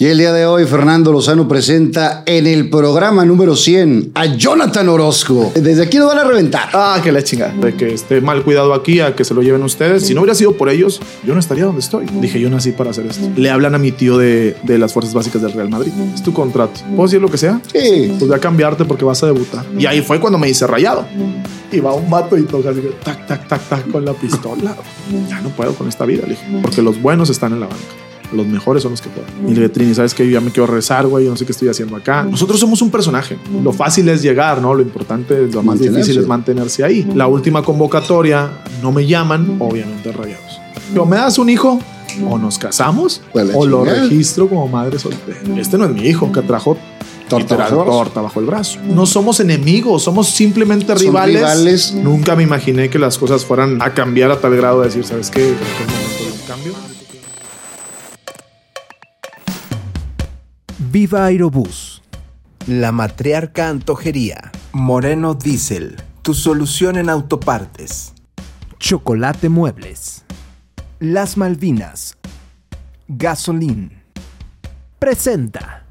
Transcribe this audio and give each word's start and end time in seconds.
Y 0.00 0.06
el 0.06 0.18
día 0.18 0.32
de 0.32 0.46
hoy 0.46 0.64
Fernando 0.64 1.10
Lozano 1.10 1.48
presenta 1.48 2.22
en 2.24 2.46
el 2.46 2.70
programa 2.70 3.24
número 3.24 3.56
100 3.56 4.12
a 4.14 4.26
Jonathan 4.26 4.88
Orozco. 4.88 5.50
Desde 5.56 5.82
aquí 5.82 5.98
lo 5.98 6.06
van 6.06 6.18
a 6.18 6.22
reventar. 6.22 6.68
Ah, 6.72 7.00
que 7.02 7.10
la 7.10 7.24
chingada. 7.24 7.52
De 7.54 7.74
que 7.74 7.94
esté 7.94 8.20
mal 8.20 8.44
cuidado 8.44 8.74
aquí, 8.74 9.00
a 9.00 9.16
que 9.16 9.24
se 9.24 9.34
lo 9.34 9.42
lleven 9.42 9.60
ustedes. 9.64 10.06
Si 10.06 10.14
no 10.14 10.20
hubiera 10.20 10.36
sido 10.36 10.52
por 10.52 10.68
ellos, 10.68 11.00
yo 11.26 11.34
no 11.34 11.40
estaría 11.40 11.64
donde 11.64 11.80
estoy. 11.80 12.06
Dije, 12.20 12.38
yo 12.38 12.48
nací 12.48 12.70
para 12.70 12.90
hacer 12.90 13.06
esto. 13.06 13.28
Le 13.34 13.50
hablan 13.50 13.74
a 13.74 13.78
mi 13.78 13.90
tío 13.90 14.16
de, 14.18 14.54
de 14.62 14.78
las 14.78 14.92
fuerzas 14.92 15.14
básicas 15.14 15.42
del 15.42 15.52
Real 15.52 15.68
Madrid. 15.68 15.90
Es 16.14 16.22
tu 16.22 16.32
contrato. 16.32 16.78
¿Puedo 16.94 17.08
decir 17.08 17.20
lo 17.20 17.28
que 17.28 17.38
sea? 17.38 17.60
Sí. 17.72 18.06
Pues 18.18 18.28
voy 18.28 18.36
a 18.36 18.40
cambiarte 18.40 18.84
porque 18.84 19.04
vas 19.04 19.20
a 19.24 19.26
debutar. 19.26 19.66
Y 19.76 19.86
ahí 19.86 20.00
fue 20.00 20.20
cuando 20.20 20.38
me 20.38 20.48
hice 20.48 20.64
rayado. 20.68 21.06
Y 21.72 21.80
va 21.80 21.92
un 21.92 22.08
vato 22.08 22.38
y 22.38 22.44
toca 22.44 22.70
así, 22.70 22.82
tac, 23.02 23.26
tac, 23.26 23.48
tac, 23.48 23.68
tac, 23.68 23.90
con 23.90 24.04
la 24.04 24.12
pistola. 24.12 24.76
Ya 25.28 25.40
no 25.40 25.48
puedo 25.48 25.74
con 25.74 25.88
esta 25.88 26.04
vida, 26.04 26.22
le 26.22 26.34
dije. 26.34 26.46
Porque 26.62 26.82
los 26.82 27.02
buenos 27.02 27.30
están 27.30 27.52
en 27.52 27.58
la 27.58 27.66
banca. 27.66 28.07
Los 28.32 28.46
mejores 28.46 28.82
son 28.82 28.92
los 28.92 29.00
que 29.00 29.08
juegan. 29.08 29.48
Y 29.48 29.54
le 29.58 29.68
Trini, 29.68 29.94
¿sabes 29.94 30.12
qué? 30.14 30.24
Yo 30.26 30.32
ya 30.32 30.40
me 30.40 30.50
quiero 30.50 30.66
rezar, 30.66 31.06
güey. 31.06 31.24
Yo 31.24 31.30
no 31.30 31.36
sé 31.36 31.46
qué 31.46 31.52
estoy 31.52 31.68
haciendo 31.68 31.96
acá. 31.96 32.24
Nosotros 32.24 32.60
somos 32.60 32.82
un 32.82 32.90
personaje. 32.90 33.38
Lo 33.62 33.72
fácil 33.72 34.08
es 34.08 34.20
llegar, 34.22 34.60
¿no? 34.60 34.74
Lo 34.74 34.82
importante, 34.82 35.40
lo 35.46 35.62
más 35.62 35.76
Mantenerse. 35.76 35.98
difícil 36.00 36.18
es 36.20 36.26
mantenerse 36.26 36.84
ahí. 36.84 37.10
La 37.14 37.26
última 37.26 37.62
convocatoria, 37.62 38.50
no 38.82 38.92
me 38.92 39.06
llaman, 39.06 39.56
obviamente 39.58 40.12
rayados. 40.12 40.60
Pero 40.92 41.06
me 41.06 41.16
das 41.16 41.38
un 41.38 41.48
hijo, 41.48 41.78
o 42.28 42.38
nos 42.38 42.58
casamos, 42.58 43.20
Pues 43.32 43.48
o 43.54 43.64
lo 43.66 43.84
registro 43.84 44.48
como 44.48 44.68
madre 44.68 44.98
soltera. 44.98 45.38
Este 45.56 45.78
no 45.78 45.84
es 45.86 45.90
mi 45.92 46.02
hijo 46.02 46.30
que 46.32 46.42
trajo 46.42 46.76
Torta 47.28 47.42
literal, 47.54 47.70
bajo 47.70 47.80
el 47.80 47.84
brazo. 47.86 47.98
torta 48.04 48.20
bajo 48.22 48.40
el 48.40 48.46
brazo. 48.46 48.78
No 48.84 49.04
somos 49.06 49.38
enemigos, 49.40 50.02
somos 50.02 50.28
simplemente 50.30 50.86
Son 50.86 50.98
rivales. 50.98 51.36
rivales. 51.40 51.92
Nunca 51.94 52.34
me 52.36 52.42
imaginé 52.42 52.88
que 52.88 52.98
las 52.98 53.18
cosas 53.18 53.44
fueran 53.44 53.82
a 53.82 53.92
cambiar 53.92 54.30
a 54.30 54.40
tal 54.40 54.56
grado 54.56 54.80
de 54.80 54.86
decir, 54.86 55.04
¿sabes 55.04 55.30
qué? 55.30 55.40
Que 55.40 55.46
es 55.52 55.54
momento 55.54 56.24
de 56.24 56.42
un 56.42 56.46
cambio. 56.46 56.72
Viva 60.90 61.26
Aerobús. 61.26 62.02
La 62.66 62.92
Matriarca 62.92 63.68
Antojería. 63.68 64.50
Moreno 64.72 65.34
Diesel. 65.34 65.96
Tu 66.22 66.32
solución 66.32 66.96
en 66.96 67.10
autopartes. 67.10 68.14
Chocolate 68.78 69.50
Muebles. 69.50 70.24
Las 70.98 71.36
Malvinas. 71.36 72.16
Gasolín. 73.06 74.00
Presenta. 74.98 75.84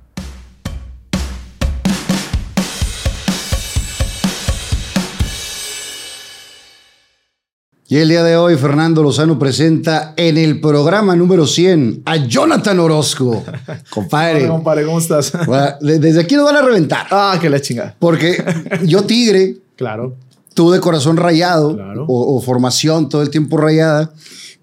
Y 7.90 7.98
el 7.98 8.10
día 8.10 8.22
de 8.24 8.36
hoy 8.36 8.58
Fernando 8.58 9.02
Lozano 9.02 9.40
presenta 9.40 10.14
en 10.18 10.38
el 10.38 10.60
programa 10.60 11.16
número 11.16 11.48
100 11.48 12.02
a 12.06 12.18
Jonathan 12.18 12.80
Orozco. 12.80 13.46
Compadre. 13.90 14.42
Hola, 14.42 14.50
compadre, 14.50 14.86
¿cómo 14.86 15.00
estás? 15.00 15.32
Desde 15.82 16.20
aquí 16.20 16.36
lo 16.36 16.44
van 16.44 16.58
a 16.58 16.62
reventar. 16.62 17.08
ah, 17.12 17.38
que 17.40 17.50
la 17.50 17.62
chingada. 17.62 17.96
Porque 17.98 18.44
yo 18.84 19.04
tigre, 19.04 19.56
Claro. 19.78 20.16
tú 20.54 20.72
de 20.72 20.82
corazón 20.82 21.16
rayado 21.16 21.76
Claro. 21.76 22.06
o, 22.10 22.36
o 22.36 22.42
formación 22.42 23.08
todo 23.08 23.22
el 23.22 23.30
tiempo 23.30 23.56
rayada, 23.56 24.12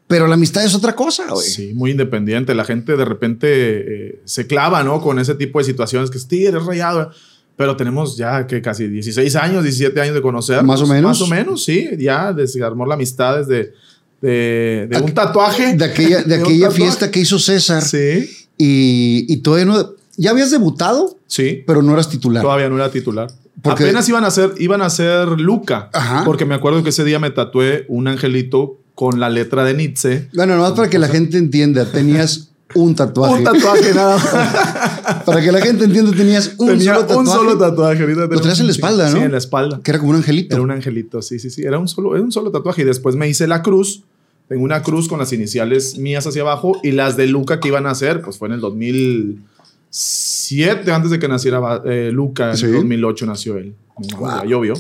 pero 0.07 0.27
la 0.27 0.35
amistad 0.35 0.63
es 0.63 0.75
otra 0.75 0.95
cosa, 0.95 1.25
güey. 1.31 1.47
Sí, 1.49 1.73
muy 1.73 1.93
independiente. 1.93 2.55
La 2.55 2.65
gente 2.67 2.95
de 2.95 3.05
repente 3.07 3.47
eh, 3.49 4.21
se 4.27 4.47
clava, 4.47 4.83
¿no? 4.83 5.01
Con 5.01 5.19
ese 5.19 5.35
tipo 5.35 5.59
de 5.61 5.65
situaciones 5.65 6.11
que 6.11 6.19
sí, 6.19 6.45
eres 6.45 6.63
rayado. 6.67 7.11
Pero 7.57 7.77
tenemos 7.77 8.17
ya 8.17 8.47
que 8.47 8.61
casi 8.61 8.89
16 8.89 9.37
años, 9.37 9.63
17 9.63 10.01
años 10.01 10.15
de 10.15 10.23
conocer. 10.23 10.63
Más 10.65 10.81
o 10.81 10.87
menos. 10.87 11.03
Más 11.03 11.21
o 11.23 11.27
menos, 11.29 11.65
sí. 11.65 11.89
Ya 11.99 12.33
desarmó 12.33 12.85
la 12.87 12.95
amistad 12.95 13.39
desde 13.39 13.73
de, 14.21 14.89
de 14.91 14.99
un 15.01 15.13
tatuaje. 15.13 15.77
De 15.77 15.85
aquella, 15.85 16.23
de 16.23 16.35
aquella 16.43 16.71
fiesta 16.71 17.11
que 17.11 17.21
hizo 17.21 17.39
César 17.39 17.83
Sí, 17.83 18.29
y, 18.59 19.27
y 19.33 19.37
todavía 19.39 19.67
no... 19.67 19.91
Ya 20.17 20.31
habías 20.31 20.51
debutado, 20.51 21.17
sí. 21.27 21.63
pero 21.67 21.83
no 21.83 21.93
eras 21.93 22.09
titular. 22.09 22.43
Todavía 22.43 22.69
no 22.69 22.77
era 22.77 22.91
titular. 22.91 23.29
Porque- 23.63 23.85
Apenas 23.85 24.09
iban 24.09 24.25
a 24.25 24.31
ser, 24.31 24.53
iban 24.59 24.81
a 24.83 24.91
ser 24.91 25.29
Luca. 25.41 25.91
Ajá. 25.93 26.23
Porque 26.25 26.45
me 26.45 26.55
acuerdo 26.55 26.83
que 26.83 26.91
ese 26.91 27.05
día 27.05 27.19
me 27.19 27.31
tatué 27.31 27.85
un 27.89 28.07
angelito 28.09 28.79
con 28.95 29.19
la 29.21 29.29
letra 29.31 29.65
de 29.65 29.75
Nietzsche. 29.75 30.29
Bueno, 30.35 30.55
nomás 30.57 30.73
para 30.73 30.89
que 30.89 30.99
la 31.01 31.09
gente 31.09 31.37
entienda, 31.39 31.85
tenías 31.87 32.51
un 32.75 32.95
tatuaje. 32.95 33.35
Un 33.35 33.45
tatuaje 33.45 33.93
nada 33.95 34.17
más. 34.17 35.23
Para 35.27 35.41
que 35.43 35.53
la 35.53 35.61
gente 35.61 35.85
entienda, 35.85 36.13
tenías 36.17 36.55
un 36.59 36.69
Tenía 36.69 36.95
solo 36.95 37.01
tatuaje. 37.07 37.21
un 37.21 37.27
solo 37.27 37.59
tatuaje. 37.59 38.01
Ahorita 38.03 38.21
Lo 38.27 38.41
traes 38.41 38.61
en 38.61 38.67
la 38.67 38.73
espalda, 38.73 39.11
¿no? 39.11 39.17
Sí, 39.19 39.23
en 39.23 39.33
la 39.33 39.39
espalda. 39.39 39.81
Que 39.83 39.91
era 39.91 39.99
como 40.01 40.11
un 40.11 40.17
angelito. 40.17 40.55
Era 40.55 40.63
un 40.63 40.71
angelito, 40.71 41.21
sí, 41.23 41.39
sí, 41.39 41.51
sí. 41.51 41.63
Era 41.63 41.79
un 41.79 41.89
solo, 41.89 42.15
era 42.15 42.23
un 42.25 42.33
solo 42.33 42.51
tatuaje. 42.51 42.83
Y 42.83 42.85
después 42.85 43.15
me 43.17 43.29
hice 43.29 43.47
la 43.47 43.63
cruz. 43.63 44.03
Tengo 44.49 44.63
una 44.65 44.83
cruz 44.83 45.09
con 45.09 45.19
las 45.19 45.33
iniciales 45.33 45.97
mías 45.99 46.27
hacia 46.27 46.43
abajo 46.43 46.79
y 46.83 46.93
las 46.93 47.17
de 47.17 47.27
Luca 47.27 47.61
que 47.61 47.69
iban 47.69 47.87
a 47.87 47.91
hacer, 47.93 48.21
pues 48.21 48.37
fue 48.39 48.49
en 48.49 48.55
el 48.55 48.61
2007, 48.61 50.93
antes 50.93 51.11
de 51.11 51.19
que 51.19 51.29
naciera 51.29 51.81
eh, 51.87 52.11
Luca. 52.13 52.51
En 52.51 52.57
Sí. 52.57 52.67
el 52.67 52.73
2008 52.75 53.27
nació 53.27 53.57
él. 53.57 53.75
Wow. 53.97 54.29
Ya 54.29 54.45
llovió. 54.45 54.75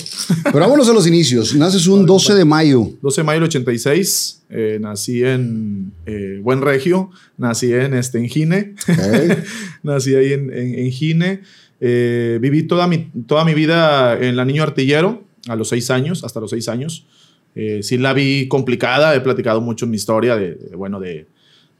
Pero 0.44 0.58
vámonos 0.58 0.88
a 0.88 0.92
los 0.92 1.06
inicios. 1.06 1.54
Naces 1.54 1.86
un 1.86 2.04
12 2.04 2.34
de 2.34 2.44
mayo. 2.44 2.91
12 3.00 3.20
de 3.20 3.25
mayo 3.25 3.41
del 3.41 3.48
86, 3.48 4.42
eh, 4.50 4.78
nací 4.80 5.25
en 5.25 5.92
eh, 6.06 6.41
Buen 6.42 6.62
Regio, 6.62 7.10
nací 7.36 7.72
en, 7.72 7.94
este, 7.94 8.19
en 8.19 8.28
Gine, 8.28 8.74
nací 9.82 10.14
ahí 10.14 10.32
en, 10.32 10.53
en, 10.53 10.78
en 10.78 10.91
Gine. 10.91 11.41
Eh, 11.80 12.38
viví 12.41 12.64
toda 12.64 12.88
mi, 12.88 13.10
toda 13.26 13.44
mi 13.44 13.54
vida 13.54 14.19
en 14.19 14.36
la 14.36 14.44
niño 14.44 14.62
artillero, 14.62 15.22
a 15.48 15.54
los 15.54 15.69
seis 15.69 15.91
años, 15.91 16.24
hasta 16.24 16.41
los 16.41 16.50
seis 16.50 16.69
años. 16.69 17.06
Eh, 17.54 17.80
sí 17.82 17.98
la 17.98 18.12
vi 18.14 18.48
complicada, 18.48 19.14
he 19.14 19.20
platicado 19.20 19.60
mucho 19.60 19.84
en 19.84 19.92
mi 19.92 19.97
historia 19.97 20.34
de, 20.34 20.54
de, 20.54 20.76
bueno, 20.76 20.98
de, 20.98 21.28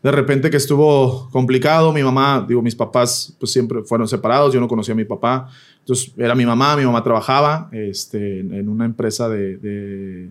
de 0.03 0.11
repente 0.13 0.51
que 0.51 0.57
estuvo 0.57 1.29
complicado. 1.31 1.93
Mi 1.93 2.03
mamá, 2.03 2.45
digo, 2.47 2.63
mis 2.63 2.77
papás 2.77 3.35
pues 3.41 3.51
siempre 3.51 3.83
fueron 3.83 4.07
separados, 4.07 4.53
yo 4.53 4.61
no 4.61 4.69
conocía 4.69 4.93
a 4.93 4.97
mi 4.97 5.05
papá. 5.05 5.49
Entonces 5.85 6.13
era 6.17 6.35
mi 6.35 6.47
mamá, 6.47 6.77
mi 6.77 6.85
mamá 6.85 7.03
trabajaba 7.05 7.69
este, 7.73 8.41
en 8.41 8.69
una 8.71 8.87
empresa 8.87 9.29
de, 9.29 9.59
de, 9.59 10.31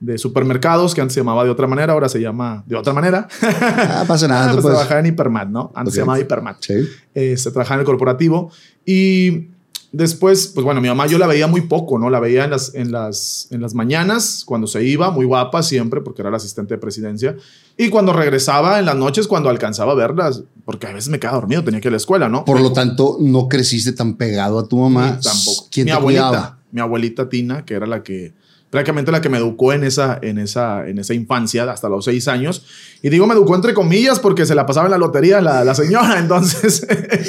de 0.00 0.18
supermercados 0.18 0.94
que 0.94 1.00
antes 1.00 1.14
se 1.14 1.20
llamaba 1.20 1.44
de 1.44 1.50
otra 1.50 1.66
manera, 1.68 1.92
ahora 1.92 2.08
se 2.08 2.20
llama 2.20 2.64
de 2.66 2.74
otra 2.76 2.92
manera. 2.92 3.28
Ah, 3.42 4.04
pasa 4.08 4.26
nada. 4.26 4.46
Pues 4.52 4.62
puedes- 4.62 4.76
trabajaba 4.76 5.00
en 5.00 5.06
Hipermat, 5.06 5.48
¿no? 5.48 5.70
Antes 5.74 5.94
se 5.94 6.00
Ok. 6.00 6.02
llamaba 6.04 6.20
Hipermat 6.20 6.56
Sí. 6.60 6.74
eh, 7.14 7.36
se 7.36 7.50
trabajaba 7.52 7.76
en 7.76 7.80
el 7.80 7.86
corporativo 7.86 8.50
y 8.84 9.48
después, 9.92 10.48
pues 10.48 10.64
bueno, 10.64 10.80
mi 10.80 10.88
mamá 10.88 11.06
yo 11.06 11.16
la 11.18 11.26
veía 11.28 11.46
muy 11.46 11.62
poco, 11.62 11.98
¿no? 11.98 12.10
La 12.10 12.18
veía 12.20 12.44
en 12.44 12.50
las, 12.50 12.74
en 12.74 12.90
las, 12.92 13.46
en 13.52 13.60
las 13.60 13.74
mañanas, 13.74 14.42
cuando 14.44 14.66
se 14.66 14.82
iba, 14.84 15.10
muy 15.12 15.24
guapa 15.26 15.62
siempre, 15.62 16.00
porque 16.00 16.22
era 16.22 16.30
la 16.30 16.36
asistente 16.38 16.74
de 16.74 16.78
presidencia, 16.78 17.36
y 17.80 17.90
cuando 17.90 18.12
regresaba 18.12 18.80
en 18.80 18.86
las 18.86 18.96
noches, 18.96 19.28
cuando 19.28 19.48
alcanzaba 19.48 19.92
a 19.92 19.94
verlas, 19.94 20.42
porque 20.64 20.88
a 20.88 20.92
veces 20.92 21.10
me 21.10 21.20
quedaba 21.20 21.38
dormido, 21.38 21.62
tenía 21.62 21.80
que 21.80 21.86
ir 21.86 21.90
a 21.90 21.92
la 21.92 21.98
escuela, 21.98 22.28
¿no? 22.28 22.44
Por 22.44 22.60
lo 22.60 22.72
tanto, 22.72 23.18
no 23.20 23.48
creciste 23.48 23.92
tan 23.92 24.16
pegado 24.16 24.58
a 24.58 24.66
tu 24.66 24.78
mamá. 24.78 25.12
Ni 25.12 25.22
tampoco. 25.22 25.68
¿Quién 25.70 25.84
mi 25.84 25.92
te 25.92 25.96
abuelita, 25.96 26.28
cuidaba? 26.28 26.58
mi 26.72 26.80
abuelita 26.80 27.28
Tina, 27.28 27.64
que 27.64 27.74
era 27.74 27.86
la 27.86 28.02
que 28.02 28.34
prácticamente 28.70 29.10
la 29.10 29.20
que 29.20 29.28
me 29.28 29.38
educó 29.38 29.72
en 29.72 29.82
esa, 29.82 30.18
en 30.20 30.38
esa, 30.38 30.86
en 30.86 30.98
esa 30.98 31.14
infancia 31.14 31.70
hasta 31.70 31.88
los 31.88 32.04
seis 32.04 32.28
años. 32.28 32.64
Y 33.02 33.08
digo 33.08 33.26
me 33.26 33.34
educó 33.34 33.54
entre 33.54 33.72
comillas 33.72 34.18
porque 34.20 34.44
se 34.44 34.54
la 34.54 34.66
pasaba 34.66 34.86
en 34.86 34.90
la 34.90 34.98
lotería 34.98 35.40
la, 35.40 35.64
la 35.64 35.74
señora. 35.74 36.18
Entonces, 36.18 36.86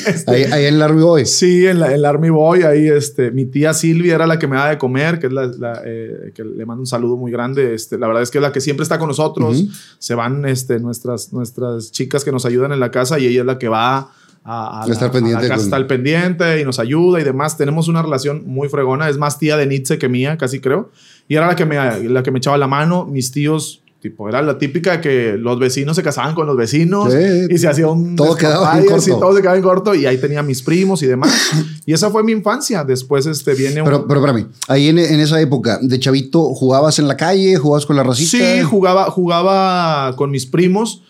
este, 0.08 0.32
Ahí, 0.32 0.44
ahí 0.52 0.66
en 0.66 0.76
el 0.76 0.82
Army 0.82 1.02
Boy. 1.02 1.26
Sí, 1.26 1.66
en, 1.66 1.80
la, 1.80 1.88
en 1.88 1.94
el 1.94 2.06
Army 2.06 2.30
Boy, 2.30 2.64
ahí 2.64 2.88
este, 2.88 3.32
mi 3.32 3.46
tía 3.46 3.74
Silvia 3.74 4.16
era 4.16 4.28
la 4.28 4.38
que 4.38 4.48
me 4.48 4.58
daba 4.58 4.70
de 4.70 4.78
comer, 4.78 5.20
que 5.20 5.28
es 5.28 5.34
la, 5.34 5.48
la, 5.48 5.82
eh, 5.86 6.32
que 6.36 6.44
le 6.44 6.66
mando 6.66 6.82
un 6.82 6.88
saludo 6.88 7.16
muy 7.16 7.32
grande. 7.32 7.74
Este, 7.74 7.98
la 7.98 8.08
verdad 8.08 8.24
es 8.24 8.32
que 8.32 8.40
es 8.40 8.42
la 8.42 8.52
que 8.52 8.62
siempre 8.62 8.84
está 8.84 9.00
con 9.00 9.08
nosotros. 9.08 9.64
Se 9.98 10.16
van 10.16 10.46
este, 10.46 10.80
nuestras, 10.80 11.32
nuestras 11.32 11.92
chicas 11.92 12.26
que 12.26 12.32
nos 12.32 12.46
ayudan 12.46 12.74
en 12.74 12.80
la 12.80 12.92
casa 12.92 13.20
y 13.20 13.28
ella 13.28 13.42
es 13.42 13.46
la 13.46 13.58
que 13.58 13.70
va 13.70 14.12
a, 14.44 14.82
a 14.84 14.88
la, 14.88 14.94
Estar 14.94 15.12
pendiente 15.12 15.40
a 15.40 15.42
la 15.44 15.48
casa, 15.48 15.58
con- 15.58 15.66
está 15.66 15.76
al 15.76 15.88
pendiente 15.88 16.60
y 16.62 16.66
nos 16.66 16.80
ayuda 16.80 17.20
y 17.20 17.24
demás. 17.24 17.58
Tenemos 17.58 17.88
una 17.88 18.02
relación 18.02 18.44
muy 18.48 18.68
fregona. 18.70 19.10
Es 19.10 19.18
más 19.18 19.38
tía 19.40 19.58
de 19.58 19.68
Nietzsche 19.68 19.98
que 19.98 20.10
mía, 20.10 20.38
casi 20.38 20.60
creo. 20.60 20.92
Y 21.28 21.36
era 21.36 21.48
la 21.48 21.56
que 21.56 21.66
me, 21.66 21.76
la 22.10 22.24
que 22.24 22.32
me 22.32 22.40
echaba 22.40 22.58
la 22.58 22.68
mano. 22.68 23.06
Mis 23.06 23.32
tíos, 23.32 23.84
tipo, 24.02 24.28
era 24.30 24.42
la 24.42 24.58
típica 24.58 25.02
que 25.02 25.36
los 25.38 25.60
vecinos 25.60 25.96
se 25.98 26.02
casaban 26.04 26.34
con 26.34 26.48
los 26.48 26.56
vecinos 26.58 27.12
Sí. 27.14 27.48
y 27.50 27.58
se 27.58 27.68
hacía 27.68 27.88
un 27.88 28.16
Todo 28.16 28.36
quedaba 28.36 28.80
en 28.80 28.86
corto. 28.86 29.20
todo 29.20 29.36
se 29.36 29.42
quedaba 29.42 29.58
en 29.58 29.62
corto 29.64 29.94
y 29.94 30.06
ahí 30.06 30.18
tenía 30.18 30.42
mis 30.42 30.62
primos 30.64 31.04
y 31.04 31.06
demás. 31.08 31.32
y 31.86 31.94
esa 31.94 32.10
fue 32.10 32.24
mi 32.24 32.32
infancia. 32.32 32.84
Después 32.84 33.26
este, 33.28 33.54
viene 33.56 33.82
un... 33.82 33.86
Pero, 33.86 34.08
pero 34.08 34.22
espérame, 34.26 34.48
ahí 34.70 34.88
en, 34.88 34.98
en 35.00 35.20
esa 35.20 35.40
época, 35.42 35.80
de 35.82 36.00
chavito, 36.00 36.42
¿jugabas 36.56 36.98
en 36.98 37.08
la 37.08 37.18
calle? 37.18 37.58
¿Jugabas 37.58 37.86
con 37.86 37.96
la 37.98 38.04
racita? 38.04 38.30
Sí, 38.38 38.64
jugaba, 38.64 39.12
jugaba 39.12 40.16
con 40.16 40.32
mis 40.32 40.46
primos, 40.46 41.04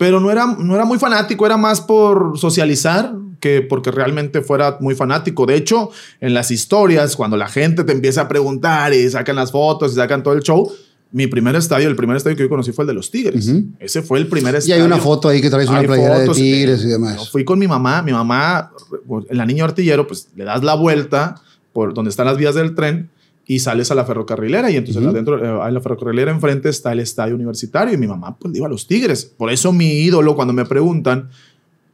pero 0.00 0.18
no 0.18 0.30
era, 0.30 0.46
no 0.58 0.74
era 0.74 0.86
muy 0.86 0.98
fanático, 0.98 1.44
era 1.44 1.58
más 1.58 1.82
por 1.82 2.38
socializar 2.38 3.12
que 3.38 3.60
porque 3.60 3.90
realmente 3.90 4.40
fuera 4.40 4.78
muy 4.80 4.94
fanático. 4.94 5.44
De 5.44 5.56
hecho, 5.56 5.90
en 6.22 6.32
las 6.32 6.50
historias, 6.50 7.16
cuando 7.16 7.36
la 7.36 7.48
gente 7.48 7.84
te 7.84 7.92
empieza 7.92 8.22
a 8.22 8.28
preguntar 8.28 8.94
y 8.94 9.10
sacan 9.10 9.36
las 9.36 9.52
fotos 9.52 9.92
y 9.92 9.96
sacan 9.96 10.22
todo 10.22 10.32
el 10.32 10.40
show, 10.40 10.72
mi 11.12 11.26
primer 11.26 11.54
estadio, 11.54 11.86
el 11.86 11.96
primer 11.96 12.16
estadio 12.16 12.34
que 12.34 12.44
yo 12.44 12.48
conocí 12.48 12.72
fue 12.72 12.84
el 12.84 12.88
de 12.88 12.94
los 12.94 13.10
Tigres. 13.10 13.52
Ese 13.78 14.00
fue 14.00 14.18
el 14.20 14.26
primer 14.28 14.54
Y 14.54 14.58
estadio. 14.58 14.76
hay 14.76 14.86
una 14.86 14.96
foto 14.96 15.28
ahí 15.28 15.42
que 15.42 15.50
traes 15.50 15.68
una 15.68 15.80
Hay 15.80 15.86
playera 15.86 16.20
fotos, 16.20 16.36
de 16.38 16.42
tigres 16.44 16.82
y 16.82 16.88
demás. 16.88 17.28
fui 17.28 17.44
con 17.44 17.58
mi 17.58 17.68
mamá. 17.68 18.00
Mi 18.00 18.12
mamá, 18.12 18.70
en 19.28 19.36
la 19.36 19.44
niño 19.44 19.66
artillero, 19.66 20.06
pues 20.06 20.28
le 20.34 20.44
das 20.44 20.64
la 20.64 20.76
vuelta 20.76 21.34
por 21.74 21.92
donde 21.92 22.08
están 22.08 22.24
las 22.24 22.38
vías 22.38 22.54
del 22.54 22.74
tren 22.74 23.10
y 23.50 23.58
sales 23.58 23.90
a 23.90 23.96
la 23.96 24.04
ferrocarrilera. 24.04 24.70
Y 24.70 24.76
entonces 24.76 25.02
Ujú. 25.02 25.10
adentro, 25.10 25.44
eh, 25.44 25.68
en 25.68 25.74
la 25.74 25.80
ferrocarrilera 25.80 26.30
enfrente 26.30 26.68
está 26.68 26.92
el 26.92 27.00
estadio 27.00 27.34
universitario. 27.34 27.92
Y 27.92 27.96
mi 27.96 28.06
mamá, 28.06 28.36
pues, 28.38 28.54
iba 28.54 28.68
a 28.68 28.70
los 28.70 28.86
Tigres. 28.86 29.24
Por 29.24 29.50
eso 29.50 29.72
mi 29.72 29.90
ídolo, 29.90 30.36
cuando 30.36 30.54
me 30.54 30.64
preguntan, 30.66 31.30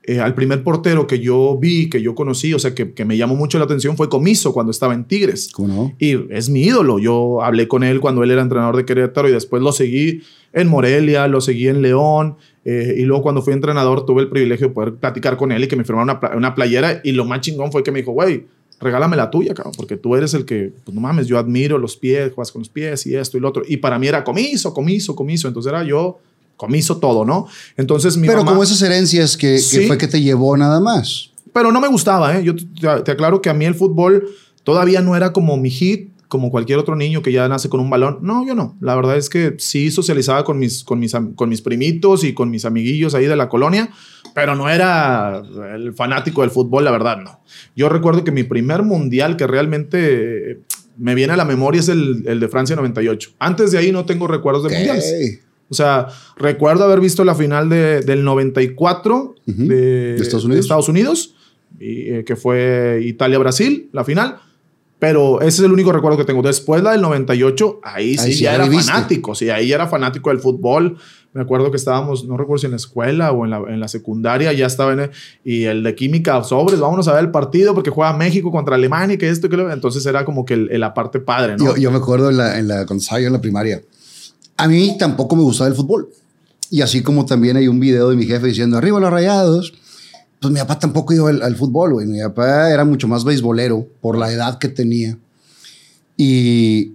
eh, 0.03 0.20
al 0.20 0.35
primer 0.35 0.62
portero 0.62 1.06
que 1.06 1.19
yo 1.19 1.56
vi, 1.58 1.88
que 1.88 2.03
yo 2.03 2.14
conocí, 2.14 2.53
o 2.53 2.58
sea, 2.58 2.75
que, 2.75 2.93
que, 2.93 3.06
me 3.06 3.17
llamó 3.17 3.37
mucho 3.37 3.56
la 3.58 3.64
atención 3.64 3.97
fue 3.97 4.11
Comiso 4.11 4.53
cuando 4.53 4.70
estaba 4.70 4.93
en 4.93 5.05
Tigres. 5.05 5.49
¿Cómo 5.50 5.69
no? 5.69 5.94
Y 5.99 6.31
es 6.31 6.50
mi 6.50 6.61
ídolo. 6.61 6.99
Yo 6.99 7.43
hablé 7.43 7.69
con 7.69 7.85
él 7.85 8.00
cuando 8.00 8.23
él 8.23 8.32
era 8.32 8.43
entrenador 8.43 8.76
de 8.76 8.85
Querétaro 8.85 9.26
y 9.26 9.32
después 9.32 9.62
lo 9.62 9.73
seguí 9.73 10.20
en 10.53 10.69
Morelia, 10.69 11.26
lo 11.26 11.41
seguí 11.41 11.69
en 11.69 11.81
León. 11.81 12.37
Eh, 12.67 12.97
y 12.99 13.03
luego 13.06 13.23
cuando 13.23 13.41
fui 13.41 13.55
entrenador 13.55 14.05
tuve 14.05 14.20
el 14.20 14.29
privilegio 14.29 14.69
de 14.69 14.75
poder 14.75 14.94
platicar 14.97 15.38
con 15.38 15.53
él 15.53 15.64
y 15.64 15.69
que 15.69 15.76
me 15.76 15.85
firmara 15.85 16.20
una, 16.20 16.37
una 16.37 16.55
playera. 16.55 17.00
Y 17.03 17.12
lo 17.12 17.25
más 17.25 17.41
chingón 17.41 17.73
fue 17.73 17.82
que 17.82 17.93
me 17.93 18.00
dijo, 18.00 18.12
güey, 18.12 18.44
regálame 18.81 19.17
la 19.17 19.31
tuya, 19.31 19.55
cabrón, 19.55 19.75
porque 19.76 19.96
tú 19.96 20.17
eres 20.17 20.34
el 20.34 20.44
que, 20.44 20.73
pues 20.84 20.94
no 20.94 21.00
mames, 21.00 21.26
yo 21.26 21.38
admiro 21.38 21.78
los 21.78 21.96
pies, 21.96 22.32
juegas 22.34 22.52
con 22.52 22.61
los 22.61 22.69
pies 22.69 23.06
y 23.06 23.17
esto 23.17 23.37
y 23.37 23.40
lo 23.40 23.49
otro. 23.49 23.62
Y 23.67 23.78
para 23.78 23.99
mí 23.99 24.06
era 24.06 24.25
comiso, 24.25 24.75
comiso, 24.75 25.17
comiso. 25.17 25.49
Entonces 25.49 25.70
era 25.70 25.84
yo 25.84 26.19
comiso 26.56 26.99
todo, 26.99 27.25
¿no? 27.25 27.46
Entonces 27.76 28.17
mi 28.17 28.26
Pero 28.26 28.40
mamá, 28.40 28.52
como 28.52 28.62
esas 28.62 28.81
herencias 28.82 29.37
que, 29.37 29.61
que 29.70 29.87
fue 29.87 29.99
que 29.99 30.08
te 30.08 30.20
llevó 30.20 30.56
nada 30.56 30.81
más. 30.81 31.31
Pero 31.52 31.73
no 31.73 31.81
me 31.81 31.88
gustaba, 31.88 32.37
¿eh? 32.37 32.44
Yo 32.44 32.55
te, 32.55 33.02
te 33.05 33.11
aclaro 33.12 33.40
que 33.40 33.49
a 33.49 33.55
mí 33.55 33.64
el 33.64 33.75
fútbol 33.75 34.28
todavía 34.62 35.00
no 35.00 35.17
era 35.17 35.32
como 35.32 35.56
mi 35.56 35.70
hit, 35.70 36.11
como 36.28 36.50
cualquier 36.50 36.78
otro 36.78 36.96
niño 36.96 37.23
que 37.23 37.32
ya 37.32 37.49
nace 37.49 37.69
con 37.69 37.81
un 37.81 37.88
balón. 37.90 38.19
No, 38.23 38.46
yo 38.46 38.55
no. 38.55 38.76
La 38.81 38.94
verdad 38.96 39.17
es 39.17 39.28
que 39.31 39.55
sí 39.58 39.90
socializaba 39.90 40.44
con 40.44 40.58
mis, 40.58 40.82
con 40.84 40.99
mis, 40.99 41.12
con 41.34 41.49
mis 41.49 41.62
primitos 41.62 42.25
y 42.25 42.34
con 42.34 42.50
mis 42.50 42.64
amiguillos 42.64 43.14
ahí 43.14 43.26
de 43.26 43.37
la 43.37 43.49
colonia, 43.49 43.90
pero 44.34 44.55
no 44.56 44.69
era 44.69 45.43
el 45.75 45.93
fanático 45.94 46.43
del 46.43 46.50
fútbol, 46.50 46.84
la 46.84 46.90
verdad, 46.90 47.19
no. 47.23 47.40
Yo 47.75 47.88
recuerdo 47.88 48.25
que 48.25 48.32
mi 48.32 48.43
primer 48.43 48.82
mundial 48.82 49.37
que 49.37 49.46
realmente 49.46 50.61
me 50.99 51.14
viene 51.14 51.32
a 51.34 51.37
la 51.37 51.44
memoria 51.44 51.81
es 51.81 51.88
el, 51.88 52.25
el 52.26 52.40
de 52.40 52.49
Francia 52.49 52.75
98. 52.76 53.31
Antes 53.38 53.70
de 53.72 53.79
ahí 53.79 53.93
no 53.93 54.05
tengo 54.06 54.26
recuerdos 54.26 54.64
de 54.64 54.70
mundiales. 54.75 55.40
O 55.69 55.75
sea, 55.75 56.06
recuerdo 56.37 56.84
haber 56.84 57.00
visto 57.00 57.25
la 57.25 57.34
final 57.34 57.69
de- 57.69 58.00
del 58.02 58.22
94 58.25 59.34
Ujú. 59.46 59.62
de, 59.67 60.14
¿De 60.14 60.22
Estados 60.22 60.44
Unidos? 60.44 60.64
Estados 60.64 60.88
Unidos, 60.88 61.34
y, 61.81 62.11
eh, 62.12 62.25
que 62.25 62.37
fue 62.37 63.00
Italia-Brasil, 63.05 63.88
la 63.93 64.05
final. 64.05 64.37
Pero 64.98 65.40
ese 65.40 65.48
es 65.60 65.60
el 65.60 65.72
único 65.72 65.93
recuerdo 65.93 66.16
que 66.16 66.25
tengo. 66.25 66.40
Después 66.43 66.82
la 66.82 66.93
del 66.93 67.02
98, 67.02 67.81
ahí 67.82 68.16
sí, 68.16 68.25
Ahí 68.25 68.32
sí 68.32 68.44
ya 68.44 68.50
ya 68.52 68.54
era 68.56 68.69
viste. 68.69 68.90
fanático. 68.93 69.34
Sí, 69.34 69.50
ahí 69.50 69.69
ya 69.69 69.75
era 69.75 69.87
fanático 69.88 70.31
del 70.31 70.38
fútbol. 70.40 70.96
Me 71.34 71.43
acuerdo 71.43 71.70
que 71.70 71.76
estábamos, 71.76 72.25
no 72.25 72.38
recuerdo 72.38 72.60
si 72.60 72.64
en 72.66 72.70
la 72.70 72.76
escuela 72.78 73.31
o 73.32 73.44
en 73.44 73.50
la, 73.50 73.58
en 73.69 73.78
la 73.78 73.88
secundaria, 73.88 74.54
ya 74.54 74.64
estaba 74.64 74.94
en 74.94 75.00
el- 75.00 75.10
y 75.44 75.64
el 75.64 75.82
de 75.82 75.94
química 75.94 76.43
sobres, 76.43 76.81
vámonos 76.81 77.08
a 77.08 77.12
ver 77.12 77.25
el 77.25 77.31
partido 77.31 77.75
porque 77.75 77.90
juega 77.90 78.14
México 78.16 78.50
contra 78.50 78.75
Alemania 78.76 79.16
y 79.16 79.19
que 79.19 79.28
esto 79.28 79.50
que 79.50 79.58
lo 79.58 79.70
Entonces 79.70 80.06
era 80.06 80.25
como 80.25 80.46
que 80.46 80.54
el- 80.54 80.70
el- 80.70 80.81
la 80.81 80.94
parte 80.94 81.20
padre, 81.20 81.56
¿no? 81.58 81.64
Yo, 81.66 81.76
yo 81.76 81.90
me 81.90 81.98
acuerdo 81.98 82.31
en 82.31 82.38
la, 82.38 82.58
en 82.58 82.66
la, 82.69 82.87
cuando 82.87 83.02
estaba 83.02 83.20
yo 83.20 83.26
en 83.26 83.34
la 83.34 83.40
primaria. 83.43 83.82
A 84.56 84.66
mí 84.66 84.96
tampoco 84.98 85.37
me 85.37 85.43
gustaba 85.43 85.69
el 85.69 85.76
fútbol. 85.76 86.08
Y 86.70 86.81
así 86.81 87.02
como 87.02 87.26
también 87.26 87.58
hay 87.58 87.69
un 87.69 87.78
video 87.78 88.08
de 88.08 88.16
mi 88.16 88.25
jefe 88.25 88.46
diciendo, 88.46 88.78
arriba 88.78 88.98
los 88.98 89.10
rayados. 89.10 89.75
Pues 90.41 90.53
mi 90.53 90.61
papá 90.61 90.79
tampoco 90.79 91.15
iba 91.15 91.31
al, 91.31 91.43
al 91.43 91.56
fútbol, 91.56 91.94
güey. 91.94 92.06
Mi 92.06 92.21
papá 92.21 92.71
era 92.71 92.85
mucho 92.85 93.09
más 93.09 93.25
beisbolero 93.25 93.87
por 94.00 94.19
la 94.19 94.31
edad 94.33 94.59
que 94.59 94.69
tenía. 94.69 95.17
Y, 96.17 96.93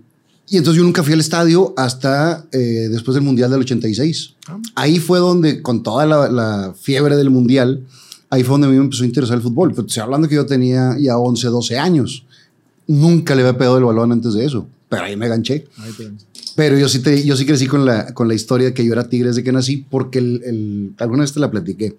y 0.48 0.58
entonces 0.58 0.78
yo 0.78 0.84
nunca 0.84 1.04
fui 1.04 1.14
al 1.14 1.20
estadio 1.20 1.74
hasta 1.78 2.46
eh, 2.52 2.90
después 2.92 3.16
del 3.16 3.24
Mundial 3.24 3.52
del 3.52 3.62
86. 3.62 4.36
Ah. 4.48 4.58
Ahí 4.76 5.00
fue 5.00 5.20
donde, 5.20 5.62
con 5.62 5.84
toda 5.84 6.06
la, 6.06 6.30
la 6.30 6.74
fiebre 6.80 7.16
del 7.16 7.30
Mundial, 7.30 7.86
ahí 8.30 8.44
fue 8.44 8.54
donde 8.54 8.68
a 8.68 8.70
mí 8.70 8.78
me 8.78 8.84
empezó 8.84 9.04
a 9.04 9.06
interesar 9.06 9.38
el 9.38 9.44
fútbol. 9.44 9.72
Pero 9.74 9.88
estoy 9.88 10.04
hablando 10.04 10.28
que 10.28 10.36
yo 10.36 10.46
tenía 10.46 10.98
ya 11.00 11.18
11, 11.18 11.48
12 11.48 11.80
años. 11.80 12.26
Nunca 12.88 13.36
le 13.36 13.42
había 13.42 13.58
pegado 13.58 13.78
el 13.78 13.86
balón 13.86 14.12
antes 14.12 14.34
de 14.34 14.44
eso, 14.44 14.68
pero 14.90 15.04
ahí 15.04 15.16
me 15.16 15.30
ganché. 15.30 15.68
Ahí 15.78 15.92
Pero 16.56 16.78
yo 16.78 16.90
sí, 16.90 17.00
te, 17.00 17.24
yo 17.24 17.36
sí 17.38 17.46
crecí 17.46 17.68
con 17.68 17.86
la, 17.86 18.14
con 18.14 18.28
la 18.28 18.34
historia 18.34 18.68
de 18.68 18.74
que 18.74 18.86
yo 18.86 18.94
era 18.94 19.08
tigre 19.10 19.30
desde 19.30 19.44
que 19.44 19.52
nací, 19.52 19.78
porque 19.90 20.20
el, 20.20 20.42
el- 20.44 20.94
alguna 20.98 21.22
vez 21.24 21.32
te 21.34 21.40
la 21.40 21.50
platiqué. 21.52 21.98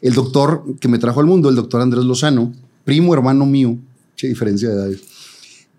El 0.00 0.14
doctor 0.14 0.64
que 0.80 0.88
me 0.88 0.98
trajo 0.98 1.20
al 1.20 1.26
mundo, 1.26 1.48
el 1.48 1.54
doctor 1.54 1.80
Andrés 1.80 2.04
Lozano, 2.04 2.52
primo 2.84 3.14
hermano 3.14 3.46
mío, 3.46 3.78
qué 4.16 4.26
diferencia 4.28 4.68
de 4.70 4.74
edades, 4.74 5.00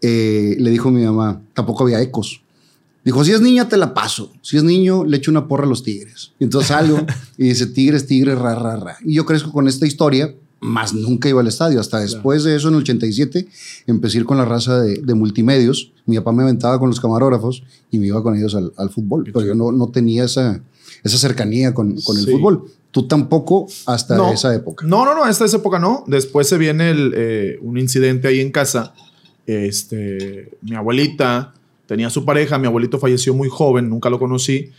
eh, 0.02 0.56
le 0.60 0.70
dijo 0.70 0.90
a 0.90 0.92
mi 0.92 1.04
mamá, 1.04 1.42
tampoco 1.54 1.84
había 1.84 2.02
ecos. 2.02 2.42
Dijo, 3.04 3.24
si 3.26 3.32
es 3.32 3.42
niña, 3.42 3.68
te 3.68 3.76
la 3.76 3.94
paso. 3.94 4.32
Si 4.42 4.56
es 4.56 4.64
niño, 4.64 5.04
le 5.04 5.18
echo 5.18 5.30
una 5.30 5.48
porra 5.48 5.66
a 5.66 5.68
los 5.68 5.84
tigres. 5.84 6.32
Y 6.40 6.46
entonces 6.46 6.70
salgo 6.70 7.06
y 7.38 7.50
dice, 7.50 7.66
tigres, 7.68 8.06
tigres, 8.08 8.38
ra, 8.40 8.56
ra, 8.56 8.78
ra. 8.78 8.98
Y 9.04 9.14
yo 9.16 9.26
crezco 9.26 9.52
con 9.52 9.68
esta 9.68 9.86
historia, 9.86 10.34
más 10.64 10.94
nunca 10.94 11.28
iba 11.30 11.42
al 11.42 11.48
estadio. 11.48 11.80
Hasta 11.80 12.00
después 12.00 12.44
de 12.44 12.56
eso, 12.56 12.70
en 12.70 12.76
el 12.76 12.82
87, 12.82 13.48
empecé 13.88 14.18
a 14.18 14.22
ir 14.22 14.26
con 14.26 14.38
la 14.38 14.46
raza 14.46 14.82
de, 14.82 15.02
de 15.02 15.14
multimedios. 15.14 15.92
Mi 16.06 16.16
papá 16.18 16.32
me 16.32 16.44
aventaba 16.44 16.80
con 16.80 16.90
los 16.90 17.00
camarógrafos 17.00 17.64
y 17.92 18.00
me 18.00 18.08
iba 18.08 18.24
con 18.24 18.36
ellos 18.38 18.56
al, 18.56 18.72
al 18.78 18.90
fútbol. 18.90 19.24
Pero 19.26 19.42
yo 19.46 19.56
no, 19.56 19.72
no 19.72 19.90
tenía 19.90 20.24
esa, 20.26 20.62
esa 21.04 21.18
cercanía 21.18 21.74
con, 21.74 21.96
con 22.02 22.18
el 22.18 22.26
Sí. 22.26 22.32
fútbol. 22.32 22.66
Tú 22.92 23.08
tampoco 23.08 23.68
hasta 23.88 24.16
No. 24.16 24.32
esa 24.32 24.54
época. 24.54 24.86
No, 24.88 25.04
no, 25.04 25.16
no, 25.16 25.24
hasta 25.24 25.46
esa 25.46 25.58
época 25.58 25.80
no. 25.80 26.04
Después 26.08 26.48
se 26.48 26.58
viene 26.58 26.92
el, 26.92 27.14
eh, 27.16 27.58
un 27.62 27.78
incidente 27.78 28.28
ahí 28.28 28.40
en 28.40 28.52
casa. 28.52 28.94
Este, 29.48 30.52
mi 30.62 30.76
abuelita 30.76 31.54
tenía 31.86 32.10
su 32.10 32.24
pareja, 32.26 32.58
mi 32.58 32.68
abuelito 32.68 33.00
falleció 33.00 33.34
muy 33.34 33.50
joven, 33.50 33.90
nunca 33.90 34.10
lo 34.10 34.20
conocí, 34.20 34.70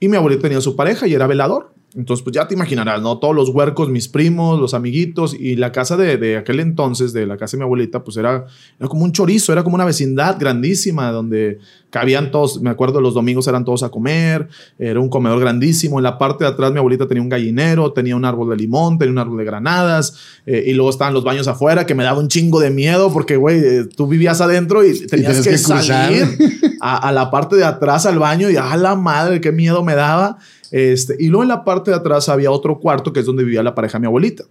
y 0.00 0.08
mi 0.08 0.16
abuelita 0.16 0.42
tenía 0.42 0.60
su 0.60 0.76
pareja 0.76 1.06
y 1.06 1.14
era 1.14 1.26
velador. 1.26 1.72
Entonces, 1.94 2.24
pues 2.24 2.34
ya 2.34 2.48
te 2.48 2.54
imaginarás, 2.54 3.02
¿no? 3.02 3.18
Todos 3.18 3.34
los 3.34 3.50
huercos, 3.50 3.90
mis 3.90 4.08
primos, 4.08 4.58
los 4.58 4.72
amiguitos, 4.72 5.36
y 5.38 5.56
la 5.56 5.72
casa 5.72 5.96
de, 5.96 6.16
de 6.16 6.38
aquel 6.38 6.60
entonces, 6.60 7.12
de 7.12 7.26
la 7.26 7.36
casa 7.36 7.56
de 7.56 7.58
mi 7.58 7.64
abuelita, 7.64 8.02
pues 8.02 8.16
era, 8.16 8.46
era 8.78 8.88
como 8.88 9.04
un 9.04 9.12
chorizo, 9.12 9.52
era 9.52 9.62
como 9.62 9.74
una 9.74 9.84
vecindad 9.84 10.36
grandísima, 10.38 11.10
donde 11.12 11.58
cabían 11.90 12.30
todos, 12.30 12.62
me 12.62 12.70
acuerdo, 12.70 13.02
los 13.02 13.12
domingos 13.12 13.46
eran 13.46 13.66
todos 13.66 13.82
a 13.82 13.90
comer, 13.90 14.48
era 14.78 14.98
un 15.00 15.10
comedor 15.10 15.38
grandísimo, 15.38 15.98
en 15.98 16.04
la 16.04 16.16
parte 16.16 16.44
de 16.44 16.50
atrás 16.50 16.72
mi 16.72 16.78
abuelita 16.78 17.06
tenía 17.06 17.22
un 17.22 17.28
gallinero, 17.28 17.92
tenía 17.92 18.16
un 18.16 18.24
árbol 18.24 18.48
de 18.48 18.56
limón, 18.56 18.96
tenía 18.96 19.12
un 19.12 19.18
árbol 19.18 19.36
de 19.36 19.44
granadas, 19.44 20.16
eh, 20.46 20.64
y 20.68 20.72
luego 20.72 20.88
estaban 20.88 21.12
los 21.12 21.24
baños 21.24 21.46
afuera, 21.46 21.84
que 21.84 21.94
me 21.94 22.04
daba 22.04 22.18
un 22.18 22.28
chingo 22.28 22.58
de 22.58 22.70
miedo, 22.70 23.12
porque, 23.12 23.36
güey, 23.36 23.58
eh, 23.62 23.84
tú 23.84 24.06
vivías 24.06 24.40
adentro 24.40 24.82
y 24.82 24.98
tenías 25.06 25.42
tenías 25.42 25.44
que, 25.44 25.50
que 25.50 25.58
salir 25.58 26.38
a, 26.80 27.08
a 27.08 27.12
la 27.12 27.30
parte 27.30 27.56
de 27.56 27.64
atrás 27.64 28.06
al 28.06 28.18
baño 28.18 28.48
y 28.48 28.56
a 28.56 28.74
la 28.78 28.94
madre, 28.94 29.42
qué 29.42 29.52
miedo 29.52 29.84
me 29.84 29.94
daba. 29.94 30.38
Este, 30.72 31.16
y 31.20 31.28
luego 31.28 31.42
en 31.42 31.50
la 31.50 31.64
parte 31.64 31.90
de 31.90 31.98
atrás 31.98 32.30
había 32.30 32.50
otro 32.50 32.80
cuarto 32.80 33.12
que 33.12 33.20
es 33.20 33.26
donde 33.26 33.44
vivía 33.44 33.62
la 33.62 33.74
pareja 33.74 33.98
de 33.98 34.00
mi 34.00 34.06
abuelita. 34.06 34.44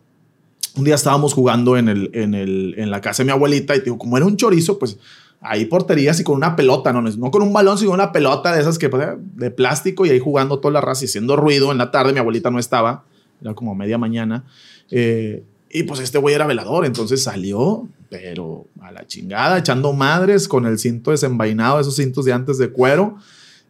Un 0.77 0.85
día 0.85 0.95
estábamos 0.95 1.33
jugando 1.33 1.75
en, 1.75 1.89
el, 1.89 2.11
en, 2.13 2.35
el, 2.35 2.75
en 2.77 2.91
la 2.91 3.01
casa 3.01 3.23
de 3.23 3.25
mi 3.25 3.31
abuelita 3.31 3.75
y 3.75 3.81
digo, 3.81 3.97
como 3.97 4.15
era 4.15 4.25
un 4.25 4.37
chorizo, 4.37 4.77
pues 4.77 4.97
ahí 5.41 5.65
porterías 5.65 6.19
y 6.19 6.23
con 6.23 6.35
una 6.35 6.55
pelota, 6.55 6.93
no, 6.93 7.01
no 7.01 7.31
con 7.31 7.41
un 7.41 7.51
balón, 7.51 7.77
sino 7.79 7.91
una 7.91 8.11
pelota 8.11 8.53
de 8.53 8.61
esas 8.61 8.77
que 8.77 8.87
pues, 8.87 9.05
de 9.35 9.49
plástico 9.49 10.05
y 10.05 10.11
ahí 10.11 10.19
jugando 10.19 10.59
toda 10.59 10.71
la 10.71 10.81
raza 10.81 11.03
y 11.03 11.07
haciendo 11.07 11.35
ruido 11.35 11.71
en 11.71 11.79
la 11.79 11.89
tarde. 11.89 12.13
Mi 12.13 12.19
abuelita 12.19 12.51
no 12.51 12.59
estaba, 12.59 13.03
era 13.41 13.55
como 13.55 13.73
media 13.73 13.97
mañana. 13.97 14.45
Eh, 14.91 15.43
y 15.71 15.83
pues 15.83 15.99
este 16.01 16.19
güey 16.19 16.35
era 16.35 16.45
velador, 16.45 16.85
entonces 16.85 17.23
salió, 17.23 17.87
pero 18.09 18.67
a 18.79 18.91
la 18.91 19.07
chingada, 19.07 19.57
echando 19.57 19.91
madres 19.93 20.47
con 20.47 20.67
el 20.67 20.77
cinto 20.77 21.11
desenvainado, 21.11 21.79
esos 21.79 21.95
cintos 21.95 22.25
de 22.25 22.33
antes 22.33 22.59
de 22.59 22.69
cuero. 22.69 23.17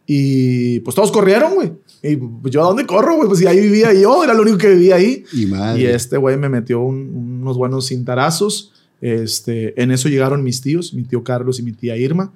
Y 0.04 0.80
pues 0.80 0.94
todos 0.94 1.10
corrieron, 1.10 1.54
güey. 1.54 1.72
Y 2.02 2.18
yo 2.50 2.62
a 2.62 2.66
dónde 2.66 2.84
corro, 2.86 3.14
güey, 3.16 3.28
pues 3.28 3.38
si 3.38 3.46
ahí 3.46 3.60
vivía 3.60 3.92
yo, 3.94 4.24
era 4.24 4.34
lo 4.34 4.42
único 4.42 4.58
que 4.58 4.70
vivía 4.70 4.96
ahí. 4.96 5.24
Y 5.32 5.46
madre. 5.46 5.82
Y 5.82 5.86
este 5.86 6.16
güey 6.16 6.36
me 6.36 6.48
metió 6.48 6.80
un- 6.80 7.38
unos 7.42 7.56
buenos 7.56 7.86
cintarazos. 7.88 8.72
Este, 9.00 9.80
en 9.80 9.90
eso 9.90 10.08
llegaron 10.08 10.42
mis 10.42 10.60
tíos, 10.60 10.94
mi 10.94 11.02
tío 11.04 11.22
Carlos 11.22 11.58
y 11.58 11.62
mi 11.62 11.72
tía 11.72 11.96
Irma. 11.96 12.32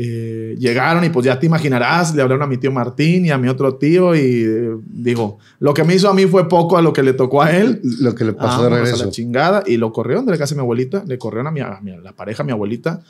Eh, 0.00 0.54
llegaron 0.60 1.02
y 1.02 1.08
pues 1.08 1.26
ya 1.26 1.40
te 1.40 1.46
imaginarás, 1.46 2.14
le 2.14 2.22
hablaron 2.22 2.42
a 2.44 2.46
mi 2.46 2.56
tío 2.56 2.70
Martín 2.70 3.26
y 3.26 3.30
a 3.30 3.38
mi 3.38 3.48
otro 3.48 3.74
tío 3.74 4.14
y 4.14 4.20
eh, 4.20 4.76
digo, 4.86 5.38
lo 5.58 5.74
que 5.74 5.82
me 5.82 5.94
hizo 5.96 6.08
a 6.08 6.14
mí 6.14 6.26
fue 6.26 6.48
poco 6.48 6.76
a 6.78 6.82
lo 6.82 6.92
que 6.92 7.02
le 7.02 7.14
tocó 7.14 7.42
a 7.42 7.50
él. 7.56 7.80
Lo 8.00 8.14
que 8.14 8.24
le 8.24 8.32
pasó 8.32 8.62
de 8.62 8.68
Vámonos 8.68 8.78
a 8.78 8.84
regreso. 8.84 9.04
la 9.06 9.10
chingada 9.10 9.64
y 9.66 9.76
lo 9.76 9.92
corrieron 9.92 10.24
de 10.26 10.32
la 10.32 10.38
casa 10.38 10.54
de 10.54 10.60
mi 10.60 10.62
abuelita, 10.62 11.02
le 11.04 11.18
corrieron 11.18 11.48
a, 11.48 11.50
mi, 11.50 11.60
a 11.60 11.80
mi- 11.82 11.90
a 11.90 11.98
la 11.98 12.12
pareja, 12.14 12.44
a 12.44 12.46
mi 12.46 12.52
abuelita. 12.52 13.02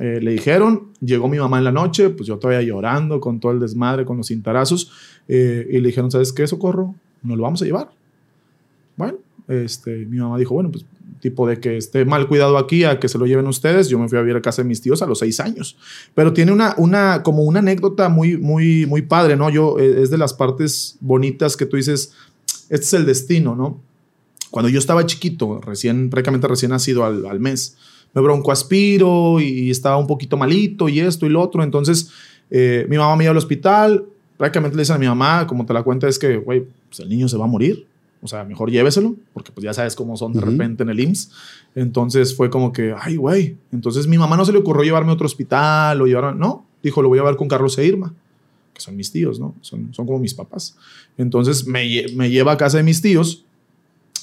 Eh, 0.00 0.18
le 0.20 0.32
dijeron, 0.32 0.88
llegó 1.00 1.28
mi 1.28 1.38
mamá 1.38 1.58
en 1.58 1.64
la 1.64 1.70
noche, 1.70 2.10
pues 2.10 2.26
yo 2.26 2.36
todavía 2.38 2.66
llorando 2.66 3.20
con 3.20 3.38
todo 3.38 3.52
el 3.52 3.60
desmadre, 3.60 4.04
con 4.04 4.16
los 4.16 4.26
cintarazos, 4.26 4.90
eh, 5.28 5.66
y 5.70 5.80
le 5.80 5.88
dijeron, 5.88 6.10
¿sabes 6.10 6.32
qué, 6.32 6.46
Socorro? 6.46 6.94
Nos 7.22 7.36
lo 7.36 7.42
vamos 7.42 7.62
a 7.62 7.64
llevar. 7.64 7.90
Bueno, 8.96 9.18
este, 9.48 10.06
mi 10.06 10.18
mamá 10.18 10.38
dijo, 10.38 10.54
bueno, 10.54 10.70
pues 10.70 10.84
tipo 11.24 11.48
de 11.48 11.58
que 11.58 11.78
esté 11.78 12.04
mal 12.04 12.28
cuidado 12.28 12.58
aquí 12.58 12.84
a 12.84 13.00
que 13.00 13.08
se 13.08 13.16
lo 13.16 13.24
lleven 13.24 13.46
ustedes. 13.46 13.88
Yo 13.88 13.98
me 13.98 14.10
fui 14.10 14.18
a 14.18 14.20
vivir 14.20 14.36
a 14.36 14.42
casa 14.42 14.60
de 14.60 14.68
mis 14.68 14.82
tíos 14.82 15.00
a 15.00 15.06
los 15.06 15.20
seis 15.20 15.40
años. 15.40 15.78
Pero 16.14 16.34
tiene 16.34 16.52
una, 16.52 16.74
una 16.76 17.22
como 17.22 17.44
una 17.44 17.60
anécdota 17.60 18.10
muy, 18.10 18.36
muy, 18.36 18.84
muy 18.84 19.00
padre, 19.00 19.34
¿no? 19.34 19.48
Yo, 19.48 19.78
eh, 19.78 20.02
es 20.02 20.10
de 20.10 20.18
las 20.18 20.34
partes 20.34 20.98
bonitas 21.00 21.56
que 21.56 21.64
tú 21.64 21.78
dices, 21.78 22.12
este 22.68 22.84
es 22.84 22.92
el 22.92 23.06
destino, 23.06 23.56
¿no? 23.56 23.80
Cuando 24.50 24.68
yo 24.68 24.78
estaba 24.78 25.06
chiquito, 25.06 25.62
recién, 25.62 26.10
prácticamente 26.10 26.46
recién 26.46 26.72
nacido 26.72 27.06
al, 27.06 27.24
al 27.24 27.40
mes, 27.40 27.78
me 28.12 28.20
broncoaspiro 28.20 29.40
y 29.40 29.70
estaba 29.70 29.96
un 29.96 30.06
poquito 30.06 30.36
malito 30.36 30.90
y 30.90 31.00
esto 31.00 31.24
y 31.24 31.30
lo 31.30 31.40
otro. 31.40 31.64
Entonces, 31.64 32.10
eh, 32.50 32.86
mi 32.90 32.98
mamá 32.98 33.16
me 33.16 33.24
iba 33.24 33.30
al 33.30 33.38
hospital. 33.38 34.04
Prácticamente 34.36 34.76
le 34.76 34.82
dicen 34.82 34.96
a 34.96 34.98
mi 34.98 35.06
mamá, 35.06 35.46
como 35.46 35.64
te 35.64 35.72
la 35.72 35.82
cuenta, 35.82 36.08
es 36.08 36.18
que, 36.18 36.36
güey, 36.36 36.66
pues 36.88 37.00
el 37.00 37.08
niño 37.08 37.28
se 37.28 37.36
va 37.36 37.44
a 37.44 37.48
morir. 37.48 37.86
O 38.20 38.26
sea, 38.26 38.42
mejor 38.42 38.70
lléveselo, 38.70 39.16
porque 39.34 39.52
pues 39.52 39.64
ya 39.64 39.74
sabes 39.74 39.94
cómo 39.94 40.16
son 40.16 40.32
de 40.32 40.40
repente 40.40 40.82
en 40.82 40.88
el 40.88 40.98
IMSS. 40.98 41.30
Entonces 41.74 42.34
fue 42.34 42.48
como 42.48 42.72
que, 42.72 42.94
ay, 42.98 43.16
güey. 43.16 43.58
Entonces 43.70 44.06
mi 44.06 44.16
mamá 44.16 44.36
no 44.36 44.46
se 44.46 44.52
le 44.52 44.58
ocurrió 44.58 44.82
llevarme 44.82 45.10
a 45.10 45.14
otro 45.14 45.26
hospital 45.26 46.00
o 46.00 46.06
llevar, 46.06 46.34
no, 46.34 46.64
dijo, 46.82 47.02
lo 47.02 47.08
voy 47.08 47.18
a 47.18 47.20
llevar 47.20 47.36
con 47.36 47.48
Carlos 47.48 47.76
e 47.76 47.86
Irma, 47.86 48.14
que 48.72 48.80
son 48.80 48.96
mis 48.96 49.12
tíos, 49.12 49.38
¿no? 49.38 49.54
Son, 49.60 49.92
son 49.92 50.06
como 50.06 50.18
mis 50.18 50.32
papás. 50.32 50.74
Entonces 51.18 51.66
me 51.66 51.86
lleva 52.30 52.52
a 52.52 52.56
casa 52.56 52.78
de 52.78 52.82
mis 52.82 53.02
tíos 53.02 53.44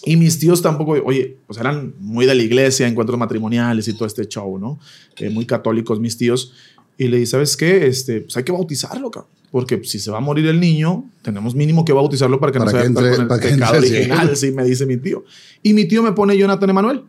Y 0.03 0.17
mis 0.17 0.39
tíos 0.39 0.61
tampoco, 0.61 0.93
oye, 1.05 1.37
pues 1.45 1.59
eran 1.59 1.93
muy 1.99 2.25
de 2.25 2.33
la 2.33 2.41
iglesia, 2.41 2.87
encuentros 2.87 3.19
matrimoniales 3.19 3.87
y 3.87 3.93
todo 3.93 4.07
este 4.07 4.27
show, 4.27 4.57
¿no? 4.57 4.79
Eh, 5.17 5.29
muy 5.29 5.45
católicos 5.45 5.99
mis 5.99 6.17
tíos. 6.17 6.53
Y 6.97 7.07
le 7.07 7.17
dije, 7.17 7.27
¿sabes 7.27 7.57
qué? 7.57 7.87
Este, 7.87 8.21
pues 8.21 8.37
hay 8.37 8.43
que 8.43 8.51
bautizarlo, 8.51 9.09
cabrón. 9.09 9.31
Porque 9.51 9.83
si 9.83 9.99
se 9.99 10.09
va 10.09 10.17
a 10.17 10.21
morir 10.21 10.47
el 10.47 10.59
niño, 10.59 11.03
tenemos 11.21 11.53
mínimo 11.55 11.83
que 11.83 11.91
bautizarlo 11.91 12.39
para 12.39 12.53
que 12.53 12.59
Para 12.59 12.71
no 12.71 12.77
se 12.77 12.89
vaya 12.89 13.15
con 13.17 13.31
el 13.31 13.39
pecado 13.41 13.77
original, 13.77 14.35
sí, 14.37 14.51
me 14.51 14.63
dice 14.63 14.85
mi 14.85 14.97
tío. 14.97 15.25
Y 15.61 15.73
mi 15.73 15.85
tío 15.85 16.01
me 16.01 16.13
pone 16.13 16.37
Jonathan 16.37 16.69
Emanuel. 16.69 17.03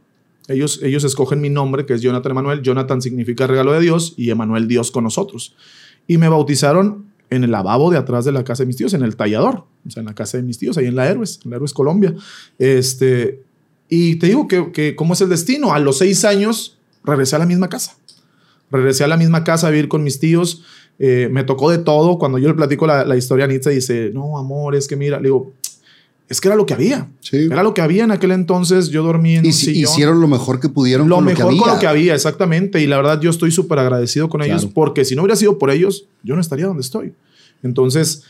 Ellos, 0.48 0.80
ellos 0.82 1.04
escogen 1.04 1.40
mi 1.40 1.50
nombre, 1.50 1.86
que 1.86 1.94
es 1.94 2.02
Jonathan 2.02 2.32
Emanuel. 2.32 2.62
Jonathan 2.62 3.00
significa 3.00 3.46
regalo 3.46 3.72
de 3.72 3.80
Dios 3.80 4.14
y 4.16 4.30
Emanuel 4.30 4.66
Dios 4.66 4.90
con 4.90 5.04
nosotros. 5.04 5.54
Y 6.08 6.18
me 6.18 6.28
bautizaron 6.28 7.06
en 7.30 7.44
el 7.44 7.52
lavabo 7.52 7.90
de 7.92 7.96
atrás 7.96 8.24
de 8.24 8.32
la 8.32 8.42
casa 8.42 8.64
de 8.64 8.66
mis 8.66 8.76
tíos, 8.76 8.92
en 8.92 9.02
el 9.02 9.14
tallador, 9.14 9.64
o 9.86 9.90
sea, 9.90 10.00
en 10.00 10.06
la 10.06 10.14
casa 10.14 10.36
de 10.36 10.42
mis 10.42 10.58
tíos, 10.58 10.76
ahí 10.76 10.86
en 10.86 10.96
la 10.96 11.08
Héroes, 11.08 11.40
en 11.44 11.50
la 11.50 11.56
Héroes 11.56 11.72
Colombia. 11.72 12.12
Este, 12.58 13.40
y 13.88 14.16
te 14.16 14.26
digo 14.26 14.48
que, 14.48 14.72
que 14.72 14.96
cómo 14.96 15.14
es 15.14 15.20
el 15.20 15.28
destino. 15.28 15.72
A 15.72 15.78
los 15.78 15.98
seis 15.98 16.24
años 16.24 16.76
regresé 17.04 17.36
a 17.36 17.38
la 17.38 17.46
misma 17.46 17.68
casa. 17.68 17.96
Regresé 18.72 19.04
a 19.04 19.08
la 19.08 19.16
misma 19.16 19.44
casa 19.44 19.68
a 19.68 19.70
vivir 19.70 19.86
con 19.88 20.02
mis 20.02 20.18
tíos. 20.18 20.62
Eh, 20.98 21.28
me 21.30 21.44
tocó 21.44 21.70
de 21.70 21.78
todo. 21.78 22.18
Cuando 22.18 22.38
yo 22.38 22.48
le 22.48 22.54
platico 22.54 22.86
la, 22.86 23.04
la 23.04 23.16
historia 23.16 23.44
a 23.44 23.48
Nitza, 23.48 23.70
dice, 23.70 24.10
no, 24.14 24.38
amor, 24.38 24.74
es 24.74 24.88
que 24.88 24.96
mira, 24.96 25.18
le 25.18 25.24
digo, 25.24 25.52
es 26.28 26.40
que 26.40 26.48
era 26.48 26.56
lo 26.56 26.64
que 26.64 26.72
había. 26.74 27.08
Sí. 27.20 27.36
Era 27.50 27.62
lo 27.62 27.74
que 27.74 27.82
había 27.82 28.04
en 28.04 28.10
aquel 28.10 28.30
entonces. 28.30 28.88
Yo 28.88 29.02
dormí 29.02 29.36
en 29.36 29.44
Y 29.44 29.48
un 29.48 29.52
si- 29.52 29.66
sillón. 29.74 29.92
hicieron 29.92 30.20
lo 30.20 30.28
mejor 30.28 30.58
que 30.60 30.68
pudieron 30.70 31.08
lo 31.08 31.16
con 31.16 31.24
mejor 31.26 31.44
lo 31.44 31.48
que 31.48 31.52
había. 31.52 31.62
con 31.62 31.74
lo 31.74 31.78
que 31.80 31.86
había, 31.86 32.14
exactamente. 32.14 32.80
Y 32.80 32.86
la 32.86 32.96
verdad, 32.96 33.20
yo 33.20 33.28
estoy 33.30 33.50
súper 33.50 33.78
agradecido 33.78 34.28
con 34.30 34.42
ellos 34.42 34.62
Claro. 34.62 34.74
porque 34.74 35.04
si 35.04 35.14
no 35.14 35.22
hubiera 35.22 35.36
sido 35.36 35.58
por 35.58 35.70
ellos, 35.70 36.06
yo 36.22 36.34
no 36.34 36.40
estaría 36.40 36.66
donde 36.66 36.80
estoy. 36.82 37.12
Entonces, 37.62 38.22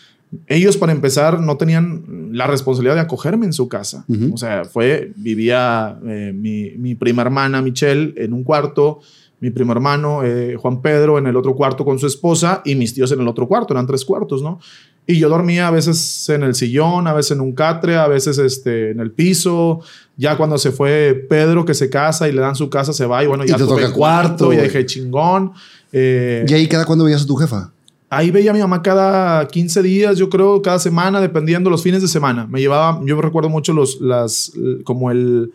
ellos 0.47 0.77
para 0.79 0.93
empezar 0.93 1.41
no 1.41 1.57
tenían 1.59 2.31
la 2.33 2.47
responsabilidad 2.47 2.95
de 2.95 3.03
acogerme 3.03 3.45
en 3.47 3.53
su 3.53 3.69
casa. 3.69 4.05
Ujú. 4.09 4.35
O 4.35 4.37
sea, 4.39 4.65
fue, 4.65 5.13
vivía 5.17 5.99
eh, 6.07 6.33
mi, 6.35 6.71
mi 6.79 6.95
prima 6.95 7.23
hermana 7.23 7.61
Michelle 7.63 8.15
en 8.17 8.33
un 8.33 8.43
cuarto, 8.43 9.01
mi 9.43 9.51
primo 9.51 9.73
hermano 9.73 10.23
eh, 10.23 10.55
Juan 10.57 10.81
Pedro 10.81 11.19
en 11.19 11.27
el 11.27 11.37
otro 11.37 11.57
cuarto 11.57 11.85
con 11.85 11.99
su 11.99 12.07
esposa 12.07 12.63
y 12.65 12.77
mis 12.77 12.95
tíos 12.95 13.11
en 13.11 13.21
el 13.21 13.27
otro 13.27 13.49
cuarto, 13.49 13.75
eran 13.75 13.89
tres 13.89 14.05
cuartos, 14.05 14.41
¿no? 14.41 14.61
Y 15.05 15.19
yo 15.19 15.29
dormía 15.29 15.67
a 15.67 15.73
veces 15.73 16.29
en 16.29 16.45
el 16.45 16.55
sillón, 16.55 17.09
a 17.09 17.13
veces 17.13 17.33
en 17.33 17.41
un 17.41 17.53
catre, 17.53 17.97
a 17.97 18.07
veces 18.07 18.39
este, 18.39 18.93
en 18.93 19.01
el 19.01 19.11
piso. 19.11 19.81
Ya 20.17 20.37
cuando 20.37 20.59
se 20.59 20.71
fue 20.71 21.27
Pedro, 21.29 21.65
que 21.65 21.75
se 21.75 21.91
casa 21.91 22.29
y 22.29 22.33
le 22.33 22.41
dan 22.41 22.55
su 22.55 22.71
casa, 22.71 22.93
se 22.93 23.05
va 23.05 23.25
y 23.25 23.27
bueno, 23.27 23.45
Y 23.45 23.49
ya 23.49 23.57
te 23.57 23.65
tuve 23.65 23.83
toca 23.83 23.93
cuarto, 23.93 24.53
ya 24.53 24.59
güey. 24.59 24.69
dije 24.69 24.87
chingón. 24.87 25.55
Eh, 25.91 26.47
¿Y 26.47 26.55
ahí 26.55 26.69
cada 26.69 26.85
cuándo 26.85 27.05
veías 27.05 27.25
a 27.25 27.27
tu 27.27 27.35
jefa? 27.35 27.73
Ahí 28.11 28.31
veía 28.31 28.53
a 28.53 28.55
mi 28.55 28.61
mamá 28.61 28.81
cada 28.81 29.49
15 29.49 29.83
días, 29.83 30.19
yo 30.19 30.31
creo, 30.31 30.63
cada 30.63 30.79
semana, 30.79 31.21
dependiendo 31.21 31.69
los 31.69 31.83
fines 31.83 32.01
de 32.01 32.07
semana. 32.07 32.47
Me 32.47 32.61
llevaba, 32.61 33.01
yo 33.05 33.21
recuerdo 33.21 33.49
mucho 33.49 33.73
los, 33.73 34.01
las, 34.01 34.53
como 34.85 35.11
el, 35.11 35.51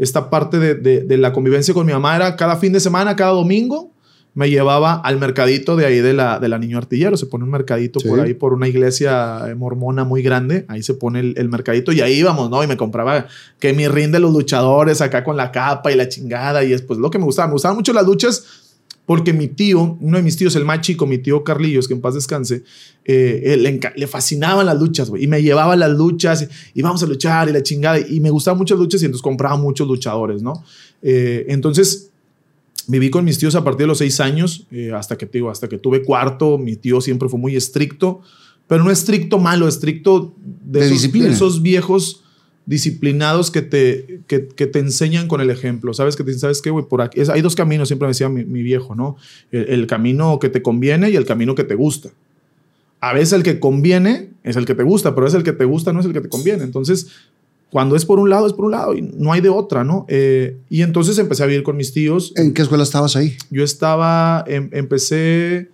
esta 0.00 0.30
parte 0.30 0.58
de, 0.58 0.74
de- 0.74 1.00
de 1.02 1.16
la 1.18 1.32
convivencia 1.32 1.72
con 1.74 1.86
mi 1.86 1.92
mamá 1.92 2.16
era 2.16 2.34
cada 2.36 2.56
fin 2.56 2.72
de 2.72 2.80
semana, 2.80 3.14
cada 3.16 3.32
domingo, 3.32 3.92
me 4.32 4.48
llevaba 4.48 4.94
al 4.94 5.18
mercadito 5.18 5.74
de 5.74 5.86
ahí 5.86 5.98
de 5.98 6.12
la, 6.12 6.38
de 6.38 6.48
la 6.48 6.56
Niño 6.58 6.78
Artillero. 6.78 7.16
Se 7.16 7.26
pone 7.26 7.42
un 7.42 7.50
mercadito 7.50 7.98
Sí. 7.98 8.08
por 8.08 8.20
ahí, 8.20 8.32
por 8.32 8.52
una 8.54 8.68
iglesia 8.68 9.40
eh, 9.48 9.56
mormona 9.56 10.04
muy 10.04 10.22
grande. 10.22 10.66
Ahí 10.68 10.84
se 10.84 10.94
pone 10.94 11.18
el, 11.18 11.34
el 11.36 11.48
mercadito 11.48 11.90
y 11.90 12.00
ahí 12.00 12.12
íbamos, 12.20 12.48
¿no? 12.48 12.62
Y 12.62 12.68
me 12.68 12.76
compraba 12.76 13.26
que 13.58 13.72
mi 13.72 13.88
ring 13.88 14.12
de 14.12 14.20
los 14.20 14.32
luchadores 14.32 15.00
acá 15.00 15.24
con 15.24 15.36
la 15.36 15.50
capa 15.50 15.90
y 15.90 15.96
la 15.96 16.08
chingada. 16.08 16.62
Y 16.62 16.72
es 16.72 16.80
pues 16.82 17.00
lo 17.00 17.10
que 17.10 17.18
me 17.18 17.24
gustaba. 17.24 17.48
Me 17.48 17.54
gustaban 17.54 17.76
mucho 17.76 17.92
las 17.92 18.06
luchas 18.06 18.44
porque 19.10 19.32
mi 19.32 19.48
tío, 19.48 19.98
uno 20.00 20.18
de 20.18 20.22
mis 20.22 20.36
tíos, 20.36 20.54
el 20.54 20.64
más 20.64 20.82
chico, 20.82 21.04
mi 21.04 21.18
tío 21.18 21.42
Carlillos, 21.42 21.88
que 21.88 21.94
en 21.94 22.00
paz 22.00 22.14
descanse, 22.14 22.62
eh, 23.04 23.80
le, 23.96 24.06
fascinaban 24.06 24.64
las 24.64 24.78
luchas, 24.78 25.10
güey. 25.10 25.24
Y 25.24 25.26
me 25.26 25.42
llevaba 25.42 25.72
a 25.72 25.76
las 25.76 25.90
luchas 25.90 26.48
y 26.72 26.80
vamos 26.80 27.02
a 27.02 27.06
luchar 27.06 27.48
y 27.48 27.52
la 27.52 27.60
chingada. 27.60 27.98
Y 27.98 28.20
me 28.20 28.30
gustaban 28.30 28.58
mucho 28.58 28.74
las 28.74 28.82
luchas 28.82 29.02
y 29.02 29.06
entonces 29.06 29.24
compraba 29.24 29.56
muchos 29.56 29.88
luchadores, 29.88 30.44
¿no? 30.44 30.62
Eh, 31.02 31.44
entonces 31.48 32.10
viví 32.86 33.10
con 33.10 33.24
mis 33.24 33.36
tíos 33.36 33.56
a 33.56 33.64
partir 33.64 33.80
de 33.80 33.86
los 33.88 33.98
seis 33.98 34.20
años, 34.20 34.68
eh, 34.70 34.92
hasta 34.94 35.18
que 35.18 35.26
digo, 35.26 35.50
hasta 35.50 35.68
que 35.68 35.78
tuve 35.78 36.04
cuarto. 36.04 36.56
Mi 36.56 36.76
tío 36.76 37.00
siempre 37.00 37.28
fue 37.28 37.40
muy 37.40 37.56
estricto, 37.56 38.20
pero 38.68 38.84
no 38.84 38.92
estricto 38.92 39.40
malo, 39.40 39.66
estricto 39.66 40.36
de, 40.38 40.78
De 40.78 40.86
esos, 40.86 40.92
disciplina. 40.92 41.26
de 41.26 41.32
esos 41.32 41.62
viejos 41.62 42.22
disciplinados 42.70 43.50
que 43.50 43.62
te, 43.62 44.20
que, 44.28 44.46
que 44.46 44.66
te 44.68 44.78
enseñan 44.78 45.26
con 45.26 45.40
el 45.40 45.50
ejemplo. 45.50 45.92
¿Sabes? 45.92 46.14
Que 46.16 46.22
te 46.24 46.32
¿sabes 46.38 46.62
qué, 46.62 46.70
güey? 46.70 46.84
Por 46.86 47.02
aquí. 47.02 47.20
es- 47.20 47.28
hay 47.28 47.42
dos 47.42 47.56
caminos, 47.56 47.88
siempre 47.88 48.06
me 48.06 48.10
decía 48.10 48.28
mi, 48.28 48.44
mi 48.44 48.62
viejo, 48.62 48.94
¿no? 48.94 49.16
El, 49.50 49.68
el 49.68 49.86
camino 49.86 50.38
que 50.38 50.48
te 50.48 50.62
conviene 50.62 51.10
y 51.10 51.16
el 51.16 51.26
camino 51.26 51.54
que 51.56 51.64
te 51.64 51.74
gusta. 51.74 52.10
A 53.00 53.12
veces 53.12 53.32
el 53.32 53.42
que 53.42 53.58
conviene 53.58 54.30
es 54.44 54.56
el 54.56 54.66
que 54.66 54.74
te 54.74 54.84
gusta, 54.84 55.14
pero 55.14 55.26
es 55.26 55.34
el 55.34 55.42
que 55.42 55.52
te 55.52 55.64
gusta, 55.64 55.92
no 55.92 56.00
es 56.00 56.06
el 56.06 56.12
que 56.12 56.20
te 56.20 56.28
conviene. 56.28 56.62
Entonces, 56.62 57.08
cuando 57.70 57.96
es 57.96 58.04
por 58.04 58.18
un 58.20 58.30
lado, 58.30 58.46
es 58.46 58.52
por 58.52 58.66
un 58.66 58.70
lado 58.72 58.94
y 58.94 59.02
no 59.02 59.32
hay 59.32 59.40
de 59.40 59.48
otra, 59.48 59.82
¿no? 59.84 60.04
Eh, 60.08 60.56
y 60.68 60.82
entonces 60.82 61.18
empecé 61.18 61.42
a 61.42 61.46
vivir 61.46 61.62
con 61.64 61.76
mis 61.76 61.92
tíos. 61.92 62.32
¿En 62.36 62.52
qué 62.54 62.62
escuela 62.62 62.84
estabas 62.84 63.16
ahí? 63.16 63.36
Yo 63.50 63.64
estaba, 63.64 64.44
em- 64.46 64.68
empecé, 64.72 65.70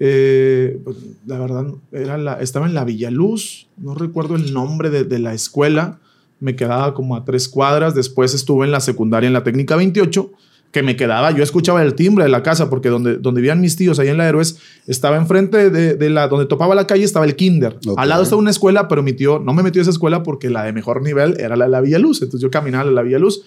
eh, 0.00 0.78
pues, 0.84 0.96
la 1.26 1.38
verdad, 1.38 1.66
era 1.92 2.18
la, 2.18 2.40
estaba 2.40 2.66
en 2.66 2.74
la 2.74 2.84
Villaluz, 2.84 3.68
no 3.76 3.94
recuerdo 3.94 4.34
el 4.36 4.52
nombre 4.52 4.90
de, 4.90 5.04
de 5.04 5.18
la 5.18 5.34
escuela, 5.34 6.00
me 6.40 6.56
quedaba 6.56 6.94
como 6.94 7.16
a 7.16 7.24
tres 7.24 7.48
cuadras, 7.48 7.94
después 7.94 8.34
estuve 8.34 8.66
en 8.66 8.72
la 8.72 8.80
secundaria 8.80 9.26
en 9.26 9.32
la 9.32 9.44
técnica 9.44 9.76
28, 9.76 10.30
que 10.72 10.82
me 10.82 10.96
quedaba, 10.96 11.30
yo 11.30 11.42
escuchaba 11.42 11.82
el 11.82 11.94
timbre 11.94 12.24
de 12.24 12.30
la 12.30 12.42
casa, 12.42 12.68
porque 12.68 12.90
donde, 12.90 13.16
donde 13.16 13.40
vivían 13.40 13.60
mis 13.60 13.76
tíos, 13.76 13.98
ahí 13.98 14.08
en 14.08 14.18
la 14.18 14.28
Héroes, 14.28 14.58
estaba 14.86 15.16
enfrente 15.16 15.70
de, 15.70 15.94
de 15.94 16.10
la, 16.10 16.28
donde 16.28 16.44
topaba 16.44 16.74
la 16.74 16.86
calle, 16.86 17.04
estaba 17.04 17.24
el 17.24 17.34
kinder. 17.34 17.78
Al 17.96 18.08
lado 18.08 18.24
estaba 18.24 18.40
una 18.40 18.50
escuela, 18.50 18.86
pero 18.86 19.02
mi 19.02 19.14
tío 19.14 19.38
no 19.38 19.54
me 19.54 19.62
metió 19.62 19.80
a 19.80 19.82
esa 19.82 19.90
escuela 19.90 20.22
porque 20.22 20.50
la 20.50 20.64
de 20.64 20.72
mejor 20.72 21.02
nivel 21.02 21.36
era 21.40 21.56
la 21.56 21.64
de 21.64 21.70
la 21.70 21.80
Villaluz, 21.80 22.20
entonces 22.20 22.42
yo 22.42 22.50
caminaba 22.50 22.88
a 22.88 22.92
la 22.92 23.02
Villaluz. 23.02 23.42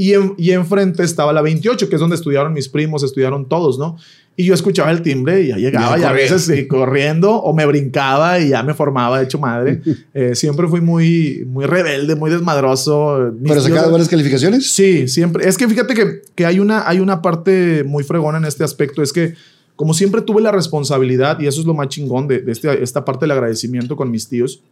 Y, 0.00 0.14
en, 0.14 0.32
y 0.38 0.52
enfrente 0.52 1.02
estaba 1.02 1.30
la 1.30 1.42
28, 1.42 1.90
que 1.90 1.96
es 1.96 2.00
donde 2.00 2.16
estudiaron 2.16 2.54
mis 2.54 2.70
primos, 2.70 3.02
estudiaron 3.02 3.46
todos, 3.46 3.78
¿no? 3.78 3.98
Y 4.34 4.44
yo 4.46 4.54
escuchaba 4.54 4.90
el 4.90 5.02
timbre 5.02 5.42
y 5.42 5.48
ya 5.48 5.58
llegaba 5.58 5.98
Ya 5.98 6.02
y 6.02 6.04
a 6.06 6.12
veces 6.12 6.46
sí, 6.46 6.66
corriendo 6.66 7.34
o 7.36 7.52
me 7.52 7.66
brincaba 7.66 8.38
y 8.40 8.48
ya 8.48 8.62
me 8.62 8.72
formaba 8.72 9.20
hecho 9.22 9.38
madre. 9.38 9.82
Eh, 10.14 10.34
siempre 10.34 10.66
fui 10.68 10.80
muy, 10.80 11.44
muy 11.46 11.66
rebelde, 11.66 12.16
muy 12.16 12.30
desmadroso. 12.30 13.30
Mis 13.38 13.50
¿Pero 13.50 13.60
sacabas 13.60 13.90
buenas 13.90 14.08
calificaciones? 14.08 14.70
Sí, 14.70 15.06
siempre. 15.06 15.46
Es 15.46 15.58
que 15.58 15.68
fíjate 15.68 15.92
que, 15.92 16.22
que 16.34 16.46
hay, 16.46 16.60
una, 16.60 16.88
hay 16.88 17.00
una 17.00 17.20
parte 17.20 17.84
muy 17.84 18.02
fregona 18.02 18.38
en 18.38 18.46
este 18.46 18.64
aspecto. 18.64 19.02
Es 19.02 19.12
que 19.12 19.34
como 19.76 19.92
siempre 19.92 20.22
tuve 20.22 20.40
la 20.40 20.50
responsabilidad, 20.50 21.38
y 21.40 21.46
eso 21.46 21.60
es 21.60 21.66
lo 21.66 21.74
más 21.74 21.88
chingón 21.88 22.26
de, 22.26 22.40
de 22.40 22.52
este- 22.52 22.82
esta 22.82 23.04
parte 23.04 23.24
del 23.24 23.32
agradecimiento 23.32 23.96
con 23.96 24.10
mis 24.10 24.28
tíos, 24.30 24.62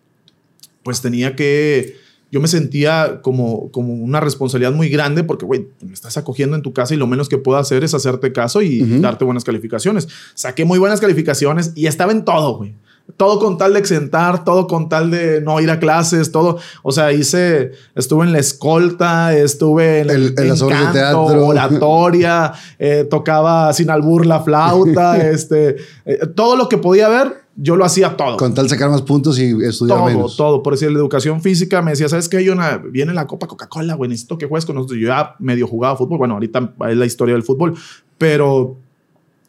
pues 0.83 1.03
tenía 1.03 1.37
que... 1.37 2.08
Yo 2.31 2.41
me 2.41 2.49
sentía 2.49 3.21
como, 3.23 3.71
como 3.73 3.95
una 3.95 4.21
responsabilidad 4.21 4.73
muy 4.73 4.89
grande 4.91 5.25
porque, 5.25 5.47
güey, 5.47 5.69
me 5.81 5.95
estás 5.95 6.17
acogiendo 6.19 6.57
en 6.57 6.63
tu 6.63 6.73
casa 6.75 6.93
y 6.95 6.99
lo 6.99 7.07
menos 7.07 7.29
que 7.29 7.39
puedo 7.39 7.59
hacer 7.59 7.85
es 7.85 7.95
hacerte 7.95 8.33
caso 8.33 8.61
y 8.61 9.01
darte 9.01 9.25
buenas 9.25 9.45
calificaciones. 9.45 10.09
Saqué 10.35 10.65
muy 10.67 10.79
buenas 10.79 11.01
calificaciones 11.01 11.73
y 11.75 11.87
estaba 11.87 12.13
en 12.13 12.25
todo, 12.25 12.57
güey. 12.59 12.75
Todo 13.17 13.39
con 13.39 13.57
tal 13.57 13.73
de 13.73 13.79
exentar, 13.79 14.45
todo 14.45 14.67
con 14.67 14.91
tal 14.91 15.11
de 15.11 15.41
no 15.41 15.59
ir 15.63 15.71
a 15.71 15.79
clases, 15.81 16.31
todo. 16.31 16.59
O 16.83 16.93
sea, 16.93 17.11
hice, 17.11 17.73
estuve 17.95 18.27
en 18.27 18.33
la 18.33 18.39
escolta, 18.39 19.35
estuve 19.35 20.01
en, 20.01 20.11
El- 20.11 20.35
en 20.37 20.49
canto, 20.69 20.93
teatro. 20.93 21.47
oratoria, 21.47 22.53
eh, 22.79 23.07
tocaba 23.09 23.73
sin 23.73 23.89
albur 23.89 24.27
la 24.27 24.41
flauta, 24.41 25.17
este, 25.31 25.77
eh, 26.05 26.19
todo 26.35 26.57
lo 26.57 26.69
que 26.69 26.77
podía 26.77 27.09
ver, 27.09 27.33
yo 27.61 27.75
lo 27.75 27.85
hacía 27.85 28.17
todo. 28.17 28.37
Con 28.37 28.55
tal 28.55 28.69
sacar 28.69 28.89
más 28.89 29.03
puntos 29.03 29.37
y 29.39 29.51
estudiar 29.65 29.99
todo, 29.99 30.07
menos. 30.07 30.37
todo. 30.37 30.63
Por 30.63 30.75
decir, 30.75 30.93
la 30.93 30.99
educación 30.99 31.43
física 31.43 31.83
me 31.83 31.91
decía, 31.91 32.09
¿sabes 32.09 32.29
qué? 32.29 32.43
Yona? 32.45 32.79
Viene 32.79 33.13
la 33.13 33.27
Copa 33.27 33.49
Coca-Cola, 33.49 33.95
güey, 33.95 34.09
necesito 34.09 34.39
que 34.39 34.47
juegues 34.47 34.65
con 34.65 34.77
nosotros. 34.77 34.99
Yo 35.01 35.09
ya 35.09 35.35
medio 35.41 35.67
jugaba 35.67 35.97
fútbol. 35.97 36.19
Bueno, 36.19 36.35
ahorita 36.35 36.73
es 36.89 36.97
la 36.97 37.05
historia 37.05 37.35
del 37.35 37.43
fútbol, 37.43 37.75
pero 38.17 38.77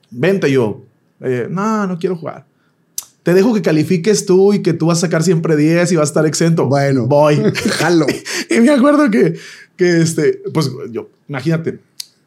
vente 0.10 0.52
yo. 0.52 0.82
eh, 1.22 1.48
no, 1.52 1.86
no 1.86 2.00
quiero 2.00 2.16
jugar. 2.16 2.48
Te 3.22 3.36
dejo 3.36 3.54
que 3.54 3.62
califiques 3.62 4.26
tú 4.26 4.54
y 4.54 4.64
que 4.64 4.74
tú 4.74 4.88
vas 4.88 4.98
a 4.98 5.02
sacar 5.02 5.22
siempre 5.22 5.56
10 5.56 5.92
y 5.92 5.96
vas 5.96 6.10
a 6.10 6.12
estar 6.12 6.26
exento. 6.26 6.66
Bueno. 6.66 7.06
Voy. 7.06 7.36
Jalo. 7.78 8.08
y 8.50 8.60
me 8.60 8.72
acuerdo 8.72 9.12
que, 9.12 9.36
que 9.76 10.02
este, 10.02 10.42
pues 10.52 10.72
yo, 10.90 11.10
imagínate, 11.28 11.78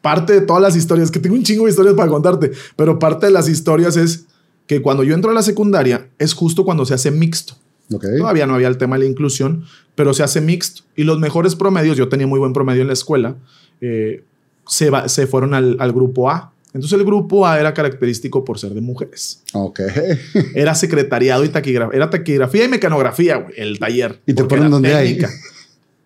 parte 0.01 0.31
de 0.31 0.41
todas 0.41 0.61
las 0.61 0.77
historias, 0.77 1.11
que 1.11 1.19
tengo 1.19 1.35
un 1.35 1.43
chingo 1.43 1.65
de 1.65 1.71
historias 1.71 1.95
para 1.95 2.09
contarte, 2.09 2.51
pero 2.77 2.99
parte 2.99 3.25
de 3.25 3.33
las 3.33 3.49
historias 3.49 3.97
es 3.97 4.27
que 4.67 4.81
cuando 4.81 5.03
yo 5.03 5.13
entro 5.13 5.31
a 5.31 5.33
la 5.33 5.43
secundaria 5.43 6.07
es 6.19 6.33
justo 6.33 6.63
cuando 6.65 6.85
se 6.85 6.93
hace 6.93 7.11
mixto. 7.11 7.55
Ok. 7.93 8.05
Todavía 8.17 8.47
no 8.47 8.55
había 8.55 8.67
el 8.69 8.77
tema 8.77 8.95
de 8.97 9.03
la 9.03 9.09
inclusión, 9.09 9.65
pero 9.95 10.13
se 10.13 10.23
hace 10.23 10.41
mixto. 10.41 10.83
Y 10.95 11.03
los 11.03 11.19
mejores 11.19 11.55
promedios, 11.55 11.97
yo 11.97 12.07
tenía 12.09 12.27
muy 12.27 12.39
buen 12.39 12.53
promedio 12.53 12.81
en 12.81 12.87
la 12.87 12.93
escuela, 12.93 13.35
eh, 13.81 14.23
se, 14.67 14.89
va- 14.89 15.09
se 15.09 15.27
fueron 15.27 15.53
al, 15.53 15.75
al 15.79 15.91
grupo 15.91 16.29
A. 16.31 16.51
Entonces 16.73 16.97
el 16.97 17.05
grupo 17.05 17.45
A 17.45 17.59
era 17.59 17.73
característico 17.73 18.43
por 18.45 18.57
ser 18.57 18.71
de 18.73 18.81
mujeres. 18.81 19.43
Ok. 19.53 19.81
Era 20.55 20.73
secretariado 20.73 21.43
y 21.43 21.49
taquigrafía. 21.49 21.95
Era 21.95 22.09
taquigrafía 22.09 22.65
y 22.65 22.67
mecanografía, 22.69 23.35
güey, 23.37 23.53
el 23.57 23.77
taller. 23.77 24.19
Y 24.25 24.33
te 24.33 24.43
ponen 24.45 24.71
donde 24.71 24.95
hay. 24.95 25.19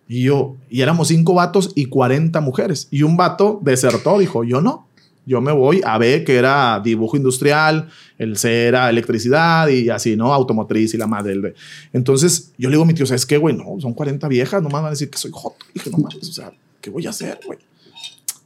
Y 0.08 0.24
yo, 0.24 0.56
y 0.68 0.80
éramos 0.82 1.08
cinco 1.08 1.34
vatos 1.34 1.72
y 1.74 1.86
40 1.86 2.40
mujeres. 2.40 2.88
Y 2.90 3.02
un 3.02 3.16
vato 3.16 3.60
desertó, 3.62 4.18
dijo, 4.18 4.42
yo 4.44 4.60
no. 4.60 4.87
Yo 5.28 5.42
me 5.42 5.52
voy 5.52 5.82
a 5.84 5.98
B, 5.98 6.24
que 6.24 6.36
era 6.36 6.80
dibujo 6.82 7.16
industrial, 7.16 7.88
el 8.16 8.38
C 8.38 8.64
era 8.64 8.88
electricidad 8.88 9.68
y 9.68 9.90
así, 9.90 10.16
¿no? 10.16 10.32
Automotriz 10.32 10.94
y 10.94 10.96
la 10.96 11.06
madre 11.06 11.30
del 11.30 11.42
B. 11.42 11.54
Entonces 11.92 12.52
yo 12.56 12.70
le 12.70 12.76
digo 12.76 12.84
a 12.84 12.86
mi 12.86 12.94
tío, 12.94 13.04
¿sabes 13.04 13.26
qué, 13.26 13.36
güey? 13.36 13.54
No, 13.54 13.78
son 13.78 13.92
40 13.92 14.26
viejas, 14.28 14.62
nomás 14.62 14.82
van 14.82 14.86
a 14.86 14.90
decir 14.90 15.10
que 15.10 15.18
soy 15.18 15.30
hot. 15.34 15.54
dije, 15.74 15.90
no 15.90 15.98
mames, 15.98 16.28
o 16.28 16.32
sea, 16.32 16.50
¿qué 16.80 16.88
voy 16.88 17.06
a 17.06 17.10
hacer, 17.10 17.38
güey? 17.44 17.58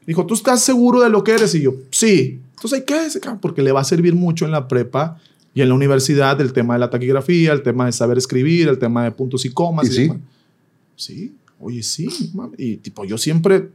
Dijo, 0.05 0.27
¿tú 0.27 0.35
estás 0.35 0.61
seguro 0.61 1.01
de 1.01 1.09
lo 1.09 1.23
que 1.23 1.33
eres? 1.33 1.55
Y 1.55 1.62
yo, 1.62 1.75
sí. 1.91 2.41
Entonces, 2.57 2.81
¿hay 2.81 2.85
qué? 2.85 3.21
Porque 3.41 3.62
le 3.62 3.71
va 3.71 3.81
a 3.81 3.85
servir 3.85 4.17
mucho 4.17 4.45
en 4.45 4.51
la 4.51 4.67
prepa 4.67 5.21
y 5.55 5.61
en 5.61 5.69
la 5.69 5.75
universidad 5.75 6.41
el 6.41 6.53
tema 6.53 6.75
de 6.75 6.81
la 6.81 6.91
taquigrafía, 6.91 7.53
el 7.53 7.62
tema 7.62 7.87
de 7.87 7.93
saber 7.93 8.19
escribir, 8.19 8.69
el 8.69 8.79
tema 8.79 9.05
de 9.05 9.12
puntos 9.12 9.45
y 9.45 9.51
comas. 9.51 9.87
¿Y 9.87 9.93
sí? 9.93 10.03
demás. 10.03 10.19
Sí, 10.97 11.35
oye, 11.61 11.83
sí. 11.83 12.09
mami. 12.35 12.55
Y 12.59 12.77
tipo, 12.79 13.05
yo 13.05 13.19
siempre... 13.19 13.71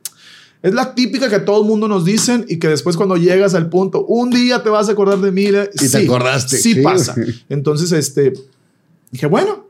Es 0.67 0.73
la 0.73 0.93
típica 0.93 1.29
que 1.29 1.39
todo 1.39 1.61
el 1.61 1.65
mundo 1.67 1.87
nos 1.87 2.03
dicen 2.03 2.45
y 2.49 2.59
que 2.59 2.67
después 2.67 2.97
cuando 2.97 3.15
llegas 3.15 3.53
al 3.53 3.69
punto, 3.69 4.03
un 4.05 4.31
día 4.31 4.61
te 4.63 4.69
vas 4.69 4.89
a 4.89 4.91
acordar 4.91 5.17
de 5.19 5.31
mí. 5.31 5.45
Y 5.45 5.89
te 5.89 5.97
acordaste, 6.03 6.57
Sí, 6.57 6.73
sí. 6.73 6.81
pasa. 6.81 7.15
Entonces, 7.47 7.93
este, 7.93 8.33
dije, 9.09 9.27
bueno, 9.27 9.67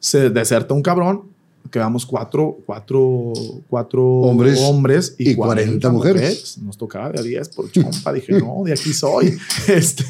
se 0.00 0.30
deserta 0.30 0.72
un 0.72 0.80
cabrón. 0.80 1.24
Quedamos 1.70 2.06
cuatro, 2.06 2.58
cuatro, 2.66 3.32
cuatro 3.68 4.02
Hombres 4.04 4.58
hombres 4.62 5.14
y, 5.18 5.30
y 5.30 5.34
40 5.34 5.90
mujeres. 5.90 6.58
Nos 6.58 6.76
tocaba 6.78 7.10
de 7.10 7.20
a 7.20 7.22
10 7.22 7.48
por 7.50 7.70
chompa. 7.70 8.12
Dije, 8.12 8.38
no, 8.40 8.62
de 8.64 8.72
aquí 8.72 8.92
soy. 8.92 9.36
Este, 9.68 10.04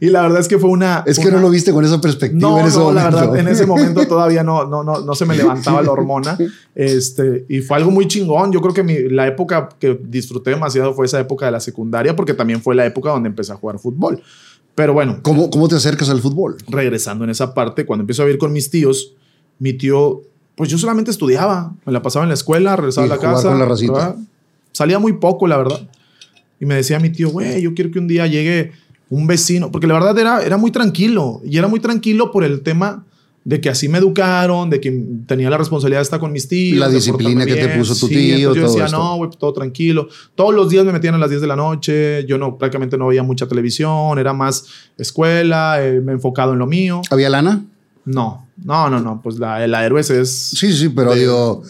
y 0.00 0.06
la 0.08 0.22
verdad 0.22 0.40
es 0.40 0.48
que 0.48 0.58
fue 0.58 0.70
una. 0.70 1.02
Es 1.06 1.16
fue 1.16 1.24
que 1.26 1.30
no 1.30 1.36
una- 1.38 1.46
lo 1.46 1.50
viste 1.50 1.72
con 1.72 1.84
esa 1.84 2.00
perspectiva 2.00 2.40
no, 2.48 2.60
en 2.60 2.66
ese 2.66 2.78
no, 2.78 2.84
momento. 2.84 3.10
la 3.10 3.16
verdad, 3.16 3.36
en 3.38 3.48
ese 3.48 3.66
momento 3.74 4.06
todavía 4.06 4.42
no, 4.42 4.64
no, 4.66 4.82
no, 4.84 5.00
no 5.00 5.14
se 5.14 5.26
me 5.26 5.36
levantaba 5.36 5.82
la 5.82 5.90
hormona. 5.90 6.38
Este, 6.74 7.44
y 7.48 7.60
fue 7.60 7.76
algo 7.76 7.90
muy 7.90 8.06
chingón. 8.08 8.52
Yo 8.52 8.60
creo 8.60 8.72
que 8.74 8.82
mi- 8.82 9.08
la 9.08 9.26
época 9.26 9.68
que 9.78 9.98
disfruté 10.02 10.50
demasiado 10.50 10.94
fue 10.94 11.06
esa 11.06 11.20
época 11.20 11.46
de 11.46 11.52
la 11.52 11.60
secundaria, 11.60 12.14
porque 12.16 12.34
también 12.34 12.62
fue 12.62 12.74
la 12.74 12.86
época 12.86 13.10
donde 13.10 13.28
empecé 13.28 13.52
a 13.52 13.56
jugar 13.56 13.78
fútbol. 13.78 14.22
Pero 14.74 14.94
bueno, 14.94 15.18
¿Cómo, 15.22 15.50
¿Cómo 15.50 15.68
te 15.68 15.74
acercas 15.74 16.08
al 16.08 16.20
fútbol? 16.20 16.56
regresando 16.68 17.24
en 17.24 17.30
esa 17.30 17.52
parte, 17.54 17.84
cuando 17.84 18.02
empiezo 18.02 18.22
a 18.22 18.26
vivir 18.26 18.38
con 18.38 18.52
mis 18.52 18.70
tíos, 18.70 19.14
mi 19.58 19.72
tío, 19.74 20.22
pues 20.60 20.68
yo 20.68 20.76
solamente 20.76 21.10
estudiaba, 21.10 21.72
me 21.86 21.92
la 21.94 22.02
pasaba 22.02 22.22
en 22.26 22.28
la 22.28 22.34
escuela, 22.34 22.76
regresaba 22.76 23.06
Y 23.06 23.10
a 23.10 23.14
la 23.14 23.18
casa. 23.18 23.48
con 23.48 23.58
la 23.58 23.64
racita. 23.64 24.14
Salía 24.72 24.98
muy 24.98 25.14
poco, 25.14 25.46
la 25.46 25.56
verdad. 25.56 25.88
Y 26.60 26.66
me 26.66 26.74
decía 26.74 27.00
mi 27.00 27.08
tío, 27.08 27.30
güey, 27.30 27.62
yo 27.62 27.72
quiero 27.72 27.90
que 27.90 27.98
un 27.98 28.06
día 28.06 28.26
llegue 28.26 28.72
un 29.08 29.26
vecino, 29.26 29.72
porque 29.72 29.86
la 29.86 29.94
verdad 29.94 30.18
era, 30.18 30.42
era 30.42 30.58
muy 30.58 30.70
tranquilo, 30.70 31.40
y 31.46 31.56
era 31.56 31.66
muy 31.66 31.80
tranquilo 31.80 32.30
por 32.30 32.44
el 32.44 32.60
tema 32.60 33.06
de 33.42 33.58
que 33.62 33.70
así 33.70 33.88
me 33.88 33.96
educaron, 33.96 34.68
de 34.68 34.82
que 34.82 35.02
tenía 35.26 35.48
la 35.48 35.56
responsabilidad 35.56 36.00
de 36.00 36.02
estar 36.02 36.20
con 36.20 36.30
mis 36.30 36.46
tíos. 36.46 36.78
La 36.78 36.90
disciplina 36.90 37.46
que 37.46 37.54
te 37.54 37.66
bien. 37.68 37.78
puso 37.78 37.94
tu 37.94 38.06
Sí, 38.08 38.14
tío, 38.14 38.52
Yo 38.52 38.54
todo 38.54 38.64
decía, 38.64 38.84
esto. 38.84 38.98
no, 38.98 39.16
güey, 39.16 39.30
todo 39.38 39.54
tranquilo. 39.54 40.08
Todos 40.34 40.54
los 40.54 40.68
días 40.68 40.84
me 40.84 40.92
metían 40.92 41.14
a 41.14 41.18
las 41.18 41.30
10 41.30 41.40
de 41.40 41.46
la 41.46 41.56
noche, 41.56 42.26
yo 42.26 42.36
no, 42.36 42.58
prácticamente 42.58 42.98
no 42.98 43.06
veía 43.06 43.22
mucha 43.22 43.48
televisión, 43.48 44.18
era 44.18 44.34
más 44.34 44.66
escuela, 44.98 45.78
eh, 45.82 46.02
me 46.02 46.12
he 46.12 46.14
enfocado 46.16 46.52
en 46.52 46.58
lo 46.58 46.66
mío. 46.66 47.00
¿Había 47.10 47.30
lana? 47.30 47.64
No, 48.04 48.48
no, 48.64 48.88
no, 48.90 49.00
no. 49.00 49.20
Pues 49.22 49.38
la, 49.38 49.66
la 49.66 49.84
Héroes 49.84 50.10
es. 50.10 50.30
Sí, 50.30 50.72
sí, 50.72 50.88
pero 50.88 51.12
De- 51.14 51.20
digo, 51.20 51.62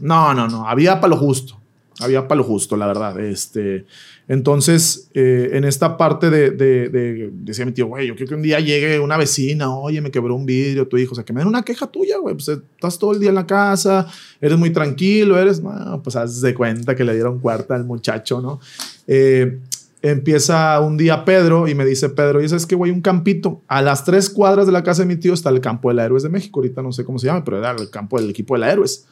No, 0.00 0.34
no, 0.34 0.48
no. 0.48 0.66
Había 0.68 1.00
para 1.00 1.12
lo 1.14 1.16
justo. 1.16 1.58
Había 2.00 2.26
para 2.28 2.38
lo 2.38 2.44
justo, 2.44 2.76
la 2.76 2.86
verdad. 2.86 3.18
Este, 3.20 3.84
entonces, 4.26 5.08
eh, 5.12 5.50
en 5.52 5.64
esta 5.64 5.96
parte 5.98 6.30
de, 6.30 6.50
de- 6.52 6.88
de- 6.88 7.30
Decía 7.32 7.66
mi 7.66 7.72
tío, 7.72 7.86
güey, 7.88 8.06
yo 8.06 8.14
quiero 8.14 8.28
que 8.30 8.34
un 8.36 8.42
día 8.42 8.58
llegue 8.60 8.98
una 9.00 9.16
vecina, 9.16 9.74
oye, 9.74 10.00
me 10.00 10.10
quebró 10.10 10.34
un 10.34 10.46
vidrio, 10.46 10.86
tu 10.88 10.96
hijo. 10.96 11.12
O 11.12 11.14
sea, 11.14 11.24
que 11.24 11.32
me 11.32 11.40
den 11.40 11.48
una 11.48 11.62
queja 11.62 11.86
tuya, 11.86 12.16
güey. 12.18 12.34
Pues 12.34 12.48
estás 12.48 12.98
todo 12.98 13.12
el 13.12 13.20
día 13.20 13.30
en 13.30 13.34
la 13.34 13.46
casa, 13.46 14.06
eres 14.40 14.56
muy 14.58 14.70
tranquilo, 14.70 15.38
eres. 15.38 15.60
No, 15.62 16.00
pues 16.02 16.16
haz 16.16 16.40
de 16.40 16.54
cuenta 16.54 16.94
que 16.94 17.04
le 17.04 17.12
dieron 17.14 17.38
cuarta 17.40 17.74
al 17.74 17.84
muchacho, 17.84 18.40
¿no? 18.40 18.60
Eh, 19.06 19.58
empieza 20.02 20.80
un 20.80 20.96
día 20.96 21.24
Pedro 21.24 21.68
y 21.68 21.74
me 21.74 21.84
dice 21.84 22.08
Pedro, 22.08 22.42
y 22.42 22.48
sabes 22.48 22.66
que 22.66 22.74
güey, 22.74 22.90
un 22.90 23.00
campito. 23.00 23.62
A 23.68 23.82
las 23.82 24.04
tres 24.04 24.30
cuadras 24.30 24.66
de 24.66 24.72
la 24.72 24.82
casa 24.82 25.02
de 25.02 25.08
mi 25.08 25.16
tío 25.16 25.34
está 25.34 25.50
el 25.50 25.60
campo 25.60 25.88
de 25.88 25.94
la 25.94 26.04
Héroes 26.04 26.22
de 26.22 26.28
México. 26.28 26.60
Ahorita 26.60 26.82
no 26.82 26.92
sé 26.92 27.04
cómo 27.04 27.18
se 27.18 27.26
llama, 27.26 27.44
pero 27.44 27.58
era 27.58 27.72
el 27.72 27.90
campo 27.90 28.18
del 28.18 28.30
equipo 28.30 28.54
de 28.54 28.60
la 28.60 28.72
Héroes. 28.72 29.06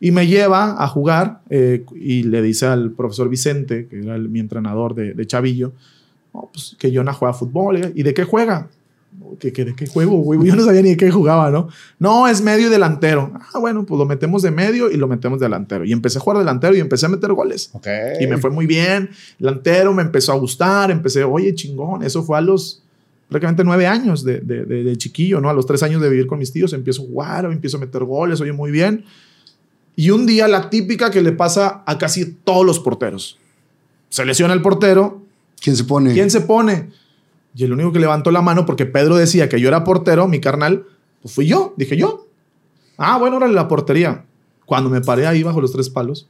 Y 0.00 0.12
me 0.12 0.26
lleva 0.26 0.82
a 0.82 0.86
jugar 0.86 1.40
eh, 1.50 1.84
y 1.96 2.22
le 2.22 2.40
dice 2.40 2.66
al 2.66 2.92
profesor 2.92 3.28
Vicente, 3.28 3.88
que 3.88 3.98
era 3.98 4.16
mi 4.18 4.38
entrenador 4.38 4.94
de, 4.94 5.26
Chavillo, 5.26 5.72
"No, 6.32 6.50
pues, 6.52 6.76
que 6.78 6.94
Jonah 6.94 7.12
juega 7.12 7.34
fútbol. 7.34 7.76
¿eh? 7.76 7.92
¿Y 7.94 8.04
de 8.04 8.14
qué 8.14 8.24
juega? 8.24 8.68
¿Que, 9.38 9.52
que, 9.52 9.64
¿De 9.64 9.74
qué 9.76 9.86
juego, 9.86 10.16
güey? 10.18 10.40
Yo 10.44 10.56
no 10.56 10.64
sabía 10.64 10.82
ni 10.82 10.90
de 10.90 10.96
qué 10.96 11.10
jugaba, 11.10 11.50
¿no? 11.50 11.68
No, 11.98 12.26
es 12.28 12.40
medio 12.42 12.66
y 12.68 12.70
delantero. 12.70 13.32
Ah, 13.52 13.58
bueno, 13.58 13.84
pues 13.86 13.98
lo 13.98 14.04
metemos 14.06 14.42
de 14.42 14.50
medio 14.50 14.90
y 14.90 14.96
lo 14.96 15.06
metemos 15.08 15.38
de 15.38 15.46
delantero. 15.46 15.84
Y 15.84 15.92
empecé 15.92 16.18
a 16.18 16.20
jugar 16.20 16.38
delantero 16.38 16.74
y 16.76 16.80
empecé 16.80 17.06
a 17.06 17.08
meter 17.08 17.32
goles. 17.32 17.70
ok. 17.72 17.86
Y 18.20 18.26
me 18.26 18.38
fue 18.38 18.50
muy 18.50 18.66
bien. 18.66 19.10
Delantero 19.38 19.92
me 19.92 20.02
empezó 20.02 20.32
a 20.32 20.36
gustar. 20.36 20.90
Empecé, 20.90 21.24
oye, 21.24 21.54
chingón. 21.54 22.02
Eso 22.02 22.22
fue 22.22 22.38
a 22.38 22.40
los 22.40 22.82
prácticamente 23.28 23.62
nueve 23.64 23.86
años 23.86 24.24
de, 24.24 24.40
de, 24.40 24.64
de- 24.64 24.84
de 24.84 24.96
chiquillo, 24.96 25.40
¿no? 25.40 25.50
A 25.50 25.52
los 25.52 25.66
tres 25.66 25.82
años 25.82 26.00
de 26.00 26.08
vivir 26.08 26.26
con 26.26 26.38
mis 26.38 26.50
tíos. 26.52 26.72
Empiezo 26.72 27.02
a 27.02 27.06
jugar, 27.06 27.44
empiezo 27.46 27.76
a 27.76 27.80
meter 27.80 28.02
goles, 28.04 28.40
oye, 28.40 28.52
muy 28.52 28.70
bien. 28.70 29.04
Y 29.96 30.10
un 30.10 30.26
día 30.26 30.48
la 30.48 30.70
típica 30.70 31.10
que 31.10 31.20
le 31.22 31.32
pasa 31.32 31.82
a 31.86 31.98
casi 31.98 32.24
todos 32.44 32.64
los 32.64 32.78
porteros. 32.80 33.38
Se 34.08 34.24
lesiona 34.24 34.54
el 34.54 34.62
portero. 34.62 35.22
¿Quién 35.60 35.76
se 35.76 35.84
pone? 35.84 36.12
¿Quién 36.14 36.30
se 36.30 36.40
pone? 36.40 36.90
Y 37.54 37.64
el 37.64 37.72
único 37.72 37.92
que 37.92 37.98
levantó 37.98 38.30
la 38.30 38.42
mano, 38.42 38.66
porque 38.66 38.86
Pedro 38.86 39.16
decía 39.16 39.48
que 39.48 39.60
yo 39.60 39.68
era 39.68 39.84
portero, 39.84 40.28
mi 40.28 40.40
carnal, 40.40 40.86
pues 41.22 41.34
fui 41.34 41.46
yo. 41.46 41.74
Dije 41.76 41.96
yo. 41.96 42.26
Ah, 42.96 43.18
bueno, 43.18 43.36
órale, 43.36 43.54
la 43.54 43.68
portería. 43.68 44.24
Cuando 44.66 44.90
me 44.90 45.00
paré 45.00 45.26
ahí 45.26 45.42
bajo 45.42 45.60
los 45.60 45.72
tres 45.72 45.88
palos, 45.88 46.28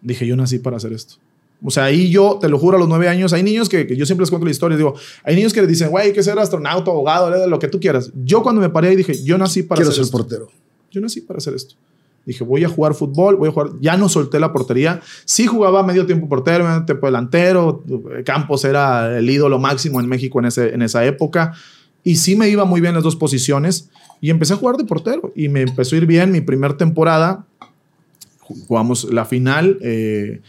dije 0.00 0.26
yo 0.26 0.36
nací 0.36 0.58
para 0.58 0.76
hacer 0.78 0.92
esto. 0.92 1.16
O 1.62 1.70
sea, 1.70 1.84
ahí 1.84 2.10
yo, 2.10 2.38
te 2.40 2.48
lo 2.48 2.58
juro, 2.58 2.76
a 2.76 2.80
los 2.80 2.88
nueve 2.88 3.08
años, 3.08 3.32
hay 3.32 3.42
niños 3.42 3.68
que, 3.68 3.86
que 3.86 3.96
yo 3.96 4.06
siempre 4.06 4.22
les 4.22 4.30
cuento 4.30 4.44
la 4.44 4.50
historia. 4.50 4.76
Digo, 4.76 4.94
hay 5.24 5.36
niños 5.36 5.52
que 5.52 5.62
le 5.62 5.66
dicen, 5.66 5.90
güey, 5.90 6.08
hay 6.08 6.12
que 6.12 6.22
ser 6.22 6.38
astronauta, 6.38 6.90
abogado, 6.90 7.46
lo 7.46 7.58
que 7.58 7.68
tú 7.68 7.80
quieras. 7.80 8.10
Yo 8.24 8.42
cuando 8.42 8.60
me 8.60 8.68
paré 8.68 8.88
ahí 8.88 8.96
dije, 8.96 9.22
yo 9.24 9.38
nací 9.38 9.62
para 9.62 9.78
Quiero 9.78 9.90
hacer 9.90 10.04
ser 10.04 10.04
esto. 10.04 10.16
portero. 10.18 10.48
Yo 10.90 11.00
nací 11.00 11.20
para 11.22 11.38
hacer 11.38 11.54
esto. 11.54 11.74
Dije, 12.26 12.42
voy 12.42 12.64
a 12.64 12.68
jugar 12.68 12.94
fútbol, 12.94 13.36
voy 13.36 13.48
a 13.48 13.52
jugar. 13.52 13.68
Ya 13.80 13.96
no 13.96 14.08
solté 14.08 14.40
la 14.40 14.52
portería. 14.52 15.00
Sí 15.24 15.46
jugaba 15.46 15.84
medio 15.84 16.06
tiempo 16.06 16.28
portero, 16.28 16.64
medio 16.64 16.84
tiempo 16.84 17.06
delantero. 17.06 17.84
Campos 18.24 18.64
era 18.64 19.16
el 19.16 19.30
ídolo 19.30 19.60
máximo 19.60 20.00
en 20.00 20.08
México 20.08 20.40
en, 20.40 20.46
ese, 20.46 20.74
en 20.74 20.82
esa 20.82 21.04
época. 21.06 21.54
Y 22.02 22.16
sí 22.16 22.34
me 22.34 22.48
iba 22.48 22.64
muy 22.64 22.80
bien 22.80 22.94
las 22.94 23.04
dos 23.04 23.14
posiciones. 23.14 23.90
Y 24.20 24.30
empecé 24.30 24.54
a 24.54 24.56
jugar 24.56 24.76
de 24.76 24.84
portero. 24.84 25.32
Y 25.36 25.48
me 25.48 25.62
empezó 25.62 25.94
a 25.94 25.98
ir 25.98 26.06
bien 26.06 26.32
mi 26.32 26.40
primera 26.40 26.76
temporada. 26.76 27.46
Jugamos 28.40 29.04
la 29.04 29.24
final 29.24 29.78
eh, 29.80 30.40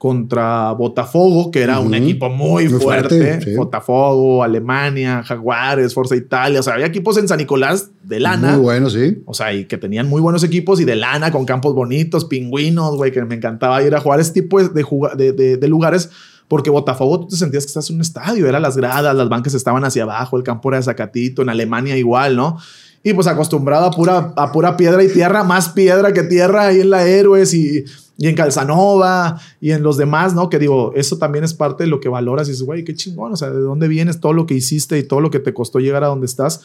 contra 0.00 0.72
Botafogo, 0.72 1.50
que 1.50 1.60
era 1.60 1.78
un 1.78 1.92
equipo 1.92 2.30
muy, 2.30 2.66
Muy 2.70 2.80
fuerte. 2.80 3.18
fuerte, 3.18 3.50
sí. 3.50 3.54
Botafogo, 3.54 4.42
Alemania, 4.42 5.22
Jaguares, 5.22 5.92
Forza 5.92 6.16
Italia. 6.16 6.60
O 6.60 6.62
sea, 6.62 6.72
había 6.72 6.86
equipos 6.86 7.18
en 7.18 7.28
San 7.28 7.36
Nicolás 7.36 7.90
de 8.02 8.18
lana. 8.18 8.52
Muy 8.52 8.62
bueno, 8.62 8.88
sí. 8.88 9.18
O 9.26 9.34
sea, 9.34 9.52
y 9.52 9.66
que 9.66 9.76
tenían 9.76 10.08
muy 10.08 10.22
buenos 10.22 10.42
equipos 10.42 10.80
y 10.80 10.86
de 10.86 10.96
lana, 10.96 11.30
con 11.30 11.44
campos 11.44 11.74
bonitos, 11.74 12.24
pingüinos, 12.24 12.96
güey, 12.96 13.12
que 13.12 13.22
me 13.26 13.34
encantaba 13.34 13.82
ir 13.82 13.94
a 13.94 14.00
jugar 14.00 14.20
ese 14.20 14.32
tipo 14.32 14.58
de, 14.62 14.82
de, 15.18 15.32
de- 15.34 15.56
de 15.58 15.68
lugares. 15.68 16.08
Porque 16.48 16.70
Botafogo 16.70 17.20
tú 17.20 17.26
te 17.28 17.36
sentías 17.36 17.64
que 17.64 17.68
estás 17.68 17.90
en 17.90 17.96
un 17.96 18.00
estadio, 18.00 18.48
eran 18.48 18.62
las 18.62 18.78
gradas, 18.78 19.14
las 19.14 19.28
bancas 19.28 19.52
estaban 19.52 19.84
hacia 19.84 20.04
abajo, 20.04 20.38
el 20.38 20.44
campo 20.44 20.70
era 20.70 20.78
de 20.78 20.82
Zacatito, 20.84 21.42
en 21.42 21.50
Alemania 21.50 21.98
igual, 21.98 22.36
¿no? 22.36 22.56
Y 23.02 23.14
pues 23.14 23.26
acostumbrado 23.26 23.86
a 23.86 23.90
pura, 23.90 24.32
a 24.36 24.52
pura 24.52 24.76
piedra 24.76 25.02
y 25.02 25.08
tierra, 25.08 25.42
más 25.42 25.70
piedra 25.70 26.12
que 26.12 26.22
tierra 26.22 26.66
ahí 26.66 26.80
en 26.80 26.90
la 26.90 27.06
Héroes 27.06 27.54
y, 27.54 27.84
y 28.18 28.28
en 28.28 28.34
Calzanova 28.34 29.40
y 29.58 29.70
en 29.70 29.82
los 29.82 29.96
demás, 29.96 30.34
¿no? 30.34 30.50
Que 30.50 30.58
digo, 30.58 30.92
eso 30.94 31.16
también 31.16 31.42
es 31.42 31.54
parte 31.54 31.84
de 31.84 31.88
lo 31.90 32.00
que 32.00 32.10
valoras 32.10 32.46
y 32.48 32.50
dices, 32.50 32.66
güey, 32.66 32.84
qué 32.84 32.94
chingón, 32.94 33.32
o 33.32 33.36
sea, 33.36 33.48
de 33.48 33.60
dónde 33.60 33.88
vienes 33.88 34.20
todo 34.20 34.34
lo 34.34 34.44
que 34.44 34.52
hiciste 34.52 34.98
y 34.98 35.02
todo 35.02 35.20
lo 35.20 35.30
que 35.30 35.38
te 35.38 35.54
costó 35.54 35.78
llegar 35.78 36.04
a 36.04 36.08
donde 36.08 36.26
estás. 36.26 36.60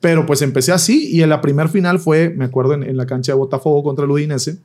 Pero 0.00 0.26
pues 0.26 0.42
empecé 0.42 0.72
así 0.72 1.08
y 1.08 1.22
en 1.22 1.30
la 1.30 1.40
primer 1.40 1.68
final 1.68 2.00
fue, 2.00 2.30
me 2.30 2.44
acuerdo, 2.44 2.74
en, 2.74 2.82
en 2.82 2.96
la 2.96 3.06
cancha 3.06 3.32
de 3.32 3.38
Botafogo 3.38 3.84
contra 3.84 4.04
el 4.04 4.10
Udinese. 4.10 4.58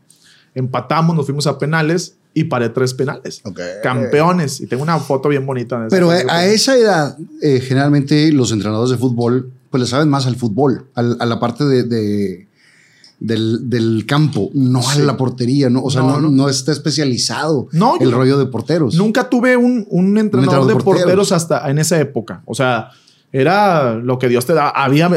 Empatamos, 0.56 1.16
nos 1.16 1.26
fuimos 1.26 1.46
a 1.48 1.58
penales 1.58 2.16
y 2.34 2.46
paré 2.46 2.70
tres 2.70 2.94
penales. 2.94 3.42
Ok. 3.46 3.60
Campeones. 3.84 4.60
Y 4.60 4.68
tengo 4.68 4.84
una 4.84 4.98
foto 5.00 5.30
bien 5.30 5.46
bonita. 5.46 5.80
de 5.80 5.90
Pero 5.90 6.10
a, 6.10 6.14
película. 6.14 6.36
a 6.36 6.46
esa 6.48 6.78
edad, 6.78 7.18
eh, 7.42 7.60
generalmente 7.62 8.32
los 8.32 8.52
entrenadores 8.52 8.92
de 8.92 8.98
fútbol, 8.98 9.52
pues 9.72 9.82
le 9.82 9.88
saben 9.88 10.10
más 10.10 10.28
al 10.28 10.36
fútbol, 10.36 10.86
al- 10.94 11.18
a 11.20 11.26
la 11.26 11.40
parte 11.40 11.64
de, 11.66 11.84
de- 11.84 12.48
del, 13.20 13.70
del 13.70 14.06
campo, 14.08 14.50
no 14.54 14.82
Sí. 14.82 15.00
a 15.00 15.04
la 15.04 15.16
portería, 15.16 15.70
¿no? 15.70 15.84
O 15.84 15.90
sea, 15.92 16.02
No, 16.02 16.20
no, 16.20 16.50
está 16.50 16.72
especializado 16.72 17.68
No, 17.72 17.94
el 18.00 18.12
rollo 18.12 18.38
de 18.40 18.48
porteros. 18.48 18.96
Nunca 18.96 19.30
tuve 19.30 19.56
un, 19.58 19.86
un 19.90 20.18
entrenador 20.18 20.24
entrenador 20.64 20.68
de 20.68 20.74
porteros. 20.74 21.02
porteros 21.04 21.32
hasta 21.32 21.70
en 21.70 21.78
esa 21.80 22.00
época. 22.00 22.42
O 22.46 22.56
sea, 22.56 22.90
era 23.32 23.96
lo 23.96 24.18
que 24.20 24.28
Dios 24.28 24.46
te 24.46 24.54
da. 24.54 24.70
Había, 24.70 25.10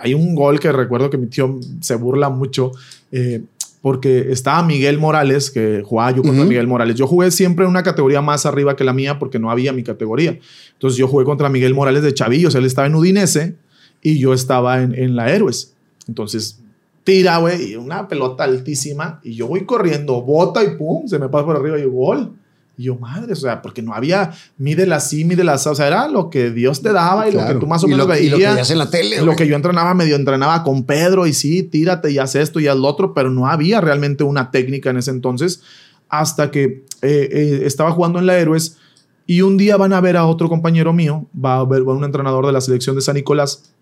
hay 0.00 0.14
un 0.14 0.34
gol 0.34 0.58
que 0.58 0.72
recuerdo 0.72 1.10
que 1.10 1.18
mi 1.18 1.26
tío 1.26 1.60
se 1.80 1.94
burla 1.96 2.30
mucho 2.30 2.72
eh, 3.12 3.42
porque 3.82 4.32
estaba 4.32 4.62
Miguel 4.62 4.98
Morales, 4.98 5.50
que 5.50 5.82
jugaba 5.84 6.10
yo 6.12 6.22
contra. 6.22 6.44
Miguel 6.46 6.66
Morales. 6.66 6.96
Yo 6.96 7.06
jugué 7.06 7.30
siempre 7.30 7.64
en 7.66 7.70
una 7.70 7.82
categoría 7.82 8.22
más 8.22 8.44
arriba 8.46 8.74
que 8.74 8.84
la 8.84 8.92
mía 8.94 9.18
porque 9.18 9.38
no 9.38 9.50
había 9.50 9.72
mi 9.74 9.82
categoría. 9.84 10.38
Entonces 10.72 10.98
yo 10.98 11.06
jugué 11.08 11.24
contra 11.26 11.48
Miguel 11.50 11.74
Morales 11.74 12.02
de 12.02 12.12
Chavillos. 12.14 12.54
Él 12.54 12.64
estaba 12.64 12.86
en 12.88 12.94
Udinese 12.94 13.54
y 14.02 14.18
yo 14.18 14.32
estaba 14.32 14.82
en, 14.82 14.94
en 14.94 15.16
la 15.16 15.30
Héroes. 15.30 15.74
Entonces 16.08 16.60
tira, 17.04 17.38
güey, 17.38 17.72
y 17.72 17.76
una 17.76 18.08
pelota 18.08 18.44
altísima 18.44 19.20
y 19.22 19.34
yo 19.34 19.46
voy 19.46 19.64
corriendo, 19.64 20.22
bota 20.22 20.62
y 20.62 20.76
pum, 20.76 21.06
se 21.08 21.18
me 21.18 21.28
pasa 21.28 21.44
por 21.44 21.56
arriba 21.56 21.78
y 21.78 21.84
gol. 21.84 22.32
Y 22.76 22.84
yo, 22.84 22.96
madre, 22.96 23.32
o 23.32 23.36
sea, 23.36 23.60
porque 23.60 23.82
no 23.82 23.92
había, 23.92 24.32
mídela 24.56 24.96
así, 24.96 25.24
mídela 25.24 25.54
así, 25.54 25.68
o 25.68 25.74
sea, 25.74 25.86
era 25.86 26.08
lo 26.08 26.30
que 26.30 26.50
Dios 26.50 26.80
te 26.80 26.92
daba 26.92 27.28
y 27.28 27.32
lo 27.32 27.46
que 27.46 27.54
tú 27.54 27.66
más 27.66 27.84
o 27.84 27.88
menos 27.88 28.06
lo, 28.06 28.14
y 28.14 28.18
veías. 28.18 28.30
lo 28.30 28.38
que 28.38 28.46
veías 28.46 28.70
en 28.70 28.78
la 28.78 28.90
tele. 28.90 29.18
Lo 29.18 29.24
güey. 29.26 29.36
que 29.36 29.46
yo 29.46 29.56
entrenaba, 29.56 29.92
medio 29.92 30.16
entrenaba 30.16 30.62
con 30.62 30.84
Pedro 30.84 31.26
y 31.26 31.34
sí, 31.34 31.62
tírate 31.62 32.10
y 32.10 32.18
haz 32.18 32.36
esto 32.36 32.58
y 32.60 32.68
haz 32.68 32.76
lo 32.76 32.88
otro, 32.88 33.12
pero 33.12 33.30
no 33.30 33.48
había 33.48 33.80
realmente 33.80 34.24
una 34.24 34.50
técnica 34.50 34.90
en 34.90 34.98
ese 34.98 35.10
entonces 35.10 35.62
hasta 36.08 36.50
que 36.50 36.84
eh, 37.02 37.28
eh, 37.32 37.62
estaba 37.64 37.92
jugando 37.92 38.18
en 38.18 38.26
la 38.26 38.38
Héroes 38.38 38.78
y 39.26 39.42
un 39.42 39.56
día 39.56 39.76
van 39.76 39.92
a 39.92 40.00
ver 40.00 40.16
a 40.16 40.26
otro 40.26 40.48
compañero 40.48 40.92
mío, 40.92 41.26
va 41.32 41.58
a 41.58 41.64
ver 41.64 41.86
va 41.86 41.92
un 41.92 42.04
entrenador 42.04 42.46
de 42.46 42.52
la 42.52 42.60
selección 42.60 42.96
de 42.96 43.02
San 43.02 43.14
Nicolás, 43.14 43.72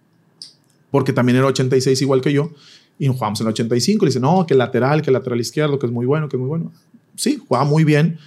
porque 0.90 1.12
también 1.12 1.36
era 1.36 1.46
86 1.46 2.00
igual 2.02 2.20
que 2.20 2.32
yo, 2.32 2.50
y 2.98 3.06
jugamos 3.06 3.40
en 3.40 3.46
el 3.46 3.52
85, 3.52 4.04
le 4.04 4.08
dice, 4.08 4.20
no, 4.20 4.46
que 4.46 4.54
lateral, 4.54 5.02
que 5.02 5.10
lateral 5.10 5.40
izquierdo, 5.40 5.78
que 5.78 5.86
es 5.86 5.92
muy 5.92 6.04
bueno, 6.04 6.28
que 6.28 6.36
es 6.36 6.40
muy 6.40 6.48
bueno. 6.48 6.72
Sí, 7.14 7.40
juega 7.46 7.64
muy 7.64 7.84
bien. 7.84 8.18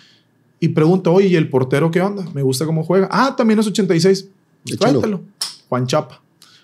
Y 0.60 0.70
pregunto, 0.70 1.12
oye, 1.12 1.28
¿y 1.28 1.36
el 1.36 1.50
portero 1.50 1.92
qué 1.92 2.02
onda? 2.02 2.26
Me 2.34 2.42
gusta 2.42 2.66
cómo 2.66 2.84
juega. 2.84 3.10
Ah, 3.12 3.36
también 3.36 3.60
es 3.60 3.68
86. 3.68 4.28
Pues 4.64 4.78
tráetelo. 4.78 5.22
Juan 5.68 5.88
Chapa. 5.88 6.22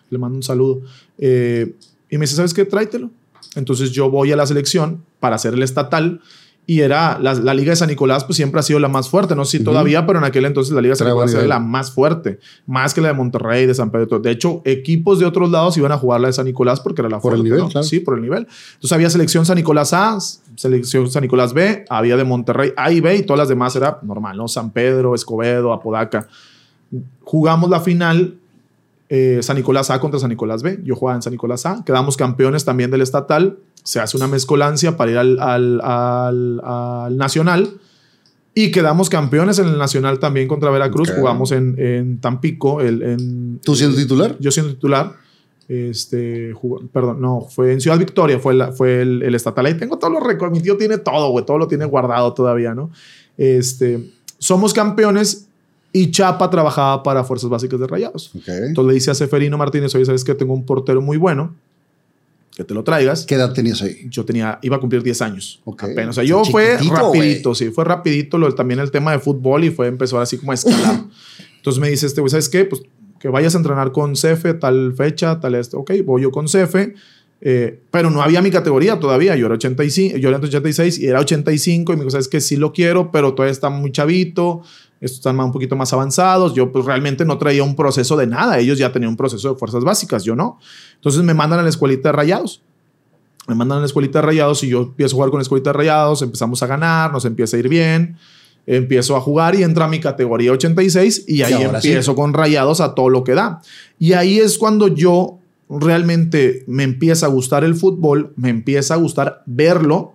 Le 0.10 0.18
mando 0.18 0.38
un 0.38 0.44
saludo. 0.44 0.82
Eh, 1.18 1.74
y 2.10 2.18
me 2.18 2.24
dice, 2.24 2.36
¿sabes 2.36 2.54
qué? 2.54 2.64
Tráetelo. 2.64 3.10
Entonces 3.56 3.92
yo 3.92 4.10
voy 4.10 4.32
a 4.32 4.36
la 4.36 4.46
selección 4.46 5.04
para 5.20 5.36
hacer 5.36 5.54
el 5.54 5.64
estatal 5.64 6.22
y 6.70 6.82
era 6.82 7.18
la, 7.18 7.34
la 7.34 7.54
Liga 7.54 7.70
de 7.70 7.78
San 7.78 7.88
Nicolás, 7.88 8.26
pues 8.26 8.36
siempre 8.36 8.60
ha 8.60 8.64
sido 8.64 8.78
la 8.80 8.90
más 8.90 9.08
fuerte. 9.08 9.36
No 9.36 9.46
sé 9.46 9.60
si 9.60 9.64
todavía, 9.64 10.06
pero 10.06 10.20
en 10.20 10.26
aquel 10.26 10.44
entonces 10.44 10.74
la 10.74 10.82
Liga 10.82 10.92
de 10.92 10.96
San 10.98 11.06
Trae 11.06 11.14
Nicolás 11.14 11.32
era 11.32 11.40
nivel. 11.44 11.50
la 11.50 11.60
más 11.60 11.92
fuerte, 11.92 12.40
más 12.66 12.94
que 12.94 13.00
la 13.00 13.08
de 13.08 13.14
Monterrey, 13.14 13.66
de 13.66 13.74
San 13.74 13.90
Pedro. 13.90 14.20
De 14.20 14.32
hecho, 14.32 14.62
equipos 14.66 15.18
de 15.20 15.26
otros 15.26 15.50
lados 15.50 15.78
iban 15.78 15.94
a 15.94 15.98
jugar 15.98 16.20
la 16.20 16.28
de 16.28 16.34
San 16.34 16.44
Nicolás 16.46 16.82
porque 16.82 17.02
era 17.02 17.08
la 17.10 17.20
Por 17.22 17.32
el 17.32 17.38
fuerte, 17.40 17.44
nivel, 17.46 17.60
¿no? 17.62 17.70
claro. 17.70 17.88
Sí, 17.88 18.02
por 18.02 18.16
el 18.16 18.22
nivel. 18.22 18.48
Entonces 18.74 18.92
había 18.92 19.10
selección 19.10 19.46
San 19.46 19.56
Nicolás 19.56 19.94
A, 19.94 20.18
selección 20.58 21.10
San 21.10 21.22
Nicolás 21.22 21.54
B, 21.54 21.86
había 21.90 22.18
de 22.18 22.26
Monterrey 22.26 22.74
A 22.76 22.92
y 22.92 23.00
B 23.00 23.16
y 23.16 23.24
todas 23.24 23.40
las 23.40 23.48
demás 23.48 23.74
era 23.78 24.00
normal, 24.04 24.36
¿no? 24.36 24.50
San 24.50 24.72
Pedro, 24.72 25.16
Escobedo, 25.16 25.72
Apodaca. 25.72 26.28
Jugamos 27.24 27.70
la 27.70 27.80
final 27.80 28.36
eh, 29.10 29.40
San 29.42 29.56
Nicolás 29.56 29.90
A 29.90 30.00
contra 30.02 30.20
San 30.20 30.30
Nicolás 30.30 30.64
B. 30.64 30.80
Yo 30.84 30.96
jugaba 30.98 31.16
en 31.16 31.22
San 31.22 31.32
Nicolás 31.32 31.66
A. 31.66 31.84
Quedamos 31.86 32.18
campeones 32.18 32.66
también 32.66 32.92
del 32.92 33.02
estatal. 33.02 33.58
Se 33.88 34.00
hace 34.02 34.18
una 34.18 34.28
mezcolancia 34.28 34.98
para 34.98 35.12
ir 35.12 35.18
al, 35.18 35.40
al- 35.40 35.80
al- 35.82 36.62
al 36.64 37.18
nacional. 37.18 37.70
Y 38.54 38.72
quedamos 38.72 39.10
campeones 39.10 39.60
en 39.60 39.68
el 39.68 39.78
nacional 39.78 40.20
también 40.20 40.48
contra 40.48 40.70
Veracruz. 40.72 41.10
Ok. 41.10 41.16
Jugamos 41.20 41.52
en, 41.52 41.76
en 41.80 42.20
Tampico. 42.20 42.82
el- 42.82 43.02
en, 43.04 43.60
¿Tú 43.64 43.76
siendo 43.76 43.96
titular? 43.96 44.36
yo 44.40 44.52
siendo 44.52 44.74
titular. 44.74 45.14
Este, 45.70 46.54
jugó- 46.54 46.82
perdón, 46.92 47.22
no, 47.22 47.42
fue 47.42 47.72
en 47.74 47.82
Ciudad 47.82 47.98
Victoria, 48.00 48.40
fue, 48.40 48.54
la- 48.56 48.72
fue 48.72 49.02
el, 49.02 49.22
el 49.24 49.36
estatal. 49.36 49.66
Ahí 49.66 49.76
tengo 49.76 49.98
todos 49.98 50.12
los 50.14 50.24
récords. 50.24 50.52
Mi 50.54 50.62
tío 50.62 50.76
tiene 50.78 50.98
todo, 50.98 51.30
güey, 51.30 51.46
todo 51.46 51.58
lo 51.58 51.68
tiene 51.68 51.86
guardado 51.86 52.34
todavía, 52.34 52.74
¿no? 52.74 52.90
Este, 53.38 54.10
somos 54.38 54.74
campeones 54.74 55.48
y 55.94 56.12
Chapa 56.12 56.50
trabajaba 56.50 57.04
para 57.04 57.24
Fuerzas 57.24 57.50
Básicas 57.50 57.80
de 57.80 57.88
Rayados. 57.88 58.32
Ok. 58.36 58.48
Entonces 58.48 58.88
le 58.88 58.94
dice 58.94 59.12
a 59.12 59.16
Seferino 59.16 59.58
Martínez, 59.58 59.94
oye, 59.96 60.06
¿sabes 60.06 60.24
que 60.24 60.34
Tengo 60.36 60.54
un 60.54 60.66
portero 60.66 61.02
muy 61.02 61.18
bueno, 61.18 61.54
que 62.58 62.64
te 62.64 62.74
lo 62.74 62.84
traigas. 62.84 63.28
¿Qué 63.28 63.36
edad 63.36 63.54
tenías 63.54 63.84
ahí? 63.84 64.08
Yo 64.10 64.26
tenía, 64.26 64.58
iba 64.64 64.78
a 64.78 64.80
cumplir 64.80 65.04
10 65.04 65.22
años. 65.22 65.62
Ok. 65.64 65.84
Apenas. 65.84 66.10
O 66.10 66.14
sea, 66.14 66.24
yo 66.24 66.44
fue 66.44 66.76
rapidito, 66.90 67.54
sí, 67.54 67.70
fue 67.70 67.86
rapidito 67.86 68.40
lo, 68.40 68.52
también 68.56 68.80
el 68.80 68.90
tema 68.90 69.12
de 69.12 69.20
fútbol 69.20 69.64
y 69.64 69.70
fue, 69.70 69.86
empezó 69.86 70.20
así 70.20 70.40
como 70.40 70.54
a 70.54 70.56
escalar. 70.56 71.04
Entonces 71.58 71.80
me 71.80 71.88
dice 71.88 72.08
este 72.08 72.20
güey, 72.20 72.32
¿sabes 72.32 72.50
qué? 72.50 72.66
Pues 72.66 72.82
que 73.20 73.28
vayas 73.30 73.54
a 73.54 73.60
entrenar 73.60 73.92
con 73.92 74.16
Cefe, 74.16 74.56
tal 74.56 74.96
fecha, 74.98 75.40
tal 75.40 75.54
esto. 75.54 75.78
Ok, 75.78 75.92
voy 76.04 76.24
yo 76.24 76.32
con 76.32 76.48
Cefe. 76.48 76.96
eh, 77.42 77.80
pero 77.92 78.10
no 78.10 78.24
había 78.24 78.42
mi 78.42 78.50
categoría 78.50 79.00
todavía. 79.00 79.36
Yo 79.36 79.46
era 79.46 79.54
85, 79.54 80.18
yo 80.18 80.30
era 80.30 80.40
86 80.40 80.98
y 80.98 81.06
era 81.06 81.20
85. 81.20 81.94
Y 81.94 81.96
me 81.96 82.02
dijo, 82.02 82.10
¿sabes 82.10 82.28
qué? 82.28 82.42
Sí 82.42 82.56
lo 82.56 82.74
quiero, 82.74 83.12
pero 83.12 83.36
todavía 83.36 83.52
está 83.52 83.70
muy 83.70 83.92
chavito. 83.92 84.64
Estos 85.00 85.20
están 85.20 85.40
un 85.40 85.52
poquito 85.52 85.76
más 85.76 85.94
avanzados. 85.94 86.54
Yo 86.54 86.72
pues 86.72 86.86
realmente 86.86 87.26
no 87.26 87.38
traía 87.38 87.64
un 87.64 87.76
proceso 87.76 88.18
de 88.18 88.28
nada. 88.28 88.60
Ellos 88.60 88.78
ya 88.78 88.92
tenían 88.92 89.10
un 89.10 89.18
proceso 89.18 89.54
de 89.54 89.60
fuerzas 89.60 89.84
básicas, 89.84 90.24
yo 90.24 90.36
no. 90.36 90.60
Entonces 90.96 91.24
me 91.24 91.34
mandan 91.34 91.60
a 91.60 91.64
la 91.64 91.70
escuelita 91.70 92.10
de 92.10 92.14
rayados 92.14 92.62
me 93.48 93.56
mandan 93.56 93.78
a 93.78 93.82
la 93.82 93.86
escuelita 93.86 94.20
de 94.20 94.26
rayados 94.26 94.64
y 94.64 94.68
yo 94.68 94.82
empiezo 94.82 95.16
a 95.16 95.18
jugar 95.18 95.30
con 95.30 95.40
la 95.40 95.44
escuelita 95.44 95.70
de 95.70 95.78
rayados, 95.78 96.22
empezamos 96.22 96.62
a 96.62 96.68
ganar, 96.68 97.14
nos 97.14 97.24
empieza 97.24 97.56
a 97.56 97.60
ir 97.60 97.70
bien, 97.70 98.18
empiezo 98.66 99.16
a 99.16 99.22
jugar 99.22 99.56
y 99.56 99.64
entra 99.64 99.86
a 99.86 99.88
mi 99.88 100.00
categoría 100.00 100.52
86 100.52 101.26
y 101.28 101.42
ahí 101.44 101.54
sí. 101.54 101.64
empiezo 101.64 102.14
con 102.14 102.34
rayados 102.34 102.82
a 102.82 102.94
todo 102.94 103.10
lo 103.10 103.24
que 103.24 103.34
da. 103.34 103.62
Y 103.98 104.14
ahí 104.14 104.40
es 104.40 104.58
cuando 104.58 104.90
yo 104.90 105.40
realmente 105.70 106.66
me 106.68 106.84
empieza 106.84 107.26
a 107.26 107.30
gustar 107.30 107.64
el 107.64 107.76
fútbol, 107.76 108.34
me 108.36 108.50
empieza 108.50 108.96
a 108.96 108.98
gustar 108.98 109.44
verlo 109.46 110.14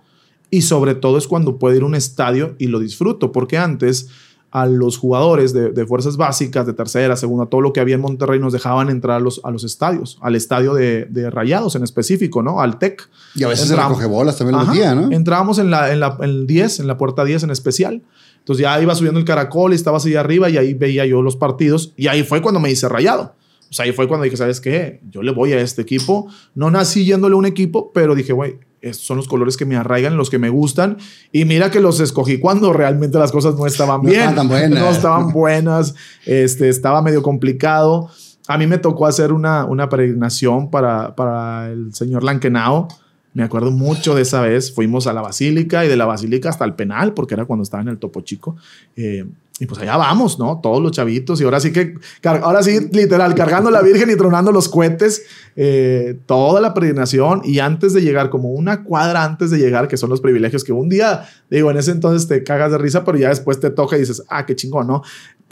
y 0.51 0.61
sobre 0.61 0.93
todo 0.93 1.17
es 1.17 1.27
cuando 1.27 1.57
puedo 1.57 1.75
ir 1.75 1.81
a 1.81 1.87
un 1.87 1.95
estadio 1.95 2.55
y 2.59 2.67
lo 2.67 2.79
disfruto, 2.79 3.31
porque 3.31 3.57
antes 3.57 4.09
a 4.55 4.67
los 4.67 4.99
jugadores 4.99 5.51
de, 5.51 5.71
de 5.71 5.85
fuerzas 5.87 6.15
básicas, 6.15 6.67
de 6.67 6.73
tercera, 6.73 7.15
segunda, 7.15 7.47
todo 7.47 7.59
lo 7.61 7.73
que 7.73 7.79
había 7.79 7.95
en 7.95 8.01
Monterrey 8.01 8.39
nos 8.39 8.53
dejaban 8.53 8.91
entrar 8.91 9.17
a 9.17 9.19
los, 9.19 9.41
a 9.43 9.49
los 9.49 9.63
estadios, 9.63 10.19
al 10.21 10.35
estadio 10.35 10.75
de, 10.75 11.05
de 11.09 11.31
Rayados 11.31 11.75
en 11.75 11.81
específico, 11.83 12.43
¿no? 12.43 12.61
Al 12.61 12.77
TEC. 12.77 13.09
Y 13.33 13.43
a 13.43 13.47
veces 13.47 13.67
se 13.67 13.73
Entramos- 13.73 13.97
recoge 13.97 14.05
bolas 14.05 14.37
también 14.37 14.57
lo 14.57 14.61
Ajá. 14.61 14.71
metía, 14.71 14.93
¿no? 14.93 15.11
Entrábamos 15.11 15.57
en 15.57 15.71
la, 15.71 15.91
en, 15.91 15.99
la, 15.99 16.17
en 16.19 16.25
el 16.29 16.45
10, 16.45 16.81
en 16.81 16.87
la 16.87 16.97
puerta 16.99 17.25
10 17.25 17.41
en 17.43 17.49
especial. 17.49 18.03
Entonces 18.37 18.61
ya 18.61 18.79
iba 18.79 18.93
subiendo 18.93 19.19
el 19.19 19.25
caracol 19.25 19.71
y 19.71 19.75
estaba 19.75 19.97
así 19.97 20.15
arriba 20.15 20.51
y 20.51 20.57
ahí 20.57 20.75
veía 20.75 21.05
yo 21.07 21.23
los 21.23 21.35
partidos. 21.35 21.93
Y 21.97 22.05
ahí 22.05 22.21
fue 22.23 22.43
cuando 22.43 22.59
me 22.59 22.69
hice 22.69 22.87
rayado. 22.87 23.33
O 23.71 23.73
sea, 23.73 23.85
ahí 23.85 23.91
fue 23.91 24.07
cuando 24.07 24.25
dije, 24.25 24.37
¿sabes 24.37 24.61
qué? 24.61 24.99
Yo 25.09 25.23
le 25.23 25.31
voy 25.31 25.51
a 25.53 25.59
este 25.61 25.81
equipo. 25.81 26.27
No 26.53 26.69
nací 26.69 27.05
yéndole 27.05 27.33
a 27.33 27.37
un 27.39 27.45
equipo, 27.47 27.91
pero 27.91 28.13
dije, 28.13 28.33
güey, 28.33 28.59
son 28.91 29.17
los 29.17 29.27
colores 29.27 29.55
que 29.55 29.65
me 29.65 29.75
arraigan, 29.77 30.17
los 30.17 30.29
que 30.29 30.39
me 30.39 30.49
gustan. 30.49 30.97
Y 31.31 31.45
mira 31.45 31.71
que 31.71 31.79
los 31.79 31.99
escogí 32.01 32.39
cuando 32.39 32.73
realmente 32.73 33.17
las 33.17 33.31
cosas 33.31 33.55
no 33.55 33.65
estaban 33.65 34.01
No 34.01 34.09
bien. 34.09 34.19
estaban 34.21 34.35
tan 34.35 34.47
buenas. 34.49 34.79
No 34.79 34.89
estaban 34.89 35.31
buenas. 35.31 35.95
Este, 36.25 36.67
estaba 36.69 37.01
medio 37.01 37.23
complicado. 37.23 38.09
A 38.47 38.57
mí 38.57 38.67
me 38.67 38.77
tocó 38.77 39.05
hacer 39.05 39.31
una, 39.31 39.63
una 39.63 39.87
peregrinación 39.87 40.69
para, 40.69 41.15
para 41.15 41.71
el 41.71 41.93
señor 41.93 42.23
Lankenau. 42.23 42.87
Me 43.33 43.43
acuerdo 43.43 43.71
mucho 43.71 44.13
de 44.15 44.23
esa 44.23 44.41
vez. 44.41 44.73
Fuimos 44.73 45.07
a 45.07 45.13
la 45.13 45.21
basílica 45.21 45.85
y 45.85 45.87
de 45.87 45.95
la 45.95 46.05
basílica 46.05 46.49
hasta 46.49 46.65
el 46.65 46.73
penal, 46.73 47.13
porque 47.13 47.33
era 47.35 47.45
cuando 47.45 47.63
estaba 47.63 47.81
en 47.81 47.89
el 47.89 47.97
Topo 47.97 48.21
Chico. 48.21 48.57
Eh, 48.95 49.25
y 49.59 49.67
pues 49.67 49.79
allá 49.81 49.97
vamos, 49.97 50.39
¿no? 50.39 50.59
Todos 50.61 50.81
los 50.81 50.91
chavitos. 50.91 51.39
Y 51.39 51.43
ahora 51.43 51.59
sí 51.59 51.71
que, 51.71 51.95
ahora 52.23 52.63
sí, 52.63 52.89
literal, 52.91 53.35
cargando 53.35 53.69
la 53.69 53.81
Virgen 53.81 54.09
y 54.09 54.15
tronando 54.15 54.51
los 54.51 54.67
cohetes. 54.67 55.23
eh, 55.55 56.19
toda 56.25 56.59
la 56.61 56.73
peregrinación. 56.73 57.41
Y 57.43 57.59
antes 57.59 57.93
de 57.93 58.01
llegar, 58.01 58.29
como 58.29 58.49
una 58.49 58.83
cuadra 58.83 59.23
antes 59.23 59.51
de 59.51 59.57
llegar, 59.57 59.87
que 59.87 59.97
son 59.97 60.09
los 60.09 60.21
privilegios 60.21 60.63
que 60.63 60.73
un 60.73 60.89
día, 60.89 61.25
digo, 61.49 61.69
en 61.71 61.77
ese 61.77 61.91
entonces 61.91 62.27
te 62.27 62.43
cagas 62.43 62.71
de 62.71 62.77
risa, 62.77 63.03
pero 63.03 63.17
ya 63.17 63.29
después 63.29 63.59
te 63.59 63.69
toca 63.69 63.95
y 63.95 64.01
dices, 64.01 64.23
ah, 64.29 64.45
qué 64.45 64.55
chingón, 64.55 64.87
¿no? 64.87 65.03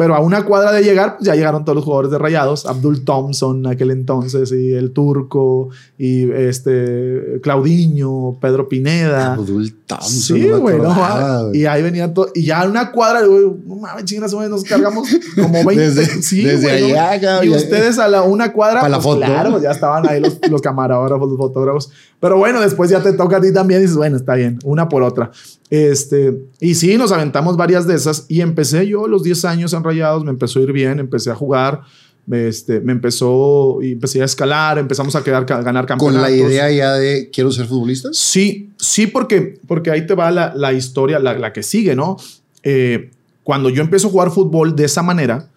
Pero 0.02 0.16
a 0.16 0.20
una 0.20 0.46
cuadra 0.46 0.72
de 0.72 0.82
llegar, 0.84 1.18
pues 1.18 1.28
ya 1.28 1.36
llegaron 1.36 1.64
todos 1.64 1.76
los 1.76 1.86
jugadores 1.86 2.10
de 2.10 2.18
Rayados. 2.18 2.66
Abdul 2.66 3.06
Thompson, 3.06 3.68
aquel 3.68 3.92
entonces, 3.92 4.52
y 4.52 4.74
el 4.74 4.94
Turco, 4.94 5.70
y 5.96 6.24
este, 6.32 7.40
Claudiño, 7.44 8.40
Pedro 8.40 8.68
Pineda. 8.68 9.34
Abdul 9.34 9.72
Thompson, 9.86 10.10
Sí, 10.38 10.48
no 10.48 10.60
güey, 10.60 10.80
no 10.80 10.96
güey. 10.96 11.62
Y 11.62 11.66
ahí 11.68 11.84
venían 11.84 12.16
todos. 12.16 12.32
Y 12.34 12.46
ya 12.46 12.68
una 12.68 12.92
cuadra, 12.92 13.24
güey, 13.28 13.46
no 13.64 13.76
mames, 13.76 14.06
chingas, 14.06 14.34
nos 14.34 14.64
cargamos 14.64 15.08
como 15.36 15.64
20. 15.66 15.92
Desde- 15.92 16.24
sí, 16.24 16.44
desde 16.46 16.80
¿no? 16.82 16.88
allá, 16.88 17.22
cabrón, 17.22 17.48
Y 17.48 17.56
ustedes 17.56 18.00
a 18.00 18.08
la 18.08 18.24
una 18.24 18.52
cuadra. 18.54 18.82
Pa' 18.82 18.90
la 18.90 18.98
pues, 18.98 19.04
foto. 19.06 19.20
Claro, 19.20 19.62
ya 19.62 19.70
estaban 19.70 20.10
ahí 20.10 20.20
los, 20.20 20.40
los 20.50 20.62
camarógrafos, 20.64 21.30
los 21.30 21.38
fotógrafos. 21.38 21.92
Pero 22.20 22.40
bueno, 22.40 22.60
después 22.60 22.90
ya 22.90 23.04
te 23.04 23.14
toca 23.14 23.38
a 23.38 23.42
ti 23.42 23.54
también 23.54 23.82
y 23.82 23.84
dices, 23.84 23.98
bueno, 23.98 24.18
está 24.18 24.34
bien, 24.34 24.58
una 24.64 24.90
por 24.90 25.04
otra. 25.04 25.30
Este, 25.72 26.38
y 26.60 26.76
sí, 26.76 26.98
nos 26.98 27.12
aventamos 27.14 27.56
varias 27.56 27.88
de 27.88 27.96
esas. 27.96 28.26
Y 28.28 28.42
empecé 28.42 28.86
yo 28.88 29.06
a 29.06 29.08
los 29.08 29.24
10 29.24 29.46
años 29.46 29.74
en 29.74 29.84
Rayados, 29.84 29.91
me 30.24 30.32
empezó 30.32 30.60
a 30.60 30.64
ir 30.64 30.72
bien, 30.72 31.00
empecé 31.00 31.32
a 31.32 31.36
jugar. 31.36 31.82
me, 32.26 32.48
Este, 32.48 32.80
me 32.80 32.92
empezó 32.92 33.80
y 33.82 33.94
empecé 33.94 34.22
a 34.22 34.26
escalar, 34.26 34.78
empezamos 34.78 35.16
a 35.16 35.24
quedar, 35.24 35.44
a 35.52 35.62
ganar 35.62 35.86
Con 35.88 35.98
campeonatos. 35.98 36.30
la 36.30 36.36
idea 36.36 36.72
ya 36.72 36.94
de 36.94 37.30
quiero 37.32 37.52
ser 37.52 37.66
futbolista. 37.66 38.10
Sí, 38.14 38.70
sí, 38.78 39.08
porque, 39.08 39.60
porque 39.68 39.92
ahí 39.92 40.06
te 40.06 40.14
va 40.16 40.30
la, 40.32 40.54
la 40.56 40.72
historia, 40.74 41.20
la, 41.20 41.38
la 41.38 41.52
que 41.52 41.64
sigue, 41.64 41.96
¿no? 41.96 42.18
Eh, 42.64 43.10
cuando 43.44 43.70
yo 43.70 43.82
empiezo 43.82 44.08
a 44.08 44.12
jugar 44.12 44.30
fútbol 44.32 44.76
de 44.76 44.86
esa 44.86 45.02
manera, 45.02 45.48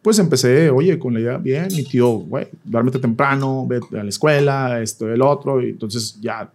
pues 0.00 0.18
empecé, 0.18 0.70
oye, 0.70 0.98
con 0.98 1.12
la 1.12 1.20
idea, 1.20 1.36
bien, 1.36 1.68
mi 1.74 1.84
tío, 1.84 2.08
güey, 2.08 2.46
duérmete 2.64 2.98
temprano, 2.98 3.66
ve 3.68 3.80
a 3.98 4.02
la 4.02 4.08
escuela, 4.08 4.80
esto, 4.80 5.12
el 5.12 5.20
otro, 5.20 5.60
y 5.62 5.70
entonces 5.70 6.16
ya 6.20 6.50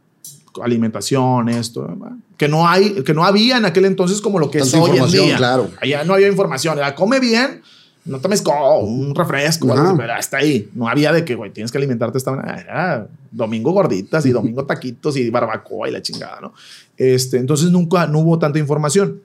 alimentación, 0.62 1.50
esto, 1.50 1.82
¿verdad? 1.88 2.16
que 2.38 2.48
no 2.48 2.68
hay, 2.68 3.04
que 3.04 3.14
no 3.14 3.24
había 3.24 3.58
en 3.58 3.66
aquel 3.66 3.86
entonces 3.86 4.20
como 4.22 4.38
lo 4.40 4.52
que 4.52 4.60
es 4.60 4.72
Tanta 4.72 4.92
hoy 4.92 4.98
en 4.98 5.12
día. 5.12 5.38
claro. 5.38 5.70
Allá 5.82 6.04
no 6.04 6.14
había 6.14 6.28
información, 6.28 6.78
era 6.78 6.94
come 6.94 7.20
bien, 7.20 7.62
no 8.06 8.20
tomes 8.20 8.42
co- 8.42 8.80
un 8.80 9.16
refresco, 9.16 9.72
así, 9.72 9.94
pero 9.96 10.14
hasta 10.14 10.38
ahí. 10.38 10.70
No 10.76 10.88
había 10.90 11.14
de 11.14 11.24
que, 11.24 11.36
güey, 11.36 11.52
tienes 11.52 11.72
que 11.72 11.78
alimentarte 11.78 12.18
esta 12.18 12.32
manera. 12.32 12.60
Era 12.60 13.08
domingo 13.32 13.72
gorditas 13.72 14.26
y 14.26 14.32
domingo 14.32 14.66
taquitos 14.66 15.16
y 15.16 15.30
barbacoa 15.30 15.88
y 15.88 15.92
la 15.94 16.02
chingada, 16.02 16.42
¿no? 16.42 16.54
Este, 16.98 17.38
entonces 17.38 17.72
nunca, 17.72 18.06
no 18.08 18.20
hubo 18.20 18.38
tanta 18.38 18.60
información. 18.60 19.22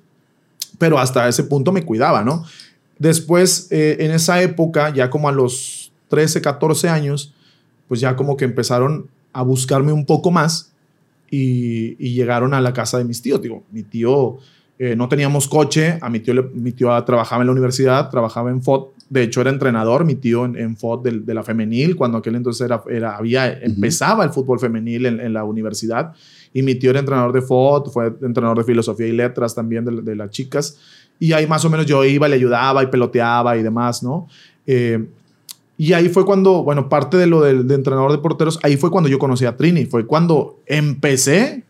Pero 0.79 0.99
hasta 1.01 1.27
ese 1.29 1.43
punto 1.43 1.73
me 1.73 1.83
cuidaba, 1.85 2.23
¿no? 2.23 2.45
Después, 3.01 3.67
eh, 3.71 3.97
en 4.01 4.13
esa 4.13 4.41
época, 4.43 4.93
ya 4.95 5.11
como 5.11 5.29
a 5.29 5.33
los 5.33 5.91
13, 6.09 6.41
14 6.41 6.89
años, 6.89 7.33
pues 7.89 8.01
ya 8.01 8.15
como 8.17 8.37
que 8.37 8.45
empezaron 8.45 9.09
a 9.33 9.43
buscarme 9.43 9.93
un 9.93 10.07
poco 10.07 10.31
más 10.31 10.71
y, 11.31 11.97
y 11.99 12.15
llegaron 12.15 12.55
a 12.55 12.61
la 12.61 12.73
casa 12.73 12.99
de 12.99 13.05
mis 13.05 13.23
tíos. 13.23 13.41
Digo, 13.41 13.65
mi 13.71 13.83
tío 13.83 14.39
eh, 14.81 14.95
no 14.95 15.09
teníamos 15.09 15.49
coche, 15.49 15.99
a 16.01 16.09
mi 16.09 16.21
tío, 16.21 16.35
le, 16.35 16.43
mi 16.43 16.71
tío 16.71 17.03
trabajaba 17.03 17.43
en 17.43 17.47
la 17.47 17.53
universidad, 17.53 18.11
trabajaba 18.11 18.51
en 18.51 18.63
FOD, 18.63 18.91
de 19.11 19.25
hecho 19.25 19.41
era 19.41 19.51
entrenador, 19.51 20.05
mi 20.05 20.15
tío 20.15 20.45
en, 20.45 20.57
en 20.57 20.77
FOD 20.77 21.03
de, 21.03 21.19
de, 21.19 21.35
la 21.35 21.43
femenil, 21.43 21.97
cuando 21.97 22.19
aquel 22.19 22.37
entonces 22.37 22.65
era, 22.65 22.85
era 22.89 23.17
había, 23.17 23.53
empezaba 23.61 24.23
el 24.23 24.31
fútbol 24.31 24.61
femenil 24.61 25.07
en, 25.07 25.19
en, 25.19 25.33
la 25.33 25.43
universidad, 25.43 26.13
y 26.55 26.63
mi 26.63 26.77
tío 26.77 26.91
era 26.91 27.01
entrenador 27.01 27.33
de 27.33 27.43
FOD, 27.43 27.91
fue 27.91 28.07
entrenador 28.23 28.59
de 28.59 28.65
filosofía 28.65 29.09
y 29.09 29.13
letras 29.13 29.53
también 29.53 29.85
de, 29.85 30.01
de 30.01 30.15
las 30.15 30.31
chicas, 30.31 30.79
y 31.19 31.33
ahí 31.33 31.49
más 31.49 31.65
o 31.65 31.71
menos 31.71 31.85
yo 31.85 32.05
iba, 32.05 32.29
le 32.29 32.37
ayudaba 32.37 32.81
y 32.85 32.87
peloteaba 32.87 33.57
y 33.57 33.65
demás, 33.65 34.05
¿no? 34.05 34.29
Eh, 34.65 35.09
y 35.81 35.93
ahí 35.93 36.09
fue 36.09 36.27
cuando, 36.27 36.65
bueno, 36.65 36.89
parte 36.89 37.17
de 37.17 37.29
lo 37.29 37.41
del 37.41 37.69
de 37.69 37.77
entrenador 37.77 38.11
de 38.11 38.19
porteros, 38.19 38.59
ahí 38.65 38.77
fue 38.77 38.91
cuando 38.91 39.09
yo 39.09 39.21
conocí 39.21 39.47
a 39.47 39.57
Trini, 39.57 39.87
fue 39.87 40.07
cuando 40.07 40.59
empecé 40.67 41.63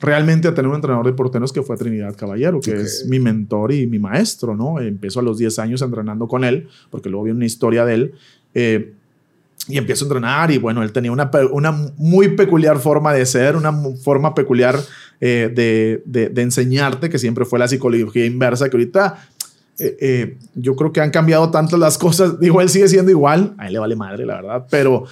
realmente 0.00 0.48
a 0.48 0.54
tener 0.54 0.68
un 0.68 0.74
entrenador 0.74 1.06
de 1.06 1.12
porteros 1.12 1.52
que 1.52 1.62
fue 1.62 1.76
Trinidad 1.76 2.16
Caballero, 2.16 2.60
que 2.60 2.72
okay. 2.72 2.82
es 2.82 3.06
mi 3.08 3.20
mentor 3.20 3.72
y 3.72 3.86
mi 3.86 4.00
maestro, 4.00 4.56
¿no? 4.56 4.80
Empezó 4.80 5.20
a 5.20 5.22
los 5.22 5.38
10 5.38 5.60
años 5.60 5.80
entrenando 5.80 6.26
con 6.26 6.42
él, 6.42 6.68
porque 6.90 7.08
luego 7.08 7.26
vi 7.26 7.30
una 7.30 7.46
historia 7.46 7.84
de 7.84 7.94
él. 7.94 8.14
Eh, 8.52 8.94
y 9.68 9.78
empiezo 9.78 10.04
a 10.04 10.06
entrenar 10.06 10.50
y 10.50 10.58
bueno, 10.58 10.82
él 10.82 10.90
tenía 10.90 11.12
una, 11.12 11.30
una 11.52 11.70
muy 11.96 12.30
peculiar 12.30 12.80
forma 12.80 13.12
de 13.12 13.24
ser, 13.24 13.54
una 13.54 13.72
forma 14.02 14.34
peculiar 14.34 14.76
eh, 15.20 15.52
de, 15.54 16.02
de, 16.04 16.30
de, 16.30 16.42
enseñarte, 16.42 17.08
que 17.08 17.16
siempre 17.16 17.44
fue 17.44 17.60
la 17.60 17.68
psicología 17.68 18.26
inversa, 18.26 18.68
que 18.68 18.76
ahorita 18.76 19.24
eh, 19.78 19.96
eh, 20.00 20.38
yo 20.54 20.76
creo 20.76 20.92
que 20.92 21.00
han 21.00 21.10
cambiado 21.10 21.50
tanto 21.50 21.76
las 21.76 21.98
cosas, 21.98 22.38
digo, 22.40 22.60
él 22.60 22.68
sigue 22.68 22.88
siendo 22.88 23.10
igual, 23.10 23.54
a 23.58 23.66
él 23.66 23.74
le 23.74 23.78
vale 23.78 23.96
madre, 23.96 24.26
la 24.26 24.36
verdad, 24.36 24.66
pero 24.70 25.04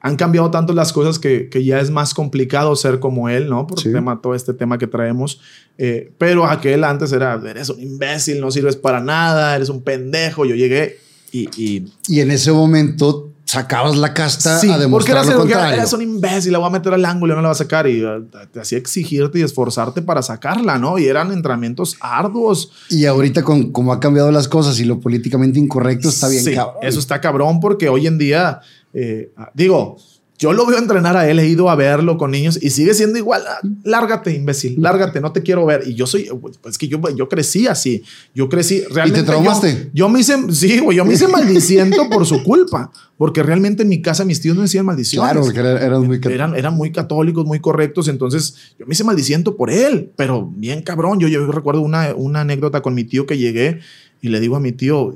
han 0.00 0.16
cambiado 0.16 0.50
tanto 0.50 0.74
las 0.74 0.92
cosas 0.92 1.18
que, 1.18 1.48
que, 1.48 1.64
ya 1.64 1.80
es 1.80 1.90
más 1.90 2.12
complicado 2.12 2.76
ser 2.76 3.00
como 3.00 3.30
él, 3.30 3.48
¿no? 3.48 3.66
Por 3.66 3.80
sí. 3.80 3.90
tema, 3.90 4.20
todo 4.20 4.34
este 4.34 4.52
tema 4.52 4.76
que 4.76 4.86
traemos. 4.86 5.40
Eh, 5.78 6.12
pero 6.18 6.44
aquel 6.44 6.84
antes 6.84 7.10
era, 7.12 7.40
eres 7.48 7.70
un 7.70 7.80
imbécil, 7.80 8.38
no 8.38 8.50
sirves 8.50 8.76
para 8.76 9.00
nada, 9.00 9.56
eres 9.56 9.70
un 9.70 9.80
pendejo. 9.82 10.44
Yo 10.44 10.54
llegué 10.54 10.98
y... 11.32 11.48
Y, 11.56 11.86
y 12.06 12.20
en 12.20 12.30
ese 12.30 12.52
momento 12.52 13.33
sacabas 13.54 13.96
la 13.96 14.12
casta 14.12 14.58
sí, 14.58 14.70
a 14.70 14.78
demostrar 14.78 15.24
porque 15.24 15.32
lo 15.32 15.40
contrario. 15.40 15.76
Eres 15.78 15.92
un 15.92 16.02
imbécil, 16.02 16.52
la 16.52 16.58
voy 16.58 16.68
a 16.68 16.70
meter 16.70 16.92
al 16.94 17.04
ángulo, 17.04 17.34
no 17.34 17.42
la 17.42 17.48
va 17.48 17.52
a 17.52 17.56
sacar. 17.56 17.88
Y 17.88 18.04
uh, 18.04 18.26
te 18.52 18.60
hacía 18.60 18.78
exigirte 18.78 19.38
y 19.38 19.42
esforzarte 19.42 20.02
para 20.02 20.22
sacarla, 20.22 20.78
¿no? 20.78 20.98
Y 20.98 21.06
eran 21.06 21.32
entrenamientos 21.32 21.96
arduos. 22.00 22.70
Y 22.90 23.06
ahorita 23.06 23.42
con 23.42 23.72
cómo 23.72 23.92
ha 23.92 24.00
cambiado 24.00 24.30
las 24.30 24.48
cosas 24.48 24.78
y 24.80 24.84
lo 24.84 25.00
políticamente 25.00 25.58
incorrecto 25.58 26.08
está 26.08 26.28
bien 26.28 26.44
sí, 26.44 26.54
cabrón. 26.54 26.76
Eso 26.82 26.98
está 26.98 27.20
cabrón 27.20 27.60
porque 27.60 27.88
hoy 27.88 28.06
en 28.06 28.18
día, 28.18 28.60
eh, 28.92 29.32
digo, 29.54 29.96
yo 30.36 30.52
lo 30.52 30.66
veo 30.66 30.78
entrenar 30.78 31.16
a 31.16 31.28
él, 31.30 31.38
he 31.38 31.46
ido 31.46 31.70
a 31.70 31.76
verlo 31.76 32.18
con 32.18 32.32
niños 32.32 32.58
y 32.60 32.70
sigue 32.70 32.92
siendo 32.92 33.18
igual. 33.18 33.42
Lárgate, 33.84 34.34
imbécil, 34.34 34.76
lárgate, 34.80 35.20
no 35.20 35.32
te 35.32 35.42
quiero 35.42 35.64
ver. 35.64 35.84
Y 35.86 35.94
yo 35.94 36.06
soy, 36.06 36.28
pues 36.60 36.76
que 36.76 36.88
yo, 36.88 37.00
yo 37.16 37.28
crecí 37.28 37.68
así. 37.68 38.02
Yo 38.34 38.48
crecí 38.48 38.82
realmente. 38.90 39.20
¿Y 39.20 39.22
te 39.22 39.26
traumaste? 39.26 39.90
Yo, 39.92 40.06
yo 40.06 40.08
me 40.08 40.20
hice, 40.20 40.34
sí, 40.52 40.80
güey, 40.80 40.96
yo 40.96 41.04
me 41.04 41.14
hice 41.14 41.28
maldiciendo 41.28 42.08
por 42.10 42.26
su 42.26 42.42
culpa. 42.42 42.90
Porque 43.16 43.44
realmente 43.44 43.84
en 43.84 43.88
mi 43.88 44.02
casa 44.02 44.24
mis 44.24 44.40
tíos 44.40 44.56
no 44.56 44.62
decían 44.62 44.84
maldiciones. 44.84 45.30
Claro, 45.30 45.44
porque 45.44 45.60
eran, 45.60 46.04
muy 46.04 46.20
eran, 46.24 46.56
eran 46.56 46.74
muy 46.74 46.90
católicos, 46.90 47.46
muy 47.46 47.60
correctos. 47.60 48.08
Entonces 48.08 48.56
yo 48.76 48.86
me 48.86 48.94
hice 48.94 49.04
maldiciendo 49.04 49.56
por 49.56 49.70
él, 49.70 50.10
pero 50.16 50.50
bien 50.56 50.82
cabrón. 50.82 51.20
Yo, 51.20 51.28
yo 51.28 51.46
recuerdo 51.52 51.80
una, 51.80 52.12
una 52.16 52.40
anécdota 52.40 52.82
con 52.82 52.92
mi 52.94 53.04
tío 53.04 53.24
que 53.24 53.38
llegué 53.38 53.78
y 54.20 54.30
le 54.30 54.40
digo 54.40 54.56
a 54.56 54.60
mi 54.60 54.72
tío, 54.72 55.14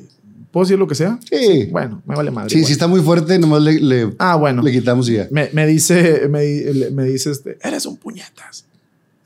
¿Puedo 0.51 0.65
decir 0.65 0.79
lo 0.79 0.87
que 0.87 0.95
sea? 0.95 1.19
Sí. 1.31 1.67
Bueno, 1.71 2.03
me 2.07 2.17
vale 2.17 2.31
madre. 2.31 2.51
Sí, 2.51 2.65
si 2.65 2.73
está 2.73 2.87
muy 2.87 3.01
fuerte, 3.01 3.39
nomás 3.39 3.63
le, 3.63 3.81
le, 3.81 4.15
ah, 4.19 4.37
bueno. 4.37 4.63
le 4.63 4.73
quitamos 4.73 5.09
y 5.11 5.15
ya. 5.15 5.29
Me, 5.31 5.51
me 5.53 5.67
dice, 5.67 6.27
me, 6.29 6.91
me, 6.91 7.05
dice 7.05 7.31
este, 7.31 7.59
eres 7.63 7.85
un 7.85 7.97
puñetas. 7.97 8.65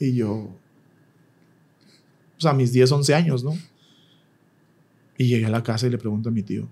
Y 0.01 0.15
yo, 0.15 0.49
pues 2.35 2.47
a 2.47 2.53
mis 2.53 2.73
10, 2.73 2.91
11 2.91 3.15
años, 3.15 3.45
¿no? 3.45 3.57
Y 5.17 5.29
llegué 5.29 5.47
a 5.47 5.51
la 5.51 5.63
casa 5.63 5.87
y 5.87 5.91
le 5.91 5.99
pregunto 5.99 6.29
a 6.29 6.33
mi 6.33 6.43
tío. 6.43 6.67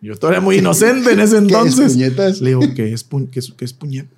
Yo 0.00 0.14
todavía 0.14 0.40
muy 0.40 0.58
inocente 0.58 1.12
en 1.12 1.20
ese 1.20 1.38
entonces. 1.38 1.76
¿Qué 1.76 1.84
es 1.86 1.92
puñetas? 1.92 2.40
Le 2.40 2.50
digo, 2.50 2.60
¿qué 2.74 2.92
es, 2.92 3.02
pu 3.02 3.28
qué 3.28 3.40
es, 3.40 3.52
qué 3.56 3.64
es 3.64 3.72
puñetas? 3.72 4.15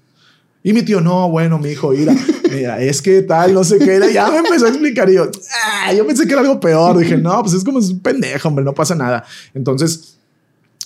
Y 0.63 0.73
mi 0.73 0.83
tío, 0.83 1.01
no, 1.01 1.29
bueno, 1.31 1.59
mi 1.59 1.71
hijo, 1.71 1.91
mira, 1.91 2.15
mira, 2.51 2.83
es 2.83 3.01
que 3.01 3.23
tal, 3.23 3.55
no 3.55 3.65
sé 3.65 3.79
qué 3.79 3.95
era. 3.95 4.11
Ya 4.11 4.31
me 4.31 4.39
empezó 4.39 4.67
a 4.67 4.69
explicar. 4.69 5.09
Y 5.11 5.15
yo, 5.15 5.31
ah, 5.65 5.93
yo 5.93 6.07
pensé 6.07 6.27
que 6.27 6.33
era 6.33 6.43
algo 6.43 6.59
peor. 6.61 6.99
Dije, 6.99 7.17
no, 7.17 7.41
pues 7.43 7.55
es 7.55 7.65
como 7.65 7.79
es 7.79 7.91
un 7.91 8.01
pendejo, 8.01 8.49
hombre, 8.49 8.65
no 8.65 8.75
pasa 8.75 8.95
nada. 8.95 9.25
Entonces, 9.55 10.19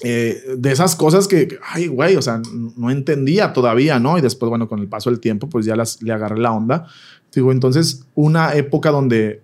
eh, 0.02 0.56
de 0.58 0.72
esas 0.72 0.96
cosas 0.96 1.28
que, 1.28 1.58
ay, 1.62 1.86
güey, 1.86 2.16
o 2.16 2.22
sea, 2.22 2.42
no 2.76 2.90
entendía 2.90 3.52
todavía, 3.52 3.98
¿no? 3.98 4.18
Y 4.18 4.20
después, 4.20 4.50
bueno, 4.50 4.68
con 4.68 4.80
el 4.80 4.88
paso 4.88 5.10
del 5.10 5.20
tiempo, 5.20 5.48
pues 5.48 5.64
ya 5.64 5.76
las, 5.76 6.02
le 6.02 6.12
agarré 6.12 6.38
la 6.38 6.52
onda. 6.52 6.86
Digo, 7.34 7.52
entonces, 7.52 8.04
una 8.14 8.54
época 8.54 8.90
donde 8.90 9.40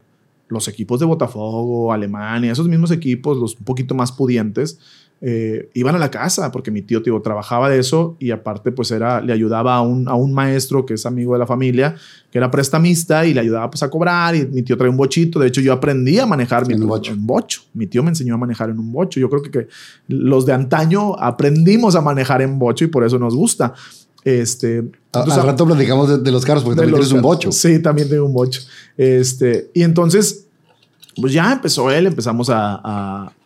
los 0.48 0.66
equipos 0.66 0.98
de 0.98 1.06
Botafogo, 1.06 1.92
Alemania, 1.92 2.52
esos 2.52 2.68
mismos 2.68 2.90
equipos, 2.90 3.38
los 3.38 3.56
un 3.56 3.64
poquito 3.64 3.94
más 3.94 4.12
pudientes, 4.12 4.78
eh, 5.20 5.68
iban 5.74 5.94
a 5.96 5.98
la 5.98 6.10
casa 6.10 6.52
porque 6.52 6.70
mi 6.70 6.82
tío, 6.82 7.02
tío 7.02 7.20
trabajaba 7.20 7.68
de 7.68 7.78
eso 7.80 8.16
y 8.20 8.30
aparte 8.30 8.70
pues 8.70 8.90
era, 8.92 9.20
le 9.20 9.32
ayudaba 9.32 9.74
a 9.76 9.80
un, 9.82 10.06
a 10.08 10.14
un 10.14 10.32
maestro 10.32 10.86
que 10.86 10.94
es 10.94 11.04
amigo 11.06 11.32
de 11.32 11.40
la 11.40 11.46
familia, 11.46 11.96
que 12.30 12.38
era 12.38 12.50
prestamista 12.50 13.26
y 13.26 13.34
le 13.34 13.40
ayudaba 13.40 13.68
pues 13.70 13.82
a 13.82 13.90
cobrar 13.90 14.36
y 14.36 14.46
mi 14.46 14.62
tío 14.62 14.76
traía 14.76 14.90
un 14.90 14.96
bochito. 14.96 15.40
De 15.40 15.48
hecho 15.48 15.60
yo 15.60 15.72
aprendí 15.72 16.18
a 16.20 16.26
manejar 16.26 16.66
mi, 16.68 16.74
En 16.74 16.86
bocho. 16.86 17.12
en 17.12 17.26
bocho. 17.26 17.62
Mi 17.74 17.86
tío 17.88 18.02
me 18.02 18.10
enseñó 18.10 18.34
a 18.34 18.38
manejar 18.38 18.70
en 18.70 18.78
un 18.78 18.92
bocho. 18.92 19.18
Yo 19.18 19.28
creo 19.28 19.42
que, 19.42 19.50
que 19.50 19.68
los 20.08 20.46
de 20.46 20.52
antaño 20.52 21.16
aprendimos 21.18 21.96
a 21.96 22.00
manejar 22.00 22.42
en 22.42 22.58
bocho 22.58 22.84
y 22.84 22.88
por 22.88 23.04
eso 23.04 23.18
nos 23.18 23.34
gusta. 23.34 23.74
Este, 24.24 24.84
A- 25.12 25.22
Al 25.22 25.42
rato 25.46 25.64
platicamos 25.64 26.08
de, 26.10 26.18
de 26.18 26.30
los 26.32 26.44
carros 26.44 26.62
porque 26.64 26.76
también 26.76 26.94
tienes 26.96 27.12
un 27.12 27.22
bocho. 27.22 27.50
Sí, 27.52 27.80
también 27.80 28.08
tengo 28.08 28.26
un 28.26 28.32
bocho. 28.34 28.60
Este, 28.96 29.70
y 29.74 29.82
entonces, 29.82 30.47
pues 31.20 31.32
ya 31.32 31.52
empezó 31.52 31.90
él, 31.90 32.06
empezamos 32.06 32.50
a, 32.50 32.80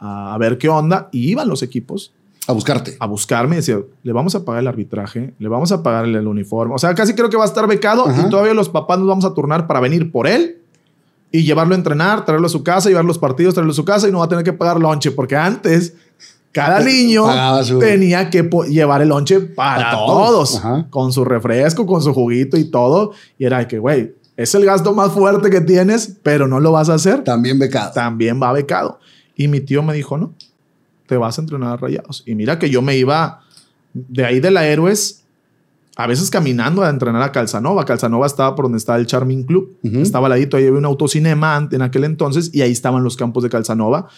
a, 0.00 0.34
a 0.34 0.38
ver 0.38 0.58
qué 0.58 0.68
onda 0.68 1.08
y 1.12 1.30
iban 1.30 1.48
los 1.48 1.62
equipos 1.62 2.12
A 2.46 2.52
buscarte. 2.52 2.96
a 3.00 3.06
buscarme 3.06 3.56
y 3.56 3.58
decía, 3.58 3.78
le 4.02 4.12
vamos 4.12 4.34
a 4.34 4.44
pagar 4.44 4.62
el 4.62 4.68
arbitraje, 4.68 5.34
le 5.38 5.48
vamos 5.48 5.72
a 5.72 5.82
pagar 5.82 6.04
el, 6.04 6.26
uniforme. 6.26 6.74
O 6.74 6.78
sea, 6.78 6.94
casi 6.94 7.14
creo 7.14 7.30
que 7.30 7.36
va 7.36 7.44
a 7.44 7.46
estar 7.46 7.66
becado 7.66 8.06
Ajá. 8.08 8.26
y 8.26 8.30
todavía 8.30 8.54
los 8.54 8.68
papás 8.68 8.98
nos 8.98 9.08
vamos 9.08 9.24
a 9.24 9.34
turnar 9.34 9.66
para 9.66 9.80
venir 9.80 10.10
por 10.12 10.26
él 10.26 10.58
y 11.30 11.44
llevarlo 11.44 11.74
a 11.74 11.78
entrenar, 11.78 12.24
traerlo 12.24 12.46
a 12.46 12.50
su 12.50 12.62
casa, 12.62 12.88
llevar 12.90 13.04
los 13.06 13.18
partidos, 13.18 13.54
traerlo 13.54 13.72
a 13.72 13.76
su 13.76 13.84
casa 13.84 14.08
y 14.08 14.12
no 14.12 14.18
va 14.18 14.26
a 14.26 14.28
tener 14.28 14.44
que 14.44 14.52
pagar 14.52 14.78
lonche 14.78 15.10
porque 15.12 15.34
antes 15.36 15.94
cada 16.52 16.80
niño 16.80 17.24
su- 17.64 17.78
tenía 17.78 18.28
que 18.28 18.42
llevar 18.68 19.00
el 19.00 19.08
lonche 19.08 19.40
para 19.40 19.92
todos, 19.92 20.60
con 20.90 21.10
su 21.10 21.24
refresco, 21.24 21.86
con 21.86 22.02
su 22.02 22.12
juguito 22.12 22.58
y 22.58 22.64
todo. 22.70 23.12
Y 23.38 23.46
era 23.46 23.66
que, 23.66 23.78
güey, 23.78 24.12
es 24.36 24.54
el 24.54 24.64
gasto 24.64 24.94
más 24.94 25.12
fuerte 25.12 25.50
que 25.50 25.60
tienes, 25.60 26.18
pero 26.22 26.48
no 26.48 26.58
lo 26.60 26.72
vas 26.72 26.88
a 26.88 26.94
hacer 26.94 27.22
También 27.24 27.58
becado. 27.58 27.92
también 27.92 28.40
va 28.42 28.52
becado. 28.52 28.98
Y 29.36 29.48
mi 29.48 29.60
tío 29.60 29.82
me 29.82 29.94
dijo, 29.94 30.16
no, 30.18 30.34
te 31.06 31.16
vas 31.16 31.38
a 31.38 31.42
entrenar 31.42 31.72
a 31.72 31.76
rayados. 31.76 32.22
Y 32.26 32.34
mira 32.34 32.58
que 32.58 32.70
yo 32.70 32.82
me 32.82 32.96
iba 32.96 33.42
de 33.92 34.24
ahí 34.24 34.40
de 34.40 34.50
la 34.50 34.66
Héroes, 34.66 35.22
a 35.96 36.06
veces 36.06 36.30
caminando 36.30 36.82
a 36.82 36.88
entrenar 36.88 37.22
a 37.22 37.32
Calzanova. 37.32 37.84
Calzanova 37.84 38.26
estaba 38.26 38.54
por 38.54 38.64
donde 38.64 38.78
estaba 38.78 38.98
el 38.98 39.06
Charming 39.06 39.42
Club. 39.44 39.76
Estaba 39.82 40.26
al 40.26 40.30
ladito, 40.30 40.56
ahí 40.56 40.66
había 40.66 40.78
un 40.78 40.86
autocinema 40.86 41.68
en 41.70 41.82
aquel 41.82 42.04
entonces 42.04 42.50
y 42.54 42.62
ahí 42.62 42.72
estaban 42.72 43.04
los 43.04 43.16
campos 43.16 43.42
de 43.42 43.50
Calzanova. 43.50 44.08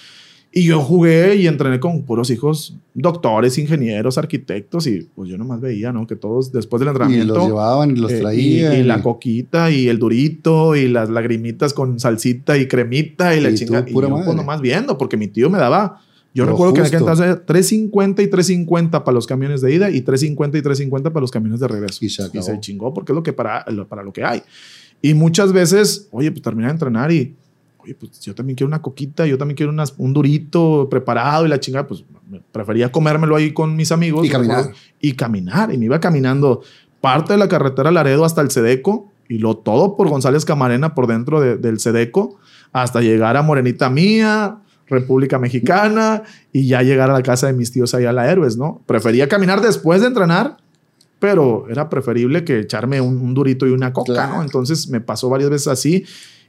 Y 0.56 0.62
yo 0.66 0.80
jugué 0.80 1.34
y 1.34 1.48
entrené 1.48 1.80
con 1.80 2.02
puros 2.04 2.30
hijos, 2.30 2.76
doctores, 2.94 3.58
ingenieros, 3.58 4.18
arquitectos 4.18 4.86
y 4.86 5.08
pues 5.16 5.28
yo 5.28 5.36
nomás 5.36 5.60
veía, 5.60 5.90
¿no? 5.92 6.06
Que 6.06 6.14
todos 6.14 6.52
después 6.52 6.78
del 6.78 6.86
Y 6.86 6.90
entrenamiento... 6.90 7.34
los 7.34 7.46
llevaban 7.48 7.90
y 7.90 7.96
los 7.96 8.12
Eh, 8.12 8.18
y- 8.18 8.20
traían. 8.20 8.76
y, 8.78 8.82
la 8.84 9.02
coquita 9.02 9.72
y 9.72 9.88
el 9.88 9.98
durito 9.98 10.76
y 10.76 10.86
las 10.88 11.10
lagrimitas 11.10 11.74
con 11.74 11.98
salsita 11.98 12.56
y 12.56 12.68
cremita 12.68 13.34
y 13.34 13.40
la 13.40 13.48
Y 13.50 13.54
tú, 13.54 13.58
chingada. 13.58 13.84
Y 13.88 13.92
yo 13.92 14.00
pues 14.00 14.08
madre. 14.08 14.34
nomás 14.36 14.60
viendo, 14.60 14.96
porque 14.96 15.16
mi 15.16 15.26
tío 15.26 15.50
me 15.50 15.58
daba. 15.58 16.00
Yo 16.34 16.44
Lo 16.44 16.52
recuerdo 16.52 16.74
que 16.74 16.80
en 16.80 16.86
justo. 16.86 16.98
entonces 16.98 17.46
350 17.46 18.22
y 18.22 18.26
350 18.28 19.02
para 19.02 19.14
los 19.14 19.26
camiones 19.26 19.60
de 19.60 19.74
ida 19.74 19.90
y 19.90 20.02
350 20.02 20.56
y 20.58 20.62
350 20.62 21.10
para 21.12 21.20
los 21.20 21.30
camiones 21.32 21.58
de 21.58 21.66
regreso. 21.68 22.04
Y 22.04 22.08
se 22.10 22.22
acabó. 22.22 22.60
chingó 22.60 22.94
porque 22.94 23.10
es 23.10 23.16
lo 23.16 23.22
que 23.24 23.32
para, 23.32 23.64
lo- 23.72 23.88
para 23.88 24.04
lo 24.04 24.12
que 24.12 24.22
hay. 24.22 24.42
Y 25.02 25.14
muchas 25.14 25.52
veces, 25.52 26.06
oye, 26.12 26.30
pues 26.30 26.42
terminé 26.42 26.66
de 26.68 26.72
entrenar 26.74 27.10
y, 27.12 27.34
oye, 27.84 27.94
pues 27.94 28.18
yo 28.20 28.34
también 28.34 28.56
quiero 28.56 28.68
una 28.68 28.82
coquita, 28.82 29.26
yo 29.26 29.38
también 29.38 29.56
quiero 29.56 29.70
unas- 29.70 29.94
un 29.98 30.12
durito 30.12 30.88
preparado 30.90 31.46
y 31.46 31.48
la 31.48 31.60
chingada, 31.60 31.86
pues 31.86 32.04
prefería 32.50 32.90
comérmelo 32.90 33.36
ahí 33.36 33.52
con 33.52 33.76
mis 33.76 33.92
amigos. 33.92 34.26
Y 34.26 34.30
caminar. 34.30 34.72
y 35.00 35.12
caminar. 35.12 35.72
Y 35.72 35.78
me 35.78 35.84
iba 35.84 36.00
caminando 36.00 36.62
parte 37.00 37.34
de 37.34 37.38
la 37.38 37.48
carretera 37.48 37.90
Laredo 37.90 38.24
hasta 38.24 38.40
el 38.40 38.50
Sedeco 38.50 39.12
y 39.28 39.38
lo 39.38 39.56
todo 39.58 39.96
por 39.96 40.08
González 40.08 40.44
Camarena 40.44 40.94
por 40.94 41.06
dentro 41.06 41.40
de- 41.40 41.56
del 41.58 41.78
Sedeco 41.78 42.38
hasta 42.72 43.00
llegar 43.02 43.36
a 43.36 43.42
Morenita 43.42 43.90
Mía, 43.90 44.58
República 44.88 45.38
Mexicana 45.38 46.22
y 46.52 46.66
ya 46.66 46.82
llegar 46.82 47.10
a 47.10 47.12
la 47.12 47.22
casa 47.22 47.46
de 47.46 47.52
mis 47.52 47.70
tíos 47.70 47.94
allá 47.94 48.10
a 48.10 48.12
la 48.12 48.30
Héroes, 48.30 48.56
¿no? 48.56 48.82
Prefería 48.86 49.28
caminar 49.28 49.60
después 49.60 50.00
de 50.00 50.08
entrenar, 50.08 50.56
pero 51.18 51.66
era 51.70 51.88
preferible 51.88 52.44
que 52.44 52.60
echarme 52.60 53.00
un, 53.00 53.16
un 53.18 53.32
durito 53.34 53.66
y 53.66 53.70
una 53.70 53.92
coca, 53.92 54.12
Claro. 54.12 54.36
¿no? 54.36 54.42
Entonces 54.42 54.88
me 54.88 55.00
pasó 55.00 55.28
varias 55.30 55.50
veces 55.50 55.68
así 55.68 56.04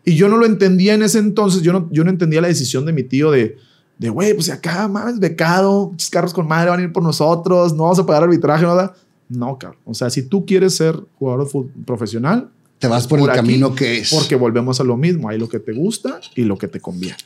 y 0.05 0.15
yo 0.15 0.29
no 0.29 0.37
lo 0.37 0.45
entendía 0.45 0.93
en 0.93 1.03
ese 1.03 1.19
entonces, 1.19 1.61
yo 1.63 1.73
no, 1.73 1.89
yo 1.91 2.03
no 2.03 2.11
entendía 2.11 2.41
la 2.41 2.47
decisión 2.47 2.85
de 2.85 2.93
mi 2.93 3.03
tío 3.03 3.31
de, 3.31 3.57
de 3.97 4.09
güey, 4.09 4.33
pues 4.33 4.49
acá, 4.49 4.87
mames, 4.87 5.19
becado, 5.19 5.89
muchos 5.91 6.09
carros 6.09 6.33
con 6.33 6.47
madre 6.47 6.69
van 6.69 6.79
a 6.79 6.83
ir 6.83 6.93
por 6.93 7.03
nosotros, 7.03 7.73
no 7.73 7.83
vamos 7.83 7.99
a 7.99 8.05
pagar 8.05 8.23
arbitraje, 8.23 8.63
nada. 8.65 8.93
No, 9.29 9.57
cabrón. 9.57 9.79
O 9.85 9.93
sea, 9.93 10.09
si 10.09 10.23
tú 10.23 10.45
quieres 10.45 10.75
ser 10.75 10.99
jugador 11.17 11.49
profesional, 11.85 12.49
Te 12.77 12.87
vas 12.87 13.07
por, 13.07 13.19
el 13.19 13.29
aquí, 13.29 13.37
camino 13.37 13.73
que 13.73 13.99
es. 13.99 14.11
Porque 14.13 14.35
volvemos 14.35 14.79
a 14.79 14.83
lo 14.83 14.97
mismo. 14.97 15.29
Hay 15.29 15.39
lo 15.39 15.49
que 15.49 15.59
te 15.59 15.73
gusta 15.73 16.19
y 16.35 16.43
lo 16.43 16.57
que 16.57 16.67
te 16.67 16.79
conviene. 16.79 17.17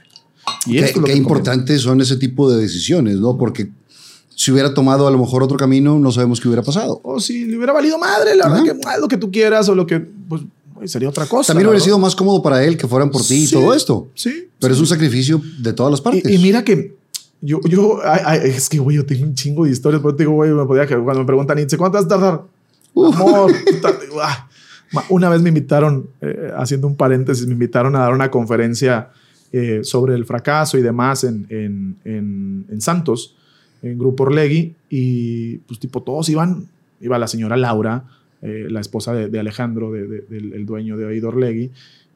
Y 0.65 0.73
qué, 0.73 0.85
esto 0.85 0.99
es 1.01 1.05
qué 1.05 1.15
importantes 1.15 1.81
son 1.81 1.99
ese 2.01 2.15
tipo 2.15 2.49
de 2.49 2.61
decisiones, 2.61 3.17
¿no? 3.17 3.37
Porque 3.37 3.69
si 4.29 4.51
hubiera 4.51 4.73
tomado 4.73 5.07
a 5.07 5.11
lo 5.11 5.17
mejor 5.17 5.43
otro 5.43 5.57
camino, 5.57 5.99
no 5.99 6.11
sabemos 6.11 6.39
qué 6.39 6.47
hubiera 6.47 6.63
pasado. 6.63 7.01
O 7.03 7.19
si 7.19 7.45
le 7.45 7.57
hubiera 7.57 7.73
valido 7.73 7.97
madre, 7.97 8.35
la 8.35 8.45
Ajá. 8.45 8.63
verdad 8.63 8.77
que 8.77 9.01
lo 9.01 9.07
que 9.09 9.17
tú 9.17 9.31
quieras 9.31 9.67
o 9.67 9.75
lo 9.75 9.85
que 9.85 9.99
pues, 9.99 10.43
sería 10.85 11.09
otra 11.09 11.25
cosa. 11.25 11.53
También 11.53 11.67
hubiera 11.67 11.83
sido 11.83 11.99
más 11.99 12.15
cómodo 12.15 12.41
para 12.41 12.63
él 12.63 12.77
que 12.77 12.87
fueran 12.87 13.09
por 13.09 13.21
ti 13.21 13.35
y 13.35 13.47
Sí, 13.47 13.53
todo 13.53 13.73
esto. 13.73 14.09
Sí. 14.15 14.47
Pero 14.59 14.73
sí. 14.73 14.77
es 14.77 14.81
un 14.81 14.87
sacrificio 14.87 15.41
de 15.59 15.73
todas 15.73 15.91
las 15.91 16.01
partes. 16.01 16.23
Y, 16.29 16.35
y 16.35 16.37
mira 16.37 16.63
que 16.63 16.95
yo, 17.41 17.61
yo, 17.61 17.99
ay, 18.03 18.21
ay, 18.25 18.39
es 18.43 18.67
que, 18.67 18.79
güey, 18.79 18.97
yo 18.97 19.05
tengo 19.05 19.25
un 19.25 19.33
chingo 19.33 19.65
de 19.65 19.71
historias, 19.71 20.01
pero 20.01 20.15
te 20.15 20.23
digo, 20.23 20.33
güey, 20.33 20.51
me 20.51 20.65
podía 20.65 20.85
que 20.85 20.95
cuando 20.95 21.21
me 21.21 21.25
preguntan, 21.25 21.57
Nietzsche, 21.57 21.77
¿cuánto 21.77 21.97
vas 21.97 22.05
a 22.05 22.09
tardar? 22.09 22.43
Uf. 22.93 23.15
Amor, 23.15 23.53
ah. 24.21 24.49
Una 25.09 25.29
vez 25.29 25.41
me 25.41 25.49
invitaron, 25.49 26.09
eh, 26.19 26.51
haciendo 26.57 26.87
un 26.87 26.95
paréntesis, 26.95 27.45
me 27.45 27.53
invitaron 27.53 27.95
a 27.95 27.99
dar 27.99 28.13
una 28.13 28.31
conferencia 28.31 29.09
eh, 29.51 29.81
sobre 29.83 30.15
el 30.15 30.25
fracaso 30.25 30.77
y 30.77 30.81
demás 30.81 31.23
en, 31.23 31.45
en, 31.49 31.95
en, 32.03 32.65
en 32.69 32.81
Santos, 32.81 33.35
en 33.81 33.97
Grupo 33.97 34.23
Orlegui, 34.23 34.75
y 34.89 35.57
pues 35.59 35.79
tipo 35.79 36.01
todos 36.01 36.27
iban, 36.29 36.67
iba 36.99 37.17
la 37.17 37.27
señora 37.27 37.55
Laura, 37.55 38.03
eh, 38.41 38.67
la 38.69 38.79
esposa 38.81 39.13
de, 39.13 39.27
de 39.29 39.39
Alejandro, 39.39 39.91
de- 39.91 40.07
de- 40.07 40.21
del 40.29 40.53
el 40.53 40.65
dueño 40.65 40.97
de 40.97 41.05
Oído 41.05 41.29
Orlegui, 41.29 41.71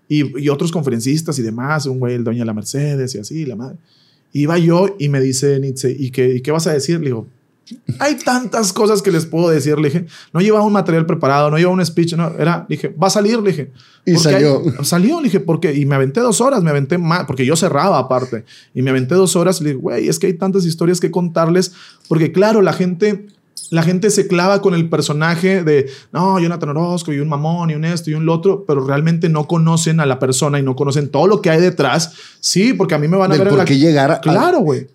y, 0.09 0.39
y 0.43 0.49
otros 0.49 0.71
conferencistas 0.71 1.38
y 1.39 1.41
demás, 1.41 1.86
un 1.86 1.99
güey, 1.99 2.15
el 2.15 2.23
dueño 2.23 2.39
de 2.39 2.45
la 2.45 2.53
Mercedes 2.53 3.15
y 3.15 3.19
así, 3.19 3.45
la 3.45 3.55
madre. 3.55 3.77
Iba 4.33 4.57
yo 4.57 4.95
y 4.99 5.09
me 5.09 5.21
dice 5.21 5.59
Nietzsche, 5.59 5.95
¿y 5.97 6.09
qué, 6.12 6.36
¿y 6.36 6.41
qué 6.41 6.51
vas 6.51 6.65
a 6.67 6.73
decir? 6.73 6.99
Le 6.99 7.05
digo, 7.05 7.27
hay 7.99 8.15
tantas 8.15 8.73
cosas 8.73 9.01
que 9.01 9.12
les 9.12 9.25
puedo 9.25 9.49
decir. 9.49 9.77
Le 9.79 9.89
dije, 9.89 10.05
no 10.33 10.41
llevaba 10.41 10.65
un 10.65 10.73
material 10.73 11.05
preparado, 11.05 11.49
no 11.49 11.57
llevaba 11.57 11.75
un 11.77 11.86
speech, 11.86 12.13
no, 12.15 12.33
era, 12.38 12.65
le 12.67 12.75
dije, 12.75 12.89
va 12.89 13.07
a 13.07 13.09
salir, 13.12 13.39
le 13.39 13.51
dije. 13.51 13.71
Y 14.05 14.13
"Porque 14.15 14.29
salió. 14.31 14.59
hay-". 14.79 14.86
salió, 14.86 15.17
le 15.21 15.25
dije, 15.25 15.39
porque, 15.39 15.73
y 15.73 15.86
me 15.86 15.95
aventé 15.95 16.19
dos 16.19 16.41
horas, 16.41 16.62
me 16.63 16.71
aventé 16.71 16.97
más, 16.97 17.25
porque 17.25 17.45
yo 17.45 17.55
cerraba 17.55 17.97
aparte, 17.99 18.43
y 18.73 18.81
me 18.81 18.89
aventé 18.89 19.15
dos 19.15 19.36
horas, 19.36 19.62
le 19.62 19.69
dije, 19.69 19.79
güey, 19.81 20.07
es 20.09 20.19
que 20.19 20.27
hay 20.27 20.33
tantas 20.33 20.65
historias 20.65 20.99
que 20.99 21.09
contarles, 21.12 21.73
porque 22.09 22.31
claro, 22.31 22.62
la 22.62 22.73
gente, 22.73 23.27
la 23.69 23.84
gente 23.84 24.10
se 24.10 24.28
clava 24.28 24.62
con 24.62 24.73
el 24.73 24.89
personaje 24.89 25.63
de, 25.63 25.89
no, 26.12 26.39
Jonathan 26.39 26.69
Orozco, 26.69 27.12
y 27.13 27.19
un 27.19 27.30
mamón, 27.30 27.69
y 27.69 27.76
un 27.76 27.86
esto, 27.86 28.10
y 28.10 28.13
un 28.13 28.26
lo 28.26 28.34
otro, 28.34 28.65
pero 28.65 28.86
realmente 28.86 29.30
no 29.30 29.47
conocen 29.47 29.99
a 29.99 30.06
la 30.06 30.19
persona 30.19 30.60
y 30.60 30.63
no 30.63 30.76
conocen 30.76 31.10
todo 31.10 31.28
lo 31.28 31.41
que 31.41 31.49
hay 31.49 31.62
detrás. 31.62 32.12
Sí, 32.39 32.73
porque 32.73 32.95
a 32.95 32.97
mí 32.99 33.08
me 33.08 33.17
van 33.17 33.32
a 33.32 33.38
ver 33.38 33.49
por 33.49 33.58
la... 33.58 33.65
qué 33.65 33.78
llegar 33.78 34.12
a- 34.12 34.21
Claro, 34.21 34.60
güey. 34.60 34.88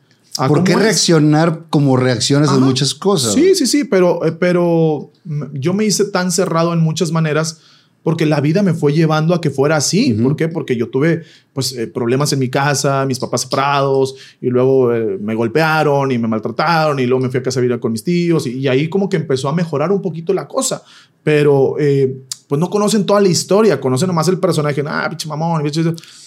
¿Por 0.46 0.62
qué 0.62 0.72
es. 0.72 0.78
reaccionar 0.78 1.64
como 1.68 1.96
reaccionas 1.96 2.50
en 2.50 2.56
Ajá. 2.58 2.64
muchas 2.64 2.94
cosas? 2.94 3.34
Sí, 3.34 3.56
sí, 3.56 3.66
sí, 3.66 3.82
pero, 3.84 4.24
eh, 4.24 4.30
pero 4.32 5.10
yo 5.52 5.74
me 5.74 5.84
hice 5.84 6.04
tan 6.04 6.30
cerrado 6.30 6.72
en 6.72 6.78
muchas 6.78 7.10
maneras 7.10 7.58
porque 8.04 8.24
la 8.24 8.40
vida 8.40 8.62
me 8.62 8.72
fue 8.72 8.92
llevando 8.92 9.34
a 9.34 9.40
que 9.40 9.50
fuera 9.50 9.76
así. 9.76 10.14
¿Por 10.14 10.36
qué? 10.36 10.46
Porque 10.46 10.76
yo 10.76 10.88
tuve 10.88 11.24
pues, 11.58 11.72
eh, 11.72 11.88
problemas 11.88 12.32
en 12.32 12.38
mi 12.38 12.48
casa, 12.48 13.04
mis 13.04 13.18
papás 13.18 13.40
separados, 13.40 14.14
y 14.40 14.46
luego 14.46 14.94
eh, 14.94 15.18
me 15.20 15.34
golpearon 15.34 16.12
y 16.12 16.18
me 16.18 16.28
maltrataron, 16.28 17.00
y 17.00 17.06
luego 17.06 17.24
me 17.24 17.30
fui 17.30 17.40
a 17.40 17.42
casa 17.42 17.58
a 17.58 17.62
vivir 17.62 17.80
con 17.80 17.90
mis 17.90 18.04
tíos, 18.04 18.46
y, 18.46 18.60
y 18.60 18.68
ahí 18.68 18.88
como 18.88 19.08
que 19.08 19.16
empezó 19.16 19.48
a 19.48 19.52
mejorar 19.52 19.90
un 19.90 20.00
poquito 20.00 20.32
la 20.32 20.46
cosa. 20.46 20.82
Pero 21.24 21.74
eh, 21.80 22.16
pues 22.46 22.58
no 22.60 22.70
conocen 22.70 23.04
toda 23.04 23.20
la 23.20 23.28
historia, 23.28 23.80
conocen 23.80 24.06
nomás 24.06 24.28
el 24.28 24.38
personaje, 24.38 24.82
ah, 24.86 25.06
pinche 25.10 25.28
mamón. 25.28 25.62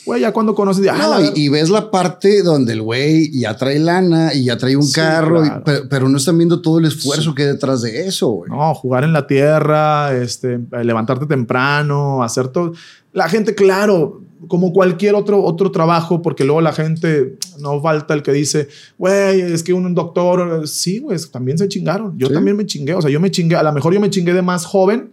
Güey, 0.06 0.22
ya 0.22 0.34
cuando 0.34 0.54
conoces, 0.54 0.86
ah, 0.90 0.98
No, 0.98 1.22
y, 1.34 1.46
y 1.46 1.50
ves 1.50 1.70
la 1.70 1.90
parte 1.90 2.44
donde 2.44 2.74
el 2.74 2.82
güey 2.82 3.32
ya 3.32 3.56
trae 3.56 3.80
lana 3.80 4.34
y 4.34 4.44
ya 4.46 4.58
trae 4.58 4.76
un 4.76 4.84
Sí, 4.84 4.94
carro, 4.96 5.44
y- 5.44 5.48
claro. 5.48 5.64
pero, 5.66 5.90
pero 5.90 6.10
no 6.10 6.18
están 6.18 6.38
viendo 6.38 6.62
todo 6.62 6.78
el 6.80 6.86
esfuerzo 6.86 7.34
que 7.34 7.44
hay 7.44 7.48
detrás 7.50 7.82
de 7.84 8.06
eso, 8.06 8.28
güey. 8.30 8.52
No, 8.52 8.76
jugar 8.76 9.06
en 9.06 9.14
la 9.14 9.26
tierra, 9.28 10.14
este, 10.14 10.56
eh, 10.56 10.84
levantarte 10.84 11.26
temprano, 11.26 12.22
hacer 12.22 12.50
todo. 12.50 12.74
La 13.14 13.28
gente, 13.30 13.56
claro, 13.56 14.22
como 14.48 14.74
cualquier 14.74 15.16
otro, 15.16 15.44
otro 15.44 15.72
trabajo, 15.72 16.22
porque 16.22 16.44
luego 16.44 16.62
la 16.62 16.74
gente, 16.74 17.38
no 17.60 17.82
falta 17.82 18.14
el 18.14 18.24
que 18.24 18.32
dice, 18.32 18.68
güey, 18.98 19.42
es 19.42 19.64
que 19.64 19.74
un 19.74 19.94
doctor, 19.94 20.68
sí, 20.68 21.00
güey, 21.00 21.18
también 21.32 21.58
se 21.58 21.68
chingaron. 21.68 22.18
Yo 22.18 22.28
Sí. 22.28 22.34
también 22.34 22.58
me 22.58 22.66
chingué, 22.66 22.94
o 22.96 23.02
sea, 23.02 23.12
yo 23.12 23.20
me 23.20 23.30
chingué, 23.32 23.56
a 23.56 23.64
lo 23.64 23.72
mejor 23.72 23.94
yo 23.94 24.00
me 24.00 24.10
chingué 24.10 24.34
de 24.34 24.42
más 24.42 24.66
joven 24.66 25.12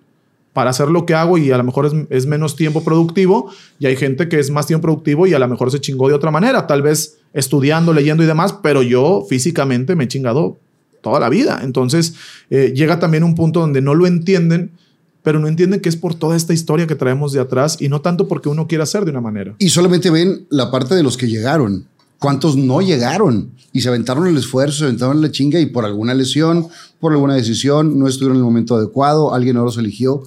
para 0.53 0.71
hacer 0.71 0.89
lo 0.89 1.07
que 1.07 1.15
hago 1.15 1.39
y 1.39 1.51
a 1.53 1.59
lo 1.59 1.63
mejor 1.65 1.87
es, 1.87 1.93
es 2.11 2.27
menos 2.27 2.57
tiempo 2.57 2.83
productivo 2.83 3.51
y 3.79 3.87
hay 3.87 3.97
gente 3.97 4.29
que 4.29 4.39
es 4.41 4.51
más 4.51 4.67
tiempo 4.67 4.83
productivo 4.83 5.27
y 5.27 5.35
a 5.35 5.39
lo 5.39 5.47
mejor 5.47 5.71
se 5.71 5.79
chingó 5.81 6.09
de 6.09 6.15
otra 6.15 6.31
manera, 6.31 6.67
tal 6.67 6.83
vez 6.83 7.19
estudiando, 7.33 7.93
leyendo 7.93 8.23
y 8.25 8.27
demás, 8.27 8.55
pero 8.63 8.83
yo 8.83 9.25
físicamente 9.29 9.95
me 9.95 10.05
he 10.05 10.09
chingado 10.09 10.57
toda 11.03 11.21
la 11.21 11.29
vida. 11.29 11.61
Entonces 11.63 12.15
eh, 12.51 12.73
llega 12.75 12.99
también 12.99 13.23
un 13.23 13.35
punto 13.37 13.61
donde 13.61 13.83
no 13.83 13.95
lo 13.95 14.07
entienden, 14.07 14.73
pero 15.29 15.41
no 15.41 15.47
entienden 15.47 15.81
que 15.81 15.91
es 15.91 15.97
por 15.97 16.15
toda 16.15 16.39
esta 16.39 16.55
historia 16.55 16.87
que 16.87 16.95
traemos 16.95 17.35
de 17.35 17.41
atrás 17.41 17.77
y 17.83 17.91
no 17.91 18.01
tanto 18.01 18.27
porque 18.29 18.49
uno 18.49 18.67
quiera 18.67 18.85
hacer 18.85 19.05
de 19.05 19.11
una 19.11 19.21
manera. 19.21 19.55
Y 19.59 19.69
solamente 19.69 20.09
ven 20.09 20.47
la 20.49 20.71
parte 20.71 20.95
de 20.95 21.03
los 21.03 21.19
que 21.19 21.29
llegaron. 21.29 21.85
¿Cuántos 22.19 22.57
no 22.57 22.81
llegaron? 22.81 23.51
Y 23.75 23.83
se 23.83 23.91
aventaron 23.91 24.27
el 24.27 24.39
esfuerzo, 24.39 24.79
se 24.79 24.85
aventaron 24.85 25.21
la 25.21 25.31
chinga 25.31 25.61
y 25.61 25.67
por 25.67 25.85
alguna 25.85 26.15
lesión, 26.15 26.69
por 26.99 27.13
alguna 27.13 27.35
decisión, 27.35 27.99
no 27.99 28.09
estuvieron 28.09 28.39
en 28.39 28.41
el 28.41 28.45
momento 28.47 28.75
adecuado, 28.75 29.35
alguien 29.35 29.57
no 29.57 29.65
los 29.67 29.77
eligió. 29.77 30.23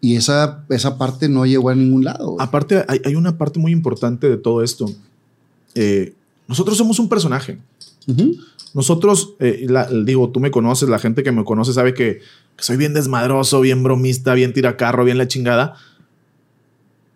Y 0.00 0.14
esa, 0.14 0.64
esa 0.68 0.98
parte 0.98 1.28
no 1.28 1.46
llegó 1.46 1.70
a 1.70 1.74
ningún 1.74 2.04
lado. 2.04 2.36
Aparte, 2.38 2.84
hay, 2.86 3.00
hay 3.04 3.16
una 3.16 3.36
parte 3.36 3.58
muy 3.58 3.72
importante 3.72 4.28
de 4.28 4.36
todo 4.36 4.62
esto. 4.62 4.88
Eh, 5.74 6.14
nosotros 6.46 6.78
somos 6.78 7.00
un 7.00 7.08
personaje. 7.08 7.58
Ujú. 8.06 8.36
Nosotros, 8.74 9.34
eh, 9.40 9.64
la- 9.68 9.88
digo, 9.88 10.30
tú 10.30 10.40
me 10.40 10.50
conoces, 10.50 10.88
la 10.88 10.98
gente 10.98 11.22
que 11.22 11.32
me 11.32 11.44
conoce 11.44 11.72
sabe 11.72 11.94
que, 11.94 12.18
que 12.56 12.62
soy 12.64 12.76
bien 12.76 12.92
desmadroso, 12.92 13.60
bien 13.60 13.82
bromista, 13.82 14.34
bien 14.34 14.52
tiracarro, 14.52 15.04
bien 15.04 15.16
la 15.18 15.26
chingada. 15.28 15.74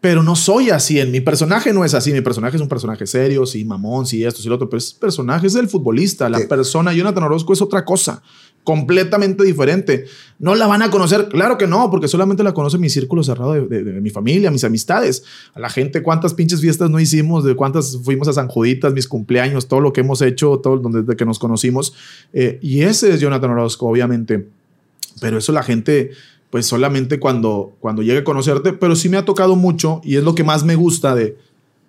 Pero 0.01 0.23
no 0.23 0.37
soy 0.37 0.71
así. 0.71 1.01
En 1.01 1.11
mi 1.11 1.21
personaje 1.21 1.73
no 1.73 1.85
es 1.85 1.92
así. 1.92 2.12
Mi 2.12 2.21
personaje 2.21 2.57
es 2.57 2.62
un 2.62 2.68
personaje 2.68 3.05
serio, 3.05 3.44
sí, 3.47 3.64
mamón, 3.64 4.07
sí, 4.07 4.23
esto, 4.25 4.40
sí, 4.40 4.49
lo 4.49 4.55
otro. 4.55 4.71
Pero 4.71 4.79
ese 4.79 4.94
personaje 5.01 5.49
es 5.49 5.57
el 5.57 5.68
futbolista. 5.68 6.29
La 6.29 6.38
Sí. 6.38 6.47
persona, 6.47 6.92
Jonathan 6.92 7.25
Orozco, 7.25 7.53
es 7.53 7.61
otra 7.61 7.85
cosa. 7.85 8.23
Completamente 8.68 9.44
diferente. 9.44 10.04
No 10.38 10.54
la 10.54 10.66
van 10.66 10.83
a 10.83 10.90
conocer. 10.90 11.28
Claro 11.31 11.57
que 11.57 11.66
no, 11.66 11.90
porque 11.90 12.07
solamente 12.07 12.42
la 12.42 12.52
conoce 12.52 12.76
mi 12.76 12.90
círculo 12.90 13.24
cerrado 13.24 13.54
de, 13.54 13.83
mi 13.83 14.11
familia, 14.11 14.50
mis 14.50 14.62
amistades. 14.62 15.24
A 15.54 15.61
la 15.61 15.70
gente, 15.70 16.02
cuántas 16.02 16.35
pinches 16.35 16.61
fiestas 16.61 16.90
no 16.90 17.00
hicimos, 17.00 17.44
de 17.44 17.57
cuántas 17.57 17.98
fuimos 18.04 18.28
a 18.28 18.35
San 18.35 18.46
Juditas, 18.46 18.92
mis 18.92 19.09
cumpleaños, 19.09 19.68
todo 19.68 19.81
lo 19.81 19.94
que 19.94 20.02
hemos 20.02 20.20
hecho, 20.20 20.59
todo 20.59 20.76
donde, 20.76 21.16
que 21.16 21.24
nos 21.24 21.38
conocimos. 21.38 21.94
Eh, 22.35 22.59
y 22.61 22.83
ese 22.83 23.14
es 23.14 23.20
Jonathan 23.20 23.52
Orozco, 23.52 23.87
obviamente. 23.87 24.48
Pero 25.18 25.38
eso 25.38 25.50
la 25.52 25.62
gente, 25.62 26.11
pues 26.50 26.66
solamente 26.66 27.18
cuando, 27.18 27.72
cuando 27.81 28.02
llegue 28.02 28.18
a 28.18 28.24
conocerte, 28.24 28.74
pero 28.74 28.96
sí 28.96 29.09
me 29.09 29.16
ha 29.16 29.24
tocado 29.24 29.57
mucho 29.57 30.02
y 30.04 30.16
es 30.16 30.24
lo 30.24 30.35
que 30.35 30.44
más 30.44 30.62
me 30.62 30.74
gusta 30.74 31.14
de 31.14 31.38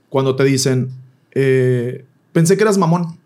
cuando 0.07 0.37
te 0.37 0.45
dicen, 0.45 0.91
eh, 1.33 2.05
pensé 2.31 2.55
que 2.55 2.63
eras 2.63 2.77
mamón. 2.77 3.19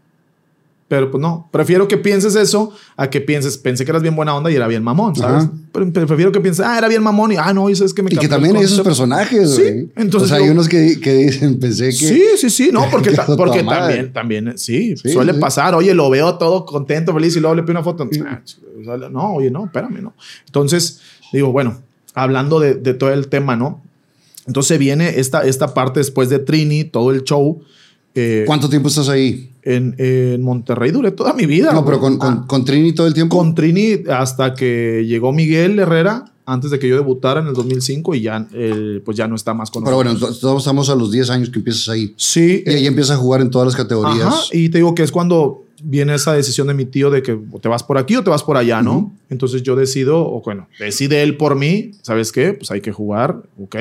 Pero 0.93 1.09
pues 1.09 1.19
no, 1.19 1.49
prefiero 1.51 1.87
que 1.87 1.97
pienses 1.97 2.35
eso 2.35 2.71
a 2.97 3.09
que 3.09 3.19
pienses, 3.19 3.57
pensé 3.57 3.83
que 3.83 3.89
eras 3.89 4.03
bien 4.03 4.15
buena 4.15 4.35
onda 4.35 4.51
y 4.51 4.55
era 4.55 4.67
bien 4.67 4.83
mamón, 4.83 5.15
¿sabes? 5.15 5.45
Ajá. 5.45 5.51
Pero, 5.71 5.91
pero 5.91 6.05
prefiero 6.05 6.31
que 6.31 6.39
pienses, 6.39 6.63
ah, 6.63 6.77
era 6.77 6.87
bien 6.87 7.01
mamón 7.01 7.31
y, 7.31 7.35
ah, 7.35 7.51
no, 7.51 7.67
eso 7.67 7.83
es 7.83 7.95
que 7.95 8.03
me 8.03 8.13
Y 8.13 8.17
que 8.17 8.27
también 8.27 8.55
hay 8.55 8.61
esos 8.61 8.77
concepto". 8.77 8.89
personajes, 8.89 9.55
Sí, 9.55 9.61
güey. 9.63 9.89
entonces 9.95 10.25
o 10.25 10.35
sea, 10.35 10.37
hay 10.37 10.45
yo- 10.45 10.51
unos 10.51 10.69
que, 10.69 10.99
que 10.99 11.13
dicen, 11.15 11.59
pensé 11.59 11.85
que. 11.85 11.93
Sí, 11.93 12.23
sí, 12.37 12.49
sí, 12.51 12.69
no, 12.71 12.85
porque, 12.91 13.09
que 13.09 13.15
ta- 13.15 13.25
porque 13.35 13.63
también, 13.63 14.13
también, 14.13 14.53
sí, 14.55 14.95
Sí, 14.97 15.09
suele 15.09 15.33
sí. 15.33 15.39
pasar. 15.39 15.73
Oye, 15.73 15.95
lo 15.95 16.11
veo 16.11 16.37
todo 16.37 16.63
contento, 16.63 17.11
feliz 17.11 17.35
y 17.35 17.39
luego 17.39 17.55
le 17.55 17.63
pido 17.63 17.71
una 17.71 17.83
foto. 17.83 18.07
No, 19.11 19.33
oye, 19.33 19.49
no, 19.49 19.65
espérame, 19.65 19.99
no. 19.99 20.13
Entonces, 20.45 20.99
digo, 21.31 21.51
bueno, 21.51 21.79
hablando 22.13 22.59
de, 22.59 22.75
de 22.75 22.93
todo 22.93 23.11
el 23.11 23.29
tema, 23.29 23.55
¿no? 23.55 23.81
Entonces 24.45 24.77
viene 24.77 25.19
esta, 25.19 25.41
esta 25.41 25.73
parte 25.73 26.01
después 26.01 26.29
de 26.29 26.37
Trini, 26.37 26.83
todo 26.83 27.09
el 27.09 27.23
show. 27.23 27.63
Eh, 28.15 28.43
¿Cuánto 28.45 28.69
tiempo 28.69 28.89
estás 28.89 29.09
ahí? 29.09 29.49
en, 29.63 29.95
en 29.97 30.41
Monterrey 30.41 30.91
duré 30.91 31.11
toda 31.11 31.33
mi 31.33 31.45
vida. 31.45 31.71
No, 31.71 31.85
pero 31.85 31.99
con, 31.99 32.17
con, 32.17 32.33
Ah, 32.33 32.45
con 32.47 32.65
Trini 32.65 32.93
todo 32.93 33.07
el 33.07 33.13
tiempo. 33.13 33.37
con 33.37 33.55
Trini 33.55 34.03
hasta 34.09 34.53
que 34.53 35.05
llegó 35.07 35.31
Miguel 35.31 35.79
Herrera, 35.79 36.25
antes 36.45 36.71
de 36.71 36.79
que 36.79 36.89
yo 36.89 36.95
debutara 36.95 37.39
en 37.39 37.47
el 37.47 37.53
2005 37.53 38.15
y 38.15 38.21
ya, 38.21 38.45
eh, 38.53 39.01
pues 39.05 39.15
ya 39.15 39.27
no 39.27 39.35
está 39.35 39.53
más 39.53 39.71
con 39.71 39.83
pero 39.85 39.95
bueno, 39.95 40.15
todos 40.17 40.57
estamos 40.57 40.89
a 40.89 40.95
los 40.95 41.11
10 41.11 41.29
años 41.29 41.49
que 41.49 41.59
empiezas 41.59 41.87
ahí. 41.89 42.13
Sí, 42.17 42.63
Y 42.65 42.69
ahí 42.69 42.87
empiezas 42.87 43.17
a 43.17 43.19
jugar 43.19 43.39
en 43.39 43.49
todas 43.49 43.67
las 43.67 43.75
categorías. 43.77 44.27
Ajá, 44.27 44.41
y 44.51 44.67
te 44.69 44.79
digo 44.79 44.93
que 44.93 45.03
es 45.03 45.11
cuando 45.11 45.63
viene 45.81 46.13
esa 46.15 46.33
decisión 46.33 46.67
de 46.67 46.73
mi 46.73 46.83
tío 46.85 47.09
de 47.09 47.23
que 47.23 47.39
te 47.61 47.69
vas 47.69 47.83
por 47.83 47.97
aquí 47.97 48.17
o 48.17 48.23
te 48.23 48.29
vas 48.29 48.43
por 48.43 48.57
allá, 48.57 48.81
¿no? 48.81 49.13
Entonces 49.29 49.63
yo 49.63 49.75
decido, 49.77 50.19
o 50.29 50.41
bueno, 50.41 50.67
decide 50.79 51.23
él 51.23 51.37
por 51.37 51.55
mí, 51.55 51.91
¿sabes 52.01 52.31
qué? 52.33 52.53
Pues 52.53 52.69
hay 52.71 52.81
que 52.81 52.91
jugar, 52.91 53.41
ok, 53.61 53.75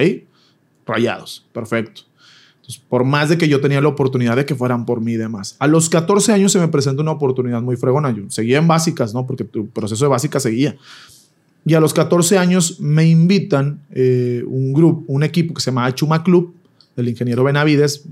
rayados, 0.86 1.44
perfecto. 1.52 2.02
Por 2.88 3.04
más 3.04 3.28
de 3.28 3.38
que 3.38 3.48
yo 3.48 3.60
tenía 3.60 3.80
la 3.80 3.88
oportunidad 3.88 4.36
de 4.36 4.46
que 4.46 4.54
fueran 4.54 4.86
por 4.86 5.00
mí 5.00 5.12
y 5.12 5.16
demás. 5.16 5.56
A 5.58 5.66
los 5.66 5.88
14 5.88 6.32
años 6.32 6.52
se 6.52 6.58
me 6.58 6.68
presenta 6.68 7.02
una 7.02 7.10
oportunidad 7.10 7.60
muy 7.60 7.76
fregona. 7.76 8.10
Yo 8.10 8.24
seguía 8.28 8.58
en 8.58 8.68
básicas, 8.68 9.12
¿no? 9.12 9.26
Porque 9.26 9.44
tu 9.44 9.66
proceso 9.68 10.04
de 10.04 10.08
básicas 10.08 10.42
seguía. 10.42 10.76
Y 11.64 11.74
a 11.74 11.80
los 11.80 11.92
14 11.92 12.38
años 12.38 12.80
me 12.80 13.06
invitan 13.06 13.80
eh, 13.90 14.42
un 14.46 14.72
grupo, 14.72 15.04
un 15.06 15.22
equipo 15.22 15.54
que 15.54 15.60
se 15.60 15.70
llamaba 15.70 15.94
Chuma 15.94 16.22
Club, 16.24 16.54
del 16.96 17.08
ingeniero 17.08 17.44
Benavides. 17.44 18.04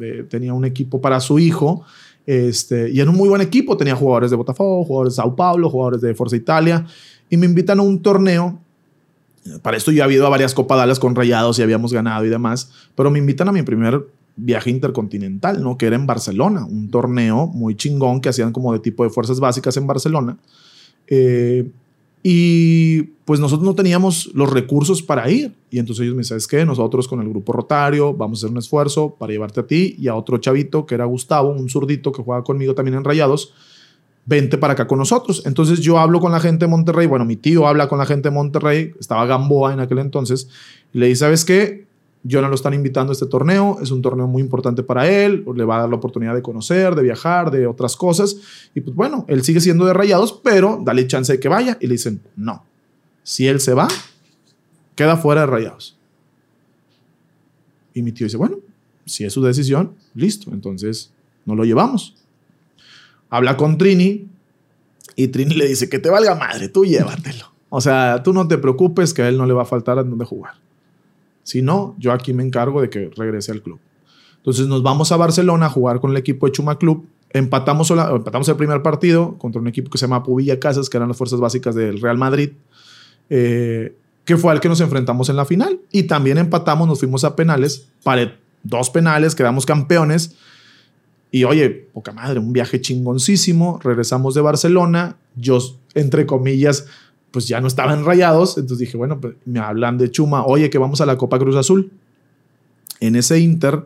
eh, 0.00 0.26
tenía 0.28 0.52
un 0.52 0.64
equipo 0.64 1.00
para 1.00 1.20
su 1.20 1.38
hijo. 1.38 1.84
Este, 2.26 2.90
y 2.90 3.00
era 3.00 3.10
un 3.10 3.16
muy 3.16 3.28
buen 3.28 3.40
equipo. 3.40 3.76
Tenía 3.76 3.94
jugadores 3.94 4.30
de 4.30 4.36
Botafogo, 4.36 4.84
jugadores 4.84 5.14
de 5.14 5.16
Sao 5.16 5.34
Paulo, 5.34 5.70
jugadores 5.70 6.00
de 6.00 6.14
Forza 6.14 6.36
Italia. 6.36 6.84
Y 7.30 7.36
me 7.36 7.46
invitan 7.46 7.78
a 7.78 7.82
un 7.82 8.00
torneo 8.02 8.60
Para 9.62 9.76
esto 9.76 9.92
yo 9.92 10.04
había 10.04 10.16
ido 10.16 10.26
a 10.26 10.30
varias 10.30 10.54
Copa 10.54 10.76
Dallas 10.76 10.98
con 10.98 11.14
Rayados 11.14 11.58
y 11.58 11.62
habíamos 11.62 11.92
ganado 11.92 12.24
y 12.24 12.28
demás, 12.28 12.70
pero 12.94 13.10
me 13.10 13.18
invitan 13.18 13.48
a 13.48 13.52
mi 13.52 13.62
primer 13.62 14.06
viaje 14.36 14.70
intercontinental, 14.70 15.62
¿no? 15.62 15.78
Que 15.78 15.86
era 15.86 15.96
en 15.96 16.06
Barcelona, 16.06 16.64
un 16.66 16.90
torneo 16.90 17.46
muy 17.46 17.74
chingón 17.74 18.20
que 18.20 18.28
hacían 18.28 18.52
como 18.52 18.72
de 18.72 18.80
tipo 18.80 19.02
de 19.04 19.10
fuerzas 19.10 19.40
básicas 19.40 19.76
en 19.76 19.86
Barcelona. 19.86 20.36
Eh, 21.06 21.70
y 22.22 23.02
pues 23.24 23.38
nosotros 23.38 23.64
no 23.64 23.74
teníamos 23.74 24.30
los 24.34 24.50
recursos 24.50 25.00
para 25.00 25.30
ir. 25.30 25.54
Y 25.70 25.78
entonces 25.78 26.02
ellos 26.02 26.16
me 26.16 26.22
dicen, 26.22 26.40
¿sabes 26.40 26.48
qué? 26.48 26.64
Nosotros 26.66 27.06
con 27.06 27.20
el 27.20 27.28
grupo 27.28 27.52
Rotario 27.52 28.14
vamos 28.14 28.38
a 28.38 28.40
hacer 28.40 28.50
un 28.50 28.58
esfuerzo 28.58 29.14
para 29.16 29.32
llevarte 29.32 29.60
a 29.60 29.66
ti 29.66 29.94
y 29.96 30.08
a 30.08 30.16
otro 30.16 30.38
chavito 30.38 30.86
que 30.86 30.96
era 30.96 31.04
Gustavo, 31.04 31.50
un 31.50 31.68
zurdito 31.68 32.10
que 32.10 32.22
juega 32.22 32.42
conmigo 32.42 32.74
también 32.74 32.96
en 32.96 33.04
Rayados. 33.04 33.54
Vente 34.26 34.58
para 34.58 34.74
acá 34.74 34.86
con 34.86 34.98
nosotros. 34.98 35.42
Entonces 35.46 35.80
yo 35.80 35.98
hablo 35.98 36.20
con 36.20 36.32
la 36.32 36.40
gente 36.40 36.66
de 36.66 36.70
Monterrey. 36.70 37.06
Bueno, 37.06 37.24
mi 37.24 37.36
tío 37.36 37.66
habla 37.66 37.88
con 37.88 37.98
la 37.98 38.06
gente 38.06 38.28
de 38.28 38.34
Monterrey. 38.34 38.92
Estaba 38.98 39.24
Gamboa 39.24 39.72
en 39.72 39.80
aquel 39.80 40.00
entonces. 40.00 40.48
Y 40.92 40.98
le 40.98 41.06
dice, 41.06 41.20
¿sabes 41.20 41.44
qué? 41.44 41.86
no 42.34 42.48
lo 42.48 42.54
están 42.54 42.74
invitando 42.74 43.12
a 43.12 43.14
este 43.14 43.26
torneo, 43.26 43.78
es 43.80 43.90
un 43.90 44.02
torneo 44.02 44.26
muy 44.26 44.42
importante 44.42 44.82
para 44.82 45.08
él, 45.08 45.44
le 45.54 45.64
va 45.64 45.76
a 45.76 45.80
dar 45.80 45.88
la 45.88 45.96
oportunidad 45.96 46.34
de 46.34 46.42
conocer, 46.42 46.94
de 46.94 47.02
viajar, 47.02 47.50
de 47.50 47.66
otras 47.66 47.96
cosas. 47.96 48.36
Y 48.74 48.80
pues 48.80 48.96
bueno, 48.96 49.24
él 49.28 49.42
sigue 49.42 49.60
siendo 49.60 49.86
de 49.86 49.92
rayados, 49.92 50.32
pero 50.42 50.80
dale 50.84 51.06
chance 51.06 51.32
de 51.32 51.40
que 51.40 51.48
vaya. 51.48 51.78
Y 51.80 51.86
le 51.86 51.92
dicen, 51.92 52.20
no, 52.34 52.64
si 53.22 53.46
él 53.46 53.60
se 53.60 53.74
va, 53.74 53.88
queda 54.94 55.16
fuera 55.16 55.42
de 55.42 55.46
rayados. 55.46 55.96
Y 57.94 58.02
mi 58.02 58.12
tío 58.12 58.26
dice, 58.26 58.36
bueno, 58.36 58.58
si 59.04 59.24
es 59.24 59.32
su 59.32 59.42
decisión, 59.42 59.92
listo, 60.14 60.50
entonces 60.52 61.12
no 61.44 61.54
lo 61.54 61.64
llevamos. 61.64 62.14
Habla 63.30 63.56
con 63.56 63.78
Trini 63.78 64.28
y 65.16 65.28
Trini 65.28 65.54
le 65.54 65.66
dice, 65.66 65.88
que 65.88 65.98
te 65.98 66.10
valga 66.10 66.34
madre, 66.34 66.68
tú 66.68 66.84
llévatelo. 66.84 67.46
O 67.68 67.80
sea, 67.80 68.22
tú 68.22 68.32
no 68.32 68.46
te 68.46 68.58
preocupes 68.58 69.12
que 69.12 69.22
a 69.22 69.28
él 69.28 69.36
no 69.36 69.46
le 69.46 69.52
va 69.52 69.62
a 69.62 69.66
faltar 69.66 69.98
a 69.98 70.02
dónde 70.02 70.24
jugar. 70.24 70.54
Si 71.42 71.62
no, 71.62 71.94
yo 71.98 72.12
aquí 72.12 72.32
me 72.32 72.42
encargo 72.42 72.80
de 72.80 72.90
que 72.90 73.10
regrese 73.16 73.52
al 73.52 73.62
club. 73.62 73.78
Entonces 74.38 74.66
nos 74.68 74.82
vamos 74.82 75.10
a 75.10 75.16
Barcelona 75.16 75.66
a 75.66 75.70
jugar 75.70 76.00
con 76.00 76.12
el 76.12 76.16
equipo 76.16 76.46
de 76.46 76.52
Chuma 76.52 76.78
Club. 76.78 77.06
Empatamos, 77.30 77.90
empatamos 77.90 78.48
el 78.48 78.56
primer 78.56 78.82
partido 78.82 79.36
contra 79.38 79.60
un 79.60 79.66
equipo 79.66 79.90
que 79.90 79.98
se 79.98 80.06
llama 80.06 80.22
Pubilla 80.22 80.60
Casas, 80.60 80.88
que 80.88 80.96
eran 80.96 81.08
las 81.08 81.16
fuerzas 81.16 81.40
básicas 81.40 81.74
del 81.74 82.00
Real 82.00 82.16
Madrid, 82.16 82.50
eh, 83.28 83.96
que 84.24 84.36
fue 84.36 84.52
al 84.52 84.60
que 84.60 84.68
nos 84.68 84.80
enfrentamos 84.80 85.28
en 85.28 85.36
la 85.36 85.44
final. 85.44 85.80
Y 85.90 86.04
también 86.04 86.38
empatamos, 86.38 86.86
nos 86.86 87.00
fuimos 87.00 87.24
a 87.24 87.34
penales, 87.34 87.88
para 88.02 88.38
dos 88.62 88.90
penales, 88.90 89.34
quedamos 89.34 89.66
campeones. 89.66 90.36
Y 91.30 91.44
oye, 91.44 91.70
poca 91.70 92.12
madre, 92.12 92.38
un 92.38 92.52
viaje 92.52 92.80
chingoncísimo. 92.80 93.80
Regresamos 93.82 94.34
de 94.34 94.40
Barcelona. 94.40 95.16
Yo, 95.34 95.58
entre 95.94 96.26
comillas, 96.26 96.86
pues 97.30 97.48
ya 97.48 97.60
no 97.60 97.66
estaban 97.66 98.04
rayados. 98.04 98.58
Entonces 98.58 98.78
dije, 98.86 98.96
bueno, 98.96 99.20
pues 99.20 99.34
me 99.44 99.58
hablan 99.60 99.98
de 99.98 100.10
Chuma, 100.10 100.46
oye, 100.46 100.70
que 100.70 100.78
vamos 100.78 101.00
a 101.00 101.06
la 101.06 101.16
Copa 101.16 101.38
Cruz 101.38 101.56
Azul. 101.56 101.90
En 103.00 103.16
ese 103.16 103.38
Inter 103.40 103.84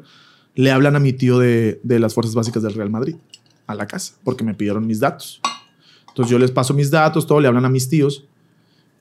le 0.54 0.70
hablan 0.70 0.96
a 0.96 1.00
mi 1.00 1.12
tío 1.12 1.38
de, 1.38 1.80
de 1.82 1.98
las 1.98 2.14
fuerzas 2.14 2.34
básicas 2.34 2.62
del 2.62 2.74
Real 2.74 2.90
Madrid 2.90 3.16
a 3.66 3.74
la 3.74 3.86
casa, 3.86 4.14
porque 4.24 4.44
me 4.44 4.54
pidieron 4.54 4.86
mis 4.86 5.00
datos. 5.00 5.40
Entonces 6.08 6.30
yo 6.30 6.38
les 6.38 6.50
paso 6.50 6.74
mis 6.74 6.90
datos, 6.90 7.26
todo, 7.26 7.40
le 7.40 7.48
hablan 7.48 7.64
a 7.64 7.68
mis 7.68 7.88
tíos. 7.88 8.26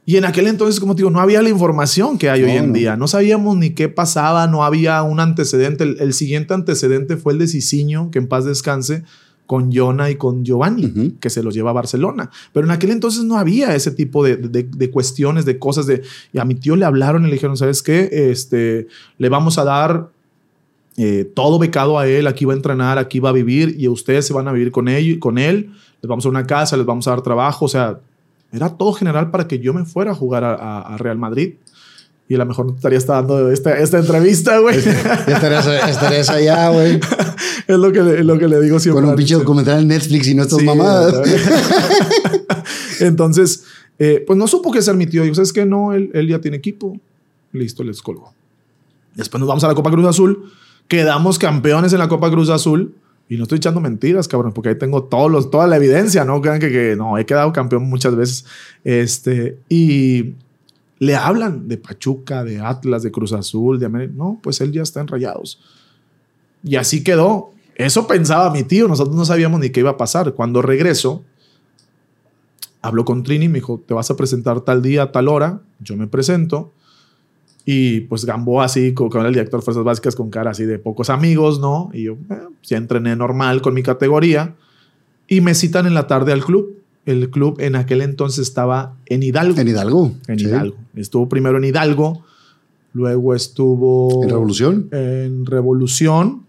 Y 0.06 0.18
en 0.18 0.26
aquel 0.26 0.47
entonces, 0.47 0.80
como 0.80 0.95
te 0.95 1.02
digo, 1.02 1.12
no 1.12 1.20
había 1.20 1.41
la 1.41 1.50
información 1.50 2.18
que 2.18 2.30
hay 2.30 2.43
hoy 2.43 2.52
en 2.52 2.74
día. 2.74 2.95
No 2.97 3.08
sabíamos 3.08 3.58
ni 3.58 3.72
qué 3.72 3.89
pasaba, 3.89 4.47
no 4.47 4.64
había 4.64 5.04
un 5.04 5.20
antecedente. 5.20 5.84
El, 5.84 5.97
el, 6.00 6.14
siguiente 6.14 6.54
antecedente 6.54 7.16
fue 7.16 7.34
el 7.34 7.39
de 7.39 7.47
Cicinho, 7.47 8.10
que 8.10 8.18
en 8.18 8.28
paz 8.28 8.45
descanse, 8.45 9.04
con 9.50 9.72
Jonah 9.74 10.12
y 10.12 10.16
con 10.16 10.45
Giovanni, 10.45 11.16
que 11.20 11.32
se 11.32 11.41
los 11.41 11.56
lleva 11.56 11.72
a 11.72 11.74
Barcelona. 11.74 12.30
Pero 12.54 12.68
en 12.68 12.72
aquel 12.72 12.91
entonces 12.91 13.24
no 13.24 13.36
había 13.36 13.74
ese 13.74 13.89
tipo 13.89 14.24
de, 14.24 14.36
de, 14.38 14.91
cuestiones, 14.91 15.43
de 15.43 15.58
cosas 15.58 15.88
de... 15.88 16.04
Y 16.32 16.38
a 16.38 16.45
mi 16.45 16.54
tío 16.54 16.76
le 16.76 16.86
hablaron 16.86 17.24
y 17.24 17.30
le 17.30 17.34
dijeron, 17.34 17.58
¿sabes 17.58 17.82
qué? 17.82 18.10
Este, 18.12 18.86
le 19.18 19.28
vamos 19.28 19.58
a 19.58 19.64
dar 19.64 20.12
eh, 20.97 21.28
todo 21.34 21.58
becado 21.58 21.97
a 21.97 22.08
él, 22.08 22.28
aquí 22.28 22.45
va 22.45 22.54
a 22.54 22.58
entrenar, 22.58 23.00
aquí 23.00 23.20
va 23.20 23.30
a 23.30 23.32
vivir 23.32 23.74
y 23.76 23.88
ustedes 23.88 24.28
se 24.28 24.34
van 24.34 24.47
a 24.47 24.52
vivir 24.52 24.72
con 24.72 24.88
él, 24.88 25.18
con 25.18 25.39
él, 25.39 25.72
les 26.00 26.08
vamos 26.08 26.28
a 26.28 26.30
una 26.30 26.45
casa, 26.45 26.78
les 26.78 26.86
vamos 26.86 27.08
a 27.08 27.10
dar 27.10 27.24
trabajo, 27.24 27.66
o 27.66 27.70
sea, 27.70 28.02
era 28.52 28.70
todo 28.70 28.93
general 28.93 29.32
para 29.32 29.47
que 29.47 29.60
yo 29.60 29.74
me 29.74 29.86
fuera 29.86 30.12
a 30.12 30.16
jugar 30.16 30.43
a 30.43 30.95
Real 30.97 31.18
Madrid 31.18 31.54
y 32.30 32.36
a 32.36 32.38
lo 32.38 32.45
mejor 32.45 32.68
no 32.68 32.74
te 32.74 32.78
estaría 32.78 33.00
dando 33.00 33.52
esta, 33.52 33.80
esta 33.80 33.97
entrevista, 33.97 34.60
güey. 34.60 34.78
estarías, 34.78 35.66
estarías, 35.66 36.30
allá, 36.30 36.70
güey. 36.70 37.00
es 37.68 37.78
lo 37.78 37.91
que, 37.91 38.04
le, 38.04 38.24
lo 38.24 38.38
que 38.38 38.47
le 38.47 38.62
digo 38.62 38.80
siempre. 38.80 39.02
Con 39.02 39.10
un 39.10 39.16
pinche 39.16 39.34
documental 39.34 39.80
en 39.80 39.88
Netflix 39.88 40.28
y 40.28 40.36
no 40.36 40.43
estas 40.43 40.62
mamadas. 40.62 41.16
Entonces, 43.00 43.64
eh, 43.97 44.24
pues 44.28 44.38
no 44.38 44.47
supo 44.47 44.72
qué 44.72 44.80
ser 44.80 44.93
mi 44.93 45.08
tío. 45.08 45.24
Digo, 45.24 45.34
¿sabes 45.34 45.52
qué? 45.52 45.66
No, 45.66 45.91
él, 45.91 46.12
él 46.14 46.28
ya 46.28 46.39
tiene 46.39 46.58
equipo. 46.58 46.95
Listo, 47.52 47.84
les 47.84 48.00
colgó. 48.00 48.32
Después 49.16 49.39
nos 49.39 49.47
vamos 49.47 49.64
a 49.64 49.68
la 49.68 49.74
Copa 49.74 49.89
Cruz 49.89 50.06
Azul. 50.06 50.52
Quedamos 50.88 51.39
campeones 51.39 51.93
en 51.93 52.00
la 52.00 52.10
Copa 52.10 52.30
Cruz 52.30 52.50
Azul. 52.50 52.93
Y 53.30 53.38
no 53.38 53.43
estoy 53.43 53.57
echando 53.57 53.80
mentiras, 53.80 54.27
cabrón, 54.27 54.53
porque 54.53 54.69
ahí 54.69 54.75
tengo 54.75 55.03
todos 55.03 55.32
los, 55.32 55.51
toda 55.51 55.67
la 55.67 55.77
evidencia, 55.77 56.25
¿no? 56.25 56.41
Crean 56.41 56.59
que, 56.59 56.71
que 56.71 56.95
no, 56.97 57.15
he 57.17 57.27
quedado 57.27 57.53
campeón 57.53 57.84
muchas 57.84 58.15
veces. 58.15 58.45
Este, 58.84 59.59
y 59.69 60.34
le 60.97 61.15
hablan 61.15 61.67
de 61.67 61.77
Pachuca, 61.77 62.43
de 62.43 62.59
Atlas, 62.59 63.03
de 63.03 63.11
Cruz 63.11 63.32
Azul, 63.32 63.80
de 63.80 63.86
América. 63.86 64.13
No, 64.15 64.39
pues 64.41 64.59
él 64.61 64.71
ya 64.71 64.82
está 64.82 64.99
en 64.99 65.07
Rayados. 65.07 65.61
Y 66.63 66.75
así 66.75 67.03
quedó. 67.03 67.51
Eso 67.75 68.07
pensaba 68.07 68.51
mi 68.51 68.63
tío. 68.63 68.88
Nosotros 68.88 69.15
no 69.15 69.23
sabíamos 69.25 69.59
ni 69.59 69.69
qué 69.69 69.82
iba 69.82 69.91
a 69.91 69.97
pasar. 69.97 70.34
Cuando 70.34 70.63
regreso, 70.63 71.23
habló 72.82 73.05
con 73.05 73.23
Trini, 73.23 73.47
me 73.47 73.59
dijo, 73.59 73.82
te 73.86 73.93
vas 73.93 74.09
a 74.09 74.17
presentar 74.17 74.61
tal 74.61 74.82
día, 74.82 75.11
tal 75.11 75.27
hora. 75.27 75.61
Yo 75.80 75.95
me 75.95 76.07
presento. 76.07 76.73
Y 77.66 78.01
pues 78.01 78.26
Gamboa 78.26 78.66
así, 78.66 78.93
con, 78.93 79.26
el 79.26 79.34
director 79.34 79.60
de 79.60 79.64
Fuerzas 79.64 79.84
Básicas, 79.84 80.16
con 80.16 80.30
cara 80.30 80.51
así 80.51 80.66
de 80.66 80.80
pocos 80.80 81.10
amigos, 81.10 81.60
¿no? 81.60 81.89
Y 81.93 82.03
yo 82.03 82.14
eh, 82.30 82.36
ya 82.64 82.78
entrené 82.78 83.16
normal 83.16 83.62
con 83.62 83.74
mi 83.74 83.84
categoría. 83.84 84.55
Y 85.28 85.41
me 85.41 85.53
citan 85.53 85.86
en 85.86 85.93
la 85.93 86.07
tarde 86.07 86.32
al 86.34 86.43
club 86.43 86.80
el 87.10 87.30
club 87.30 87.60
en 87.60 87.76
aquel 87.76 88.01
entonces 88.01 88.47
estaba 88.47 88.95
en 89.07 89.24
Hidalgo. 89.24 89.60
En 89.60 89.68
Hidalgo. 89.68 90.12
En 90.28 90.39
Hidalgo. 90.39 90.76
Estuvo 90.95 91.28
primero 91.28 91.57
en 91.57 91.64
Hidalgo, 91.64 92.24
luego 92.93 93.34
estuvo... 93.34 94.24
¿En 94.24 94.30
Revolución? 94.30 94.89
En 94.91 95.45
Revolución. 95.45 96.43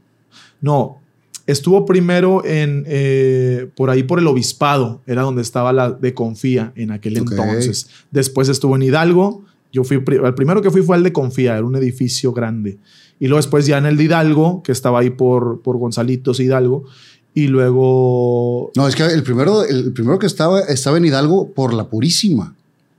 No, 0.61 0.99
estuvo 1.47 1.87
primero 1.87 2.45
en, 2.45 2.85
eh, 2.87 3.69
por 3.75 3.91
ahí 3.91 4.03
por 4.03 4.19
el 4.19 4.27
obispado, 4.27 5.01
era 5.07 5.23
donde 5.23 5.43
estaba 5.43 5.73
la 5.73 5.93
de 5.93 6.13
Confía 6.13 6.73
en 6.77 6.91
aquel 6.91 7.17
entonces. 7.17 7.89
Después 8.11 8.49
estuvo 8.49 8.77
en 8.77 8.83
Hidalgo. 8.83 9.45
Yo 9.73 9.85
fui, 9.85 9.97
el 9.97 10.35
primero 10.35 10.63
que 10.63 10.71
fui 10.71 10.83
fue 10.83 10.97
el 10.97 11.03
de 11.03 11.13
Confía, 11.13 11.57
era 11.57 11.65
un 11.65 11.77
edificio 11.77 12.33
grande. 12.33 12.79
Y 13.21 13.27
luego 13.27 13.37
después 13.37 13.67
ya 13.67 13.79
en 13.79 13.87
el 13.87 13.97
de 13.97 14.05
Hidalgo, 14.05 14.63
que 14.63 14.73
estaba 14.73 15.01
ahí 15.01 15.11
por, 15.11 15.61
por 15.61 15.77
Gonzalitos 15.77 16.41
Hidalgo. 16.41 16.85
Y 17.35 17.47
luego. 17.47 18.73
No, 18.75 18.89
es 18.89 18.97
que 18.97 19.05
el 19.05 19.23
primero, 19.23 19.65
el 19.65 19.93
primero 19.93 20.19
que 20.19 20.27
estaba 20.27 20.61
estaba 20.63 20.97
en 20.97 21.05
Hidalgo 21.05 21.53
por 21.53 21.73
la 21.75 21.89
Purísima. 21.89 22.55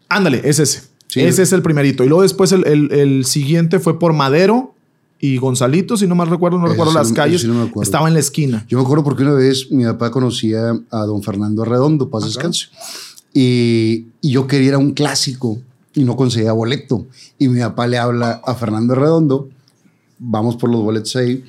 Ándale, 0.07 0.41
es 0.45 0.59
ese. 0.59 0.83
Ese 1.15 1.43
es 1.43 1.51
el 1.51 1.61
primerito. 1.61 2.05
Y 2.05 2.07
luego 2.07 2.21
después 2.21 2.51
el, 2.53 2.65
el, 2.65 3.25
siguiente 3.25 3.79
fue 3.79 3.99
por 3.99 4.13
Madero 4.13 4.73
y 5.19 5.37
Gonzalito, 5.37 5.97
si 5.97 6.07
no 6.07 6.15
mal 6.15 6.29
recuerdo, 6.29 6.57
no 6.57 6.67
recuerdo 6.67 6.93
las 6.93 7.11
calles. 7.11 7.45
estaba 7.81 8.07
en 8.07 8.13
la 8.13 8.21
esquina. 8.21 8.65
Yo 8.69 8.77
me 8.77 8.83
acuerdo 8.83 9.03
porque 9.03 9.23
una 9.23 9.33
vez 9.33 9.69
mi 9.71 9.83
papá 9.83 10.09
conocía 10.11 10.79
a 10.89 10.99
don 11.05 11.21
Fernando 11.21 11.65
Redondo, 11.65 12.09
paz 12.09 12.25
descanse. 12.25 12.67
Y, 13.33 14.05
y, 14.21 14.31
yo 14.31 14.47
quería 14.47 14.69
ir 14.69 14.73
a 14.73 14.77
un 14.77 14.93
clásico 14.93 15.59
y 15.93 16.03
no 16.03 16.15
conseguía 16.15 16.53
boleto. 16.53 17.07
Y 17.37 17.47
mi 17.47 17.59
papá 17.59 17.87
le 17.87 17.97
habla 17.97 18.41
a 18.45 18.55
Fernando 18.55 18.95
Redondo, 18.95 19.49
vamos 20.19 20.55
por 20.55 20.69
los 20.69 20.81
boletos 20.81 21.15
ahí 21.15 21.43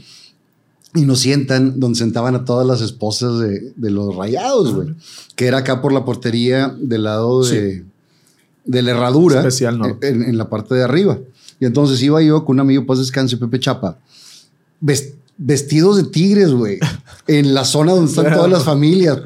y 0.95 1.03
nos 1.03 1.20
sientan 1.20 1.80
donde 1.80 1.99
sentaban 1.99 2.34
a 2.34 2.45
todas 2.45 2.66
las 2.66 2.80
esposas 2.82 3.38
de, 3.38 3.72
de 3.76 3.90
los 3.90 4.14
rayados, 4.14 4.74
güey. 4.74 4.95
Que 5.36 5.47
era 5.47 5.59
acá 5.59 5.80
por 5.80 5.93
la 5.93 6.05
portería 6.05 6.74
del 6.78 7.05
lado 7.05 7.45
de, 7.45 7.84
de 8.64 8.82
la 8.82 8.90
herradura. 8.90 9.38
Especial, 9.38 9.78
¿no? 9.78 9.99
En, 10.03 10.22
en, 10.22 10.36
la 10.36 10.51
parte 10.51 10.74
de 10.74 10.82
arriba. 10.82 11.18
Y 11.61 11.64
entonces 11.64 12.03
iba 12.03 12.20
yo 12.20 12.45
con 12.45 12.57
un 12.57 12.61
amigo, 12.61 12.84
pues 12.84 12.99
descanse, 12.99 13.38
Pepe 13.38 13.59
Chapa, 13.59 13.99
vestidos 15.38 15.97
de 15.97 16.05
tigres, 16.05 16.51
güey. 16.51 16.78
en 17.26 17.55
la 17.55 17.64
zona 17.64 17.93
donde 17.93 18.11
están 18.11 18.30
todas 18.30 18.51
las 18.51 18.64
familias. 18.64 19.18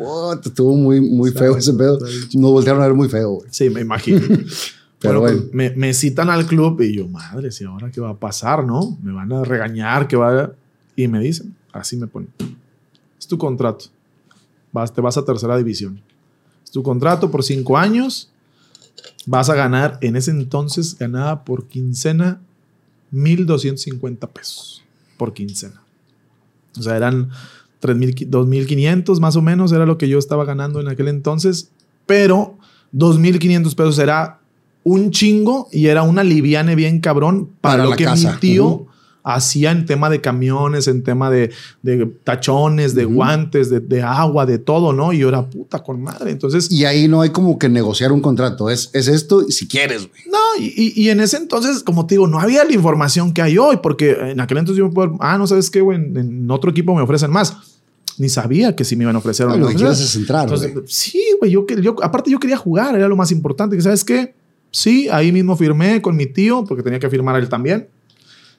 estuvo 0.45 0.77
muy, 0.77 1.01
muy 1.01 1.33
feo 1.33 1.57
ese 1.57 1.73
pedo. 1.73 1.99
Nos 2.35 2.53
voltearon 2.53 2.83
a 2.83 2.87
ver 2.87 2.95
muy 2.95 3.09
feo, 3.09 3.31
güey. 3.31 3.49
Sí, 3.51 3.71
me 3.71 3.81
imagino. 3.81 4.21
Pero 5.07 5.21
bueno, 5.21 5.39
pues, 5.43 5.55
me, 5.55 5.71
me, 5.71 5.95
citan 5.95 6.31
al 6.31 6.47
club 6.47 6.81
y 6.81 6.95
yo, 6.95 7.09
madre, 7.09 7.51
¿y 7.59 7.65
ahora 7.65 7.91
qué 7.91 8.01
va 8.01 8.11
a 8.11 8.17
pasar, 8.17 8.65
no? 8.65 8.99
Me 9.03 9.13
van 9.13 9.33
a 9.33 9.45
regañar, 9.45 10.09
que 10.09 10.17
va 10.17 10.43
a 10.43 10.53
y 10.97 11.09
me 11.09 11.21
dicen, 11.21 11.55
así 11.73 11.97
me 11.97 12.07
ponen, 12.07 12.31
es 13.19 13.27
tu 13.27 13.37
contrato, 13.37 13.87
vas, 14.73 14.93
te 14.93 15.01
vas 15.01 15.17
a 15.19 15.25
tercera 15.25 15.57
división. 15.57 16.01
Es 16.65 16.71
tu 16.71 16.83
contrato 16.83 17.31
por 17.31 17.45
cinco 17.45 17.77
años, 17.77 18.31
vas 19.27 19.51
a 19.51 19.55
ganar, 19.55 19.99
en 20.01 20.17
ese 20.17 20.31
entonces 20.31 20.97
ganaba 20.99 21.45
por 21.45 21.67
quincena 21.67 22.41
1.250 23.13 24.29
pesos 24.29 24.83
por 25.17 25.33
quincena. 25.33 25.83
O 26.79 26.83
sea, 26.83 26.97
eran 26.97 27.31
2.500 27.81 29.21
más 29.21 29.37
o 29.37 29.43
menos, 29.43 29.73
era 29.73 29.87
lo 29.87 29.99
que 29.99 30.09
yo 30.09 30.19
estaba 30.19 30.45
ganando 30.45 30.81
en 30.81 30.89
aquel 30.89 31.09
entonces, 31.09 31.71
pero 32.07 32.59
2.500 32.95 33.75
pesos 33.75 33.99
era 33.99 34.41
un 34.89 35.11
chingo 35.11 35.69
y 35.73 35.87
era 35.89 36.03
una 36.05 36.23
liviane 36.23 36.77
bien 36.77 37.01
cabrón 37.01 37.51
para, 37.61 37.73
Para 37.73 37.85
lo 37.85 37.91
la 37.91 37.97
que 37.97 38.05
casa. 38.05 38.35
mi 38.35 38.39
tío 38.39 38.87
hacía 39.25 39.73
en 39.73 39.85
tema 39.85 40.09
de 40.09 40.21
camiones, 40.21 40.87
en 40.87 41.03
tema 41.03 41.29
de, 41.29 41.51
de 41.83 42.07
tachones, 42.23 42.95
de 42.95 43.05
guantes, 43.05 43.69
de, 43.69 43.81
de 43.81 44.01
agua, 44.01 44.47
de 44.47 44.59
todo, 44.59 44.93
¿no? 44.93 45.13
Y 45.13 45.19
yo 45.19 45.29
era 45.29 45.51
puta 45.51 45.81
con 45.83 46.01
madre. 46.01 46.31
Entonces, 46.31 46.71
Y 46.71 46.85
ahí 46.85 47.09
no 47.09 47.23
hay 47.23 47.31
como 47.31 47.59
que 47.59 47.69
negociar 47.69 48.13
un 48.13 48.21
contrato. 48.21 48.71
Es, 48.71 48.91
es 48.93 49.09
esto 49.09 49.43
si 49.49 49.67
quieres, 49.67 50.09
güey. 50.09 50.23
no, 50.31 50.63
y, 50.63 50.93
y- 50.95 51.09
en 51.11 51.19
ese 51.19 51.39
entonces, 51.39 51.83
como 51.83 52.07
te 52.07 52.15
digo, 52.15 52.29
no 52.29 52.39
había 52.39 52.63
la 52.65 52.73
información 52.73 53.33
que 53.35 53.43
hay 53.43 53.59
hoy, 53.59 53.79
porque 53.83 54.13
en 54.13 54.39
aquel 54.39 54.59
entonces 54.59 54.79
yo 54.79 54.87
me 54.87 54.95
puedo, 54.95 55.17
ah, 55.19 55.37
no 55.37 55.49
sabes 55.49 55.69
qué, 55.71 55.81
güey, 55.81 55.99
en, 55.99 56.17
en 56.17 56.49
otro 56.53 56.71
equipo 56.71 56.95
me 56.95 57.03
ofrecen 57.03 57.33
más. 57.33 57.57
Ni 58.19 58.29
sabía 58.29 58.77
que 58.77 58.85
si 58.85 58.95
me 58.95 59.03
iban 59.03 59.17
a 59.17 59.19
ofrecer 59.19 59.47
o 59.47 59.51
No, 59.51 59.57
lo 59.57 59.67
que 59.69 59.75
quieres 59.75 59.99
es 60.01 60.15
entrar, 60.15 60.45
Entonces, 60.45 60.73
sí, 60.87 61.21
güey, 61.41 61.51
yo, 61.51 61.67
yo, 61.83 61.97
aparte 62.01 62.31
yo 62.31 62.39
quería 62.39 62.57
jugar, 62.57 62.95
era 62.95 63.09
lo 63.09 63.17
más 63.17 63.33
importante. 63.33 63.79
Sabes 63.83 64.05
qué, 64.05 64.35
sí, 64.77 65.09
ahí 65.09 65.33
mismo 65.33 65.57
firmé 65.57 66.03
con 66.03 66.17
mi 66.17 66.27
tío, 66.27 66.65
porque 66.65 66.83
tenía 66.83 66.99
que 66.99 67.09
firmar 67.09 67.37
él 67.37 67.49
también. 67.49 67.89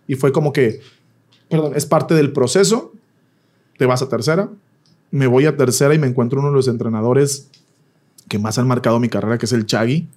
Y 0.08 0.16
fue 0.16 0.32
como 0.32 0.52
que, 0.52 0.82
perdón, 1.48 1.74
es 1.76 1.86
parte 1.86 2.16
del 2.16 2.32
proceso. 2.32 2.92
Te 3.78 3.86
vas 3.86 4.02
a 4.02 4.10
tercera, 4.10 4.50
me 5.12 5.28
voy 5.28 5.46
a 5.46 5.56
tercera 5.56 5.94
y 5.94 6.00
me 6.00 6.08
encuentro 6.08 6.40
uno 6.40 6.50
de 6.50 6.56
los 6.56 6.68
entrenadores 6.68 7.50
que 8.28 8.40
más 8.40 8.58
han 8.58 8.68
marcado 8.68 9.00
mi 9.00 9.10
carrera, 9.10 9.38
que 9.38 9.46
es 9.46 9.54
el 9.54 9.68
Chagui, 9.68 10.08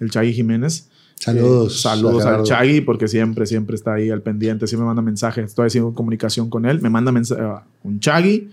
el 0.00 0.10
Chagui 0.10 0.32
Jiménez. 0.32 0.88
Saludos. 1.14 1.76
Eh, 1.76 1.78
saludos 1.82 2.24
al. 2.24 2.42
Chagui, 2.42 2.80
porque 2.80 3.06
siempre, 3.06 3.46
siempre 3.46 3.76
está 3.76 3.94
ahí 3.94 4.10
al 4.10 4.22
pendiente, 4.22 4.66
siempre 4.66 4.82
me 4.82 4.88
manda 4.88 5.02
mensajes, 5.02 5.44
estoy 5.44 5.68
haciendo 5.68 5.94
comunicación 5.94 6.50
con 6.50 6.66
él, 6.66 6.82
me 6.82 6.90
manda 6.90 7.12
mensaje, 7.12 7.40
un 7.84 8.00
Chagui, 8.00 8.50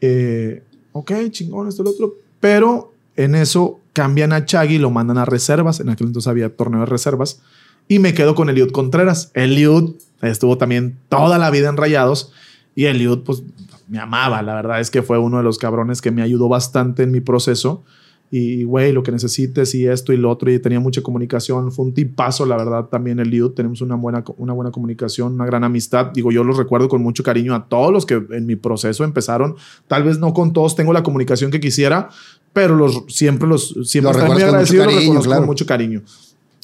eh, 0.00 0.64
ok, 0.90 1.12
chingón, 1.30 1.68
esto, 1.68 1.84
lo 1.84 1.90
otro, 1.90 2.16
pero 2.40 2.92
en 3.14 3.36
eso 3.36 3.80
cambian 3.96 4.34
a 4.34 4.44
Chagui, 4.44 4.76
lo 4.76 4.90
mandan 4.90 5.16
a 5.16 5.24
reservas, 5.24 5.80
en 5.80 5.88
aquel 5.88 6.08
entonces 6.08 6.28
había 6.28 6.54
torneo 6.54 6.80
de 6.80 6.86
reservas, 6.86 7.40
y 7.88 7.98
me 7.98 8.12
quedo 8.12 8.34
con 8.34 8.50
Eliud 8.50 8.70
Contreras. 8.70 9.30
Eliud 9.32 9.94
estuvo 10.20 10.58
también 10.58 10.98
toda 11.08 11.38
la 11.38 11.50
vida 11.50 11.70
en 11.70 11.78
Rayados, 11.78 12.30
y 12.74 12.84
Eliud, 12.84 13.20
pues, 13.20 13.42
me 13.88 13.98
amaba, 13.98 14.42
la 14.42 14.54
verdad 14.54 14.80
es 14.80 14.90
que 14.90 15.00
fue 15.00 15.16
uno 15.18 15.38
de 15.38 15.44
los 15.44 15.56
cabrones 15.56 16.02
que 16.02 16.10
me 16.10 16.20
ayudó 16.20 16.46
bastante 16.50 17.04
en 17.04 17.10
mi 17.10 17.22
proceso, 17.22 17.84
y 18.30 18.64
güey, 18.64 18.92
lo 18.92 19.02
que 19.02 19.12
necesites 19.12 19.74
y 19.74 19.86
esto 19.86 20.12
y 20.12 20.18
lo 20.18 20.28
otro, 20.30 20.52
y 20.52 20.58
tenía 20.58 20.78
mucha 20.78 21.00
comunicación, 21.00 21.72
fue 21.72 21.86
un 21.86 21.94
tipazo, 21.94 22.44
la 22.44 22.58
verdad, 22.58 22.84
también 22.90 23.18
el 23.18 23.30
Liud, 23.30 23.52
tenemos 23.52 23.80
una 23.80 23.94
buena, 23.94 24.24
una 24.36 24.52
buena 24.52 24.70
comunicación, 24.72 25.32
una 25.32 25.46
gran 25.46 25.64
amistad, 25.64 26.10
digo, 26.12 26.30
yo 26.30 26.44
los 26.44 26.58
recuerdo 26.58 26.90
con 26.90 27.02
mucho 27.02 27.22
cariño 27.22 27.54
a 27.54 27.66
todos 27.66 27.90
los 27.92 28.04
que 28.04 28.22
en 28.32 28.44
mi 28.44 28.56
proceso 28.56 29.04
empezaron, 29.04 29.56
tal 29.88 30.02
vez 30.02 30.18
no 30.18 30.34
con 30.34 30.52
todos. 30.52 30.76
Tengo 30.76 30.92
la 30.92 31.02
comunicación 31.02 31.50
que 31.50 31.60
quisiera, 31.60 32.10
pero 32.56 32.74
los, 32.74 33.04
siempre 33.08 33.46
los, 33.46 33.68
siempre 33.84 34.12
Los 34.14 34.16
están 34.16 34.32
muy 34.32 34.42
agradecidos, 34.42 34.86
los 34.86 34.94
reconozco 34.96 35.24
claro. 35.24 35.40
con 35.42 35.46
mucho 35.46 35.66
cariño. 35.66 36.02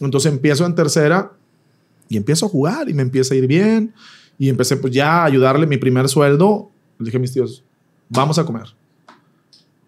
Entonces 0.01 0.33
empiezo 0.33 0.65
en 0.65 0.75
tercera 0.75 1.33
y 2.09 2.17
empiezo 2.17 2.47
a 2.47 2.49
jugar 2.49 2.89
y 2.89 2.95
me 2.95 3.03
empieza 3.03 3.35
a 3.35 3.37
ir 3.37 3.47
bien 3.47 3.93
y 4.39 4.49
empecé 4.49 4.79
pues 4.79 4.95
ya 4.95 5.19
a 5.21 5.25
ayudarle 5.27 5.67
mi 5.67 5.77
primer 5.77 6.09
sueldo, 6.09 6.71
le 6.99 7.05
dije 7.05 7.19
a 7.19 7.21
mis 7.21 7.31
tíos, 7.35 7.63
vamos 8.09 8.39
a 8.39 8.47
comer. 8.47 8.75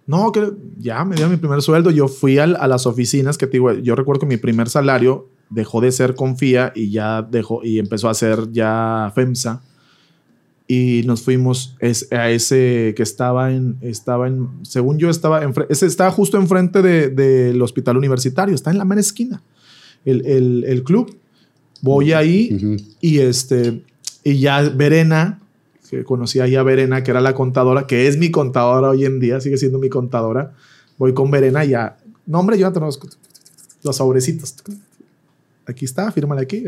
No, 0.07 0.31
que 0.31 0.53
ya 0.79 1.03
me 1.07 1.15
dieron 1.17 1.31
mi 1.33 1.39
primer 1.39 1.63
sueldo. 1.63 1.91
Yo 1.91 2.07
fui 2.09 2.37
al- 2.39 2.57
a 2.57 2.67
las 2.69 2.85
oficinas 2.87 3.39
que 3.39 3.47
te 3.47 3.53
digo, 3.53 3.73
yo 3.73 3.95
recuerdo 3.97 4.21
que 4.21 4.27
mi 4.27 4.37
primer 4.37 4.69
salario 4.69 5.29
dejó 5.49 5.81
de 5.81 5.91
ser 5.91 6.15
Confía 6.15 6.71
y 6.75 6.91
ya 6.91 7.23
dejó 7.23 7.65
y 7.65 7.79
empezó 7.79 8.11
a 8.11 8.15
ser 8.15 8.53
ya 8.53 9.11
FEMSA. 9.15 9.63
Y 10.67 11.03
nos 11.05 11.23
fuimos 11.23 11.77
es- 11.79 12.11
a 12.11 12.31
ese 12.31 12.95
que 12.97 13.03
estaba 13.03 13.53
en, 13.53 13.77
estaba 13.83 14.29
en, 14.29 14.49
según 14.63 14.99
yo 14.99 15.11
estaba, 15.11 15.43
enfre- 15.45 15.67
ese 15.69 15.85
estaba 15.87 16.11
justo 16.11 16.39
enfrente 16.39 16.81
de- 16.81 17.11
del 17.11 17.61
hospital 17.61 17.97
universitario, 17.99 18.55
está 18.55 18.71
en 18.71 18.79
la 18.79 18.85
mera 18.87 19.01
esquina, 19.03 19.43
el, 20.07 20.25
el- 20.27 20.65
el 20.67 20.83
club. 20.83 21.15
Voy 21.83 22.13
ahí 22.15 22.51
Ujú. 22.57 22.77
y 23.03 23.19
este, 23.19 23.83
y 24.25 24.39
ya 24.39 24.63
Verena, 24.63 25.39
que 25.91 26.03
conocí 26.03 26.41
ahí 26.41 26.55
a 26.57 26.63
Verena, 26.63 27.03
que 27.05 27.11
era 27.11 27.21
la 27.21 27.35
contadora, 27.35 27.87
que 27.87 28.09
es 28.09 28.17
mi 28.17 28.31
contadora 28.31 28.89
hoy 28.89 29.05
en 29.05 29.21
día, 29.21 29.41
sigue 29.43 29.59
siendo 29.59 29.79
mi 29.79 29.91
contadora. 29.91 30.55
Voy 30.97 31.13
con 31.13 31.31
Verena 31.31 31.63
y 31.67 31.71
ya, 31.71 31.99
no 32.27 32.41
hombre, 32.41 32.59
yo 32.59 32.71
los, 32.71 32.99
los 33.83 33.97
sobrecitos. 33.97 34.55
Aquí 35.67 35.85
está, 35.85 36.11
fírmale 36.11 36.41
aquí. 36.41 36.65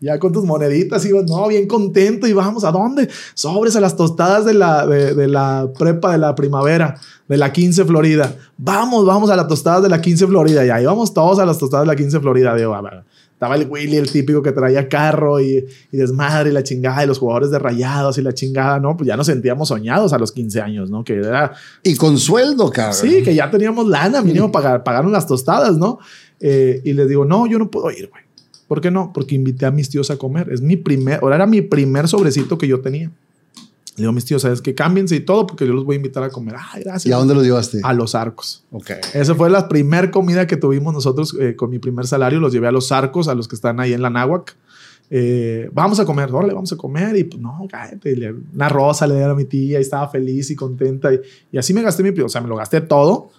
Ya, 0.00 0.18
con 0.18 0.32
tus 0.32 0.44
moneditas, 0.44 1.04
iba, 1.04 1.20
no, 1.22 1.46
bien 1.48 1.66
contento 1.66 2.26
y 2.26 2.32
vamos, 2.32 2.64
¿a 2.64 2.72
dónde? 2.72 3.08
Sobres 3.34 3.76
a 3.76 3.80
las 3.80 3.96
tostadas 3.96 4.46
de 4.46 4.54
la, 4.54 4.86
de, 4.86 5.14
de 5.14 5.28
la 5.28 5.68
prepa 5.78 6.12
de 6.12 6.18
la 6.18 6.34
primavera, 6.34 6.98
de 7.28 7.36
la 7.36 7.52
15 7.52 7.84
Florida. 7.84 8.34
Vamos, 8.56 9.04
vamos 9.04 9.28
a 9.28 9.36
las 9.36 9.46
tostadas 9.46 9.82
de 9.82 9.90
la 9.90 10.00
15 10.00 10.26
Florida. 10.26 10.64
Y 10.64 10.70
ahí 10.70 10.86
vamos 10.86 11.12
todos 11.12 11.38
a 11.38 11.44
las 11.44 11.58
tostadas 11.58 11.84
de 11.86 11.92
la 11.92 11.96
15 11.96 12.18
Florida. 12.20 12.54
Digo, 12.54 12.74
a 12.74 12.80
ver, 12.80 13.04
estaba 13.30 13.56
el 13.56 13.66
Willy, 13.68 13.96
el 13.96 14.10
típico 14.10 14.42
que 14.42 14.52
traía 14.52 14.88
carro 14.88 15.38
y, 15.38 15.66
y 15.92 15.96
desmadre 15.96 16.48
y 16.48 16.52
la 16.54 16.62
chingada, 16.62 17.04
y 17.04 17.06
los 17.06 17.18
jugadores 17.18 17.50
de 17.50 17.58
rayados 17.58 18.16
y 18.16 18.22
la 18.22 18.32
chingada, 18.32 18.80
¿no? 18.80 18.96
Pues 18.96 19.06
ya 19.06 19.16
nos 19.18 19.26
sentíamos 19.26 19.68
soñados 19.68 20.14
a 20.14 20.18
los 20.18 20.32
15 20.32 20.62
años, 20.62 20.90
¿no? 20.90 21.04
Que 21.04 21.14
era, 21.16 21.52
Y 21.82 21.96
con 21.96 22.16
sueldo, 22.18 22.70
cabrón. 22.70 22.94
sí, 22.94 23.22
que 23.22 23.34
ya 23.34 23.50
teníamos 23.50 23.86
lana, 23.86 24.22
mínimo 24.22 24.50
pagar, 24.50 24.82
pagaron 24.82 25.12
las 25.12 25.26
tostadas, 25.26 25.76
¿no? 25.76 25.98
Eh, 26.40 26.80
y 26.84 26.94
les 26.94 27.06
digo, 27.06 27.26
no, 27.26 27.46
yo 27.46 27.58
no 27.58 27.70
puedo 27.70 27.90
ir, 27.90 28.08
güey. 28.08 28.29
¿Por 28.70 28.80
qué 28.80 28.92
no? 28.92 29.12
Porque 29.12 29.34
invité 29.34 29.66
a 29.66 29.72
mis 29.72 29.90
tíos 29.90 30.12
a 30.12 30.16
comer. 30.16 30.48
Es 30.52 30.60
mi 30.60 30.76
primer, 30.76 31.18
ahora 31.22 31.34
era 31.34 31.46
mi 31.48 31.60
primer 31.60 32.06
sobrecito 32.06 32.56
que 32.56 32.68
yo 32.68 32.80
tenía. 32.80 33.08
Le 33.08 34.02
digo 34.04 34.10
a 34.10 34.12
mis 34.12 34.24
tíos, 34.24 34.42
¿sabes 34.42 34.62
qué? 34.62 34.76
Cámbiense 34.76 35.16
y 35.16 35.20
todo 35.20 35.44
porque 35.48 35.66
yo 35.66 35.72
los 35.72 35.84
voy 35.84 35.94
a 35.94 35.96
invitar 35.96 36.22
a 36.22 36.30
comer. 36.30 36.54
Ay, 36.56 36.84
gracias. 36.84 37.06
¿Y 37.06 37.12
a 37.12 37.16
dónde 37.16 37.34
los 37.34 37.42
llevaste? 37.42 37.80
A 37.82 37.92
los 37.94 38.14
arcos. 38.14 38.62
Ok. 38.70 38.90
Esa 39.12 39.34
fue 39.34 39.50
la 39.50 39.68
primer 39.68 40.12
comida 40.12 40.46
que 40.46 40.56
tuvimos 40.56 40.94
nosotros 40.94 41.36
eh, 41.40 41.56
con 41.56 41.68
mi 41.70 41.80
primer 41.80 42.06
salario. 42.06 42.38
Los 42.38 42.52
llevé 42.52 42.68
a 42.68 42.72
los 42.72 42.92
arcos, 42.92 43.26
a 43.26 43.34
los 43.34 43.48
que 43.48 43.56
están 43.56 43.80
ahí 43.80 43.92
en 43.92 44.02
la 44.02 44.08
náhuac. 44.10 44.56
Eh, 45.10 45.68
vamos 45.72 45.98
a 45.98 46.04
comer, 46.04 46.32
órale, 46.32 46.54
vamos 46.54 46.72
a 46.72 46.76
comer. 46.76 47.16
Y 47.16 47.24
pues 47.24 47.42
no, 47.42 47.66
cállate. 47.68 48.14
Le- 48.14 48.34
Una 48.54 48.68
rosa 48.68 49.06
le 49.08 49.14
dieron 49.14 49.32
a 49.32 49.34
mi 49.34 49.46
tía 49.46 49.78
y 49.78 49.82
estaba 49.82 50.08
feliz 50.08 50.48
y 50.52 50.54
contenta. 50.54 51.12
Y, 51.12 51.18
y 51.50 51.58
así 51.58 51.74
me 51.74 51.82
gasté 51.82 52.04
mi, 52.04 52.10
o 52.20 52.28
sea, 52.28 52.40
me 52.40 52.48
lo 52.48 52.54
gasté 52.54 52.80
todo 52.80 53.30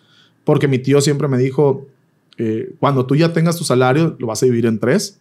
porque 0.44 0.68
mi 0.68 0.78
tío 0.80 1.00
siempre 1.00 1.30
me 1.30 1.38
dijo, 1.38 1.88
eh, 2.38 2.74
cuando 2.80 3.06
tú 3.06 3.16
ya 3.16 3.32
tengas 3.32 3.56
tu 3.56 3.64
salario, 3.64 4.16
lo 4.20 4.28
vas 4.28 4.44
a 4.44 4.46
dividir 4.46 4.66
en 4.66 4.80
tres. 4.80 5.20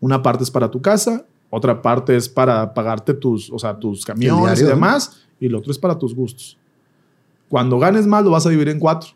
Una 0.00 0.22
parte 0.22 0.44
es 0.44 0.50
para 0.50 0.70
tu 0.70 0.80
casa, 0.80 1.24
otra 1.50 1.82
parte 1.82 2.16
es 2.16 2.28
para 2.28 2.72
pagarte 2.72 3.14
tus, 3.14 3.50
o 3.50 3.58
sea, 3.58 3.78
tus 3.78 4.04
camiones 4.04 4.60
y 4.60 4.64
demás, 4.64 5.22
y 5.38 5.46
el 5.46 5.54
otro 5.54 5.70
es 5.72 5.78
para 5.78 5.98
tus 5.98 6.14
gustos. 6.14 6.56
Cuando 7.48 7.78
ganes 7.78 8.06
más, 8.06 8.24
lo 8.24 8.30
vas 8.30 8.46
a 8.46 8.50
dividir 8.50 8.68
en 8.68 8.78
cuatro. 8.78 9.10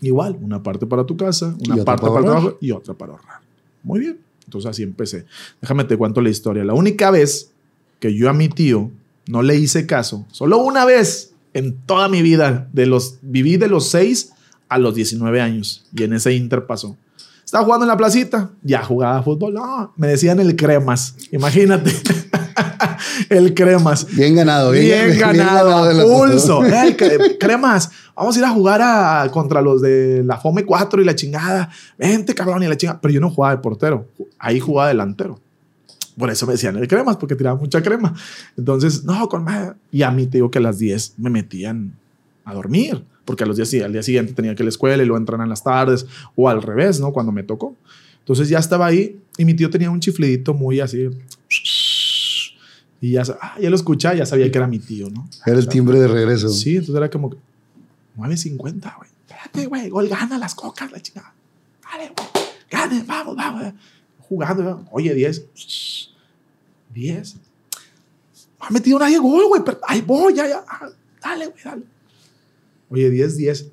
Igual, 0.00 0.38
una 0.40 0.62
parte 0.62 0.86
para 0.86 1.04
tu 1.04 1.16
casa, 1.16 1.54
una 1.66 1.84
parte 1.84 1.84
para 1.84 1.98
para 2.00 2.18
el 2.18 2.24
trabajo 2.24 2.58
y 2.60 2.70
otra 2.72 2.94
para 2.94 3.12
ahorrar. 3.12 3.40
Muy 3.82 4.00
bien. 4.00 4.18
Entonces 4.44 4.70
así 4.70 4.82
empecé. 4.82 5.26
Déjame 5.60 5.84
te 5.84 5.96
cuento 5.96 6.20
la 6.20 6.30
historia. 6.30 6.64
La 6.64 6.74
única 6.74 7.10
vez 7.10 7.52
que 8.00 8.14
yo 8.14 8.28
a 8.28 8.32
mi 8.32 8.48
tío 8.48 8.90
no 9.26 9.42
le 9.42 9.56
hice 9.56 9.86
caso, 9.86 10.26
solo 10.30 10.58
una 10.58 10.84
vez 10.84 11.34
en 11.54 11.76
toda 11.86 12.08
mi 12.08 12.20
vida, 12.20 12.68
de 12.72 12.86
los, 12.86 13.18
viví 13.22 13.56
de 13.56 13.68
los 13.68 13.88
6 13.88 14.32
a 14.68 14.78
los 14.78 14.94
19 14.94 15.40
años 15.40 15.86
y 15.94 16.02
en 16.02 16.12
ese 16.12 16.34
inter 16.34 16.66
pasó. 16.66 16.96
Estaba 17.44 17.64
jugando 17.64 17.84
en 17.84 17.88
la 17.88 17.96
placita, 17.96 18.50
ya 18.62 18.82
jugaba 18.82 19.22
fútbol. 19.22 19.54
No, 19.54 19.92
me 19.96 20.06
decían 20.08 20.40
el 20.40 20.56
cremas. 20.56 21.14
Imagínate. 21.30 21.92
el 23.28 23.54
cremas. 23.54 24.06
Bien 24.14 24.34
ganado, 24.34 24.70
bien, 24.70 25.06
Bien, 25.06 25.18
ganado, 25.18 25.84
foto. 25.90 26.08
pulso. 26.08 26.60
Cre- 26.62 27.36
cremas, 27.38 27.90
vamos 28.16 28.34
a 28.36 28.38
ir 28.38 28.44
a 28.44 28.50
jugar 28.50 28.80
a, 28.82 29.28
contra 29.30 29.60
los 29.60 29.80
de 29.82 30.22
la 30.24 30.38
FOME 30.38 30.64
4 30.64 31.02
y 31.02 31.04
la 31.04 31.14
chingada. 31.14 31.70
Vente, 31.98 32.34
cabrón, 32.34 32.62
y 32.62 32.66
la 32.66 32.76
chingada. 32.76 33.00
Pero 33.00 33.14
yo 33.14 33.20
no 33.20 33.30
jugaba 33.30 33.54
de 33.56 33.62
portero, 33.62 34.06
ahí 34.38 34.58
jugaba 34.60 34.88
delantero. 34.88 35.38
Por 36.16 36.30
eso 36.30 36.46
me 36.46 36.52
decían 36.52 36.76
el 36.76 36.86
cremas, 36.88 37.16
porque 37.16 37.34
tiraba 37.34 37.58
mucha 37.58 37.82
crema. 37.82 38.14
Entonces, 38.56 39.04
no, 39.04 39.28
con 39.28 39.44
madre. 39.44 39.72
Y 39.90 40.02
a 40.02 40.10
mí 40.10 40.26
te 40.26 40.38
digo 40.38 40.50
que 40.50 40.58
a 40.58 40.62
las 40.62 40.78
10 40.78 41.14
me 41.18 41.28
metían 41.28 41.96
a 42.44 42.54
dormir, 42.54 43.04
porque 43.24 43.44
a 43.44 43.46
los 43.46 43.56
días, 43.56 43.72
al 43.84 43.92
día 43.92 44.02
siguiente 44.02 44.32
tenía 44.32 44.54
que 44.54 44.62
ir 44.62 44.64
a 44.64 44.66
la 44.66 44.70
escuela 44.70 45.02
y 45.02 45.06
luego 45.06 45.18
entrar 45.18 45.40
en 45.40 45.48
las 45.48 45.62
tardes, 45.62 46.06
o 46.36 46.48
al 46.48 46.62
revés, 46.62 47.00
¿no? 47.00 47.12
Cuando 47.12 47.32
me 47.32 47.42
tocó. 47.42 47.76
Entonces 48.20 48.48
ya 48.48 48.58
estaba 48.58 48.86
ahí 48.86 49.20
y 49.36 49.44
mi 49.44 49.54
tío 49.54 49.68
tenía 49.70 49.90
un 49.90 50.00
chiflidito 50.00 50.54
muy 50.54 50.80
así. 50.80 51.10
Y 53.00 53.12
ya, 53.12 53.22
ah, 53.40 53.56
ya 53.60 53.68
lo 53.68 53.76
escuchaba, 53.76 54.14
ya 54.14 54.24
sabía 54.24 54.50
que 54.50 54.56
era 54.56 54.66
mi 54.66 54.78
tío, 54.78 55.10
¿no? 55.10 55.28
Era 55.44 55.58
el 55.58 55.68
timbre 55.68 55.98
de 56.00 56.08
regreso. 56.08 56.48
Sí, 56.48 56.76
entonces 56.76 56.96
era 56.96 57.10
como 57.10 57.30
que 57.30 57.36
9.50, 58.16 58.96
güey. 58.96 59.10
Espérate, 59.26 59.66
güey, 59.66 59.88
gol 59.90 60.08
gana 60.08 60.38
las 60.38 60.54
cocas, 60.54 60.90
la 60.90 61.00
chingada. 61.00 61.34
Dale, 61.82 62.12
güey. 62.16 62.28
Gane, 62.70 63.04
vamos, 63.06 63.36
vamos. 63.36 63.74
Jugando, 64.20 64.62
¿no? 64.62 64.88
oye, 64.90 65.14
10. 65.14 65.44
10. 66.94 67.34
No 67.34 67.40
ha 68.60 68.70
metido 68.70 68.98
nadie 68.98 69.18
gol, 69.18 69.48
güey. 69.48 69.62
pero 69.64 69.78
Ahí 69.86 70.00
voy, 70.00 70.34
ya, 70.34 70.48
ya. 70.48 70.64
Ah, 70.66 70.88
Dale, 71.22 71.46
güey, 71.46 71.62
dale. 71.62 71.82
Oye, 72.90 73.10
10, 73.10 73.36
10. 73.36 73.70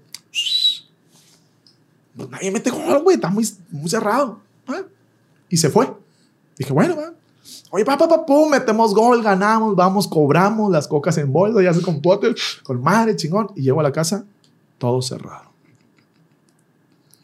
No, 2.15 2.27
nadie 2.27 2.51
mete 2.51 2.69
gol, 2.69 3.01
güey. 3.03 3.15
Está 3.15 3.29
muy, 3.29 3.47
muy 3.69 3.89
cerrado. 3.89 4.39
¿eh? 4.69 4.83
Y 5.49 5.57
se 5.57 5.69
fue. 5.69 5.91
Dije, 6.57 6.73
bueno, 6.73 6.95
va. 6.95 7.13
Oye, 7.71 7.85
papá, 7.85 8.07
papá, 8.07 8.25
pum, 8.25 8.49
metemos 8.49 8.93
gol, 8.93 9.23
ganamos, 9.23 9.75
vamos, 9.75 10.05
cobramos 10.07 10.69
las 10.71 10.87
cocas 10.87 11.17
en 11.17 11.31
bolsa, 11.31 11.61
ya 11.61 11.73
se 11.73 11.81
compote, 11.81 12.35
con 12.63 12.81
madre, 12.81 13.15
chingón. 13.15 13.47
Y 13.55 13.61
llego 13.61 13.79
a 13.79 13.83
la 13.83 13.93
casa, 13.93 14.25
todo 14.77 15.01
cerrado. 15.01 15.51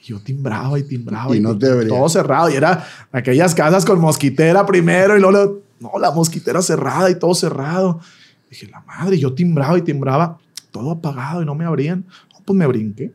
yo 0.01 0.19
timbraba 0.21 0.79
y 0.79 0.83
timbraba. 0.83 1.35
Y 1.35 1.41
no 1.41 1.57
te 1.57 1.69
abría. 1.69 1.89
Todo 1.89 2.07
cerrado. 2.07 2.49
Y 2.49 2.55
era 2.55 2.87
aquellas 3.11 3.53
casas 3.53 3.83
con 3.83 3.99
mosquitera 3.99 4.65
primero 4.65 5.17
y 5.17 5.19
luego, 5.19 5.59
no, 5.81 5.91
la 5.99 6.11
mosquitera 6.11 6.61
cerrada 6.61 7.09
y 7.09 7.19
todo 7.19 7.35
cerrado. 7.35 7.99
Dije, 8.49 8.67
la 8.67 8.79
madre, 8.81 9.19
yo 9.19 9.33
timbraba 9.33 9.77
y 9.77 9.81
timbraba, 9.81 10.39
todo 10.71 10.91
apagado 10.91 11.41
y 11.41 11.45
no 11.45 11.55
me 11.55 11.65
abrían. 11.65 12.05
No, 12.33 12.39
pues 12.45 12.57
me 12.57 12.67
brinqué. 12.67 13.11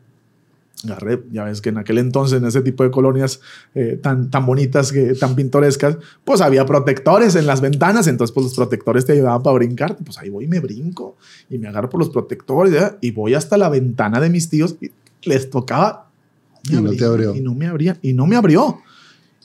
Agarré, 0.85 1.23
ya 1.31 1.45
ves 1.45 1.61
que 1.61 1.69
en 1.69 1.77
aquel 1.77 1.97
entonces, 1.97 2.39
en 2.39 2.45
ese 2.45 2.61
tipo 2.61 2.83
de 2.83 2.91
colonias 2.91 3.39
eh, 3.73 3.97
tan, 4.01 4.29
tan 4.29 4.45
bonitas, 4.45 4.91
que, 4.91 5.13
tan 5.13 5.33
pintorescas, 5.33 5.97
pues 6.25 6.41
había 6.41 6.65
protectores 6.65 7.35
en 7.35 7.47
las 7.47 7.61
ventanas, 7.61 8.07
entonces 8.07 8.33
pues 8.33 8.47
los 8.47 8.53
protectores 8.53 9.05
te 9.05 9.13
ayudaban 9.13 9.41
para 9.43 9.53
brincar, 9.53 9.95
pues 10.03 10.17
ahí 10.17 10.29
voy 10.29 10.43
y 10.43 10.47
me 10.49 10.59
brinco 10.59 11.15
y 11.49 11.57
me 11.57 11.69
agarro 11.69 11.89
por 11.89 11.99
los 11.99 12.09
protectores 12.09 12.73
y 12.99 13.11
voy 13.11 13.33
hasta 13.33 13.57
la 13.57 13.69
ventana 13.69 14.19
de 14.19 14.29
mis 14.29 14.49
tíos 14.49 14.75
y 14.81 14.91
les 15.23 15.49
tocaba 15.49 16.09
Y 16.69 16.73
no 16.73 16.91
te 16.91 17.05
abrió. 17.05 17.33
y 17.33 17.39
no 17.39 17.55
me 17.55 17.67
abría 17.67 17.97
y 18.01 18.11
no 18.11 18.27
me 18.27 18.35
abrió. 18.35 18.81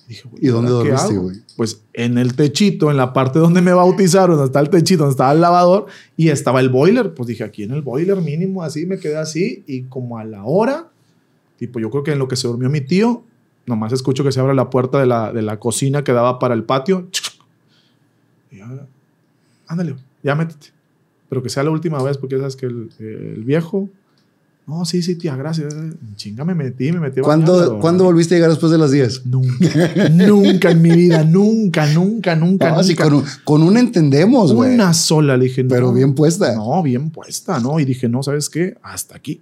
Dije, 0.09 0.27
güey, 0.27 0.43
¿Y 0.43 0.49
dónde 0.49 0.73
¿ahora 0.73 0.89
dormiste, 0.89 1.19
güey? 1.19 1.37
Pues 1.55 1.83
en 1.93 2.17
el 2.17 2.35
techito, 2.35 2.91
en 2.91 2.97
la 2.97 3.13
parte 3.13 3.39
donde 3.39 3.61
me 3.61 3.75
bautizaron, 3.75 4.37
donde 4.37 4.47
está 4.47 4.61
el 4.61 4.71
techito, 4.71 5.03
donde 5.03 5.13
estaba 5.13 5.33
el 5.33 5.41
lavador 5.43 5.87
y 6.17 6.31
estaba 6.31 6.61
el 6.61 6.71
boiler. 6.71 7.13
Pues 7.13 7.27
dije, 7.27 7.45
aquí 7.45 7.65
en 7.65 7.73
el 7.73 7.83
boiler 7.83 8.17
mínimo, 8.23 8.63
así 8.63 8.87
me 8.87 8.99
quedé 8.99 9.19
así 9.19 9.65
y 9.67 9.83
como 9.83 10.17
a 10.17 10.25
la 10.25 10.45
hora, 10.45 10.89
tipo, 11.59 11.79
yo 11.79 11.91
creo 11.91 12.05
que 12.05 12.13
en 12.13 12.19
lo 12.19 12.27
que 12.27 12.37
se 12.37 12.49
durmió 12.49 12.71
mi 12.71 12.81
tío, 12.81 13.23
nomás 13.67 13.93
escucho 13.93 14.25
que 14.25 14.33
se 14.33 14.41
abre 14.41 14.55
la 14.55 14.71
puerta 14.71 14.99
de 14.99 15.05
la, 15.05 15.31
de 15.31 15.43
la 15.43 15.61
cocina 15.61 16.03
que 16.03 16.13
daba 16.13 16.39
para 16.39 16.55
el 16.55 16.65
patio. 16.65 17.07
Y 18.51 18.57
ya, 18.57 18.87
ándale, 19.67 19.95
ya 20.23 20.35
métete. 20.35 20.69
Pero 21.29 21.43
que 21.43 21.51
sea 21.51 21.65
la 21.65 21.71
última 21.71 22.03
vez, 22.03 22.17
porque 22.17 22.37
ya 22.37 22.41
sabes 22.41 22.57
que 22.57 22.65
el, 22.65 22.91
el 22.99 23.45
viejo. 23.45 23.91
No, 24.69 24.85
sí, 24.85 25.01
sí, 25.03 25.15
tía, 25.17 25.35
gracias. 25.35 25.75
Chinga, 26.17 26.45
me 26.45 26.55
metí, 26.55 26.93
me 26.93 27.01
metí. 27.01 27.23
¿Cuándo, 27.23 27.79
¿Cuándo 27.81 28.05
volviste 28.05 28.35
a 28.35 28.37
llegar 28.37 28.51
después 28.51 28.71
de 28.71 28.77
las 28.77 28.91
10? 28.91 29.25
Nunca, 29.25 30.09
nunca 30.11 30.71
en 30.73 30.83
mi 30.83 30.91
vida, 30.91 31.25
nunca, 31.25 31.87
nunca, 31.87 32.37
nunca. 32.37 32.71
No, 32.73 32.83
sí, 32.83 32.91
nunca. 32.91 33.05
con, 33.05 33.15
un- 33.15 33.25
con 33.45 33.63
una 33.63 33.81
entendemos, 33.81 34.53
güey. 34.53 34.75
Una 34.75 34.93
sola, 34.93 35.39
le 35.39 35.45
dije, 35.47 35.63
no. 35.65 35.71
Pero 35.71 35.93
bien 35.95 36.15
puesta. 36.15 36.55
No, 36.55 36.83
bien 36.83 37.09
puesta, 37.11 37.59
¿no? 37.61 37.81
Y 37.81 37.87
dije, 37.87 38.11
no, 38.11 38.23
¿sabes 38.23 38.51
qué? 38.51 38.77
Hasta 38.83 39.17
aquí. 39.17 39.41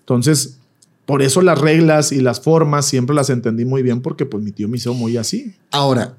Entonces, 0.00 0.58
por 1.06 1.22
eso 1.22 1.40
las 1.40 1.60
reglas 1.60 2.10
y 2.10 2.20
las 2.20 2.40
formas 2.40 2.84
siempre 2.84 3.14
las 3.14 3.30
entendí 3.30 3.64
muy 3.64 3.82
bien 3.84 4.02
porque 4.02 4.26
pues 4.26 4.42
mi 4.42 4.50
tío 4.50 4.68
me 4.68 4.78
hizo 4.78 4.92
muy 4.92 5.16
así. 5.16 5.54
Ahora, 5.70 6.16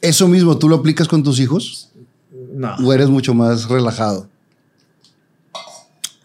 ¿eso 0.00 0.28
mismo 0.28 0.56
tú 0.58 0.68
lo 0.68 0.76
aplicas 0.76 1.08
con 1.08 1.24
tus 1.24 1.40
hijos? 1.40 1.90
No, 2.54 2.76
¿O 2.84 2.92
eres 2.92 3.08
mucho 3.08 3.34
más 3.34 3.68
relajado? 3.68 4.28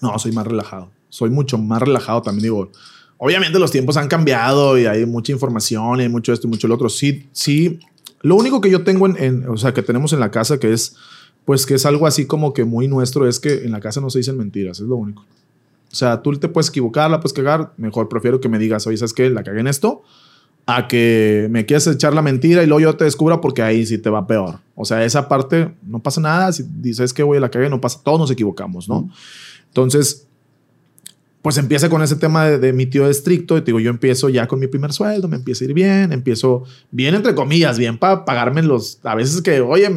no, 0.02 0.20
soy 0.20 0.32
más 0.32 0.46
relajado. 0.46 0.92
Soy 1.16 1.30
mucho 1.30 1.58
más 1.58 1.82
relajado 1.82 2.22
también, 2.22 2.44
digo. 2.44 2.72
Obviamente 3.18 3.58
los 3.58 3.72
tiempos 3.72 3.96
han 3.96 4.10
cambiado 4.10 4.78
y 4.78 4.86
hay 4.86 5.06
mucha 5.06 5.32
información 5.32 6.00
y 6.02 6.04
hay 6.04 6.10
mucho 6.10 6.34
esto 6.34 6.48
y 6.48 6.50
mucho 6.50 6.68
lo 6.68 6.76
otro. 6.76 6.90
Sí, 6.90 7.28
sí. 7.32 7.80
Lo 8.22 8.36
único 8.36 8.60
que 8.60 8.70
yo 8.70 8.84
tengo 8.84 9.06
en, 9.08 9.16
en- 9.24 9.48
o 9.48 9.56
sea, 9.56 9.74
que 9.74 9.82
tenemos 9.82 10.12
en 10.12 10.20
la 10.20 10.30
casa 10.30 10.60
que 10.60 10.74
es, 10.74 10.98
pues 11.46 11.66
que 11.66 11.76
es 11.76 11.86
algo 11.86 12.06
así 12.06 12.26
como 12.26 12.52
que 12.54 12.66
muy 12.66 12.90
nuestro, 12.90 13.30
es 13.30 13.40
que 13.40 13.64
en 13.64 13.72
la 13.72 13.80
casa 13.80 14.02
no 14.02 14.10
se 14.10 14.18
dicen 14.18 14.36
mentiras, 14.38 14.82
es 14.82 14.88
lo 14.88 14.98
único. 14.98 15.22
O 15.90 15.96
sea, 15.96 16.22
tú 16.22 16.34
te 16.38 16.50
puedes 16.50 16.68
equivocar, 16.70 17.10
la 17.10 17.22
puedes 17.22 17.32
cagar. 17.32 17.72
Mejor 17.78 18.10
prefiero 18.10 18.42
que 18.42 18.50
me 18.50 18.60
digas, 18.60 18.86
oye, 18.86 18.98
¿sabes 18.98 19.14
qué? 19.14 19.30
La 19.30 19.44
cagué 19.44 19.62
en 19.62 19.68
esto. 19.68 20.04
A 20.68 20.88
que 20.90 21.48
me 21.52 21.66
quieras 21.66 21.88
echar 21.88 22.14
la 22.14 22.22
mentira 22.24 22.64
y 22.64 22.68
luego 22.68 22.82
yo 22.82 22.98
te 22.98 23.06
descubra 23.06 23.40
porque 23.40 23.62
ahí 23.62 23.86
sí 23.86 23.98
te 24.00 24.10
va 24.10 24.28
peor. 24.28 24.60
O 24.76 24.84
sea, 24.84 25.06
esa 25.06 25.30
parte 25.30 25.74
no 25.84 26.00
pasa 26.00 26.20
nada. 26.20 26.52
Si 26.52 26.64
dices 26.82 27.14
que 27.14 27.24
voy 27.24 27.38
a 27.38 27.40
la 27.42 27.50
cagué, 27.50 27.70
no 27.70 27.80
pasa. 27.80 28.02
Todos 28.04 28.20
nos 28.20 28.32
equivocamos, 28.32 28.90
¿no? 28.90 29.08
Entonces, 29.68 30.25
pues 31.46 31.60
empieza 31.60 31.90
con 31.90 32.02
ese 32.02 32.16
tema 32.16 32.48
de, 32.48 32.58
de 32.58 32.74
mi 32.74 32.88
tío 32.88 33.08
estricto. 33.08 33.56
Y 33.56 33.62
te 33.62 33.66
digo, 33.68 33.80
yo 33.80 33.92
empiezo 33.92 34.30
ya 34.30 34.48
con 34.48 34.60
mi 34.60 34.66
primer 34.66 34.92
sueldo, 34.92 35.28
me 35.28 35.36
empieza 35.36 35.64
a 35.64 35.68
ir 35.68 35.76
bien, 35.76 36.12
empiezo 36.12 36.64
bien, 36.90 37.14
entre 37.14 37.36
comillas, 37.36 37.78
bien 37.78 38.00
para 38.00 38.26
pagarme 38.26 38.64
los. 38.64 38.98
A 39.04 39.14
veces 39.14 39.44
que, 39.44 39.62
oye, 39.62 39.88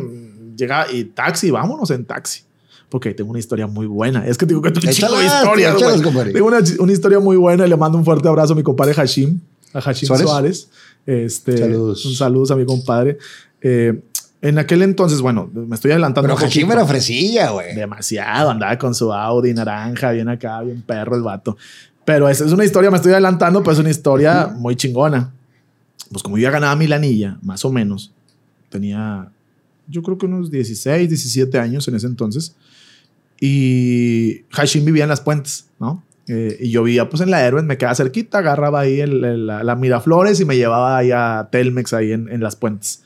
llega 0.58 0.92
y 0.92 1.04
taxi, 1.04 1.50
vámonos 1.50 1.90
en 1.90 2.04
taxi. 2.04 2.42
Porque 2.90 3.14
tengo 3.14 3.30
una 3.30 3.38
historia 3.38 3.66
muy 3.66 3.86
buena. 3.86 4.26
Es 4.26 4.36
que 4.36 4.44
tengo 4.44 4.60
que 4.60 4.68
un 4.68 4.74
chico 4.74 4.90
de 4.90 4.92
Échalas, 4.92 5.42
historias. 5.42 5.76
Tengo 6.34 6.48
una, 6.48 6.58
una 6.80 6.92
historia 6.92 7.18
muy 7.18 7.38
buena 7.38 7.66
y 7.66 7.70
le 7.70 7.78
mando 7.78 7.96
un 7.96 8.04
fuerte 8.04 8.28
abrazo 8.28 8.52
a 8.52 8.56
mi 8.56 8.62
compadre 8.62 8.92
Hashim, 8.92 9.40
a 9.72 9.80
Hashim 9.80 10.06
¿Suárez? 10.06 10.26
Suárez. 10.26 10.68
Este, 11.06 11.56
Saludos. 11.56 12.04
Un 12.04 12.12
saludo 12.12 12.52
a 12.52 12.56
mi 12.58 12.66
compadre. 12.66 13.16
Eh, 13.62 13.98
en 14.40 14.58
aquel 14.58 14.82
entonces, 14.82 15.20
bueno, 15.20 15.50
me 15.52 15.74
estoy 15.74 15.90
adelantando. 15.90 16.26
Pero 16.28 16.34
poquito. 16.68 16.72
era 16.72 16.86
fresilla, 16.86 17.50
güey. 17.50 17.74
Demasiado, 17.74 18.50
andaba 18.50 18.78
con 18.78 18.94
su 18.94 19.12
Audi 19.12 19.52
naranja, 19.54 20.12
bien 20.12 20.28
acá, 20.28 20.60
bien 20.62 20.82
perro 20.82 21.16
el 21.16 21.22
vato. 21.22 21.56
Pero 22.04 22.28
esa 22.28 22.44
es 22.44 22.52
una 22.52 22.64
historia, 22.64 22.90
me 22.90 22.96
estoy 22.96 23.12
adelantando, 23.12 23.60
pero 23.62 23.72
es 23.72 23.78
una 23.78 23.90
historia 23.90 24.46
muy 24.54 24.76
chingona. 24.76 25.32
Pues 26.10 26.22
como 26.22 26.38
yo 26.38 26.44
ya 26.44 26.50
ganaba 26.50 26.74
mi 26.76 26.86
lanilla, 26.86 27.36
más 27.42 27.64
o 27.64 27.72
menos, 27.72 28.12
tenía 28.70 29.30
yo 29.90 30.02
creo 30.02 30.18
que 30.18 30.26
unos 30.26 30.50
16, 30.50 31.08
17 31.08 31.58
años 31.58 31.86
en 31.88 31.94
ese 31.96 32.06
entonces. 32.06 32.54
Y 33.40 34.42
Hashim 34.50 34.84
vivía 34.84 35.04
en 35.04 35.08
las 35.08 35.20
puentes, 35.20 35.66
¿no? 35.78 36.02
Eh, 36.26 36.58
y 36.60 36.70
yo 36.70 36.82
vivía 36.82 37.08
pues 37.08 37.22
en 37.22 37.30
la 37.30 37.44
Héroes, 37.46 37.64
me 37.64 37.78
quedaba 37.78 37.94
cerquita, 37.94 38.38
agarraba 38.38 38.80
ahí 38.80 39.00
el- 39.00 39.24
el- 39.24 39.46
la, 39.46 39.62
la 39.64 39.76
Miraflores 39.76 40.40
y 40.40 40.44
me 40.44 40.56
llevaba 40.56 40.98
ahí 40.98 41.10
a 41.10 41.48
Telmex 41.50 41.94
ahí 41.94 42.12
en, 42.12 42.28
en 42.30 42.42
las 42.42 42.56
puentes. 42.56 43.02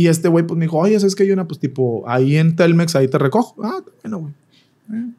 Y 0.00 0.08
este 0.08 0.28
güey 0.28 0.46
pues 0.46 0.56
me 0.56 0.64
dijo, 0.64 0.78
oye, 0.78 0.98
¿sabes 0.98 1.14
que 1.14 1.24
hay 1.24 1.30
una? 1.30 1.46
Pues 1.46 1.60
tipo, 1.60 2.04
ahí 2.06 2.36
en 2.36 2.56
Telmex, 2.56 2.96
ahí 2.96 3.06
te 3.06 3.18
recojo. 3.18 3.54
Ah, 3.62 3.80
bueno, 4.02 4.18
güey. 4.20 4.32
Eh. 4.94 5.10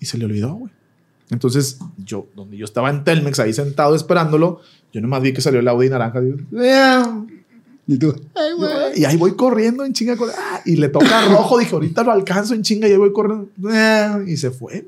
Y 0.00 0.06
se 0.06 0.18
le 0.18 0.24
olvidó, 0.24 0.54
güey. 0.54 0.72
Entonces, 1.30 1.78
yo, 2.04 2.26
donde 2.34 2.56
yo 2.56 2.64
estaba 2.64 2.90
en 2.90 3.04
Telmex, 3.04 3.38
ahí 3.38 3.52
sentado 3.52 3.94
esperándolo, 3.94 4.60
yo 4.92 5.00
nomás 5.00 5.22
vi 5.22 5.32
que 5.32 5.40
salió 5.40 5.60
el 5.60 5.68
Audi 5.68 5.88
naranja. 5.90 6.20
digo, 6.20 6.38
"Ah". 6.60 7.24
Y 7.86 7.98
tú, 7.98 8.12
ay, 8.34 8.52
güey. 8.56 9.00
Y 9.00 9.04
ahí 9.04 9.16
voy 9.16 9.36
corriendo 9.36 9.84
en 9.84 9.92
chinga. 9.92 10.16
ah, 10.36 10.60
y 10.66 10.74
le 10.74 10.88
toca 10.88 11.26
rojo. 11.28 11.56
Dije, 11.58 11.72
ahorita 11.72 12.02
lo 12.02 12.10
alcanzo 12.10 12.54
en 12.54 12.62
chinga. 12.62 12.88
Y 12.88 12.90
ahí 12.92 12.96
voy 12.96 13.12
corriendo. 13.12 13.48
Ah, 13.68 14.18
Y 14.26 14.36
se 14.38 14.50
fue. 14.50 14.86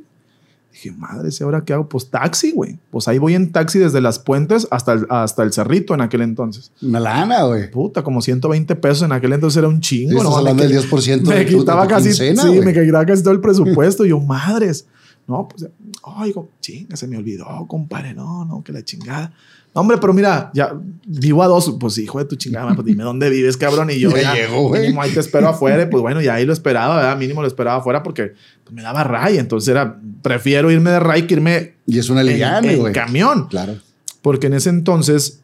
Dije, 0.74 0.90
madre, 0.90 1.28
¿y 1.30 1.42
ahora 1.44 1.64
qué 1.64 1.72
hago? 1.72 1.88
Pues 1.88 2.10
taxi, 2.10 2.50
güey. 2.50 2.80
Pues 2.90 3.06
ahí 3.06 3.18
voy 3.18 3.34
en 3.36 3.52
taxi 3.52 3.78
desde 3.78 4.00
las 4.00 4.18
puentes 4.18 4.66
hasta 4.72 4.94
el, 4.94 5.06
hasta 5.08 5.44
el 5.44 5.52
cerrito 5.52 5.94
en 5.94 6.00
aquel 6.00 6.22
entonces. 6.22 6.72
Una 6.82 6.98
lana, 6.98 7.44
güey. 7.44 7.70
Puta, 7.70 8.02
como 8.02 8.20
120 8.20 8.74
pesos 8.74 9.02
en 9.04 9.12
aquel 9.12 9.32
entonces 9.34 9.58
era 9.58 9.68
un 9.68 9.80
chingo. 9.80 10.10
Estás 10.18 10.30
¿no? 10.30 10.36
hablando 10.36 10.64
del 10.64 10.72
qui- 10.72 10.90
10% 10.90 11.22
me 11.28 11.34
de 11.36 11.44
tu 11.44 11.64
casi, 11.88 12.08
quincena, 12.08 12.42
sí, 12.42 12.48
me 12.60 12.72
quitaba 12.74 13.06
casi 13.06 13.22
todo 13.22 13.32
el 13.34 13.40
presupuesto. 13.40 14.04
y 14.04 14.08
yo, 14.08 14.18
madres. 14.18 14.86
No, 15.28 15.46
pues, 15.48 15.70
ay, 16.16 16.32
go- 16.32 16.48
chinga, 16.60 16.96
se 16.96 17.06
me 17.06 17.16
olvidó, 17.18 17.46
compadre. 17.68 18.12
No, 18.12 18.44
no, 18.44 18.64
que 18.64 18.72
la 18.72 18.82
chingada. 18.84 19.32
Hombre, 19.76 19.98
pero 20.00 20.14
mira, 20.14 20.50
ya 20.54 20.72
vivo 21.04 21.42
a 21.42 21.48
dos. 21.48 21.76
Pues 21.80 21.98
hijo 21.98 22.18
de 22.20 22.24
tu 22.26 22.36
chingada, 22.36 22.74
pues 22.74 22.86
dime 22.86 23.02
dónde 23.02 23.28
vives, 23.28 23.56
cabrón. 23.56 23.90
Y 23.90 23.98
yo 23.98 24.10
Ya 24.12 24.22
ya, 24.22 24.34
llegó, 24.34 24.68
güey. 24.68 24.82
mínimo 24.82 25.02
ahí 25.02 25.10
te 25.12 25.18
espero 25.20 25.48
afuera. 25.48 25.82
Y 25.82 25.86
pues 25.86 26.00
bueno, 26.00 26.22
y 26.22 26.28
ahí 26.28 26.46
lo 26.46 26.52
esperaba, 26.52 26.96
¿verdad? 26.96 27.16
Mínimo 27.18 27.42
lo 27.42 27.48
esperaba 27.48 27.78
afuera 27.78 28.02
porque 28.04 28.34
pues, 28.62 28.72
me 28.72 28.82
daba 28.82 29.02
ray. 29.02 29.36
Entonces 29.38 29.68
era, 29.68 29.98
prefiero 30.22 30.70
irme 30.70 30.90
de 30.92 31.00
ray 31.00 31.26
que 31.26 31.34
irme 31.34 31.74
Y 31.86 31.98
es 31.98 32.08
una 32.08 32.22
en, 32.22 32.92
camión. 32.92 33.48
Claro. 33.48 33.74
Porque 34.22 34.46
en 34.46 34.54
ese 34.54 34.70
entonces, 34.70 35.40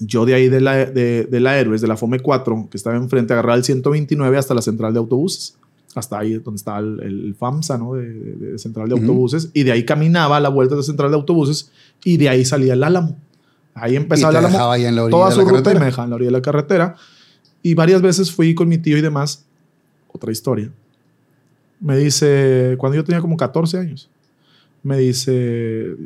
yo 0.00 0.26
de 0.26 0.34
ahí 0.34 0.48
de 0.48 0.60
la, 0.60 0.74
de, 0.86 1.24
de 1.24 1.40
la 1.40 1.56
Héroes, 1.56 1.80
de 1.80 1.86
la 1.86 1.96
FOME 1.96 2.18
4, 2.18 2.68
que 2.70 2.76
estaba 2.76 2.96
enfrente, 2.96 3.34
agarraba 3.34 3.54
el 3.56 3.62
129 3.64 4.36
hasta 4.36 4.52
la 4.54 4.62
central 4.62 4.92
de 4.92 4.98
autobuses. 4.98 5.54
Hasta 5.94 6.18
ahí 6.18 6.32
donde 6.38 6.56
estaba 6.56 6.80
el, 6.80 6.98
el 7.00 7.36
FAMSA, 7.38 7.78
¿no? 7.78 7.94
De, 7.94 8.02
de- 8.12 8.50
de 8.52 8.58
central 8.58 8.88
de 8.88 8.94
autobuses. 8.96 9.50
Y 9.54 9.62
de 9.62 9.70
ahí 9.70 9.84
caminaba 9.84 10.38
a 10.38 10.40
la 10.40 10.48
vuelta 10.48 10.74
de 10.74 10.82
central 10.82 11.10
de 11.12 11.16
autobuses. 11.18 11.70
Y 12.02 12.16
de 12.16 12.28
ahí 12.28 12.44
salía 12.44 12.72
el 12.72 12.82
Álamo. 12.82 13.16
Ahí 13.74 13.96
la 14.92 15.04
orilla 15.04 15.10
Toda 15.10 15.30
su 15.30 15.42
la 15.42 15.48
ruta 15.48 15.72
y 15.72 15.78
me 15.78 15.88
en 15.88 16.10
la 16.10 16.14
orilla 16.14 16.28
de 16.28 16.30
la 16.30 16.42
carretera. 16.42 16.96
Y 17.62 17.74
varias 17.74 18.00
veces 18.00 18.30
fui 18.30 18.54
con 18.54 18.68
mi 18.68 18.78
tío 18.78 18.96
y 18.96 19.00
demás. 19.00 19.44
Otra 20.12 20.30
historia. 20.30 20.70
Me 21.80 21.96
dice, 21.96 22.76
cuando 22.78 22.96
yo 22.96 23.04
tenía 23.04 23.20
como 23.20 23.36
14 23.36 23.78
años, 23.78 24.08
me 24.82 24.96
dice, 24.98 25.96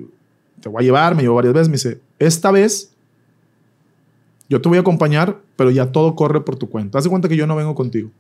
te 0.61 0.69
voy 0.69 0.83
a 0.83 0.85
llevar, 0.85 1.14
me 1.14 1.23
llevó 1.23 1.35
varias 1.35 1.55
veces, 1.55 1.69
me 1.69 1.75
dice, 1.75 2.01
esta 2.19 2.51
vez 2.51 2.91
yo 4.49 4.62
te 4.62 4.69
voy 4.69 4.79
a 4.79 4.81
acompañar, 4.81 5.39
pero 5.57 5.71
ya 5.71 5.93
todo 5.93 6.14
corre 6.14 6.41
por 6.41 6.57
tu 6.57 6.71
cuenta. 6.71 6.99
Haz 6.99 7.05
de 7.05 7.11
cuenta 7.11 7.29
que 7.29 7.37
yo 7.37 7.47
no 7.47 7.55
vengo 7.55 7.75
contigo. 7.75 8.11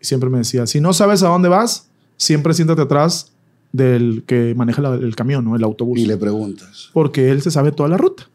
Y 0.00 0.04
siempre 0.04 0.28
me 0.28 0.38
decía, 0.38 0.66
si 0.66 0.80
no 0.80 0.92
sabes 0.92 1.22
a 1.22 1.28
dónde 1.28 1.48
vas, 1.48 1.88
siempre 2.18 2.52
siéntate 2.52 2.82
atrás 2.82 3.32
del 3.76 4.24
que 4.26 4.54
maneja 4.54 4.82
la- 4.82 4.94
el 4.94 5.14
camión, 5.16 5.44
¿no? 5.44 5.56
el 5.56 5.64
autobús 5.64 5.98
Y 5.98 6.06
le 6.06 6.16
preguntas. 6.16 6.90
porque 6.92 7.30
él 7.30 7.42
se 7.42 7.50
sabe 7.50 7.72
toda 7.72 7.88
la 7.88 7.96
ruta. 7.96 8.28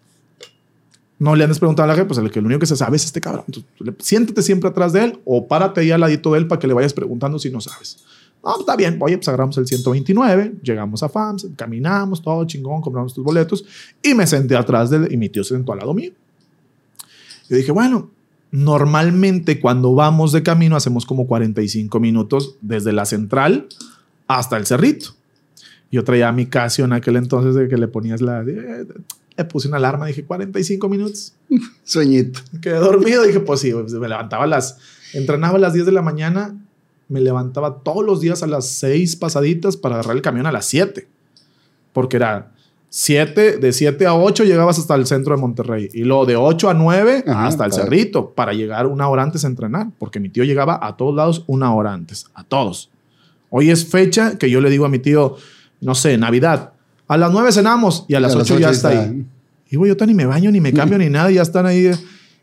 No 1.19 1.35
le 1.35 1.43
andes 1.43 1.59
preguntando 1.59 1.83
a 1.91 1.93
la 1.93 1.95
gente, 1.95 2.07
pues 2.07 2.17
el 2.19 2.31
que 2.31 2.41
lo 2.41 2.47
único 2.47 2.59
que 2.61 2.65
se 2.65 2.75
sabe 2.75 2.95
es 2.97 3.05
este 3.05 3.21
cabrón. 3.21 3.43
Entonces, 3.47 3.69
le- 3.79 3.93
siéntate 3.99 4.41
siempre 4.41 4.69
atrás 4.69 4.91
de 4.93 5.03
él 5.03 5.19
o 5.25 5.47
párate 5.47 5.81
ahí 5.81 5.91
al 5.91 6.01
ladito 6.01 6.31
de 6.33 6.39
él 6.39 6.47
para 6.47 6.59
que 6.59 6.67
le 6.67 6.73
vayas 6.73 6.93
preguntando 6.93 7.37
si 7.37 7.49
no 7.51 7.61
sabes. 7.61 7.97
No, 8.43 8.59
está 8.59 8.75
bien. 8.75 8.97
Oye, 8.99 9.17
pues 9.17 9.27
agarramos 9.27 9.55
el 9.59 9.67
129, 9.67 10.53
llegamos 10.63 11.03
a 11.03 11.09
FAMS, 11.09 11.47
caminamos, 11.55 12.23
todo 12.23 12.43
chingón, 12.45 12.81
compramos 12.81 13.13
tus 13.13 13.23
boletos 13.23 13.63
y 14.01 14.15
me 14.15 14.25
senté 14.25 14.55
atrás 14.55 14.89
de 14.89 14.97
él 14.97 15.07
y 15.11 15.17
mi 15.17 15.29
tío 15.29 15.43
se 15.43 15.53
sentó 15.53 15.73
al 15.73 15.77
lado 15.79 15.93
mío. 15.93 16.11
Yo 17.49 17.55
dije, 17.57 17.71
bueno, 17.71 18.09
normalmente 18.49 19.59
cuando 19.59 19.93
vamos 19.93 20.31
de 20.31 20.41
camino 20.41 20.75
hacemos 20.75 21.05
como 21.05 21.27
45 21.27 21.99
minutos 21.99 22.55
desde 22.61 22.93
la 22.93 23.05
central 23.05 23.67
hasta 24.27 24.57
el 24.57 24.65
cerrito. 24.65 25.11
Yo 25.91 26.03
traía 26.03 26.31
mi 26.31 26.45
Casio 26.45 26.85
en 26.85 26.93
aquel 26.93 27.17
entonces 27.17 27.53
de 27.55 27.67
que 27.67 27.77
le 27.77 27.87
ponías 27.87 28.21
la... 28.21 28.43
Le 28.43 29.45
puse 29.45 29.67
una 29.67 29.77
alarma, 29.77 30.05
dije 30.05 30.23
45 30.23 30.89
minutos. 30.89 31.33
Sueñito. 31.83 32.39
Quedé 32.61 32.75
dormido, 32.75 33.23
dije, 33.23 33.39
pues 33.39 33.59
sí, 33.59 33.71
pues 33.71 33.91
me 33.93 34.07
levantaba 34.07 34.45
a 34.45 34.47
las, 34.47 34.77
entrenaba 35.13 35.57
a 35.57 35.59
las 35.59 35.73
10 35.73 35.85
de 35.85 35.91
la 35.91 36.01
mañana, 36.01 36.55
me 37.07 37.21
levantaba 37.21 37.79
todos 37.79 38.05
los 38.05 38.21
días 38.21 38.43
a 38.43 38.47
las 38.47 38.67
6 38.67 39.17
pasaditas 39.17 39.77
para 39.77 39.95
agarrar 39.95 40.15
el 40.15 40.21
camión 40.21 40.45
a 40.45 40.51
las 40.51 40.65
7. 40.65 41.07
Porque 41.93 42.17
era 42.17 42.51
7, 42.89 43.57
de 43.57 43.73
7 43.73 44.05
a 44.05 44.15
8 44.15 44.43
llegabas 44.43 44.77
hasta 44.77 44.95
el 44.95 45.05
centro 45.05 45.35
de 45.35 45.41
Monterrey. 45.41 45.89
Y 45.93 46.03
luego 46.03 46.25
de 46.25 46.35
8 46.35 46.69
a 46.69 46.73
9 46.73 47.23
Ajá, 47.25 47.47
hasta 47.47 47.65
el 47.65 47.71
padre. 47.71 47.83
Cerrito 47.83 48.31
para 48.31 48.53
llegar 48.53 48.87
una 48.87 49.07
hora 49.07 49.23
antes 49.23 49.45
a 49.45 49.47
entrenar. 49.47 49.87
Porque 49.97 50.19
mi 50.19 50.29
tío 50.29 50.43
llegaba 50.43 50.79
a 50.81 50.97
todos 50.97 51.15
lados 51.15 51.43
una 51.47 51.73
hora 51.73 51.93
antes. 51.93 52.25
A 52.33 52.43
todos. 52.43 52.89
Hoy 53.49 53.69
es 53.69 53.85
fecha 53.85 54.37
que 54.37 54.49
yo 54.49 54.61
le 54.61 54.69
digo 54.69 54.85
a 54.85 54.89
mi 54.89 54.99
tío, 54.99 55.37
no 55.81 55.95
sé, 55.95 56.17
Navidad. 56.17 56.73
A 57.07 57.17
las 57.17 57.31
9 57.31 57.51
cenamos 57.51 58.05
y 58.07 58.15
a 58.15 58.19
las 58.21 58.33
A 58.33 58.37
8 58.37 58.53
ocho 58.53 58.59
ya 58.59 58.69
está 58.69 58.89
ahí. 58.89 59.25
Y 59.69 59.75
güey, 59.75 59.89
yo 59.89 59.97
tan 59.97 60.07
ni 60.07 60.13
me 60.13 60.25
baño, 60.25 60.51
ni 60.51 60.61
me 60.61 60.71
cambio, 60.73 60.97
ni 60.97 61.09
nada, 61.09 61.29
y 61.31 61.35
ya 61.35 61.41
están 61.41 61.65
ahí. 61.65 61.91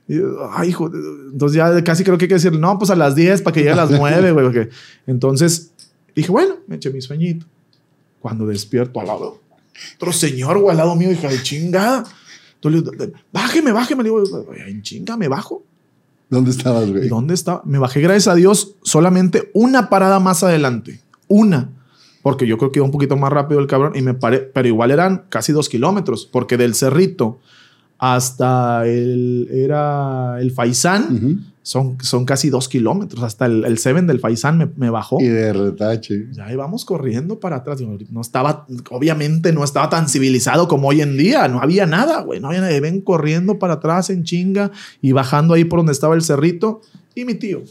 Y, 0.09 0.14
ay, 0.53 0.68
hijo. 0.70 0.91
Entonces 1.32 1.57
ya 1.57 1.82
casi 1.84 2.05
creo 2.05 2.16
que 2.18 2.24
hay 2.24 2.28
que 2.28 2.34
decir, 2.34 2.53
no, 2.53 2.78
pues 2.78 2.91
a 2.91 2.97
las 2.97 3.14
10 3.14 3.43
para 3.43 3.55
que 3.55 3.61
llegue 3.61 3.72
a 3.72 3.76
las 3.76 3.91
9, 3.91 4.32
güey. 4.32 4.45
porque- 4.47 4.68
Entonces 5.07 5.70
dije, 6.14 6.30
bueno, 6.30 6.57
me 6.66 6.76
eché 6.76 6.91
mi 6.91 7.01
sueñito. 7.01 7.47
Cuando 8.20 8.47
despierto 8.47 8.99
al 9.01 9.07
lado, 9.07 9.41
otro 9.97 10.12
señor, 10.12 10.59
güey, 10.59 10.70
al 10.72 10.78
lado 10.78 10.97
mío, 10.97 11.11
hija 11.12 11.28
de 11.28 11.41
chingada. 11.43 12.05
Entonces 12.57 12.82
le 12.99 13.07
digo, 13.07 13.18
bájeme, 13.32 13.70
bájeme. 13.72 14.03
Le 14.03 14.09
digo, 14.11 14.24
"Güey, 14.45 14.62
en 14.70 14.82
chinga, 14.82 15.16
me 15.16 15.28
bajo. 15.28 15.62
¿Dónde 16.28 16.51
estabas, 16.51 16.89
¿Y 16.89 16.93
güey? 16.93 17.09
dónde 17.09 17.34
estaba? 17.34 17.62
Me 17.64 17.78
bajé, 17.78 18.01
gracias 18.01 18.26
a 18.28 18.34
Dios, 18.34 18.74
solamente 18.82 19.51
una 19.55 19.89
parada 19.89 20.18
más 20.20 20.43
adelante. 20.43 21.01
Una. 21.28 21.70
Porque 22.29 22.47
yo 22.47 22.59
creo 22.59 22.70
que 22.70 22.81
iba 22.81 22.85
un 22.85 22.93
poquito 22.93 23.16
más 23.16 23.33
rápido 23.33 23.59
el 23.59 23.66
cabrón 23.66 23.93
y 23.97 24.03
me 24.03 24.12
paré, 24.12 24.41
pero 24.41 24.68
igual 24.68 24.91
eran 24.91 25.24
casi 25.31 25.53
dos 25.53 25.70
kilómetros, 25.70 26.26
porque 26.26 26.59
del 26.59 26.74
cerrito 26.74 27.41
hasta 27.97 28.87
el, 28.87 29.49
era 29.51 30.37
el 30.41 30.53
Faisán 30.53 31.16
Ujú. 31.16 31.37
son, 31.62 31.97
son 32.01 32.24
casi 32.26 32.51
dos 32.51 32.68
kilómetros. 32.68 33.24
Hasta 33.24 33.47
el, 33.47 33.64
el 33.64 33.79
Seven 33.79 34.07
del 34.07 34.20
Faisán 34.20 34.59
me, 34.59 34.68
me 34.76 34.91
bajó. 34.91 35.20
Y 35.20 35.26
de 35.26 35.53
retache. 35.53 36.26
Ya 36.33 36.53
íbamos 36.53 36.85
corriendo 36.85 37.41
para 37.41 37.57
atrás. 37.57 37.81
No 38.11 38.20
estaba, 38.20 38.66
obviamente 38.91 39.53
no 39.53 39.64
estaba 39.64 39.89
tan 39.89 40.09
civilizado 40.09 40.68
como 40.68 40.89
hoy 40.89 41.01
en 41.01 41.16
día. 41.16 41.49
No 41.49 41.61
había 41.61 41.87
nada, 41.87 42.20
güey. 42.20 42.39
No 42.41 42.49
había 42.49 42.61
nada. 42.61 42.79
Ven 42.81 43.01
corriendo 43.01 43.59
para 43.59 43.74
atrás 43.74 44.11
en 44.11 44.22
chinga 44.22 44.70
y 45.03 45.12
bajando 45.12 45.55
ahí 45.55 45.64
por 45.64 45.81
donde 45.81 45.93
estaba 45.93 46.14
el 46.14 46.22
cerrito. 46.22 46.83
Y 47.16 47.24
mi 47.24 47.35
tío, 47.35 47.62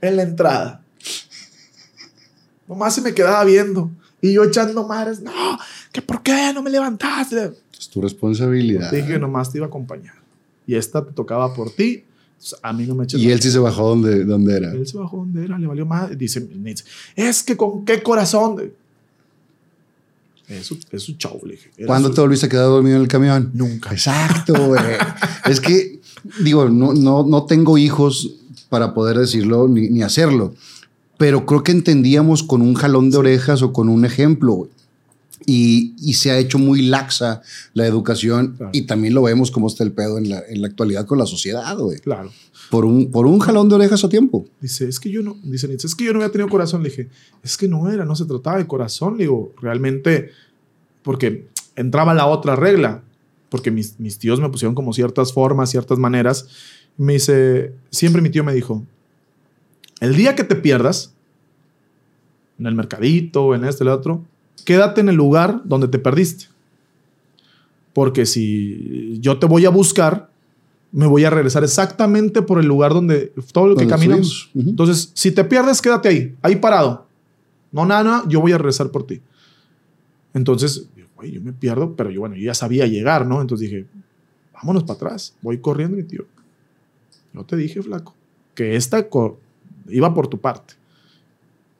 en 0.00 0.16
la 0.16 0.22
entrada. 0.22 0.82
Nomás 2.68 2.94
se 2.94 3.00
me 3.00 3.14
quedaba 3.14 3.44
viendo. 3.44 3.90
Y 4.20 4.32
yo 4.32 4.44
echando 4.44 4.86
madres. 4.86 5.20
No, 5.20 5.32
que 5.92 6.02
por 6.02 6.22
qué 6.22 6.52
no 6.54 6.62
me 6.62 6.70
levantaste. 6.70 7.52
Es 7.78 7.88
tu 7.88 8.00
responsabilidad. 8.00 8.90
Te 8.90 8.96
dije 8.96 9.08
que 9.14 9.18
nomás 9.18 9.52
te 9.52 9.58
iba 9.58 9.66
a 9.66 9.68
acompañar. 9.68 10.14
Y 10.66 10.74
esta 10.74 11.04
te 11.04 11.12
tocaba 11.12 11.52
por 11.54 11.70
ti. 11.70 12.02
Entonces, 12.32 12.58
a 12.62 12.72
mí 12.72 12.84
no 12.86 12.94
me 12.94 13.04
eches 13.04 13.20
Y 13.20 13.30
él 13.30 13.40
sí 13.40 13.50
se 13.50 13.58
bajó 13.58 13.88
donde, 13.90 14.24
donde 14.24 14.56
era. 14.56 14.72
él 14.72 14.86
se 14.86 14.96
bajó 14.98 15.18
donde 15.18 15.44
era, 15.44 15.58
le 15.58 15.66
valió 15.66 15.86
más. 15.86 16.16
Dice, 16.18 16.40
dice, 16.40 16.84
es 17.14 17.42
que 17.42 17.56
con 17.56 17.84
qué 17.84 18.02
corazón. 18.02 18.72
Es 20.48 20.66
su, 20.66 20.78
es 20.92 21.02
su 21.02 21.16
show, 21.16 21.40
le 21.44 21.52
dije. 21.54 21.70
Era 21.76 21.86
¿Cuándo 21.88 22.08
su- 22.08 22.14
te 22.14 22.20
volviste 22.20 22.46
a 22.46 22.48
quedar 22.48 22.66
dormido 22.66 22.96
en 22.96 23.02
el 23.02 23.08
camión? 23.08 23.50
Nunca. 23.54 23.90
Exacto, 23.90 24.54
güey. 24.66 24.80
es 25.46 25.60
que, 25.60 26.00
digo, 26.40 26.68
no, 26.68 26.94
no, 26.94 27.24
no 27.26 27.44
tengo 27.46 27.76
hijos 27.78 28.30
para 28.68 28.94
poder 28.94 29.18
decirlo 29.18 29.66
ni, 29.68 29.88
ni 29.88 30.02
hacerlo, 30.02 30.54
pero 31.18 31.46
creo 31.46 31.62
que 31.62 31.72
entendíamos 31.72 32.42
con 32.42 32.62
un 32.62 32.74
jalón 32.74 33.10
de 33.10 33.16
orejas 33.18 33.62
o 33.62 33.72
con 33.72 33.88
un 33.88 34.04
ejemplo. 34.04 34.68
Y, 35.48 35.94
y 35.98 36.14
se 36.14 36.32
ha 36.32 36.38
hecho 36.38 36.58
muy 36.58 36.82
laxa 36.82 37.40
la 37.72 37.86
educación 37.86 38.54
Claro. 38.56 38.70
y 38.74 38.82
también 38.82 39.14
lo 39.14 39.22
vemos 39.22 39.52
como 39.52 39.68
está 39.68 39.84
el 39.84 39.92
pedo 39.92 40.18
en 40.18 40.28
la, 40.28 40.42
en 40.48 40.60
la 40.60 40.66
actualidad 40.66 41.06
con 41.06 41.18
la 41.18 41.26
sociedad, 41.26 41.76
güey. 41.78 41.98
Claro. 42.00 42.32
Por 42.70 42.84
un, 42.84 43.12
por 43.12 43.26
un 43.26 43.38
jalón 43.38 43.68
de 43.68 43.76
orejas 43.76 44.02
a 44.02 44.08
tiempo. 44.08 44.46
Dice, 44.60 44.88
es 44.88 44.98
que 44.98 45.08
yo 45.08 45.22
no, 45.22 45.36
dice 45.44 45.68
Nietzsche, 45.68 45.86
es 45.86 45.94
que 45.94 46.04
yo 46.04 46.12
no 46.12 46.18
había 46.18 46.32
tenido 46.32 46.48
corazón. 46.48 46.82
Le 46.82 46.88
dije, 46.88 47.08
es 47.44 47.56
que 47.56 47.68
no 47.68 47.88
era, 47.90 48.04
no 48.04 48.16
se 48.16 48.24
trataba 48.24 48.58
de 48.58 48.66
corazón. 48.66 49.18
Le 49.18 49.24
digo, 49.24 49.52
realmente, 49.60 50.30
porque 51.02 51.46
entraba 51.76 52.12
la 52.12 52.26
otra 52.26 52.56
regla, 52.56 53.04
porque 53.48 53.70
mis, 53.70 54.00
mis 54.00 54.18
tíos 54.18 54.40
me 54.40 54.48
pusieron 54.48 54.74
como 54.74 54.92
ciertas 54.92 55.32
formas, 55.32 55.70
ciertas 55.70 55.98
maneras. 55.98 56.48
Me 56.96 57.12
dice, 57.12 57.72
siempre 57.90 58.20
mi 58.20 58.30
tío 58.30 58.42
me 58.42 58.52
dijo, 58.54 58.82
el 60.00 60.14
día 60.14 60.34
que 60.34 60.44
te 60.44 60.56
pierdas, 60.56 61.14
en 62.58 62.66
el 62.66 62.74
mercadito, 62.74 63.54
en 63.54 63.64
este, 63.64 63.84
el 63.84 63.88
otro, 63.88 64.24
quédate 64.64 65.00
en 65.00 65.08
el 65.08 65.16
lugar 65.16 65.62
donde 65.64 65.88
te 65.88 65.98
perdiste. 65.98 66.46
Porque 67.92 68.26
si 68.26 69.18
yo 69.20 69.38
te 69.38 69.46
voy 69.46 69.64
a 69.64 69.70
buscar, 69.70 70.30
me 70.92 71.06
voy 71.06 71.24
a 71.24 71.30
regresar 71.30 71.64
exactamente 71.64 72.42
por 72.42 72.58
el 72.60 72.66
lugar 72.66 72.92
donde 72.92 73.32
todo 73.52 73.68
lo 73.68 73.76
que 73.76 73.86
caminamos. 73.86 74.50
Entonces, 74.54 75.10
si 75.14 75.30
te 75.32 75.44
pierdes, 75.44 75.80
quédate 75.80 76.08
ahí, 76.08 76.34
ahí 76.42 76.56
parado. 76.56 77.06
No, 77.72 77.84
nada, 77.84 78.04
nada, 78.04 78.24
yo 78.28 78.40
voy 78.40 78.52
a 78.52 78.58
regresar 78.58 78.90
por 78.90 79.06
ti. 79.06 79.20
Entonces, 80.34 80.88
güey, 81.16 81.32
yo 81.32 81.40
me 81.40 81.52
pierdo, 81.52 81.94
pero 81.96 82.10
yo, 82.10 82.20
bueno, 82.20 82.36
yo 82.36 82.44
ya 82.44 82.54
sabía 82.54 82.86
llegar, 82.86 83.26
¿no? 83.26 83.40
Entonces 83.40 83.70
dije, 83.70 83.86
vámonos 84.54 84.84
para 84.84 84.94
atrás. 84.94 85.34
Voy 85.42 85.58
corriendo, 85.58 85.96
mi 85.96 86.02
tío. 86.02 86.26
Yo 87.32 87.44
te 87.44 87.56
dije, 87.56 87.82
flaco, 87.82 88.14
que 88.54 88.76
esta 88.76 89.08
iba 89.88 90.12
por 90.14 90.28
tu 90.28 90.38
parte. 90.38 90.74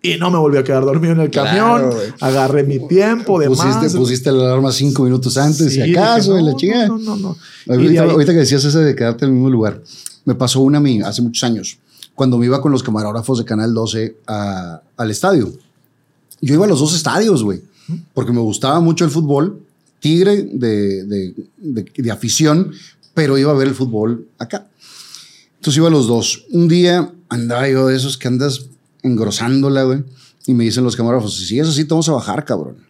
Y 0.02 0.16
no 0.18 0.30
me 0.30 0.38
volví 0.38 0.56
a 0.58 0.62
quedar 0.64 0.84
dormido 0.84 1.14
en 1.14 1.20
el 1.20 1.30
Claro, 1.30 1.48
camión. 1.82 1.90
güey. 1.90 2.08
Agarré 2.20 2.62
mi 2.64 2.86
tiempo 2.86 3.40
de 3.40 3.48
Pusiste, 3.48 3.82
más. 3.84 3.94
pusiste 3.96 4.30
la 4.30 4.44
alarma 4.44 4.70
cinco 4.70 5.02
minutos 5.04 5.36
antes, 5.36 5.68
Sí, 5.72 5.80
si 5.80 5.82
dije, 5.82 5.98
acaso, 5.98 6.38
y 6.38 6.42
la 6.42 6.50
no, 6.52 6.56
chingada. 6.56 6.86
No, 6.88 6.98
no, 6.98 7.16
no. 7.16 7.36
De 7.66 7.74
Ahorita, 7.74 8.02
ahí- 8.02 8.10
ahorita 8.10 8.32
que 8.32 8.38
decías 8.38 8.64
ese 8.64 8.78
de 8.80 8.94
quedarte 8.94 9.24
en 9.24 9.30
el 9.30 9.34
mismo 9.34 9.50
lugar, 9.50 9.82
me 10.24 10.34
pasó 10.34 10.60
una 10.60 10.78
a 10.78 10.80
mí 10.80 11.00
hace 11.02 11.22
muchos 11.22 11.42
años, 11.42 11.78
cuando 12.14 12.38
me 12.38 12.46
iba 12.46 12.60
con 12.60 12.70
los 12.72 12.82
camarógrafos 12.84 13.38
de 13.38 13.44
Canal 13.44 13.74
12 13.74 14.16
a- 14.26 14.80
al 14.96 15.10
estadio. 15.10 15.52
Yo 16.40 16.54
iba 16.54 16.66
a 16.66 16.68
los 16.68 16.78
dos 16.78 16.94
estadios, 16.94 17.42
güey, 17.42 17.62
porque 18.14 18.32
me 18.32 18.40
gustaba 18.40 18.78
mucho 18.80 19.04
el 19.04 19.10
fútbol, 19.10 19.60
tigre 19.98 20.42
de, 20.52 21.04
de- 21.04 21.34
de- 21.56 21.92
de 21.96 22.10
afición, 22.12 22.70
pero 23.14 23.38
iba 23.38 23.50
a 23.50 23.54
ver 23.54 23.66
el 23.68 23.74
fútbol 23.74 24.28
acá. 24.38 24.68
Entonces 25.56 25.78
iba 25.78 25.88
a 25.88 25.90
los 25.90 26.06
dos. 26.06 26.44
Un 26.52 26.68
día 26.68 27.10
andaba 27.28 27.68
yo 27.68 27.88
de 27.88 27.96
esos 27.96 28.18
que 28.18 28.28
andas 28.28 28.66
engrosándola, 29.02 29.84
güey, 29.84 30.04
y 30.46 30.54
me 30.54 30.64
dicen 30.64 30.84
los 30.84 30.96
camarógrafos, 30.96 31.36
si 31.36 31.46
sigues 31.46 31.68
así, 31.68 31.84
te 31.84 31.90
vamos 31.90 32.08
a 32.08 32.12
bajar, 32.12 32.44
cabrón. 32.44 32.86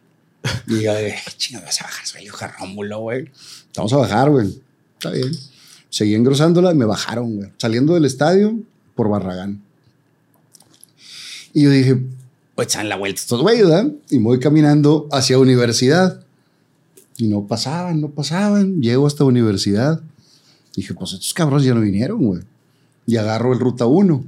Y 0.66 0.82
yo, 0.82 0.94
de, 0.94 1.14
chinga, 1.36 1.60
vas 1.60 1.80
a 1.80 1.84
bajar, 1.84 2.06
soy 2.06 2.22
hijo 2.22 2.38
Rómulo, 2.58 3.00
güey. 3.00 3.24
Te 3.24 3.78
vamos 3.78 3.92
a 3.92 3.96
bajar, 3.96 4.30
güey. 4.30 4.62
Está 4.94 5.10
bien. 5.10 5.32
Seguí 5.90 6.14
engrosándola 6.14 6.72
y 6.72 6.74
me 6.74 6.84
bajaron, 6.84 7.36
güey. 7.36 7.52
Saliendo 7.56 7.94
del 7.94 8.04
estadio 8.04 8.58
por 8.94 9.08
Barragán. 9.08 9.62
Y 11.52 11.62
yo 11.62 11.70
dije, 11.70 11.98
pues 12.54 12.72
dan 12.72 12.88
la 12.88 12.96
vuelta 12.96 13.20
estos 13.20 13.40
güeyes, 13.40 13.68
¿verdad? 13.68 13.92
Y 14.10 14.18
voy 14.18 14.40
caminando 14.40 15.08
hacia 15.12 15.38
universidad. 15.38 16.22
Y 17.18 17.28
no 17.28 17.46
pasaban, 17.46 18.00
no 18.00 18.10
pasaban. 18.10 18.80
Llego 18.80 19.06
hasta 19.06 19.24
universidad. 19.24 20.00
Dije, 20.74 20.94
pues 20.94 21.12
estos 21.12 21.32
cabros 21.32 21.64
ya 21.64 21.74
no 21.74 21.80
vinieron, 21.80 22.18
güey. 22.18 22.42
Y 23.06 23.16
agarro 23.16 23.52
el 23.52 23.60
ruta 23.60 23.86
1. 23.86 24.24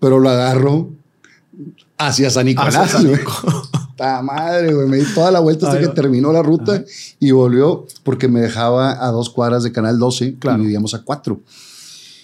Pero 0.00 0.20
lo 0.20 0.28
agarro 0.28 0.90
hacia 1.96 2.30
San 2.30 2.46
Nicolás, 2.46 2.76
Hacia 2.76 2.98
San 2.98 3.06
güey. 3.08 3.20
Ta 3.96 4.22
madre, 4.22 4.72
güey. 4.72 4.86
Me 4.86 4.98
di 4.98 5.04
toda 5.12 5.32
la 5.32 5.40
vuelta 5.40 5.66
hasta 5.66 5.80
Ay, 5.80 5.86
que 5.86 5.92
terminó 5.92 6.32
la 6.32 6.42
ruta 6.42 6.84
y 7.18 7.32
volvió 7.32 7.86
porque 8.04 8.28
me 8.28 8.40
dejaba 8.40 9.04
a 9.04 9.10
dos 9.10 9.28
cuadras 9.30 9.64
de 9.64 9.72
Canal 9.72 9.98
12 9.98 10.36
Claro. 10.38 10.58
y 10.58 10.62
vivíamos 10.66 10.94
a 10.94 11.02
cuatro. 11.02 11.40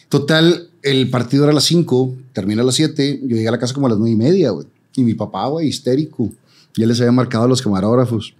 Total, 0.08 0.68
el 0.82 1.10
partido 1.10 1.42
era 1.44 1.50
a 1.50 1.54
las 1.54 1.64
5, 1.64 2.14
termina 2.32 2.62
a 2.62 2.64
las 2.64 2.76
7. 2.76 3.20
Yo 3.22 3.34
llegué 3.34 3.48
a 3.48 3.50
la 3.50 3.58
casa 3.58 3.74
como 3.74 3.86
a 3.88 3.90
las 3.90 3.98
nueve 3.98 4.12
y 4.12 4.16
media, 4.16 4.50
güey. 4.50 4.66
Y 4.94 5.02
mi 5.02 5.14
papá, 5.14 5.48
güey, 5.48 5.66
histérico. 5.66 6.30
Ya 6.76 6.86
les 6.86 7.00
había 7.00 7.10
marcado 7.10 7.44
a 7.44 7.48
los 7.48 7.60
camarógrafos. 7.60 8.34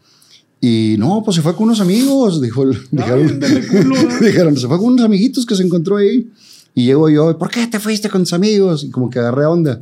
Y 0.61 0.95
no, 0.99 1.23
pues 1.25 1.35
se 1.35 1.43
fue 1.43 1.55
con 1.57 1.65
unos 1.65 1.81
amigos, 1.81 2.41
dijo 2.41 2.63
el, 2.63 2.79
dijeron, 2.91 3.41
culo, 3.71 3.97
¿eh? 4.01 4.09
dijeron, 4.21 4.57
se 4.57 4.69
fue 4.69 4.79
con 4.79 4.87
unos 4.95 5.05
amiguitos 5.05 5.45
que 5.45 5.57
se 5.57 5.65
encontró 5.65 5.97
ahí. 5.97 6.31
Y 6.75 6.87
llego 6.87 7.09
yo, 7.09 7.39
¿por 7.39 7.51
qué 7.51 7.67
te 7.67 7.79
fuiste 7.79 8.11
con 8.11 8.23
tus 8.23 8.33
amigos? 8.33 8.85
Y 8.85 8.91
como 8.91 9.09
que 9.09 9.19
agarré 9.19 9.47
onda. 9.47 9.81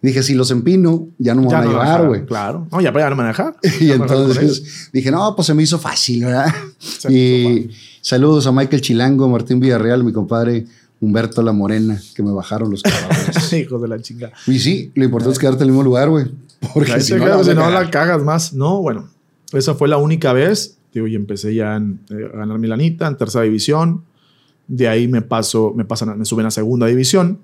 Dije, 0.00 0.22
si 0.22 0.34
los 0.34 0.52
empino, 0.52 1.08
ya 1.18 1.34
no 1.34 1.42
me 1.42 1.48
Ya 1.48 1.58
van 1.58 1.62
a 1.62 1.64
no 1.64 1.72
me 1.72 1.84
llevar, 1.84 2.06
güey. 2.06 2.24
Claro. 2.24 2.68
No, 2.70 2.80
ya, 2.80 2.92
ya 2.92 3.10
no 3.10 3.16
me 3.16 3.22
van 3.22 3.26
a 3.26 3.28
dejar. 3.28 3.56
Y 3.80 3.90
entonces 3.90 4.90
dije, 4.92 5.10
no, 5.10 5.34
pues 5.34 5.46
se 5.46 5.54
me 5.54 5.62
hizo 5.64 5.78
fácil, 5.78 6.24
¿verdad? 6.24 6.54
Se 6.78 7.12
y 7.12 7.70
saludos 8.00 8.46
a 8.46 8.52
Michael 8.52 8.80
Chilango, 8.80 9.28
Martín 9.28 9.58
Villarreal, 9.58 10.04
mi 10.04 10.12
compadre 10.12 10.66
Humberto 11.00 11.42
La 11.42 11.52
Morena, 11.52 12.00
que 12.14 12.22
me 12.22 12.30
bajaron 12.30 12.70
los 12.70 12.82
cabrones. 12.82 13.52
Hijos 13.52 13.82
de 13.82 13.88
la 13.88 14.00
chingada. 14.00 14.32
y 14.46 14.60
sí, 14.60 14.92
lo 14.94 15.04
importante 15.04 15.32
es 15.32 15.38
quedarte 15.38 15.64
en 15.64 15.70
el 15.70 15.72
mismo 15.72 15.82
lugar, 15.82 16.08
güey. 16.08 16.26
Porque 16.74 16.92
Ahí 16.92 17.00
si 17.00 17.14
no, 17.14 17.26
la 17.26 17.34
a 17.36 17.44
si 17.44 17.54
no 17.54 17.70
la 17.70 17.90
cagas 17.90 18.22
más. 18.22 18.52
No, 18.52 18.80
bueno, 18.80 19.08
esa 19.52 19.74
fue 19.74 19.88
la 19.88 19.96
única 19.96 20.32
vez. 20.32 20.76
Digo, 20.92 21.06
y 21.06 21.14
empecé 21.14 21.54
ya 21.54 21.76
en, 21.76 22.00
eh, 22.10 22.30
a 22.32 22.38
ganar 22.38 22.58
mi 22.58 22.66
lanita 22.66 23.06
en 23.06 23.16
tercera 23.16 23.44
división. 23.44 24.04
De 24.68 24.86
ahí 24.86 25.08
me 25.08 25.22
paso, 25.22 25.72
me 25.74 25.84
pasan, 25.84 26.16
me 26.18 26.24
suben 26.24 26.46
a 26.46 26.50
segunda 26.50 26.86
división. 26.86 27.38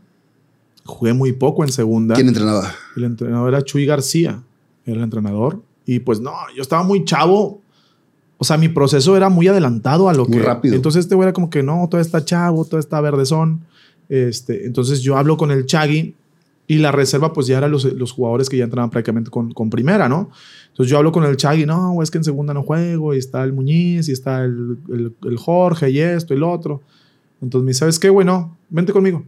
Jugué 0.84 1.12
muy 1.12 1.32
poco 1.32 1.64
en 1.64 1.72
segunda. 1.72 2.14
¿Quién 2.14 2.28
entrenaba? 2.28 2.72
El 2.96 3.04
entrenador 3.04 3.48
era 3.48 3.62
Chuy 3.62 3.86
García, 3.86 4.42
era 4.86 4.98
el 4.98 5.02
entrenador. 5.02 5.62
Y 5.86 5.98
pues 5.98 6.20
no, 6.20 6.32
yo 6.54 6.62
estaba 6.62 6.82
muy 6.82 7.04
chavo 7.04 7.62
o 8.44 8.44
sea, 8.44 8.58
mi 8.58 8.68
proceso 8.68 9.16
era 9.16 9.28
muy 9.28 9.48
adelantado 9.48 10.08
a 10.08 10.14
lo 10.14 10.26
Muy 10.26 10.38
que. 10.38 10.42
rápido. 10.42 10.74
Entonces 10.74 11.00
este 11.00 11.14
güey 11.14 11.26
era 11.26 11.32
como 11.32 11.50
que 11.50 11.62
no, 11.62 11.88
todo 11.90 12.00
está 12.00 12.24
chavo, 12.24 12.64
todo 12.64 12.80
está 12.80 13.00
verdezón. 13.00 13.62
Este, 14.08 14.66
entonces 14.66 15.00
yo 15.00 15.16
hablo 15.16 15.36
con 15.36 15.50
el 15.50 15.64
Chagui 15.64 16.14
y 16.66 16.76
la 16.76 16.92
reserva, 16.92 17.32
pues 17.32 17.46
ya 17.46 17.58
eran 17.58 17.70
los, 17.70 17.84
los 17.84 18.12
jugadores 18.12 18.48
que 18.48 18.56
ya 18.56 18.64
entraban 18.64 18.90
prácticamente 18.90 19.30
con, 19.30 19.52
con 19.52 19.70
primera, 19.70 20.08
¿no? 20.08 20.30
Entonces 20.68 20.90
yo 20.90 20.98
hablo 20.98 21.12
con 21.12 21.24
el 21.24 21.36
Chagui, 21.36 21.64
no, 21.66 22.02
es 22.02 22.10
que 22.10 22.18
en 22.18 22.24
segunda 22.24 22.52
no 22.52 22.62
juego, 22.62 23.14
y 23.14 23.18
está 23.18 23.44
el 23.44 23.52
Muñiz, 23.52 24.08
y 24.08 24.12
está 24.12 24.44
el, 24.44 24.78
el, 24.92 25.14
el 25.24 25.36
Jorge, 25.38 25.90
y 25.90 26.00
esto, 26.00 26.34
y 26.34 26.38
lo 26.38 26.50
otro. 26.50 26.82
Entonces 27.42 27.64
me 27.64 27.70
dice, 27.70 27.80
¿sabes 27.80 27.98
qué, 27.98 28.08
güey? 28.10 28.26
No, 28.26 28.56
vente 28.70 28.92
conmigo 28.92 29.24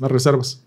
a 0.00 0.08
reservas. 0.08 0.60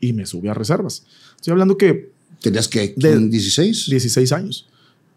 Y 0.00 0.12
me 0.12 0.26
subí 0.26 0.48
a 0.48 0.54
reservas. 0.54 1.04
Estoy 1.36 1.52
hablando 1.52 1.76
que 1.76 2.10
¿Tenías 2.40 2.68
que 2.68 2.94
De- 2.96 3.18
16? 3.18 3.90
16 3.90 4.32
años. 4.32 4.68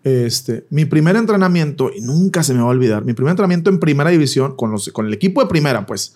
Este, 0.03 0.65
mi 0.71 0.85
primer 0.85 1.15
entrenamiento, 1.15 1.91
y 1.95 2.01
nunca 2.01 2.41
se 2.41 2.53
me 2.55 2.59
va 2.61 2.65
a 2.65 2.69
olvidar, 2.69 3.05
mi 3.05 3.13
primer 3.13 3.31
entrenamiento 3.31 3.69
en 3.69 3.79
primera 3.79 4.09
división, 4.09 4.55
con, 4.55 4.71
los, 4.71 4.89
con 4.89 5.05
el 5.05 5.13
equipo 5.13 5.41
de 5.41 5.47
primera, 5.47 5.85
pues, 5.85 6.15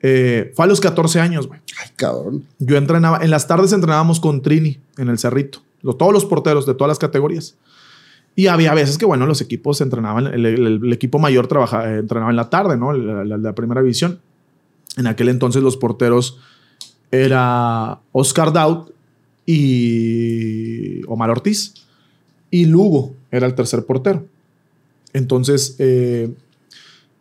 eh, 0.00 0.52
fue 0.54 0.66
a 0.66 0.68
los 0.68 0.80
14 0.80 1.18
años, 1.18 1.48
güey. 1.48 1.58
Ay, 1.82 1.90
cabrón. 1.96 2.44
Yo 2.60 2.76
entrenaba, 2.76 3.18
en 3.24 3.30
las 3.30 3.48
tardes 3.48 3.72
entrenábamos 3.72 4.20
con 4.20 4.42
Trini 4.42 4.78
en 4.98 5.08
el 5.08 5.18
Cerrito, 5.18 5.62
lo- 5.82 5.96
todos 5.96 6.12
los 6.12 6.24
porteros 6.24 6.66
de 6.66 6.74
todas 6.74 6.88
las 6.88 6.98
categorías. 7.00 7.56
Y 8.36 8.48
había 8.48 8.74
veces 8.74 8.98
que, 8.98 9.04
bueno, 9.06 9.26
los 9.26 9.40
equipos 9.40 9.80
entrenaban, 9.80 10.26
el, 10.26 10.92
equipo 10.92 11.18
mayor 11.18 11.46
trabajaba, 11.46 11.88
eh, 11.92 11.98
entrenaba 11.98 12.30
en 12.30 12.36
la 12.36 12.50
tarde, 12.50 12.76
¿no? 12.76 12.92
La, 12.92 13.24
la- 13.24 13.36
la 13.36 13.54
primera 13.54 13.80
división. 13.80 14.18
En 14.96 15.06
aquel 15.06 15.28
entonces 15.28 15.62
los 15.62 15.76
porteros 15.76 16.38
era 17.12 18.00
Oscar 18.12 18.52
Daut 18.52 18.90
y 19.78 21.04
Omar 21.06 21.30
Ortiz. 21.30 21.74
Y 22.50 22.66
Lugo 22.66 23.14
era 23.30 23.46
el 23.46 23.54
tercer 23.54 23.84
portero. 23.84 24.24
Entonces, 25.12 25.76
eh, 25.78 26.32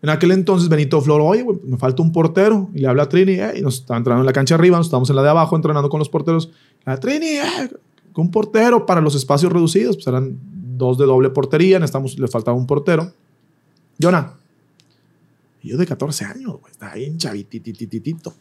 en 0.02 0.10
aquel 0.10 0.32
entonces 0.32 0.70
Benito 0.70 1.00
Floro, 1.02 1.26
oye, 1.26 1.46
me 1.66 1.78
falta 1.78 2.02
un 2.02 2.12
portero. 2.12 2.70
Y 2.74 2.80
le 2.80 2.88
habla 2.88 3.04
a 3.04 3.10
Trini, 3.10 3.34
eh, 3.34 3.54
y 3.58 3.62
nos 3.62 3.76
estaba 3.80 3.98
entrenando 3.98 4.22
en 4.24 4.28
la 4.28 4.34
cancha 4.34 4.56
arriba, 4.56 4.78
nos 4.78 4.88
estábamos 4.88 5.10
en 5.10 5.16
la 5.16 5.24
de 5.24 5.30
abajo 5.30 5.56
entrenando 5.56 5.90
con 5.90 6.00
los 6.00 6.10
porteros. 6.10 6.50
La 6.86 7.00
Trini, 7.00 7.28
eh, 7.38 7.70
un 8.16 8.30
portero 8.32 8.86
para 8.86 9.02
los 9.02 9.16
espacios 9.16 9.52
reducidos, 9.52 9.96
pues 9.96 10.08
eran 10.08 10.38
dos 10.78 10.98
de 10.98 11.06
doble 11.06 11.30
portería, 11.30 11.80
necesitamos, 11.80 12.18
le 12.18 12.28
faltaba 12.28 12.58
un 12.58 12.68
portero. 12.68 13.12
Jonah. 14.02 14.34
Yo 15.62 15.78
de 15.78 15.86
14 15.86 16.26
años, 16.26 16.60
güey, 16.60 16.72
estaba 16.72 16.92
ahí 16.92 17.06
en 17.06 17.18
chavititititito. 17.18 18.34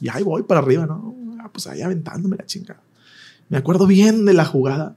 Y 0.00 0.08
ahí 0.10 0.22
voy 0.22 0.42
para 0.42 0.60
arriba, 0.60 0.84
¿no? 0.84 1.14
Ah, 1.40 1.48
pues 1.50 1.66
ahí 1.66 1.80
aventándome 1.80 2.36
la 2.36 2.44
chingada. 2.44 2.82
Me 3.48 3.56
acuerdo 3.56 3.86
bien 3.86 4.24
de 4.26 4.34
la 4.34 4.44
jugada. 4.44 4.94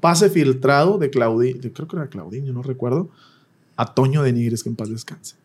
Pase 0.00 0.30
filtrado 0.30 0.98
de 0.98 1.10
Claudinho, 1.10 1.60
creo 1.72 1.88
que 1.88 1.96
era 1.96 2.08
Claudinho, 2.08 2.52
no 2.52 2.62
recuerdo, 2.62 3.08
a 3.76 3.94
Toño 3.94 4.22
de 4.22 4.32
Nigres, 4.32 4.62
que 4.62 4.68
en 4.68 4.76
paz 4.76 4.88
descanse. 4.88 5.36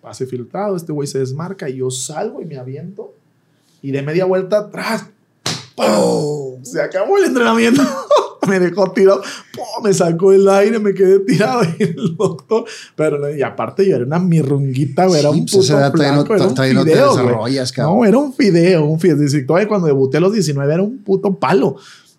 Pase 0.00 0.26
filtrado, 0.26 0.76
este 0.76 0.92
güey 0.92 1.06
se 1.06 1.18
desmarca 1.18 1.68
y 1.68 1.76
yo 1.76 1.90
salgo 1.90 2.42
y 2.42 2.44
me 2.44 2.58
aviento. 2.58 3.14
Y 3.82 3.90
de 3.90 4.02
media 4.02 4.24
vuelta 4.24 4.58
atrás, 4.58 5.06
¡pum! 5.76 6.64
Se 6.64 6.82
acabó 6.82 7.18
el 7.18 7.24
entrenamiento. 7.24 7.82
me 8.48 8.60
dejó 8.60 8.90
tirado, 8.92 9.22
¡pum! 9.52 9.84
me 9.84 9.92
sacó 9.94 10.32
el 10.32 10.48
aire, 10.48 10.78
me 10.78 10.94
quedé 10.94 11.20
tirado 11.20 11.62
y 11.78 11.82
el 11.82 12.16
doctor. 12.16 12.64
Pero, 12.96 13.34
y 13.36 13.42
aparte 13.42 13.88
yo 13.88 13.96
era 13.96 14.04
una 14.04 14.18
mirrunguita, 14.18 15.06
güey, 15.06 15.20
era 15.20 15.30
Sí, 15.32 15.38
un 15.40 15.46
pues, 15.46 15.66
puto 15.66 15.80
no- 15.80 15.90
flaco, 15.92 16.34
era 16.34 16.46
un 16.46 16.56
fideo. 16.56 17.16
No, 17.76 18.04
era 18.04 18.18
un 18.18 18.32
fideo, 18.32 18.84
un 18.86 19.00
fideo. 19.00 19.46
Todavía 19.46 19.68
cuando 19.68 19.86
debuté 19.86 20.16
a 20.18 20.20
los 20.20 20.32
19 20.32 20.72
era 20.74 20.82
un 20.82 20.98
puto 20.98 21.34
palo. 21.34 21.76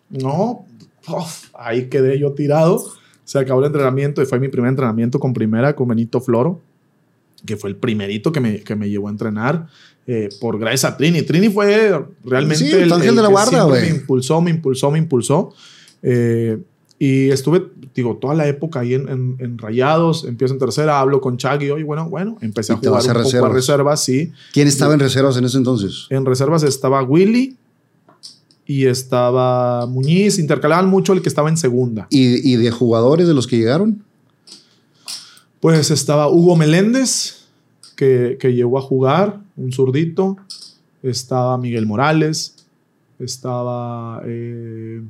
No, 0.09 0.65
uf, 1.07 1.45
ahí 1.53 1.85
quedé 1.89 2.19
yo 2.19 2.31
tirado. 2.33 2.83
Se 3.23 3.39
acabó 3.39 3.59
el 3.61 3.65
entrenamiento 3.67 4.21
y 4.21 4.25
fue 4.25 4.39
mi 4.39 4.49
primer 4.49 4.69
entrenamiento 4.69 5.19
con 5.19 5.33
primera 5.33 5.75
con 5.75 5.87
Benito 5.87 6.21
Floro, 6.21 6.61
que 7.45 7.57
fue 7.57 7.71
el 7.71 7.75
primerito 7.75 8.31
que 8.31 8.39
me, 8.39 8.59
que 8.61 8.75
me 8.75 8.87
llevó 8.89 9.07
a 9.07 9.11
entrenar. 9.11 9.67
eh, 10.07 10.29
por 10.39 10.59
gracias 10.59 10.85
a 10.85 10.95
Trini. 10.97 11.23
Trini 11.23 11.49
fue 11.49 11.99
realmente 12.23 12.63
Sí, 12.63 12.71
el 12.71 12.93
ángel 12.93 13.15
de 13.15 13.21
la 13.23 13.27
que 13.27 13.31
guarda, 13.33 13.63
güey. 13.63 13.81
Me 13.81 13.87
impulsó, 13.97 14.39
me 14.41 14.51
impulsó, 14.51 14.91
me 14.91 14.99
impulsó. 14.99 15.51
Eh, 16.07 16.59
y 16.99 17.29
estuve, 17.29 17.65
digo, 17.95 18.17
toda 18.17 18.35
la 18.35 18.47
época 18.47 18.81
ahí 18.81 18.93
en, 18.93 19.09
en- 19.09 19.35
en 19.39 19.57
Rayados, 19.57 20.23
empiezo 20.23 20.53
en 20.53 20.59
tercera, 20.59 20.99
hablo 20.99 21.19
con 21.19 21.35
Chagui, 21.37 21.65
y 21.71 21.83
bueno, 21.83 22.07
bueno, 22.09 22.37
empecé 22.41 22.73
a 22.73 22.77
jugar 22.77 22.93
vas 22.93 23.05
un 23.05 23.11
a 23.11 23.13
poco 23.15 23.19
a 23.19 23.23
reservas. 23.25 23.53
reservas, 23.53 24.03
sí. 24.03 24.31
¿Quién 24.53 24.67
estaba 24.67 24.93
en 24.93 24.99
reservas 25.01 25.35
en 25.37 25.45
ese 25.45 25.57
entonces? 25.57 26.05
En 26.11 26.25
reservas 26.25 26.63
estaba 26.63 27.01
Willy 27.03 27.57
y 28.67 28.85
estaba 28.85 29.85
Muñiz. 29.87 30.39
Intercalaban 30.39 30.87
mucho 30.87 31.11
el 31.13 31.21
que 31.21 31.27
estaba 31.29 31.49
en 31.49 31.57
segunda. 31.57 32.07
¿Y, 32.09 32.49
y 32.49 32.55
de 32.57 32.71
jugadores 32.71 33.27
de 33.27 33.33
los 33.33 33.47
que 33.47 33.57
llegaron? 33.57 34.03
Pues 35.59 35.89
estaba 35.91 36.29
Hugo 36.29 36.55
Meléndez, 36.55 37.45
que, 37.95 38.37
que 38.39 38.53
llegó 38.53 38.77
a 38.77 38.81
jugar, 38.81 39.41
un 39.57 39.71
zurdito. 39.73 40.37
Estaba 41.03 41.57
Miguel 41.57 41.85
Morales. 41.87 42.55
Estaba. 43.19 44.21
eh, 44.25 45.01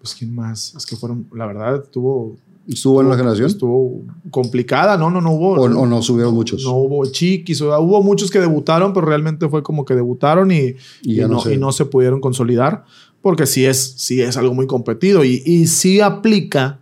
pues, 0.00 0.14
¿quién 0.14 0.34
más? 0.34 0.74
Es 0.74 0.86
que 0.86 0.96
fueron. 0.96 1.26
La 1.34 1.46
verdad, 1.46 1.82
estuvo. 1.84 2.36
¿Estuvo 2.68 3.00
en 3.00 3.08
la 3.08 3.16
generación? 3.16 3.48
Estuvo 3.48 4.02
complicada. 4.30 4.96
No, 4.96 5.10
no, 5.10 5.20
no 5.20 5.32
hubo. 5.32 5.54
¿O, 5.54 5.62
o 5.64 5.86
no 5.86 6.02
subieron 6.02 6.34
muchos? 6.34 6.62
No 6.62 6.74
hubo 6.76 7.04
chiquis, 7.06 7.60
o 7.62 7.80
hubo 7.80 8.02
muchos 8.02 8.30
que 8.30 8.38
debutaron, 8.38 8.92
pero 8.92 9.06
realmente 9.06 9.48
fue 9.48 9.62
como 9.62 9.84
que 9.84 9.94
debutaron 9.94 10.52
y, 10.52 10.74
Y 11.02 11.16
y, 11.16 11.20
no 11.20 11.28
no, 11.28 11.50
y 11.50 11.56
no 11.56 11.72
se 11.72 11.86
pudieron 11.86 12.20
consolidar, 12.20 12.84
porque 13.22 13.46
sí 13.46 13.64
es, 13.64 13.94
sí 13.96 14.20
es 14.20 14.36
algo 14.36 14.54
muy 14.54 14.66
competido 14.66 15.24
y, 15.24 15.42
y 15.44 15.66
sí 15.66 16.00
aplica 16.00 16.78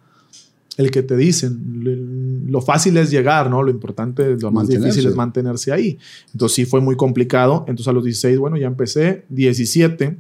el 0.77 0.91
que 0.91 1.03
te 1.03 1.17
dicen. 1.17 1.59
Lo, 1.83 2.51
lo 2.51 2.61
fácil 2.61 2.97
es 2.99 3.11
llegar, 3.11 3.49
¿no? 3.49 3.63
Lo 3.63 3.71
importante, 3.71 4.29
lo 4.37 4.51
más 4.51 4.65
Mantenerse. 4.65 4.87
difícil 4.89 5.09
es 5.09 5.17
mantenerse 5.17 5.73
ahí. 5.73 5.97
Entonces 6.33 6.57
sí 6.57 6.65
fue 6.67 6.81
muy 6.81 6.97
complicado. 6.97 7.65
Entonces 7.67 7.89
a 7.89 7.93
los 7.93 8.05
16, 8.05 8.39
bueno, 8.39 8.57
ya 8.59 8.67
empecé. 8.67 9.25
17, 9.31 10.19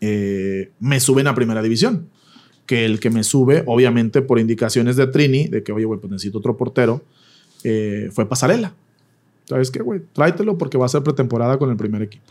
eh, 0.00 0.70
me 0.80 1.00
suben 1.00 1.26
a 1.26 1.34
primera 1.34 1.62
división. 1.62 2.08
Que 2.66 2.84
el 2.84 3.00
que 3.00 3.08
me 3.08 3.24
sube, 3.24 3.62
obviamente 3.66 4.20
por 4.20 4.38
indicaciones 4.38 4.96
de 4.96 5.06
Trini, 5.06 5.48
de 5.48 5.62
que, 5.62 5.72
oye, 5.72 5.86
güey, 5.86 5.98
pues 6.00 6.10
necesito 6.10 6.36
otro 6.38 6.56
portero, 6.58 7.02
eh, 7.64 8.10
fue 8.12 8.28
Pasarela. 8.28 8.74
¿Sabes 9.46 9.70
qué, 9.70 9.80
güey? 9.82 10.02
Tráetelo 10.12 10.58
porque 10.58 10.76
va 10.76 10.84
a 10.84 10.90
ser 10.90 11.02
pretemporada 11.02 11.56
con 11.58 11.70
el 11.70 11.76
primer 11.78 12.02
equipo. 12.02 12.24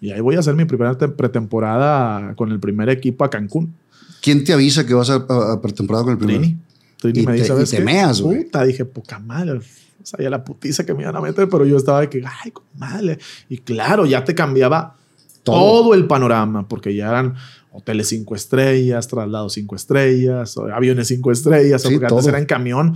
Y 0.00 0.12
ahí 0.12 0.20
voy 0.22 0.36
a 0.36 0.38
hacer 0.38 0.54
mi 0.54 0.64
primera 0.64 0.96
te- 0.96 1.08
pretemporada 1.08 2.34
con 2.36 2.50
el 2.52 2.58
primer 2.58 2.88
equipo 2.88 3.22
a 3.24 3.28
Cancún. 3.28 3.74
¿Quién 4.22 4.44
te 4.44 4.54
avisa 4.54 4.86
que 4.86 4.94
vas 4.94 5.10
a, 5.10 5.26
a- 5.28 5.52
a 5.52 5.60
pretemporada 5.60 6.04
con 6.04 6.12
el 6.12 6.18
primero? 6.18 6.40
Trini. 6.40 6.56
Trini 6.98 7.20
Y 7.20 7.26
me 7.26 7.32
te- 7.32 7.38
dice, 7.40 7.48
¿sabes 7.48 7.72
y 7.72 7.76
te 7.76 7.82
meas, 7.84 8.20
güey. 8.22 8.44
Puta, 8.44 8.64
dije, 8.64 8.86
poca 8.86 9.18
madre. 9.18 9.58
O 9.58 10.06
sea, 10.06 10.20
ya 10.22 10.30
la 10.30 10.42
putiza 10.42 10.86
que 10.86 10.94
me 10.94 11.02
iban 11.02 11.16
a 11.16 11.20
meter, 11.20 11.46
pero 11.50 11.66
yo 11.66 11.76
estaba 11.76 12.00
de 12.00 12.08
que, 12.08 12.22
ay, 12.42 12.50
con 12.50 12.64
madre. 12.78 13.18
Y 13.50 13.58
claro, 13.58 14.06
ya 14.06 14.24
te 14.24 14.34
cambiaba 14.34 14.96
Todo. 15.42 15.82
todo. 15.82 15.94
el 15.94 16.06
panorama, 16.06 16.68
porque 16.68 16.94
ya 16.94 17.08
eran 17.08 17.34
hoteles 17.72 18.08
cinco 18.08 18.34
estrellas, 18.34 19.06
traslados 19.08 19.52
cinco 19.52 19.76
estrellas, 19.76 20.56
aviones 20.72 21.08
cinco 21.08 21.30
estrellas, 21.30 21.82
Sí, 21.82 21.88
porque 21.90 22.06
antes 22.06 22.26
era 22.26 22.38
en 22.38 22.46
camión, 22.46 22.94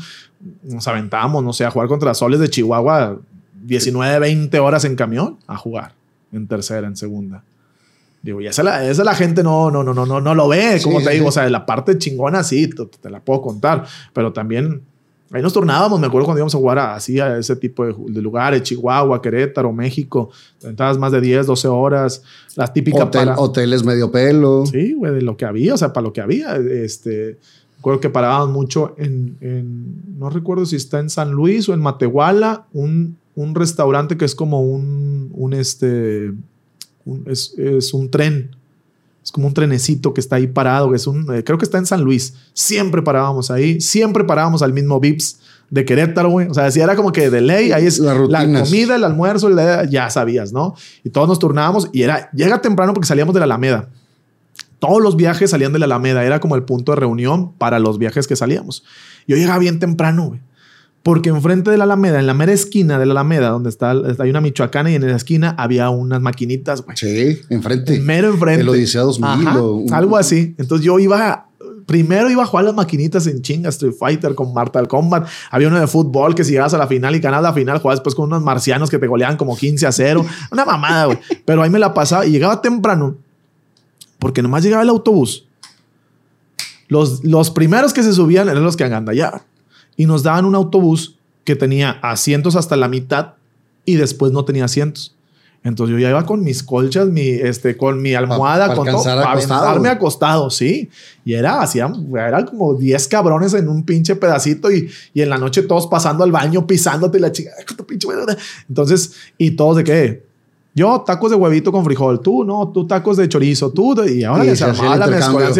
nos 0.62 0.86
aventábamos, 0.88 1.42
no 1.44 1.52
sé, 1.52 1.64
a 1.64 1.70
jugar 1.70 1.88
contra 1.88 2.12
Soles 2.14 2.40
de 2.40 2.48
Chihuahua 2.48 3.18
19, 3.62 4.18
20 4.18 4.58
horas 4.58 4.84
en 4.84 4.96
camión 4.96 5.38
a 5.46 5.56
jugar, 5.56 5.94
en 6.32 6.46
tercera, 6.46 6.86
en 6.86 6.96
segunda. 6.96 7.44
Digo, 8.22 8.40
y 8.40 8.46
esa 8.46 8.62
la, 8.62 8.88
esa 8.88 9.04
la 9.04 9.14
gente 9.14 9.42
no, 9.42 9.70
no, 9.70 9.84
no, 9.84 9.92
no, 9.92 10.06
no, 10.06 10.20
no 10.20 10.34
lo 10.34 10.48
ve, 10.48 10.80
como 10.82 10.98
Sí, 10.98 11.06
te 11.06 11.12
digo, 11.12 11.26
sí. 11.26 11.28
o 11.28 11.32
sea, 11.32 11.50
la 11.50 11.66
parte 11.66 11.98
chingona 11.98 12.42
sí, 12.42 12.68
te, 12.68 12.86
te 12.86 13.10
la 13.10 13.20
puedo 13.20 13.42
contar, 13.42 13.84
pero 14.12 14.32
también 14.32 14.82
ahí 15.36 15.42
nos 15.42 15.52
turnábamos, 15.52 15.98
me 16.00 16.06
acuerdo 16.06 16.26
cuando 16.26 16.38
íbamos 16.38 16.54
a 16.54 16.58
jugar 16.58 16.78
a- 16.78 16.94
así 16.94 17.18
a 17.20 17.38
ese 17.38 17.56
tipo 17.56 17.84
de, 17.84 18.22
lugares, 18.22 18.62
Chihuahua, 18.62 19.20
Querétaro, 19.20 19.72
México, 19.72 20.30
aventabas 20.62 20.96
más 20.98 21.12
de 21.12 21.20
10, 21.20 21.46
12 21.46 21.68
horas, 21.68 22.22
las 22.56 22.72
típicas 22.72 23.02
Hotel- 23.02 23.26
para... 23.26 23.38
Hoteles 23.38 23.84
medio 23.84 24.10
pelo. 24.10 24.64
Sí, 24.66 24.94
güey, 24.94 25.12
de 25.14 25.22
lo 25.22 25.36
que 25.36 25.44
había, 25.44 25.74
o 25.74 25.76
sea, 25.76 25.92
para 25.92 26.04
lo 26.04 26.12
que 26.12 26.20
había. 26.20 26.56
Este, 26.56 27.38
recuerdo 27.78 28.00
que 28.00 28.10
parábamos 28.10 28.50
mucho 28.50 28.94
en, 28.96 29.36
en- 29.40 30.18
no 30.18 30.30
recuerdo 30.30 30.64
si 30.66 30.76
está 30.76 31.00
en 31.00 31.10
San 31.10 31.32
Luis 31.32 31.68
o 31.68 31.74
en 31.74 31.80
Matehuala, 31.80 32.66
un, 32.72 33.16
un 33.34 33.54
restaurante 33.54 34.16
que 34.16 34.24
es 34.24 34.34
como 34.34 34.62
un, 34.62 35.30
un 35.34 35.52
este, 35.52 36.32
un- 37.04 37.24
es, 37.26 37.54
es 37.58 37.92
un 37.92 38.08
tren. 38.10 38.53
Es 39.24 39.32
como 39.32 39.46
un 39.46 39.54
trenecito 39.54 40.12
que 40.12 40.20
está 40.20 40.36
ahí 40.36 40.46
parado, 40.46 40.90
que 40.90 40.96
es 40.96 41.06
un, 41.06 41.34
eh, 41.34 41.42
creo 41.42 41.56
que 41.58 41.64
está 41.64 41.78
en 41.78 41.86
San 41.86 42.02
Luis. 42.02 42.34
Siempre 42.52 43.00
parábamos 43.02 43.50
ahí, 43.50 43.80
siempre 43.80 44.22
parábamos 44.24 44.60
al 44.62 44.74
mismo 44.74 45.00
Vips 45.00 45.38
de 45.70 45.84
Querétaro, 45.86 46.28
güey. 46.28 46.46
O 46.48 46.52
sea, 46.54 46.70
si 46.70 46.80
era 46.80 46.94
como 46.94 47.10
que 47.10 47.30
de 47.30 47.40
ley, 47.40 47.72
ahí 47.72 47.86
es 47.86 47.98
la 47.98 48.12
rutinas. 48.12 48.68
comida, 48.68 48.96
el 48.96 49.02
almuerzo, 49.04 49.48
la- 49.48 49.84
ya 49.88 50.10
sabías, 50.10 50.52
¿no? 50.52 50.74
Y 51.04 51.08
todos 51.10 51.26
nos 51.26 51.38
turnábamos 51.38 51.88
y 51.92 52.02
era, 52.02 52.30
llega 52.32 52.60
temprano 52.60 52.92
porque 52.92 53.06
salíamos 53.08 53.32
de 53.32 53.40
la 53.40 53.44
Alameda. 53.44 53.88
Todos 54.78 55.00
los 55.02 55.16
viajes 55.16 55.50
salían 55.50 55.72
de 55.72 55.78
la 55.78 55.86
Alameda, 55.86 56.22
era 56.24 56.40
como 56.40 56.54
el 56.56 56.64
punto 56.64 56.92
de 56.92 56.96
reunión 56.96 57.52
para 57.54 57.78
los 57.78 57.96
viajes 57.98 58.26
que 58.26 58.36
salíamos. 58.36 58.84
Yo 59.26 59.36
llegaba 59.36 59.58
bien 59.58 59.78
temprano, 59.78 60.26
güey. 60.26 60.40
Porque 61.04 61.28
enfrente 61.28 61.70
de 61.70 61.76
la 61.76 61.84
Alameda, 61.84 62.18
en 62.18 62.26
la 62.26 62.34
mera 62.34 62.52
esquina 62.52 62.98
de 62.98 63.06
la 63.06 63.12
Alameda, 63.12 63.50
donde 63.50 63.68
está, 63.68 63.90
hay 63.92 64.30
una 64.30 64.40
michoacana 64.40 64.90
y 64.90 64.96
en 64.96 65.06
la 65.06 65.14
esquina 65.14 65.54
había 65.58 65.90
unas 65.90 66.20
maquinitas, 66.20 66.82
güey. 66.82 66.96
Sí, 66.96 67.40
enfrente. 67.50 68.00
Mero 68.00 68.28
enfrente. 68.28 68.62
El 68.62 68.68
Odisea 68.70 69.02
2000 69.02 69.46
Ajá, 69.48 69.62
o 69.62 69.74
un- 69.76 69.92
algo 69.94 70.16
así. 70.16 70.54
Entonces 70.58 70.84
yo 70.84 70.98
iba 70.98 71.46
primero 71.86 72.30
iba 72.30 72.42
a 72.42 72.46
jugar 72.46 72.64
las 72.64 72.74
maquinitas 72.74 73.26
en 73.26 73.42
chinga, 73.42 73.68
Street 73.68 73.92
Fighter 73.98 74.34
con 74.34 74.54
Mortal 74.54 74.88
Kombat. 74.88 75.28
Había 75.50 75.68
uno 75.68 75.78
de 75.78 75.86
fútbol 75.86 76.34
que 76.34 76.42
si 76.42 76.52
llegabas 76.52 76.72
a 76.72 76.78
la 76.78 76.86
final 76.86 77.14
y 77.14 77.18
ganabas 77.18 77.42
la 77.42 77.52
final, 77.52 77.76
jugabas 77.78 77.98
después 77.98 78.14
con 78.14 78.24
unos 78.24 78.42
marcianos 78.42 78.88
que 78.88 78.98
te 78.98 79.06
goleaban 79.06 79.36
como 79.36 79.54
15 79.54 79.86
a 79.86 79.92
0. 79.92 80.24
Una 80.50 80.64
mamada, 80.64 81.04
güey. 81.04 81.18
Pero 81.44 81.62
ahí 81.62 81.68
me 81.68 81.78
la 81.78 81.92
pasaba 81.92 82.24
y 82.24 82.30
llegaba 82.30 82.62
temprano 82.62 83.18
porque 84.18 84.40
nomás 84.40 84.62
llegaba 84.64 84.82
el 84.82 84.88
autobús. 84.88 85.46
Los, 86.88 87.22
los 87.24 87.50
primeros 87.50 87.92
que 87.92 88.02
se 88.02 88.14
subían 88.14 88.48
eran 88.48 88.62
los 88.62 88.76
que 88.76 88.84
agandallaban. 88.84 89.42
Y 89.96 90.06
nos 90.06 90.22
daban 90.22 90.44
un 90.44 90.54
autobús 90.54 91.16
que 91.44 91.56
tenía 91.56 91.90
asientos 92.02 92.56
hasta 92.56 92.76
la 92.76 92.88
mitad 92.88 93.34
y 93.84 93.96
después 93.96 94.32
no 94.32 94.44
tenía 94.44 94.64
asientos. 94.64 95.14
Entonces 95.62 95.94
yo 95.94 95.98
ya 95.98 96.10
iba 96.10 96.26
con 96.26 96.42
mis 96.44 96.62
colchas, 96.62 97.08
mi, 97.08 97.26
este, 97.28 97.76
con 97.78 98.02
mi 98.02 98.12
almohada, 98.14 98.66
Pa- 98.66 98.72
pa 98.72 98.76
con 98.76 98.86
todo, 98.86 99.02
para 99.04 99.32
acostado. 99.32 99.86
acostado, 99.86 100.50
sí. 100.50 100.90
Y 101.24 101.32
era, 101.32 101.62
hacían, 101.62 102.06
eran 102.14 102.44
como 102.46 102.74
10 102.74 103.08
cabrones 103.08 103.54
en 103.54 103.68
un 103.70 103.82
pinche 103.82 104.14
pedacito 104.14 104.70
y, 104.70 104.90
y 105.14 105.22
en 105.22 105.30
la 105.30 105.38
noche 105.38 105.62
todos 105.62 105.86
pasando 105.86 106.22
al 106.22 106.32
baño, 106.32 106.66
pisándote 106.66 107.16
y 107.16 107.20
la 107.22 107.32
chica, 107.32 107.50
"Ay, 107.58 107.64
tu 107.76 107.86
pinche 107.86 108.06
madre". 108.06 108.36
Entonces, 108.68 109.12
y 109.38 109.52
todos 109.52 109.78
de 109.78 109.84
qué? 109.84 110.26
Yo, 110.74 111.02
tacos 111.06 111.30
de 111.30 111.36
huevito 111.36 111.70
con 111.70 111.84
frijol, 111.84 112.20
tú, 112.20 112.44
no, 112.44 112.70
tú 112.74 112.86
tacos 112.86 113.16
de 113.16 113.28
chorizo, 113.28 113.70
tú, 113.72 113.94
y 114.04 114.24
ahora 114.24 114.42
les 114.50 114.60
armaba 114.80 114.96
la 114.98 115.06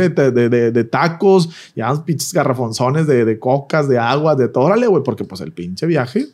de, 0.08 0.30
de, 0.32 0.48
de- 0.48 0.70
de 0.72 0.84
tacos, 0.84 1.50
ya 1.76 1.94
pinches 2.04 2.32
garrafonzones 2.32 3.06
de, 3.06 3.24
de 3.24 3.38
cocas, 3.38 3.88
de 3.88 3.98
agua, 3.98 4.34
de 4.34 4.48
todo, 4.48 4.64
órale, 4.64 4.86
güey, 4.88 5.02
porque 5.04 5.22
pues 5.24 5.40
el 5.40 5.52
pinche 5.52 5.86
viaje, 5.86 6.26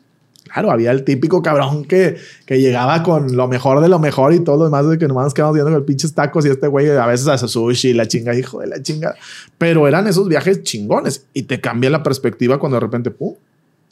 claro, 0.51 0.71
había 0.71 0.89
el 0.89 1.03
típico 1.03 1.43
cabrón 1.43 1.85
que, 1.85 2.15
que 2.47 2.59
llegaba 2.59 3.03
con 3.03 3.35
lo 3.37 3.47
mejor 3.47 3.81
de 3.81 3.87
lo 3.87 3.99
mejor 3.99 4.33
y 4.33 4.39
todo 4.39 4.57
lo 4.57 4.63
demás, 4.65 4.89
de 4.89 4.97
que 4.97 5.07
nomás 5.07 5.33
quedamos 5.35 5.53
viendo 5.53 5.69
con 5.71 5.77
el 5.79 5.85
pinches 5.85 6.15
tacos 6.15 6.43
y 6.47 6.49
este 6.49 6.65
güey 6.67 6.89
a 6.89 7.05
veces 7.05 7.27
hace 7.27 7.47
sushi 7.47 7.93
la 7.93 8.07
chinga, 8.07 8.33
hijo 8.35 8.61
de 8.61 8.67
la 8.67 8.81
chinga. 8.81 9.13
Pero 9.59 9.87
eran 9.87 10.07
esos 10.07 10.27
viajes 10.27 10.63
chingones 10.63 11.27
y 11.35 11.43
te 11.43 11.61
cambia 11.61 11.91
la 11.91 12.01
perspectiva 12.01 12.57
cuando 12.57 12.77
de 12.77 12.79
repente, 12.81 13.11
pum, 13.11 13.35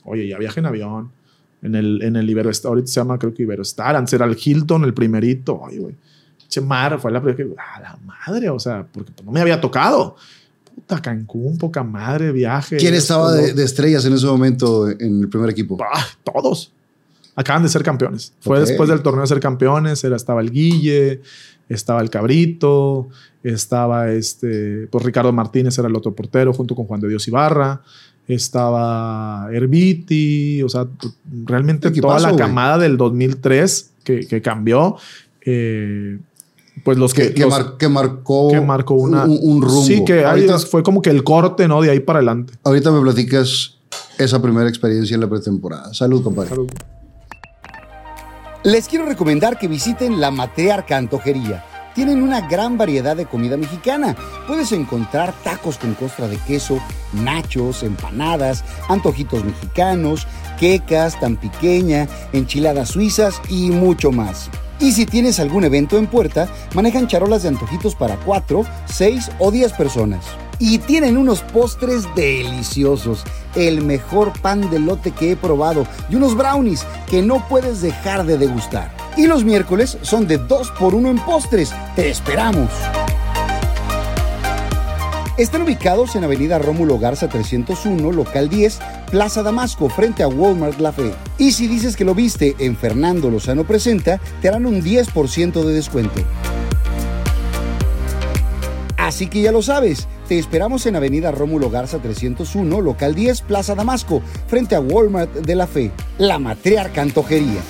oye, 0.03 0.27
ya 0.27 0.39
viaje 0.39 0.59
en 0.59 0.65
avión. 0.65 1.11
En 1.61 1.75
el, 1.75 2.01
en 2.01 2.15
el 2.15 2.29
Iberostar, 2.29 2.69
ahorita 2.69 2.87
se 2.87 2.99
llama 2.99 3.19
creo 3.19 3.33
que 3.33 3.43
Iberostar, 3.43 3.95
antes 3.95 4.13
era 4.13 4.25
el 4.25 4.37
Hilton, 4.41 4.85
el 4.85 4.93
primerito. 4.93 5.61
Ay, 5.67 5.77
güey. 5.77 5.95
Che, 6.47 6.61
mar, 6.61 6.99
fue 6.99 7.11
la 7.11 7.21
primera 7.21 7.37
que, 7.37 7.61
a 7.61 7.81
la 7.81 7.99
madre, 8.03 8.49
o 8.49 8.59
sea, 8.59 8.85
porque 8.91 9.11
pues, 9.11 9.25
no 9.25 9.31
me 9.31 9.41
había 9.41 9.59
tocado. 9.59 10.15
Puta, 10.73 11.01
Cancún, 11.01 11.57
poca 11.57 11.83
madre, 11.83 12.31
viaje. 12.31 12.77
¿Quién 12.77 12.93
estaba 12.93 13.33
de, 13.33 13.53
de 13.53 13.63
estrellas 13.63 14.05
en 14.05 14.13
ese 14.13 14.25
momento 14.25 14.89
en 14.89 15.21
el 15.21 15.29
primer 15.29 15.49
equipo? 15.49 15.77
Ah, 15.93 16.05
todos. 16.23 16.71
Acaban 17.35 17.63
de 17.63 17.69
ser 17.69 17.83
campeones. 17.83 18.33
Fue 18.41 18.59
después 18.59 18.89
del 18.89 19.01
torneo 19.01 19.21
de 19.21 19.27
ser 19.27 19.39
campeones. 19.39 20.03
Era, 20.03 20.15
estaba 20.15 20.41
el 20.41 20.51
Guille, 20.51 21.21
estaba 21.69 22.01
el 22.01 22.09
Cabrito, 22.09 23.07
estaba 23.43 24.11
este, 24.11 24.87
pues 24.91 25.05
Ricardo 25.05 25.31
Martínez 25.31 25.77
era 25.77 25.87
el 25.87 25.95
otro 25.95 26.13
portero 26.13 26.51
junto 26.51 26.75
con 26.75 26.85
Juan 26.85 26.99
de 26.99 27.07
Dios 27.07 27.27
Ibarra. 27.27 27.81
Estaba 28.29 29.49
Herbiti, 29.51 30.61
o 30.63 30.69
sea, 30.69 30.85
realmente 31.45 31.87
Equipazo, 31.89 32.17
toda 32.17 32.31
la 32.31 32.37
camada 32.37 32.77
del 32.77 32.95
2003 32.95 33.91
que, 34.03 34.19
que 34.27 34.41
cambió, 34.41 34.95
eh, 35.45 36.19
pues 36.83 36.97
los 36.97 37.13
que, 37.13 37.29
Que, 37.29 37.33
que 37.33 37.41
los- 37.41 37.49
mar- 37.49 37.75
que 37.77 37.89
marcó, 37.89 38.49
que 38.51 38.61
marcó 38.61 38.93
una, 38.93 39.25
un, 39.25 39.37
un 39.41 39.61
rumbo. 39.61 39.83
Sí, 39.83 40.05
que 40.05 40.23
ahorita, 40.23 40.59
fue 40.59 40.83
como 40.83 41.01
que 41.01 41.09
el 41.09 41.23
corte, 41.23 41.67
¿no? 41.67 41.81
De 41.81 41.89
ahí 41.89 41.99
para 41.99 42.19
adelante. 42.19 42.53
ahorita 42.63 42.91
me 42.91 43.01
platicas 43.01 43.77
esa 44.17 44.41
primera 44.41 44.69
experiencia 44.69 45.15
en 45.15 45.21
la 45.21 45.27
pretemporada. 45.29 45.93
Salud, 45.93 46.21
compadre. 46.23 46.51
Les 48.63 48.87
quiero 48.87 49.05
recomendar 49.05 49.57
que 49.57 49.67
visiten 49.67 50.19
la 50.19 50.31
Matriarca 50.31 50.97
Antojería. 50.97 51.63
Tienen 51.95 52.21
una 52.21 52.41
gran 52.41 52.77
variedad 52.77 53.15
de 53.15 53.25
comida 53.25 53.57
mexicana. 53.57 54.15
Puedes 54.47 54.71
encontrar 54.71 55.33
tacos 55.43 55.77
con 55.77 55.93
costra 55.95 56.27
de 56.27 56.37
queso, 56.37 56.79
nachos, 57.13 57.83
empanadas, 57.83 58.63
antojitos 58.87 59.43
mexicanos, 59.43 60.27
quecas 60.59 61.19
tan 61.19 61.35
pequeña, 61.37 62.07
enchiladas 62.33 62.89
suizas 62.89 63.41
y 63.49 63.71
mucho 63.71 64.11
más. 64.11 64.49
Y 64.79 64.93
si 64.93 65.05
tienes 65.05 65.39
algún 65.39 65.65
evento 65.65 65.97
en 65.97 66.07
puerta, 66.07 66.47
manejan 66.73 67.07
charolas 67.07 67.43
de 67.43 67.49
antojitos 67.49 67.95
para 67.95 68.15
4, 68.17 68.63
6 68.85 69.31
o 69.39 69.51
10 69.51 69.73
personas. 69.73 70.25
Y 70.59 70.79
tienen 70.79 71.17
unos 71.17 71.41
postres 71.41 72.03
deliciosos, 72.15 73.23
el 73.55 73.81
mejor 73.81 74.33
pan 74.41 74.69
de 74.69 74.79
lote 74.79 75.11
que 75.11 75.31
he 75.31 75.35
probado 75.37 75.87
y 76.09 76.15
unos 76.15 76.35
brownies 76.35 76.85
que 77.09 77.21
no 77.21 77.47
puedes 77.47 77.81
dejar 77.81 78.25
de 78.25 78.37
degustar. 78.37 78.91
Y 79.15 79.27
los 79.27 79.45
miércoles 79.45 79.97
son 80.01 80.27
de 80.27 80.37
2 80.37 80.71
por 80.71 80.95
1 80.95 81.09
en 81.09 81.19
postres. 81.19 81.73
¡Te 81.95 82.09
esperamos! 82.09 82.69
Están 85.37 85.61
ubicados 85.61 86.17
en 86.17 86.25
Avenida 86.25 86.59
Rómulo 86.59 86.99
Garza 86.99 87.29
301, 87.29 88.11
local 88.11 88.49
10, 88.49 88.79
Plaza 89.09 89.41
Damasco, 89.41 89.87
frente 89.87 90.21
a 90.21 90.27
Walmart 90.27 90.81
La 90.81 90.91
Fe. 90.91 91.13
Y 91.37 91.53
si 91.53 91.67
dices 91.67 91.95
que 91.95 92.03
lo 92.03 92.13
viste 92.13 92.57
en 92.59 92.75
Fernando 92.75 93.29
Lozano 93.31 93.63
Presenta, 93.63 94.19
te 94.41 94.49
harán 94.49 94.65
un 94.65 94.83
10% 94.83 95.63
de 95.63 95.73
descuento. 95.73 96.19
Así 98.97 99.27
que 99.27 99.41
ya 99.41 99.53
lo 99.53 99.61
sabes, 99.61 100.09
te 100.29 100.37
esperamos 100.37 100.85
en 100.85 100.95
Avenida 100.95 101.31
Rómulo 101.31 101.71
Garza 101.71 101.97
301, 101.97 102.81
local 102.81 103.15
10, 103.15 103.41
Plaza 103.41 103.73
Damasco, 103.73 104.21
frente 104.45 104.75
a 104.75 104.79
Walmart 104.79 105.33
de 105.33 105.55
la 105.55 105.65
Fe, 105.65 105.89
la 106.19 106.37
matriarca 106.37 107.01
antojería. 107.01 107.61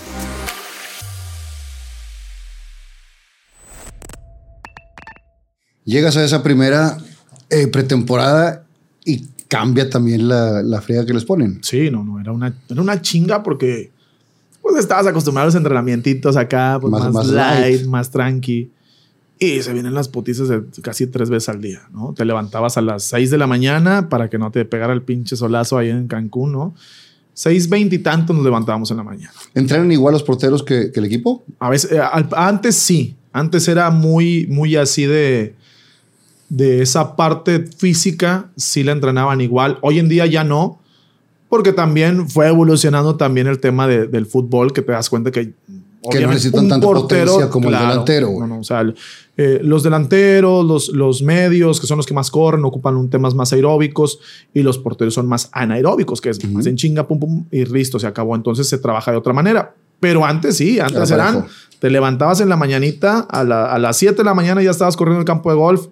Llegas 5.86 6.18
a 6.18 6.24
esa 6.24 6.44
primera 6.44 6.98
eh, 7.50 7.68
pretemporada 7.68 8.64
y 9.06 9.26
cambia 9.48 9.90
también 9.90 10.28
la, 10.28 10.62
la 10.62 10.82
friega 10.82 11.06
que 11.06 11.14
les 11.14 11.26
ponen. 11.26 11.60
Sí, 11.64 11.90
no, 11.90 12.04
no, 12.04 12.20
era 12.20 12.32
una, 12.32 12.54
era 12.70 12.82
una 12.82 13.02
chinga 13.02 13.42
porque 13.42 13.92
pues 14.62 14.76
estabas 14.78 15.08
acostumbrado 15.08 15.46
a 15.46 15.48
los 15.48 15.56
entrenamientos 15.56 16.38
acá, 16.38 16.78
pues, 16.80 16.92
Más- 16.92 17.04
más, 17.06 17.14
más 17.14 17.28
light, 17.28 17.60
light. 17.78 17.86
más 17.88 18.12
tranqui. 18.12 18.72
Y 19.40 19.62
se 19.62 19.72
vienen 19.72 19.94
las 19.94 20.10
putizas 20.10 20.50
de 20.50 20.62
casi 20.82 21.08
tres 21.08 21.30
veces 21.30 21.48
al 21.50 21.62
día, 21.62 21.84
¿no? 21.94 22.14
Te 22.14 22.26
levantabas 22.26 22.78
a 22.78 22.82
las 22.82 23.04
6 23.06 23.32
de 23.32 23.38
la 23.38 23.48
mañana 23.48 24.10
para 24.10 24.30
que 24.30 24.38
no 24.38 24.52
te 24.52 24.66
pegara 24.66 24.92
el 24.92 25.02
pinche 25.02 25.38
solazo 25.38 25.78
ahí 25.78 25.90
en 25.90 26.08
Cancún, 26.08 26.52
¿no? 26.52 26.76
Seis 27.34 27.70
veinte 27.70 27.96
y 27.96 28.00
tanto 28.00 28.34
nos 28.34 28.44
levantábamos 28.44 28.92
en 28.92 28.98
la 28.98 29.04
mañana. 29.04 29.32
¿Entrenan 29.54 29.90
igual 29.94 30.12
los 30.12 30.24
porteros 30.24 30.62
que, 30.62 30.92
que 30.92 31.00
el 31.00 31.06
equipo? 31.06 31.42
A 31.60 31.70
veces, 31.70 31.94
eh, 31.94 32.00
al- 32.00 32.28
antes 32.36 32.76
sí, 32.76 33.16
antes 33.32 33.66
era 33.70 33.90
muy, 33.92 34.46
muy 34.48 34.76
así 34.76 35.06
de, 35.06 35.56
de 36.50 36.82
esa 36.82 37.16
parte 37.16 37.66
física, 37.78 38.50
sí 38.58 38.84
la 38.84 38.92
entrenaban 38.92 39.40
igual. 39.40 39.78
Hoy 39.82 40.00
en 40.00 40.10
día 40.10 40.26
ya 40.26 40.44
no, 40.44 40.82
porque 41.48 41.72
también 41.72 42.28
fue 42.30 42.50
evolucionando 42.50 43.16
también 43.16 43.48
el 43.48 43.60
tema 43.60 43.88
de- 43.88 44.08
del 44.08 44.26
fútbol, 44.26 44.74
que 44.74 44.82
te 44.82 44.92
das 44.92 45.10
cuenta 45.10 45.32
que... 45.32 45.54
obviamente, 46.02 46.34
necesitan 46.36 46.64
un 46.66 46.70
tanta 46.70 46.88
potencia 46.88 47.50
como 47.50 47.70
el 47.70 47.76
delantero. 47.78 48.32
No, 48.40 48.48
no, 48.48 48.60
o 48.60 48.64
sea, 48.64 48.84
eh, 49.38 49.60
los 49.64 49.84
delanteros, 49.84 50.66
los, 50.66 50.90
los 50.90 51.22
medios, 51.22 51.80
que 51.80 51.88
son 51.88 51.98
los 51.98 52.06
que 52.06 52.14
más 52.14 52.30
corren, 52.32 52.64
ocupan 52.66 52.96
un 52.98 53.10
temas 53.10 53.34
más 53.36 53.54
aeróbicos 53.54 54.20
y 54.54 54.62
los 54.64 54.78
porteros 54.78 55.14
son 55.14 55.28
más 55.28 55.50
anaeróbicos, 55.54 56.20
que 56.22 56.30
es 56.30 56.44
más 56.50 56.66
en 56.66 56.76
chinga, 56.76 57.08
pum, 57.08 57.20
pum, 57.20 57.46
y 57.52 57.64
listo, 57.66 58.00
se 58.00 58.08
acabó. 58.08 58.36
Entonces 58.36 58.68
se 58.68 58.78
trabaja 58.78 59.12
de 59.12 59.18
otra 59.18 59.34
manera. 59.34 59.74
Pero 60.02 60.24
antes 60.26 60.56
sí, 60.58 60.80
antes 60.80 61.12
Era 61.12 61.24
eran, 61.24 61.36
parejo. 61.42 61.54
te 61.80 61.90
levantabas 61.90 62.40
en 62.42 62.48
la 62.50 62.56
mañanita, 62.56 63.20
a, 63.20 63.44
la- 63.44 63.66
a 63.66 63.80
las 63.80 63.98
7 63.98 64.16
de 64.18 64.24
la 64.24 64.34
mañana 64.34 64.62
ya 64.64 64.72
estabas 64.72 64.96
corriendo 64.96 65.20
el 65.20 65.26
campo 65.26 65.50
de 65.50 65.58
golf 65.58 65.88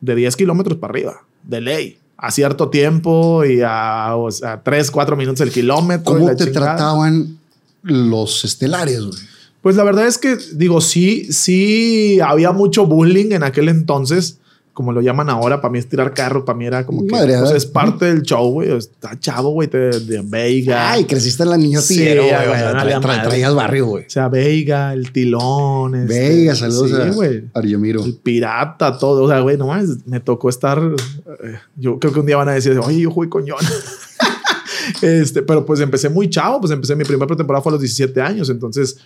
de 0.00 0.14
10 0.14 0.36
kilómetros 0.36 0.78
para 0.78 0.92
arriba, 0.92 1.22
de 1.42 1.60
ley, 1.60 1.98
a 2.16 2.30
cierto 2.30 2.70
tiempo 2.70 3.44
y 3.44 3.60
a, 3.64 4.14
o 4.16 4.30
sea, 4.30 4.62
3, 4.62 4.90
4 4.90 5.16
minutos 5.16 5.40
el 5.40 5.50
kilómetro. 5.52 6.14
¿Cómo 6.14 6.26
te 6.34 6.44
chingada. 6.44 6.76
trataban 6.76 7.38
los 7.82 8.44
estelares? 8.44 9.00
güey? 9.00 9.18
Pues 9.62 9.76
la 9.76 9.84
verdad 9.84 10.06
es 10.06 10.16
que, 10.18 10.36
digo, 10.54 10.80
sí, 10.80 11.32
sí 11.32 12.18
había 12.20 12.52
mucho 12.52 12.86
bullying 12.86 13.32
en 13.32 13.42
aquel 13.42 13.68
entonces, 13.68 14.38
como 14.72 14.92
lo 14.92 15.02
llaman 15.02 15.28
ahora. 15.28 15.60
Para 15.60 15.72
mí 15.72 15.78
es 15.78 15.86
tirar 15.86 16.14
carro, 16.14 16.46
para 16.46 16.56
mí 16.56 16.64
era 16.64 16.86
como 16.86 17.04
que 17.04 17.12
Madre, 17.12 17.26
pues, 17.32 17.40
¿verdad? 17.42 17.56
es 17.56 17.66
parte 17.66 18.06
del 18.06 18.22
show, 18.22 18.50
güey. 18.52 18.70
Está 18.74 19.20
chavo, 19.20 19.50
güey, 19.50 19.68
de, 19.68 20.22
Veiga. 20.24 20.92
Ay, 20.92 21.04
creciste 21.04 21.42
en 21.42 21.50
la 21.50 21.58
niña 21.58 21.82
Sí, 21.82 21.96
güey. 21.98 22.30
tra- 22.30 23.00
tra- 23.02 23.22
traías 23.22 23.54
barrio, 23.54 23.84
güey. 23.86 24.06
O 24.06 24.10
sea, 24.10 24.28
Veiga, 24.30 24.94
el 24.94 25.12
tilón. 25.12 25.94
este, 25.94 26.18
Vega, 26.18 26.54
saludos 26.54 26.88
sí, 26.90 26.96
a 26.96 27.10
güey. 27.12 27.44
Argemiro. 27.52 28.02
El 28.02 28.14
pirata, 28.14 28.96
todo. 28.96 29.24
O 29.24 29.28
sea, 29.28 29.40
güey, 29.40 29.58
no 29.58 29.66
mames, 29.66 30.06
me 30.06 30.20
tocó 30.20 30.48
estar. 30.48 30.78
eh, 30.80 31.54
yo 31.76 31.98
creo 31.98 32.14
que 32.14 32.20
un 32.20 32.26
día 32.26 32.38
van 32.38 32.48
a 32.48 32.52
decir, 32.52 32.78
oye, 32.78 33.00
yo 33.02 33.10
jugué 33.10 33.28
coñón. 33.28 33.58
este, 35.02 35.42
pero 35.42 35.64
pues 35.66 35.80
empecé 35.80 36.08
muy 36.08 36.30
chavo, 36.30 36.60
pues 36.60 36.72
empecé 36.72 36.96
mi 36.96 37.04
primera 37.04 37.26
pretemporada 37.26 37.62
fue 37.62 37.70
a 37.70 37.74
los 37.74 37.80
17 37.82 38.20
años, 38.20 38.48
entonces, 38.50 38.96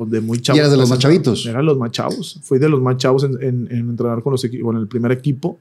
pues 0.00 0.10
de 0.10 0.20
muy 0.22 0.40
chavo. 0.40 0.58
eras 0.58 0.70
de 0.70 0.76
los 0.78 0.88
más 0.88 0.98
chavitos? 0.98 1.44
Era 1.46 1.62
los 1.62 1.76
más 1.76 1.90
chavos. 1.90 2.40
Fui 2.42 2.58
de 2.58 2.68
los 2.68 2.80
más 2.80 2.96
chavos 2.96 3.24
en, 3.24 3.32
en- 3.42 3.68
en 3.70 3.90
entrenar 3.90 4.22
con, 4.22 4.32
los 4.32 4.46
con 4.62 4.76
el 4.76 4.88
primer 4.88 5.12
equipo. 5.12 5.58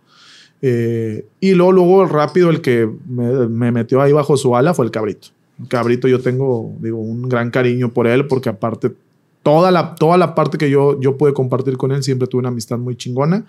Eh, 0.61 1.25
y 1.39 1.53
luego, 1.53 1.71
luego, 1.71 2.05
rápido, 2.05 2.49
el 2.49 2.61
que 2.61 2.89
me, 3.07 3.47
me 3.47 3.71
metió 3.71 4.01
ahí 4.01 4.11
bajo 4.13 4.37
su 4.37 4.55
ala 4.55 4.73
fue 4.73 4.85
el 4.85 4.91
cabrito. 4.91 5.29
El 5.61 5.67
cabrito, 5.67 6.07
yo 6.07 6.19
tengo, 6.21 6.73
digo, 6.81 6.97
un 6.99 7.27
gran 7.27 7.51
cariño 7.51 7.93
por 7.93 8.07
él, 8.07 8.27
porque 8.27 8.49
aparte 8.49 8.91
toda 9.43 9.71
la, 9.71 9.95
toda 9.95 10.17
la 10.17 10.35
parte 10.35 10.57
que 10.57 10.69
yo, 10.69 10.99
yo 11.01 11.17
pude 11.17 11.33
compartir 11.33 11.77
con 11.77 11.91
él, 11.91 12.03
siempre 12.03 12.27
tuve 12.27 12.39
una 12.39 12.49
amistad 12.49 12.77
muy 12.77 12.95
chingona. 12.95 13.45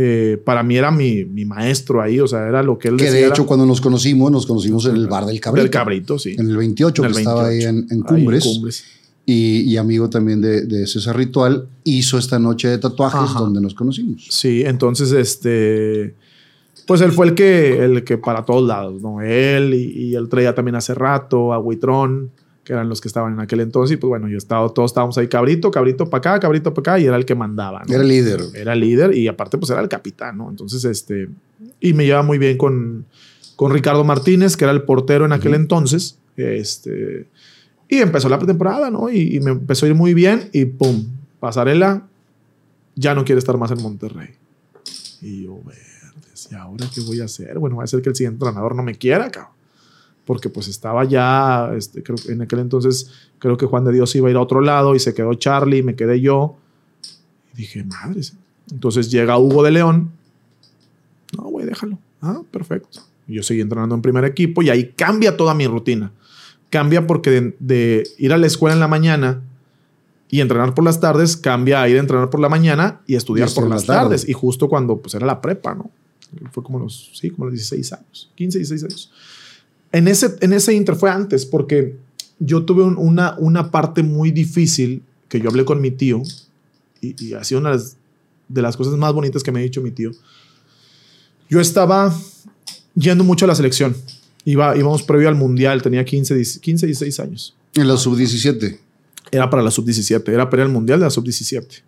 Eh, 0.00 0.40
para 0.44 0.62
mí 0.62 0.76
era 0.76 0.92
mi, 0.92 1.24
mi, 1.24 1.44
maestro 1.44 2.00
ahí, 2.00 2.20
o 2.20 2.26
sea, 2.28 2.46
era 2.46 2.62
lo 2.62 2.78
que 2.78 2.86
él 2.86 2.96
Que 2.96 3.04
decía, 3.04 3.18
de 3.18 3.24
era 3.26 3.34
hecho, 3.34 3.46
cuando 3.46 3.66
nos 3.66 3.80
conocimos, 3.80 4.30
nos 4.30 4.46
conocimos 4.46 4.86
en 4.86 4.94
el 4.94 5.08
bar 5.08 5.26
del 5.26 5.40
Cabrito. 5.40 5.62
del 5.62 5.70
cabrito, 5.70 6.18
sí. 6.20 6.36
En 6.38 6.48
el 6.50 6.56
28, 6.56 7.02
En 7.02 7.08
el 7.08 7.12
que 7.14 7.18
estaba 7.20 7.46
ahí 7.48 7.64
28, 7.64 7.68
en, 7.68 7.76
en 7.76 8.04
ahí 8.16 8.36
en 8.36 8.40
Cumbres. 8.40 8.84
Y, 9.30 9.60
y 9.70 9.76
amigo 9.76 10.08
también 10.08 10.40
de, 10.40 10.62
de 10.64 10.86
César 10.86 11.14
Ritual, 11.14 11.68
hizo 11.84 12.16
esta 12.16 12.38
noche 12.38 12.68
de 12.68 12.78
tatuajes 12.78 13.20
Ajá. 13.20 13.40
donde 13.40 13.60
nos 13.60 13.74
conocimos. 13.74 14.26
Sí, 14.30 14.62
entonces, 14.64 15.12
este, 15.12 16.14
pues 16.86 17.02
él 17.02 17.12
fue 17.12 17.26
el 17.26 17.34
que, 17.34 17.84
el 17.84 18.04
que 18.04 18.16
para 18.16 18.46
todos 18.46 18.66
lados, 18.66 19.02
¿no? 19.02 19.20
Él 19.20 19.74
y, 19.74 20.08
y 20.08 20.14
él 20.14 20.30
traía 20.30 20.54
también 20.54 20.76
hace 20.76 20.94
rato 20.94 21.52
a 21.52 21.58
Huitrón, 21.58 22.30
que 22.64 22.72
eran 22.72 22.88
los 22.88 23.02
que 23.02 23.08
estaban 23.08 23.34
en 23.34 23.40
aquel 23.40 23.60
entonces. 23.60 23.94
Y 23.94 23.96
pues 23.98 24.08
bueno, 24.08 24.28
yo 24.28 24.38
estaba, 24.38 24.66
todos 24.70 24.92
estábamos 24.92 25.18
ahí, 25.18 25.28
cabrito, 25.28 25.70
cabrito 25.70 26.08
para 26.08 26.32
acá, 26.36 26.40
cabrito 26.40 26.72
para 26.72 26.94
acá, 26.94 26.98
y 27.02 27.04
era 27.04 27.16
el 27.16 27.26
que 27.26 27.34
mandaba, 27.34 27.82
¿no? 27.86 27.92
Era 27.92 28.02
el 28.02 28.08
líder. 28.08 28.40
Era 28.54 28.74
líder 28.74 29.14
y 29.14 29.28
aparte 29.28 29.58
pues 29.58 29.68
era 29.70 29.82
el 29.82 29.88
capitán, 29.88 30.38
¿no? 30.38 30.48
Entonces, 30.48 30.86
este, 30.86 31.28
y 31.80 31.92
me 31.92 32.06
llevaba 32.06 32.24
muy 32.24 32.38
bien 32.38 32.56
con, 32.56 33.04
con 33.56 33.74
Ricardo 33.74 34.04
Martínez, 34.04 34.56
que 34.56 34.64
era 34.64 34.72
el 34.72 34.84
portero 34.84 35.26
en 35.26 35.32
aquel 35.32 35.52
entonces, 35.52 36.18
este, 36.36 37.26
y 37.88 37.96
empezó 37.98 38.28
la 38.28 38.38
pretemporada, 38.38 38.90
¿no? 38.90 39.10
Y, 39.10 39.36
y 39.36 39.40
me 39.40 39.52
empezó 39.52 39.86
a 39.86 39.88
ir 39.88 39.94
muy 39.94 40.14
bien 40.14 40.50
y 40.52 40.66
pum, 40.66 41.06
pasarela, 41.40 42.06
ya 42.94 43.14
no 43.14 43.24
quiere 43.24 43.38
estar 43.38 43.56
más 43.56 43.70
en 43.70 43.82
Monterrey. 43.82 44.30
Y 45.22 45.44
yo, 45.44 45.58
verdes, 45.64 46.48
¿y 46.50 46.54
ahora 46.54 46.86
qué 46.92 47.00
voy 47.00 47.20
a 47.20 47.24
hacer? 47.24 47.58
Bueno, 47.58 47.76
va 47.76 47.84
a 47.84 47.86
ser 47.86 48.02
que 48.02 48.10
el 48.10 48.16
siguiente 48.16 48.44
entrenador 48.44 48.74
no 48.74 48.82
me 48.82 48.94
quiera, 48.96 49.30
cabrón. 49.30 49.52
Porque 50.24 50.50
pues 50.50 50.68
estaba 50.68 51.04
ya, 51.04 51.72
este, 51.74 52.02
creo 52.02 52.18
en 52.28 52.42
aquel 52.42 52.58
entonces, 52.58 53.10
creo 53.38 53.56
que 53.56 53.64
Juan 53.64 53.84
de 53.84 53.92
Dios 53.92 54.14
iba 54.14 54.28
a 54.28 54.30
ir 54.30 54.36
a 54.36 54.42
otro 54.42 54.60
lado 54.60 54.94
y 54.94 54.98
se 54.98 55.14
quedó 55.14 55.32
Charlie, 55.34 55.82
me 55.82 55.94
quedé 55.94 56.20
yo. 56.20 56.56
Y 57.54 57.58
dije, 57.58 57.82
madres. 57.84 58.34
Entonces 58.70 59.10
llega 59.10 59.38
Hugo 59.38 59.62
de 59.62 59.70
León. 59.70 60.10
No, 61.36 61.44
güey, 61.44 61.64
déjalo. 61.64 61.98
Ah, 62.20 62.42
perfecto. 62.50 63.00
Y 63.26 63.34
yo 63.34 63.42
seguí 63.42 63.62
entrenando 63.62 63.94
en 63.94 64.02
primer 64.02 64.24
equipo 64.24 64.60
y 64.62 64.68
ahí 64.68 64.92
cambia 64.94 65.34
toda 65.36 65.54
mi 65.54 65.66
rutina. 65.66 66.12
Cambia 66.70 67.06
porque 67.06 67.30
de, 67.30 67.56
de 67.60 68.08
ir 68.18 68.32
a 68.32 68.38
la 68.38 68.46
escuela 68.46 68.74
en 68.74 68.80
la 68.80 68.88
mañana 68.88 69.42
y 70.30 70.40
entrenar 70.40 70.74
por 70.74 70.84
las 70.84 71.00
tardes, 71.00 71.36
cambia 71.36 71.80
a 71.82 71.88
ir 71.88 71.96
a 71.96 72.00
entrenar 72.00 72.28
por 72.28 72.40
la 72.40 72.48
mañana 72.50 73.00
y 73.06 73.14
estudiar 73.14 73.48
Y 73.48 73.54
por 73.54 73.68
las 73.70 73.86
tarde. 73.86 74.00
tardes. 74.02 74.28
Y 74.28 74.32
justo 74.34 74.68
cuando 74.68 74.98
pues 74.98 75.14
era 75.14 75.24
la 75.26 75.40
prepa, 75.40 75.74
¿no? 75.74 75.90
Fue 76.52 76.62
como 76.62 76.78
los, 76.78 77.10
sí, 77.14 77.30
como 77.30 77.46
los 77.46 77.54
16 77.54 77.92
años, 77.94 78.30
15, 78.34 78.58
16 78.58 78.84
años. 78.84 79.10
En 79.92 80.06
ese, 80.08 80.36
en 80.42 80.52
ese 80.52 80.74
inter 80.74 80.94
fue 80.96 81.10
antes 81.10 81.46
porque 81.46 81.96
yo 82.38 82.64
tuve 82.66 82.82
un- 82.82 82.98
una, 82.98 83.34
una 83.38 83.70
parte 83.70 84.02
muy 84.02 84.30
difícil 84.30 85.02
que 85.28 85.40
yo 85.40 85.48
hablé 85.48 85.64
con 85.64 85.80
mi 85.80 85.90
tío 85.90 86.22
y, 87.00 87.14
y 87.24 87.32
ha 87.32 87.42
sido 87.44 87.60
una 87.62 87.78
de 88.48 88.62
las 88.62 88.76
cosas 88.76 88.92
más 88.98 89.14
bonitas 89.14 89.42
que 89.42 89.50
me 89.52 89.60
ha 89.60 89.62
dicho 89.62 89.80
mi 89.80 89.90
tío. 89.90 90.10
Yo 91.48 91.60
estaba 91.60 92.14
yendo 92.94 93.24
mucho 93.24 93.46
a 93.46 93.48
la 93.48 93.54
selección. 93.54 93.96
Iba, 94.44 94.76
íbamos 94.76 95.02
previo 95.02 95.28
al 95.28 95.34
mundial, 95.34 95.82
tenía 95.82 96.04
15, 96.04 96.34
10 96.34 96.58
15 96.60 96.86
16 96.86 97.20
años. 97.20 97.56
En 97.74 97.86
la 97.88 97.96
sub-17. 97.96 98.78
Era 99.30 99.50
para 99.50 99.62
la 99.62 99.70
sub-17, 99.70 100.28
era 100.32 100.48
para 100.48 100.62
el 100.62 100.68
mundial 100.70 101.00
de 101.00 101.04
la 101.06 101.10
sub-17. 101.10 101.82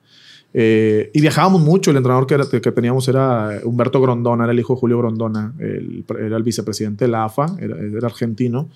Eh, 0.52 1.10
y 1.14 1.20
viajábamos 1.20 1.62
mucho. 1.62 1.90
El 1.90 1.96
entrenador 1.96 2.26
que, 2.26 2.34
era- 2.34 2.44
que 2.48 2.72
teníamos 2.72 3.06
era 3.08 3.60
Humberto 3.64 4.00
Grondona, 4.00 4.44
era 4.44 4.52
el 4.52 4.58
hijo 4.58 4.74
de 4.74 4.80
Julio 4.80 4.98
Grondona, 4.98 5.54
el- 5.58 6.04
era 6.20 6.36
el 6.36 6.42
vicepresidente 6.42 7.04
de 7.06 7.10
la 7.10 7.24
AFA, 7.24 7.56
era, 7.60 7.78
era 7.78 8.06
argentino. 8.08 8.68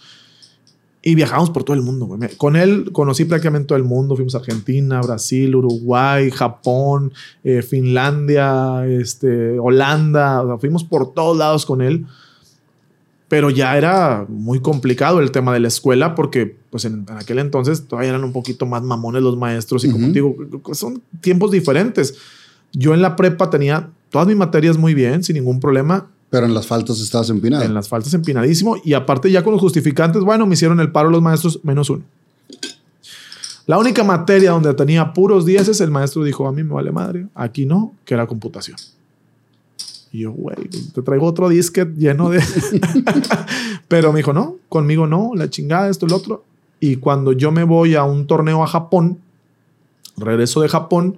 Y 1.02 1.14
viajábamos 1.16 1.50
por 1.50 1.64
todo 1.64 1.76
el 1.76 1.82
mundo. 1.82 2.08
Con 2.38 2.56
él 2.56 2.88
conocí 2.92 3.26
prácticamente 3.26 3.66
todo 3.66 3.76
el 3.76 3.84
mundo. 3.84 4.16
Fuimos 4.16 4.34
a 4.34 4.38
Argentina, 4.38 5.02
Brasil, 5.02 5.54
Uruguay, 5.54 6.30
Japón, 6.30 7.12
eh, 7.42 7.60
Finlandia, 7.60 8.86
este, 8.86 9.58
Holanda. 9.58 10.42
O 10.42 10.46
sea, 10.46 10.58
fuimos 10.58 10.82
por 10.84 11.12
todos 11.12 11.36
lados 11.36 11.66
con 11.66 11.82
él. 11.82 12.06
Pero 13.28 13.50
ya 13.50 13.76
era 13.76 14.26
muy 14.28 14.60
complicado 14.60 15.20
el 15.20 15.30
tema 15.30 15.52
de 15.54 15.60
la 15.60 15.68
escuela 15.68 16.14
porque 16.14 16.56
pues 16.70 16.84
en, 16.84 17.06
en 17.08 17.16
aquel 17.16 17.38
entonces 17.38 17.86
todavía 17.88 18.10
eran 18.10 18.22
un 18.24 18.32
poquito 18.32 18.66
más 18.66 18.82
mamones 18.82 19.22
los 19.22 19.36
maestros 19.36 19.84
y 19.84 19.90
como 19.90 20.04
Ujú. 20.04 20.12
te 20.12 20.20
digo, 20.20 20.74
son 20.74 21.02
tiempos 21.20 21.50
diferentes. 21.50 22.14
Yo 22.72 22.92
en 22.92 23.00
la 23.02 23.16
prepa 23.16 23.48
tenía 23.50 23.88
todas 24.10 24.28
mis 24.28 24.36
materias 24.36 24.76
muy 24.76 24.94
bien, 24.94 25.24
sin 25.24 25.34
ningún 25.36 25.58
problema, 25.58 26.06
Pero 26.30 26.46
en 26.46 26.54
las 26.54 26.66
faltas 26.66 27.00
estabas 27.00 27.30
empinado. 27.30 27.64
en 27.64 27.72
las 27.74 27.88
faltas 27.88 28.12
empinadísimo 28.14 28.76
y 28.84 28.92
aparte 28.92 29.30
ya 29.30 29.42
con 29.42 29.52
los 29.52 29.60
justificantes, 29.62 30.22
bueno, 30.22 30.46
me 30.46 30.54
hicieron 30.54 30.78
el 30.80 30.92
paro 30.92 31.08
los 31.10 31.22
maestros 31.22 31.60
menos 31.64 31.88
uno. 31.90 32.02
La 33.66 33.78
única 33.78 34.04
materia 34.04 34.50
donde 34.50 34.74
tenía 34.74 35.12
puros 35.14 35.46
dieces, 35.46 35.80
el 35.80 35.90
maestro 35.90 36.22
dijo, 36.22 36.46
a 36.46 36.52
mí 36.52 36.62
me 36.62 36.74
vale 36.74 36.92
madre, 36.92 37.26
aquí 37.34 37.64
no, 37.64 37.94
que 38.04 38.12
era 38.14 38.26
computación. 38.26 38.76
Y 40.14 40.20
yo, 40.20 40.30
güey, 40.30 40.54
te 40.94 41.02
traigo 41.02 41.26
otro 41.26 41.48
disquete 41.48 41.92
lleno 41.98 42.30
de... 42.30 42.40
Pero 43.88 44.12
me 44.12 44.20
dijo, 44.20 44.32
no, 44.32 44.58
conmigo 44.68 45.08
no, 45.08 45.32
la 45.34 45.50
chingada, 45.50 45.88
esto 45.88 46.06
lo 46.06 46.14
otro. 46.14 46.44
Y 46.78 46.96
cuando 46.96 47.32
yo 47.32 47.50
me 47.50 47.64
voy 47.64 47.96
a 47.96 48.04
un 48.04 48.24
torneo 48.28 48.62
a 48.62 48.68
Japón, 48.68 49.18
regreso 50.16 50.60
de 50.60 50.68
Japón 50.68 51.16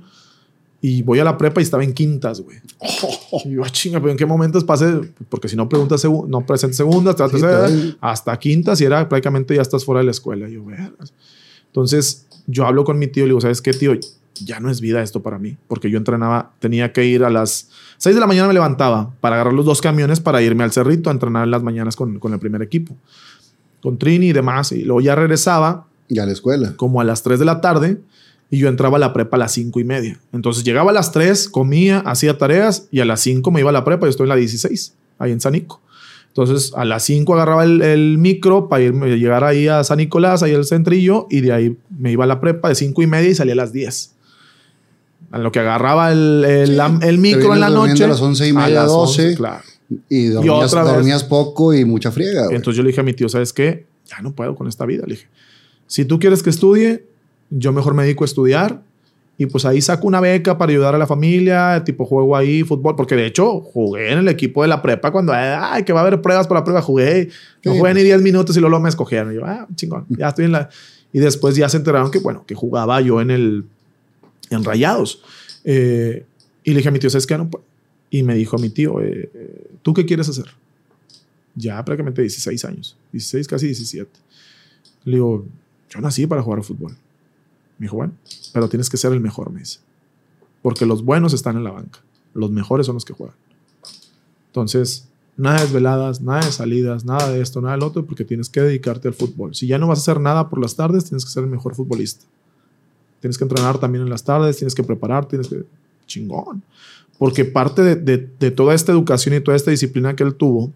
y 0.80 1.02
voy 1.02 1.18
a 1.18 1.24
la 1.24 1.36
prepa 1.36 1.60
y 1.60 1.64
estaba 1.64 1.84
en 1.84 1.92
quintas, 1.92 2.40
güey. 2.40 2.56
Y 3.44 3.50
yo, 3.50 3.64
"Ah, 3.64 3.68
chinga, 3.68 4.00
pero 4.00 4.12
¿en 4.12 4.16
qué 4.16 4.24
momentos 4.24 4.64
pasé? 4.64 4.86
Porque 5.28 5.48
si 5.48 5.56
no 5.56 5.68
preguntas, 5.68 6.02
no 6.26 6.46
presentes 6.46 6.78
segundas, 6.78 7.16
Sí, 7.30 7.96
hasta 8.00 8.38
quintas 8.38 8.80
y 8.80 8.84
era 8.84 9.06
prácticamente 9.06 9.54
ya 9.54 9.60
estás 9.60 9.84
fuera 9.84 9.98
de 9.98 10.06
la 10.06 10.12
escuela. 10.12 10.48
Y 10.48 10.54
yo, 10.54 10.64
"Vergas". 10.64 11.12
Entonces, 11.66 12.26
yo 12.46 12.64
hablo 12.64 12.84
con 12.84 12.98
mi 12.98 13.08
tío 13.08 13.24
y 13.24 13.26
le 13.26 13.32
digo, 13.32 13.42
¿sabes 13.42 13.60
qué, 13.60 13.74
tío? 13.74 13.92
Ya 14.44 14.60
no 14.60 14.70
es 14.70 14.80
vida 14.80 15.02
esto 15.02 15.22
para 15.22 15.38
mí, 15.38 15.56
porque 15.68 15.90
yo 15.90 15.98
entrenaba, 15.98 16.52
tenía 16.58 16.92
que 16.92 17.04
ir 17.04 17.24
a 17.24 17.30
las 17.30 17.68
6 17.98 18.14
de 18.14 18.20
la 18.20 18.26
mañana 18.26 18.48
me 18.48 18.54
levantaba 18.54 19.10
para 19.20 19.36
agarrar 19.36 19.54
los 19.54 19.64
dos 19.64 19.80
camiones 19.80 20.20
para 20.20 20.42
irme 20.42 20.64
al 20.64 20.72
cerrito 20.72 21.08
a 21.10 21.12
entrenar 21.12 21.44
en 21.44 21.50
las 21.50 21.62
mañanas 21.62 21.96
con, 21.96 22.18
con 22.18 22.32
el 22.32 22.38
primer 22.38 22.62
equipo, 22.62 22.94
con 23.80 23.98
Trini 23.98 24.28
y 24.28 24.32
demás. 24.32 24.72
Y 24.72 24.82
luego 24.82 25.00
ya 25.00 25.14
regresaba 25.14 25.86
Ya 26.08 26.24
a 26.24 26.26
la 26.26 26.32
escuela. 26.32 26.74
como 26.76 27.00
a 27.00 27.04
las 27.04 27.22
3 27.22 27.38
de 27.38 27.44
la 27.44 27.60
tarde 27.60 27.98
y 28.50 28.58
yo 28.58 28.68
entraba 28.68 28.96
a 28.96 29.00
la 29.00 29.12
prepa 29.12 29.36
a 29.36 29.40
las 29.40 29.52
5 29.52 29.80
y 29.80 29.84
media. 29.84 30.18
Entonces 30.32 30.62
llegaba 30.64 30.90
a 30.90 30.94
las 30.94 31.12
3, 31.12 31.48
comía, 31.48 32.00
hacía 32.00 32.38
tareas 32.38 32.88
y 32.90 33.00
a 33.00 33.04
las 33.04 33.20
5 33.20 33.50
me 33.50 33.60
iba 33.60 33.70
a 33.70 33.72
la 33.72 33.84
prepa. 33.84 34.06
Yo 34.06 34.10
estoy 34.10 34.24
en 34.24 34.30
la 34.30 34.36
16, 34.36 34.94
ahí 35.18 35.32
en 35.32 35.40
San 35.40 35.54
Nico. 35.54 35.80
Entonces 36.28 36.72
a 36.76 36.84
las 36.84 37.02
5 37.04 37.32
agarraba 37.34 37.64
el, 37.64 37.80
el 37.80 38.18
micro 38.18 38.68
para 38.68 38.82
irme, 38.82 39.16
llegar 39.16 39.42
ahí 39.42 39.68
a 39.68 39.82
San 39.84 39.96
Nicolás, 39.96 40.42
ahí 40.42 40.54
al 40.54 40.66
centrillo, 40.66 41.26
y 41.30 41.40
de 41.40 41.52
ahí 41.52 41.76
me 41.98 42.12
iba 42.12 42.24
a 42.24 42.26
la 42.26 42.40
prepa 42.40 42.68
de 42.68 42.74
5 42.74 43.00
y 43.02 43.06
media 43.06 43.30
y 43.30 43.34
salía 43.34 43.54
a 43.54 43.56
las 43.56 43.72
10. 43.72 44.15
A 45.30 45.38
lo 45.38 45.50
que 45.52 45.58
agarraba 45.60 46.12
el, 46.12 46.44
el, 46.46 46.76
la- 46.76 46.98
el 47.02 47.18
micro 47.18 47.52
en 47.54 47.60
la 47.60 47.68
noche. 47.70 48.04
a 48.04 48.08
las 48.08 48.20
11 48.20 48.48
y 48.48 48.52
media, 48.52 48.68
las 48.82 48.88
12. 48.88 49.34
claro. 49.34 49.62
Y 50.08 50.28
dormías, 50.28 51.24
poco 51.24 51.72
y 51.74 51.84
mucha 51.84 52.10
friega. 52.10 52.44
güey. 52.44 52.56
Entonces 52.56 52.76
yo 52.76 52.82
le 52.82 52.88
dije 52.88 53.00
a 53.00 53.04
mi 53.04 53.12
tío, 53.12 53.28
¿sabes 53.28 53.52
qué? 53.52 53.86
Ya 54.06 54.20
no 54.20 54.32
puedo 54.32 54.54
con 54.54 54.66
esta 54.66 54.84
vida. 54.86 55.04
Le 55.06 55.14
dije, 55.14 55.28
si 55.86 56.04
tú 56.04 56.18
quieres 56.18 56.42
que 56.42 56.50
estudie, 56.50 57.04
yo 57.50 57.72
mejor 57.72 57.94
me 57.94 58.02
dedico 58.02 58.24
a 58.24 58.26
estudiar 58.26 58.82
y 59.38 59.46
pues 59.46 59.64
ahí 59.64 59.80
saco 59.80 60.06
una 60.08 60.20
beca 60.20 60.56
para 60.58 60.72
ayudar 60.72 60.94
a 60.94 60.98
la 60.98 61.06
familia, 61.06 61.82
tipo 61.84 62.04
juego 62.06 62.36
ahí 62.36 62.62
fútbol, 62.64 62.96
porque 62.96 63.14
de 63.16 63.26
hecho 63.26 63.60
jugué 63.60 64.10
en 64.12 64.18
el 64.20 64.28
equipo 64.28 64.62
de 64.62 64.68
la 64.68 64.80
prepa 64.82 65.12
cuando, 65.12 65.32
ay, 65.34 65.84
que 65.84 65.92
va 65.92 66.00
a 66.00 66.06
haber 66.06 66.20
pruebas 66.22 66.46
para 66.48 66.60
la 66.60 66.64
prueba, 66.64 66.80
jugué, 66.82 67.28
no 67.64 67.72
Sí. 67.72 67.78
jugué 67.78 67.94
ni 67.94 68.02
10 68.02 68.22
minutos 68.22 68.56
y 68.56 68.60
luego 68.60 68.80
me 68.80 68.88
escogieron. 68.88 69.32
Y 69.32 69.36
yo, 69.36 69.42
ah, 69.44 69.66
chingón, 69.74 70.06
ya 70.08 70.28
estoy 70.28 70.46
en 70.46 70.52
la... 70.52 70.68
Y 71.12 71.18
después 71.20 71.54
ya 71.54 71.68
se 71.68 71.76
enteraron 71.76 72.10
que, 72.10 72.18
bueno, 72.18 72.44
que 72.46 72.54
jugaba 72.54 73.00
yo 73.02 73.20
en 73.20 73.30
el... 73.30 73.64
en 74.50 74.64
Rayados. 74.64 75.22
Eh, 75.64 76.24
y 76.64 76.70
le 76.70 76.76
dije 76.78 76.88
a 76.88 76.92
mi 76.92 76.98
tío, 76.98 77.10
¿sabes 77.10 77.26
qué? 77.26 77.36
No. 77.38 77.50
Y 78.10 78.22
me 78.22 78.34
dijo 78.34 78.58
mi 78.58 78.70
tío, 78.70 79.00
eh, 79.00 79.30
eh, 79.34 79.70
¿tú 79.82 79.94
qué 79.94 80.06
quieres 80.06 80.28
hacer? 80.28 80.46
Ya 81.54 81.84
prácticamente 81.84 82.22
16 82.22 82.64
años, 82.64 82.96
16, 83.12 83.48
casi 83.48 83.66
17. 83.66 84.10
Le 85.04 85.16
digo, 85.16 85.46
yo 85.90 86.00
nací 86.00 86.26
para 86.26 86.42
jugar 86.42 86.62
fútbol. 86.62 86.96
Me 87.78 87.84
dijo, 87.84 87.96
bueno, 87.96 88.14
pero 88.52 88.68
tienes 88.68 88.88
que 88.88 88.96
ser 88.96 89.12
el 89.12 89.20
mejor, 89.20 89.50
me 89.50 89.60
dice. 89.60 89.80
Porque 90.62 90.86
los 90.86 91.04
buenos 91.04 91.32
están 91.32 91.56
en 91.56 91.64
la 91.64 91.70
banca. 91.70 92.00
Los 92.34 92.50
mejores 92.50 92.86
son 92.86 92.94
los 92.94 93.04
que 93.04 93.12
juegan. 93.12 93.36
Entonces, 94.48 95.08
nada 95.36 95.58
de 95.58 95.64
desveladas, 95.64 96.20
nada 96.20 96.44
de 96.44 96.52
salidas, 96.52 97.04
nada 97.04 97.30
de 97.30 97.40
esto, 97.40 97.60
nada 97.60 97.74
del 97.74 97.82
otro, 97.82 98.06
porque 98.06 98.24
tienes 98.24 98.48
que 98.48 98.60
dedicarte 98.60 99.08
al 99.08 99.14
fútbol. 99.14 99.54
Si 99.54 99.66
ya 99.66 99.78
no 99.78 99.86
vas 99.86 99.98
a 99.98 100.02
hacer 100.02 100.20
nada 100.20 100.48
por 100.48 100.60
las 100.60 100.76
tardes, 100.76 101.04
tienes 101.04 101.24
que 101.24 101.30
ser 101.30 101.44
el 101.44 101.50
mejor 101.50 101.74
futbolista. 101.74 102.24
Tienes 103.20 103.38
que 103.38 103.44
entrenar 103.44 103.78
también 103.78 104.02
en 104.04 104.10
las 104.10 104.24
tardes, 104.24 104.56
tienes 104.56 104.74
que 104.74 104.82
prepararte, 104.82 105.30
tienes 105.30 105.48
que... 105.48 105.64
Chingón. 106.06 106.62
Porque 107.18 107.44
parte 107.44 107.82
de, 107.82 107.96
de- 107.96 108.28
de 108.38 108.50
toda 108.50 108.74
esta 108.74 108.92
educación 108.92 109.34
y 109.34 109.40
toda 109.40 109.56
esta 109.56 109.70
disciplina 109.70 110.14
que 110.14 110.22
él 110.22 110.34
tuvo, 110.34 110.70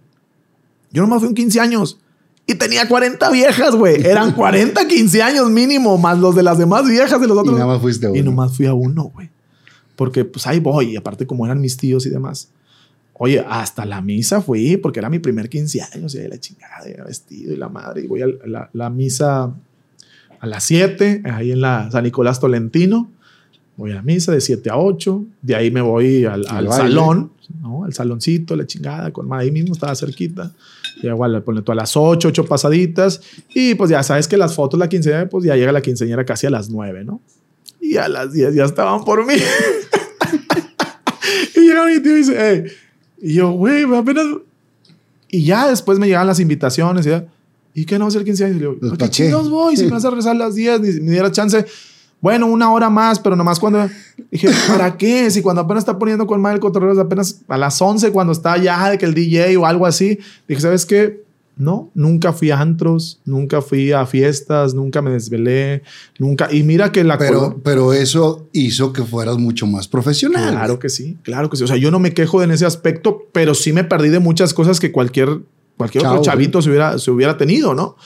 yo 0.92 1.02
nomás 1.02 1.20
fui 1.20 1.28
un 1.28 1.34
15 1.34 1.60
años 1.60 1.98
y 2.46 2.54
tenía 2.56 2.88
40 2.88 3.30
viejas, 3.30 3.76
güey. 3.76 4.04
Eran 4.04 4.32
40, 4.34 4.88
15 4.88 5.22
años 5.22 5.50
mínimo, 5.50 5.96
más 5.98 6.18
los 6.18 6.34
de 6.34 6.42
las 6.42 6.58
demás 6.58 6.88
viejas 6.88 7.20
de 7.20 7.28
los 7.28 7.36
y 7.36 7.40
otros. 7.40 7.54
nada 7.54 7.66
más 7.74 7.80
fuiste 7.80 8.06
a 8.06 8.10
Y 8.10 8.20
uno. 8.20 8.30
nomás 8.30 8.56
fui 8.56 8.66
a 8.66 8.74
uno, 8.74 9.04
güey. 9.14 9.30
Porque 9.94 10.24
pues 10.24 10.46
ahí 10.46 10.58
voy. 10.58 10.92
Y 10.92 10.96
aparte, 10.96 11.26
como 11.26 11.44
eran 11.44 11.60
mis 11.60 11.76
tíos 11.76 12.06
y 12.06 12.10
demás. 12.10 12.48
Oye, 13.22 13.44
hasta 13.46 13.84
la 13.84 14.00
misa 14.00 14.40
fui 14.40 14.78
porque 14.78 14.98
era 14.98 15.10
mi 15.10 15.18
primer 15.18 15.48
15 15.50 15.82
años 15.94 16.14
y 16.14 16.18
ahí 16.20 16.26
la 16.28 16.40
chingada, 16.40 16.86
era 16.86 17.04
vestido 17.04 17.52
y 17.52 17.56
la 17.56 17.68
madre. 17.68 18.02
Y 18.02 18.06
voy 18.06 18.22
a 18.22 18.26
la, 18.46 18.70
la 18.72 18.88
misa, 18.90 19.54
a 20.40 20.46
las 20.46 20.64
7, 20.64 21.22
ahí 21.24 21.52
en 21.52 21.60
la 21.60 21.90
San 21.90 22.04
Nicolás 22.04 22.40
Tolentino. 22.40 23.10
Voy 23.76 23.92
a 23.92 24.02
misa 24.02 24.32
de 24.32 24.40
7 24.40 24.70
a 24.70 24.76
8. 24.76 25.24
De 25.42 25.54
ahí 25.54 25.70
me 25.70 25.80
voy 25.80 26.24
al, 26.24 26.44
al 26.48 26.70
salón, 26.72 27.30
¿no? 27.62 27.84
Al 27.84 27.94
saloncito, 27.94 28.56
la 28.56 28.66
chingada, 28.66 29.12
con 29.12 29.32
ahí 29.32 29.50
mismo 29.50 29.72
estaba 29.72 29.94
cerquita. 29.94 30.52
Y 31.02 31.06
igual, 31.06 31.42
ponle 31.42 31.62
tú 31.62 31.72
a 31.72 31.74
las 31.74 31.96
8, 31.96 32.28
8 32.28 32.44
pasaditas. 32.46 33.22
Y 33.54 33.74
pues 33.74 33.90
ya 33.90 34.02
sabes 34.02 34.28
que 34.28 34.36
las 34.36 34.54
fotos, 34.54 34.78
la 34.78 34.88
quinceañera, 34.88 35.28
pues 35.28 35.44
ya 35.44 35.56
llega 35.56 35.72
la 35.72 35.80
quinceañera 35.80 36.24
casi 36.24 36.46
a 36.46 36.50
las 36.50 36.68
9, 36.68 37.04
¿no? 37.04 37.20
Y 37.80 37.96
a 37.96 38.08
las 38.08 38.32
10 38.32 38.54
ya 38.54 38.64
estaban 38.64 39.04
por 39.04 39.26
mí. 39.26 39.34
y 41.56 41.60
llega 41.60 41.86
mi 41.86 42.02
tío 42.02 42.12
y 42.12 42.16
dice, 42.16 42.50
"Ey". 42.50 42.64
Y 43.20 43.34
yo, 43.34 43.52
güey, 43.52 43.84
apenas. 43.94 44.26
Y 45.28 45.44
ya 45.44 45.68
después 45.68 45.98
me 45.98 46.06
llegan 46.06 46.26
las 46.26 46.40
invitaciones. 46.40 47.06
Y, 47.06 47.10
ya, 47.10 47.26
¿Y 47.74 47.84
qué 47.84 47.98
no 47.98 48.04
va 48.04 48.08
a 48.08 48.12
ser 48.12 48.24
15 48.24 48.44
años? 48.44 48.56
Y 48.56 48.58
le 48.60 48.66
digo, 48.66 48.76
Pues, 48.78 48.90
¿por 48.90 48.98
¿pa' 48.98 49.06
qué 49.06 49.10
chingados 49.10 49.50
voy? 49.50 49.76
Si 49.76 49.84
me 49.84 49.90
vas 49.90 50.04
a 50.04 50.10
rezar 50.10 50.36
las 50.36 50.54
10, 50.54 50.80
ni 50.80 51.00
me 51.00 51.10
diera 51.12 51.30
chance. 51.30 51.64
Bueno, 52.20 52.46
una 52.46 52.70
hora 52.72 52.90
más, 52.90 53.18
pero 53.18 53.34
nomás 53.34 53.58
cuando. 53.58 53.88
Dije, 54.30 54.48
¿para 54.68 54.96
qué? 54.96 55.30
Si 55.30 55.40
cuando 55.40 55.62
apenas 55.62 55.82
está 55.82 55.98
poniendo 55.98 56.26
con 56.26 56.40
mal 56.40 56.54
el 56.54 56.60
cotorreo 56.60 56.92
es 56.92 56.98
apenas 56.98 57.40
a 57.48 57.56
las 57.56 57.80
11, 57.80 58.10
cuando 58.12 58.32
está 58.32 58.56
ya 58.58 58.90
de 58.90 58.98
que 58.98 59.06
el 59.06 59.14
DJ 59.14 59.56
o 59.56 59.64
algo 59.66 59.86
así. 59.86 60.18
Dije, 60.46 60.60
¿sabes 60.60 60.84
qué? 60.84 61.22
No, 61.60 61.90
nunca 61.94 62.32
fui 62.32 62.50
a 62.50 62.58
antros, 62.58 63.20
nunca 63.26 63.60
fui 63.60 63.92
a 63.92 64.06
fiestas, 64.06 64.72
nunca 64.72 65.02
me 65.02 65.10
desvelé, 65.10 65.82
nunca. 66.18 66.48
Y 66.50 66.62
mira 66.62 66.90
que 66.90 67.04
la 67.04 67.18
Pero, 67.18 67.60
pero 67.62 67.92
eso 67.92 68.48
hizo 68.52 68.94
que 68.94 69.02
fueras 69.02 69.36
mucho 69.36 69.66
más 69.66 69.86
profesional. 69.86 70.54
Claro 70.54 70.78
que 70.78 70.88
sí, 70.88 71.18
claro 71.22 71.50
que 71.50 71.58
sí. 71.58 71.64
O 71.64 71.66
sea, 71.66 71.76
yo 71.76 71.90
no 71.90 71.98
me 71.98 72.14
quejo 72.14 72.42
en 72.42 72.50
ese 72.50 72.64
aspecto, 72.64 73.24
pero 73.32 73.54
sí 73.54 73.74
me 73.74 73.84
perdí 73.84 74.08
de 74.08 74.20
muchas 74.20 74.54
cosas 74.54 74.80
que 74.80 74.90
cualquier, 74.90 75.40
cualquier 75.80 76.02
Chao, 76.02 76.12
otro 76.12 76.24
chavito 76.24 76.62
se 76.62 76.68
hubiera, 76.70 76.98
se 76.98 77.10
hubiera 77.10 77.36
tenido, 77.36 77.74
¿no? 77.74 77.96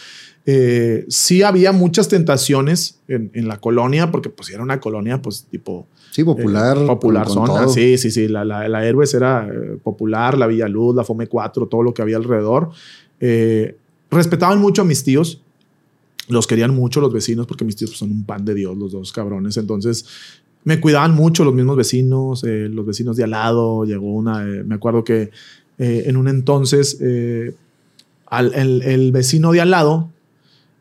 Eh, 0.47 1.05
sí 1.09 1.43
había 1.43 1.73
muchas 1.73 2.09
tentaciones 2.09 3.01
en, 3.09 3.31
en 3.35 3.49
la 3.49 3.59
colonia, 3.61 4.11
porque 4.11 4.29
pues 4.29 4.51
era 4.51 4.63
una 4.63 4.79
colonia, 4.81 5.21
pues 5.23 5.47
tipo... 5.51 5.87
Sí, 6.11 6.23
popular. 6.23 6.77
eh, 6.77 6.87
popular 6.87 7.27
con- 7.27 7.37
con 7.39 7.47
zona, 7.49 7.69
sí, 7.69 7.99
sí, 7.99 8.11
sí. 8.11 8.29
La, 8.29 8.45
la, 8.45 8.69
la 8.69 8.87
Héroes 8.87 9.15
era 9.15 9.49
eh, 9.49 9.79
popular, 9.83 10.37
la 10.39 10.47
Villaluz, 10.47 10.95
la 10.95 11.03
Fome 11.05 11.27
4, 11.27 11.67
todo 11.67 11.83
lo 11.83 11.93
que 11.95 12.03
había 12.03 12.17
alrededor. 12.19 12.71
Respetaban 14.11 14.61
mucho 14.61 14.83
a 14.83 14.85
mis 14.85 15.03
tíos, 15.03 15.41
los 16.29 16.47
querían 16.47 16.75
mucho 16.75 17.01
los 17.01 17.13
vecinos, 17.13 17.47
porque 17.47 17.65
mis 17.65 17.77
tíos 17.77 17.91
pues, 17.91 17.99
son 17.99 18.11
un 18.13 18.25
pan 18.25 18.45
de 18.45 18.55
Dios, 18.55 18.77
los 18.77 18.93
dos 18.93 19.13
cabrones. 19.13 19.57
Entonces, 19.57 20.07
me 20.63 20.81
cuidaban 20.81 21.15
mucho 21.15 21.45
los 21.45 21.53
mismos 21.55 21.77
vecinos, 21.77 22.43
los 22.45 22.87
vecinos 22.87 23.17
de 23.17 23.25
al 23.25 23.31
lado. 23.31 23.85
Llegó 23.85 24.13
una, 24.13 24.41
me 24.45 24.75
acuerdo 24.77 25.03
que 25.05 25.31
eh, 25.79 26.05
en 26.07 26.17
un 26.17 26.29
entonces, 26.29 26.99
eh, 27.01 27.55
al- 28.37 28.55
el, 28.55 28.83
el 28.83 29.13
vecino 29.13 29.53
de 29.53 29.61
al 29.61 29.71
lado 29.71 30.11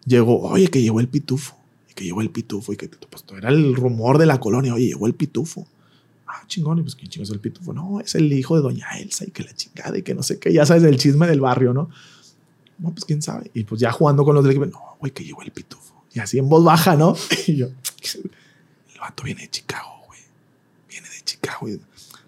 llegó, 0.06 0.42
oye, 0.42 0.68
que 0.68 0.82
llegó 0.82 1.00
el 1.00 1.08
pitufo, 1.08 1.58
y 1.90 1.94
que 1.94 2.04
llegó 2.04 2.22
el 2.22 2.30
pitufo, 2.30 2.74
y 2.74 2.78
que 2.78 2.88
pues, 2.90 3.24
era 3.38 3.50
el 3.50 3.76
rumor 3.76 4.18
de 4.18 4.26
la 4.26 4.40
colonia, 4.40 4.74
oye, 4.74 4.88
llegó 4.88 5.08
el 5.08 5.14
pitufo. 5.14 5.68
Ah, 6.28 6.44
chingón, 6.48 6.80
y 6.80 6.82
pues 6.82 6.96
quién 6.96 7.10
chingo 7.10 7.24
es 7.24 7.30
el 7.30 7.40
pitufo. 7.40 7.74
No, 7.74 8.00
es 8.00 8.16
el 8.16 8.32
hijo 8.34 8.56
de 8.56 8.62
doña 8.64 8.88
Elsa 8.98 9.24
y 9.26 9.32
que 9.32 9.44
la 9.44 9.54
chingada 9.54 9.98
y 9.98 10.02
que 10.02 10.16
no 10.16 10.24
sé 10.24 10.40
qué, 10.40 10.52
ya 10.52 10.66
sabes, 10.66 10.84
el 10.84 10.98
chisme 10.98 11.28
del 11.28 11.42
barrio, 11.42 11.74
¿no? 11.74 11.90
No, 12.80 12.90
pues 12.92 13.06
quién 13.06 13.22
sabe. 13.22 13.52
Y 13.54 13.64
pues 13.66 13.80
ya 13.80 13.92
jugando 13.92 14.26
con 14.26 14.34
los 14.34 14.44
del 14.44 14.52
equipo, 14.54 14.66
no, 14.66 14.82
güey, 15.00 15.12
que 15.14 15.24
llegó 15.24 15.44
el 15.44 15.52
pitufo. 15.52 15.94
Y 16.12 16.20
así 16.20 16.40
en 16.40 16.50
voz 16.50 16.64
baja, 16.64 16.96
¿no? 16.96 17.16
Y 17.48 17.56
yo, 17.58 17.68
el 17.68 19.00
vato 19.00 19.24
viene 19.24 19.42
de 19.42 19.50
Chicago, 19.50 20.02
güey. 20.08 20.20
Viene 20.90 21.08
de 21.08 21.22
Chicago, 21.24 21.70
y 21.70 21.80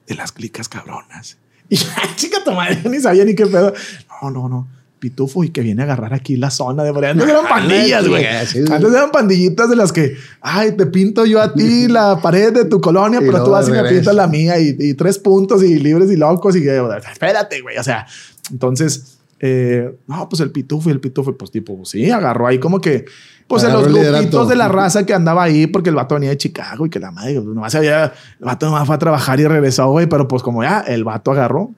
de 0.07 0.15
las 0.15 0.31
clicas 0.31 0.69
cabronas. 0.69 1.37
Y 1.69 1.75
ya, 1.77 2.15
chica, 2.15 2.43
tu 2.43 2.51
madre, 2.51 2.81
ni 2.87 2.99
sabía 2.99 3.25
ni 3.25 3.33
qué 3.35 3.47
pedo. 3.47 3.73
No, 4.21 4.29
no, 4.29 4.47
no. 4.49 4.67
Pitufo 4.99 5.43
y 5.43 5.49
que 5.49 5.61
viene 5.61 5.81
a 5.81 5.85
agarrar 5.85 6.13
aquí 6.13 6.35
la 6.35 6.49
zona 6.49 6.83
de 6.83 6.93
por. 6.93 7.05
Antes 7.05 7.27
eran 7.27 7.45
pandillas, 7.49 8.07
güey. 8.07 8.25
Sí. 8.45 8.59
Antes 8.71 8.91
eran 8.91 9.11
pandillitas 9.11 9.69
de 9.69 9.75
las 9.75 9.91
que, 9.91 10.15
ay, 10.41 10.71
te 10.73 10.85
pinto 10.85 11.25
yo 11.25 11.41
a 11.41 11.53
ti 11.53 11.87
la 11.87 12.19
pared 12.23 12.53
de 12.53 12.65
tu 12.65 12.81
colonia, 12.81 13.19
pero 13.19 13.43
tú 13.43 13.51
vas 13.51 13.67
y 13.67 13.71
me 13.71 13.83
pintas 13.83 14.15
la 14.15 14.27
mía 14.27 14.59
y, 14.59 14.75
y 14.79 14.93
tres 14.93 15.19
puntos 15.19 15.63
y 15.63 15.77
libres 15.79 16.09
y 16.11 16.15
locos 16.15 16.55
y 16.55 16.61
que, 16.61 16.81
espérate, 17.11 17.61
güey. 17.61 17.77
O 17.77 17.83
sea, 17.83 18.07
entonces, 18.51 19.17
eh, 19.39 19.95
no, 20.07 20.29
pues 20.29 20.39
el 20.39 20.51
pitufo 20.51 20.89
y 20.89 20.91
el 20.91 20.99
pitufo, 20.99 21.35
pues 21.37 21.51
tipo, 21.51 21.83
sí, 21.85 22.09
agarró 22.09 22.47
ahí 22.47 22.59
como 22.59 22.79
que, 22.79 23.05
pues 23.47 23.63
en 23.63 23.73
los 23.73 23.87
grupitos 23.87 24.47
de 24.49 24.55
la 24.55 24.67
raza 24.67 25.05
que 25.05 25.13
andaba 25.13 25.43
ahí, 25.43 25.67
porque 25.67 25.89
el 25.89 25.95
vato 25.95 26.15
venía 26.15 26.31
de 26.31 26.37
Chicago 26.37 26.85
y 26.85 26.89
que 26.89 26.99
la 26.99 27.11
madre, 27.11 27.35
pues, 27.35 27.53
nomás 27.53 27.75
había, 27.75 28.05
el 28.05 28.45
vato 28.45 28.65
nomás 28.65 28.87
fue 28.87 28.95
a 28.95 28.99
trabajar 28.99 29.39
y 29.39 29.45
regresó, 29.45 29.89
güey, 29.91 30.07
pero 30.07 30.27
pues 30.27 30.41
como 30.41 30.63
ya, 30.63 30.79
el 30.79 31.03
vato 31.03 31.31
agarró 31.31 31.71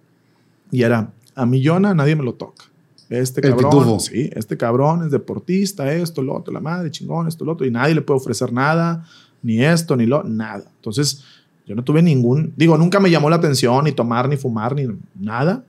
y 0.72 0.84
era, 0.84 1.10
a 1.35 1.45
mi 1.45 1.61
Yona 1.61 1.94
nadie 1.94 2.15
me 2.15 2.23
lo 2.23 2.35
toca. 2.35 2.65
Este 3.10 3.46
El 3.46 3.56
cabrón, 3.56 3.72
pitufo. 3.72 4.00
sí, 4.00 4.30
este 4.34 4.58
cabrón 4.58 5.06
es 5.06 5.12
deportista, 5.12 5.92
esto, 5.94 6.22
lo 6.22 6.36
otro, 6.36 6.54
la 6.54 6.60
madre, 6.60 6.92
chingón, 6.92 7.28
esto, 7.28 7.46
lo 7.46 7.54
otro, 7.54 7.66
y 7.66 7.72
nadie 7.72 7.96
le 7.96 8.02
puede 8.02 8.20
ofrecer 8.20 8.52
nada, 8.52 9.06
ni 9.42 9.64
esto, 9.64 9.96
ni 9.96 10.06
lo, 10.06 10.24
nada. 10.24 10.66
Entonces, 10.76 11.24
yo 11.66 11.76
no 11.76 11.84
tuve 11.84 12.02
ningún, 12.02 12.54
digo, 12.56 12.78
nunca 12.78 13.00
me 13.00 13.10
llamó 13.10 13.30
la 13.30 13.38
atención 13.38 13.86
ni 13.86 13.94
tomar, 13.94 14.28
ni 14.28 14.36
fumar, 14.36 14.76
ni 14.76 14.88
nada, 15.16 15.64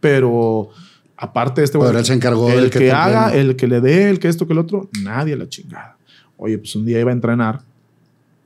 pero 0.00 0.68
aparte 1.16 1.60
de 1.60 1.64
este 1.64 1.78
Pero 1.78 1.90
güey, 1.90 2.00
él 2.00 2.04
se 2.04 2.14
encargó 2.14 2.50
el 2.50 2.60
del 2.60 2.70
que, 2.70 2.78
que 2.80 2.92
haga, 2.92 3.34
el 3.34 3.56
que 3.56 3.68
le 3.68 3.80
dé, 3.80 4.10
el 4.10 4.18
que 4.18 4.28
esto, 4.28 4.46
que 4.46 4.52
el 4.52 4.58
otro, 4.58 4.88
nadie 5.02 5.34
a 5.34 5.36
la 5.36 5.48
chingada. 5.48 5.96
Oye, 6.36 6.58
pues 6.58 6.74
un 6.74 6.84
día 6.84 7.00
iba 7.00 7.10
a 7.10 7.14
entrenar 7.14 7.60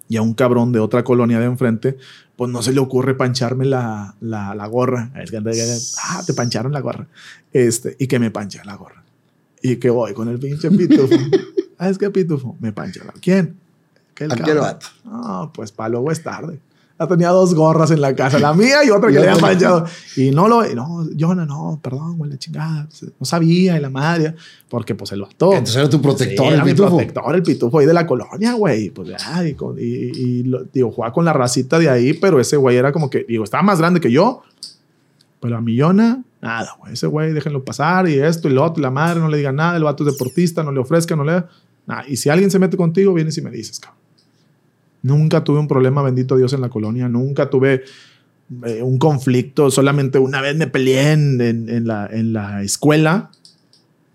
y 0.09 0.16
a 0.16 0.23
un 0.23 0.35
cabrón 0.35 0.73
de 0.73 0.78
otra 0.78 1.02
colonia 1.02 1.40
de 1.40 1.47
enfrente, 1.47 1.97
pues 2.36 2.50
no 2.50 2.62
se 2.62 2.72
le 2.72 2.80
ocurre 2.80 3.14
pancharme 3.14 3.64
la, 3.64 4.14
la, 4.20 4.54
la 4.54 4.66
gorra. 4.66 5.10
Es 5.16 5.30
que, 5.30 5.38
ah, 6.02 6.22
te 6.26 6.34
pancharon 6.34 6.72
la 6.72 6.80
gorra. 6.80 7.06
Este, 7.52 7.96
y 7.98 8.06
que 8.06 8.18
me 8.18 8.30
pancha 8.30 8.62
la 8.64 8.76
gorra. 8.76 9.02
Y 9.62 9.76
que 9.76 9.88
voy 9.88 10.12
con 10.12 10.28
el 10.28 10.38
pinche 10.38 10.70
pitufo. 10.70 11.14
ah, 11.78 11.88
es 11.88 11.96
que 11.96 12.10
pitufo 12.10 12.56
me 12.60 12.72
pancha 12.72 13.04
la 13.04 13.12
¿Quién? 13.12 13.56
Que 14.14 14.24
el 14.24 14.32
Aquel 14.32 14.58
vato. 14.58 14.86
No, 15.04 15.50
pues 15.54 15.72
para 15.72 15.88
luego 15.88 16.12
es 16.12 16.22
tarde. 16.22 16.60
Tenía 17.09 17.28
dos 17.28 17.55
gorras 17.55 17.90
en 17.90 18.01
la 18.01 18.14
casa, 18.16 18.39
la 18.39 18.55
mía 18.55 18.82
y 18.85 18.90
otra 18.90 19.10
Y 19.10 19.14
que 19.14 19.20
le 19.20 19.28
habían 19.28 19.43
manchado. 19.43 19.85
Y 20.16 20.31
no 20.31 20.48
lo, 20.48 20.64
no, 20.74 21.06
Jonah, 21.18 21.44
no, 21.44 21.78
perdón, 21.82 22.16
güey, 22.16 22.31
la 22.31 22.39
chingada. 22.39 22.89
No 23.20 23.27
sabía, 23.27 23.77
y 23.77 23.81
la 23.81 23.90
madre, 23.90 24.35
porque 24.70 24.94
pues 24.94 25.12
el 25.12 25.20
vato. 25.20 25.52
Entonces 25.52 25.77
era 25.77 25.90
tu 25.90 26.01
protector, 26.01 26.47
Sí, 26.47 26.48
el 26.48 26.55
era 26.55 26.64
mi 26.64 26.70
pitufo. 26.70 26.89
protector, 26.97 27.35
el 27.35 27.43
pitufo 27.43 27.78
ahí 27.78 27.86
de 27.86 27.93
la 27.93 28.06
colonia, 28.06 28.55
güey. 28.55 28.89
Pues 28.90 29.09
ya, 29.10 29.47
y, 29.47 29.52
con- 29.55 29.78
y, 29.78 29.82
y 29.82 30.43
lo- 30.44 30.64
digo, 30.64 30.90
jugaba 30.90 31.12
con 31.12 31.24
la 31.27 31.35
racita 31.35 31.78
de 31.78 31.90
ahí, 31.90 32.14
pero 32.14 32.40
ese 32.40 32.56
güey 32.56 32.77
era 32.78 32.93
como 32.93 33.10
que, 33.10 33.24
digo, 33.28 33.44
estaba 33.44 33.62
más 33.62 33.78
grande 33.78 34.01
que 34.01 34.10
yo. 34.10 34.43
Pero 35.39 35.59
a 35.59 35.60
mi 35.60 35.78
Jonah, 35.78 36.23
nada, 36.40 36.77
güey. 36.81 36.94
Ese 36.94 37.06
güey, 37.09 37.32
déjenlo 37.35 37.62
pasar 37.62 38.09
y 38.09 38.14
esto 38.18 38.48
y 38.48 38.52
lo 38.52 38.64
otro, 38.64 38.81
y 38.81 38.82
la 38.82 38.90
madre, 38.90 39.20
no 39.20 39.28
le 39.28 39.36
digan 39.36 39.56
nada. 39.56 39.77
El 39.77 39.85
vato 39.85 40.02
es 40.09 40.12
deportista, 40.14 40.62
no 40.62 40.73
le 40.73 40.81
ofrezca, 40.81 41.14
no 41.14 41.24
le. 41.24 41.44
Nada. 41.86 42.05
Y 42.09 42.16
si 42.16 42.31
alguien 42.31 42.51
se 42.51 42.59
mete 42.59 42.77
contigo, 42.78 43.12
vienes 43.12 43.36
y 43.36 43.43
me 43.43 43.51
dices, 43.51 43.78
cabrón. 43.78 44.01
Nunca 45.06 45.44
tuve 45.44 45.58
un 45.60 45.68
problema, 45.68 46.02
bendito 46.02 46.36
Dios, 46.36 46.52
en 46.52 46.60
la 46.60 46.68
colonia. 46.68 47.08
Nunca 47.08 47.48
tuve 47.48 47.84
eh, 48.64 48.82
un 48.82 48.98
conflicto. 48.98 49.70
Solamente 49.70 50.18
una 50.18 50.40
vez 50.40 50.56
me 50.56 50.66
peleé 50.66 51.12
en, 51.12 51.40
en- 51.40 51.68
en 51.68 51.86
la, 51.86 52.06
en 52.10 52.32
la 52.32 52.62
escuela. 52.62 53.30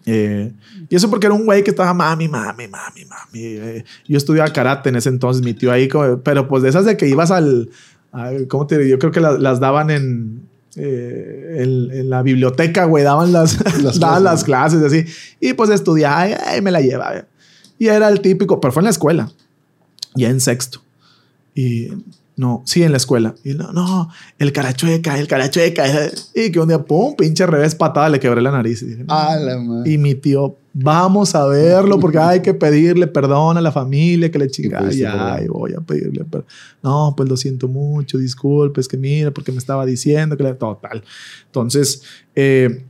Eh, 0.06 0.52
y 0.90 0.96
eso 0.96 1.10
porque 1.10 1.28
era 1.28 1.36
un 1.36 1.46
güey 1.46 1.64
que 1.64 1.70
estaba 1.72 1.94
mami, 1.94 2.28
mami, 2.28 2.68
mami, 2.68 3.06
mami. 3.06 3.40
Eh, 3.40 3.84
yo 4.08 4.18
estudiaba 4.18 4.52
karate 4.52 4.90
en 4.90 4.96
ese 4.96 5.10
entonces, 5.10 5.44
mi 5.44 5.54
tío 5.54 5.72
ahí, 5.72 5.88
pero 6.24 6.48
pues 6.48 6.64
de 6.64 6.70
esas 6.70 6.86
de 6.86 6.98
que 6.98 7.08
ibas 7.08 7.30
al, 7.32 7.70
al- 8.12 8.48
¿cómo 8.48 8.66
te 8.68 8.78
digo? 8.78 8.90
Yo 8.90 9.00
creo 9.00 9.12
que 9.12 9.20
la- 9.22 9.38
las 9.38 9.60
daban 9.60 9.92
en, 9.92 10.42
eh, 10.76 11.58
en, 11.60 11.92
en 11.92 12.10
la 12.10 12.24
biblioteca, 12.24 12.86
güey, 12.86 13.04
daban 13.04 13.32
las, 13.32 13.60
Las 13.84 14.00
daban 14.00 14.24
clases. 14.24 14.24
las 14.24 14.44
clases 14.44 14.82
así. 14.84 15.06
Y 15.40 15.54
pues 15.54 15.70
estudiaba, 15.70 16.28
y, 16.30 16.34
ay, 16.48 16.62
me 16.62 16.72
la 16.72 16.82
llevaba. 16.82 17.26
Y 17.78 17.88
era 17.88 18.10
el 18.10 18.22
típico, 18.22 18.60
pero 18.60 18.72
fue 18.74 18.82
en 18.82 18.86
la 18.86 18.92
escuela, 18.92 19.32
ya 20.16 20.30
en 20.30 20.40
sexto. 20.40 20.82
Y 21.56 21.90
no, 22.38 22.64
sí, 22.66 22.82
en 22.82 22.92
la 22.92 22.98
escuela. 22.98 23.36
Y 23.44 23.54
no, 23.54 23.72
no, 23.72 24.10
el 24.40 24.52
carachueca, 24.52 25.20
el 25.20 25.28
carachueca. 25.28 25.86
Y 26.34 26.52
que 26.52 26.60
un 26.60 26.70
día, 26.70 26.82
pum, 26.82 27.16
pinche 27.16 27.46
revés 27.46 27.76
patada, 27.76 28.10
le 28.10 28.20
quebré 28.20 28.42
la 28.42 28.52
nariz. 28.52 28.82
Y, 28.82 28.86
dije, 28.86 29.04
no. 29.04 29.14
La. 29.14 29.88
Y 29.88 29.98
mi 29.98 30.16
tío, 30.16 30.58
vamos 30.74 31.36
a 31.36 31.46
verlo 31.46 32.00
porque 32.00 32.18
hay 32.20 32.42
que 32.42 32.54
pedirle 32.54 33.08
perdón 33.08 33.58
a 33.58 33.62
la 33.62 33.72
familia 33.72 34.32
que 34.32 34.40
le 34.40 34.50
chingada. 34.50 34.90
Ya, 34.92 35.40
y 35.44 35.48
voy 35.50 35.74
a 35.74 35.82
pedirle 35.82 36.24
perdón. 36.24 36.48
No, 36.82 37.14
pues 37.16 37.30
lo 37.30 37.38
siento 37.38 37.68
mucho, 37.68 38.18
disculpe, 38.18 38.82
es 38.82 38.88
que 38.88 38.98
mira, 38.98 39.32
porque 39.32 39.52
me 39.52 39.58
estaba 39.58 39.86
diciendo 39.86 40.38
que 40.38 40.44
le... 40.44 40.54
Total. 40.54 41.04
Entonces, 41.46 42.02
eh, 42.36 42.84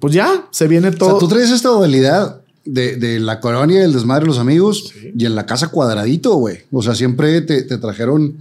pues 0.00 0.14
ya, 0.14 0.46
se 0.50 0.66
viene 0.66 0.88
O 0.88 0.90
sea, 0.92 0.98
todo. 0.98 1.18
tú 1.18 1.28
traes 1.28 1.50
esta 1.50 1.68
dualidad 1.68 2.40
de, 2.64 2.96
de 2.96 3.20
la 3.20 3.40
colonia, 3.40 3.84
el 3.84 3.92
desmadre 3.92 4.22
de 4.22 4.28
los 4.28 4.38
amigos 4.38 4.92
Sí. 4.92 5.12
y 5.16 5.26
en 5.26 5.34
la 5.34 5.46
casa 5.46 5.68
cuadradito, 5.68 6.34
güey. 6.36 6.58
O 6.72 6.82
sea, 6.82 6.94
siempre 6.94 7.40
te, 7.42 7.62
te 7.62 7.78
trajeron 7.78 8.36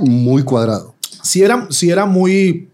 muy 0.00 0.42
cuadrado. 0.42 0.94
sí 1.22 1.42
era, 1.42 1.66
sí 1.70 1.90
era 1.90 2.06
muy, 2.06 2.68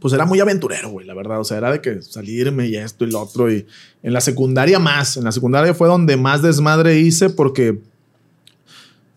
pues 0.00 0.14
era 0.14 0.24
muy 0.24 0.38
aventurero, 0.40 0.90
güey, 0.90 1.06
la 1.06 1.14
verdad. 1.14 1.40
O 1.40 1.44
sea, 1.44 1.56
era 1.58 1.72
de 1.72 1.80
que 1.80 2.02
salirme 2.02 2.68
y 2.68 2.76
esto 2.76 3.04
y 3.04 3.10
lo 3.10 3.20
otro. 3.20 3.50
Y 3.52 3.66
en 4.02 4.12
la 4.12 4.20
secundaria 4.20 4.78
más, 4.78 5.16
en 5.16 5.24
la 5.24 5.32
secundaria 5.32 5.74
fue 5.74 5.88
donde 5.88 6.16
más 6.16 6.40
desmadre 6.42 7.00
hice 7.00 7.30
porque, 7.30 7.80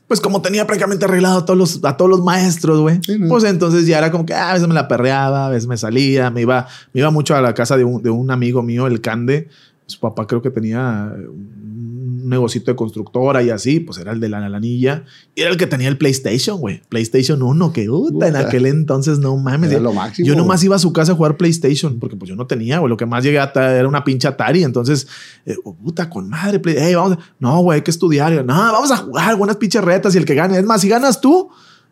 pues 0.08 0.20
como 0.20 0.42
tenía 0.42 0.66
prácticamente 0.66 1.06
arreglado 1.06 1.40
a 1.40 1.46
todos 1.46 1.60
los, 1.60 1.80
a 1.86 1.96
todos 1.98 2.10
los 2.10 2.24
maestros, 2.24 2.80
güey. 2.80 3.00
Sí, 3.06 3.20
¿no? 3.20 3.28
Pues 3.28 3.44
entonces 3.44 3.86
ya 3.86 4.00
era 4.00 4.10
como 4.10 4.26
que 4.26 4.34
ah, 4.34 4.50
a 4.50 4.54
veces 4.54 4.68
me 4.68 4.74
la 4.74 4.88
perreaba, 4.88 5.46
a 5.46 5.50
veces 5.50 5.68
me 5.68 5.78
salía, 5.78 6.32
me 6.32 6.42
iba, 6.42 6.68
me 6.94 7.02
iba 7.02 7.12
mucho 7.12 7.36
a 7.36 7.42
la 7.42 7.54
casa 7.54 7.78
de 7.78 7.84
un, 7.84 8.02
de 8.02 8.10
un 8.10 8.32
amigo 8.32 8.64
mío, 8.64 8.88
el 8.88 9.02
Cande. 9.02 9.50
Su 9.90 10.00
papá 10.00 10.26
creo 10.28 10.42
que 10.42 10.50
tenía 10.52 11.14
un 11.18 12.30
negocito 12.30 12.70
de 12.72 12.76
constructora 12.76 13.42
y 13.42 13.50
así, 13.50 13.80
pues 13.80 13.98
era 13.98 14.12
el 14.12 14.20
de 14.20 14.30
la, 14.30 14.48
la 14.48 14.58
anilla. 14.58 15.04
Y 15.36 15.42
era 15.42 15.50
el 15.50 15.58
que 15.58 15.66
tenía 15.68 15.88
el 15.88 15.98
PlayStation, 15.98 16.60
güey. 16.60 16.82
PlayStation 16.90 17.42
1, 17.42 17.74
que 17.74 17.88
puta, 17.88 18.28
en 18.28 18.36
aquel 18.36 18.66
entonces 18.68 19.20
no 19.20 19.36
mames. 19.38 19.72
Era 19.72 19.80
lo 19.80 19.94
máximo. 19.94 20.28
Yo 20.28 20.36
nomás 20.36 20.64
iba 20.64 20.76
a 20.76 20.80
su 20.80 20.94
casa 20.94 21.14
a 21.14 21.16
jugar 21.16 21.38
PlayStation, 21.38 22.00
porque 22.00 22.16
pues 22.16 22.30
yo 22.30 22.36
no 22.36 22.46
tenía, 22.46 22.80
güey. 22.80 22.90
Lo 22.90 22.98
que 22.98 23.06
más 23.06 23.24
llegué 23.24 23.40
a 23.40 23.52
era 23.56 23.88
una 23.88 24.04
pinche 24.04 24.28
Atari. 24.28 24.64
Entonces, 24.64 25.08
eh, 25.46 25.56
oh, 25.64 25.76
puta, 25.76 26.10
con 26.10 26.30
madre, 26.30 26.60
Play- 26.60 26.94
vamos. 26.94 27.14
a- 27.14 27.20
No, 27.40 27.60
güey, 27.62 27.78
hay 27.78 27.82
que 27.84 27.92
estudiar. 27.92 28.32
Yo, 28.34 28.44
No, 28.44 28.54
vamos 28.54 28.92
a 28.92 28.98
jugar 28.98 29.36
buenas 29.36 29.58
pinches 29.58 29.84
retas 29.84 30.14
y 30.14 30.18
el 30.20 30.26
que 30.26 30.36
gane. 30.36 30.58
Es 30.58 30.66
más, 30.66 30.82
si 30.82 30.90
ganas 30.90 31.22
tú, 31.22 31.50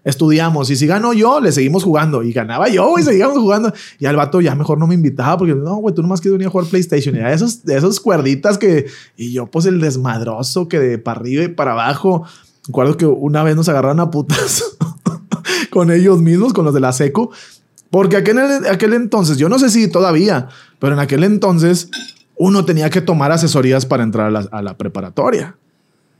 estudiamos. 0.07 0.69
Y 0.69 0.75
si 0.75 0.88
gano 0.88 1.13
yo, 1.13 1.39
le 1.39 1.51
seguimos 1.51 1.84
jugando. 1.84 2.23
Y 2.23 2.31
ganaba 2.31 2.69
yo, 2.69 2.88
güey, 2.89 3.03
seguíamos 3.03 3.38
jugando. 3.38 3.73
Y 3.99 4.05
al 4.05 4.15
vato 4.15 4.41
ya 4.41 4.55
mejor 4.55 4.77
no 4.77 4.88
me 4.88 4.95
invitaba 4.95 5.38
porque 5.38 5.53
no, 5.53 5.75
güey, 5.75 5.93
tú 5.93 6.01
nomás 6.01 6.21
quieres 6.21 6.38
venir 6.38 6.47
a 6.47 6.51
jugar 6.51 6.67
PlayStation. 6.67 7.15
Y 7.15 7.19
a 7.19 7.31
esos, 7.31 7.67
esos 7.67 7.99
cuerditas 7.99 8.57
que. 8.57 8.85
Y 9.17 9.34
yo, 9.34 9.47
pues 9.47 9.65
el 9.65 9.81
desmadroso 9.81 10.67
que 10.67 10.79
de 10.79 10.97
para 10.97 11.19
arriba 11.19 11.43
y 11.43 11.49
para 11.49 11.73
abajo. 11.73 12.23
Recuerdo 12.65 12.97
que 12.97 13.05
una 13.05 13.43
vez 13.43 13.55
nos 13.55 13.69
agarraron 13.69 13.99
a 13.99 14.09
putas 14.09 14.63
con 15.69 15.91
ellos 15.91 16.21
mismos, 16.21 16.53
con 16.53 16.65
los 16.65 16.73
de 16.73 16.79
la 16.79 16.93
seco. 16.93 17.31
Porque 17.89 18.17
aquel, 18.17 18.39
aquel 18.69 18.93
entonces, 18.93 19.38
yo 19.38 19.47
no 19.47 19.59
sé 19.59 19.69
si 19.69 19.88
todavía, 19.89 20.49
pero 20.79 20.93
en 20.93 20.99
aquel 20.99 21.23
entonces 21.23 21.89
uno 22.35 22.65
tenía 22.65 22.89
que 22.89 23.01
tomar 23.01 23.31
asesorías 23.31 23.85
para 23.85 24.03
entrar 24.03 24.47
a 24.51 24.61
la 24.61 24.77
preparatoria. 24.77 25.55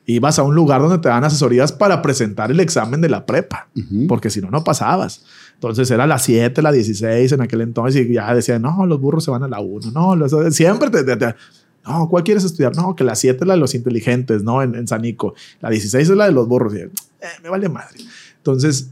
Ibas 0.10 0.40
a 0.40 0.44
un 0.44 0.56
lugar 0.56 0.82
donde 0.82 1.00
te 1.00 1.10
dan 1.10 1.24
asesorías 1.26 1.74
para 1.74 2.02
presentar 2.02 2.50
el 2.50 2.60
examen 2.62 3.02
de 3.02 3.10
la 3.10 3.26
prepa, 3.26 3.68
Ujú. 3.76 4.08
porque 4.08 4.30
si 4.30 4.40
no, 4.40 4.50
no 4.50 4.64
pasabas. 4.64 5.26
Entonces 5.56 5.92
era 5.92 6.08
la 6.08 6.18
7, 6.18 6.62
la 6.62 6.72
16 6.72 7.32
en 7.34 7.42
aquel 7.42 7.60
entonces 7.62 8.08
y 8.08 8.14
ya 8.14 8.34
decían, 8.34 8.62
no, 8.62 8.86
los 8.86 9.02
burros 9.02 9.26
se 9.26 9.32
van 9.32 9.44
a 9.44 9.48
la 9.50 9.60
1, 9.60 9.92
no, 9.92 10.16
los- 10.16 10.34
siempre 10.56 10.90
te, 10.90 11.04
te- 11.04 11.18
te- 11.18 11.36
no, 11.86 12.08
¿cuál 12.10 12.24
quieres 12.24 12.44
estudiar? 12.46 12.76
No, 12.76 12.96
que 12.96 13.04
la 13.04 13.16
7 13.16 13.40
es 13.42 13.48
la 13.48 13.54
de 13.56 13.60
los 13.60 13.74
inteligentes, 13.76 14.44
¿no? 14.44 14.62
En, 14.62 14.76
en 14.76 14.88
Sanico. 14.88 15.36
La 15.62 15.70
16 15.70 16.10
es 16.10 16.16
la 16.18 16.26
de 16.26 16.32
los 16.34 16.48
burros. 16.48 16.74
Y, 16.74 16.80
eh, 16.80 16.90
me 17.44 17.50
vale 17.50 17.68
madre. 17.70 17.98
Entonces 18.38 18.90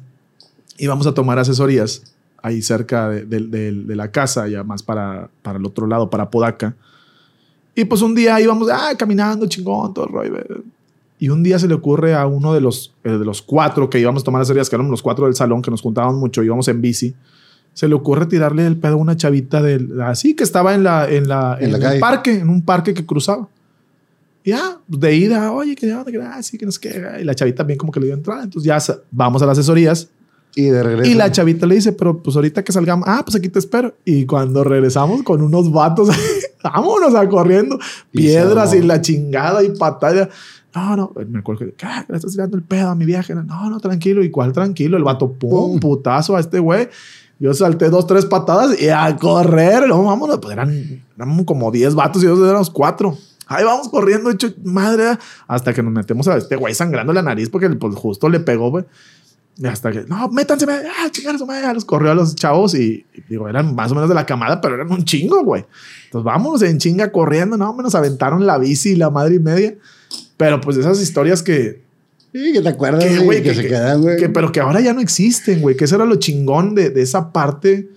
íbamos 0.77 1.05
a 1.07 1.13
tomar 1.13 1.37
asesorías 1.39 2.03
ahí 2.41 2.61
cerca 2.61 3.09
de, 3.09 3.25
de- 3.25 3.47
de- 3.47 3.71
de 3.83 3.95
la 3.95 4.11
casa, 4.11 4.47
ya 4.47 4.63
más 4.63 4.81
para, 4.83 5.29
para 5.41 5.59
el 5.59 5.65
otro 5.65 5.87
lado, 5.87 6.09
para 6.09 6.29
Podaca. 6.29 6.75
Y 7.73 7.85
pues 7.85 8.01
un 8.01 8.15
día 8.15 8.39
íbamos 8.39 8.69
ah, 8.71 8.93
caminando, 8.97 9.45
chingón, 9.47 9.93
todo 9.93 10.05
el 10.07 10.11
rollo. 10.13 10.63
Y 11.17 11.29
un 11.29 11.43
día 11.43 11.57
se 11.59 11.67
le 11.67 11.73
ocurre 11.73 12.13
a 12.13 12.25
uno 12.25 12.53
de 12.53 12.61
los, 12.61 12.93
eh, 13.03 13.11
de 13.11 13.23
los 13.25 13.41
cuatro 13.41 13.89
que 13.89 13.99
íbamos 13.99 14.23
a 14.23 14.25
tomar 14.25 14.41
asesorías, 14.41 14.69
que 14.69 14.75
éramos 14.75 14.91
los 14.91 15.01
cuatro 15.01 15.25
del 15.25 15.35
salón, 15.35 15.61
que 15.61 15.71
nos 15.71 15.81
juntábamos 15.81 16.15
mucho, 16.15 16.43
íbamos 16.43 16.67
en 16.67 16.81
bici. 16.81 17.15
Se 17.73 17.87
le 17.87 17.95
ocurre 17.95 18.25
tirarle 18.25 18.65
el 18.65 18.77
pedo 18.77 18.93
a 18.93 18.97
una 18.97 19.15
chavita 19.17 19.61
del, 19.61 20.01
así 20.01 20.35
que 20.35 20.43
estaba 20.43 20.73
en 20.73 20.83
la, 20.83 21.09
en 21.09 21.27
la, 21.27 21.57
En 21.59 21.71
la 21.71 21.77
el 21.77 21.83
calle. 21.83 21.99
parque, 21.99 22.39
en 22.39 22.49
un 22.49 22.61
parque 22.61 22.93
que 22.93 23.05
cruzaba. 23.05 23.47
Y 24.43 24.51
ya, 24.51 24.79
de 24.87 25.15
ida, 25.15 25.51
oye, 25.51 25.75
que 25.75 25.87
ya, 25.87 26.03
que 26.05 26.21
ah, 26.21 26.41
sí, 26.43 26.57
que 26.57 26.65
no 26.65 26.71
sé 26.71 26.79
qué. 26.79 27.17
Y 27.19 27.23
la 27.23 27.33
chavita 27.33 27.63
bien 27.63 27.79
como 27.79 27.91
que 27.91 27.99
le 27.99 28.05
dio 28.07 28.15
entrada. 28.15 28.43
Entonces 28.43 28.67
ya 28.67 28.77
vamos 29.09 29.41
a 29.41 29.45
las 29.45 29.57
asesorías. 29.57 30.09
Y 30.55 30.65
de 30.65 30.83
regreso. 30.83 31.11
Y 31.11 31.15
la 31.15 31.31
chavita 31.31 31.65
le 31.65 31.75
dice, 31.75 31.91
pero 31.93 32.21
pues 32.21 32.35
ahorita 32.35 32.63
que 32.63 32.71
salgamos, 32.71 33.07
ah, 33.09 33.23
pues 33.25 33.35
aquí 33.35 33.49
te 33.49 33.59
espero. 33.59 33.95
Y 34.05 34.25
cuando 34.25 34.63
regresamos 34.63 35.23
con 35.23 35.41
unos 35.41 35.71
vatos, 35.71 36.09
vámonos 36.63 37.15
a 37.15 37.27
corriendo, 37.27 37.77
piedras 38.11 38.73
y 38.73 38.81
la 38.81 39.01
chingada 39.01 39.63
y 39.63 39.71
patada. 39.71 40.29
No, 40.75 40.95
no, 40.97 41.11
me 41.29 41.39
acuerdo 41.39 41.65
que, 41.65 41.73
¿qué? 41.73 41.87
¿Le 42.09 42.17
estás 42.17 42.31
tirando 42.31 42.57
el 42.57 42.63
pedo 42.63 42.89
a 42.89 42.95
mi 42.95 43.05
viaje? 43.05 43.33
No, 43.33 43.69
no, 43.69 43.79
tranquilo. 43.79 44.23
¿Y 44.23 44.29
cuál 44.29 44.51
tranquilo? 44.51 44.97
El 44.97 45.03
vato, 45.03 45.31
pum, 45.31 45.79
putazo 45.79 46.35
a 46.35 46.39
este 46.39 46.59
güey. 46.59 46.89
Yo 47.39 47.53
salté 47.53 47.89
dos, 47.89 48.07
tres 48.07 48.25
patadas 48.25 48.79
y 48.81 48.89
a 48.89 49.15
correr. 49.15 49.87
No, 49.87 50.03
vámonos. 50.03 50.39
Pues 50.39 50.53
eran, 50.53 51.03
eran 51.15 51.43
como 51.45 51.71
10 51.71 51.95
vatos 51.95 52.21
y 52.23 52.25
nosotros 52.25 52.49
éramos 52.49 52.69
cuatro. 52.69 53.17
Ahí 53.47 53.63
vamos 53.63 53.89
corriendo, 53.89 54.31
hecho 54.31 54.53
madre, 54.63 55.17
hasta 55.47 55.73
que 55.73 55.83
nos 55.83 55.93
metemos 55.93 56.27
a 56.27 56.37
este 56.37 56.55
güey 56.55 56.73
sangrando 56.73 57.13
la 57.13 57.21
nariz 57.21 57.49
porque 57.49 57.69
pues, 57.69 57.95
justo 57.95 58.27
le 58.27 58.39
pegó, 58.39 58.71
güey. 58.71 58.85
Y 59.57 59.67
hasta 59.67 59.91
que, 59.91 60.03
no, 60.03 60.27
métanse, 60.29 60.65
ah, 60.69 61.09
chingar 61.11 61.35
a. 61.35 61.73
Los 61.73 61.85
corrió 61.85 62.11
a 62.11 62.15
los 62.15 62.35
chavos 62.35 62.75
y, 62.75 63.05
y, 63.13 63.21
digo, 63.29 63.47
eran 63.47 63.73
más 63.73 63.91
o 63.91 63.95
menos 63.95 64.09
de 64.09 64.15
la 64.15 64.25
camada, 64.25 64.59
pero 64.59 64.75
eran 64.75 64.91
un 64.91 65.05
chingo, 65.05 65.43
güey. 65.43 65.65
Entonces 66.05 66.25
vámonos 66.25 66.61
en 66.63 66.77
chinga 66.77 67.11
corriendo, 67.11 67.55
no, 67.55 67.73
me 67.73 67.83
nos 67.83 67.95
aventaron 67.95 68.45
la 68.45 68.57
bici 68.57 68.91
y 68.91 68.95
la 68.95 69.09
madre 69.09 69.35
y 69.35 69.39
media. 69.39 69.75
Pero 70.37 70.59
pues 70.61 70.77
esas 70.77 71.01
historias 71.01 71.41
que, 71.43 71.83
Sí, 72.33 72.51
que 72.51 72.61
te 72.61 72.67
acuerdas, 72.69 73.03
que, 73.05 73.19
güey, 73.19 73.41
que, 73.41 73.49
que, 73.49 73.55
se 73.55 73.61
que- 73.61 73.67
quedan, 73.69 74.01
güey. 74.01 74.17
que- 74.17 74.27
pero 74.29 74.51
que 74.51 74.59
ahora 74.59 74.81
ya 74.81 74.91
no 74.93 74.99
existen, 74.99 75.61
güey. 75.61 75.77
Que 75.77 75.85
eso 75.85 75.95
era 75.95 76.05
lo 76.05 76.15
chingón 76.17 76.75
de, 76.75 76.89
de 76.89 77.01
esa 77.01 77.31
parte 77.31 77.87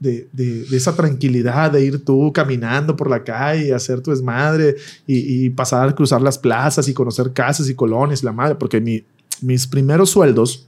de, 0.00 0.26
de- 0.32 0.62
de 0.64 0.76
esa 0.76 0.94
tranquilidad 0.96 1.72
de 1.72 1.84
ir 1.84 2.02
tú 2.04 2.32
caminando 2.32 2.96
por 2.96 3.10
la 3.10 3.24
calle, 3.24 3.74
hacer 3.74 4.00
tu 4.00 4.10
desmadre 4.10 4.76
y, 5.06 5.44
y 5.44 5.50
pasar, 5.50 5.94
cruzar 5.94 6.22
las 6.22 6.38
plazas 6.38 6.88
y 6.88 6.94
conocer 6.94 7.32
casas 7.34 7.68
y 7.68 7.74
colonias 7.74 8.22
la 8.24 8.32
madre. 8.32 8.54
Porque 8.54 8.80
mi- 8.80 9.04
mis 9.42 9.66
primeros 9.66 10.08
sueldos, 10.10 10.66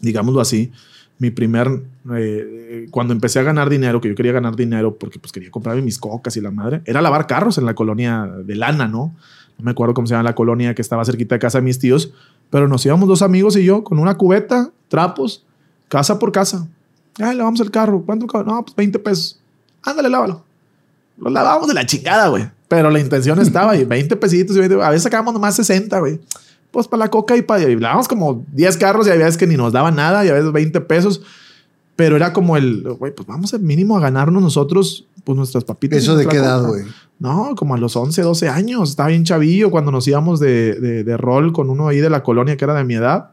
digámoslo 0.00 0.40
así, 0.40 0.72
mi 1.18 1.30
primer, 1.30 1.68
eh, 2.16 2.86
cuando 2.90 3.12
empecé 3.12 3.38
a 3.40 3.42
ganar 3.42 3.68
dinero, 3.68 4.00
que 4.00 4.08
yo 4.08 4.14
quería 4.14 4.32
ganar 4.32 4.56
dinero 4.56 4.96
porque 4.96 5.18
pues 5.18 5.30
quería 5.32 5.50
comprarme 5.50 5.82
mis 5.82 5.98
cocas 5.98 6.34
y 6.36 6.40
la 6.40 6.50
madre, 6.50 6.80
era 6.86 7.02
lavar 7.02 7.26
carros 7.26 7.58
en 7.58 7.66
la 7.66 7.74
colonia 7.74 8.26
de 8.44 8.54
lana, 8.56 8.88
¿no? 8.88 9.14
No 9.58 9.64
me 9.64 9.70
acuerdo 9.70 9.94
cómo 9.94 10.06
se 10.06 10.14
llama 10.14 10.24
la 10.24 10.34
colonia 10.34 10.74
que 10.74 10.82
estaba 10.82 11.04
cerquita 11.04 11.34
de 11.34 11.38
casa 11.38 11.58
de 11.58 11.62
mis 11.62 11.78
tíos, 11.78 12.12
pero 12.50 12.68
nos 12.68 12.84
íbamos 12.84 13.08
dos 13.08 13.22
amigos 13.22 13.56
y 13.56 13.64
yo 13.64 13.84
con 13.84 13.98
una 13.98 14.16
cubeta, 14.16 14.70
trapos, 14.88 15.44
casa 15.88 16.18
por 16.18 16.32
casa. 16.32 16.66
Ah, 17.20 17.34
lavamos 17.34 17.60
el 17.60 17.70
carro. 17.70 18.02
¿Cuánto? 18.04 18.26
No, 18.44 18.64
pues 18.64 18.74
20 18.74 18.98
pesos. 18.98 19.38
Ándale, 19.82 20.08
lávalo. 20.08 20.44
Lo 21.18 21.30
lavábamos 21.30 21.68
de 21.68 21.74
la 21.74 21.86
chingada, 21.86 22.28
güey. 22.28 22.48
Pero 22.68 22.90
la 22.90 22.98
intención 22.98 23.38
estaba 23.38 23.76
y 23.76 23.84
20 23.84 24.16
pesitos 24.16 24.56
y 24.56 24.60
20, 24.60 24.82
a 24.82 24.88
veces 24.88 25.02
sacábamos 25.02 25.34
nomás 25.34 25.54
60, 25.56 25.98
güey. 26.00 26.20
Pues 26.70 26.88
para 26.88 27.00
la 27.00 27.10
coca 27.10 27.36
y 27.36 27.42
para... 27.42 27.68
Y 27.68 27.76
lavábamos 27.76 28.08
como 28.08 28.44
10 28.52 28.76
carros 28.78 29.06
y 29.06 29.10
había 29.10 29.26
veces 29.26 29.38
que 29.38 29.46
ni 29.46 29.56
nos 29.56 29.72
daban 29.72 29.94
nada 29.94 30.24
y 30.24 30.30
a 30.30 30.32
veces 30.32 30.52
20 30.52 30.80
pesos. 30.82 31.20
Pero 31.96 32.16
era 32.16 32.32
como 32.32 32.56
el, 32.56 32.82
güey, 32.98 33.14
pues 33.14 33.28
vamos 33.28 33.52
al 33.52 33.60
mínimo 33.60 33.96
a 33.96 34.00
ganarnos 34.00 34.42
nosotros 34.42 35.06
pues 35.24 35.36
nuestras 35.36 35.64
papitas. 35.64 35.98
¿Eso 35.98 36.16
de 36.16 36.26
qué 36.26 36.36
edad, 36.36 36.66
güey? 36.66 36.84
No, 37.22 37.54
como 37.54 37.74
a 37.74 37.78
los 37.78 37.94
11, 37.94 38.20
12 38.20 38.48
años. 38.48 38.90
Estaba 38.90 39.10
bien 39.10 39.22
chavillo 39.24 39.70
cuando 39.70 39.92
nos 39.92 40.08
íbamos 40.08 40.40
de, 40.40 40.74
de, 40.74 41.04
de 41.04 41.16
rol 41.16 41.52
con 41.52 41.70
uno 41.70 41.86
ahí 41.86 41.98
de 41.98 42.10
la 42.10 42.22
colonia 42.24 42.56
que 42.56 42.64
era 42.64 42.74
de 42.74 42.82
mi 42.84 42.94
edad. 42.94 43.30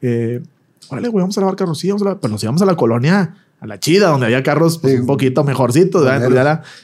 Eh, 0.00 0.40
órale, 0.88 1.08
güey, 1.08 1.20
vamos 1.20 1.36
a 1.36 1.40
lavar 1.42 1.54
carros. 1.56 1.78
Sí, 1.78 1.88
vamos 1.88 2.00
a 2.02 2.04
lavar. 2.06 2.20
Pero 2.20 2.32
nos 2.32 2.42
íbamos 2.42 2.62
a 2.62 2.64
la 2.64 2.74
colonia, 2.74 3.34
a 3.60 3.66
la 3.66 3.78
chida, 3.78 4.08
donde 4.08 4.24
había 4.26 4.42
carros 4.42 4.78
pues, 4.78 4.94
Sí. 4.94 5.00
un 5.00 5.06
poquito 5.06 5.44
mejorcitos. 5.44 6.08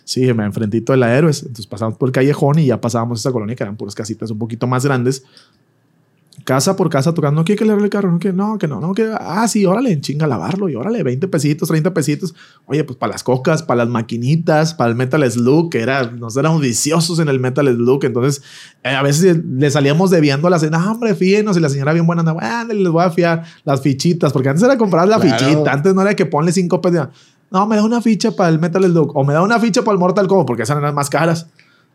sí, 0.04 0.32
me 0.34 0.44
enfrentito 0.44 0.92
de 0.92 0.98
la 0.98 1.16
Héroes. 1.16 1.40
Entonces 1.42 1.66
pasamos 1.66 1.96
por 1.96 2.10
el 2.10 2.12
callejón 2.12 2.58
y 2.58 2.66
ya 2.66 2.78
pasábamos 2.78 3.20
esa 3.20 3.32
colonia 3.32 3.56
que 3.56 3.62
eran 3.62 3.76
puras 3.76 3.94
casitas 3.94 4.30
un 4.30 4.38
poquito 4.38 4.66
más 4.66 4.84
grandes. 4.84 5.24
Casa 6.44 6.76
por 6.76 6.90
casa 6.90 7.14
tocando, 7.14 7.40
no 7.40 7.44
quiere 7.44 7.58
que 7.58 7.64
le 7.64 7.72
el 7.72 7.88
carro, 7.88 8.12
no 8.12 8.18
que 8.18 8.30
no, 8.32 8.58
que 8.58 8.68
no, 8.68 8.78
no, 8.78 8.92
que 8.92 9.10
ah, 9.18 9.48
sí, 9.48 9.64
órale, 9.64 9.92
en 9.92 10.02
chinga 10.02 10.26
lavarlo 10.26 10.68
y 10.68 10.74
órale, 10.74 11.02
20 11.02 11.26
pesitos, 11.28 11.68
30 11.68 11.94
pesitos. 11.94 12.34
Oye, 12.66 12.84
pues 12.84 12.98
para 12.98 13.12
las 13.12 13.22
cocas, 13.24 13.62
para 13.62 13.78
las 13.78 13.88
maquinitas, 13.88 14.74
para 14.74 14.90
el 14.90 14.96
Metal 14.96 15.30
Slug, 15.30 15.70
que 15.70 15.80
era, 15.80 16.10
nos 16.10 16.36
éramos 16.36 16.60
viciosos 16.60 17.18
en 17.18 17.28
el 17.28 17.40
Metal 17.40 17.66
Slug. 17.66 18.04
Entonces, 18.04 18.42
eh, 18.82 18.90
a 18.90 19.02
veces 19.02 19.38
le 19.42 19.70
salíamos 19.70 20.10
debiendo 20.10 20.46
a 20.48 20.50
la 20.50 20.58
cena, 20.58 20.90
hombre, 20.92 21.14
fíenos. 21.14 21.56
Y 21.56 21.60
la 21.60 21.70
señora 21.70 21.94
bien 21.94 22.06
buena 22.06 22.20
andaba, 22.20 22.40
ah, 22.42 22.64
les 22.64 22.88
voy 22.90 23.02
a 23.04 23.10
fiar 23.10 23.44
las 23.64 23.80
fichitas, 23.80 24.32
porque 24.32 24.50
antes 24.50 24.62
era 24.62 24.76
comprar 24.76 25.08
la 25.08 25.18
Claro. 25.18 25.38
fichita, 25.38 25.72
antes 25.72 25.94
no 25.94 26.02
era 26.02 26.14
que 26.14 26.26
ponle 26.26 26.52
cinco 26.52 26.80
pesos. 26.82 27.08
No, 27.50 27.66
me 27.66 27.76
da 27.76 27.84
una 27.84 28.02
ficha 28.02 28.32
para 28.32 28.50
el 28.50 28.58
Metal 28.58 28.84
Slug 28.84 29.16
o 29.16 29.24
me 29.24 29.32
da 29.32 29.40
una 29.40 29.58
ficha 29.60 29.82
para 29.82 29.94
el 29.94 29.98
Mortal 29.98 30.26
Kombat, 30.28 30.46
porque 30.46 30.64
esas 30.64 30.76
eran 30.76 30.94
más 30.94 31.08
caras. 31.08 31.46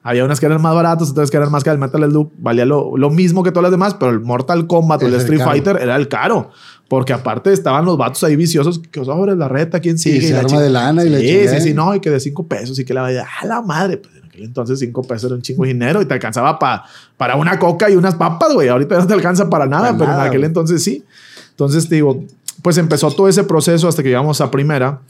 Había 0.01 0.23
unas 0.23 0.39
que 0.39 0.45
eran 0.45 0.61
más 0.61 0.73
baratas, 0.73 1.09
otras 1.11 1.30
que 1.30 1.35
eran 1.38 1.51
más 1.51 1.63
caras. 1.63 1.76
El 1.76 1.81
Metal 1.81 2.09
Slug 2.09 2.31
valía 2.38 2.65
lo, 2.65 2.95
lo 2.95 3.09
mismo 3.09 3.43
que 3.43 3.51
todas 3.51 3.63
las 3.63 3.71
demás, 3.71 3.95
pero 3.95 4.11
el 4.11 4.21
Mortal 4.21 4.65
Kombat 4.65 5.03
o 5.03 5.07
el 5.07 5.13
Ese 5.13 5.23
Street 5.23 5.39
caro. 5.39 5.51
Fighter 5.51 5.77
era 5.81 5.95
el 5.97 6.07
caro. 6.07 6.51
Porque 6.88 7.13
aparte 7.13 7.51
estaban 7.53 7.85
los 7.85 7.97
vatos 7.97 8.23
ahí 8.23 8.35
viciosos 8.35 8.80
que 8.80 9.03
sobre 9.05 9.35
la 9.35 9.47
reta, 9.47 9.80
quién 9.80 9.99
Sí, 9.99 10.13
sigue. 10.13 10.27
se 10.30 10.34
la 10.34 10.39
arma 10.39 10.61
de 10.61 10.69
lana 10.69 11.03
y 11.05 11.09
la 11.09 11.19
Sí, 11.19 11.47
sí, 11.49 11.61
sí, 11.69 11.73
no, 11.73 11.93
y 11.93 11.99
que 11.99 12.09
de 12.09 12.19
cinco 12.19 12.47
pesos 12.47 12.80
y 12.80 12.85
que 12.85 12.93
la 12.93 13.01
vaya, 13.01 13.27
a 13.41 13.45
la 13.45 13.61
madre. 13.61 13.97
Pues 13.97 14.15
en 14.15 14.23
aquel 14.26 14.43
entonces 14.43 14.80
cinco 14.80 15.03
pesos 15.03 15.26
era 15.26 15.35
un 15.35 15.41
chingo 15.41 15.63
de 15.63 15.69
dinero 15.73 16.01
y 16.01 16.05
te 16.05 16.13
alcanzaba 16.13 16.57
pa- 16.57 16.85
para 17.17 17.35
una 17.35 17.59
coca 17.59 17.89
y 17.91 17.95
unas 17.95 18.15
papas, 18.15 18.53
güey. 18.53 18.69
Ahorita 18.69 18.97
no 18.97 19.05
te 19.05 19.13
alcanza 19.13 19.49
para 19.49 19.65
nada, 19.67 19.88
Para 19.89 19.97
pero 19.97 20.11
nada, 20.11 20.21
en 20.23 20.27
aquel 20.30 20.39
güey. 20.41 20.47
entonces 20.47 20.81
sí. 20.81 21.03
Entonces 21.51 21.88
te 21.89 21.95
digo, 21.95 22.23
pues 22.63 22.77
empezó 22.77 23.11
todo 23.11 23.27
ese 23.27 23.43
proceso 23.43 23.88
hasta 23.89 24.01
que 24.01 24.07
llegamos 24.09 24.39
a 24.41 24.49
primera. 24.49 25.01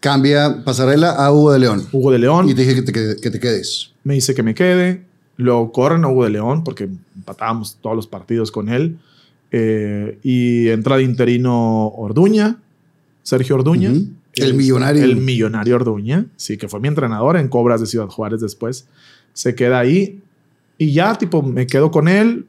Cambia 0.00 0.64
pasarela 0.64 1.10
a 1.10 1.30
Hugo 1.32 1.52
de 1.52 1.58
León. 1.58 1.86
Hugo 1.92 2.10
de 2.10 2.18
León 2.20 2.48
Y 2.48 2.54
te 2.54 2.62
dije 2.62 2.74
que 2.76 2.82
te, 2.82 2.92
que 3.20 3.30
te 3.30 3.38
quedes. 3.38 3.91
Me 4.04 4.14
dice 4.14 4.34
que 4.34 4.42
me 4.42 4.54
quede. 4.54 5.02
Lo 5.36 5.72
corren 5.72 6.04
a 6.04 6.08
Hugo 6.08 6.24
de 6.24 6.30
León 6.30 6.64
porque 6.64 6.88
empatábamos 7.16 7.78
todos 7.80 7.96
los 7.96 8.06
partidos 8.06 8.50
con 8.50 8.68
él. 8.68 8.98
Eh, 9.50 10.18
y 10.22 10.68
entra 10.68 10.96
de 10.96 11.02
interino 11.02 11.88
Orduña, 11.88 12.58
Sergio 13.22 13.56
Orduña. 13.56 13.92
El 14.34 14.54
millonario. 14.54 15.04
El 15.04 15.16
millonario 15.16 15.76
Orduña, 15.76 16.26
sí, 16.36 16.56
que 16.56 16.68
fue 16.68 16.80
mi 16.80 16.88
entrenador 16.88 17.36
en 17.36 17.48
Cobras 17.48 17.80
de 17.80 17.86
Ciudad 17.86 18.08
Juárez 18.08 18.40
después. 18.40 18.86
Se 19.34 19.54
queda 19.54 19.78
ahí 19.78 20.20
y 20.78 20.92
ya, 20.92 21.16
tipo, 21.16 21.42
me 21.42 21.66
quedo 21.66 21.90
con 21.90 22.08
él. 22.08 22.46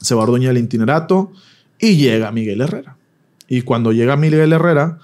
Se 0.00 0.14
va 0.14 0.22
Orduña 0.22 0.50
al 0.50 0.58
itinerato 0.58 1.32
y 1.78 1.96
llega 1.96 2.32
Miguel 2.32 2.60
Herrera. 2.60 2.96
Y 3.48 3.62
cuando 3.62 3.92
llega 3.92 4.16
Miguel 4.16 4.52
Herrera, 4.52 4.98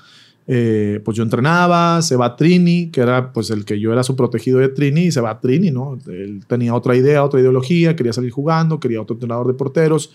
eh, 0.48 1.00
pues 1.04 1.16
yo 1.16 1.24
entrenaba, 1.24 2.00
se 2.02 2.14
va 2.14 2.36
Trini, 2.36 2.90
que 2.90 3.00
era 3.00 3.32
pues 3.32 3.50
el 3.50 3.64
que 3.64 3.80
yo 3.80 3.92
era 3.92 4.04
su 4.04 4.14
protegido 4.14 4.60
de 4.60 4.68
Trini, 4.68 5.06
y 5.06 5.12
se 5.12 5.20
va 5.20 5.40
Trini, 5.40 5.72
¿no? 5.72 5.98
Él 6.06 6.44
tenía 6.46 6.74
otra 6.74 6.94
idea, 6.94 7.24
otra 7.24 7.40
ideología, 7.40 7.96
quería 7.96 8.12
salir 8.12 8.30
jugando, 8.30 8.78
quería 8.78 9.00
otro 9.00 9.14
entrenador 9.14 9.48
de 9.48 9.54
porteros. 9.54 10.12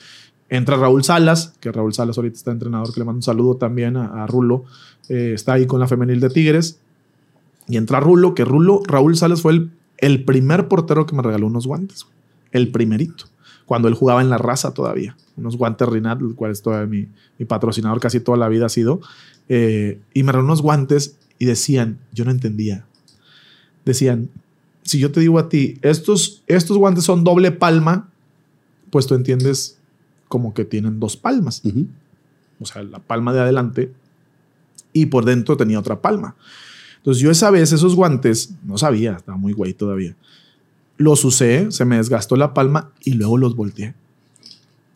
Entra 0.49 0.77
Raúl 0.77 1.03
Salas, 1.03 1.53
que 1.59 1.71
Raúl 1.71 1.93
Salas 1.93 2.17
ahorita 2.17 2.35
está 2.35 2.51
entrenador, 2.51 2.93
que 2.93 2.99
le 2.99 3.05
mando 3.05 3.17
un 3.17 3.23
saludo 3.23 3.55
también 3.55 3.97
a, 3.97 4.25
Rulo, 4.27 4.65
eh, 5.09 5.31
está 5.33 5.53
ahí 5.53 5.65
con 5.65 5.79
la 5.79 5.87
femenil 5.87 6.19
de 6.19 6.29
Tigres. 6.29 6.79
Y 7.67 7.77
entra 7.77 7.99
Rulo, 7.99 8.33
que 8.33 8.45
Rulo, 8.45 8.81
Raúl 8.85 9.15
Salas 9.15 9.41
fue 9.41 9.67
el, 9.97 10.23
primer 10.23 10.67
portero 10.67 11.05
que 11.05 11.15
me 11.15 11.21
regaló 11.21 11.47
unos 11.47 11.67
guantes, 11.67 12.05
el 12.51 12.69
primerito, 12.71 13.25
cuando 13.65 13.87
él 13.87 13.93
jugaba 13.93 14.21
en 14.21 14.29
la 14.29 14.37
raza 14.37 14.73
todavía, 14.73 15.15
unos 15.37 15.55
guantes 15.55 15.87
Rinat, 15.87 16.19
el 16.21 16.35
cual 16.35 16.51
es 16.51 16.61
todavía 16.61 16.87
mi, 16.87 17.07
mi 17.37 17.45
patrocinador 17.45 17.99
casi 18.01 18.19
toda 18.19 18.37
la 18.37 18.49
vida 18.49 18.65
ha 18.65 18.69
sido. 18.69 18.99
Eh, 19.53 19.99
y 20.13 20.23
me 20.23 20.31
unos 20.31 20.61
guantes 20.61 21.17
y 21.37 21.43
decían, 21.43 21.99
yo 22.13 22.23
no 22.23 22.31
entendía, 22.31 22.85
decían, 23.83 24.29
si 24.83 24.97
yo 24.97 25.11
te 25.11 25.19
digo 25.19 25.39
a 25.39 25.49
ti, 25.49 25.77
estos, 25.81 26.41
estos 26.47 26.77
guantes 26.77 27.03
son 27.03 27.25
doble 27.25 27.51
palma, 27.51 28.09
pues 28.91 29.07
tú 29.07 29.15
entiendes 29.15 29.77
como 30.29 30.53
que 30.53 30.63
tienen 30.63 31.01
dos 31.01 31.17
palmas. 31.17 31.61
O 32.61 32.65
sea, 32.65 32.81
la 32.83 32.99
palma 32.99 33.33
de 33.33 33.41
adelante 33.41 33.91
y 34.93 35.07
por 35.07 35.25
dentro 35.25 35.57
tenía 35.57 35.79
otra 35.79 36.01
palma. 36.01 36.37
Entonces 36.99 37.21
yo 37.21 37.29
esa 37.29 37.51
vez 37.51 37.73
esos 37.73 37.93
guantes, 37.93 38.53
no 38.63 38.77
sabía, 38.77 39.17
estaba 39.17 39.37
muy 39.37 39.51
güey 39.51 39.73
todavía, 39.73 40.15
los 40.95 41.25
usé, 41.25 41.73
se 41.73 41.83
me 41.83 41.97
desgastó 41.97 42.37
la 42.37 42.53
palma 42.53 42.93
y 43.03 43.15
luego 43.15 43.37
los 43.37 43.57
volteé. 43.57 43.95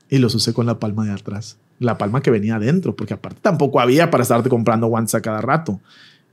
Y 0.10 0.20
los 0.20 0.34
usé 0.34 0.54
con 0.54 0.66
la 0.66 0.80
palma 0.80 1.04
de 1.04 1.12
atrás 1.12 1.58
la 1.80 1.98
palma 1.98 2.22
que 2.22 2.32
venía 2.32 2.56
adentro, 2.56 2.96
porque 2.96 3.14
aparte 3.14 3.40
tampoco 3.42 3.80
había 3.80 4.10
para 4.10 4.24
estarte 4.24 4.50
comprando 4.50 4.88
guantes 4.88 5.16
a 5.16 5.22
cada 5.22 5.42
rato. 5.42 5.80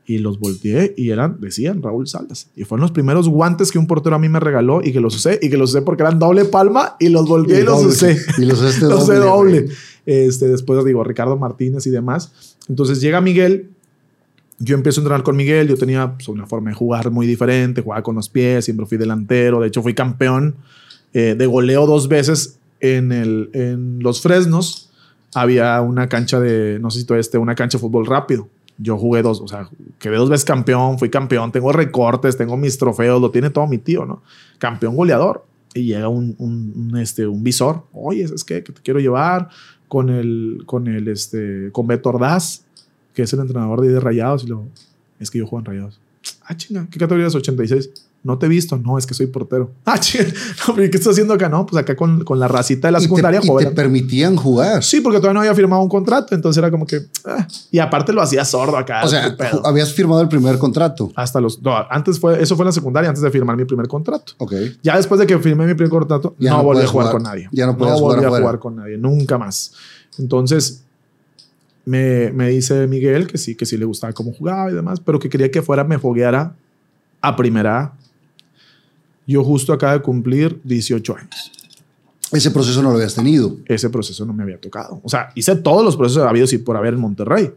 Y 0.05 0.19
los 0.19 0.40
volteé 0.40 0.94
y 0.97 1.10
eran, 1.10 1.40
decían 1.40 1.81
Raúl 1.81 2.09
Salas. 2.09 2.48
Y 2.56 2.64
fueron 2.64 2.82
los 2.82 2.90
primeros 2.90 3.28
guantes 3.28 3.70
que 3.70 3.78
un 3.78 3.86
portero 3.86 4.16
a 4.16 4.19
mí 4.19 4.28
me 4.28 4.40
regaló 4.40 4.82
y 4.82 4.93
que 4.93 5.01
los 5.01 5.14
usé 5.14 5.39
y 5.40 5.48
que 5.48 5.56
los 5.56 5.70
usé 5.70 5.82
porque 5.82 6.02
eran 6.02 6.19
doble 6.19 6.44
palma 6.44 6.97
y 6.98 7.09
los 7.09 7.28
volteé 7.28 7.60
y, 7.60 7.64
los 7.64 7.85
usé. 7.85 8.19
Y 8.39 8.44
los 8.44 8.60
usé 8.60 8.81
los 8.86 9.06
doble. 9.06 9.20
doble. 9.20 9.69
Este, 10.05 10.48
después 10.48 10.85
digo, 10.85 11.05
Ricardo 11.05 11.36
Martínez 11.36 11.86
y 11.86 11.90
demás. 11.90 12.56
Entonces 12.69 13.01
llega 13.01 13.20
Miguel. 13.20 13.70
Yo 14.59 14.74
empiezo 14.74 15.01
a 15.01 15.02
entrenar 15.02 15.23
con 15.23 15.36
Miguel. 15.36 15.69
Yo 15.69 15.77
tenía 15.77 16.14
pues, 16.14 16.27
una 16.28 16.47
forma 16.47 16.70
de 16.70 16.77
jugar 16.77 17.12
muy 17.12 17.27
diferente. 17.27 17.81
Jugaba 17.81 18.02
con 18.02 18.16
los 18.16 18.28
pies, 18.28 18.64
siempre 18.64 18.86
fui 18.86 18.98
delantero. 18.98 19.60
De 19.60 19.69
hecho, 19.69 19.82
fui 19.82 19.94
campeón 19.94 20.56
eh, 21.14 21.36
de 21.39 21.47
goleo 21.47 21.86
dos 21.86 22.09
veces 22.09 22.59
en, 22.81 23.12
el, 23.12 23.51
en 23.52 24.01
los 24.01 24.20
Fresnos 24.20 24.90
había 25.34 25.80
una 25.80 26.09
cancha 26.09 26.40
de, 26.40 26.78
no 26.80 26.90
sé 26.90 27.00
si 27.00 27.06
todo 27.06 27.18
este, 27.18 27.38
una 27.38 27.54
cancha 27.54 27.78
de 27.78 27.82
fútbol 27.82 28.06
rápido. 28.06 28.48
Yo 28.78 28.98
jugué 28.98 29.22
dos, 29.22 29.40
o 29.40 29.48
sea, 29.48 29.68
quedé 29.98 30.16
dos 30.16 30.30
veces 30.30 30.44
campeón, 30.44 30.98
fui 30.98 31.10
campeón, 31.10 31.52
tengo 31.52 31.72
recortes, 31.72 32.36
tengo 32.36 32.56
mis 32.56 32.78
trofeos, 32.78 33.20
lo 33.20 33.30
tiene 33.30 33.50
todo 33.50 33.66
mi 33.66 33.78
tío, 33.78 34.04
¿no? 34.06 34.22
Campeón 34.59 34.96
goleador. 34.96 35.44
Y 35.74 35.84
llega 35.84 36.09
un, 36.09 36.34
un, 36.38 36.98
este, 36.98 37.26
un 37.26 37.42
visor, 37.42 37.84
oye, 37.92 38.24
es 38.24 38.44
que, 38.44 38.62
que 38.62 38.72
te 38.72 38.82
quiero 38.82 39.00
llevar 39.00 39.48
con 39.88 40.10
el, 40.10 40.64
con 40.66 40.86
el, 40.86 41.09
este, 41.09 41.70
con 41.72 41.86
Beto 41.86 42.10
Ordaz, 42.10 42.64
que 43.14 43.22
es 43.22 43.32
el 43.32 43.40
entrenador 43.40 43.80
de, 43.80 43.88
de 43.88 44.00
Rayados, 44.00 44.44
y 44.44 44.48
lo, 44.48 44.66
es 45.18 45.30
que 45.30 45.38
yo 45.38 45.46
juego 45.46 45.60
en 45.60 45.64
Rayados. 45.64 46.00
Ah, 46.44 46.56
chinga, 46.56 46.86
¿qué 46.90 46.98
categoría 46.98 47.26
es 47.26 47.34
86? 47.34 47.90
No 48.24 48.39
te 48.39 48.47
he 48.47 48.49
visto, 48.49 48.78
no, 48.78 48.99
es 48.99 49.07
que 49.07 49.15
soy 49.15 49.27
portero. 49.27 49.73
Ah, 49.85 49.99
¿qué 50.01 50.90
estás 50.93 51.09
haciendo 51.09 51.35
acá? 51.35 51.49
No, 51.49 51.66
pues 51.66 51.82
acá 51.82 51.97
con, 51.97 52.24
con 52.24 52.39
la 52.39 52.47
racita 52.47 52.89
de 52.89 52.93
la 52.93 53.01
secundaria. 53.01 53.40
¿Y 53.43 53.57
te, 53.57 53.70
permitían 53.73 54.36
jugar? 54.36 54.82
Sí, 54.82 55.01
porque 55.01 55.19
todavía 55.19 55.35
no 55.35 55.40
había 55.40 55.55
firmado 55.55 55.82
un 55.82 55.89
contrato, 55.89 56.35
entonces 56.35 56.59
era 56.59 56.70
como 56.70 56.86
que. 56.86 57.01
Ah, 57.24 57.47
y 57.70 57.78
aparte 57.78 58.12
lo 58.12 58.23
hacía 58.23 58.44
sordo 58.44 58.77
acá. 58.77 59.03
O 59.05 59.09
sea, 59.09 59.36
habías 59.65 59.93
firmado 59.93 60.23
el 60.23 60.28
primer 60.28 60.59
contrato. 60.59 61.11
Hasta 61.16 61.40
los. 61.40 61.61
No, 61.62 61.74
antes 61.90 62.19
fue. 62.20 62.40
Eso 62.40 62.55
fue 62.57 62.62
en 62.65 62.69
la 62.69 62.73
secundaria, 62.73 63.09
antes 63.09 63.23
de 63.23 63.31
firmar 63.31 63.57
mi 63.57 63.65
primer 63.65 63.89
contrato. 63.89 64.35
Ok. 64.39 64.53
Ya 64.82 64.97
después 64.97 65.19
de 65.19 65.27
que 65.27 65.39
firmé 65.39 65.66
mi 65.66 65.74
primer 65.74 65.90
contrato, 65.90 66.36
no, 66.39 66.62
volví 66.62 66.82
a 66.82 66.86
jugar, 66.86 67.12
con 67.12 67.23
nadie. 67.24 67.49
Ya 67.53 67.66
no 67.66 67.73
no 67.73 67.99
volví 67.99 68.24
a 68.24 68.28
jugar 68.28 68.59
con 68.59 68.77
nadie, 68.77 68.97
nunca 68.97 69.36
más. 69.36 69.73
Entonces, 70.19 70.85
me, 71.85 72.31
me, 72.32 72.49
dice 72.51 72.86
Miguel 72.86 73.27
que 73.27 73.39
sí, 73.39 73.57
que 73.57 73.66
sí 73.66 73.77
le 73.77 73.85
gustaba 73.85 74.12
cómo 74.12 74.32
jugaba 74.32 74.70
y 74.70 74.74
demás, 74.74 75.01
pero 75.01 75.19
que 75.19 75.28
quería 75.28 75.51
que 75.51 75.62
fuera, 75.62 75.85
me 75.85 75.99
fogueara 75.99 76.55
a 77.20 77.36
primera 77.36 77.94
yo 79.27 79.44
justo 79.44 79.73
acabo 79.73 79.93
de 79.93 80.03
cumplir 80.03 80.61
18 80.65 81.16
años. 81.16 81.53
Ese 82.32 82.51
proceso 82.51 82.82
no 82.82 82.90
lo 82.90 82.97
habías 82.97 83.15
tenido. 83.15 83.57
Ese 83.66 83.90
proceso 83.90 84.24
no 84.24 84.32
me 84.32 84.43
había 84.43 84.59
tocado. 84.59 85.01
O 85.05 85.09
sea, 85.09 85.31
hice 85.35 85.55
todos 85.57 85.85
los 85.85 85.97
procesos 85.97 86.27
habidos 86.27 86.53
y 86.53 86.59
por 86.59 86.77
haber 86.77 86.94
en 86.94 87.01
Monterrey. 87.01 87.53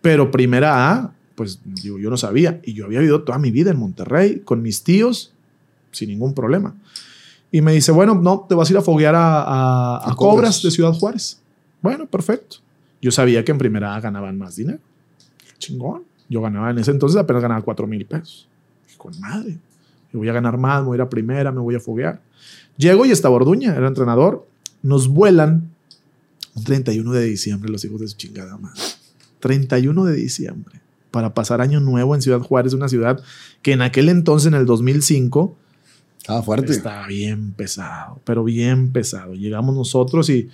Pero 0.00 0.30
primera 0.30 0.92
A, 0.92 1.12
pues 1.34 1.58
yo, 1.82 1.98
yo 1.98 2.10
no 2.10 2.16
sabía. 2.16 2.60
Y 2.62 2.74
yo 2.74 2.84
había 2.84 3.00
vivido 3.00 3.22
toda 3.24 3.38
mi 3.38 3.50
vida 3.50 3.70
en 3.72 3.78
Monterrey 3.78 4.40
con 4.40 4.62
mis 4.62 4.84
tíos 4.84 5.32
sin 5.90 6.10
ningún 6.10 6.32
problema. 6.32 6.74
Y 7.50 7.60
me 7.60 7.72
dice, 7.72 7.92
bueno, 7.92 8.14
no, 8.14 8.46
te 8.48 8.54
vas 8.54 8.68
a 8.68 8.72
ir 8.72 8.78
a 8.78 8.82
foguear 8.82 9.14
a, 9.16 10.08
a, 10.08 10.14
Cobras 10.16 10.62
de 10.62 10.70
Ciudad 10.70 10.92
Juárez. 10.92 11.40
Bueno, 11.82 12.06
perfecto. 12.06 12.56
Yo 13.02 13.10
sabía 13.10 13.44
que 13.44 13.52
en 13.52 13.58
primera 13.58 13.94
A 13.94 14.00
ganaban 14.00 14.38
más 14.38 14.56
dinero. 14.56 14.78
Chingón. 15.58 16.04
Yo 16.28 16.40
ganaba 16.40 16.70
en 16.70 16.78
ese 16.78 16.90
entonces 16.90 17.20
apenas 17.20 17.42
ganaba 17.42 17.62
4 17.62 17.86
mil 17.86 18.06
pesos. 18.06 18.48
Con 18.96 19.18
madre 19.20 19.58
me 20.14 20.18
voy 20.18 20.28
a 20.28 20.32
ganar 20.32 20.56
más, 20.56 20.80
me 20.80 20.86
voy 20.86 20.94
a 20.94 20.98
ir 20.98 21.02
a 21.02 21.08
primera, 21.08 21.50
me 21.50 21.60
voy 21.60 21.74
a 21.74 21.80
foguear. 21.80 22.22
Llego 22.76 23.04
y 23.04 23.10
estaba 23.10 23.34
Orduña, 23.34 23.74
era 23.74 23.88
entrenador. 23.88 24.46
Nos 24.82 25.08
vuelan 25.08 25.70
un 26.54 26.64
31 26.64 27.12
de 27.12 27.24
diciembre 27.24 27.70
los 27.70 27.84
hijos 27.84 28.00
de 28.00 28.08
su 28.08 28.16
chingada 28.16 28.56
madre. 28.56 28.80
31 29.40 30.04
de 30.04 30.14
diciembre 30.14 30.80
para 31.10 31.34
pasar 31.34 31.60
año 31.60 31.80
nuevo 31.80 32.14
en 32.14 32.22
Ciudad 32.22 32.40
Juárez, 32.40 32.74
una 32.74 32.88
ciudad 32.88 33.22
que 33.62 33.72
en 33.72 33.82
aquel 33.82 34.08
entonces, 34.08 34.48
en 34.48 34.54
el 34.54 34.66
2005, 34.66 35.56
ah, 36.28 36.42
fuerte. 36.42 36.72
Estaba 36.72 37.06
bien 37.06 37.52
pesado, 37.52 38.20
pero 38.24 38.42
bien 38.42 38.92
pesado. 38.92 39.34
Llegamos 39.34 39.74
nosotros 39.74 40.30
y, 40.30 40.48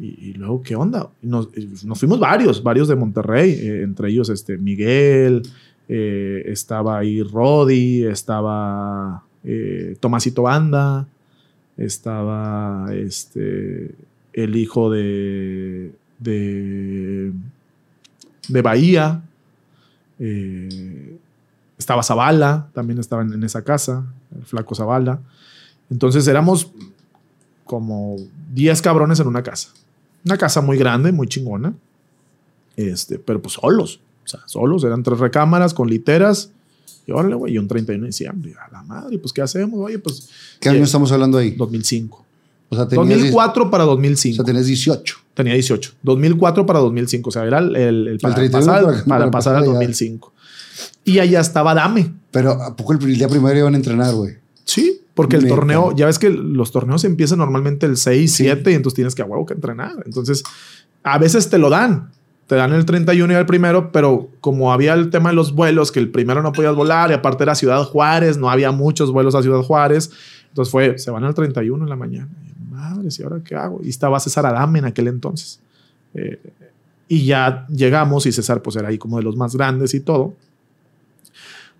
y, 0.00 0.32
luego, 0.34 0.62
¿qué 0.62 0.76
onda? 0.76 1.10
Nos, 1.22 1.48
nos, 1.84 1.98
fuimos 1.98 2.20
varios, 2.20 2.62
varios 2.62 2.86
de 2.88 2.96
Monterrey, 2.96 3.50
eh, 3.52 3.82
entre 3.82 4.10
ellos 4.10 4.28
este, 4.28 4.58
Miguel, 4.58 5.42
eh, 5.88 6.44
estaba 6.46 6.98
ahí 6.98 7.22
Roddy, 7.22 8.04
estaba 8.04 9.22
eh, 9.44 9.96
Tomasito 10.00 10.42
Banda, 10.42 11.06
estaba 11.76 12.88
este, 12.94 13.94
el 14.32 14.56
hijo 14.56 14.90
de, 14.90 15.92
de, 16.18 17.32
de 18.48 18.62
Bahía, 18.62 19.22
eh, 20.18 21.18
estaba 21.76 22.02
Zavala, 22.02 22.68
también 22.72 22.98
estaba 22.98 23.22
en, 23.22 23.42
esa 23.42 23.62
casa, 23.62 24.06
el 24.34 24.44
flaco 24.44 24.74
Zavala. 24.74 25.20
Entonces 25.90 26.26
éramos 26.26 26.70
como 27.64 28.16
10 28.52 28.80
cabrones 28.80 29.20
en 29.20 29.26
una 29.26 29.42
casa. 29.42 29.70
Una 30.24 30.38
casa 30.38 30.62
muy 30.62 30.78
grande, 30.78 31.12
muy 31.12 31.26
chingona. 31.26 31.74
Este, 32.76 33.18
pero 33.18 33.42
pues 33.42 33.54
solos. 33.54 34.00
O 34.24 34.28
sea, 34.28 34.40
solos, 34.46 34.84
eran 34.84 35.02
tres 35.02 35.18
recámaras 35.18 35.74
con 35.74 35.88
literas. 35.88 36.50
Y 37.06 37.12
órale, 37.12 37.34
güey, 37.34 37.54
y 37.54 37.58
un 37.58 37.68
31 37.68 38.02
de 38.02 38.06
diciembre. 38.06 38.54
A 38.58 38.70
la 38.72 38.82
madre, 38.82 39.18
pues, 39.18 39.32
¿qué 39.32 39.42
hacemos? 39.42 39.78
Oye, 39.80 39.98
pues. 39.98 40.28
¿Qué 40.60 40.70
año 40.70 40.84
estamos 40.84 41.12
hablando 41.12 41.38
ahí? 41.38 41.50
2005. 41.50 42.24
O 42.70 42.76
sea, 42.76 42.86
2004 42.86 43.70
para 43.70 43.84
2005. 43.84 44.34
O 44.34 44.36
sea, 44.36 44.44
tenés 44.44 44.66
18. 44.66 45.16
Tenía 45.34 45.52
18. 45.52 45.92
2004 46.02 46.66
para 46.66 46.78
2005. 46.80 47.28
O 47.28 47.32
sea, 47.32 47.44
era 47.44 47.58
el, 47.58 47.76
el, 47.76 48.18
para, 48.20 48.50
pasar, 48.50 49.04
para, 49.06 49.30
pasar 49.30 49.56
al 49.56 49.64
2005. 49.64 50.32
Y 51.04 51.18
allá 51.18 51.40
estaba 51.40 51.74
Dame. 51.74 52.12
Pero 52.30 52.52
¿a 52.52 52.74
poco 52.74 52.94
el 52.94 52.98
día 52.98 53.28
primero 53.28 53.58
iban 53.58 53.74
a 53.74 53.76
entrenar, 53.76 54.14
güey? 54.14 54.36
Sí, 54.64 55.02
porque 55.14 55.36
el 55.36 55.46
torneo, 55.46 55.94
ya 55.94 56.06
ves 56.06 56.18
que 56.18 56.30
los 56.30 56.72
torneos 56.72 57.04
empiezan 57.04 57.38
normalmente 57.38 57.86
el 57.86 57.96
6, 57.96 58.32
7 58.32 58.72
y 58.72 58.74
entonces 58.74 58.96
tienes 58.96 59.14
que 59.14 59.22
a 59.22 59.26
huevo 59.26 59.46
que 59.46 59.54
entrenar. 59.54 59.92
Entonces, 60.04 60.42
a 61.04 61.18
veces 61.18 61.48
te 61.50 61.58
lo 61.58 61.70
dan, 61.70 62.10
te 62.46 62.56
dan 62.56 62.72
el 62.72 62.84
31 62.84 63.32
y 63.32 63.36
el 63.36 63.46
primero, 63.46 63.90
pero 63.90 64.28
como 64.40 64.72
había 64.72 64.92
el 64.94 65.10
tema 65.10 65.30
de 65.30 65.34
los 65.34 65.54
vuelos, 65.54 65.90
que 65.90 66.00
el 66.00 66.10
primero 66.10 66.42
no 66.42 66.52
podías 66.52 66.74
volar 66.74 67.10
y 67.10 67.14
aparte 67.14 67.42
era 67.42 67.54
Ciudad 67.54 67.82
Juárez, 67.84 68.36
no 68.36 68.50
había 68.50 68.70
muchos 68.70 69.10
vuelos 69.10 69.34
a 69.34 69.42
Ciudad 69.42 69.62
Juárez, 69.62 70.10
entonces 70.48 70.70
fue, 70.70 70.98
se 70.98 71.10
van 71.10 71.24
al 71.24 71.34
31 71.34 71.82
en 71.82 71.88
la 71.88 71.96
mañana. 71.96 72.28
Madre, 72.70 73.08
¿y 73.10 73.22
ahora 73.22 73.40
qué 73.42 73.54
hago? 73.54 73.80
Y 73.82 73.88
estaba 73.88 74.20
César 74.20 74.44
Adame 74.44 74.80
en 74.80 74.84
aquel 74.84 75.08
entonces. 75.08 75.60
Eh, 76.12 76.38
y 77.08 77.24
ya 77.24 77.66
llegamos 77.68 78.26
y 78.26 78.32
César 78.32 78.62
pues 78.62 78.76
era 78.76 78.88
ahí 78.88 78.98
como 78.98 79.16
de 79.16 79.22
los 79.22 79.36
más 79.36 79.56
grandes 79.56 79.94
y 79.94 80.00
todo. 80.00 80.34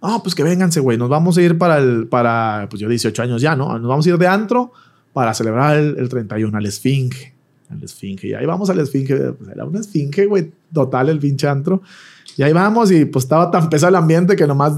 No, 0.03 0.23
pues 0.23 0.35
que 0.35 0.43
vénganse, 0.43 0.81
güey, 0.81 0.97
nos 0.97 1.09
vamos 1.09 1.37
a 1.37 1.43
ir 1.43 1.59
para 1.59 1.79
el, 1.79 2.07
para, 2.09 2.67
pues 2.71 2.81
yo 2.81 2.89
18 2.89 3.23
años 3.23 3.43
ya, 3.43 3.55
¿no? 3.55 3.79
Nos 3.79 3.89
vamos 3.89 4.07
a 4.07 4.09
ir 4.09 4.19
de 4.19 4.27
antro 4.27 4.73
para 5.13 5.33
celebrar 5.35 5.77
el, 5.77 5.97
el 5.99 6.09
31 6.09 6.57
al 6.57 6.67
Esfinge 6.67 7.34
al 7.71 7.83
esfinge. 7.83 8.29
Y 8.29 8.35
ahí 8.35 8.47
vamos 8.47 8.71
al 8.71 8.79
esfinge. 8.81 9.33
Pues 9.33 9.51
era 9.51 9.65
una 9.65 9.81
esfinge, 9.81 10.27
güey, 10.27 10.53
total, 10.73 11.09
el 11.09 11.19
pinche 11.19 11.49
antro. 11.49 11.83
Y 12.37 12.43
ahí 12.43 12.53
vamos 12.53 12.91
y 12.91 13.05
pues 13.05 13.25
estaba 13.25 13.51
tan 13.51 13.71
pesado 13.71 13.91
el 13.91 13.97
ambiente 13.97 14.35
que 14.35 14.47
nomás 14.47 14.73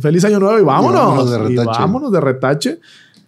feliz 0.00 0.24
año 0.24 0.40
nuevo 0.40 0.58
y 0.58 0.62
vámonos. 0.62 1.50
Y 1.50 1.56
vámonos 1.56 2.12
de 2.12 2.20
retache. 2.20 2.78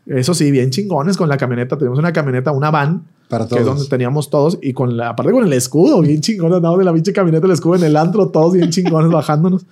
Eso 0.09 0.33
sí, 0.33 0.51
bien 0.51 0.71
chingones 0.71 1.17
con 1.17 1.29
la 1.29 1.37
camioneta. 1.37 1.77
Tenemos 1.77 1.99
una 1.99 2.13
camioneta, 2.13 2.51
una 2.51 2.71
van 2.71 3.05
Para 3.29 3.47
que 3.47 3.57
es 3.57 3.61
todos. 3.61 3.77
donde 3.77 3.91
teníamos 3.91 4.31
todos, 4.31 4.59
y 4.63 4.73
con 4.73 4.97
la, 4.97 5.11
aparte 5.11 5.33
con 5.33 5.45
el 5.45 5.53
escudo, 5.53 6.01
bien 6.01 6.23
chingón, 6.23 6.53
andamos 6.55 6.79
de 6.79 6.87
la 6.87 6.95
pinche 6.95 7.13
camioneta 7.13 7.47
el 7.47 7.53
escudo 7.53 7.77
en 7.77 7.85
el 7.85 7.97
antro, 7.97 8.29
todos 8.31 8.55
bien 8.55 8.71
chingones 8.71 9.11
bajándonos. 9.13 9.67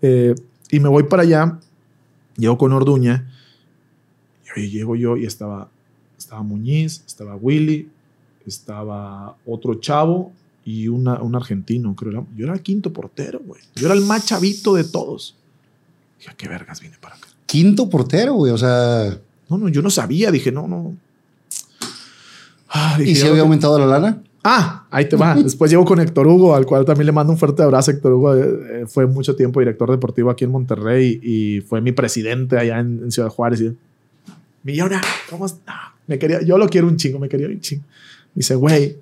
Eh, 0.00 0.34
y 0.70 0.80
me 0.80 0.88
voy 0.88 1.02
para 1.02 1.22
allá, 1.22 1.58
llego 2.38 2.56
con 2.56 2.72
Orduña, 2.72 3.30
y 4.46 4.58
ahí 4.58 4.70
llego 4.70 4.96
yo 4.96 5.18
y 5.18 5.26
estaba, 5.26 5.68
estaba 6.16 6.42
Muñiz, 6.42 7.04
estaba 7.06 7.36
Willy, 7.36 7.90
estaba 8.46 9.36
otro 9.46 9.74
chavo 9.76 10.32
y 10.64 10.88
una, 10.88 11.20
un 11.22 11.34
argentino, 11.36 11.94
creo. 11.94 12.12
Era, 12.12 12.24
yo 12.36 12.44
era 12.46 12.54
el 12.54 12.60
quinto 12.62 12.92
portero, 12.92 13.40
güey. 13.44 13.60
Yo 13.74 13.86
era 13.86 13.94
el 13.94 14.02
más 14.02 14.26
chavito 14.26 14.74
de 14.74 14.84
todos. 14.84 15.36
Dije, 16.18 16.30
¿a 16.30 16.34
qué 16.34 16.48
vergas 16.48 16.80
vine 16.80 16.96
para 17.00 17.16
acá? 17.16 17.28
Quinto 17.46 17.88
portero, 17.90 18.34
güey. 18.34 18.52
O 18.52 18.58
sea, 18.58 19.18
No, 19.48 19.58
no, 19.58 19.68
yo 19.68 19.82
no 19.82 19.90
sabía. 19.90 20.30
Dije, 20.30 20.50
no, 20.50 20.66
no. 20.66 20.94
Ah, 22.68 22.96
dije, 22.98 23.10
¿y 23.10 23.14
si 23.14 23.22
había 23.22 23.36
no- 23.38 23.42
aumentado 23.44 23.78
la 23.78 23.86
lana? 23.86 24.22
Ah, 24.42 24.86
ahí 24.90 25.08
te 25.08 25.16
va. 25.16 25.34
Después 25.42 25.70
llego 25.70 25.84
con 25.84 26.00
Héctor 26.00 26.26
Hugo, 26.26 26.54
al 26.54 26.66
cual 26.66 26.84
también 26.84 27.06
le 27.06 27.12
mando 27.12 27.32
un 27.32 27.38
fuerte 27.38 27.62
abrazo. 27.62 27.90
Héctor 27.92 28.12
Hugo 28.12 28.34
eh, 28.34 28.42
eh, 28.82 28.86
fue 28.86 29.06
mucho 29.06 29.36
tiempo 29.36 29.60
director 29.60 29.90
deportivo 29.90 30.30
aquí 30.30 30.44
en 30.44 30.50
Monterrey 30.50 31.18
y 31.22 31.60
fue 31.62 31.80
mi 31.80 31.92
presidente 31.92 32.58
allá 32.58 32.80
en, 32.80 33.00
en 33.04 33.12
Ciudad 33.12 33.28
Juárez. 33.28 33.60
Y, 33.60 33.76
Millona, 34.64 35.00
¿cómo 35.30 35.46
está? 35.46 35.94
Me 36.06 36.18
quería, 36.18 36.42
yo 36.42 36.58
lo 36.58 36.68
quiero 36.68 36.86
un 36.88 36.96
chingo, 36.96 37.18
me 37.18 37.28
quería 37.28 37.46
un 37.46 37.60
chingo. 37.60 37.84
Dice, 38.34 38.54
güey, 38.54 38.96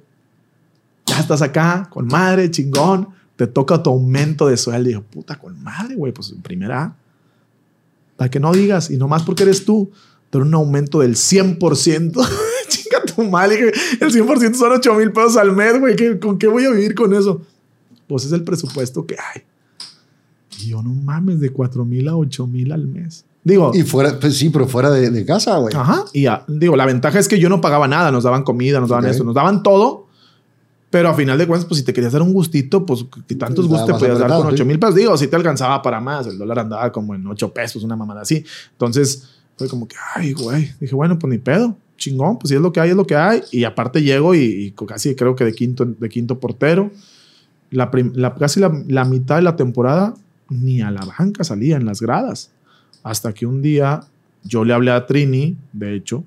ya 1.06 1.18
estás 1.20 1.42
acá, 1.42 1.88
con 1.90 2.06
madre, 2.06 2.50
chingón. 2.50 3.08
Te 3.36 3.46
toca 3.46 3.82
tu 3.82 3.90
aumento 3.90 4.46
de 4.46 4.56
sueldo. 4.56 4.88
Y 4.88 4.92
digo, 4.92 5.02
puta, 5.02 5.36
con 5.38 5.60
madre, 5.62 5.94
güey, 5.94 6.12
pues 6.12 6.34
primera. 6.42 6.94
Para 8.16 8.30
que 8.30 8.38
no 8.40 8.52
digas, 8.52 8.90
y 8.90 8.96
nomás 8.98 9.22
porque 9.22 9.42
eres 9.42 9.64
tú, 9.64 9.90
te 10.30 10.38
un 10.38 10.52
aumento 10.54 11.00
del 11.00 11.14
100%. 11.16 11.58
Chinga 12.68 13.04
tu 13.04 13.22
madre, 13.24 13.56
dije, 13.56 13.72
el 14.00 14.12
100% 14.12 14.54
son 14.54 14.72
8 14.72 14.94
mil 14.94 15.12
pesos 15.12 15.36
al 15.36 15.52
mes, 15.52 15.78
güey. 15.80 15.96
¿qué- 15.96 16.18
¿Con 16.18 16.38
qué 16.38 16.46
voy 16.46 16.64
a 16.64 16.70
vivir 16.70 16.94
con 16.94 17.14
eso? 17.14 17.42
Pues 18.06 18.24
es 18.26 18.32
el 18.32 18.44
presupuesto 18.44 19.06
que 19.06 19.16
hay. 19.16 19.42
Y 20.60 20.68
yo, 20.68 20.82
no 20.82 20.90
mames, 20.94 21.40
de 21.40 21.50
4 21.50 21.84
mil 21.84 22.06
a 22.08 22.16
8 22.16 22.46
mil 22.46 22.70
al 22.72 22.86
mes. 22.86 23.24
Digo, 23.44 23.72
Y 23.74 23.82
fuera, 23.82 24.18
pues 24.20 24.36
sí, 24.36 24.50
pero 24.50 24.68
fuera 24.68 24.90
de, 24.90 25.10
de 25.10 25.24
casa, 25.24 25.56
güey. 25.58 25.74
Ajá. 25.74 26.04
Y 26.12 26.22
ya, 26.22 26.44
digo, 26.46 26.76
la 26.76 26.86
ventaja 26.86 27.18
es 27.18 27.26
que 27.26 27.38
yo 27.40 27.48
no 27.48 27.60
pagaba 27.60 27.88
nada, 27.88 28.12
nos 28.12 28.22
daban 28.24 28.44
comida, 28.44 28.78
nos 28.80 28.90
daban 28.90 29.04
Ok. 29.06 29.10
esto, 29.10 29.24
nos 29.24 29.34
daban 29.34 29.62
todo. 29.62 30.06
Pero 30.90 31.08
a 31.08 31.14
final 31.14 31.38
de 31.38 31.46
cuentas, 31.46 31.66
pues 31.66 31.78
si 31.78 31.84
te 31.84 31.92
querías 31.92 32.12
dar 32.12 32.20
un 32.22 32.32
gustito, 32.34 32.84
pues 32.86 33.04
que 33.26 33.34
tantos 33.34 33.64
Estaba 33.64 33.82
gustos 33.82 33.98
te 33.98 34.06
podías 34.06 34.18
dar 34.20 34.38
con 34.38 34.46
8 34.48 34.56
sí. 34.58 34.64
mil 34.64 34.78
pesos. 34.78 34.94
Digo, 34.94 35.16
si 35.16 35.26
te 35.26 35.36
alcanzaba 35.36 35.80
para 35.82 36.00
más, 36.00 36.26
el 36.26 36.36
dólar 36.38 36.58
andaba 36.60 36.92
como 36.92 37.14
en 37.14 37.26
8 37.26 37.52
pesos, 37.52 37.82
una 37.82 37.96
mamada 37.96 38.20
así. 38.20 38.44
Entonces 38.72 39.28
fue 39.56 39.68
como 39.68 39.88
que, 39.88 39.96
ay, 40.14 40.34
güey. 40.34 40.70
Dije, 40.78 40.94
bueno, 40.94 41.18
pues 41.18 41.30
ni 41.30 41.38
pedo, 41.38 41.76
chingón, 41.96 42.38
pues 42.38 42.50
si 42.50 42.56
es 42.56 42.60
lo 42.60 42.72
que 42.72 42.80
hay, 42.80 42.90
es 42.90 42.96
lo 42.96 43.06
que 43.06 43.16
hay. 43.16 43.42
Y 43.50 43.64
aparte 43.64 44.02
llego 44.02 44.34
y, 44.34 44.40
y 44.40 44.70
casi 44.86 45.14
creo 45.16 45.34
que 45.34 45.44
de 45.46 45.54
quinto, 45.54 45.84
de 45.86 46.08
quinto 46.10 46.38
portero. 46.38 46.90
La, 47.70 47.90
la- 48.14 48.34
casi 48.34 48.60
la, 48.60 48.70
la 48.86 49.04
mitad 49.06 49.36
de 49.36 49.42
la 49.42 49.56
temporada 49.56 50.14
ni 50.50 50.82
a 50.82 50.90
la 50.90 51.06
banca 51.06 51.42
salía 51.42 51.76
en 51.76 51.86
las 51.86 52.02
gradas. 52.02 52.50
Hasta 53.02 53.32
que 53.32 53.46
un 53.46 53.62
día 53.62 54.00
yo 54.44 54.64
le 54.64 54.72
hablé 54.72 54.90
a 54.90 55.06
Trini, 55.06 55.56
de 55.72 55.94
hecho, 55.94 56.24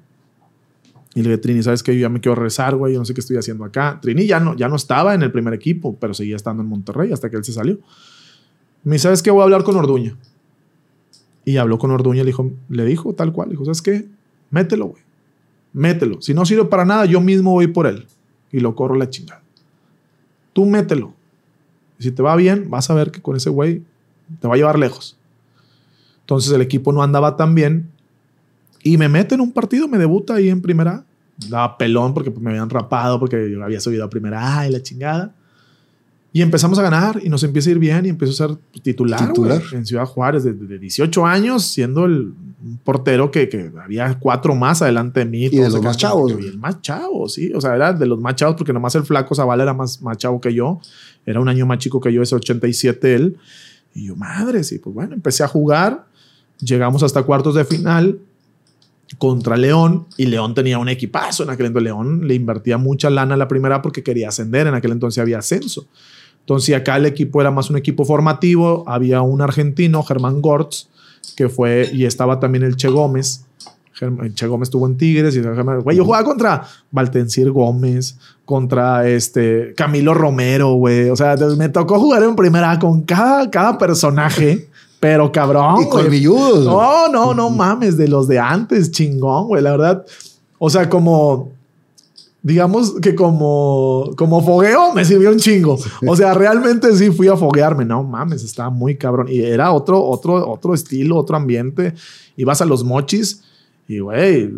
y 1.16 1.22
le 1.22 1.30
dije, 1.30 1.38
Trini, 1.38 1.64
¿sabes 1.64 1.82
qué? 1.82 1.96
Yo 1.96 2.02
ya 2.02 2.10
me 2.10 2.20
quiero 2.20 2.36
rezar, 2.36 2.76
güey, 2.76 2.94
yo 2.94 3.00
no 3.00 3.06
sé 3.06 3.14
qué 3.14 3.22
estoy 3.22 3.38
haciendo 3.38 3.64
acá. 3.64 4.00
Trini 4.02 4.28
ya 4.28 4.42
no, 4.42 4.54
ya 4.56 4.68
no 4.68 4.76
estaba 4.76 5.14
en 5.14 5.22
el 5.24 5.32
primer 5.32 5.54
equipo, 5.54 5.96
pero 5.98 6.14
seguía 6.14 6.36
estando 6.36 6.62
en 6.62 6.68
Monterrey 6.68 7.14
hasta 7.14 7.30
que 7.30 7.38
él 7.38 7.44
se 7.46 7.54
salió. 7.54 7.80
Me 8.84 8.94
dice, 8.94 9.04
¿sabes 9.04 9.24
qué? 9.24 9.32
Voy 9.32 9.40
a 9.40 9.44
hablar 9.46 9.64
con 9.64 9.78
Orduña. 9.78 10.18
Y 11.46 11.56
habló 11.56 11.80
con 11.80 11.92
Orduña, 11.92 12.24
le 12.24 12.28
dijo, 12.28 12.52
le 12.68 12.84
dijo 12.84 13.14
tal 13.14 13.32
cual, 13.32 13.48
le 13.48 13.54
dijo, 13.54 13.64
¿sabes 13.64 13.82
qué? 13.82 14.06
Mételo, 14.50 14.88
güey. 14.88 15.04
Mételo. 15.72 16.22
Si 16.22 16.34
no 16.34 16.46
sirve 16.46 16.66
para 16.66 16.84
nada, 16.84 17.06
yo 17.06 17.22
mismo 17.22 17.52
voy 17.52 17.68
por 17.68 17.88
él. 17.88 18.08
Y 18.52 18.60
lo 18.60 18.76
corro 18.76 18.96
la 18.96 19.10
chingada. 19.10 19.42
Tú 20.52 20.66
mételo. 20.66 21.14
Si 21.98 22.12
te 22.12 22.22
va 22.22 22.36
bien, 22.36 22.70
vas 22.70 22.90
a 22.90 22.94
ver 22.94 23.12
que 23.12 23.22
con 23.22 23.38
ese 23.38 23.50
güey 23.50 23.84
te 24.42 24.48
va 24.50 24.56
a 24.56 24.58
llevar 24.58 24.78
lejos. 24.78 25.18
Entonces 26.26 26.52
el 26.52 26.62
equipo 26.62 26.92
no 26.92 27.04
andaba 27.04 27.38
tan 27.38 27.54
bien. 27.54 27.92
Y 28.84 28.98
me 28.98 29.08
mete 29.10 29.36
en 29.36 29.42
un 29.42 29.52
partido, 29.52 29.88
me 29.88 30.00
debuta 30.00 30.36
ahí 30.36 30.50
en 30.50 30.62
primera. 30.62 30.92
A. 30.92 31.06
Daba 31.50 31.78
pelón 31.78 32.14
porque 32.14 32.32
me 32.32 32.50
habían 32.50 32.70
rapado, 32.70 33.20
porque 33.20 33.52
yo 33.52 33.64
había 33.64 33.80
subido 33.80 34.04
a 34.04 34.10
primera 34.10 34.60
A 34.60 34.68
y 34.68 34.72
la 34.72 34.82
chingada. 34.82 35.36
Y 36.34 36.42
empezamos 36.42 36.78
a 36.80 36.82
ganar 36.82 37.22
y 37.24 37.30
nos 37.30 37.44
empieza 37.44 37.70
a 37.70 37.72
ir 37.72 37.80
bien 37.80 38.06
y 38.06 38.10
empiezo 38.10 38.44
a 38.44 38.48
ser 38.48 38.58
titular, 38.82 39.28
Titular. 39.28 39.60
güey, 39.60 39.76
en 39.76 39.86
Ciudad 39.86 40.06
Juárez 40.06 40.44
de, 40.44 40.54
de 40.54 40.80
18 40.80 41.26
años, 41.26 41.64
siendo 41.64 42.06
el 42.06 42.34
portero 42.84 43.32
que, 43.32 43.48
que 43.48 43.72
había 43.82 44.18
cuatro 44.20 44.56
más 44.56 44.82
adelante 44.82 45.22
de 45.22 45.26
mí. 45.28 45.46
Y 45.46 45.50
de 45.58 45.70
los 45.70 45.82
más 45.82 45.96
chavos, 45.96 46.32
y 46.32 46.48
el 46.48 46.58
más 46.58 46.82
chavo, 46.82 47.30
sí. 47.30 47.54
O 47.54 47.62
sea, 47.62 47.76
era 47.76 47.94
de 47.94 48.06
los 48.06 48.20
más 48.20 48.36
chavos 48.36 48.56
porque 48.58 48.74
nomás 48.74 48.96
el 48.96 49.04
flaco 49.04 49.36
Zavala 49.36 49.64
era 49.64 49.74
más, 49.74 50.02
más 50.02 50.18
chavo 50.18 50.42
que 50.42 50.54
yo. 50.54 50.80
Era 51.26 51.40
un 51.40 51.48
año 51.48 51.66
más 51.66 51.78
chico 51.78 52.02
que 52.02 52.12
yo, 52.12 52.22
ese 52.22 52.36
87 52.36 53.16
él. 53.16 53.38
Y 53.94 54.08
yo, 54.08 54.16
madre, 54.16 54.64
sí, 54.64 54.80
pues 54.80 54.94
bueno, 54.94 55.14
empecé 55.14 55.44
a 55.44 55.48
jugar. 55.48 56.06
Llegamos 56.60 57.04
hasta 57.04 57.24
cuartos 57.24 57.56
de 57.56 57.66
final 57.66 58.20
contra 59.18 59.56
León 59.56 60.08
y 60.18 60.26
León 60.26 60.54
tenía 60.56 60.80
un 60.80 60.90
equipazo 60.90 61.44
en 61.44 61.50
aquel 61.50 61.68
entonces. 61.68 61.86
León 61.86 62.28
le 62.28 62.34
invertía 62.36 62.78
mucha 62.78 63.10
lana 63.10 63.36
a 63.36 63.38
la 63.38 63.48
primera 63.48 63.82
porque 63.82 64.04
quería 64.04 64.30
ascender. 64.30 64.68
En 64.68 64.74
aquel 64.74 64.92
entonces 64.92 65.22
había 65.22 65.40
ascenso. 65.40 65.88
Entonces 66.40 66.76
acá 66.76 66.98
el 66.98 67.06
equipo 67.06 67.42
era 67.42 67.52
más 67.52 67.70
un 67.70 67.78
equipo 67.78 68.06
formativo. 68.06 68.84
Había 68.88 69.22
un 69.22 69.42
argentino, 69.42 70.04
Germán 70.04 70.42
Gortz, 70.42 70.88
que 71.36 71.50
fue 71.50 71.90
y 71.92 72.06
estaba 72.06 72.40
también 72.40 72.64
el 72.64 72.76
Che 72.76 72.88
Gómez. 72.88 73.46
Germ- 73.98 74.34
Che 74.34 74.46
Gómez 74.48 74.68
estuvo 74.68 74.86
en 74.88 74.98
Tigres 74.98 75.36
y 75.36 75.42
güey, 75.42 75.96
yo 75.96 76.04
jugaba 76.04 76.24
contra 76.26 76.68
Valtencir 76.92 77.50
Gómez, 77.52 78.18
contra 78.44 79.08
este 79.08 79.74
Camilo 79.78 80.14
Romero, 80.14 80.74
güey. 80.74 81.10
O 81.10 81.16
sea, 81.16 81.36
me 81.58 81.70
tocó 81.70 81.98
jugar 82.00 82.22
en 82.24 82.36
primera 82.36 82.78
con 82.78 83.04
cada, 83.04 83.50
cada 83.50 83.78
personaje, 83.78 84.68
pero 85.06 85.32
cabrón. 85.32 85.84
y 85.84 85.88
colmilludos. 85.88 86.66
No, 86.66 87.08
no, 87.10 87.36
no 87.36 87.52
mames, 87.52 87.96
de 87.96 88.08
los 88.08 88.28
de 88.28 88.40
antes, 88.40 88.90
chingón, 88.90 89.46
güey, 89.46 89.62
la 89.62 89.70
verdad. 89.70 90.04
O 90.58 90.68
sea, 90.68 90.90
como, 90.90 91.52
digamos 92.42 92.96
que 93.00 93.14
como, 93.14 94.10
como 94.18 94.44
fogueo 94.44 94.94
me 94.96 95.06
sirvió 95.06 95.30
un 95.30 95.38
chingo. 95.38 95.78
O 96.08 96.16
sea, 96.16 96.34
realmente 96.34 96.92
sí 96.96 97.12
fui 97.12 97.28
a 97.28 97.38
foguearme. 97.38 97.86
No 97.86 98.02
mames, 98.02 98.44
estaba 98.44 98.72
muy 98.72 98.96
cabrón. 98.96 99.28
Y 99.30 99.42
era 99.42 99.74
otro, 99.74 100.04
otro, 100.04 100.50
otro 100.50 100.74
estilo, 100.74 101.18
otro 101.18 101.36
ambiente. 101.36 101.94
Ibas 102.36 102.62
a 102.62 102.66
los 102.66 102.84
mochis 102.84 103.44
y, 103.88 104.00
güey, 104.00 104.52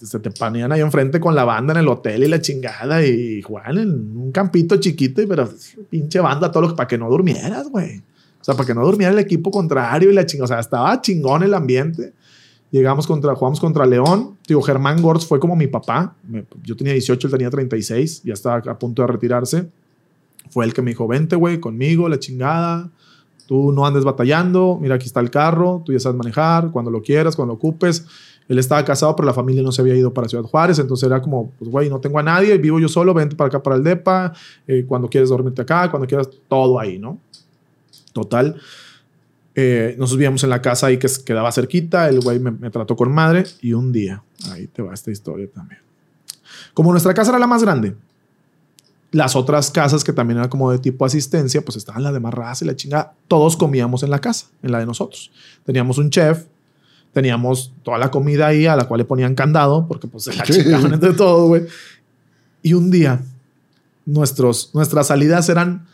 se 0.00 0.20
te 0.20 0.30
ponían 0.30 0.70
ahí 0.70 0.80
enfrente 0.80 1.18
con 1.18 1.34
la 1.34 1.42
banda 1.42 1.72
en 1.72 1.80
el 1.80 1.88
hotel 1.88 2.22
y 2.22 2.28
la 2.28 2.40
chingada 2.40 3.04
y 3.04 3.42
jugaban 3.42 3.78
en 3.78 4.16
un 4.16 4.30
campito 4.30 4.76
chiquito, 4.76 5.22
y 5.22 5.26
pero 5.26 5.48
pinche 5.90 6.20
banda, 6.20 6.52
todo 6.52 6.62
lo 6.62 6.68
que 6.68 6.76
para 6.76 6.86
que 6.86 6.98
no 6.98 7.10
durmieras, 7.10 7.68
güey. 7.68 8.00
Sea, 8.48 8.56
para 8.56 8.66
que 8.66 8.74
no 8.74 8.82
durmiera 8.82 9.12
el 9.12 9.18
equipo 9.18 9.50
contrario 9.50 10.10
y 10.10 10.14
la 10.14 10.24
chingada. 10.24 10.44
O 10.46 10.48
sea, 10.48 10.58
estaba 10.58 10.98
chingón 11.02 11.42
el 11.42 11.52
ambiente. 11.52 12.14
Llegamos 12.70 13.06
contra, 13.06 13.34
jugamos 13.34 13.60
contra 13.60 13.84
León. 13.84 14.38
Digo, 14.46 14.62
Germán 14.62 15.02
Gortz 15.02 15.26
fue 15.26 15.38
como 15.38 15.54
mi 15.54 15.66
papá. 15.66 16.16
Yo 16.62 16.74
tenía 16.74 16.94
18, 16.94 17.26
él 17.26 17.30
tenía 17.30 17.50
36. 17.50 18.22
Ya 18.24 18.32
estaba 18.32 18.56
a 18.72 18.78
punto 18.78 19.02
de 19.02 19.08
retirarse. 19.08 19.68
Fue 20.48 20.64
el 20.64 20.72
que 20.72 20.80
me 20.80 20.92
dijo, 20.92 21.06
vente, 21.06 21.36
güey, 21.36 21.60
conmigo, 21.60 22.08
la 22.08 22.18
chingada. 22.18 22.88
Tú 23.46 23.70
no 23.70 23.84
andes 23.84 24.02
batallando. 24.04 24.78
Mira, 24.80 24.94
aquí 24.94 25.04
está 25.04 25.20
el 25.20 25.30
carro. 25.30 25.82
Tú 25.84 25.92
ya 25.92 26.00
sabes 26.00 26.16
manejar. 26.16 26.70
Cuando 26.70 26.90
lo 26.90 27.02
quieras, 27.02 27.36
cuando 27.36 27.52
lo 27.52 27.58
ocupes. 27.58 28.06
Él 28.48 28.58
estaba 28.58 28.82
casado, 28.82 29.14
pero 29.14 29.26
la 29.26 29.34
familia 29.34 29.62
no 29.62 29.72
se 29.72 29.82
había 29.82 29.94
ido 29.94 30.14
para 30.14 30.26
Ciudad 30.26 30.44
Juárez. 30.44 30.78
Entonces 30.78 31.06
era 31.06 31.20
como, 31.20 31.50
pues, 31.58 31.70
güey, 31.70 31.90
no 31.90 32.00
tengo 32.00 32.18
a 32.18 32.22
nadie. 32.22 32.56
Vivo 32.56 32.80
yo 32.80 32.88
solo. 32.88 33.12
Vente 33.12 33.36
para 33.36 33.48
acá, 33.48 33.62
para 33.62 33.76
el 33.76 33.84
DEPA. 33.84 34.32
eh, 34.66 34.86
cuando 34.88 35.06
quieres 35.06 35.28
dormirte 35.28 35.60
acá. 35.60 35.90
Cuando 35.90 36.08
quieras, 36.08 36.30
todo 36.48 36.80
ahí, 36.80 36.98
¿no? 36.98 37.18
Total. 38.18 38.60
Eh, 39.54 39.94
nos 39.96 40.10
subíamos 40.10 40.42
en 40.42 40.50
la 40.50 40.60
casa 40.60 40.88
ahí 40.88 40.98
que 40.98 41.08
quedaba 41.24 41.52
cerquita. 41.52 42.08
El 42.08 42.20
güey 42.20 42.40
me, 42.40 42.50
me 42.50 42.70
trató 42.70 42.96
con 42.96 43.12
madre. 43.12 43.44
Y 43.60 43.74
un 43.74 43.92
día, 43.92 44.24
ahí 44.50 44.66
te 44.66 44.82
va 44.82 44.92
esta 44.92 45.12
historia 45.12 45.48
también. 45.48 45.80
Como 46.74 46.90
nuestra 46.90 47.14
casa 47.14 47.30
era 47.30 47.38
la 47.38 47.46
más 47.46 47.62
grande, 47.62 47.94
las 49.12 49.36
otras 49.36 49.70
casas 49.70 50.02
que 50.02 50.12
también 50.12 50.38
eran 50.38 50.50
como 50.50 50.72
de 50.72 50.78
tipo 50.78 51.04
asistencia, 51.04 51.62
pues 51.62 51.76
estaban 51.76 52.02
la 52.02 52.10
de 52.10 52.18
más 52.18 52.34
raza 52.34 52.64
y 52.64 52.68
la 52.68 52.74
chingada. 52.74 53.14
Todos 53.28 53.56
comíamos 53.56 54.02
en 54.02 54.10
la 54.10 54.20
casa, 54.20 54.46
en 54.62 54.72
la 54.72 54.80
de 54.80 54.86
nosotros. 54.86 55.30
Teníamos 55.64 55.98
un 55.98 56.10
chef, 56.10 56.46
teníamos 57.12 57.72
toda 57.84 57.98
la 57.98 58.10
comida 58.10 58.48
ahí 58.48 58.66
a 58.66 58.74
la 58.74 58.86
cual 58.86 58.98
le 58.98 59.04
ponían 59.04 59.36
candado, 59.36 59.86
porque 59.86 60.08
pues 60.08 60.24
se 60.24 60.34
la 60.34 60.42
chingaban 60.44 60.92
entre 60.92 61.14
todos, 61.14 61.46
güey. 61.46 61.62
Y 62.62 62.74
un 62.74 62.90
día, 62.90 63.20
nuestros, 64.04 64.70
nuestras 64.74 65.06
salidas 65.06 65.48
eran 65.48 65.86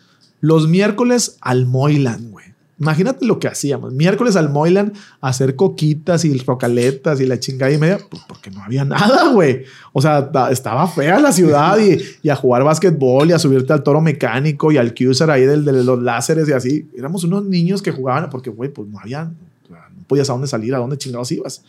los 0.47 0.69
miércoles 0.69 1.39
al 1.41 1.65
Moylan, 1.67 2.31
güey. 2.31 2.45
Imagínate 2.79 3.25
lo 3.25 3.39
que 3.39 3.47
hacíamos. 3.49 3.93
Miércoles 3.95 4.37
al 4.37 4.51
Moylan 4.51 4.93
a 5.21 5.29
hacer 5.29 5.55
coquitas 5.57 6.25
y 6.25 6.37
rocaletas 6.39 7.21
y 7.21 7.25
la 7.27 7.39
chingada 7.39 7.71
y 7.73 7.79
media, 7.79 7.99
pues 8.11 8.23
porque 8.29 8.51
no 8.51 8.63
había 8.63 8.85
nada, 8.85 9.29
güey. 9.33 9.63
O 9.93 10.03
sea, 10.03 10.31
ta- 10.33 10.51
estaba 10.51 10.87
fea 10.89 11.19
la 11.21 11.33
ciudad 11.33 11.79
y, 11.79 11.99
y 12.23 12.29
a 12.29 12.37
jugar 12.37 12.63
básquetbol 12.65 13.31
y 13.31 13.33
a 13.33 13.39
subirte 13.39 13.73
al 13.73 13.83
toro 13.83 14.01
mecánico 14.01 14.71
y 14.73 14.77
al 14.77 14.93
Cuser 14.93 15.31
ahí 15.31 15.47
del, 15.47 15.65
de 15.65 15.85
los 15.85 16.03
láseres 16.03 16.49
y 16.49 16.53
así. 16.53 16.89
Éramos 16.97 17.23
unos 17.25 17.45
niños 17.45 17.81
que 17.81 17.93
jugaban 17.93 18.29
porque, 18.29 18.51
güey, 18.51 18.71
pues 18.71 18.89
no 18.89 18.99
había, 18.99 19.25
no 19.71 20.05
podías 20.07 20.29
a 20.29 20.33
dónde 20.35 20.49
salir, 20.49 20.75
a 20.75 20.79
dónde 20.79 20.99
chingados 20.99 21.31
ibas. 21.33 21.63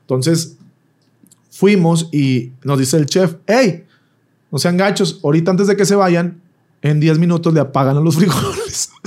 Entonces, 0.00 0.56
fuimos 1.50 2.08
y 2.12 2.52
nos 2.64 2.78
dice 2.78 2.96
el 2.96 3.06
chef, 3.06 3.36
hey, 3.46 3.84
no 4.50 4.58
sean 4.58 4.76
gachos. 4.78 5.20
Ahorita 5.22 5.50
antes 5.50 5.66
de 5.66 5.76
que 5.76 5.84
se 5.84 5.94
vayan, 5.94 6.40
en 6.90 7.00
10 7.00 7.18
minutos 7.18 7.52
le 7.52 7.60
apagan 7.60 7.96
a 7.96 8.00
los 8.00 8.16
frijoles. 8.16 8.90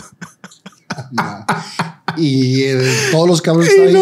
Y 2.18 2.64
eh, 2.64 2.92
todos 3.12 3.28
los 3.28 3.42
cabrones 3.42 3.72
ahí. 3.72 3.96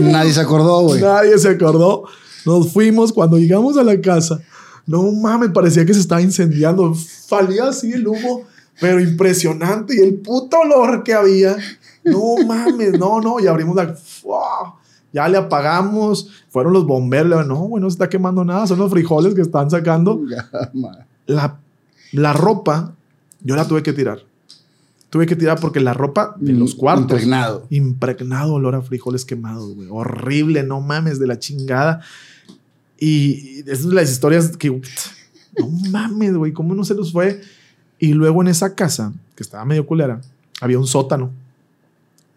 Nadie 0.00 0.32
se 0.32 0.40
acordó, 0.40 0.82
güey. 0.82 1.00
Nadie 1.00 1.38
se 1.38 1.48
acordó. 1.48 2.04
Nos 2.44 2.72
fuimos 2.72 3.12
cuando 3.12 3.38
llegamos 3.38 3.76
a 3.76 3.84
la 3.84 4.00
casa. 4.00 4.40
No 4.86 5.10
mames, 5.12 5.50
parecía 5.50 5.86
que 5.86 5.94
se 5.94 6.00
estaba 6.00 6.20
incendiando. 6.20 6.94
Salía 6.94 7.68
así 7.68 7.92
el 7.92 8.06
humo, 8.06 8.42
pero 8.80 9.00
impresionante. 9.00 9.96
Y 9.96 10.00
el 10.00 10.14
puto 10.16 10.58
olor 10.58 11.02
que 11.02 11.14
había. 11.14 11.56
No 12.04 12.36
mames, 12.46 12.98
no, 12.98 13.20
no. 13.20 13.40
Y 13.40 13.46
abrimos 13.46 13.76
la. 13.76 13.94
Ya 15.12 15.28
le 15.28 15.38
apagamos. 15.38 16.28
Fueron 16.50 16.72
los 16.72 16.86
bomberos. 16.86 17.46
No, 17.46 17.56
güey, 17.56 17.82
no 17.82 17.88
se 17.88 17.94
está 17.94 18.08
quemando 18.08 18.44
nada. 18.44 18.66
Son 18.66 18.78
los 18.78 18.90
frijoles 18.90 19.34
que 19.34 19.42
están 19.42 19.70
sacando. 19.70 20.20
La, 21.26 21.58
la 22.12 22.32
ropa, 22.32 22.92
yo 23.44 23.56
la 23.56 23.66
tuve 23.66 23.82
que 23.82 23.92
tirar. 23.92 24.20
Tuve 25.10 25.26
que 25.26 25.36
tirar 25.36 25.60
porque 25.60 25.80
la 25.80 25.92
ropa 25.92 26.34
de 26.38 26.52
los 26.54 26.74
cuartos. 26.74 27.02
Impregnado. 27.04 27.66
Impregnado 27.68 28.54
olor 28.54 28.74
a 28.74 28.80
frijoles 28.82 29.24
quemados, 29.26 29.74
güey. 29.74 29.88
Horrible, 29.90 30.62
no 30.62 30.80
mames, 30.80 31.18
de 31.18 31.26
la 31.26 31.38
chingada. 31.38 32.00
Y, 32.98 33.60
esas 33.60 33.80
son 33.80 33.94
las 33.94 34.10
historias 34.10 34.56
que. 34.56 34.70
No 35.58 35.68
mames, 35.90 36.34
güey, 36.34 36.52
¿cómo 36.52 36.74
no 36.74 36.84
se 36.84 36.94
los 36.94 37.12
fue? 37.12 37.40
Y 37.98 38.14
luego 38.14 38.40
en 38.42 38.48
esa 38.48 38.74
casa, 38.74 39.12
que 39.36 39.42
estaba 39.42 39.64
medio 39.64 39.86
culera, 39.86 40.20
había 40.60 40.78
un 40.78 40.86
sótano 40.86 41.30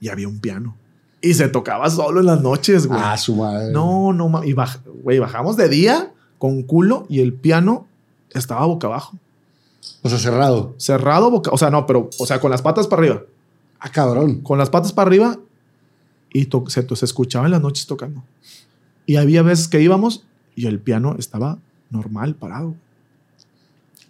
y 0.01 0.09
había 0.09 0.27
un 0.27 0.39
piano. 0.39 0.75
Y 1.21 1.33
se 1.33 1.47
tocaba 1.47 1.89
solo 1.89 2.19
en 2.19 2.25
las 2.25 2.41
noches, 2.41 2.87
güey. 2.87 2.99
Ah, 3.01 3.17
su 3.17 3.35
madre. 3.35 3.71
No, 3.71 4.11
no 4.11 4.27
mames. 4.29 4.49
Y 4.49 4.53
baj- 4.53 4.81
güey, 5.01 5.17
bajamos 5.19 5.55
de 5.55 5.69
día 5.69 6.11
con 6.37 6.61
culo 6.63 7.05
y 7.09 7.21
el 7.21 7.33
piano 7.33 7.87
estaba 8.31 8.65
boca 8.65 8.87
abajo. 8.87 9.17
O 10.01 10.09
sea, 10.09 10.19
cerrado. 10.19 10.75
Cerrado, 10.77 11.31
boca. 11.31 11.51
O 11.51 11.57
sea, 11.57 11.69
no, 11.69 11.85
pero, 11.85 12.09
o 12.17 12.25
sea, 12.25 12.39
con 12.39 12.51
las 12.51 12.61
patas 12.61 12.87
para 12.87 13.01
arriba. 13.01 13.23
Ah, 13.79 13.89
cabrón. 13.89 14.41
Con 14.41 14.57
las 14.57 14.69
patas 14.69 14.93
para 14.93 15.07
arriba 15.07 15.37
y 16.31 16.45
to- 16.45 16.65
se, 16.67 16.85
se 16.95 17.05
escuchaba 17.05 17.45
en 17.45 17.51
las 17.51 17.61
noches 17.61 17.85
tocando. 17.87 18.23
Y 19.05 19.15
había 19.17 19.41
veces 19.41 19.67
que 19.67 19.81
íbamos 19.81 20.23
y 20.55 20.67
el 20.67 20.79
piano 20.79 21.15
estaba 21.19 21.57
normal, 21.89 22.35
parado. 22.35 22.75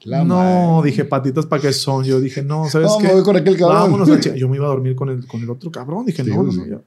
La 0.04 0.24
no, 0.24 0.36
madre. 0.78 0.92
dije 0.92 1.04
patitas 1.06 1.46
para 1.48 1.62
qué 1.62 1.74
son. 1.74 2.04
Yo 2.06 2.20
dije, 2.20 2.44
no, 2.44 2.70
¿sabes 2.70 2.88
No, 2.90 2.98
qué? 3.00 3.08
me 3.08 3.14
voy 3.16 3.24
con 3.24 3.36
aquel 3.38 3.58
cabrón. 3.58 3.78
Vámonos 3.92 4.10
a. 4.10 4.20
Yo 4.36 4.48
me 4.48 4.58
iba 4.58 4.66
a 4.66 4.70
dormir 4.70 4.96
con 4.96 5.10
el, 5.10 5.26
con 5.26 5.42
el 5.42 5.50
otro 5.50 5.72
cabrón. 5.72 6.06
Dije, 6.06 6.24
Sí, 6.24 6.30
no, 6.30 6.44
no, 6.44 6.52
sí. 6.52 6.62
no. 6.68 6.82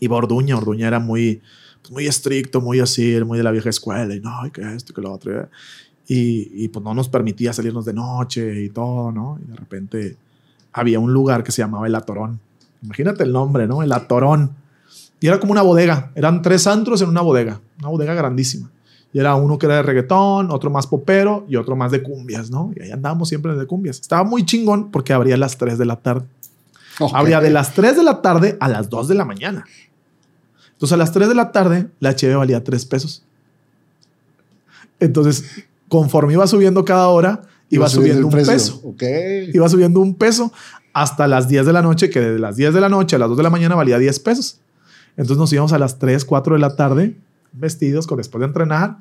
Iba 0.00 0.16
Orduña. 0.16 0.56
Orduña 0.56 0.88
era 0.88 0.98
muy, 0.98 1.40
pues, 1.82 1.92
muy 1.92 2.06
estricto, 2.08 2.60
muy 2.60 2.80
así, 2.80 3.16
muy 3.24 3.38
de 3.38 3.44
la 3.44 3.52
vieja 3.52 3.70
escuela. 3.70 4.12
Y 4.14 4.20
no, 4.20 4.32
que 4.52 4.62
esto, 4.74 4.92
que 4.92 5.00
lo 5.00 5.12
otro. 5.12 5.48
Y, 6.06 6.64
y 6.64 6.68
pues 6.68 6.84
no 6.84 6.92
nos 6.94 7.08
permitía 7.08 7.52
salirnos 7.52 7.84
de 7.84 7.94
noche 7.94 8.62
y 8.62 8.68
todo, 8.68 9.10
¿no? 9.10 9.38
Y 9.42 9.50
de 9.50 9.56
repente 9.56 10.16
había 10.72 10.98
un 10.98 11.12
lugar 11.12 11.42
que 11.44 11.52
se 11.52 11.62
llamaba 11.62 11.86
El 11.86 11.94
Atorón. 11.94 12.40
Imagínate 12.82 13.22
el 13.22 13.32
nombre, 13.32 13.66
¿no? 13.66 13.82
El 13.82 13.92
Atorón. 13.92 14.50
Y 15.20 15.28
era 15.28 15.40
como 15.40 15.52
una 15.52 15.62
bodega. 15.62 16.10
Eran 16.14 16.42
tres 16.42 16.66
antros 16.66 17.00
en 17.00 17.08
una 17.08 17.22
bodega. 17.22 17.60
Una 17.78 17.88
bodega 17.88 18.12
grandísima. 18.14 18.70
Y 19.12 19.20
era 19.20 19.36
uno 19.36 19.58
que 19.58 19.66
era 19.66 19.76
de 19.76 19.82
reggaetón, 19.82 20.50
otro 20.50 20.70
más 20.70 20.88
popero 20.88 21.46
y 21.48 21.54
otro 21.56 21.76
más 21.76 21.92
de 21.92 22.02
cumbias, 22.02 22.50
¿no? 22.50 22.72
Y 22.76 22.82
ahí 22.82 22.90
andábamos 22.90 23.28
siempre 23.28 23.54
de 23.54 23.64
cumbias. 23.64 24.00
Estaba 24.00 24.24
muy 24.24 24.44
chingón 24.44 24.90
porque 24.90 25.12
abría 25.12 25.36
a 25.36 25.38
las 25.38 25.56
3 25.56 25.78
de 25.78 25.84
la 25.84 25.96
tarde. 25.96 26.26
Ok. 26.98 27.12
Abría 27.14 27.40
de 27.40 27.50
las 27.50 27.72
3 27.74 27.96
de 27.96 28.02
la 28.02 28.20
tarde 28.20 28.56
a 28.58 28.68
las 28.68 28.90
2 28.90 29.08
de 29.08 29.14
la 29.14 29.24
mañana. 29.24 29.64
Entonces 30.72 30.92
a 30.92 30.96
las 30.96 31.12
3 31.12 31.28
de 31.28 31.34
la 31.36 31.52
tarde 31.52 31.88
la 32.00 32.10
HB 32.10 32.36
valía 32.36 32.64
3 32.64 32.84
pesos. 32.86 33.22
Entonces, 34.98 35.64
conforme 35.88 36.32
iba 36.32 36.46
subiendo 36.46 36.84
cada 36.84 37.08
hora, 37.08 37.42
iba, 37.70 37.88
subiendo, 37.88 38.20
el 38.20 38.24
un 38.24 38.46
peso. 38.46 38.80
Ok. 38.84 39.02
Iba 39.52 39.68
subiendo 39.68 40.00
un 40.00 40.14
peso 40.14 40.52
hasta 40.92 41.26
las 41.26 41.48
10 41.48 41.66
de 41.66 41.72
la 41.72 41.82
noche, 41.82 42.10
que 42.10 42.20
de 42.20 42.38
las 42.38 42.56
10 42.56 42.74
de 42.74 42.80
la 42.80 42.88
noche 42.88 43.16
a 43.16 43.18
las 43.18 43.28
2 43.28 43.36
de 43.36 43.42
la 43.42 43.50
mañana 43.50 43.74
valía 43.74 43.98
10 43.98 44.20
pesos. 44.20 44.60
Entonces 45.16 45.38
nos 45.38 45.52
íbamos 45.52 45.72
a 45.72 45.78
las 45.78 45.98
3, 45.98 46.24
4 46.24 46.54
de 46.54 46.60
la 46.60 46.76
tarde, 46.76 47.16
vestidos, 47.52 48.06
con 48.06 48.18
después 48.18 48.40
de 48.40 48.46
entrenar. 48.46 48.98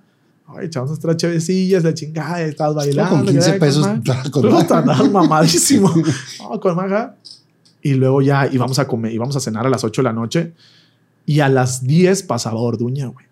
Ay, 0.48 0.68
echamos 0.68 0.90
nuestras 0.90 1.18
chevecillas, 1.18 1.84
la 1.84 1.94
chingada, 1.94 2.42
estabas 2.42 2.76
bailando. 2.76 3.16
con 3.16 3.26
15 3.26 3.52
ya, 3.52 3.60
pesos, 3.60 3.88
con 4.32 4.46
andabas 4.48 5.12
mamadísimo. 5.12 5.94
No, 6.40 6.60
con 6.60 6.76
maga. 6.76 7.16
Y 7.82 7.94
luego 7.94 8.22
ya 8.22 8.48
íbamos 8.52 8.80
a 8.80 8.88
comer, 8.88 9.12
íbamos 9.12 9.36
a 9.36 9.40
cenar 9.40 9.66
a 9.66 9.70
las 9.70 9.84
8 9.84 10.02
de 10.02 10.04
la 10.04 10.14
noche 10.14 10.54
y 11.26 11.40
a 11.40 11.50
las 11.50 11.86
10 11.86 12.24
pasaba 12.24 12.60
Orduña, 12.60 13.08
güey. 13.08 13.26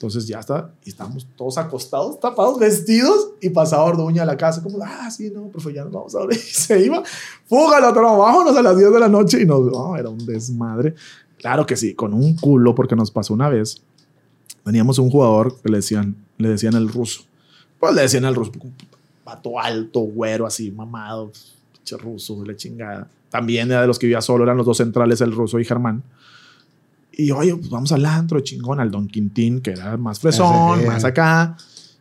Entonces 0.00 0.26
ya 0.26 0.38
está, 0.38 0.72
y 0.82 0.88
estábamos 0.88 1.26
todos 1.36 1.58
acostados, 1.58 2.18
tapados, 2.18 2.58
vestidos, 2.58 3.32
y 3.38 3.50
pasaba 3.50 3.84
Orduña 3.84 4.22
a 4.22 4.24
la 4.24 4.34
casa, 4.34 4.62
como, 4.62 4.78
ah, 4.82 5.10
sí, 5.10 5.30
no, 5.30 5.48
profe, 5.48 5.74
ya 5.74 5.84
nos 5.84 5.92
vamos 5.92 6.14
a 6.14 6.24
ver. 6.24 6.38
Y 6.38 6.38
se 6.40 6.82
iba, 6.82 7.02
fúgalo, 7.44 7.90
otro, 7.90 8.16
vámonos 8.16 8.56
a 8.56 8.62
las 8.62 8.78
10 8.78 8.94
de 8.94 8.98
la 8.98 9.10
noche, 9.10 9.42
y 9.42 9.44
nos, 9.44 9.60
no, 9.70 9.94
era 9.98 10.08
un 10.08 10.24
desmadre. 10.24 10.94
Claro 11.36 11.66
que 11.66 11.76
sí, 11.76 11.92
con 11.92 12.14
un 12.14 12.34
culo, 12.34 12.74
porque 12.74 12.96
nos 12.96 13.10
pasó 13.10 13.34
una 13.34 13.50
vez. 13.50 13.82
Teníamos 14.64 14.98
un 14.98 15.10
jugador 15.10 15.60
que 15.60 15.68
le 15.68 15.76
decían, 15.76 16.16
le 16.38 16.48
decían 16.48 16.72
el 16.76 16.88
ruso. 16.88 17.24
Pues 17.78 17.94
le 17.94 18.00
decían 18.00 18.24
el 18.24 18.34
ruso, 18.34 18.52
pato 19.22 19.60
alto, 19.60 20.00
güero, 20.00 20.46
así, 20.46 20.70
mamado, 20.70 21.30
pinche 21.74 21.98
ruso, 21.98 22.42
la 22.42 22.56
chingada. 22.56 23.06
También 23.28 23.70
era 23.70 23.82
de 23.82 23.86
los 23.86 23.98
que 23.98 24.06
vivía 24.06 24.22
solo, 24.22 24.44
eran 24.44 24.56
los 24.56 24.64
dos 24.64 24.78
centrales, 24.78 25.20
el 25.20 25.32
ruso 25.32 25.58
y 25.58 25.66
Germán. 25.66 26.02
Y 27.12 27.30
oye, 27.32 27.54
pues 27.56 27.68
vamos 27.70 27.92
al 27.92 28.04
antro, 28.06 28.40
chingón, 28.40 28.80
al 28.80 28.90
Don 28.90 29.06
Quintín, 29.08 29.60
que 29.60 29.72
era 29.72 29.96
más 29.96 30.20
fresón, 30.20 30.86
más 30.86 31.04
acá. 31.04 31.56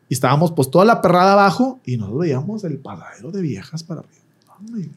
Y 0.08 0.14
estábamos 0.14 0.52
pues 0.54 0.72
toda 0.72 0.86
la 0.86 1.02
perrada 1.02 1.34
abajo 1.34 1.80
y 1.86 1.98
nos 1.98 2.18
veíamos 2.18 2.64
el 2.64 2.78
paradero 2.78 3.32
de 3.32 3.42
viejas 3.42 3.84
para 3.84 4.02
arriba. 4.02 4.90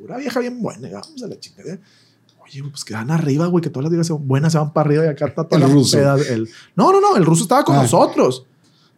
Pura 0.00 0.16
vieja 0.18 0.40
bien 0.40 0.60
buena, 0.60 0.88
vamos 0.92 1.22
a 1.22 1.26
la 1.26 1.38
chingada. 1.38 1.78
Oye, 2.44 2.62
pues 2.70 2.84
quedan 2.84 3.10
arriba, 3.10 3.46
güey, 3.46 3.62
que 3.62 3.70
todas 3.70 3.84
las 3.84 3.90
viejas 3.90 4.06
son 4.06 4.26
buenas, 4.28 4.52
se 4.52 4.58
van 4.58 4.72
para 4.72 4.88
arriba 4.88 5.04
y 5.04 5.08
acá 5.08 5.26
está 5.26 5.44
toda 5.44 5.56
El 5.62 5.68
la 5.68 5.74
ruso. 5.74 5.96
peda, 5.96 6.16
el- 6.30 6.48
No, 6.76 6.92
no, 6.92 7.00
no, 7.00 7.16
el 7.16 7.24
ruso 7.24 7.42
estaba 7.42 7.64
con 7.64 7.76
Ah. 7.76 7.82
nosotros. 7.82 8.44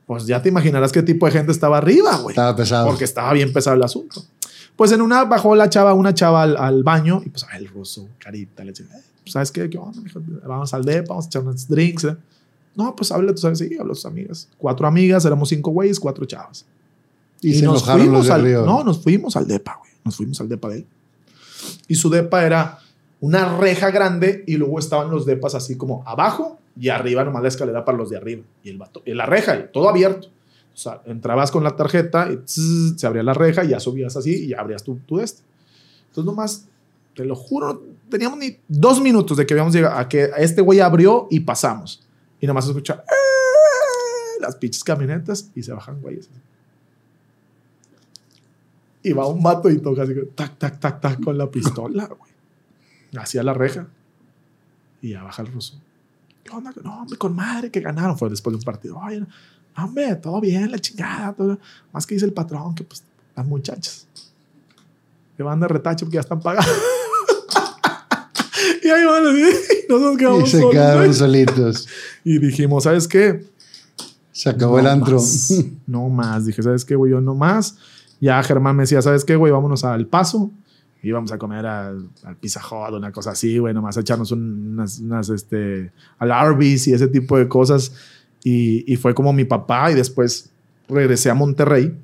Pues 0.07 0.27
ya 0.27 0.43
te 0.43 0.49
imaginarás 0.49 0.91
qué 0.93 1.03
tipo 1.03 1.27
de 1.27 1.33
gente 1.33 1.53
estaba 1.53 1.79
arriba, 1.79 2.17
güey. 2.17 2.33
Estaba 2.33 2.57
pesado. 2.57 2.87
Porque 2.89 3.05
estaba 3.05 3.33
bien 3.33 3.53
pesado 3.53 3.77
el 3.77 3.83
asunto. 3.83 4.23
Pues 4.75 4.93
en 4.93 5.03
una 5.03 5.25
bajó 5.25 5.55
la 5.55 5.69
chava, 5.69 5.93
una 5.95 6.15
chava 6.15 6.43
al, 6.45 6.57
al 6.57 6.83
baño 6.83 7.21
y 7.25 7.29
pues 7.31 7.45
el 7.55 7.69
ruso, 7.69 8.09
carita, 8.19 8.65
le 8.65 8.71
"Eh, 8.71 8.75
pues, 8.77 8.89
¿sabes 9.31 9.51
qué? 9.51 9.69
¿Qué 9.69 9.79
onda, 9.79 10.01
mijo? 10.01 10.21
Vamos 10.47 10.73
al 10.75 10.85
depa, 10.85 11.11
vamos 11.11 11.27
a 11.27 11.29
echar 11.29 11.43
unos 11.43 11.69
drinks. 11.69 12.05
¿eh?". 12.05 12.17
No, 12.75 12.95
pues 12.95 13.11
habla, 13.11 13.33
tú 13.35 13.41
sabes, 13.41 13.59
sí, 13.59 13.77
habla 13.79 13.93
a 13.93 13.95
tus 13.95 14.07
amigas. 14.07 14.49
Cuatro 14.57 14.87
amigas, 14.87 15.25
éramos 15.25 15.49
cinco 15.49 15.71
güeyes, 15.71 15.99
cuatro 15.99 16.25
chavas. 16.27 16.65
y, 17.41 17.55
se 17.55 17.65
enojaron 17.65 18.13
los 18.13 18.27
de 18.27 18.33
al, 18.33 18.41
arriba. 18.41 18.63
No, 18.65 18.85
nos 18.85 19.03
fuimos 19.03 19.37
al 19.37 19.47
depa, 19.47 19.77
güey. 19.79 19.91
Nos 20.05 20.17
fuimos 20.17 20.41
al 20.41 20.49
depa 20.49 20.69
de 20.69 20.77
él. 20.79 20.87
Y 21.89 21.95
su 21.97 22.11
depa 22.11 22.45
era 22.45 22.79
una 23.21 23.57
reja 23.59 23.91
grande 23.91 24.45
y 24.47 24.57
luego 24.57 24.79
estaban 24.79 25.11
los 25.11 25.27
depas 25.27 25.55
así 25.55 25.77
como 25.77 26.03
abajo 26.07 26.59
y 26.79 26.89
arriba 26.89 27.25
nomás 27.25 27.43
la 27.43 27.49
escalera 27.49 27.85
para 27.85 27.99
los 27.99 28.11
de 28.11 28.17
arriba. 28.17 28.43
Y 28.63 28.71
el 28.71 28.79
vato, 28.79 29.03
y 29.05 29.15
la 29.15 29.27
reja, 29.27 29.57
y 29.57 29.73
todo 29.73 29.89
abierto. 29.89 30.29
O 30.73 30.77
sea, 30.77 31.03
entrabas 31.07 31.51
con 31.51 31.65
la 31.65 31.75
tarjeta 31.75 32.31
y 32.31 32.37
tss, 32.37 32.95
se 32.97 33.07
abría 33.07 33.25
la 33.25 33.35
reja 33.35 33.65
y 33.65 33.71
ya 33.71 33.81
subías 33.81 34.17
así 34.17 34.45
y 34.45 34.49
ya 34.49 34.61
abrías 34.61 34.85
tu, 34.85 34.97
tu 34.99 35.17
de 35.17 35.25
este. 35.25 35.43
Entonces 36.09 36.25
nomás, 36.25 36.69
te 37.17 37.25
lo 37.25 37.35
juro, 37.35 37.83
teníamos 38.09 38.39
ni 38.39 38.59
dos 38.69 39.01
minutos 39.01 39.37
de 39.37 39.47
que 39.47 39.55
habíamos 39.55 39.73
llegado 39.75 39.97
a 39.97 40.09
que 40.09 40.31
este 40.37 40.61
güey 40.61 40.81
abrió 40.81 41.29
y 41.31 41.41
pasamos. 41.41 42.07
Y 42.41 42.47
nomás 42.47 42.67
escucha 42.67 43.05
"Eh", 43.07 44.41
las 44.41 44.57
pinches 44.57 44.85
camionetas 44.85 45.51
y 45.55 45.63
se 45.63 45.73
bajan 45.73 46.01
güeyes. 46.01 46.29
Y 49.03 49.13
va 49.13 49.27
un 49.27 49.43
vato 49.43 49.71
y 49.71 49.79
toca 49.79 50.03
así, 50.03 50.15
tac, 50.35 50.59
tac, 50.59 50.81
tac, 50.81 51.01
tac, 51.01 51.23
con 51.23 51.39
la 51.39 51.51
pistola, 51.51 52.07
güey. 52.07 52.33
Hacia 53.17 53.43
la 53.43 53.55
reja. 53.55 53.87
Y 55.01 55.11
ya 55.11 55.23
baja 55.23 55.43
el 55.43 55.53
ruso. 55.53 55.81
¿Qué 56.45 56.51
onda? 56.55 56.73
No, 56.83 57.03
hombre, 57.03 57.17
con 57.17 57.35
madre 57.35 57.71
que 57.71 57.81
ganaron. 57.81 58.19
Fue 58.19 58.29
después 58.29 58.53
de 58.53 58.59
un 58.59 58.65
partido. 58.65 59.01
Hombre, 59.77 60.17
todo 60.17 60.41
bien, 60.41 60.71
la 60.71 60.79
chingada. 60.79 61.35
Más 61.93 62.07
que 62.07 62.15
dice 62.17 62.27
el 62.27 62.33
patrón 62.33 62.75
que 62.75 62.85
pues 62.85 63.05
las 63.37 63.47
muchachas 63.47 64.07
que 65.37 65.43
van 65.45 65.61
de 65.61 65.69
retache 65.69 66.05
porque 66.05 66.17
ya 66.17 66.21
están 66.21 66.41
pagadas. 66.41 66.69
Y 68.89 68.91
ahí 68.91 69.05
van. 69.05 69.25
Y 69.89 69.91
nosotros 69.93 70.15
y 70.15 70.17
quedamos 70.19 70.51
se 70.51 70.57
solos, 70.59 70.73
quedaron 70.73 71.15
solitos. 71.15 71.89
Y 72.25 72.39
dijimos, 72.39 72.85
¿sabes 72.85 73.07
qué? 73.09 73.45
Se 74.33 74.51
acabó 74.51 74.75
No 74.75 74.81
el 74.81 74.87
antro. 74.87 75.15
más, 75.17 75.55
no 75.87 76.09
más. 76.09 76.45
Dije, 76.47 76.63
¿sabes 76.63 76.85
qué, 76.85 76.95
güey? 76.95 77.13
Yo 77.13 77.21
no 77.21 77.35
más. 77.35 77.77
Ya 78.21 78.43
Germán 78.43 78.77
me 78.77 78.83
decía, 78.83 79.01
¿sabes 79.01 79.25
qué, 79.25 79.37
güey? 79.37 79.53
Vámonos 79.53 79.85
al 79.85 80.07
paso. 80.07 80.51
Y 81.03 81.09
íbamos 81.09 81.31
a 81.33 81.39
comer 81.39 81.65
al, 81.65 82.09
al 82.25 82.37
Pizza 82.37 82.61
Hut, 82.61 82.93
una 82.95 83.13
cosa 83.13 83.31
así, 83.31 83.57
güey. 83.59 83.73
Nomás 83.73 83.97
a 83.97 84.01
echarnos 84.01 84.31
un- 84.33 84.73
unas, 84.75 84.99
unas, 84.99 85.29
este, 85.31 85.91
al 86.19 86.33
Arby's 86.33 86.87
y 86.89 86.93
ese 86.93 87.07
tipo 87.09 87.39
de 87.39 87.49
cosas. 87.49 87.93
Y, 88.45 88.85
y 88.93 88.97
fue 88.97 89.15
como 89.15 89.33
mi 89.33 89.45
papá. 89.45 89.91
Y 89.91 89.95
después 89.95 90.51
regresé 90.89 91.31
a 91.31 91.35
Monterrey 91.35 91.95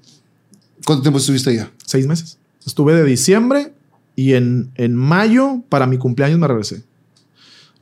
¿Cuánto 0.86 1.02
tiempo 1.02 1.18
estuviste 1.18 1.50
allá? 1.50 1.70
seis 1.84 2.06
meses. 2.06 2.38
Estuve 2.66 2.94
de 2.94 3.04
diciembre 3.04 3.73
y 4.16 4.34
en, 4.34 4.70
en 4.76 4.94
mayo, 4.94 5.62
para 5.68 5.86
mi 5.86 5.98
cumpleaños, 5.98 6.38
me 6.38 6.46
regresé. 6.46 6.84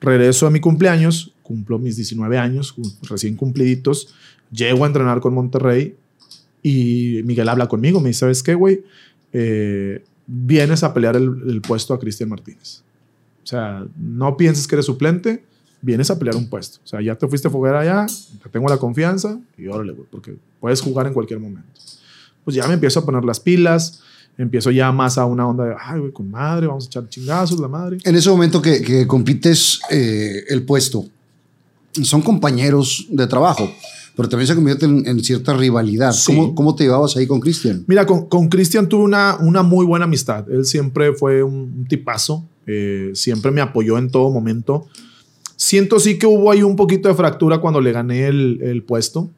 Regreso 0.00 0.46
a 0.46 0.50
mi 0.50 0.60
cumpleaños, 0.60 1.34
cumplo 1.42 1.78
mis 1.78 1.96
19 1.96 2.38
años, 2.38 2.74
recién 3.09 3.36
cumpliditos. 3.36 4.14
Llego 4.50 4.84
a 4.84 4.86
entrenar 4.86 5.20
con 5.20 5.32
Monterrey 5.34 5.96
Y 6.62 7.22
Miguel 7.24 7.48
habla 7.48 7.68
conmigo, 7.68 8.00
me 8.00 8.09
dice, 8.09 8.20
¿sabes 8.20 8.42
qué, 8.42 8.54
güey? 8.54 8.82
Eh, 9.32 10.04
vienes 10.26 10.82
a 10.82 10.92
pelear 10.92 11.16
el, 11.16 11.30
el 11.48 11.60
puesto 11.60 11.94
a 11.94 11.98
Cristian 11.98 12.28
Martínez. 12.28 12.82
O 13.42 13.46
sea, 13.46 13.84
no 13.96 14.36
pienses 14.36 14.66
que 14.66 14.76
eres 14.76 14.86
suplente, 14.86 15.44
vienes 15.80 16.10
a 16.10 16.18
pelear 16.18 16.36
un 16.36 16.48
puesto. 16.48 16.78
O 16.84 16.86
sea, 16.86 17.00
ya 17.00 17.16
te 17.16 17.26
fuiste 17.26 17.48
a 17.48 17.50
foguear 17.50 17.74
allá, 17.74 18.06
te 18.42 18.48
tengo 18.48 18.68
la 18.68 18.78
confianza 18.78 19.38
y 19.59 19.66
órale, 19.66 19.92
güey, 19.92 20.06
porque 20.10 20.36
puedes 20.60 20.80
jugar 20.80 21.06
en 21.06 21.12
cualquier 21.12 21.40
momento. 21.40 21.68
Pues 22.44 22.56
ya 22.56 22.66
me 22.66 22.74
empiezo 22.74 23.00
a 23.00 23.04
poner 23.04 23.24
las 23.24 23.40
pilas, 23.40 24.02
empiezo 24.38 24.70
ya 24.70 24.90
más 24.92 25.18
a 25.18 25.26
una 25.26 25.46
onda 25.46 25.64
de, 25.64 25.74
ay, 25.78 26.00
güey, 26.00 26.12
con 26.12 26.30
madre, 26.30 26.66
vamos 26.66 26.84
a 26.84 26.86
echar 26.88 27.09
chingazos, 27.09 27.60
la 27.60 27.68
madre. 27.68 27.98
En 28.04 28.14
ese 28.16 28.30
momento 28.30 28.60
que, 28.60 28.82
que 28.82 29.06
compites 29.06 29.80
eh, 29.90 30.44
el 30.48 30.62
puesto, 30.64 31.04
son 32.02 32.22
compañeros 32.22 33.06
de 33.10 33.26
trabajo, 33.26 33.70
pero 34.16 34.28
también 34.28 34.46
se 34.46 34.54
convierte 34.54 34.86
en, 34.86 35.06
en 35.06 35.22
cierta 35.22 35.54
rivalidad. 35.54 36.12
Sí. 36.12 36.34
¿Cómo, 36.34 36.54
¿Cómo 36.54 36.74
te 36.74 36.84
llevabas 36.84 37.16
ahí 37.16 37.26
con 37.26 37.40
Cristian? 37.40 37.84
Mira, 37.86 38.06
con, 38.06 38.26
con 38.26 38.48
Cristian 38.48 38.88
tuve 38.88 39.04
una, 39.04 39.36
una 39.40 39.62
muy 39.62 39.84
buena 39.86 40.06
amistad. 40.06 40.50
Él 40.50 40.64
siempre 40.64 41.12
fue 41.12 41.42
un, 41.42 41.74
un 41.78 41.86
tipazo, 41.86 42.44
eh, 42.66 43.10
siempre 43.14 43.50
me 43.50 43.60
apoyó 43.60 43.98
en 43.98 44.10
todo 44.10 44.30
momento. 44.30 44.86
Siento 45.56 46.00
sí 46.00 46.18
que 46.18 46.26
hubo 46.26 46.50
ahí 46.50 46.62
un 46.62 46.76
poquito 46.76 47.09
de 47.09 47.14
fractura 47.14 47.59
cuando 47.59 47.80
le 47.80 47.92
gané 47.92 48.26
el, 48.26 48.59
el 48.62 48.82
puesto, 48.82 49.30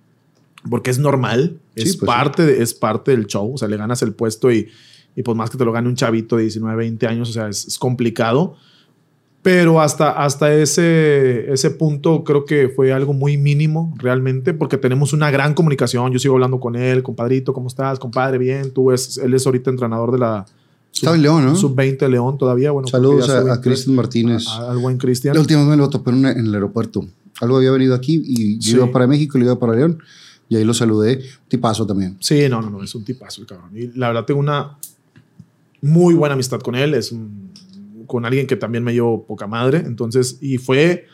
porque 0.70 0.90
es 0.90 0.98
normal, 0.98 1.58
Sí, 1.76 1.82
es, 1.82 1.96
pues, 1.96 2.06
parte 2.06 2.44
de- 2.46 2.62
es 2.62 2.74
parte 2.74 3.10
del 3.10 3.26
show, 3.26 3.52
o 3.54 3.58
sea, 3.58 3.68
le 3.68 3.76
ganas 3.76 4.00
el 4.02 4.12
puesto 4.14 4.50
y, 4.52 4.68
y 5.16 5.22
pues 5.22 5.36
más 5.36 5.50
que 5.50 5.58
te 5.58 5.64
lo 5.64 5.72
gane 5.72 5.88
un 5.88 5.96
chavito 5.96 6.36
de 6.36 6.42
19, 6.42 6.76
20 6.76 7.06
años, 7.06 7.30
o 7.30 7.32
sea, 7.32 7.48
es, 7.48 7.66
es 7.66 7.78
complicado. 7.78 8.54
Pero 9.42 9.78
hasta, 9.82 10.10
hasta 10.24 10.54
ese, 10.54 11.52
ese 11.52 11.70
punto 11.70 12.24
creo 12.24 12.46
que 12.46 12.70
fue 12.70 12.94
algo 12.94 13.12
muy 13.12 13.36
mínimo 13.36 13.94
realmente, 13.98 14.54
porque 14.54 14.78
tenemos 14.78 15.12
una 15.12 15.30
gran 15.30 15.52
comunicación. 15.52 16.10
Yo 16.12 16.18
sigo 16.18 16.32
hablando 16.34 16.58
con 16.60 16.76
él, 16.76 17.02
compadrito, 17.02 17.52
¿cómo 17.52 17.68
estás? 17.68 17.98
Compadre, 17.98 18.38
bien. 18.38 18.70
Tú 18.72 18.90
es, 18.90 19.18
él 19.18 19.34
es 19.34 19.44
ahorita 19.44 19.68
entrenador 19.68 20.12
de 20.12 20.18
la 20.18 20.46
Estaba 20.94 21.14
en 21.16 21.20
León, 21.22 21.44
¿no? 21.44 21.54
sub-20 21.56 22.08
León 22.08 22.38
todavía. 22.38 22.70
Bueno, 22.70 22.88
Saludos 22.88 23.28
a, 23.28 23.40
a 23.40 23.40
sub-23. 23.42 23.60
Cristian 23.60 23.96
Martínez. 23.96 24.46
A- 24.48 24.70
al 24.70 24.78
buen 24.78 24.96
Cristian. 24.96 25.34
La 25.34 25.40
última 25.42 25.60
vez 25.60 25.68
me 25.68 25.76
lo 25.76 25.90
topé 25.90 26.10
en, 26.12 26.24
el 26.24 26.54
aeropuerto. 26.54 27.04
Algo 27.42 27.58
había 27.58 27.70
venido 27.72 27.94
aquí 27.94 28.22
y 28.24 28.58
yo 28.58 28.70
Sí. 28.70 28.76
iba 28.76 28.90
para 28.90 29.06
México 29.06 29.36
y 29.36 29.42
le 29.42 29.46
iba 29.48 29.58
para 29.58 29.74
León. 29.74 29.98
Y 30.54 30.58
ahí 30.58 30.64
lo 30.64 30.72
saludé. 30.72 31.20
Tipazo 31.48 31.84
también. 31.84 32.16
Sí, 32.20 32.48
no, 32.48 32.62
no, 32.62 32.70
no, 32.70 32.82
es 32.84 32.94
un 32.94 33.04
tipazo 33.04 33.40
el 33.40 33.46
cabrón. 33.48 33.70
Y 33.76 33.88
la 33.98 34.06
verdad 34.08 34.24
tengo 34.24 34.38
una 34.38 34.78
muy 35.82 36.14
buena 36.14 36.34
amistad 36.34 36.60
con 36.60 36.76
él. 36.76 36.94
Es 36.94 37.10
un- 37.10 37.50
con 38.06 38.24
alguien 38.24 38.46
que 38.46 38.54
también 38.54 38.84
me 38.84 38.92
llevo 38.92 39.24
poca 39.24 39.46
madre. 39.48 39.78
Entonces, 39.78 40.38
y 40.40 40.58
fue. 40.58 41.06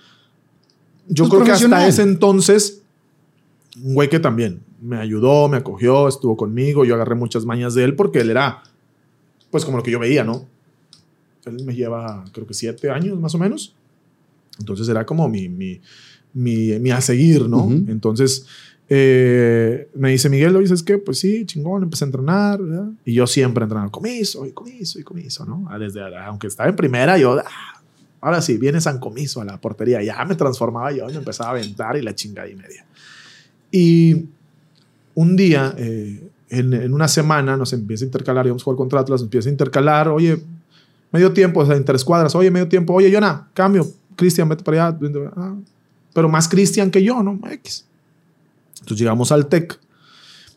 Yo 1.08 1.24
Pues 1.24 1.30
creo 1.30 1.44
que 1.44 1.52
hasta 1.52 1.88
ese 1.88 2.02
entonces, 2.02 2.82
un 3.82 3.94
güey 3.94 4.08
que 4.10 4.20
también 4.20 4.60
me 4.82 4.98
ayudó, 4.98 5.48
me 5.48 5.56
acogió, 5.56 6.06
estuvo 6.06 6.36
conmigo. 6.36 6.84
Yo 6.84 6.94
agarré 6.94 7.14
muchas 7.14 7.44
mañas 7.46 7.74
de 7.74 7.84
él 7.84 7.96
porque 7.96 8.20
él 8.20 8.30
era, 8.30 8.62
pues, 9.50 9.64
como 9.64 9.78
lo 9.78 9.82
que 9.82 9.90
yo 9.90 9.98
veía, 9.98 10.22
¿no? 10.24 10.46
Él 11.46 11.64
me 11.64 11.74
lleva, 11.74 12.24
creo 12.32 12.46
que 12.46 12.52
siete 12.54 12.90
años 12.90 13.18
más 13.18 13.34
o 13.34 13.38
menos. 13.38 13.74
Entonces 14.58 14.86
era 14.88 15.06
como 15.06 15.28
mi, 15.28 15.48
mi, 15.48 15.80
mi, 16.34 16.78
mi 16.78 16.90
a 16.90 17.00
seguir, 17.00 17.48
¿no? 17.48 17.64
Ujú. 17.64 17.84
Entonces 17.88 18.46
eh, 18.92 19.88
me 19.94 20.10
dice 20.10 20.28
Miguel, 20.28 20.56
oye, 20.56 20.66
¿sabes 20.66 20.82
qué? 20.82 20.98
Pues 20.98 21.20
sí, 21.20 21.46
chingón, 21.46 21.84
empecé 21.84 22.04
a 22.04 22.06
entrenar, 22.06 22.60
¿verdad? 22.60 22.88
Y 23.04 23.14
yo 23.14 23.24
siempre 23.28 23.62
entrenando, 23.62 23.92
comiso, 23.92 24.44
y 24.44 24.50
comiso, 24.50 24.98
y 24.98 25.04
comiso, 25.04 25.44
¿no? 25.46 25.64
Ah, 25.70 25.78
Desde, 25.78 26.00
aunque 26.18 26.48
estaba 26.48 26.68
en 26.68 26.74
primera, 26.74 27.16
yo, 27.16 27.38
ah, 27.38 27.80
ahora 28.20 28.42
sí, 28.42 28.58
viene 28.58 28.80
San 28.80 28.98
Comiso 28.98 29.40
a 29.40 29.44
la 29.44 29.60
portería. 29.60 30.02
Ya 30.02 30.24
me 30.24 30.34
transformaba 30.34 30.90
yo 30.90 31.06
me 31.06 31.14
empezaba 31.14 31.50
a 31.50 31.52
aventar 31.52 31.96
y 31.96 32.02
la 32.02 32.16
chingada 32.16 32.48
y 32.48 32.56
media. 32.56 32.84
Y 33.70 34.26
un 35.14 35.36
día, 35.36 35.72
eh, 35.78 36.28
en, 36.48 36.72
en 36.72 36.92
una 36.92 37.06
semana, 37.06 37.56
nos 37.56 37.72
empieza 37.72 38.04
a 38.04 38.06
intercalar, 38.06 38.44
íbamos 38.46 38.62
a 38.62 38.64
jugar 38.64 38.76
contra 38.76 39.00
Atlas, 39.00 39.20
nos 39.20 39.26
empieza 39.26 39.48
a 39.48 39.52
intercalar, 39.52 40.08
oye, 40.08 40.42
medio 41.12 41.32
tiempo, 41.32 41.60
o 41.60 41.66
sea, 41.66 41.76
interescuadras, 41.76 42.34
oye, 42.34 42.50
medio 42.50 42.66
tiempo, 42.66 42.92
oye, 42.92 43.08
Yona, 43.08 43.48
cambio, 43.54 43.86
Cristian, 44.16 44.48
vete 44.48 44.64
para 44.64 44.88
allá. 44.88 44.98
ah, 45.36 45.54
pero 46.12 46.28
más 46.28 46.48
Cristian 46.48 46.90
que 46.90 47.04
yo, 47.04 47.22
¿no? 47.22 47.38
X. 47.52 47.86
Entonces 48.80 48.98
llegamos 48.98 49.32
al 49.32 49.48
TEC. 49.48 49.78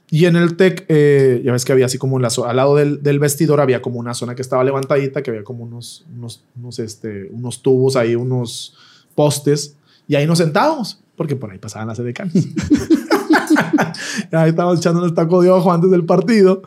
Y 0.09 0.25
en 0.25 0.35
el 0.35 0.55
TEC, 0.57 0.85
eh, 0.89 1.41
ya 1.43 1.51
ves 1.51 1.65
que 1.65 1.71
había 1.71 1.87
así 1.87 1.97
como 1.97 2.17
en 2.17 2.21
la 2.21 2.29
al 2.45 2.55
lado 2.55 2.75
del, 2.75 3.01
del 3.01 3.19
vestidor 3.19 3.59
había 3.59 3.81
como 3.81 3.99
una 3.99 4.13
zona 4.13 4.35
que 4.35 4.41
estaba 4.43 4.63
levantadita, 4.63 5.23
que 5.23 5.31
había 5.31 5.43
como 5.43 5.63
unos, 5.63 6.05
unos, 6.15 6.43
unos, 6.55 6.79
este, 6.79 7.29
unos 7.31 7.61
tubos 7.61 7.95
ahí, 7.95 8.15
unos 8.15 8.75
postes. 9.15 9.75
Y 10.07 10.15
ahí 10.15 10.27
nos 10.27 10.37
sentábamos, 10.37 10.99
porque 11.15 11.35
por 11.35 11.51
ahí 11.51 11.57
pasaban 11.57 11.87
las 11.87 11.97
edecanes. 11.99 12.35
ahí 14.31 14.49
estábamos 14.49 14.79
echando 14.79 15.03
el 15.05 15.13
taco 15.13 15.41
de 15.41 15.49
ojo 15.49 15.71
antes 15.71 15.89
del 15.89 16.05
partido. 16.05 16.63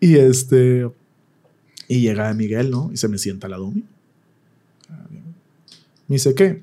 Y 0.00 0.16
este. 0.16 0.90
Y 1.88 2.00
llega 2.00 2.32
Miguel, 2.34 2.70
¿no? 2.70 2.90
Y 2.92 2.96
se 2.96 3.08
me 3.08 3.18
sienta. 3.18 3.46
Ah, 3.46 5.06
bien. 5.10 5.24
Me 6.08 6.16
dice, 6.16 6.34
¿qué? 6.34 6.62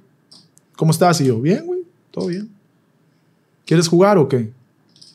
¿Cómo 0.75 0.91
estás? 0.91 1.21
Y 1.21 1.25
yo, 1.25 1.41
bien, 1.41 1.65
güey, 1.65 1.81
todo 2.11 2.27
bien. 2.27 2.49
¿Quieres 3.71 3.87
jugar 3.87 4.17
o 4.17 4.27
qué? 4.27 4.51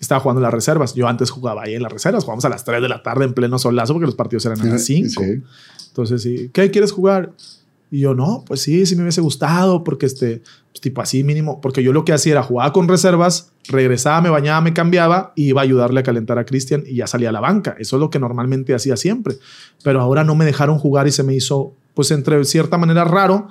Estaba 0.01 0.19
jugando 0.19 0.41
en 0.41 0.45
las 0.45 0.55
reservas. 0.55 0.95
Yo 0.95 1.07
antes 1.07 1.29
jugaba 1.29 1.65
ahí 1.65 1.75
en 1.75 1.83
las 1.83 1.93
reservas. 1.93 2.25
Jugamos 2.25 2.43
a 2.47 2.49
las 2.49 2.65
3 2.65 2.81
de 2.81 2.89
la 2.89 3.03
tarde 3.03 3.27
en 3.27 3.35
pleno 3.35 3.59
solazo 3.59 3.93
porque 3.93 4.07
los 4.07 4.15
partidos 4.15 4.47
eran 4.47 4.59
a 4.63 4.65
las 4.65 4.83
5. 4.83 5.11
Sí. 5.11 5.43
Entonces, 5.89 6.23
sí, 6.23 6.51
¿qué 6.55 6.71
quieres 6.71 6.91
jugar? 6.91 7.35
Y 7.91 8.01
yo, 8.01 8.15
no, 8.15 8.45
pues 8.47 8.63
sí, 8.63 8.87
sí 8.87 8.97
me 8.97 9.03
hubiese 9.03 9.21
gustado, 9.21 9.85
porque 9.85 10.07
este, 10.07 10.41
pues, 10.73 10.81
tipo 10.81 11.03
así 11.03 11.23
mínimo, 11.23 11.61
porque 11.61 11.83
yo 11.83 11.93
lo 11.93 12.07
que 12.07 12.15
hacía 12.15 12.33
era 12.33 12.43
jugaba 12.43 12.73
con 12.73 12.89
reservas, 12.89 13.53
regresaba, 13.69 14.23
me 14.23 14.31
bañaba, 14.31 14.63
me 14.63 14.73
cambiaba 14.73 15.35
y 15.37 15.49
iba 15.49 15.61
a 15.61 15.65
ayudarle 15.65 16.01
a 16.01 16.03
calentar 16.03 16.39
a 16.39 16.47
Cristian 16.47 16.83
y 16.87 16.95
ya 16.95 17.07
salía 17.07 17.29
a 17.29 17.33
la 17.33 17.41
banca. 17.41 17.77
Eso 17.79 17.97
es 17.97 18.01
lo 18.01 18.09
que 18.09 18.19
normalmente 18.19 18.75
hacía 18.75 18.97
siempre. 18.97 19.35
Pero 19.85 20.01
ahora 20.01 20.25
no 20.25 20.35
me 20.35 20.47
dejaron 20.47 20.79
jugar 20.79 21.07
y 21.07 21.13
se 21.13 21.23
me 21.25 21.35
hizo, 21.35 21.75
pues, 21.93 22.11
entre 22.11 22.43
cierta 22.47 22.79
manera 22.79 23.05
raro. 23.05 23.49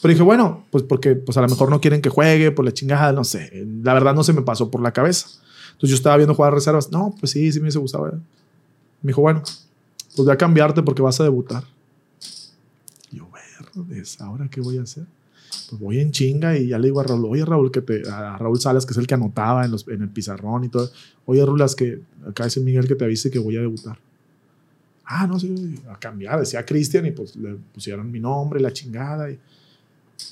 Pero 0.00 0.12
dije, 0.12 0.22
bueno, 0.22 0.64
pues 0.70 0.84
porque 0.84 1.14
pues 1.14 1.36
a 1.36 1.42
lo 1.42 1.48
mejor 1.48 1.68
no 1.70 1.80
quieren 1.80 2.00
que 2.00 2.08
juegue, 2.08 2.50
por 2.52 2.64
la 2.64 2.72
chingada, 2.72 3.12
no 3.12 3.24
sé. 3.24 3.66
La 3.82 3.92
verdad 3.94 4.14
no 4.14 4.24
se 4.24 4.32
me 4.32 4.42
pasó 4.42 4.70
por 4.70 4.80
la 4.80 4.92
cabeza. 4.92 5.28
Entonces 5.72 5.90
yo 5.90 5.96
estaba 5.96 6.16
viendo 6.16 6.34
jugar 6.34 6.54
reservas. 6.54 6.90
No, 6.90 7.14
pues 7.18 7.32
sí, 7.32 7.52
sí 7.52 7.58
me 7.58 7.64
hubiese 7.64 7.78
gustado. 7.78 8.08
¿eh? 8.08 8.18
Me 9.02 9.08
dijo, 9.08 9.20
bueno, 9.20 9.42
pues 9.42 10.16
voy 10.16 10.30
a 10.30 10.38
cambiarte 10.38 10.82
porque 10.82 11.02
vas 11.02 11.20
a 11.20 11.24
debutar. 11.24 11.64
Y 13.10 13.16
yo, 13.16 13.28
verdes, 13.30 14.20
¿ahora 14.20 14.48
qué 14.50 14.60
voy 14.60 14.78
a 14.78 14.82
hacer? 14.82 15.04
Pues 15.68 15.80
voy 15.80 16.00
en 16.00 16.12
chinga 16.12 16.56
y 16.56 16.68
ya 16.68 16.78
le 16.78 16.88
digo 16.88 17.00
a 17.00 17.04
Raúl, 17.04 17.26
oye 17.26 17.44
Raúl, 17.44 17.70
que 17.70 17.80
te, 17.80 18.08
a 18.08 18.38
Raúl 18.38 18.60
Salas, 18.60 18.86
que 18.86 18.92
es 18.92 18.98
el 18.98 19.06
que 19.06 19.14
anotaba 19.14 19.64
en, 19.64 19.70
los, 19.70 19.86
en 19.88 20.02
el 20.02 20.08
pizarrón 20.08 20.64
y 20.64 20.68
todo. 20.68 20.90
Oye 21.26 21.44
Rulas, 21.44 21.74
que 21.74 22.00
acá 22.26 22.44
dice 22.44 22.60
Miguel 22.60 22.88
que 22.88 22.94
te 22.94 23.04
avise 23.04 23.30
que 23.30 23.38
voy 23.38 23.56
a 23.56 23.60
debutar. 23.60 23.98
Ah, 25.04 25.26
no, 25.26 25.40
sí, 25.40 25.80
a 25.88 25.98
cambiar, 25.98 26.38
decía 26.38 26.64
Cristian 26.64 27.06
y 27.06 27.10
pues 27.10 27.34
le 27.36 27.56
pusieron 27.74 28.10
mi 28.10 28.20
nombre, 28.20 28.60
la 28.60 28.72
chingada. 28.72 29.30
Y, 29.30 29.38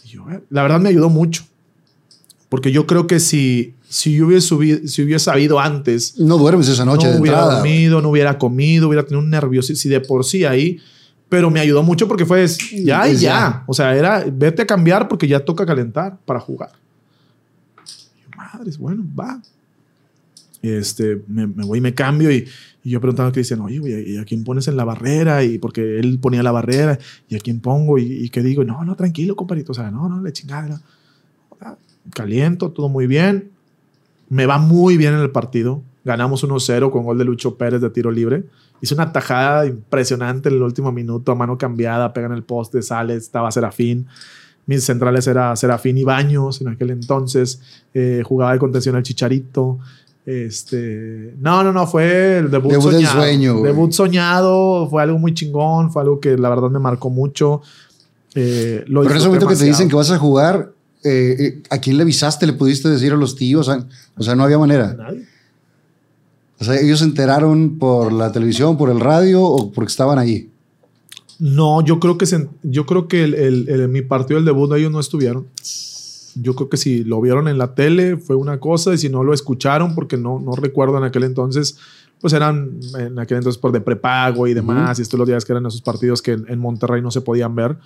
y 0.05 0.09
yo, 0.09 0.31
eh, 0.31 0.40
la 0.51 0.62
verdad 0.62 0.81
me 0.81 0.89
ayudó 0.89 1.09
mucho. 1.09 1.44
Porque 2.48 2.73
yo 2.73 2.86
creo 2.86 3.06
que 3.06 3.20
si, 3.20 3.74
si 3.89 4.15
yo 4.16 4.27
hubiese, 4.27 4.47
subido, 4.48 4.86
si 4.89 5.02
hubiese 5.02 5.27
sabido 5.27 5.60
antes 5.60 6.19
No 6.19 6.39
duermes 6.39 6.69
esa 6.69 6.85
noche 6.86 7.06
no 7.06 7.12
de 7.15 7.20
hubiera 7.20 7.39
entrada. 7.39 7.55
dormido, 7.56 8.01
no 8.01 8.09
hubiera 8.09 8.39
comido, 8.39 8.89
hubiera 8.89 9.02
tenido 9.05 9.20
un 9.20 9.28
nervioso, 9.31 9.74
si 9.74 9.89
de 9.89 10.01
por 10.01 10.24
sí 10.24 10.44
ahí, 10.44 10.78
pero 11.28 11.51
me 11.51 11.60
ayudó 11.60 11.82
mucho 11.82 12.09
porque 12.09 12.24
fue 12.24 12.47
ya 12.47 13.06
y 13.09 13.16
ya. 13.16 13.19
ya. 13.19 13.65
O 13.66 13.74
sea, 13.74 13.94
era 13.94 14.24
vete 14.32 14.62
a 14.62 14.66
cambiar 14.66 15.09
porque 15.09 15.28
ya 15.28 15.40
toca 15.40 15.66
calentar 15.66 16.19
para 16.24 16.40
jugar. 16.40 16.70
Y 18.16 18.23
yo, 18.23 18.28
madres, 18.36 18.78
bueno, 18.78 19.05
va. 19.19 19.43
Este, 20.63 21.23
me, 21.29 21.47
voy 21.47 21.79
y 21.79 21.81
me 21.81 21.95
cambio 21.95 22.33
y, 22.33 22.47
y 22.83 22.91
yo 22.91 23.01
preguntaba 23.01 23.29
a 23.29 23.33
Cristian, 23.33 23.61
oye, 23.61 23.81
¿y 24.07 24.17
a 24.17 24.25
quién 24.25 24.45
pones 24.45 24.67
en 24.69 24.77
la 24.77 24.85
barrera? 24.85 25.45
Y 25.45 25.59
porque 25.59 25.99
él 25.99 26.19
ponía 26.21 26.43
la 26.43 26.53
barrera, 26.53 26.99
¿y 27.29 27.37
a 27.37 27.39
quién 27.39 27.61
pongo? 27.61 27.99
¿Y, 27.99 28.25
y 28.25 28.31
qué 28.31 28.43
digo? 28.43 28.65
No, 28.65 28.85
no, 28.85 28.97
tranquilo, 28.97 29.37
compadrito. 29.37 29.73
O 29.73 29.75
sea, 29.75 29.91
no, 29.91 30.09
no, 30.09 30.23
le 30.23 30.33
chingada. 30.33 30.69
no. 30.69 30.81
Caliento, 32.15 32.71
todo 32.71 32.89
muy 32.89 33.07
bien. 33.07 33.51
Me 34.29 34.47
va 34.47 34.59
muy 34.59 34.97
bien 34.97 35.15
en 35.15 35.21
el 35.21 35.31
partido. 35.31 35.83
Ganamos 36.05 36.43
1-0 36.43 36.91
con 36.91 37.05
gol 37.05 37.19
de 37.19 37.25
Lucho 37.25 37.57
Pérez 37.57 37.81
de 37.81 37.91
tiro 37.91 38.11
libre. 38.11 38.45
Hizo 38.81 38.95
una 38.95 39.13
tajada 39.13 39.67
impresionante 39.67 40.49
en 40.49 40.55
el 40.57 40.63
último 40.63 40.93
minuto, 40.93 41.33
a 41.33 41.35
mano 41.35 41.59
cambiada, 41.59 42.13
pega 42.13 42.27
en 42.27 42.33
el 42.33 42.45
poste, 42.45 42.83
sale, 42.83 43.15
estaba 43.15 43.51
Serafín. 43.51 44.07
Mis 44.67 44.85
centrales 44.85 45.27
era 45.27 45.57
Serafín 45.57 45.99
y 45.99 46.05
Baños 46.05 46.61
en 46.61 46.69
aquel 46.69 46.91
entonces. 46.91 47.61
Eh, 47.95 48.23
jugaba 48.25 48.53
de 48.53 48.59
contención 48.59 48.97
al 48.97 49.03
Chicharito. 49.03 49.79
Este, 50.31 51.35
no, 51.41 51.65
no, 51.65 51.73
no, 51.73 51.87
fue 51.87 52.37
el 52.39 52.51
debut, 52.51 52.71
Debut 52.71 52.91
del 52.93 53.01
soñado. 53.07 53.17
sueño, 53.23 53.63
debut 53.63 53.93
soñado, 53.93 54.87
fue 54.91 55.03
algo 55.03 55.19
muy 55.19 55.33
chingón, 55.33 55.91
fue 55.91 56.03
algo 56.03 56.21
que 56.21 56.37
la 56.37 56.51
verdad 56.51 56.69
me 56.69 56.79
marcó 56.79 57.09
mucho. 57.09 57.63
Eh, 58.35 58.85
lo 58.89 59.01
Pero 59.01 59.13
en 59.13 59.17
ese 59.17 59.27
momento 59.27 59.49
que 59.49 59.57
te 59.57 59.65
dicen 59.65 59.89
que 59.89 59.97
vas 59.97 60.11
a 60.11 60.19
jugar, 60.19 60.71
eh, 61.03 61.37
eh, 61.39 61.63
¿a 61.71 61.79
quién 61.79 61.97
le 61.97 62.03
avisaste? 62.03 62.47
¿Le 62.47 62.53
pudiste 62.53 62.91
decir 62.91 63.11
a 63.13 63.17
los 63.17 63.37
tíos? 63.37 63.71
O 64.19 64.23
sea, 64.23 64.35
no 64.35 64.45
había 64.45 64.59
manera. 64.59 64.93
Nadie. 64.99 65.25
O 66.61 66.65
sea, 66.65 66.79
ellos 66.79 66.99
se 66.99 67.07
enteraron 67.07 67.79
por 67.79 68.13
la 68.13 68.31
televisión, 68.31 68.77
por 68.77 68.91
el 68.91 69.01
radio 69.01 69.43
o 69.43 69.73
porque 69.73 69.91
estaban 69.91 70.19
ahí. 70.19 70.51
No, 71.39 71.83
yo 71.83 72.01
creo 72.01 72.19
que, 72.19 72.27
se- 72.27 72.49
yo 72.65 72.85
creo 72.85 73.09
que 73.09 73.25
el, 73.25 73.35
el- 73.35 73.69
el- 73.71 73.89
mi 73.89 74.03
partido 74.03 74.37
del 74.39 74.45
debut 74.45 74.71
ellos 74.75 74.93
no 74.93 75.01
estuvieron. 75.01 75.47
Yo 76.40 76.55
creo 76.55 76.69
que 76.69 76.77
si 76.77 77.05
lo 77.05 77.20
vieron 77.20 77.48
en 77.48 77.59
la 77.59 77.74
tele 77.74 78.16
fue 78.16 78.36
una 78.36 78.59
cosa 78.60 78.94
y 78.94 78.98
si 78.98 79.09
no 79.09 79.24
lo 79.24 79.32
escucharon, 79.35 79.94
porque 79.94 80.16
no, 80.16 80.39
no 80.40 80.52
recuerdo 80.52 80.98
en 80.98 81.05
aquel 81.05 81.24
entonces, 81.24 81.77
pues 82.20 82.32
eran 82.32 82.78
en 82.98 83.19
aquel 83.19 83.39
entonces 83.39 83.59
por 83.60 83.73
de 83.73 83.81
prepago 83.81 84.47
y 84.47 84.55
demás, 84.55 84.98
y 84.98 85.02
estos 85.02 85.19
los 85.19 85.27
días 85.28 85.44
que 85.44 85.52
eran 85.52 85.65
esos 85.66 85.82
partidos 85.82 86.20
que 86.23 86.32
en, 86.32 86.44
en 86.48 86.59
Monterrey 86.59 87.01
no 87.02 87.10
se 87.10 87.20
podían 87.20 87.55
ver. 87.55 87.77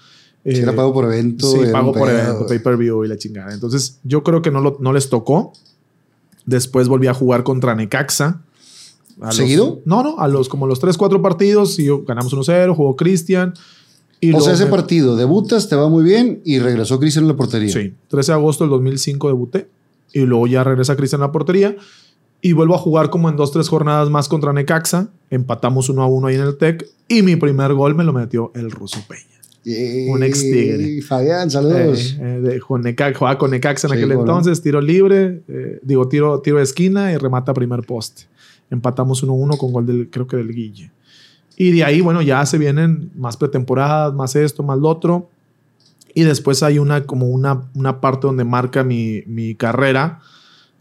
Si 0.44 0.56
era 0.58 0.72
Eh, 0.72 0.74
pago 0.74 0.92
por 0.92 1.04
evento. 1.04 1.46
Sí, 1.50 1.58
pago 1.70 1.92
por 1.92 2.08
evento, 2.10 2.46
pay-per-view 2.48 3.04
y 3.04 3.08
la 3.08 3.16
chingada. 3.16 3.52
Entonces, 3.54 4.00
yo 4.02 4.22
creo 4.24 4.42
que 4.42 4.50
no, 4.50 4.60
lo- 4.60 4.76
no 4.80 4.92
les 4.92 5.08
tocó. 5.08 5.52
Después 6.46 6.88
volví 6.88 7.06
a 7.06 7.14
jugar 7.14 7.44
contra 7.44 7.74
Necaxa. 7.74 8.42
Los- 9.20 9.36
¿Seguido? 9.36 9.80
no, 9.84 10.02
no, 10.02 10.18
a 10.18 10.26
los 10.26 10.48
como 10.48 10.66
los 10.66 10.80
3, 10.80 10.96
4 10.96 11.22
partidos 11.22 11.78
y 11.78 11.86
ganamos 12.06 12.32
1-0, 12.32 12.74
jugó 12.74 12.96
Cristian. 12.96 13.54
Y 14.24 14.32
O 14.32 14.40
sea, 14.40 14.52
ese 14.54 14.64
me- 14.66 14.70
partido, 14.70 15.16
debutas, 15.16 15.68
te 15.68 15.74
va 15.76 15.88
muy 15.88 16.04
bien 16.04 16.40
y 16.44 16.60
regresó 16.60 16.98
Cristian 17.00 17.24
en 17.24 17.28
la 17.28 17.36
portería. 17.36 17.72
Sí, 17.72 17.92
13 18.08 18.32
de 18.32 18.36
agosto 18.38 18.62
del 18.64 18.70
2005 18.70 19.26
debuté 19.28 19.66
y 20.12 20.20
luego 20.20 20.46
ya 20.46 20.62
regresa 20.62 20.94
Cristian 20.96 21.22
a 21.22 21.26
la 21.26 21.32
portería 21.32 21.74
y 22.40 22.52
vuelvo 22.52 22.74
a 22.76 22.78
jugar 22.78 23.10
como 23.10 23.28
en 23.28 23.36
dos, 23.36 23.50
tres 23.50 23.68
jornadas 23.68 24.10
más 24.10 24.28
contra 24.28 24.52
Necaxa. 24.52 25.08
Empatamos 25.30 25.88
1 25.88 26.02
a 26.02 26.06
1 26.06 26.26
ahí 26.28 26.36
en 26.36 26.42
el 26.42 26.56
TEC 26.56 26.86
y 27.08 27.22
mi 27.22 27.34
primer 27.36 27.74
gol 27.74 27.96
me 27.96 28.04
lo 28.04 28.12
metió 28.12 28.52
el 28.54 28.70
Ruso 28.70 29.00
Peña. 29.08 29.22
Eh, 29.64 30.06
Un 30.10 30.22
ex 30.22 30.40
tigre. 30.40 31.02
Fabián, 31.02 31.50
saludos. 31.50 32.16
Eh, 32.20 32.20
eh, 32.20 32.40
de- 32.40 32.60
con 32.60 32.82
Necaxa, 32.82 33.18
jugaba 33.18 33.38
con 33.38 33.50
Necaxa 33.50 33.88
en 33.88 33.92
Sí, 33.94 33.98
aquel 33.98 34.12
entonces, 34.12 34.62
tiro 34.62 34.80
libre, 34.80 35.42
eh, 35.48 35.80
digo, 35.82 36.06
tiro, 36.08 36.40
tiro 36.40 36.58
de 36.58 36.62
esquina 36.64 37.12
y 37.12 37.16
remata 37.16 37.52
primer 37.54 37.82
poste. 37.82 38.22
Empatamos 38.70 39.22
1-1 39.24 39.56
con 39.58 39.72
gol 39.72 39.84
del, 39.86 40.08
creo 40.10 40.26
que 40.28 40.36
del 40.36 40.52
Guille. 40.54 40.90
Y 41.56 41.70
de 41.72 41.84
ahí, 41.84 42.00
bueno, 42.00 42.22
ya 42.22 42.44
se 42.46 42.58
vienen 42.58 43.10
más 43.14 43.36
pretemporadas, 43.36 44.14
más 44.14 44.36
esto, 44.36 44.62
más 44.62 44.78
lo 44.78 44.88
otro. 44.88 45.28
Y 46.14 46.22
después 46.22 46.62
hay 46.62 46.78
una, 46.78 47.04
como 47.04 47.28
una, 47.28 47.62
una 47.74 48.00
parte 48.00 48.26
donde 48.26 48.44
marca 48.44 48.84
mi, 48.84 49.22
mi 49.26 49.54
carrera, 49.54 50.20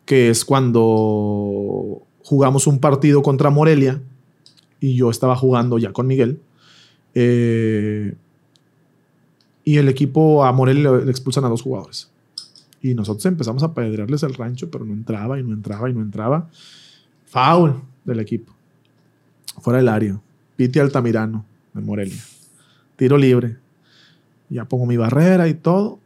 que 0.05 0.29
es 0.29 0.43
cuando 0.43 2.01
jugamos 2.23 2.67
un 2.67 2.79
partido 2.79 3.21
contra 3.21 3.49
Morelia 3.49 4.01
y 4.79 4.95
yo 4.95 5.09
estaba 5.09 5.35
jugando 5.35 5.77
ya 5.77 5.93
con 5.93 6.07
Miguel. 6.07 6.41
Eh, 7.13 8.15
y 9.63 9.77
el 9.77 9.87
equipo 9.89 10.43
a 10.43 10.51
Morelia 10.51 10.91
le, 10.91 11.05
le 11.05 11.11
expulsan 11.11 11.45
a 11.45 11.49
dos 11.49 11.61
jugadores. 11.61 12.09
Y 12.81 12.95
nosotros 12.95 13.25
empezamos 13.27 13.61
a 13.63 13.73
pedrearles 13.73 14.23
el 14.23 14.33
rancho, 14.33 14.71
pero 14.71 14.85
no 14.85 14.93
entraba 14.93 15.39
y 15.39 15.43
no 15.43 15.53
entraba 15.53 15.89
y 15.89 15.93
no 15.93 16.01
entraba. 16.01 16.49
Foul 17.25 17.79
del 18.03 18.19
equipo. 18.19 18.53
Fuera 19.61 19.77
del 19.77 19.87
área. 19.87 20.19
Piti 20.61 20.77
Altamirano 20.77 21.43
de 21.73 21.81
Morelia. 21.81 22.21
Tiro 22.95 23.17
libre. 23.17 23.57
Ya 24.47 24.65
pongo 24.65 24.85
mi 24.85 24.95
barrera 24.95 25.47
y 25.47 25.55
todo. 25.55 25.97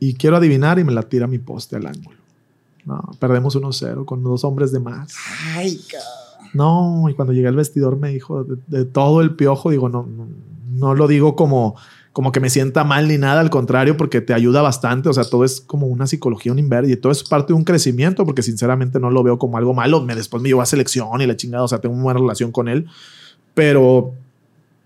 Y 0.00 0.14
quiero 0.14 0.38
adivinar 0.38 0.80
y 0.80 0.84
me 0.84 0.92
la 0.92 1.04
tira 1.04 1.28
mi 1.28 1.38
poste 1.38 1.76
al 1.76 1.86
ángulo. 1.86 2.18
No, 2.84 3.00
perdemos 3.20 3.54
1-0 3.54 4.04
con 4.04 4.24
dos 4.24 4.42
hombres 4.42 4.72
de 4.72 4.80
más. 4.80 5.14
Ay, 5.54 5.80
cabrón. 5.88 6.50
No, 6.52 7.08
y 7.08 7.14
cuando 7.14 7.32
llegué 7.32 7.46
al 7.46 7.54
vestidor 7.54 7.96
me 7.96 8.08
dijo 8.08 8.42
de, 8.42 8.56
de 8.66 8.84
todo 8.84 9.20
el 9.20 9.36
piojo, 9.36 9.70
digo, 9.70 9.88
no, 9.88 10.04
no, 10.04 10.26
no 10.72 10.94
lo 10.96 11.06
digo 11.06 11.36
como, 11.36 11.76
como 12.12 12.32
que 12.32 12.40
me 12.40 12.50
sienta 12.50 12.82
mal 12.82 13.06
ni 13.06 13.18
nada, 13.18 13.40
al 13.40 13.50
contrario, 13.50 13.96
porque 13.96 14.20
te 14.20 14.34
ayuda 14.34 14.62
bastante, 14.62 15.10
o 15.10 15.12
sea, 15.12 15.22
todo 15.22 15.44
es 15.44 15.60
como 15.60 15.86
una 15.86 16.08
psicología, 16.08 16.50
un 16.50 16.58
inverno, 16.58 16.92
y 16.92 16.96
todo 16.96 17.12
es 17.12 17.22
parte 17.22 17.52
de 17.52 17.56
un 17.56 17.62
crecimiento, 17.62 18.26
porque 18.26 18.42
sinceramente 18.42 18.98
no 18.98 19.10
lo 19.10 19.22
veo 19.22 19.38
como 19.38 19.58
algo 19.58 19.74
malo, 19.74 20.02
me 20.02 20.16
después 20.16 20.42
me 20.42 20.48
llevó 20.48 20.60
a 20.60 20.66
selección 20.66 21.20
y 21.20 21.26
la 21.26 21.36
chingada, 21.36 21.62
o 21.62 21.68
sea, 21.68 21.80
tengo 21.80 21.94
una 21.94 22.02
buena 22.02 22.20
relación 22.20 22.50
con 22.50 22.68
él, 22.68 22.88
pero 23.54 24.14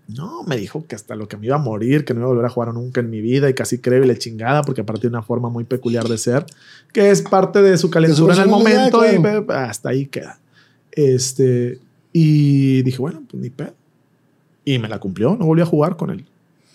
no, 0.07 0.43
me 0.43 0.55
dijo 0.55 0.85
que 0.87 0.95
hasta 0.95 1.15
lo 1.15 1.27
que 1.27 1.35
me 1.35 1.47
iba 1.47 1.57
a 1.57 1.59
morir, 1.59 2.05
que 2.05 2.13
no 2.13 2.21
iba 2.21 2.27
a 2.27 2.29
volver 2.29 2.45
a 2.45 2.49
jugar 2.49 2.73
nunca 2.73 3.01
en 3.01 3.09
mi 3.09 3.19
vida 3.19 3.49
y 3.49 3.53
casi 3.53 3.79
creo 3.79 4.03
y 4.03 4.07
la 4.07 4.17
chingada, 4.17 4.63
porque 4.63 4.81
aparte 4.81 5.01
de 5.01 5.09
una 5.09 5.21
forma 5.21 5.49
muy 5.49 5.65
peculiar 5.65 6.07
de 6.07 6.17
ser, 6.17 6.45
que 6.93 7.11
es 7.11 7.21
parte 7.21 7.61
de 7.61 7.77
su 7.77 7.89
calentura 7.89 8.35
en 8.35 8.41
el 8.41 8.47
momento 8.47 9.05
y 9.05 9.17
claro. 9.17 9.45
hasta 9.49 9.89
ahí 9.89 10.05
queda. 10.05 10.39
Este, 10.91 11.79
y 12.13 12.81
dije, 12.83 12.99
bueno, 12.99 13.21
pues 13.29 13.41
ni 13.41 13.49
pedo. 13.49 13.73
Y 14.63 14.79
me 14.79 14.87
la 14.87 14.99
cumplió, 14.99 15.35
no 15.35 15.45
volví 15.45 15.61
a 15.61 15.65
jugar 15.65 15.97
con 15.97 16.09
él. 16.09 16.25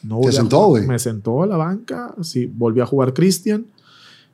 No 0.03 0.17
volví 0.17 0.29
a 0.29 0.33
sentó, 0.33 0.65
jugar. 0.65 0.83
güey. 0.83 0.87
Me 0.87 0.99
sentó 0.99 1.43
a 1.43 1.47
la 1.47 1.57
banca, 1.57 2.15
sí, 2.23 2.47
volví 2.47 2.81
a 2.81 2.87
jugar 2.87 3.15
Cristian. 3.15 3.65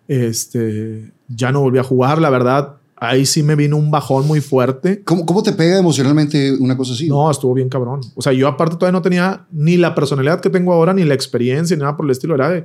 Este, 0.09 1.13
ya 1.29 1.53
no 1.53 1.61
volví 1.61 1.79
a 1.79 1.85
jugar, 1.85 2.21
la 2.21 2.31
verdad, 2.31 2.78
ahí 3.01 3.27
sí 3.27 3.43
me 3.43 3.55
vino 3.55 3.77
un 3.77 3.91
bajón 3.91 4.27
muy 4.27 4.41
fuerte. 4.41 5.03
¿Cómo, 5.05 5.25
¿Cómo 5.25 5.43
te 5.43 5.53
pega 5.53 5.79
emocionalmente 5.79 6.53
una 6.53 6.77
cosa 6.77 6.93
así? 6.93 7.09
No, 7.09 7.31
estuvo 7.31 7.55
bien 7.55 7.69
cabrón. 7.69 8.01
O 8.15 8.23
sea, 8.23 8.33
yo 8.33 8.49
aparte 8.49 8.77
todavía 8.77 8.99
no 8.99 9.03
tenía 9.03 9.47
ni 9.53 9.77
la 9.77 9.95
personalidad 9.95 10.41
que 10.41 10.51
tengo 10.51 10.73
ahora, 10.73 10.93
ni 10.93 11.05
la 11.05 11.15
experiencia, 11.15 11.77
ni 11.77 11.81
nada 11.81 11.97
por 11.97 12.07
el 12.07 12.13
estilo. 12.13 12.35
Era 12.35 12.51
de, 12.51 12.65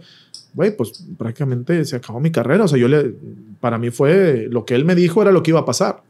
güey, 0.54 0.76
pues 0.76 1.06
prácticamente 1.18 1.86
se 1.86 1.96
acabó 1.96 2.20
mi 2.20 2.32
carrera. 2.32 2.64
O 2.64 2.68
sea, 2.68 2.78
yo 2.78 2.88
le, 2.88 3.16
para 3.60 3.78
mí 3.78 3.92
fue 3.92 4.48
lo 4.50 4.66
que 4.66 4.76
él 4.76 4.86
me 4.86 4.96
dijo 4.96 5.22
era 5.22 5.32
lo 5.32 5.44
que 5.44 5.52
iba 5.52 5.60
a 5.60 5.66
pasar. 5.66 6.04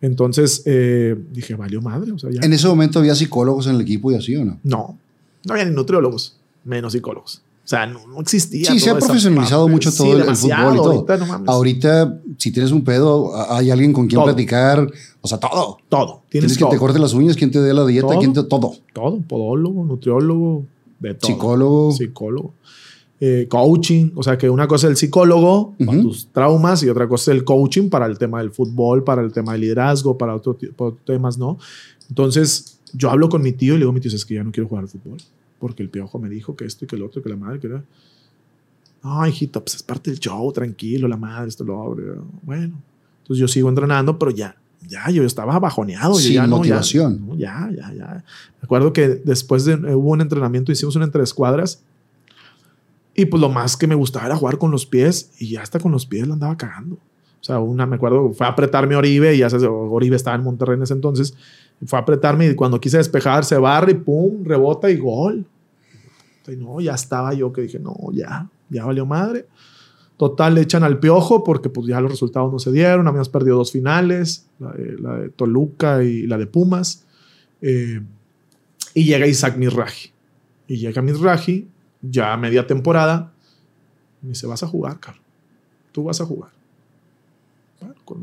Entonces 0.00 0.62
eh, 0.66 1.16
dije, 1.32 1.54
valió 1.54 1.80
madre. 1.80 2.12
O 2.12 2.18
sea, 2.18 2.30
ya. 2.30 2.40
En 2.42 2.52
ese 2.52 2.66
momento 2.66 2.98
había 2.98 3.14
psicólogos 3.14 3.66
en 3.66 3.76
el 3.76 3.80
equipo 3.80 4.10
y 4.12 4.16
así 4.16 4.36
o 4.36 4.44
no. 4.44 4.58
No, 4.62 4.98
no 5.44 5.52
había 5.52 5.64
ni 5.64 5.74
nutriólogos, 5.74 6.38
menos 6.64 6.92
psicólogos. 6.92 7.42
O 7.64 7.66
sea, 7.66 7.86
no, 7.86 8.06
no 8.06 8.20
existía. 8.20 8.70
Sí, 8.70 8.78
se 8.78 8.90
ha 8.90 8.98
profesionalizado 8.98 9.66
mucho 9.68 9.90
todo 9.90 10.06
Sí, 10.06 10.12
el- 10.12 10.36
fútbol 10.36 10.74
y 10.74 10.76
todo. 10.76 10.90
Ahorita, 10.92 11.16
no 11.16 11.26
mames. 11.26 11.48
Ahorita, 11.48 12.20
si 12.36 12.52
tienes 12.52 12.72
un 12.72 12.84
pedo, 12.84 13.32
hay 13.50 13.70
alguien 13.70 13.92
con 13.94 14.06
quien 14.06 14.16
Todo. 14.18 14.26
platicar. 14.26 14.86
O 15.22 15.26
sea, 15.28 15.38
todo. 15.38 15.78
todo. 15.88 16.22
Tienes 16.28 16.52
Tienes 16.52 16.58
que 16.58 16.74
te 16.74 16.78
corte 16.78 16.98
las 16.98 17.14
uñas, 17.14 17.36
quien 17.36 17.50
te 17.50 17.60
dé 17.62 17.72
la 17.72 17.86
dieta, 17.86 18.08
Todo. 18.08 18.18
quien 18.18 18.34
te. 18.34 18.42
Todo. 18.42 18.74
todo. 18.92 19.18
Podólogo, 19.26 19.84
nutriólogo, 19.86 20.66
de 21.00 21.14
todo. 21.14 21.30
Psicólogo. 21.32 21.92
psicólogo. 21.92 22.52
Eh, 23.20 23.46
coaching, 23.48 24.10
o 24.16 24.22
sea 24.22 24.36
que 24.36 24.50
una 24.50 24.66
cosa 24.68 24.86
es 24.88 24.90
el 24.90 24.96
psicólogo 24.98 25.74
para 25.86 26.02
tus 26.02 26.26
traumas 26.32 26.82
y 26.82 26.90
otra 26.90 27.08
cosa 27.08 27.30
es 27.32 27.38
el 27.38 27.44
coaching 27.44 27.88
para 27.88 28.04
el 28.04 28.18
tema 28.18 28.40
del 28.40 28.50
fútbol, 28.50 29.02
para 29.04 29.22
el 29.22 29.32
tema 29.32 29.52
del 29.52 29.62
liderazgo, 29.62 30.18
para 30.18 30.34
otros 30.34 30.56
temas, 31.06 31.38
¿no? 31.38 31.56
Entonces 32.10 32.80
yo 32.92 33.10
hablo 33.10 33.28
con 33.30 33.40
mi 33.40 33.52
tío 33.52 33.74
y 33.74 33.78
le 33.78 33.82
digo 33.84 33.92
mi 33.92 34.00
tío, 34.00 34.10
es 34.14 34.26
que 34.26 34.34
ya 34.34 34.44
no 34.44 34.52
quiero 34.52 34.68
jugar 34.68 34.84
al 34.84 34.90
fútbol 34.90 35.16
porque 35.64 35.82
el 35.82 35.88
piojo 35.88 36.18
me 36.18 36.28
dijo 36.28 36.54
que 36.56 36.66
esto 36.66 36.84
y 36.84 36.88
que 36.88 36.94
el 36.96 37.02
otro, 37.02 37.22
que 37.22 37.30
la 37.30 37.36
madre, 37.36 37.58
que 37.58 37.68
era... 37.68 37.82
No, 39.02 39.26
hijito, 39.26 39.64
pues 39.64 39.76
es 39.76 39.82
parte 39.82 40.10
del 40.10 40.20
show, 40.20 40.52
tranquilo, 40.52 41.08
la 41.08 41.16
madre, 41.16 41.48
esto, 41.48 41.64
lo 41.64 41.80
otro. 41.80 42.22
Bueno, 42.42 42.74
entonces 43.22 43.40
yo 43.40 43.48
sigo 43.48 43.70
entrenando, 43.70 44.18
pero 44.18 44.30
ya, 44.30 44.56
ya, 44.86 45.08
yo 45.08 45.24
estaba 45.24 45.58
bajoneado. 45.58 46.12
yo 46.12 46.18
Sin 46.20 46.34
ya 46.34 46.42
no, 46.42 46.56
ya- 46.56 46.56
motivación. 46.58 47.26
no, 47.26 47.34
ya, 47.34 47.70
ya, 47.74 47.94
ya. 47.94 48.06
Me 48.60 48.64
acuerdo 48.64 48.92
que 48.92 49.08
después 49.08 49.64
de, 49.64 49.74
hubo 49.94 50.10
un 50.10 50.20
entrenamiento, 50.20 50.70
hicimos 50.70 50.96
un 50.96 51.02
entre 51.02 51.22
escuadras 51.22 51.82
y 53.14 53.24
pues 53.24 53.40
lo 53.40 53.48
más 53.48 53.78
que 53.78 53.86
me 53.86 53.94
gustaba 53.94 54.26
era 54.26 54.36
jugar 54.36 54.58
con 54.58 54.70
los 54.70 54.84
pies 54.84 55.30
y 55.38 55.48
ya 55.48 55.62
hasta 55.62 55.80
con 55.80 55.92
los 55.92 56.04
pies 56.04 56.28
la 56.28 56.34
andaba 56.34 56.58
cagando. 56.58 56.96
O 56.96 57.44
sea, 57.46 57.58
una, 57.58 57.86
me 57.86 57.96
acuerdo, 57.96 58.32
fue 58.34 58.46
a 58.46 58.50
apretarme 58.50 58.96
Oribe 58.96 59.34
y 59.34 59.38
ya 59.38 59.48
se, 59.48 59.66
Oribe 59.66 60.16
estaba 60.16 60.36
en 60.36 60.42
Monterrey 60.42 60.76
en 60.76 60.82
ese 60.82 60.92
entonces. 60.92 61.34
Fue 61.86 61.98
a 61.98 62.02
apretarme 62.02 62.46
y 62.46 62.54
cuando 62.54 62.80
quise 62.80 62.96
despejar 62.96 63.44
se 63.44 63.58
barre 63.58 63.92
y 63.92 63.94
pum, 63.96 64.44
rebota 64.44 64.90
y 64.90 64.96
gol. 64.96 65.44
Y 66.48 66.56
no, 66.56 66.80
ya 66.80 66.94
estaba 66.94 67.32
yo 67.34 67.52
que 67.52 67.62
dije, 67.62 67.78
no, 67.78 67.94
ya, 68.12 68.48
ya 68.68 68.84
valió 68.84 69.06
madre. 69.06 69.46
Total, 70.16 70.54
le 70.54 70.60
echan 70.60 70.84
al 70.84 71.00
piojo 71.00 71.42
porque 71.42 71.68
pues 71.68 71.86
ya 71.86 72.00
los 72.00 72.10
resultados 72.10 72.52
no 72.52 72.58
se 72.58 72.70
dieron. 72.70 73.08
Habíamos 73.08 73.28
perdido 73.28 73.56
dos 73.56 73.72
finales, 73.72 74.46
la 74.58 74.72
de, 74.72 74.98
la 74.98 75.14
de 75.16 75.28
Toluca 75.30 76.02
y 76.04 76.26
la 76.26 76.38
de 76.38 76.46
Pumas. 76.46 77.04
Eh, 77.60 78.00
y 78.94 79.04
llega 79.04 79.26
Isaac 79.26 79.56
Mizrahi. 79.56 80.12
Y 80.68 80.76
llega 80.76 81.02
Mizrahi, 81.02 81.68
ya 82.00 82.32
a 82.32 82.36
media 82.36 82.66
temporada, 82.66 83.32
me 84.22 84.30
dice, 84.30 84.46
vas 84.46 84.62
a 84.62 84.66
jugar, 84.66 85.00
cabrón. 85.00 85.22
Tú 85.92 86.04
vas 86.04 86.20
a 86.20 86.24
jugar. 86.24 86.50
Bueno, 87.80 87.94
con 88.04 88.22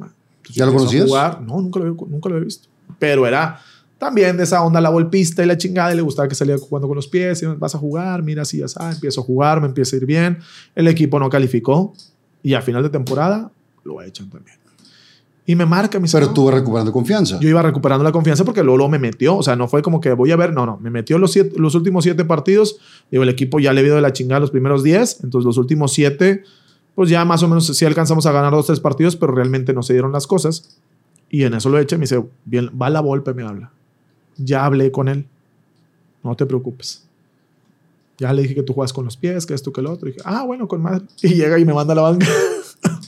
¿Ya 0.50 0.66
lo 0.66 0.74
conocías? 0.74 1.08
jugar. 1.08 1.42
No, 1.42 1.62
nunca 1.62 1.80
lo, 1.80 1.86
había, 1.86 1.98
nunca 2.08 2.30
lo 2.30 2.36
había 2.36 2.46
visto. 2.46 2.68
Pero 3.00 3.28
era 3.28 3.60
también 4.02 4.36
de 4.36 4.44
esa 4.46 4.64
onda 4.64 4.82
la 4.82 4.90
golpista 4.90 5.44
y 5.44 5.46
la 5.46 5.56
chingada. 5.58 5.94
Y 5.94 5.96
le 5.96 6.02
gustaba 6.02 6.28
que 6.28 6.34
salía 6.34 6.58
jugando 6.58 6.88
con 6.88 6.96
los 6.96 7.08
pies. 7.08 7.44
Y 7.44 7.46
vas 7.46 7.76
a 7.76 7.78
jugar, 7.78 8.24
mira, 8.24 8.42
así, 8.42 8.58
ya 8.58 8.68
sabes. 8.68 8.96
Empiezo 8.96 9.22
a 9.22 9.24
jugar, 9.24 9.62
me 9.62 9.68
empieza 9.68 9.96
a 9.96 9.98
ir 10.00 10.08
bien. 10.08 10.40
El 10.74 10.88
equipo 10.88 11.20
no 11.20 11.30
calificó. 11.30 11.94
Y 12.42 12.56
a 12.56 12.62
final 12.64 12.82
de 12.82 12.90
temporada 12.90 13.52
lo 13.84 14.02
echan 14.02 14.28
también. 14.32 14.58
Y 15.46 15.56
me 15.56 15.66
marca, 15.68 16.00
dice, 16.00 16.18
Pero 16.18 16.34
tú 16.34 16.46
vas 16.46 16.56
recuperando 16.56 16.92
confianza. 16.92 17.40
Yo 17.40 17.48
iba 17.50 17.62
recuperando 17.62 18.04
la 18.04 18.12
confianza 18.12 18.44
porque 18.44 18.64
luego, 18.64 18.78
luego 18.78 18.90
me 18.92 18.98
metió. 19.00 19.38
O 19.38 19.44
sea, 19.44 19.56
no 19.56 19.68
fue 19.68 19.84
como 19.84 20.02
que 20.02 20.14
voy 20.14 20.32
a 20.32 20.36
ver. 20.36 20.52
No, 20.54 20.66
no. 20.66 20.78
Me 20.78 20.90
metió 20.90 21.20
los, 21.20 21.32
siete- 21.34 21.60
los 21.60 21.76
últimos 21.76 22.04
siete 22.04 22.26
partidos. 22.26 22.78
Digo, 23.12 23.22
el 23.22 23.30
equipo 23.30 23.60
ya 23.60 23.72
le 23.74 23.84
vio 23.84 23.94
de 23.94 24.02
la 24.02 24.14
chingada 24.14 24.40
los 24.40 24.50
primeros 24.50 24.82
diez. 24.82 25.20
Entonces, 25.24 25.46
los 25.46 25.58
últimos 25.58 25.94
siete, 25.94 26.44
pues 26.96 27.10
ya 27.12 27.24
más 27.24 27.44
o 27.44 27.48
menos 27.48 27.68
sí 27.68 27.86
alcanzamos 27.86 28.26
a 28.26 28.32
ganar 28.32 28.52
dos, 28.52 28.66
tres 28.66 28.80
partidos, 28.80 29.16
pero 29.16 29.32
realmente 29.34 29.74
no 29.74 29.84
se 29.84 29.94
dieron 29.94 30.12
las 30.12 30.26
cosas. 30.26 30.78
Y 31.30 31.44
en 31.44 31.54
eso 31.54 31.70
lo 31.70 31.78
echa 31.80 31.96
y 31.96 32.00
me 32.00 32.04
dice, 32.04 32.24
bien, 32.46 32.70
va 32.82 32.90
la 32.90 33.00
Volpe, 33.02 33.34
me 33.36 33.44
habla. 33.44 33.72
Ya 34.38 34.66
hablé 34.66 34.92
con 34.92 35.08
él. 35.08 35.26
No 36.24 36.36
te 36.36 36.46
preocupes. 36.46 37.04
Ya 38.18 38.32
le 38.34 38.44
dije 38.44 38.56
que 38.56 38.64
tú 38.64 38.74
juegas 38.74 38.94
con 38.94 39.06
los 39.06 39.18
pies, 39.18 39.46
que 39.46 39.54
esto, 39.54 39.74
que 39.74 39.82
el 39.82 39.88
otro. 39.88 40.08
Y 40.08 40.12
dije, 40.12 40.24
ah, 40.26 40.44
bueno, 40.44 40.68
con 40.68 40.82
madre. 40.82 41.06
Y 41.24 41.30
llega 41.30 41.58
y 41.58 41.66
me 41.66 41.74
manda 41.74 41.94
a 41.94 41.96
la 41.96 42.02
banca. 42.04 42.28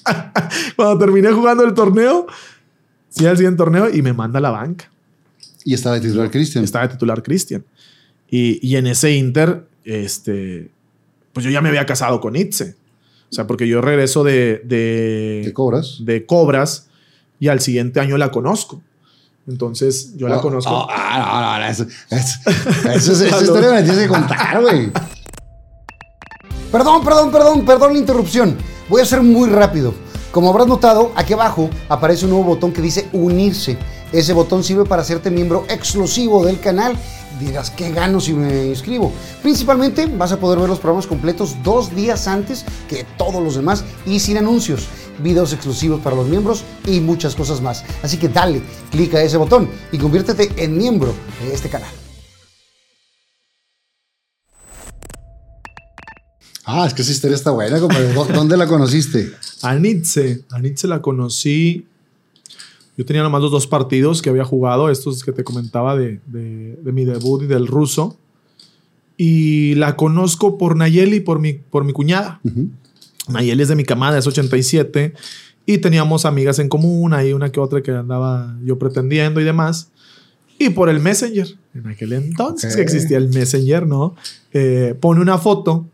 Cuando 0.75 0.97
terminé 0.97 1.31
jugando 1.31 1.63
el 1.63 1.73
torneo, 1.73 2.25
sí, 3.09 3.25
al 3.25 3.37
siguiente 3.37 3.57
torneo, 3.57 3.93
y 3.93 4.01
me 4.01 4.13
manda 4.13 4.39
a 4.39 4.41
la 4.41 4.49
banca. 4.49 4.91
Y 5.63 5.73
estaba 5.73 5.95
de 5.95 6.01
titular 6.01 6.31
Cristian. 6.31 6.63
Estaba 6.63 6.87
de 6.87 6.93
titular 6.93 7.21
Cristian. 7.21 7.63
Y, 8.29 8.59
y 8.67 8.75
en 8.75 8.87
ese 8.87 9.11
Inter, 9.15 9.67
este, 9.85 10.71
pues 11.31 11.43
yo 11.45 11.51
ya 11.51 11.61
me 11.61 11.69
había 11.69 11.85
casado 11.85 12.19
con 12.19 12.35
Itze. 12.35 12.75
O 13.29 13.35
sea, 13.35 13.47
porque 13.47 13.67
yo 13.67 13.81
regreso 13.81 14.23
de, 14.23 14.61
de, 14.63 15.41
¿Qué 15.45 15.53
cobras? 15.53 15.97
de 16.01 16.25
Cobras 16.25 16.89
y 17.39 17.47
al 17.47 17.61
siguiente 17.61 17.99
año 17.99 18.17
la 18.17 18.31
conozco. 18.31 18.81
Entonces, 19.47 20.15
yo 20.15 20.27
la 20.29 20.37
Oh, 20.37 20.41
conozco. 20.41 20.71
oh, 20.71 20.87
ah, 20.89 21.57
no, 21.57 21.59
no, 21.59 21.65
eso, 21.69 21.85
eso, 22.09 22.39
eso 22.93 23.11
es- 23.13 23.21
esa 23.21 23.41
historia 23.41 23.71
me 23.71 23.83
tienes 23.83 23.99
que 24.03 24.07
contar, 24.07 24.61
güey. 24.61 24.91
Perdón, 26.71 27.03
perdón, 27.03 27.31
perdón, 27.31 27.65
perdón 27.65 27.93
la 27.93 27.99
interrupción. 27.99 28.57
Voy 28.89 29.01
a 29.01 29.05
ser 29.05 29.21
muy 29.21 29.49
rápido. 29.49 29.93
Como 30.31 30.49
habrás 30.49 30.67
notado, 30.67 31.11
aquí 31.15 31.33
abajo 31.33 31.69
aparece 31.89 32.25
un 32.25 32.31
nuevo 32.31 32.45
botón 32.45 32.71
que 32.73 32.81
dice 32.81 33.07
unirse. 33.13 33.77
Ese 34.11 34.33
botón 34.33 34.63
sirve 34.63 34.85
para 34.85 35.01
hacerte 35.03 35.29
miembro 35.29 35.65
exclusivo 35.69 36.43
del 36.45 36.59
canal. 36.59 36.97
Dirás, 37.39 37.69
¿qué 37.71 37.91
gano 37.91 38.19
si 38.19 38.33
me 38.33 38.65
inscribo? 38.67 39.11
Principalmente 39.43 40.05
vas 40.07 40.31
a 40.31 40.39
poder 40.39 40.59
ver 40.59 40.69
los 40.69 40.79
programas 40.79 41.05
completos 41.07 41.55
dos 41.63 41.93
días 41.95 42.27
antes 42.27 42.63
que 42.87 43.05
todos 43.17 43.43
los 43.43 43.55
demás 43.55 43.83
y 44.05 44.19
sin 44.19 44.37
anuncios, 44.37 44.87
videos 45.19 45.53
exclusivos 45.53 45.99
para 46.01 46.15
los 46.15 46.27
miembros 46.27 46.63
y 46.87 46.99
muchas 46.99 47.35
cosas 47.35 47.61
más. 47.61 47.83
Así 48.01 48.17
que 48.17 48.29
dale, 48.29 48.61
clica 48.91 49.21
ese 49.21 49.37
botón 49.37 49.69
y 49.91 49.97
conviértete 49.97 50.51
en 50.63 50.77
miembro 50.77 51.13
de 51.41 51.53
este 51.53 51.69
canal. 51.69 51.89
Ah, 56.65 56.85
es 56.87 56.93
que 56.93 57.01
esa 57.01 57.11
historia 57.11 57.35
está 57.35 57.51
buena, 57.51 57.79
compadre. 57.79 58.13
¿Dó- 58.13 58.25
¿Dónde 58.25 58.55
la 58.55 58.67
conociste? 58.67 59.31
A 59.61 59.75
Nietzsche. 59.75 60.43
A 60.51 60.59
Nietzsche 60.59 60.87
la 60.87 61.01
conocí. 61.01 61.85
Yo 62.97 63.05
tenía 63.05 63.23
nomás 63.23 63.41
los 63.41 63.51
dos 63.51 63.67
partidos 63.67 64.21
que 64.21 64.29
había 64.29 64.45
jugado, 64.45 64.89
estos 64.89 65.23
que 65.23 65.31
te 65.31 65.43
comentaba 65.43 65.95
de, 65.97 66.21
de- 66.27 66.77
de 66.81 66.91
mi 66.91 67.03
debut 67.05 67.43
y 67.43 67.47
del 67.47 67.67
ruso. 67.67 68.17
Y 69.17 69.75
la 69.75 69.95
conozco 69.95 70.57
por 70.57 70.75
Nayeli, 70.77 71.19
por 71.19 71.39
mi, 71.39 71.53
por 71.53 71.83
mi 71.83 71.91
cuñada. 71.93 72.39
Ujú. 72.43 72.69
Nayeli 73.29 73.63
es 73.63 73.69
de 73.69 73.75
mi 73.75 73.83
camada, 73.83 74.17
es 74.17 74.27
87. 74.27 75.13
Y 75.65 75.77
teníamos 75.77 76.25
amigas 76.25 76.59
en 76.59 76.67
común, 76.67 77.13
ahí 77.13 77.31
una 77.33 77.51
que 77.51 77.59
otra 77.59 77.81
que 77.81 77.91
andaba 77.91 78.57
yo 78.63 78.77
pretendiendo 78.77 79.39
y 79.39 79.43
demás. 79.45 79.89
Y 80.59 80.69
por 80.71 80.89
el 80.89 80.99
Messenger, 80.99 81.47
en 81.73 81.87
aquel 81.87 82.13
entonces 82.13 82.71
Ok. 82.71 82.77
que 82.77 82.81
existía 82.83 83.17
el 83.17 83.29
Messenger, 83.29 83.87
¿no? 83.87 84.15
Eh, 84.51 84.93
pone 84.99 85.21
una 85.21 85.37
foto 85.37 85.87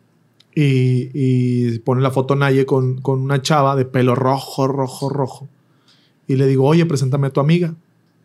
y, 0.56 1.10
y 1.14 1.80
pone 1.80 2.02
la 2.02 2.12
foto 2.12 2.36
Naye 2.36 2.66
con, 2.66 3.00
con 3.02 3.22
una 3.22 3.42
chava 3.42 3.76
de 3.76 3.86
pelo 3.86 4.16
rojo, 4.16 4.68
rojo, 4.68 5.10
rojo. 5.10 5.48
Y 6.28 6.36
le 6.36 6.48
digo, 6.48 6.66
oye, 6.66 6.86
preséntame 6.86 7.28
a 7.28 7.30
tu 7.30 7.40
amiga. 7.40 7.74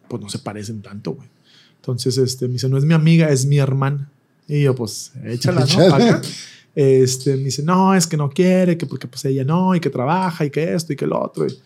Pues 0.08 0.20
no 0.22 0.28
se 0.28 0.38
parecen 0.38 0.82
tanto, 0.82 1.12
güey. 1.12 1.28
Entonces, 1.76 2.16
este, 2.18 2.46
me 2.48 2.54
dice, 2.54 2.68
no 2.68 2.78
es 2.78 2.84
mi 2.84 2.94
amiga, 2.94 3.28
es 3.30 3.46
mi 3.46 3.58
hermana. 3.58 4.10
Y 4.48 4.62
yo, 4.62 4.74
pues, 4.74 5.12
échala, 5.24 5.64
¿no? 5.66 5.80
Acá. 5.94 6.20
Este, 6.74 7.36
me 7.36 7.44
dice, 7.44 7.62
no, 7.62 7.94
es 7.94 8.06
que 8.06 8.16
no 8.16 8.30
quiere, 8.30 8.76
que 8.76 8.86
porque 8.86 9.06
pues 9.06 9.24
ella 9.24 9.44
no, 9.44 9.74
y 9.74 9.80
que 9.80 9.90
trabaja, 9.90 10.44
y 10.44 10.50
que 10.50 10.74
esto, 10.74 10.92
y 10.92 10.96
que 10.96 11.06
lo 11.06 11.20
otro. 11.22 11.46
Y, 11.46 11.56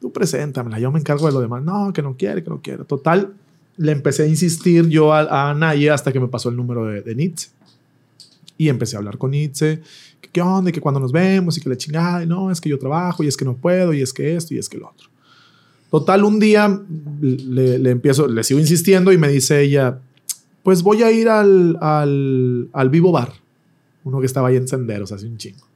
Tú 0.00 0.10
preséntamela, 0.10 0.78
yo 0.78 0.90
me 0.90 0.98
encargo 0.98 1.26
de 1.26 1.32
lo 1.32 1.40
demás. 1.40 1.62
No, 1.62 1.92
que 1.92 2.00
no 2.00 2.16
quiere, 2.16 2.42
que 2.42 2.48
no 2.48 2.60
quiere. 2.62 2.84
Total, 2.84 3.34
le 3.76 3.92
empecé 3.92 4.22
a 4.22 4.26
insistir 4.26 4.88
yo 4.88 5.12
a, 5.12 5.50
a 5.50 5.54
Naye 5.54 5.90
hasta 5.90 6.10
que 6.10 6.18
me 6.18 6.28
pasó 6.28 6.48
el 6.48 6.56
número 6.56 6.86
de, 6.86 7.02
de 7.02 7.14
Nietzsche. 7.14 7.50
Y 8.56 8.68
empecé 8.70 8.96
a 8.96 9.00
hablar 9.00 9.18
con 9.18 9.30
Nietzsche, 9.30 9.80
que 10.20 10.28
qué 10.30 10.40
onda, 10.40 10.72
que 10.72 10.80
cuando 10.80 11.00
nos 11.00 11.12
vemos, 11.12 11.56
y 11.58 11.60
que 11.60 11.68
la 11.68 11.76
chingada, 11.76 12.22
y 12.22 12.26
no, 12.26 12.50
es 12.50 12.60
que 12.60 12.68
yo 12.68 12.78
trabajo, 12.78 13.22
y 13.22 13.26
es 13.26 13.36
que 13.36 13.44
no 13.44 13.56
puedo, 13.56 13.92
y 13.92 14.00
es 14.00 14.12
que 14.12 14.36
esto, 14.36 14.54
y 14.54 14.58
es 14.58 14.68
que 14.68 14.78
lo 14.78 14.88
otro. 14.88 15.08
Total, 15.90 16.24
un 16.24 16.38
día 16.38 16.80
le, 17.20 17.78
le 17.78 17.90
empiezo, 17.90 18.26
le 18.26 18.44
sigo 18.44 18.60
insistiendo 18.60 19.12
y 19.12 19.18
me 19.18 19.28
dice 19.28 19.60
ella, 19.60 19.98
pues 20.62 20.82
voy 20.82 21.02
a 21.02 21.10
ir 21.10 21.28
al, 21.28 21.76
al, 21.80 22.68
al 22.72 22.90
Vivo 22.90 23.12
Bar, 23.12 23.32
uno 24.04 24.20
que 24.20 24.26
estaba 24.26 24.48
ahí 24.48 24.56
en 24.56 24.66
Senderos 24.68 25.12
hace 25.12 25.26
un 25.26 25.36
chingo. 25.36 25.66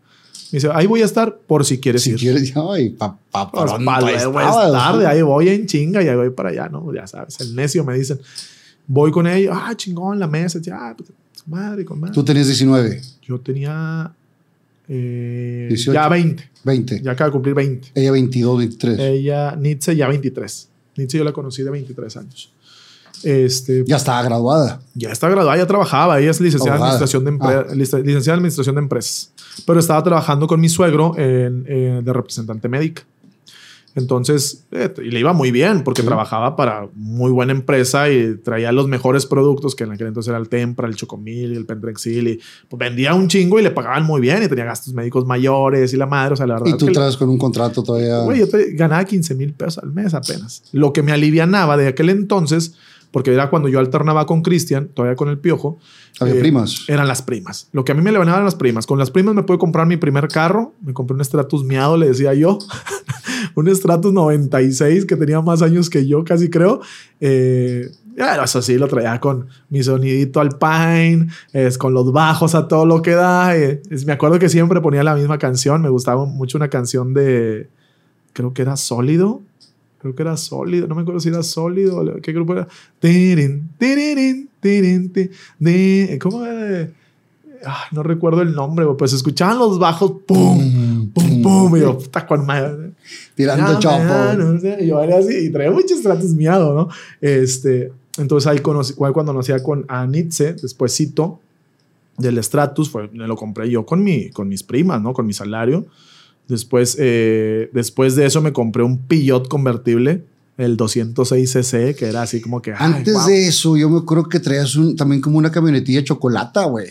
Me 0.53 0.59
dice, 0.59 0.69
ahí 0.73 0.87
voy 0.87 1.03
a 1.03 1.05
estar 1.05 1.37
por 1.37 1.65
si 1.65 1.79
quieres 1.81 2.03
Si 2.03 2.11
ir. 2.11 2.17
quieres, 2.19 2.53
ay, 2.57 2.91
pa, 2.91 3.19
pa, 3.31 3.51
Pues, 3.51 3.73
pa' 3.73 4.01
luego 4.01 4.09
es 4.11 4.47
estabas, 4.47 4.73
tarde, 4.73 5.07
ahí 5.07 5.23
voy 5.23 5.49
en 5.49 5.67
chinga 5.67 6.03
y 6.03 6.09
ahí 6.09 6.17
voy 6.17 6.31
para 6.31 6.51
allá, 6.51 6.69
¿no? 6.69 6.93
Ya 6.95 7.07
sabes, 7.07 7.41
el 7.41 7.55
necio 7.57 7.85
me 7.85 7.97
dicen, 7.99 8.21
voy 8.87 9.11
con 9.11 9.27
ellos, 9.27 9.55
ah, 9.59 9.73
chingón, 9.77 10.19
la 10.19 10.27
mesa, 10.29 10.61
ya, 10.61 10.95
pues, 10.97 11.11
madre, 11.47 11.85
con 11.85 11.99
madre. 11.99 12.15
Tú 12.15 12.25
tenías 12.25 12.47
19, 12.47 13.01
Yo 13.23 13.41
tenía 13.41 14.13
eh, 14.89 15.67
18. 15.71 15.93
ya 15.93 16.09
20, 16.09 16.51
20. 16.65 17.03
ya 17.03 17.13
acaba 17.13 17.29
de 17.29 17.33
cumplir 17.33 17.55
20. 17.55 17.89
Ella 17.95 18.13
22, 18.13 18.59
23. 18.59 18.99
Ella, 18.99 19.57
Nietzsche, 19.57 19.97
ya 19.97 20.09
23. 20.09 20.69
Nietzsche 20.97 21.19
yo 21.19 21.25
la 21.25 21.33
conocí 21.33 21.63
de 21.63 21.71
23 21.71 22.17
años. 22.19 22.53
Este, 23.25 23.85
Ya 23.87 23.97
estaba 23.97 24.23
graduada. 24.23 24.81
ya 24.95 25.11
está 25.11 25.29
graduada, 25.29 25.57
ya 25.57 25.67
trabajaba. 25.67 26.21
Ella 26.21 26.31
es 26.31 26.41
licenciada 26.41 26.77
en 26.77 26.83
administración, 26.83 27.25
de 27.25 27.31
Ah. 27.41 27.65
lic- 27.71 28.05
licenciada 28.05 28.35
en 28.35 28.39
administración 28.41 28.75
de 28.77 28.81
empresas. 28.83 29.33
Pero 29.67 29.81
estaba 29.81 30.03
trabajando 30.03 30.47
con 30.47 30.61
mi 30.61 30.69
suegro 30.69 31.17
en- 31.17 31.65
en- 31.69 32.05
de 32.05 32.13
representante 32.13 32.69
médica. 32.69 33.03
Entonces, 33.97 34.65
eh, 34.73 34.93
y 35.05 35.11
le 35.13 35.21
iba 35.21 35.33
muy 35.33 35.53
bien 35.53 35.85
porque 35.85 36.03
Sí. 36.03 36.07
trabajaba 36.09 36.57
para 36.57 36.89
muy 36.97 37.31
buena 37.31 37.53
empresa 37.53 38.11
y 38.11 38.35
traía 38.39 38.73
los 38.73 38.89
mejores 38.89 39.25
productos 39.25 39.77
que 39.77 39.85
en 39.85 39.93
aquel 39.93 40.09
entonces 40.09 40.31
era 40.31 40.39
el 40.39 40.49
Tempra, 40.49 40.89
el 40.89 40.97
Chocomil, 40.97 41.53
el 41.57 41.65
Pentrexil 41.65 42.27
y 42.27 42.41
pues, 42.69 42.77
vendía 42.79 43.15
un 43.15 43.29
chingo 43.29 43.61
y 43.61 43.63
le 43.63 43.71
pagaban 43.71 44.03
muy 44.05 44.21
bien 44.21 44.43
y 44.43 44.49
tenía 44.49 44.65
gastos 44.65 44.93
médicos 44.95 45.27
mayores 45.27 45.93
y 45.93 45.97
la 45.97 46.07
madre, 46.07 46.33
o 46.33 46.37
sea, 46.37 46.45
la 46.49 46.55
verdad 46.55 46.75
Y 46.75 46.77
tú 46.77 46.87
que- 46.87 46.93
traes 46.93 47.17
con 47.17 47.29
un 47.29 47.39
contrato 47.39 47.85
todavía. 47.85 48.19
Güey, 48.25 48.41
yo 48.41 48.49
te- 48.49 48.73
ganaba 48.73 49.05
15 49.05 49.33
mil 49.37 49.53
pesos 49.53 49.79
al 49.85 49.93
mes 49.93 50.13
apenas. 50.13 50.65
Lo 50.73 50.93
que 50.93 51.05
me 51.05 51.13
alivianaba 51.13 51.77
de 51.77 51.87
aquel 51.87 52.11
entonces, 52.11 52.75
porque 53.15 53.33
era 53.33 53.49
cuando 53.49 53.69
yo 53.69 53.79
alternaba 53.79 54.27
con 54.27 54.43
Cristian, 54.43 54.89
todavía 54.89 55.15
con 55.15 55.29
el 55.29 55.39
piojo. 55.39 55.79
Había 56.19 56.35
eh, 56.35 56.41
primas. 56.41 56.85
Eran 56.89 57.07
las 57.07 57.23
primas. 57.23 57.69
Lo 57.71 57.85
que 57.85 57.93
a 57.93 57.95
mí 57.95 58.03
me 58.03 58.11
alivianaba 58.11 58.39
eran 58.39 58.45
las 58.45 58.57
primas. 58.57 58.87
Con 58.87 58.99
las 58.99 59.13
primas 59.13 59.37
me 59.37 59.45
pude 59.45 59.57
comprar 59.57 59.87
mi 59.87 59.97
primer 59.97 60.27
carro. 60.27 60.73
Me 60.85 60.93
compré 60.93 61.15
un 61.15 61.25
Stratus 61.25 61.63
miado, 61.65 61.97
le 61.97 62.09
decía 62.09 62.35
yo. 62.35 62.59
un 63.55 63.73
Stratus 63.73 64.13
96 64.13 65.05
que 65.07 65.15
tenía 65.15 65.41
más 65.43 65.63
años 65.63 65.89
que 65.91 66.09
yo, 66.09 66.25
casi 66.25 66.51
creo. 66.51 66.81
Eh, 67.21 67.89
ya, 68.17 68.43
eso 68.43 68.61
sí, 68.63 68.79
lo 68.79 68.89
traía 68.89 69.21
con 69.21 69.47
mi 69.71 69.85
sonidito 69.85 70.41
alpine, 70.41 71.29
es 71.53 71.79
con 71.79 71.95
los 71.95 72.11
bajos 72.11 72.57
a 72.57 72.67
todo 72.67 72.85
lo 72.85 73.01
que 73.01 73.13
da. 73.13 73.57
eh, 73.57 73.81
es- 73.91 74.07
me 74.07 74.13
acuerdo 74.13 74.41
que 74.41 74.49
siempre 74.49 74.81
ponía 74.81 75.05
la 75.05 75.15
misma 75.15 75.39
canción. 75.39 75.83
Me 75.83 75.89
gustaba 75.89 76.25
mucho 76.25 76.59
una 76.59 76.69
canción 76.69 77.15
de, 77.15 77.69
creo 78.33 78.53
que 78.53 78.63
era 78.63 78.77
Sólido. 78.77 79.41
Creo 80.05 80.15
que 80.15 80.23
era 80.23 80.37
Sólido. 80.37 80.87
No 80.87 80.95
me 80.95 81.01
acuerdo 81.01 81.19
si 81.19 81.31
era 81.31 81.43
Sólido. 81.43 82.05
¿Qué 82.23 82.31
grupo 82.35 82.53
era? 82.53 82.69
Di- 85.59 86.19
¿Cómo 86.19 86.45
era? 86.45 86.91
Ay, 87.67 87.89
no 87.93 88.03
recuerdo 88.03 88.43
el 88.43 88.53
nombre, 88.53 88.85
pues 88.99 89.15
escuchaban 89.15 89.59
los 89.59 89.79
bajos, 89.79 90.13
pum, 90.27 91.11
pum, 91.15 91.43
pum, 91.43 91.77
y 91.79 91.81
yo, 91.81 91.97
puta 91.99 92.27
con 92.27 92.45
madre. 92.45 92.91
Tirando 93.35 93.81
chopo. 93.81 93.97
yo 94.87 95.01
era 95.01 95.17
así, 95.17 95.47
y 95.47 95.51
traía 95.51 95.71
muchos 95.71 96.03
tratos 96.03 96.35
miados, 96.35 96.75
¿no? 96.75 96.89
Este, 97.23 97.91
entonces 98.19 98.47
ahí 98.49 98.59
conocí, 98.59 98.93
cuando 98.93 99.25
conocí 99.33 99.53
a, 99.53 99.63
con, 99.63 99.87
a 99.89 100.05
Nietzsche, 100.07 100.53
despuésito 100.53 101.41
del 102.19 102.45
Stratus, 102.45 102.91
fue, 102.91 103.09
me 103.15 103.27
lo 103.27 103.35
compré 103.37 103.71
yo 103.71 103.87
con, 103.87 104.05
mi, 104.05 104.29
con 104.29 104.47
mis 104.47 104.63
primas, 104.63 105.01
¿no? 105.01 105.15
Con 105.15 105.25
mi 105.25 105.33
salario. 105.33 105.87
Después, 106.49 106.97
eh, 107.01 107.71
después 107.73 108.17
de 108.17 108.27
eso 108.27 108.43
me 108.43 108.53
compré 108.53 108.83
un 108.83 108.99
Pillot 108.99 109.49
convertible, 109.49 110.25
el 110.59 110.77
206cc, 110.77 111.95
que 111.97 112.05
era 112.07 112.23
así 112.23 112.41
como 112.41 112.61
que... 112.63 112.73
ay, 112.73 112.77
Antes 112.79 113.27
de 113.27 113.49
eso, 113.49 113.77
yo 113.77 113.89
me 113.91 113.99
acuerdo 113.99 114.29
que 114.29 114.41
traías 114.41 114.77
un, 114.77 114.95
también 114.95 115.21
como 115.21 115.39
una 115.39 115.51
camionetilla 115.51 116.01
de 116.01 116.05
chocolate, 116.05 116.61
güey. 116.67 116.91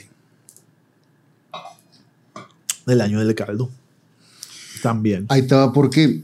Del 2.85 3.01
año 3.01 3.19
del 3.23 3.34
caldo. 3.35 3.69
También. 4.81 5.25
Ahí 5.30 5.41
estaba, 5.41 5.71
¿por 5.71 5.89
qué? 5.89 6.21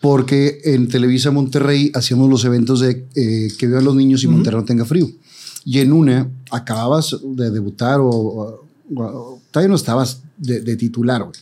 Porque 0.00 0.60
en 0.64 0.88
Televisa 0.88 1.30
Monterrey 1.30 1.90
hacíamos 1.94 2.30
los 2.30 2.44
eventos 2.44 2.80
de 2.80 3.04
eh, 3.14 3.48
que 3.58 3.66
vivan 3.66 3.84
los 3.84 3.94
niños 3.94 4.22
y. 4.24 4.28
Monterrey 4.28 4.60
no 4.60 4.64
tenga 4.64 4.84
frío. 4.84 5.08
Y 5.64 5.80
en 5.80 5.92
una 5.92 6.30
acababas 6.50 7.14
de 7.22 7.50
debutar 7.50 8.00
o, 8.00 8.08
o- 8.08 8.64
o- 8.96 9.40
todavía 9.50 9.68
no 9.68 9.74
estabas 9.74 10.22
de, 10.38 10.60
de 10.60 10.76
titular, 10.76 11.22
güey. 11.24 11.34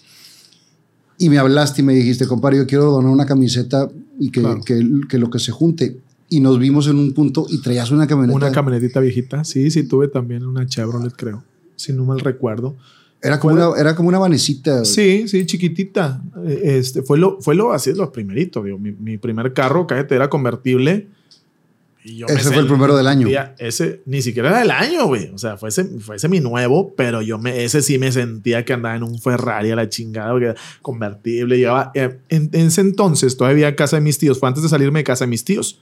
Y 1.19 1.29
me 1.31 1.39
hablaste 1.39 1.83
y 1.83 1.85
me 1.85 1.95
dijiste, 1.95 2.27
compadre, 2.27 2.59
yo 2.59 2.67
quiero 2.67 2.85
donar 2.91 3.11
una 3.11 3.27
camiseta 3.27 3.89
y 4.19 4.31
que, 4.31 4.41
Claro. 4.41 4.61
que, 4.65 4.87
que 5.09 5.19
lo 5.19 5.31
que 5.31 5.39
se 5.39 5.51
junte. 5.53 5.99
Y 6.29 6.41
nos 6.41 6.59
vimos 6.59 6.89
en 6.89 6.97
un 6.97 7.13
punto 7.15 7.47
y 7.49 7.61
traías 7.63 7.91
una 7.91 8.07
camioneta. 8.07 8.37
Una 8.37 8.51
camionetita 8.53 9.01
viejita. 9.01 9.45
Sí, 9.45 9.71
sí, 9.71 9.85
tuve 9.85 10.09
también 10.09 10.45
una 10.45 10.67
Chevrolet, 10.67 11.13
creo. 11.15 11.45
Si 11.77 11.93
no 11.93 12.05
mal 12.05 12.21
recuerdo. 12.21 12.77
era, 13.23 13.39
como 13.39 13.55
una, 13.55 13.71
era 13.79 13.95
como 13.95 14.09
una 14.09 14.19
vanecita. 14.19 14.85
Sí, 14.85 15.29
sí, 15.29 15.47
chiquitita. 15.47 16.23
Eh, 16.45 16.79
Este, 16.79 17.03
fue 17.03 17.17
lo, 17.19 17.41
fue 17.41 17.55
lo, 17.55 17.73
así 17.73 17.91
es 17.91 17.97
lo 17.97 18.11
primerito. 18.13 18.63
Digo, 18.63 18.79
mi, 18.79 18.93
mi 18.93 19.19
primer 19.19 19.53
carro, 19.53 19.87
cállate, 19.87 20.15
era 20.17 20.29
convertible. 20.29 21.09
Y 22.09 22.19
yo 22.19 22.27
me 22.29 22.35
Ese 22.35 22.51
fue 22.53 22.59
el 22.63 22.69
primero 22.69 22.97
del 22.97 23.09
año. 23.09 23.23
sentía- 23.27 23.55
Ese 23.59 24.01
ni 24.07 24.23
siquiera 24.23 24.51
era 24.51 24.59
del 24.61 24.71
año, 24.71 25.07
güey. 25.07 25.29
O 25.35 25.39
sea, 25.39 25.57
fue 25.57 25.71
ese, 25.71 25.85
fue 25.99 26.15
ese 26.17 26.29
mi 26.29 26.39
nuevo, 26.39 26.95
pero 26.97 27.21
yo 27.21 27.37
me, 27.37 27.65
ese 27.65 27.83
sí 27.83 27.99
me 27.99 28.13
sentía 28.13 28.65
que 28.65 28.73
andaba 28.75 28.95
en 28.95 29.03
un 29.03 29.19
Ferrari 29.19 29.73
a 29.73 29.77
la 29.77 29.89
chingada, 29.89 30.31
porque 30.31 30.55
convertible. 30.83 31.59
Llevaba, 31.59 31.91
eh, 31.95 32.19
en, 32.29 32.49
en 32.53 32.67
ese 32.69 32.81
entonces, 32.83 33.37
todavía 33.37 33.67
a 33.69 33.75
casa 33.75 33.97
de 33.97 34.03
mis 34.03 34.19
tíos, 34.19 34.39
fue 34.39 34.49
antes 34.49 34.63
de 34.63 34.69
salirme 34.69 35.01
de 35.01 35.05
casa 35.05 35.25
de 35.25 35.31
mis 35.31 35.45
tíos, 35.45 35.81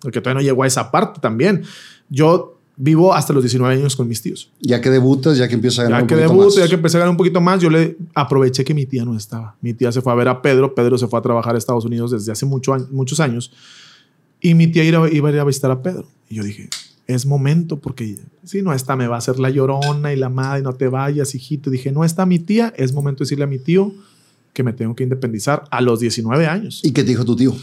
porque 0.00 0.20
todavía 0.22 0.40
no 0.42 0.46
llegó 0.46 0.62
a 0.62 0.66
esa 0.66 0.90
parte 0.90 1.20
también. 1.20 1.62
Yo 2.08 2.58
vivo 2.78 3.12
hasta 3.14 3.32
los 3.32 3.42
19 3.42 3.74
años 3.74 3.96
con 3.96 4.06
mis 4.08 4.22
tíos. 4.22 4.50
Ya 4.60 4.80
que 4.80 4.88
debutas, 4.90 5.36
ya 5.36 5.46
que 5.48 5.54
empiezas 5.54 5.80
a 5.80 5.82
ganar 5.84 5.98
Ya 6.00 6.02
un 6.04 6.08
que 6.08 6.14
poquito 6.14 6.28
debuto, 6.32 6.46
más. 6.48 6.56
ya 6.56 6.68
que 6.68 6.74
empecé 6.74 6.96
a 6.96 7.00
ganar 7.00 7.10
un 7.10 7.16
poquito 7.16 7.40
más, 7.40 7.60
yo 7.60 7.68
le 7.70 7.96
aproveché 8.14 8.64
que 8.64 8.72
mi 8.74 8.86
tía 8.86 9.04
no 9.04 9.14
estaba. 9.16 9.56
Mi 9.60 9.74
tía 9.74 9.92
se 9.92 10.00
fue 10.00 10.12
a 10.12 10.16
ver 10.16 10.28
a 10.28 10.40
Pedro, 10.42 10.74
Pedro 10.74 10.96
se 10.98 11.06
fue 11.06 11.18
a 11.18 11.22
trabajar 11.22 11.54
a 11.54 11.58
Estados 11.58 11.84
Unidos 11.84 12.10
desde 12.10 12.32
hace 12.32 12.44
mucho, 12.46 12.74
muchos 12.90 13.20
años 13.20 13.50
y 14.46 14.54
mi 14.54 14.68
tía 14.68 14.84
iba, 14.84 15.10
iba 15.10 15.28
a 15.28 15.32
ir 15.32 15.40
a 15.40 15.44
visitar 15.44 15.72
a 15.72 15.82
Pedro. 15.82 16.06
Y 16.28 16.36
yo 16.36 16.44
dije, 16.44 16.68
es 17.08 17.26
momento 17.26 17.80
porque 17.80 18.16
si 18.44 18.62
no 18.62 18.72
está 18.72 18.94
me 18.94 19.08
va 19.08 19.16
a 19.16 19.18
hacer 19.18 19.40
la 19.40 19.50
llorona 19.50 20.12
y 20.12 20.16
la 20.16 20.28
madre, 20.28 20.62
no 20.62 20.72
te 20.72 20.86
vayas, 20.86 21.34
hijito. 21.34 21.68
dije, 21.68 21.90
no 21.90 22.04
está 22.04 22.26
mi 22.26 22.38
tía, 22.38 22.72
es 22.76 22.92
momento 22.92 23.24
de 23.24 23.24
decirle 23.24 23.42
a 23.42 23.48
mi 23.48 23.58
tío 23.58 23.92
que 24.52 24.62
me 24.62 24.72
tengo 24.72 24.94
que 24.94 25.02
independizar 25.02 25.64
a 25.72 25.80
los 25.80 25.98
19 25.98 26.46
años. 26.46 26.80
¿Y 26.84 26.92
qué 26.92 27.02
te 27.02 27.08
dijo 27.08 27.24
tu 27.24 27.34
tío? 27.34 27.56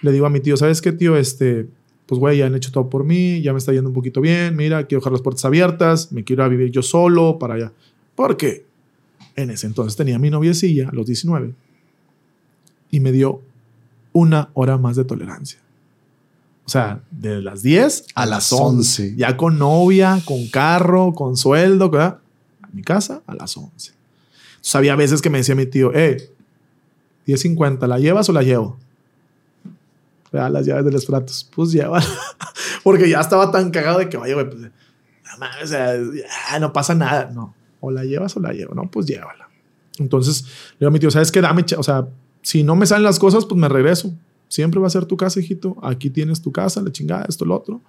Le 0.00 0.12
digo 0.12 0.24
a 0.24 0.30
mi 0.30 0.40
tío, 0.40 0.56
¿sabes 0.56 0.80
qué, 0.80 0.92
tío? 0.92 1.14
Este, 1.18 1.66
pues, 2.06 2.18
güey, 2.18 2.38
ya 2.38 2.46
han 2.46 2.54
hecho 2.54 2.72
todo 2.72 2.88
por 2.88 3.04
mí, 3.04 3.42
ya 3.42 3.52
me 3.52 3.58
está 3.58 3.74
yendo 3.74 3.90
un 3.90 3.94
poquito 3.94 4.22
bien, 4.22 4.56
mira, 4.56 4.86
quiero 4.86 5.02
dejar 5.02 5.12
las 5.12 5.20
puertas 5.20 5.44
abiertas, 5.44 6.10
me 6.10 6.24
quiero 6.24 6.42
ir 6.42 6.46
a 6.46 6.48
vivir 6.48 6.70
yo 6.70 6.80
solo 6.80 7.38
para 7.38 7.54
allá. 7.54 7.72
Porque 8.14 8.64
en 9.36 9.50
ese 9.50 9.66
entonces 9.66 9.94
tenía 9.94 10.18
mi 10.18 10.30
noviecilla, 10.30 10.88
a 10.88 10.94
los 10.94 11.04
19, 11.04 11.52
y 12.92 13.00
me 13.00 13.12
dio 13.12 13.42
una 14.14 14.48
hora 14.54 14.78
más 14.78 14.96
de 14.96 15.04
tolerancia. 15.04 15.63
O 16.66 16.68
sea, 16.68 17.02
de 17.10 17.42
las 17.42 17.62
10 17.62 18.06
a, 18.14 18.22
A 18.22 18.26
las 18.26 18.50
las 18.50 18.60
11. 18.60 19.02
11. 19.02 19.16
Ya 19.16 19.36
con 19.36 19.58
novia, 19.58 20.20
con 20.24 20.46
carro, 20.48 21.12
con 21.12 21.36
sueldo, 21.36 21.90
¿verdad? 21.90 22.18
A 22.62 22.68
mi 22.72 22.82
casa 22.82 23.22
a 23.26 23.34
las 23.34 23.56
11. 23.56 23.92
Entonces 24.54 24.74
había 24.74 24.96
veces 24.96 25.20
que 25.20 25.28
me 25.28 25.38
decía 25.38 25.54
mi 25.54 25.66
tío, 25.66 25.94
eh, 25.94 26.30
10.50, 27.26 27.86
¿la 27.86 27.98
llevas 27.98 28.28
o 28.28 28.32
la 28.32 28.42
llevo? 28.42 28.78
Las 30.32 30.66
llaves 30.66 30.84
de 30.84 30.90
los 30.90 31.04
platos. 31.06 31.48
Pues 31.54 31.70
llévala. 31.70 32.04
Porque 32.82 33.08
ya 33.08 33.20
estaba 33.20 33.52
tan 33.52 33.70
cagado 33.70 34.00
de 34.00 34.08
que, 34.08 34.16
oye, 34.16 34.34
güey, 34.34 34.50
pues, 34.50 34.62
no 34.62 35.38
mames, 35.38 35.64
o 35.64 35.66
sea, 35.66 35.94
ya 35.96 36.58
no 36.58 36.72
pasa 36.72 36.94
nada. 36.94 37.30
No, 37.32 37.54
o 37.80 37.90
la 37.90 38.04
llevas 38.04 38.36
o 38.36 38.40
la 38.40 38.52
llevo. 38.52 38.74
No, 38.74 38.90
pues 38.90 39.06
llévala. 39.06 39.48
Entonces 39.98 40.42
le 40.72 40.78
digo 40.80 40.88
a 40.88 40.90
mi 40.90 40.98
tío, 40.98 41.10
¿sabes 41.10 41.30
qué? 41.30 41.40
Dame, 41.40 41.64
o 41.76 41.82
sea, 41.82 42.08
si 42.42 42.64
no 42.64 42.74
me 42.74 42.86
salen 42.86 43.04
las 43.04 43.18
cosas, 43.18 43.44
pues 43.44 43.58
me 43.60 43.68
regreso. 43.68 44.12
Siempre 44.54 44.78
va 44.80 44.86
a 44.86 44.90
ser 44.90 45.04
tu 45.04 45.16
casa, 45.16 45.40
hijito. 45.40 45.76
Aquí 45.82 46.10
tienes 46.10 46.40
tu 46.40 46.52
casa, 46.52 46.80
la 46.80 46.92
chingada, 46.92 47.24
esto, 47.28 47.44
lo 47.44 47.56
otro. 47.56 47.80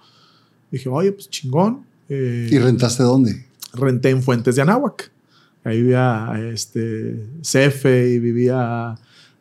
Dije, 0.72 0.88
oye, 0.88 1.12
pues 1.12 1.30
chingón. 1.30 1.84
Eh, 2.08 2.48
¿Y 2.50 2.58
rentaste 2.58 3.02
dónde? 3.04 3.44
renté 3.72 4.10
en 4.10 4.20
Fuentes 4.22 4.56
de 4.56 4.62
Anáhuac. 4.62 5.12
Ahí 5.62 5.82
vivía 5.82 6.32
este 6.52 7.24
Cefe 7.42 8.08
y 8.10 8.18
vivía 8.18 8.96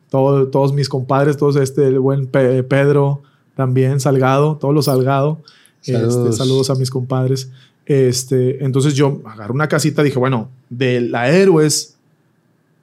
todo- 0.10 0.50
todos 0.50 0.72
mis 0.74 0.88
compadres, 0.90 1.36
todos 1.38 1.56
este, 1.56 1.88
el 1.88 2.00
buen 2.00 2.28
Pe- 2.28 2.62
Pedro, 2.64 3.24
también 3.56 4.00
Salgado, 4.00 4.58
todos 4.58 4.74
los 4.76 4.86
Salgado. 4.86 5.42
Saludos. 5.82 6.14
Saludos. 6.14 6.38
saludos 6.38 6.70
a 6.70 6.76
mis 6.76 6.92
compadres. 6.92 7.50
Este, 7.88 8.64
entonces 8.64 8.94
yo 8.94 9.22
agarré 9.26 9.52
una 9.54 9.68
casita, 9.68 10.04
dije, 10.04 10.20
bueno, 10.20 10.50
de 10.70 11.02
la 11.02 11.30
Héroes, 11.30 11.95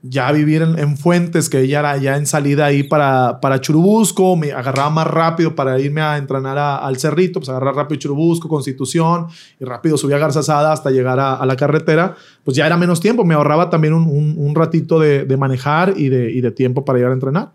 ya 0.04 0.32
vivir 0.32 0.62
en, 0.62 0.78
en 0.78 0.96
Fuentes, 0.96 1.48
que 1.48 1.60
ella 1.60 1.78
era 1.78 1.96
ya 1.96 2.16
en 2.16 2.26
salida 2.26 2.66
ahí 2.66 2.82
para, 2.82 3.38
para 3.40 3.60
Churubusco, 3.60 4.36
me 4.36 4.50
agarraba 4.50 4.90
más 4.90 5.06
rápido 5.06 5.54
para 5.54 5.78
irme 5.78 6.00
a 6.00 6.18
entrenar 6.18 6.58
al 6.58 6.96
Cerrito, 6.98 7.38
pues 7.38 7.48
agarrar 7.48 7.76
rápido 7.76 8.00
Churubusco, 8.00 8.48
Constitución, 8.48 9.28
y 9.60 9.64
rápido 9.64 9.96
subía 9.96 10.16
a 10.16 10.18
Garzasada 10.18 10.72
hasta 10.72 10.90
llegar 10.90 11.20
a, 11.20 11.46
la 11.46 11.56
carretera, 11.56 12.16
pues 12.44 12.56
ya 12.56 12.66
era 12.66 12.76
menos 12.76 13.00
tiempo, 13.00 13.24
me 13.24 13.34
ahorraba 13.34 13.70
también 13.70 13.94
un, 13.94 14.34
un- 14.36 14.54
ratito 14.54 14.98
de, 14.98 15.24
de 15.24 15.36
manejar 15.36 15.94
y 15.96 16.08
de, 16.08 16.32
y 16.32 16.40
de 16.40 16.50
tiempo 16.50 16.84
para 16.84 16.98
llegar 16.98 17.12
a 17.12 17.14
entrenar. 17.14 17.52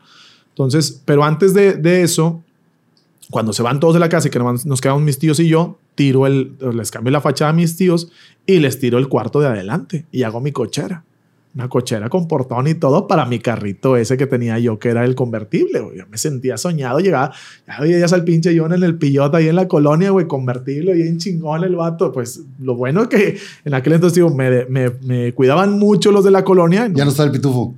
Entonces, 0.49 1.01
pero 1.05 1.23
antes 1.23 1.53
de, 1.53 1.73
de 1.73 2.01
eso, 2.01 2.41
cuando 3.29 3.51
se 3.53 3.61
van 3.61 3.79
todos 3.79 3.93
de 3.93 3.99
la 3.99 4.09
casa 4.09 4.29
y 4.29 4.31
que 4.31 4.39
nos 4.39 4.81
quedamos 4.81 5.03
mis 5.03 5.19
tíos 5.19 5.39
y 5.39 5.47
yo, 5.49 5.77
tiro 5.95 6.25
el, 6.25 6.55
les 6.73 6.91
cambio 6.91 7.11
la 7.11 7.21
fachada 7.21 7.49
a 7.51 7.53
mis 7.53 7.75
tíos 7.75 8.09
y 8.45 8.59
les 8.59 8.79
tiro 8.79 8.97
el 8.97 9.09
cuarto 9.09 9.39
de 9.41 9.47
adelante 9.47 10.05
y 10.11 10.23
hago 10.23 10.39
mi 10.39 10.51
cochera. 10.51 11.03
Una 11.57 11.69
cochera 11.69 12.07
con 12.07 12.27
portón 12.27 12.67
y 12.67 12.75
todo 12.75 13.07
para 13.07 13.25
mi 13.25 13.39
carrito 13.39 13.97
ese 13.97 14.15
que 14.15 14.27
tenía 14.27 14.59
yo, 14.59 14.77
que 14.77 14.89
era 14.89 15.03
el 15.03 15.15
convertible. 15.15 15.79
güey. 15.79 15.97
Yo 15.97 16.03
me 16.07 16.19
sentía 16.19 16.55
soñado, 16.55 16.99
llegaba, 16.99 17.33
ya 17.65 17.79
veías 17.79 18.13
al 18.13 18.23
pinche 18.23 18.55
John 18.55 18.73
en 18.73 18.83
el 18.83 18.95
pillote 18.99 19.37
ahí 19.37 19.47
en 19.47 19.55
la 19.55 19.67
colonia, 19.67 20.11
güey, 20.11 20.27
convertible, 20.27 20.93
bien 20.93 21.17
chingón 21.17 21.63
el 21.63 21.75
vato. 21.75 22.11
Pues 22.11 22.41
lo 22.61 22.75
bueno 22.75 23.01
es 23.01 23.07
que 23.07 23.37
en 23.65 23.73
aquel 23.73 23.93
entonces, 23.93 24.13
digo, 24.13 24.29
me, 24.29 24.65
me, 24.65 24.91
me 25.01 25.33
cuidaban 25.33 25.79
mucho 25.79 26.11
los 26.11 26.23
de 26.23 26.29
la 26.29 26.43
colonia. 26.43 26.91
Ya 26.93 27.05
no 27.05 27.09
está 27.09 27.23
el 27.23 27.31
pitufo. 27.31 27.73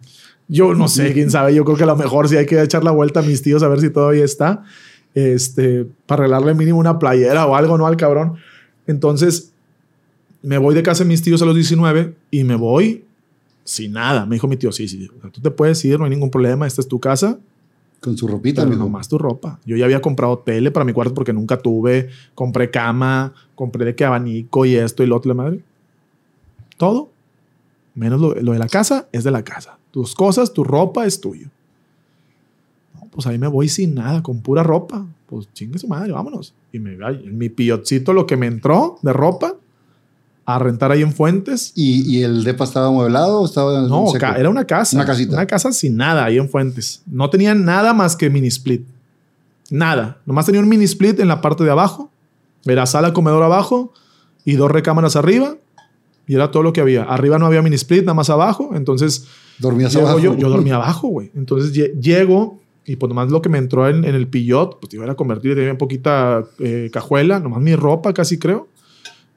Yo 0.50 0.74
no 0.74 0.90
sé, 0.90 1.14
quién 1.14 1.32
sabe. 1.32 1.56
Yo 1.56 1.64
creo 1.64 1.78
que 1.78 1.84
a 1.84 1.88
lo 1.88 1.96
mejor 1.96 2.28
sí 2.28 2.36
hay 2.36 2.46
que 2.46 2.62
echar 2.62 2.84
la 2.84 2.92
vuelta 2.92 3.22
a 3.22 3.24
mis 3.24 3.42
tíos 3.42 3.64
a 3.64 3.70
ver 3.70 3.80
si 3.80 3.90
todavía 3.90 4.26
está. 4.26 4.66
Este, 5.16 5.86
para 6.06 6.24
arreglarle 6.24 6.54
mínimo 6.54 6.80
una 6.80 7.00
playera 7.00 7.46
o 7.46 7.56
algo, 7.56 7.78
¿no? 7.78 7.88
Al 7.88 7.96
cabrón. 7.96 8.34
Entonces, 8.88 9.54
me 10.42 10.58
voy 10.58 10.76
de 10.76 10.84
casa 10.84 11.06
de 11.06 11.08
mis 11.08 11.22
tíos 11.22 11.42
a 11.42 11.46
los 11.46 11.56
19 11.56 12.14
y 12.30 12.44
me 12.44 12.56
voy 12.56 13.06
sin 13.70 13.92
nada. 13.92 14.26
Me 14.26 14.36
dijo 14.36 14.48
mi 14.48 14.58
tío, 14.58 14.72
sí, 14.72 14.88
sí, 14.88 15.08
tú 15.32 15.42
te 15.42 15.52
puedes 15.52 15.84
ir, 15.86 16.00
no 16.00 16.06
hay 16.06 16.10
ningún 16.10 16.32
problema, 16.32 16.66
esta 16.66 16.82
es 16.82 16.88
tu 16.88 17.00
casa, 17.00 17.40
Con 18.00 18.18
su 18.18 18.28
ropita, 18.28 18.64
pero 18.64 18.78
nomás 18.78 19.08
tu 19.08 19.18
ropa. 19.18 19.60
Yo 19.66 19.78
ya 19.78 19.86
había 19.86 20.02
comprado 20.02 20.40
tele 20.40 20.72
para 20.72 20.86
mi 20.86 20.94
cuarto 20.94 21.14
porque 21.14 21.34
nunca 21.34 21.58
tuve, 21.58 22.10
compré 22.34 22.72
cama, 22.72 23.34
compré 23.56 23.86
de 23.86 23.94
que 23.94 24.06
abanico 24.06 24.66
y 24.66 24.76
esto 24.76 25.04
y 25.04 25.08
lo 25.08 25.18
otro, 25.18 25.30
la 25.30 25.36
madre. 25.36 25.60
Todo, 26.78 27.12
menos 27.94 28.20
lo, 28.20 28.34
lo 28.36 28.54
de 28.54 28.60
la 28.60 28.68
casa, 28.68 29.08
es 29.12 29.24
de 29.24 29.32
la 29.32 29.44
casa. 29.44 29.78
Tus 29.92 30.16
cosas, 30.16 30.54
tu 30.54 30.64
ropa 30.64 31.06
es 31.06 31.22
tuyo. 31.22 31.50
No, 32.96 33.08
pues 33.12 33.28
ahí 33.28 33.38
me 33.38 33.48
voy 33.48 33.70
sin 33.70 33.94
nada, 33.94 34.24
con 34.24 34.42
pura 34.42 34.64
ropa. 34.64 35.06
Pues 35.28 35.48
chingue 35.54 35.78
su 35.78 35.88
madre, 35.88 36.12
vámonos. 36.12 36.56
Y 36.72 36.80
me 36.80 36.98
mi 37.32 37.50
pillotcito 37.50 38.14
lo 38.14 38.26
que 38.26 38.38
me 38.38 38.48
entró 38.48 38.98
de 39.04 39.14
ropa 39.14 39.56
a 40.56 40.60
rentar 40.60 40.92
ahí 40.92 41.02
en 41.02 41.14
Fuentes. 41.14 41.72
¿Y, 41.76 42.02
y 42.18 42.24
el 42.24 42.44
depa 42.44 42.64
estaba 42.64 42.88
amueblado 42.88 43.42
o 43.42 43.46
estaba 43.46 43.82
No, 43.82 44.08
seco? 44.12 44.26
era 44.38 44.50
una 44.50 44.66
casa. 44.66 44.96
Una 44.98 45.06
casita. 45.06 45.34
Una 45.34 45.46
casa 45.46 45.72
sin 45.72 45.96
nada 45.98 46.26
ahí 46.26 46.38
en 46.38 46.50
Fuentes. 46.50 47.02
No 47.06 47.30
tenía 47.30 47.54
nada 47.56 47.94
más 47.94 48.16
que 48.16 48.30
mini 48.30 48.48
split. 48.48 48.84
Nada. 49.70 50.18
Nomás 50.26 50.46
tenía 50.46 50.62
un 50.62 50.70
mini 50.70 50.86
split 50.86 51.20
en 51.20 51.28
la 51.28 51.42
parte 51.42 51.64
de 51.64 51.72
abajo. 51.72 52.10
Era 52.66 52.86
sala, 52.86 53.14
comedor 53.14 53.44
abajo 53.44 53.94
y 54.46 54.54
dos 54.54 54.72
recámaras 54.72 55.16
arriba. 55.16 55.56
Y 56.28 56.36
era 56.36 56.52
todo 56.52 56.64
lo 56.64 56.74
que 56.74 56.82
había. 56.82 57.04
Arriba 57.04 57.40
no 57.40 57.46
había 57.46 57.62
mini 57.62 57.76
split, 57.76 58.02
nada 58.02 58.14
más 58.14 58.30
abajo. 58.30 58.72
Entonces, 58.76 59.26
Dormías 59.60 59.96
abajo. 59.96 60.20
yo, 60.20 60.36
yo 60.38 60.50
dormía 60.50 60.76
abajo, 60.76 61.08
güey. 61.10 61.32
Entonces 61.36 61.74
lle- 61.76 62.00
llego 62.00 62.60
y 62.86 62.96
pues 62.96 63.08
nomás 63.10 63.30
lo 63.30 63.42
que 63.42 63.50
me 63.50 63.58
entró 63.60 63.88
en, 63.88 64.04
en 64.06 64.16
el 64.16 64.28
pillot, 64.28 64.80
pues 64.80 64.94
iba 64.94 65.10
a 65.12 65.16
convertir, 65.16 65.54
tenía 65.56 65.78
poquita 65.78 66.44
eh, 66.60 66.90
cajuela, 66.92 67.40
nomás 67.40 67.62
mi 67.62 67.76
ropa 67.76 68.14
casi 68.14 68.40
creo. 68.40 68.68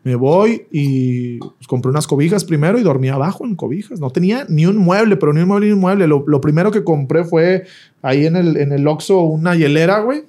Me 0.04 0.16
voy 0.16 0.66
y 0.72 1.38
pues, 1.38 1.68
compré 1.68 1.90
unas 1.90 2.08
cobijas 2.08 2.44
primero 2.44 2.78
y 2.78 2.82
dormía 2.82 3.14
abajo 3.14 3.44
en 3.44 3.54
cobijas. 3.54 4.00
No 4.00 4.10
tenía 4.10 4.46
ni 4.48 4.66
un 4.66 4.76
mueble, 4.76 5.16
pero 5.16 5.32
ni 5.32 5.42
un 5.42 5.48
mueble 5.48 5.66
ni 5.66 5.72
un 5.72 5.78
mueble. 5.78 6.08
Lo, 6.08 6.24
lo 6.26 6.40
primero 6.40 6.72
que 6.72 6.82
compré 6.82 7.24
fue 7.24 7.64
ahí 8.02 8.26
en 8.26 8.34
el, 8.34 8.56
en 8.56 8.72
el 8.72 8.86
Oxxo 8.88 9.20
una 9.22 9.54
hielera, 9.54 10.00
güey. 10.00 10.24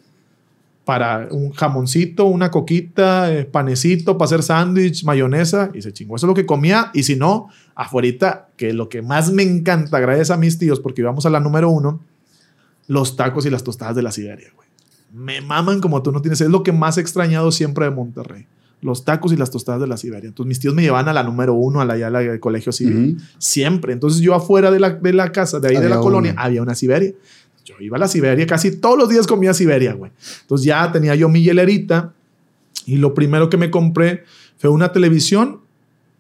Para 0.86 1.30
un 1.32 1.52
jamoncito, 1.54 2.26
una 2.26 2.52
coquita, 2.52 3.34
eh, 3.34 3.45
panecito 3.45 4.18
para 4.18 4.26
hacer 4.26 4.44
sándwich, 4.44 5.06
mayonesa. 5.06 5.72
Y 5.74 5.82
se 5.82 5.91
chingó. 5.91 6.18
Eso 6.18 6.28
es 6.28 6.30
lo 6.30 6.36
que 6.36 6.45
comía. 6.45 6.91
Y 6.94 7.04
si 7.04 7.16
no, 7.16 7.48
afuerita, 7.74 8.50
que 8.58 8.74
lo 8.74 8.90
que 8.90 9.02
más 9.02 9.32
me 9.32 9.44
encanta, 9.44 10.00
gracias 10.00 10.30
a 10.30 10.38
mis 10.38 10.60
tíos, 10.60 10.82
porque 10.82 11.02
íbamos 11.02 11.26
a 11.26 11.32
la 11.32 11.40
número 11.40 11.72
uno, 11.72 12.00
los 12.88 13.16
tacos 13.16 13.45
y 13.45 13.50
las 13.50 13.64
tostadas 13.64 13.95
de 13.95 14.04
la 14.04 14.12
Siberia, 14.12 14.50
güey. 14.56 14.68
Me 15.14 15.41
maman 15.41 15.80
como 15.80 16.04
tú 16.04 16.12
no 16.12 16.22
tienes. 16.22 16.41
Es 16.41 16.50
lo 16.50 16.62
que 16.62 16.74
más 16.74 16.98
he 16.98 17.02
extrañado 17.02 17.52
siempre 17.52 17.86
de 17.86 17.91
Monterrey. 17.91 18.45
Los 18.84 19.06
tacos 19.06 19.34
y 19.34 19.38
las 19.38 19.50
tostadas 19.50 19.82
de 19.82 19.88
la 19.88 19.98
Siberia. 19.98 20.28
Entonces 20.28 20.48
mis 20.48 20.60
tíos 20.60 20.76
me 20.76 20.82
llevaban 20.84 21.08
a 21.08 21.14
la 21.14 21.24
número 21.24 21.54
uno, 21.54 21.82
a 21.82 21.86
la, 21.86 21.98
ya 21.98 22.10
la- 22.10 22.20
al 22.20 22.40
colegio 22.40 22.72
civil. 22.72 23.18
Siempre. 23.40 23.94
Entonces 23.94 24.20
yo 24.22 24.36
afuera 24.36 24.70
de 24.72 24.80
la, 24.80 24.92
de 24.92 25.14
la 25.14 25.32
casa, 25.32 25.60
de 25.60 25.70
ahí 25.70 25.76
de 25.78 25.90
la 25.90 26.00
colonia, 26.00 26.36
había 26.38 26.62
una 26.62 26.76
Siberia. 26.76 27.12
Yo 27.66 27.76
iba 27.80 27.96
a 27.98 28.00
la 28.00 28.08
Siberia, 28.10 28.46
casi 28.46 28.76
todos 28.76 28.98
los 28.98 29.08
días 29.10 29.26
comía 29.26 29.54
Siberia, 29.54 29.94
güey. 29.94 30.12
Entonces 30.42 30.66
ya 30.66 30.92
tenía 30.92 31.16
yo 31.16 31.30
mi 31.30 31.42
hielerita 31.42 32.14
y 32.86 32.98
lo 32.98 33.14
primero 33.14 33.50
que 33.50 33.56
me 33.58 33.72
compré 33.72 34.24
fue 34.58 34.70
una 34.70 34.92
televisión 34.92 35.62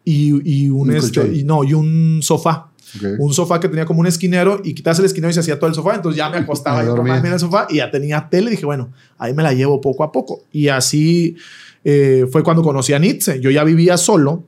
y, 0.05 0.39
y 0.65 0.69
un, 0.69 0.89
Un 0.89 0.95
este, 0.95 1.33
y 1.33 1.43
no, 1.43 1.63
y 1.63 1.73
un 1.73 2.19
sofá. 2.21 2.69
Un 3.19 3.33
sofá 3.33 3.59
que 3.59 3.67
tenía 3.69 3.85
como 3.85 4.01
un 4.01 4.07
esquinero 4.07 4.61
y 4.63 4.73
quitas 4.75 4.99
el 4.99 5.05
esquinero 5.05 5.31
y 5.31 5.33
se 5.33 5.39
hacía 5.39 5.57
todo 5.57 5.67
el 5.67 5.73
sofá. 5.75 5.95
Entonces 5.95 6.15
ya 6.17 6.29
me 6.29 6.37
acostaba 6.37 6.83
dormía. 6.83 7.17
en 7.17 7.25
el 7.25 7.39
sofá 7.39 7.65
y 7.69 7.77
ya 7.77 7.89
tenía 7.89 8.29
tele. 8.29 8.51
Dije, 8.51 8.65
bueno, 8.65 8.91
ahí 9.17 9.33
me 9.33 9.41
la 9.43 9.51
llevo 9.51 9.81
poco 9.81 10.03
a 10.03 10.11
poco. 10.11 10.43
Y 10.51 10.67
así 10.67 11.35
eh, 11.83 12.25
fue 12.31 12.43
cuando 12.43 12.63
conocí 12.63 12.93
a 12.93 12.99
Nietzsche. 12.99 13.39
Yo 13.39 13.51
ya 13.51 13.63
vivía 13.63 13.97
solo. 13.97 14.43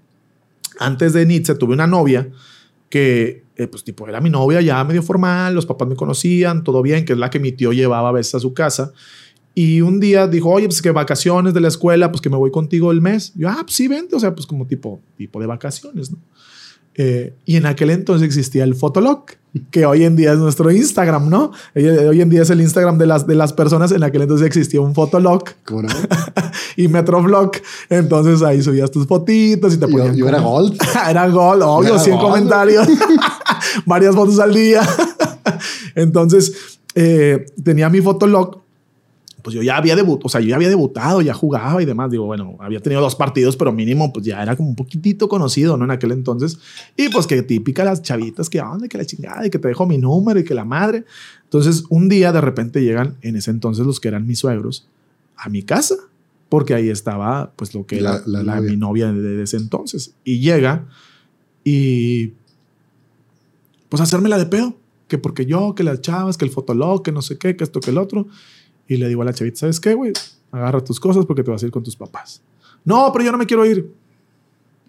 Antes 0.79 1.13
de 1.13 1.25
Nietzsche 1.25 1.55
tuve 1.55 1.73
una 1.73 1.87
novia 1.87 2.29
que, 2.89 3.43
eh, 3.55 3.67
pues, 3.67 3.83
tipo, 3.83 4.07
era 4.07 4.21
mi 4.21 4.29
novia 4.29 4.61
ya 4.61 4.83
medio 4.83 5.03
formal. 5.03 5.53
Los 5.53 5.65
papás 5.65 5.87
me 5.87 5.95
conocían, 5.95 6.63
todo 6.63 6.81
bien, 6.81 7.05
que 7.05 7.13
es 7.13 7.19
la 7.19 7.29
que 7.29 7.39
mi 7.39 7.51
tío 7.51 7.73
llevaba 7.73 8.09
a 8.09 8.11
veces 8.11 8.35
a 8.35 8.39
su 8.39 8.53
casa. 8.53 8.91
Y 9.53 9.79
un 9.81 10.01
día 10.01 10.27
dijo, 10.27 10.49
oye, 10.49 10.67
pues 10.67 10.81
que 10.81 10.91
vacaciones 10.91 11.53
de 11.53 11.61
la 11.61 11.69
escuela, 11.69 12.11
pues 12.11 12.21
que 12.21 12.29
me 12.29 12.35
voy 12.35 12.51
contigo 12.51 12.91
el 12.91 13.01
mes. 13.01 13.33
Yo, 13.35 13.49
ah, 13.49 13.59
pues 13.61 13.75
sí, 13.75 13.87
vente. 13.87 14.15
O 14.15 14.19
sea, 14.19 14.35
pues 14.35 14.45
como 14.45 14.67
tipo, 14.67 15.01
tipo 15.17 15.39
de 15.39 15.45
vacaciones, 15.45 16.11
¿no? 16.11 16.17
Eh, 16.97 17.33
y 17.43 17.57
en 17.57 17.65
aquel 17.65 17.89
entonces 17.89 18.25
existía 18.25 18.63
el 18.63 18.73
Fotolog, 18.73 19.25
que 19.69 19.85
hoy 19.85 20.05
en 20.05 20.15
día 20.15 20.31
es 20.31 20.39
nuestro 20.39 20.71
Instagram, 20.71 21.29
¿no? 21.29 21.51
Hoy, 21.75 21.85
hoy 21.87 22.21
en 22.21 22.29
día 22.29 22.41
es 22.41 22.49
el 22.49 22.61
Instagram 22.61 22.97
de 22.97 23.05
las, 23.05 23.27
de 23.27 23.35
las 23.35 23.51
personas. 23.51 23.91
En 23.91 24.03
aquel 24.03 24.21
entonces 24.21 24.47
existía 24.47 24.79
un 24.79 24.95
Fotolog 24.95 25.43
¿Cómo 25.65 25.83
no? 25.83 25.89
y 26.75 26.87
Metroflog. 26.87 27.51
Entonces 27.89 28.41
ahí 28.41 28.61
subías 28.61 28.91
tus 28.91 29.07
fotitos 29.07 29.73
y 29.73 29.77
te 29.77 29.87
ponían. 29.87 30.15
Yo, 30.15 30.25
yo 30.25 30.27
era 30.29 30.39
Gold. 30.39 30.77
era 31.09 31.27
Gold, 31.27 31.63
obvio, 31.63 31.89
Era 31.95 31.99
100 31.99 32.15
Gold. 32.15 32.27
comentarios, 32.27 32.87
varias 33.85 34.15
fotos 34.15 34.39
al 34.39 34.53
día. 34.53 34.81
Entonces 35.95 36.79
eh, 36.93 37.45
tenía 37.63 37.89
mi 37.89 38.01
fotolog. 38.01 38.63
Pues 39.41 39.53
yo 39.53 39.61
ya 39.61 39.77
había 39.77 39.95
debutado, 39.95 40.25
o 40.25 40.29
sea, 40.29 40.41
yo 40.41 40.47
ya 40.47 40.55
había 40.55 40.69
debutado, 40.69 41.21
ya 41.21 41.35
jugaba 41.35 41.79
y 41.79 41.85
demás. 41.85 42.09
Digo, 42.09 42.25
bueno, 42.25 42.57
había 42.59 42.79
tenido 42.79 42.99
dos 42.99 43.15
partidos, 43.15 43.55
pero 43.55 43.71
mínimo, 43.71 44.11
pues 44.11 44.25
ya 44.25 44.41
era 44.41 44.55
como 44.55 44.69
un 44.69 44.75
poquitito 44.75 45.29
conocido, 45.29 45.77
¿no? 45.77 45.85
En 45.85 45.91
aquel 45.91 46.13
entonces. 46.13 46.57
Y 46.97 47.09
pues 47.09 47.27
que 47.27 47.43
típica 47.43 47.83
las 47.83 48.01
chavitas 48.01 48.49
que, 48.49 48.57
¿dónde? 48.57 48.89
Que 48.89 48.97
la 48.97 49.05
chingada 49.05 49.45
y 49.45 49.51
que 49.51 49.59
te 49.59 49.67
dejo 49.67 49.85
mi 49.85 49.99
número 49.99 50.39
y 50.39 50.43
que 50.43 50.55
la 50.55 50.65
madre. 50.65 51.05
Entonces, 51.43 51.83
un 51.89 52.09
día 52.09 52.31
de 52.31 52.41
repente 52.41 52.81
llegan 52.81 53.17
en 53.21 53.35
ese 53.35 53.51
entonces 53.51 53.85
los 53.85 53.99
que 53.99 54.07
eran 54.07 54.25
mis 54.25 54.39
suegros 54.39 54.87
a 55.37 55.47
mi 55.49 55.61
casa, 55.61 55.93
porque 56.55 56.73
ahí 56.73 56.89
estaba, 56.89 57.51
pues 57.57 57.73
lo 57.75 57.85
que 57.85 57.99
La- 58.01 58.15
era 58.17 58.23
la 58.27 58.43
la- 58.43 58.55
novia. 58.55 58.71
mi 58.71 58.77
novia 58.77 59.11
de, 59.11 59.21
de 59.21 59.43
ese 59.43 59.57
entonces. 59.57 60.13
Y 60.23 60.39
llega 60.39 60.87
y 61.63 62.33
pues 63.89 64.01
hacérmela 64.01 64.37
de 64.37 64.45
pedo. 64.45 64.75
Que 65.07 65.17
porque 65.19 65.45
yo, 65.45 65.75
que 65.75 65.83
las 65.83 66.01
chavas, 66.01 66.35
que 66.37 66.45
el 66.45 66.51
fotolog, 66.51 67.03
que 67.03 67.11
no 67.11 67.21
sé 67.21 67.37
qué, 67.37 67.55
que 67.55 67.63
esto, 67.63 67.79
que 67.79 67.91
el 67.91 67.97
otro. 67.99 68.27
Y 68.87 68.97
le 68.97 69.07
digo 69.07 69.21
a 69.21 69.25
la 69.25 69.33
chavita, 69.33 69.59
¿sabes 69.59 69.79
qué, 69.79 69.93
güey? 69.93 70.13
Agarra 70.51 70.83
tus 70.83 70.99
cosas 70.99 71.25
porque 71.25 71.43
te 71.43 71.51
vas 71.51 71.61
a 71.61 71.65
ir 71.67 71.71
con 71.71 71.83
tus 71.83 71.95
papás. 71.95 72.41
No, 72.83 73.11
pero 73.13 73.23
yo 73.25 73.31
no 73.31 73.37
me 73.37 73.45
quiero 73.45 73.65
ir. 73.65 73.91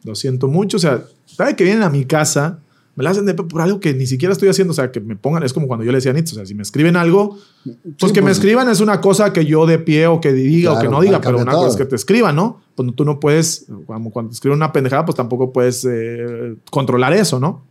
Lo 0.04 0.14
siento 0.14 0.48
mucho. 0.48 0.76
O 0.78 0.80
sea, 0.80 1.04
¿sabe 1.26 1.54
que 1.56 1.64
vienen 1.64 1.82
a 1.82 1.90
mi 1.90 2.04
casa? 2.06 2.60
Me 2.96 3.04
la 3.04 3.10
hacen 3.10 3.26
de 3.26 3.34
por 3.34 3.60
algo 3.60 3.78
que 3.78 3.92
ni 3.94 4.06
siquiera 4.06 4.32
estoy 4.32 4.48
haciendo. 4.48 4.72
O 4.72 4.74
sea, 4.74 4.90
que 4.90 5.00
me 5.00 5.16
pongan, 5.16 5.42
es 5.42 5.52
como 5.52 5.66
cuando 5.68 5.84
yo 5.84 5.92
le 5.92 5.98
decía 5.98 6.12
a 6.12 6.14
o 6.18 6.26
sea, 6.26 6.46
si 6.46 6.54
me 6.54 6.62
escriben 6.62 6.96
algo, 6.96 7.38
pues 7.62 7.76
Sí, 7.98 8.12
que 8.12 8.20
me 8.22 8.28
pues, 8.28 8.38
escriban 8.38 8.68
es 8.70 8.80
una 8.80 9.00
cosa 9.02 9.32
que 9.34 9.44
yo 9.44 9.66
de 9.66 9.78
pie 9.78 10.06
o 10.06 10.20
que 10.20 10.32
diga 10.32 10.72
o 10.72 10.80
que 10.80 10.88
no 10.88 11.00
diga, 11.02 11.20
pero 11.20 11.36
una 11.38 11.52
cosa 11.52 11.66
es 11.68 11.72
todo. 11.74 11.78
que 11.84 11.90
te 11.90 11.96
escriban, 11.96 12.34
¿no? 12.34 12.60
Pues 12.74 12.94
tú 12.96 13.04
no 13.04 13.20
puedes, 13.20 13.66
como 13.86 14.10
cuando 14.10 14.30
te 14.30 14.34
escriben 14.34 14.56
una 14.56 14.72
pendejada, 14.72 15.04
pues 15.04 15.14
tampoco 15.14 15.52
puedes 15.52 15.86
eh, 15.88 16.56
controlar 16.70 17.12
eso, 17.12 17.38
¿no? 17.38 17.62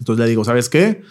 Entonces 0.00 0.24
le 0.24 0.28
digo, 0.28 0.44
¿sabes 0.44 0.68
qué? 0.68 1.02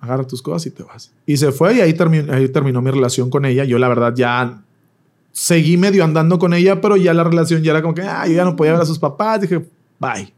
Agarra 0.00 0.24
tus 0.26 0.42
cosas 0.42 0.66
y 0.66 0.70
te 0.70 0.82
vas. 0.82 1.10
Y 1.26 1.36
se 1.36 1.50
fue 1.50 1.76
y 1.76 1.80
ahí, 1.80 1.92
termi- 1.94 2.30
ahí 2.30 2.48
terminó 2.48 2.82
mi 2.82 2.90
relación 2.90 3.30
con 3.30 3.44
ella. 3.44 3.64
Yo 3.64 3.78
la 3.78 3.88
verdad 3.88 4.12
ya 4.14 4.62
seguí 5.32 5.76
medio 5.76 6.04
andando 6.04 6.38
con 6.38 6.52
ella, 6.54 6.80
pero 6.80 6.96
ya 6.96 7.14
la 7.14 7.24
relación 7.24 7.62
ya 7.62 7.72
era 7.72 7.82
como 7.82 7.94
que, 7.94 8.02
ah, 8.02 8.26
yo 8.26 8.34
ya 8.34 8.44
no 8.44 8.54
podía 8.54 8.72
ver 8.72 8.82
a 8.82 8.86
sus 8.86 8.98
papás. 8.98 9.40
Dije, 9.40 9.64
bye. 9.98 10.32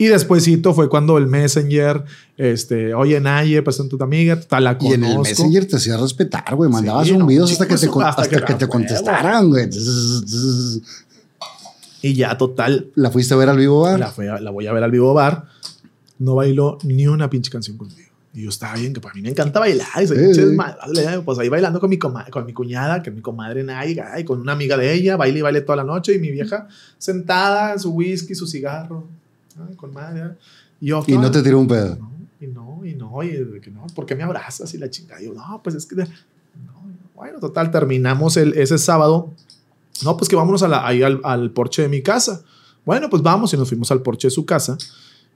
Y 0.00 0.06
despuésito 0.06 0.74
fue 0.74 0.88
cuando 0.88 1.18
el 1.18 1.26
Messenger, 1.26 2.04
este, 2.36 2.94
oye, 2.94 3.20
Naye, 3.20 3.60
presenta 3.62 3.96
a 3.96 3.98
tu 3.98 4.04
amiga, 4.04 4.38
tal 4.40 4.62
la 4.64 4.72
Y 4.72 4.76
conozco. 4.76 4.94
en 4.94 5.04
el 5.04 5.18
Messenger 5.18 5.66
te 5.66 5.76
hacías 5.76 6.00
respetar, 6.00 6.54
güey. 6.54 6.70
Mandabas 6.70 7.06
Sí, 7.08 7.12
no, 7.14 7.18
zumbidos 7.18 7.50
hasta 7.50 7.66
que 7.66 7.74
te, 7.74 7.86
su- 7.86 7.90
con- 7.90 8.04
hasta 8.04 8.22
hasta 8.22 8.36
que 8.38 8.44
que 8.44 8.54
te 8.54 8.68
contestaran, 8.68 9.48
güey. 9.48 9.68
Y 12.00 12.14
ya, 12.14 12.38
total, 12.38 12.90
La 12.94 13.10
fuiste 13.10 13.34
a 13.34 13.36
ver 13.36 13.48
al 13.48 13.56
vivo, 13.58 13.82
bar? 13.82 13.98
la, 13.98 14.06
fui 14.12 14.28
a- 14.28 14.38
la 14.40 14.50
voy 14.52 14.66
a 14.68 14.72
ver 14.72 14.84
al 14.84 14.90
vivo 14.90 15.12
bar. 15.14 15.46
No 16.20 16.36
bailó 16.36 16.78
ni 16.84 17.06
una 17.08 17.28
pinche 17.28 17.50
canción 17.50 17.76
conmigo. 17.76 17.98
Y 18.34 18.42
yo 18.44 18.50
estaba 18.50 18.74
bien, 18.76 18.92
que 18.92 19.00
para 19.00 19.14
mí 19.14 19.22
me 19.22 19.30
encanta 19.30 19.58
bailar. 19.58 19.88
Y 20.00 20.06
soy 20.06 20.16
Sí, 20.18 20.34
sí. 20.34 20.40
desmadre, 20.42 21.22
Pues 21.24 21.38
ahí 21.40 21.48
bailando 21.48 21.80
con 21.80 21.90
mi, 21.90 21.98
con 21.98 22.14
mi 22.46 22.52
cuñada, 22.52 23.02
que 23.02 23.10
es 23.10 23.16
mi 23.16 23.22
comadre 23.22 23.64
Nay, 23.64 23.98
ay, 24.12 24.22
con 24.24 24.40
una 24.40 24.52
amiga 24.52 24.76
de 24.76 24.92
ella, 24.92 25.16
baile 25.16 25.40
y 25.40 25.42
baile 25.42 25.60
toda 25.62 25.74
la 25.76 25.84
noche. 25.84 26.14
Y 26.14 26.20
mi 26.20 26.30
vieja 26.30 26.68
sentada, 26.98 27.76
su 27.80 27.90
whisky, 27.90 28.36
su 28.36 28.46
cigarro, 28.46 29.08
con 29.76 29.92
madre. 29.92 30.36
Y, 30.80 30.86
yo, 30.88 31.02
Y 31.06 31.16
no 31.18 31.30
te 31.30 31.38
"Ah, 31.38 31.42
tiró 31.42 31.58
un 31.60 31.68
pedo. 31.68 31.96
no, 31.96 32.10
y 32.40 32.46
no, 32.46 32.84
y 32.84 32.94
no, 32.94 33.22
y 33.22 33.60
que 33.60 33.70
no, 33.70 33.86
¿por 33.94 34.06
qué 34.06 34.14
me 34.14 34.22
abrazas? 34.22 34.72
Y 34.74 34.78
la 34.78 34.88
chingada. 34.90 35.20
Yo, 35.20 35.32
no, 35.34 35.60
pues 35.62 35.74
es 35.76 35.86
que. 35.86 35.96
no, 35.96 36.06
bueno, 37.14 37.38
total, 37.40 37.70
terminamos 37.70 38.36
el, 38.36 38.54
ese 38.54 38.78
sábado. 38.78 39.32
No, 40.04 40.16
pues 40.16 40.28
que 40.28 40.36
vámonos 40.36 40.62
a 40.62 40.68
la- 40.68 40.86
ahí 40.86 41.02
al, 41.02 41.20
al 41.24 41.50
porche 41.50 41.82
de 41.82 41.88
mi 41.88 42.02
casa. 42.02 42.42
Bueno, 42.84 43.10
pues 43.10 43.22
vamos 43.22 43.52
y 43.52 43.56
nos 43.56 43.68
fuimos 43.68 43.90
al 43.90 44.00
porche 44.02 44.28
de 44.28 44.30
su 44.30 44.46
casa. 44.46 44.78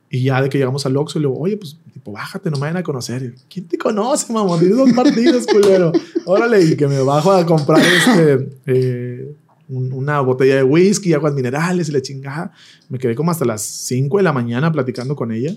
Y 0.09 0.24
ya 0.24 0.40
de 0.43 0.49
que 0.51 0.59
llegamos 0.59 0.85
al 0.86 0.94
Oxxo, 0.97 1.19
le 1.19 1.27
digo, 1.27 1.40
oye, 1.40 1.57
pues, 1.57 1.78
tipo, 1.93 2.12
bájate, 2.12 2.51
no 2.51 2.57
me 2.59 2.62
vayan 2.62 2.77
a 2.77 2.82
conocer. 2.82 3.23
Yo, 3.35 3.43
¿Quién 3.49 3.66
te 3.66 3.78
conoce, 3.78 4.31
mamón? 4.32 4.59
Tienes 4.61 4.77
dos 4.77 4.93
partidos, 4.93 5.47
culero. 5.47 5.90
Órale, 6.27 6.62
y 6.62 6.77
que 6.77 6.86
me 6.86 7.01
bajo 7.01 7.32
a 7.32 7.44
comprar 7.47 7.81
este, 7.81 8.51
eh, 8.66 9.35
un- 9.73 9.93
una 9.93 10.20
botella 10.20 10.57
de 10.57 10.62
whisky, 10.62 11.12
aguas 11.15 11.35
minerales 11.35 11.89
y 11.89 11.93
la 11.93 12.01
chingada. 12.03 12.53
Me 12.89 12.99
quedé 12.99 13.15
como 13.15 13.31
hasta 13.31 13.44
las 13.44 13.62
5 13.62 14.19
de 14.19 14.23
la 14.23 14.32
mañana 14.32 14.70
platicando 14.70 15.16
con 15.16 15.32
ella, 15.32 15.55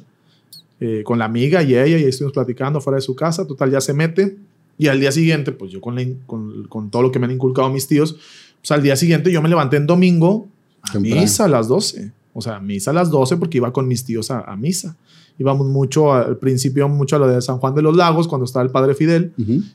eh, 0.79 1.03
con 1.05 1.19
la 1.19 1.25
amiga 1.25 1.61
y 1.63 1.75
ella, 1.75 1.85
y 1.85 1.93
ahí 1.95 2.03
estuvimos 2.05 2.33
platicando 2.33 2.81
fuera 2.81 2.95
de 2.95 3.01
su 3.01 3.15
casa. 3.15 3.45
Total, 3.45 3.71
ya 3.71 3.81
se 3.81 3.93
mete. 3.93 4.37
Y 4.77 4.87
al 4.87 4.99
día 4.99 5.11
siguiente, 5.11 5.51
pues 5.53 5.71
yo 5.71 5.79
con, 5.79 5.95
la 5.95 6.05
con, 6.27 6.65
con 6.67 6.89
todo 6.89 7.01
lo 7.01 7.11
que 7.11 7.19
me 7.19 7.25
han 7.25 7.31
inculcado 7.31 7.69
mis 7.69 7.87
tíos, 7.87 8.17
pues 8.61 8.71
al 8.71 8.81
día 8.83 8.95
siguiente 8.95 9.31
yo 9.31 9.41
me 9.41 9.47
levanté 9.49 9.77
en 9.77 9.87
domingo 9.87 10.47
a 10.81 10.91
Temprano. 10.91 11.21
misa 11.21 11.45
a 11.45 11.47
las 11.47 11.67
12. 11.67 12.11
O 12.33 12.41
sea, 12.41 12.59
misa 12.59 12.91
a 12.91 12.93
las 12.93 13.09
12 13.09 13.37
porque 13.37 13.57
iba 13.57 13.71
con 13.71 13.87
mis 13.87 14.03
tíos 14.03 14.31
a, 14.31 14.41
a 14.41 14.55
misa. 14.57 14.97
Íbamos 15.39 15.67
mucho, 15.67 16.13
al 16.13 16.37
principio 16.37 16.87
mucho 16.89 17.15
a 17.15 17.19
lo 17.19 17.27
de 17.27 17.41
San 17.41 17.57
Juan 17.57 17.73
de 17.75 17.81
los 17.81 17.95
Lagos, 17.95 18.27
cuando 18.27 18.45
estaba 18.45 18.63
el 18.63 18.71
padre 18.71 18.93
Fidel, 18.95 19.31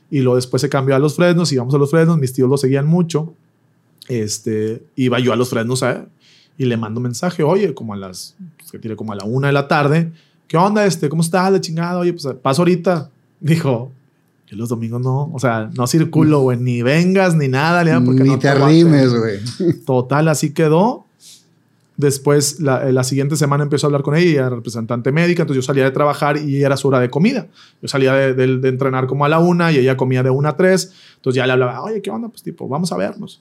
y 0.09 0.19
luego 0.21 0.35
después 0.35 0.59
se 0.61 0.69
cambió 0.69 0.95
a 0.95 0.99
los 0.99 1.15
Fresnos, 1.15 1.51
íbamos 1.51 1.73
a 1.73 1.77
los 1.77 1.89
Fresnos, 1.91 2.17
mis 2.19 2.33
tíos 2.33 2.49
lo 2.49 2.57
seguían 2.57 2.85
mucho. 2.87 3.33
Este, 4.07 4.83
iba 4.95 5.19
yo 5.19 5.33
a 5.33 5.35
los 5.35 5.49
Fresnos 5.49 5.83
a- 5.83 6.05
y 6.57 6.65
le 6.65 6.77
mando 6.77 6.99
mensaje, 6.99 7.43
oye, 7.43 7.73
como 7.73 7.93
a 7.93 7.97
las, 7.97 8.35
pues, 8.57 8.71
que 8.71 8.79
tiene 8.79 8.95
como 8.95 9.13
a 9.13 9.15
la 9.15 9.23
una 9.23 9.47
de 9.47 9.53
la 9.53 9.67
tarde, 9.67 10.11
¿qué 10.47 10.57
onda 10.57 10.85
este? 10.85 11.09
¿Cómo 11.09 11.21
estás? 11.21 11.51
De 11.53 11.61
chingada, 11.61 11.97
oye, 11.99 12.13
pues 12.13 12.27
paso 12.41 12.61
ahorita. 12.61 13.09
Dijo, 13.39 13.91
yo 14.47 14.57
los 14.57 14.69
domingos 14.69 15.01
no, 15.01 15.31
o 15.33 15.39
sea, 15.39 15.69
no 15.73 15.87
circulo, 15.87 16.41
güey, 16.41 16.57
ni 16.59 16.81
vengas 16.83 17.35
ni 17.35 17.47
nada, 17.47 17.83
le 17.83 17.91
digo, 17.91 18.03
porque 18.05 18.23
Ni 18.23 18.29
no 18.29 18.39
te 18.39 18.49
aguanto". 18.49 18.65
arrimes, 18.67 19.13
güey. 19.13 19.39
Total, 19.85 20.27
así 20.27 20.53
quedó. 20.53 21.05
Después, 21.97 22.59
la, 22.59 22.87
eh, 22.87 22.93
la 22.93 23.03
siguiente 23.03 23.35
semana 23.35 23.63
empezó 23.63 23.85
a 23.85 23.89
hablar 23.89 24.01
con 24.01 24.15
ella, 24.15 24.25
ella 24.29 24.39
era 24.47 24.49
representante 24.49 25.11
médica, 25.11 25.43
entonces 25.43 25.63
yo 25.63 25.65
salía 25.67 25.83
de 25.83 25.91
trabajar 25.91 26.37
y 26.37 26.63
era 26.63 26.75
su 26.75 26.87
hora 26.87 26.99
de 26.99 27.09
comida. 27.11 27.47
Yo 27.81 27.87
salía 27.87 28.13
de, 28.13 28.33
de- 28.33 28.57
de 28.57 28.69
entrenar 28.69 29.05
como 29.07 29.23
a 29.25 29.29
la 29.29 29.37
una 29.39 29.71
y 29.71 29.77
ella 29.77 29.95
comía 29.97 30.23
de 30.23 30.31
una 30.31 30.49
a 30.49 30.57
tres. 30.57 30.93
Entonces 31.17 31.37
ya 31.37 31.45
le 31.45 31.53
hablaba, 31.53 31.81
oye, 31.83 32.01
¿qué 32.01 32.09
onda? 32.09 32.27
Pues 32.29 32.41
tipo, 32.41 32.67
vamos 32.67 32.91
a 32.91 32.97
vernos. 32.97 33.39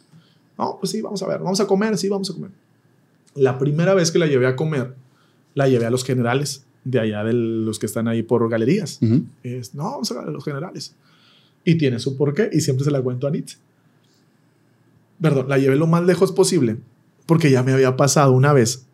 No, 0.60 0.76
pues 0.78 0.92
sí, 0.92 1.00
vamos 1.00 1.22
a 1.22 1.26
ver, 1.26 1.38
vamos 1.38 1.58
a 1.58 1.66
comer, 1.66 1.96
sí, 1.96 2.10
vamos 2.10 2.28
a 2.28 2.34
comer. 2.34 2.50
La 3.34 3.58
primera 3.58 3.94
vez 3.94 4.10
que 4.10 4.18
la 4.18 4.26
llevé 4.26 4.46
a 4.46 4.56
comer, 4.56 4.94
la 5.54 5.68
llevé 5.68 5.86
a 5.86 5.90
los 5.90 6.04
generales, 6.04 6.66
de 6.84 7.00
allá 7.00 7.24
de 7.24 7.32
los 7.32 7.78
que 7.78 7.86
están 7.86 8.08
ahí 8.08 8.22
por 8.22 8.46
galerías. 8.50 9.00
Es, 9.42 9.74
no, 9.74 9.84
vamos 9.84 10.12
a 10.12 10.22
los 10.26 10.44
generales. 10.44 10.94
Y 11.64 11.76
tiene 11.76 11.98
su 11.98 12.14
porqué 12.14 12.50
y 12.52 12.60
siempre 12.60 12.84
se 12.84 12.90
la 12.90 13.00
cuento 13.00 13.26
a 13.26 13.30
Nietzsche. 13.30 13.56
Perdón, 15.18 15.48
la 15.48 15.56
llevé 15.56 15.76
lo 15.76 15.86
más 15.86 16.02
lejos 16.04 16.30
posible 16.30 16.76
porque 17.24 17.50
ya 17.50 17.62
me 17.62 17.72
había 17.72 17.96
pasado 17.96 18.32
una 18.32 18.52
vez 18.52 18.84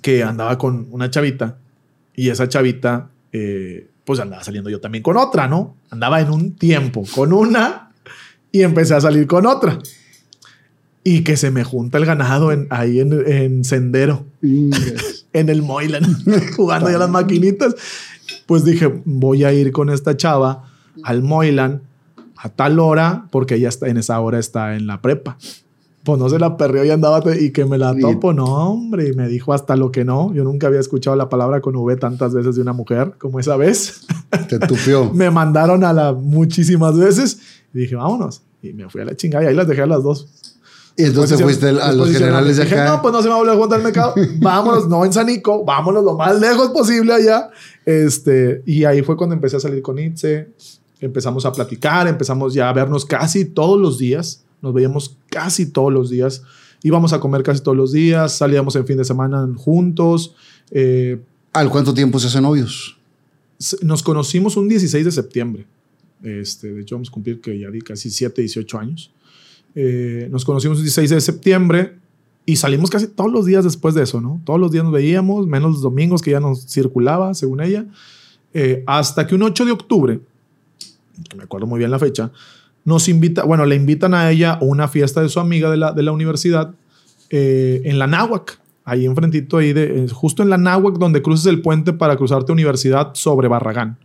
que 0.00 0.22
andaba 0.22 0.56
con 0.56 0.88
una 0.90 1.10
chavita 1.10 1.58
y 2.16 2.30
esa 2.30 2.48
chavita, 2.48 3.10
eh, 3.30 3.88
pues 4.06 4.20
andaba 4.20 4.42
saliendo 4.42 4.70
yo 4.70 4.80
también 4.80 5.02
con 5.02 5.18
otra, 5.18 5.48
¿no? 5.48 5.76
Andaba 5.90 6.22
en 6.22 6.30
un 6.30 6.56
tiempo 6.56 7.04
con 7.14 7.34
una 7.34 7.90
y 8.50 8.62
empecé 8.62 8.94
a 8.94 9.02
salir 9.02 9.26
con 9.26 9.44
otra. 9.44 9.78
Y 11.04 11.22
que 11.22 11.36
se 11.36 11.50
me 11.50 11.64
junta 11.64 11.98
el 11.98 12.06
ganado 12.06 12.50
en, 12.50 12.66
ahí 12.70 12.98
en, 12.98 13.12
en 13.30 13.64
Sendero 13.64 14.24
en 14.40 15.48
el 15.48 15.62
Moylan, 15.62 16.04
jugando 16.56 16.90
ya 16.90 16.98
las 16.98 17.10
maquinitas. 17.10 17.74
Pues 18.46 18.64
dije, 18.64 19.02
voy 19.04 19.44
a 19.44 19.52
ir 19.52 19.70
con 19.72 19.90
esta 19.90 20.16
chava 20.16 20.70
al 21.02 21.22
Moylan 21.22 21.82
a 22.36 22.48
tal 22.48 22.78
hora, 22.78 23.26
porque 23.30 23.56
ella 23.56 23.68
está 23.68 23.88
en 23.88 23.96
esa 23.96 24.18
hora 24.20 24.38
está 24.38 24.76
en 24.76 24.86
la 24.86 25.02
prepa. 25.02 25.36
Pues 26.04 26.18
no 26.18 26.28
se 26.28 26.38
la 26.38 26.58
perreó 26.58 26.84
y 26.84 26.90
andaba 26.90 27.22
y 27.34 27.50
que 27.50 27.64
me 27.64 27.78
la 27.78 27.96
topo, 27.96 28.34
no, 28.34 28.44
hombre, 28.44 29.08
y 29.08 29.12
me 29.14 29.26
dijo 29.26 29.54
hasta 29.54 29.74
lo 29.74 29.90
que 29.90 30.04
no. 30.04 30.34
Yo 30.34 30.44
nunca 30.44 30.66
había 30.66 30.80
escuchado 30.80 31.16
la 31.16 31.30
palabra 31.30 31.62
con 31.62 31.74
V 31.74 31.96
tantas 31.96 32.34
veces 32.34 32.56
de 32.56 32.60
una 32.60 32.74
mujer 32.74 33.14
como 33.18 33.40
esa 33.40 33.56
vez. 33.56 34.06
Te 34.48 34.58
tupió. 34.58 35.10
me 35.14 35.30
mandaron 35.30 35.82
a 35.82 35.94
la 35.94 36.12
muchísimas 36.12 36.98
veces 36.98 37.38
y 37.72 37.78
dije, 37.78 37.96
vámonos. 37.96 38.42
Y 38.60 38.74
me 38.74 38.88
fui 38.90 39.00
a 39.00 39.06
la 39.06 39.16
chingada 39.16 39.44
y 39.44 39.46
ahí 39.48 39.54
las 39.54 39.66
dejé 39.66 39.80
a 39.80 39.86
las 39.86 40.02
dos. 40.02 40.53
Y 40.96 41.04
entonces 41.04 41.42
fuiste 41.42 41.68
a 41.68 41.92
los 41.92 42.10
generales 42.10 42.56
de 42.56 42.64
dije, 42.64 42.78
acá. 42.78 42.92
no, 42.92 43.02
pues 43.02 43.12
no 43.12 43.20
se 43.20 43.24
me 43.24 43.30
va 43.30 43.36
a 43.36 43.38
volver 43.38 43.54
a 43.54 43.58
juntar 43.58 43.78
el 43.78 43.84
mercado. 43.84 44.14
Vámonos, 44.40 44.88
no 44.88 45.04
en 45.04 45.12
Sanico, 45.12 45.64
vámonos 45.64 46.04
lo 46.04 46.14
más 46.14 46.38
lejos 46.38 46.70
posible 46.70 47.12
allá. 47.12 47.50
Este, 47.84 48.62
y 48.64 48.84
ahí 48.84 49.02
fue 49.02 49.16
cuando 49.16 49.34
empecé 49.34 49.56
a 49.56 49.60
salir 49.60 49.82
con 49.82 49.98
Itze. 49.98 50.50
Empezamos 51.00 51.44
a 51.44 51.52
platicar, 51.52 52.06
empezamos 52.06 52.54
ya 52.54 52.68
a 52.68 52.72
vernos 52.72 53.04
casi 53.04 53.44
todos 53.44 53.80
los 53.80 53.98
días. 53.98 54.44
Nos 54.62 54.72
veíamos 54.72 55.16
casi 55.28 55.66
todos 55.66 55.92
los 55.92 56.10
días. 56.10 56.42
Íbamos 56.82 57.12
a 57.12 57.18
comer 57.18 57.42
casi 57.42 57.60
todos 57.60 57.76
los 57.76 57.92
días. 57.92 58.32
Salíamos 58.32 58.76
en 58.76 58.86
fin 58.86 58.96
de 58.96 59.04
semana 59.04 59.48
juntos. 59.56 60.36
Eh, 60.70 61.20
¿Al 61.52 61.70
cuánto 61.70 61.92
tiempo 61.92 62.18
se 62.18 62.28
hacen 62.28 62.42
novios? 62.42 62.98
nos 63.82 64.02
conocimos 64.02 64.56
un 64.56 64.68
16 64.68 65.04
de 65.04 65.12
septiembre. 65.12 65.66
Este, 66.22 66.72
de 66.72 66.82
hecho, 66.82 66.96
vamos 66.96 67.08
a 67.08 67.12
cumplir 67.12 67.40
que 67.40 67.58
ya 67.58 67.70
di 67.70 67.80
casi 67.80 68.10
7, 68.10 68.40
18 68.40 68.78
años. 68.78 69.13
Eh, 69.74 70.28
nos 70.30 70.44
conocimos 70.44 70.78
el 70.78 70.84
16 70.84 71.10
de 71.10 71.20
septiembre 71.20 71.96
y 72.46 72.56
salimos 72.56 72.90
casi 72.90 73.06
todos 73.08 73.32
los 73.32 73.46
días 73.46 73.64
después 73.64 73.94
de 73.94 74.02
eso, 74.02 74.20
¿no? 74.20 74.40
Todos 74.44 74.60
los 74.60 74.70
días 74.70 74.84
nos 74.84 74.92
veíamos, 74.92 75.46
menos 75.46 75.72
los 75.72 75.82
domingos 75.82 76.22
que 76.22 76.30
ya 76.30 76.40
nos 76.40 76.66
circulaba, 76.66 77.34
según 77.34 77.60
ella. 77.60 77.86
Eh, 78.52 78.84
hasta 78.86 79.26
que 79.26 79.34
un 79.34 79.42
8 79.42 79.64
de 79.64 79.72
octubre, 79.72 80.20
que 81.28 81.36
me 81.36 81.44
acuerdo 81.44 81.66
muy 81.66 81.78
bien 81.78 81.90
la 81.90 81.98
fecha, 81.98 82.30
nos 82.84 83.08
invita, 83.08 83.44
bueno, 83.44 83.64
le 83.64 83.76
invitan 83.76 84.14
a 84.14 84.30
ella 84.30 84.52
a 84.54 84.58
una 84.64 84.88
fiesta 84.88 85.22
de 85.22 85.28
su 85.28 85.40
amiga 85.40 85.70
de 85.70 85.78
la, 85.78 85.92
de 85.92 86.02
la 86.02 86.12
universidad 86.12 86.74
eh, 87.30 87.80
en 87.84 87.98
la 87.98 88.06
Náhuac, 88.06 88.60
ahí 88.84 89.06
enfrentito, 89.06 89.56
ahí 89.56 89.72
de, 89.72 90.06
justo 90.12 90.42
en 90.42 90.50
la 90.50 90.58
Náhuac, 90.58 90.98
donde 90.98 91.22
cruces 91.22 91.46
el 91.46 91.62
puente 91.62 91.94
para 91.94 92.16
cruzarte 92.16 92.52
a 92.52 92.54
universidad 92.54 93.10
sobre 93.14 93.48
Barragán. 93.48 93.98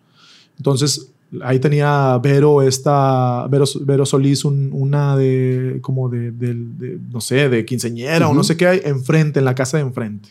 Entonces, 0.57 1.11
ahí 1.41 1.59
tenía 1.59 2.17
Vero, 2.23 2.61
esta, 2.61 3.47
Vero, 3.47 3.65
Vero 3.81 4.05
Solís, 4.05 4.45
un- 4.45 4.69
una 4.73 5.15
de, 5.15 5.79
como 5.81 6.09
de, 6.09 6.31
del- 6.31 6.77
de, 6.77 6.99
no 7.11 7.21
sé, 7.21 7.49
de 7.49 7.65
quinceñera 7.65 8.27
o 8.27 8.33
no 8.33 8.43
sé 8.43 8.57
qué 8.57 8.67
hay, 8.67 8.81
enfrente, 8.83 9.39
en 9.39 9.45
la 9.45 9.55
casa 9.55 9.77
de 9.77 9.83
enfrente. 9.83 10.29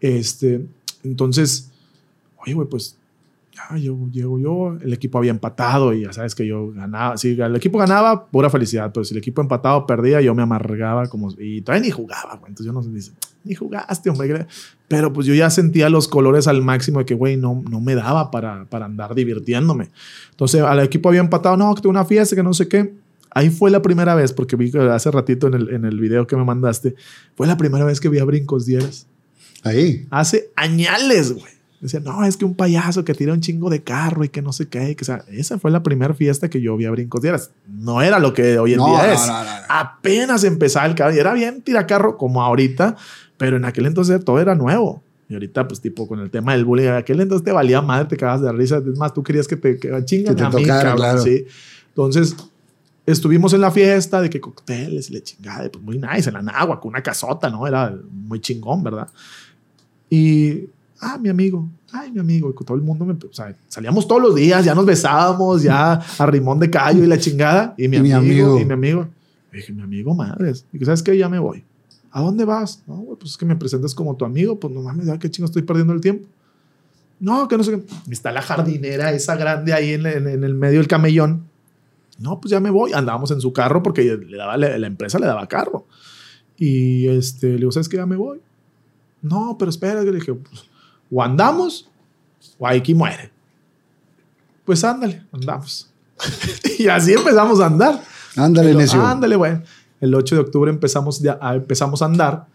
Este, 0.00 0.64
entonces, 1.02 1.70
oye, 2.38 2.54
güey, 2.54 2.68
pues 2.68 2.96
ya 3.54 3.76
yo, 3.78 3.96
llego 4.10 4.38
yo, 4.38 4.76
el 4.82 4.92
equipo 4.92 5.18
había 5.18 5.30
empatado 5.30 5.92
y 5.94 6.02
ya 6.02 6.12
sabes 6.12 6.34
que 6.34 6.46
yo 6.46 6.72
ganaba. 6.72 7.16
Si 7.16 7.40
el 7.40 7.54
equipo 7.56 7.78
ganaba, 7.78 8.26
pura 8.26 8.50
felicidad, 8.50 8.90
pero 8.92 9.04
si 9.04 9.14
el 9.14 9.18
equipo 9.18 9.40
empatado 9.40 9.86
perdía, 9.86 10.20
yo 10.20 10.34
me 10.34 10.42
amargaba 10.42 11.06
como. 11.06 11.30
Y 11.38 11.60
todavía 11.62 11.86
ni 11.86 11.90
jugaba, 11.92 12.36
güey. 12.36 12.50
Entonces 12.50 12.66
yo 12.66 12.72
no 12.72 12.82
sé, 12.82 12.90
dice, 12.90 13.12
ni 13.44 13.54
jugaste, 13.54 14.10
hombre. 14.10 14.46
Pero 14.88 15.12
pues 15.12 15.26
yo 15.26 15.34
ya 15.34 15.50
sentía 15.50 15.88
los 15.88 16.08
colores 16.08 16.46
al 16.48 16.62
máximo 16.62 16.98
de 17.00 17.04
que, 17.04 17.14
güey, 17.14 17.36
no, 17.36 17.62
no 17.70 17.80
me 17.80 17.94
daba 17.94 18.30
para, 18.30 18.64
para 18.66 18.86
andar 18.86 19.14
divirtiéndome. 19.14 19.90
Entonces 20.30 20.62
al 20.62 20.80
equipo 20.80 21.08
había 21.08 21.20
empatado, 21.20 21.56
no, 21.56 21.74
que 21.74 21.82
tuve 21.82 21.90
una 21.90 22.04
fiesta, 22.04 22.34
que 22.36 22.42
no 22.42 22.54
sé 22.54 22.68
qué. 22.68 22.94
Ahí 23.30 23.50
fue 23.50 23.70
la 23.70 23.82
primera 23.82 24.14
vez, 24.14 24.32
porque 24.32 24.56
vi 24.56 24.70
que 24.70 24.78
hace 24.78 25.10
ratito 25.10 25.48
en 25.48 25.54
el, 25.54 25.70
en 25.70 25.84
el 25.84 25.98
video 25.98 26.26
que 26.26 26.36
me 26.36 26.44
mandaste, 26.44 26.94
fue 27.36 27.46
la 27.46 27.56
primera 27.56 27.84
vez 27.84 28.00
que 28.00 28.08
vi 28.08 28.18
a 28.20 28.24
Brincos 28.24 28.64
Dieras. 28.66 29.06
Ahí. 29.64 30.06
Hace 30.10 30.50
añales, 30.54 31.32
güey. 31.32 31.52
Decía, 31.80 32.00
no, 32.00 32.24
es 32.24 32.38
que 32.38 32.46
un 32.46 32.54
payaso 32.54 33.04
que 33.04 33.12
tira 33.12 33.34
un 33.34 33.42
chingo 33.42 33.68
de 33.68 33.82
carro 33.82 34.24
y 34.24 34.30
que 34.30 34.40
no 34.40 34.54
sé 34.54 34.68
qué. 34.68 34.96
que, 34.96 35.02
o 35.02 35.04
sea, 35.04 35.22
esa 35.30 35.58
fue 35.58 35.70
la 35.70 35.82
primera 35.82 36.14
fiesta 36.14 36.48
que 36.48 36.62
yo 36.62 36.74
vi 36.78 36.86
a 36.86 36.90
Brincos 36.90 37.20
Dieras. 37.20 37.50
No 37.68 38.00
era 38.00 38.18
lo 38.18 38.32
que 38.32 38.58
hoy 38.58 38.72
en 38.72 38.78
No, 38.78 38.86
día 38.86 39.06
no, 39.06 39.12
es. 39.12 39.26
no, 39.26 39.32
no, 39.32 39.44
no. 39.44 39.50
Apenas 39.68 40.44
empezaba 40.44 40.86
el 40.86 40.94
carro 40.94 41.14
y 41.14 41.18
era 41.18 41.34
bien 41.34 41.60
tiracarro 41.60 42.16
como 42.16 42.42
ahorita, 42.42 42.96
pero 43.36 43.56
en 43.56 43.64
aquel 43.64 43.86
entonces 43.86 44.24
todo 44.24 44.40
era 44.40 44.54
nuevo. 44.54 45.02
Y 45.28 45.34
ahorita, 45.34 45.66
pues, 45.66 45.80
tipo, 45.80 46.06
con 46.06 46.20
el 46.20 46.30
tema 46.30 46.52
del 46.52 46.64
bullying, 46.64 46.84
en 46.88 46.94
aquel 46.94 47.20
entonces 47.20 47.44
te 47.44 47.52
valía 47.52 47.80
madre, 47.80 48.06
te 48.08 48.16
cagabas 48.16 48.42
de 48.42 48.52
risa. 48.52 48.78
Es 48.78 48.98
más, 48.98 49.14
tú 49.14 49.22
querías 49.22 49.48
que 49.48 49.56
te 49.56 49.78
que, 49.78 49.88
chingan 50.04 50.34
Que 50.34 50.40
te 50.42 50.46
a 50.46 50.50
mí, 50.50 50.64
claro. 50.64 51.18
sí. 51.22 51.46
Entonces, 51.88 52.36
estuvimos 53.06 53.52
en 53.54 53.60
la 53.60 53.70
fiesta 53.70 54.20
de 54.20 54.28
que 54.28 54.40
cócteles 54.40 55.10
y 55.10 55.14
le 55.14 55.22
chingada, 55.22 55.68
pues 55.70 55.82
muy 55.82 55.98
nice, 55.98 56.28
en 56.28 56.34
la 56.34 56.42
nagua, 56.42 56.80
con 56.80 56.90
una 56.90 57.02
casota, 57.02 57.48
¿no? 57.48 57.66
Era 57.66 57.96
muy 58.10 58.40
chingón, 58.40 58.82
¿verdad? 58.82 59.08
Y, 60.10 60.68
ah, 61.00 61.18
mi 61.18 61.28
amigo, 61.28 61.68
ay, 61.92 62.12
mi 62.12 62.20
amigo, 62.20 62.50
y 62.50 62.64
todo 62.64 62.76
el 62.76 62.82
mundo, 62.82 63.04
me, 63.04 63.14
o 63.14 63.32
sea, 63.32 63.54
salíamos 63.68 64.06
todos 64.06 64.20
los 64.20 64.34
días, 64.34 64.64
ya 64.64 64.74
nos 64.74 64.86
besábamos, 64.86 65.62
ya 65.62 66.00
a 66.18 66.26
rimón 66.26 66.58
de 66.58 66.70
callo 66.70 67.02
y 67.02 67.06
la 67.06 67.18
chingada, 67.18 67.74
y 67.78 67.88
mi, 67.88 67.96
Y 67.96 68.00
mi 68.00 68.12
amigo, 68.12 68.46
amigo. 68.46 68.60
y 68.60 68.64
mi 68.64 68.72
amigo. 68.72 69.08
Y 69.52 69.56
dije, 69.56 69.72
mi 69.72 69.82
amigo, 69.82 70.14
madres, 70.14 70.66
y 70.72 70.78
que 70.78 70.84
sabes 70.84 71.02
que 71.02 71.16
ya 71.16 71.28
me 71.28 71.38
voy. 71.38 71.64
¿A 72.16 72.20
dónde 72.22 72.44
vas? 72.44 72.82
No, 72.86 72.94
güey, 72.94 73.18
pues 73.18 73.32
es 73.32 73.36
que 73.36 73.44
me 73.44 73.56
presentas 73.56 73.92
como 73.94 74.14
tu 74.16 74.24
amigo, 74.24 74.58
pues 74.60 74.72
no 74.72 74.80
mames, 74.82 75.06
ya 75.06 75.18
qué 75.18 75.28
chingo 75.30 75.46
estoy 75.46 75.62
perdiendo 75.62 75.92
el 75.92 76.00
tiempo. 76.00 76.28
No, 77.18 77.48
que 77.48 77.56
no 77.56 77.64
sé 77.64 77.72
qué. 77.72 78.12
Está 78.12 78.30
la 78.30 78.40
jardinera 78.40 79.10
esa 79.12 79.34
grande 79.34 79.72
ahí 79.72 79.94
en, 79.94 80.06
en- 80.06 80.28
en 80.28 80.44
el 80.44 80.54
medio 80.54 80.78
del 80.78 80.86
camellón. 80.86 81.42
No, 82.20 82.40
pues 82.40 82.50
ya 82.52 82.60
me 82.60 82.70
voy. 82.70 82.92
Andábamos 82.92 83.32
en 83.32 83.40
su 83.40 83.52
carro 83.52 83.82
porque 83.82 84.02
le 84.04 84.36
daba, 84.36 84.56
la, 84.56 84.78
la 84.78 84.86
empresa 84.86 85.18
le 85.18 85.26
daba 85.26 85.46
carro. 85.48 85.86
Y 86.56 87.08
este, 87.08 87.48
le 87.48 87.56
digo, 87.58 87.72
¿sabes 87.72 87.88
qué? 87.88 87.96
Ya 87.96 88.06
me 88.06 88.14
voy. 88.16 88.40
No, 89.20 89.56
pero 89.58 89.70
espera, 89.70 90.02
le 90.02 90.12
dije, 90.12 90.34
pues, 90.34 90.64
o 91.10 91.20
andamos 91.22 91.88
o 92.58 92.66
aquí 92.68 92.94
muere. 92.94 93.32
Pues 94.64 94.84
ándale, 94.84 95.24
andamos. 95.32 95.90
y 96.78 96.86
así 96.86 97.12
empezamos 97.12 97.58
a 97.60 97.66
andar. 97.66 98.00
Ándale, 98.36 98.68
Pero, 98.68 98.78
necio. 98.80 99.04
Ándale, 99.04 99.34
güey. 99.36 99.56
El 100.04 100.14
8 100.14 100.34
de 100.34 100.40
octubre 100.42 100.70
empezamos, 100.70 101.20
ya, 101.20 101.38
a, 101.40 101.54
empezamos 101.54 102.02
a 102.02 102.04
andar. 102.04 102.46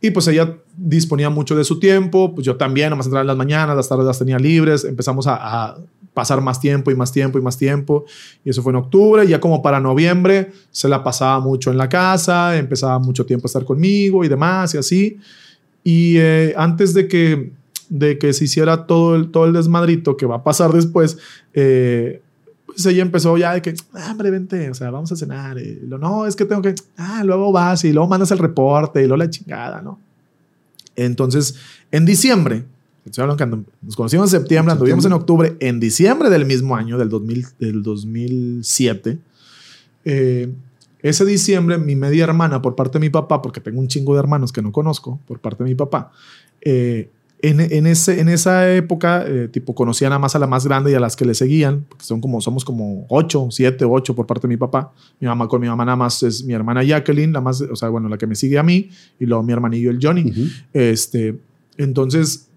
Y 0.00 0.10
pues 0.10 0.28
ella 0.28 0.56
disponía 0.76 1.30
mucho 1.30 1.56
de 1.56 1.64
su 1.64 1.78
tiempo. 1.78 2.34
Pues 2.34 2.44
yo 2.44 2.56
también, 2.56 2.90
nomás 2.90 3.06
entraba 3.06 3.22
en 3.22 3.28
las 3.28 3.36
mañanas, 3.36 3.76
las 3.76 3.88
tardes 3.88 4.06
las 4.06 4.18
tenía 4.18 4.38
libres. 4.38 4.84
Empezamos 4.84 5.26
a, 5.26 5.36
a 5.36 5.76
pasar 6.14 6.40
más 6.40 6.60
tiempo 6.60 6.90
y 6.90 6.96
más 6.96 7.12
tiempo 7.12 7.38
y 7.38 7.42
más 7.42 7.56
tiempo. 7.56 8.04
Y 8.44 8.50
eso 8.50 8.62
fue 8.62 8.72
en 8.72 8.76
octubre. 8.76 9.26
Ya 9.26 9.40
como 9.40 9.62
para 9.62 9.78
noviembre 9.78 10.52
se 10.70 10.88
la 10.88 11.02
pasaba 11.04 11.38
mucho 11.40 11.70
en 11.70 11.78
la 11.78 11.88
casa. 11.88 12.56
Empezaba 12.56 12.98
mucho 12.98 13.24
tiempo 13.24 13.46
a 13.46 13.48
estar 13.48 13.64
conmigo 13.64 14.24
y 14.24 14.28
demás 14.28 14.74
y 14.74 14.78
así. 14.78 15.18
Y 15.84 16.16
eh, 16.18 16.54
antes 16.56 16.92
de 16.94 17.08
que, 17.08 17.52
de 17.88 18.18
que 18.18 18.32
se 18.32 18.44
hiciera 18.44 18.86
todo 18.86 19.16
el, 19.16 19.30
todo 19.30 19.46
el 19.46 19.52
desmadrito 19.52 20.16
que 20.16 20.26
va 20.26 20.36
a 20.36 20.44
pasar 20.44 20.72
después, 20.72 21.18
eh, 21.54 22.20
pues 22.78 22.94
ella 22.94 23.02
empezó 23.02 23.36
ya 23.36 23.54
de 23.54 23.60
que, 23.60 23.74
ah, 23.92 24.12
hombre, 24.12 24.30
vente, 24.30 24.70
o 24.70 24.74
sea, 24.74 24.90
vamos 24.90 25.10
a 25.10 25.16
cenar. 25.16 25.58
Y 25.58 25.80
lo, 25.80 25.98
no, 25.98 26.26
es 26.26 26.36
que 26.36 26.44
tengo 26.44 26.62
que, 26.62 26.76
ah, 26.96 27.24
luego 27.24 27.50
vas 27.50 27.84
y 27.84 27.92
luego 27.92 28.08
mandas 28.08 28.30
el 28.30 28.38
reporte 28.38 29.02
y 29.02 29.08
luego 29.08 29.16
la 29.16 29.28
chingada, 29.28 29.82
¿no? 29.82 29.98
Entonces, 30.94 31.56
en 31.90 32.06
diciembre, 32.06 32.64
nos 33.82 33.96
conocimos 33.96 34.32
en 34.32 34.40
septiembre, 34.40 34.72
anduvimos 34.72 35.04
en 35.04 35.12
octubre, 35.12 35.56
en 35.58 35.80
diciembre 35.80 36.30
del 36.30 36.46
mismo 36.46 36.76
año, 36.76 36.98
del, 36.98 37.08
2000, 37.08 37.46
del 37.58 37.82
2007, 37.82 39.18
eh, 40.04 40.52
ese 41.02 41.24
diciembre, 41.24 41.78
mi 41.78 41.96
media 41.96 42.22
hermana, 42.22 42.62
por 42.62 42.76
parte 42.76 43.00
de 43.00 43.00
mi 43.00 43.10
papá, 43.10 43.42
porque 43.42 43.60
tengo 43.60 43.80
un 43.80 43.88
chingo 43.88 44.14
de 44.14 44.20
hermanos 44.20 44.52
que 44.52 44.62
no 44.62 44.70
conozco, 44.70 45.18
por 45.26 45.40
parte 45.40 45.64
de 45.64 45.70
mi 45.70 45.74
papá, 45.74 46.12
eh, 46.60 47.10
en, 47.40 47.60
en, 47.60 47.86
ese, 47.86 48.20
en 48.20 48.28
esa 48.28 48.74
época, 48.74 49.24
eh, 49.26 49.48
tipo, 49.48 49.74
conocía 49.74 50.08
nada 50.08 50.18
más 50.18 50.34
a 50.34 50.38
la 50.38 50.46
más 50.46 50.66
grande 50.66 50.90
y 50.90 50.94
a 50.94 51.00
las 51.00 51.14
que 51.14 51.24
le 51.24 51.34
seguían, 51.34 51.84
porque 51.88 52.04
son 52.04 52.20
como, 52.20 52.40
somos 52.40 52.64
como 52.64 53.06
ocho, 53.08 53.48
siete, 53.50 53.84
ocho 53.84 54.14
por 54.14 54.26
parte 54.26 54.48
de 54.48 54.48
mi 54.48 54.56
papá. 54.56 54.92
Mi 55.20 55.28
mamá 55.28 55.46
con 55.46 55.60
mi 55.60 55.68
mamá 55.68 55.84
nada 55.84 55.96
más 55.96 56.22
es 56.22 56.42
mi 56.44 56.52
hermana 56.52 56.82
Jacqueline, 56.82 57.32
la 57.32 57.40
más, 57.40 57.60
o 57.60 57.76
sea, 57.76 57.90
bueno, 57.90 58.08
la 58.08 58.18
que 58.18 58.26
me 58.26 58.34
sigue 58.34 58.58
a 58.58 58.62
mí, 58.62 58.90
y 59.20 59.26
luego 59.26 59.42
mi 59.42 59.52
hermanillo 59.52 59.90
el 59.90 59.98
Johnny. 60.02 60.32
Este, 60.72 61.38
entonces 61.76 62.48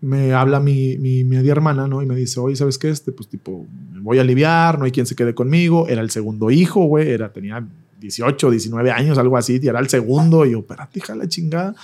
me 0.00 0.32
habla 0.32 0.60
mi, 0.60 0.96
mi 0.98 1.24
media 1.24 1.52
hermana, 1.52 1.86
¿no? 1.86 2.02
Y 2.02 2.06
me 2.06 2.16
dice, 2.16 2.40
oye, 2.40 2.56
¿sabes 2.56 2.78
qué? 2.78 2.88
Este, 2.88 3.12
pues 3.12 3.28
tipo, 3.28 3.66
me 3.92 4.00
voy 4.00 4.18
a 4.18 4.22
aliviar, 4.22 4.78
no 4.78 4.86
hay 4.86 4.90
quien 4.90 5.06
se 5.06 5.14
quede 5.14 5.34
conmigo. 5.34 5.88
Era 5.88 6.00
el 6.00 6.10
segundo 6.10 6.50
hijo, 6.50 6.84
güey, 6.84 7.10
era, 7.10 7.32
tenía 7.32 7.64
18, 8.00 8.50
19 8.50 8.90
años, 8.90 9.18
algo 9.18 9.36
así, 9.36 9.60
y 9.62 9.68
era 9.68 9.78
el 9.78 9.88
segundo. 9.88 10.44
Y 10.46 10.52
yo, 10.52 10.60
espérate, 10.60 10.98
hija 10.98 11.14
la 11.14 11.28
chingada. 11.28 11.74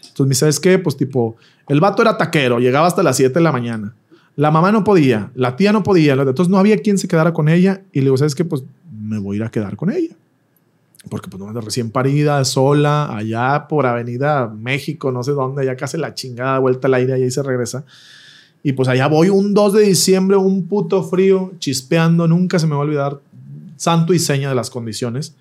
Entonces 0.00 0.26
me 0.26 0.28
dice, 0.30 0.40
¿sabes 0.40 0.60
qué? 0.60 0.78
Pues 0.78 0.96
tipo, 0.96 1.36
el 1.70 1.80
vato 1.80 2.02
era 2.02 2.18
taquero, 2.18 2.58
llegaba 2.58 2.86
hasta 2.86 3.02
las 3.02 3.16
7 3.16 3.32
de 3.32 3.40
la 3.40 3.52
mañana. 3.52 3.94
La 4.36 4.50
mamá 4.50 4.72
no 4.72 4.84
podía, 4.84 5.30
la 5.34 5.56
tía 5.56 5.72
no 5.72 5.82
podía, 5.82 6.14
entonces 6.14 6.48
no 6.48 6.58
había 6.58 6.78
quien 6.78 6.98
se 6.98 7.08
quedara 7.08 7.32
con 7.32 7.48
ella. 7.48 7.82
Y 7.92 8.00
le 8.00 8.06
digo, 8.06 8.16
¿sabes 8.16 8.34
qué? 8.34 8.44
Pues 8.44 8.64
me 9.00 9.18
voy 9.18 9.36
a 9.36 9.38
ir 9.38 9.44
a 9.44 9.50
quedar 9.50 9.76
con 9.76 9.90
ella 9.90 10.14
porque 11.08 11.30
pues 11.30 11.40
no 11.40 11.48
anda 11.48 11.60
recién 11.60 11.90
parida, 11.90 12.44
sola, 12.44 13.16
allá 13.16 13.66
por 13.68 13.86
Avenida 13.86 14.48
México, 14.48 15.10
no 15.10 15.22
sé 15.22 15.32
dónde, 15.32 15.62
allá 15.62 15.76
casi 15.76 15.96
la 15.96 16.14
chingada 16.14 16.58
vuelta 16.58 16.88
al 16.88 16.94
aire 16.94 17.18
y 17.18 17.22
ahí 17.22 17.30
se 17.30 17.42
regresa. 17.42 17.84
Y 18.62 18.72
pues 18.72 18.88
allá 18.88 19.06
voy 19.06 19.30
un 19.30 19.54
2 19.54 19.72
de 19.72 19.82
diciembre, 19.82 20.36
un 20.36 20.66
puto 20.66 21.02
frío, 21.02 21.52
chispeando, 21.58 22.28
nunca 22.28 22.58
se 22.58 22.66
me 22.66 22.74
va 22.74 22.82
a 22.82 22.84
olvidar, 22.84 23.20
santo 23.76 24.12
y 24.12 24.18
seña 24.18 24.50
de 24.50 24.54
las 24.54 24.68
condiciones. 24.68 25.34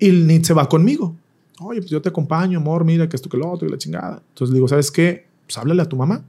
Y 0.00 0.10
Nit 0.10 0.44
se 0.44 0.54
va 0.54 0.68
conmigo. 0.68 1.14
Oye, 1.64 1.80
pues 1.80 1.90
yo 1.90 2.00
te 2.02 2.08
acompaño, 2.08 2.58
amor, 2.58 2.84
mira 2.84 3.08
que 3.08 3.16
esto 3.16 3.28
que 3.28 3.36
lo 3.36 3.50
otro 3.50 3.66
y 3.68 3.70
la 3.70 3.78
chingada. 3.78 4.22
Entonces 4.28 4.50
le 4.50 4.54
digo, 4.56 4.68
¿sabes 4.68 4.90
qué? 4.90 5.26
Pues 5.46 5.56
háblale 5.58 5.82
a 5.82 5.86
tu 5.86 5.96
mamá. 5.96 6.22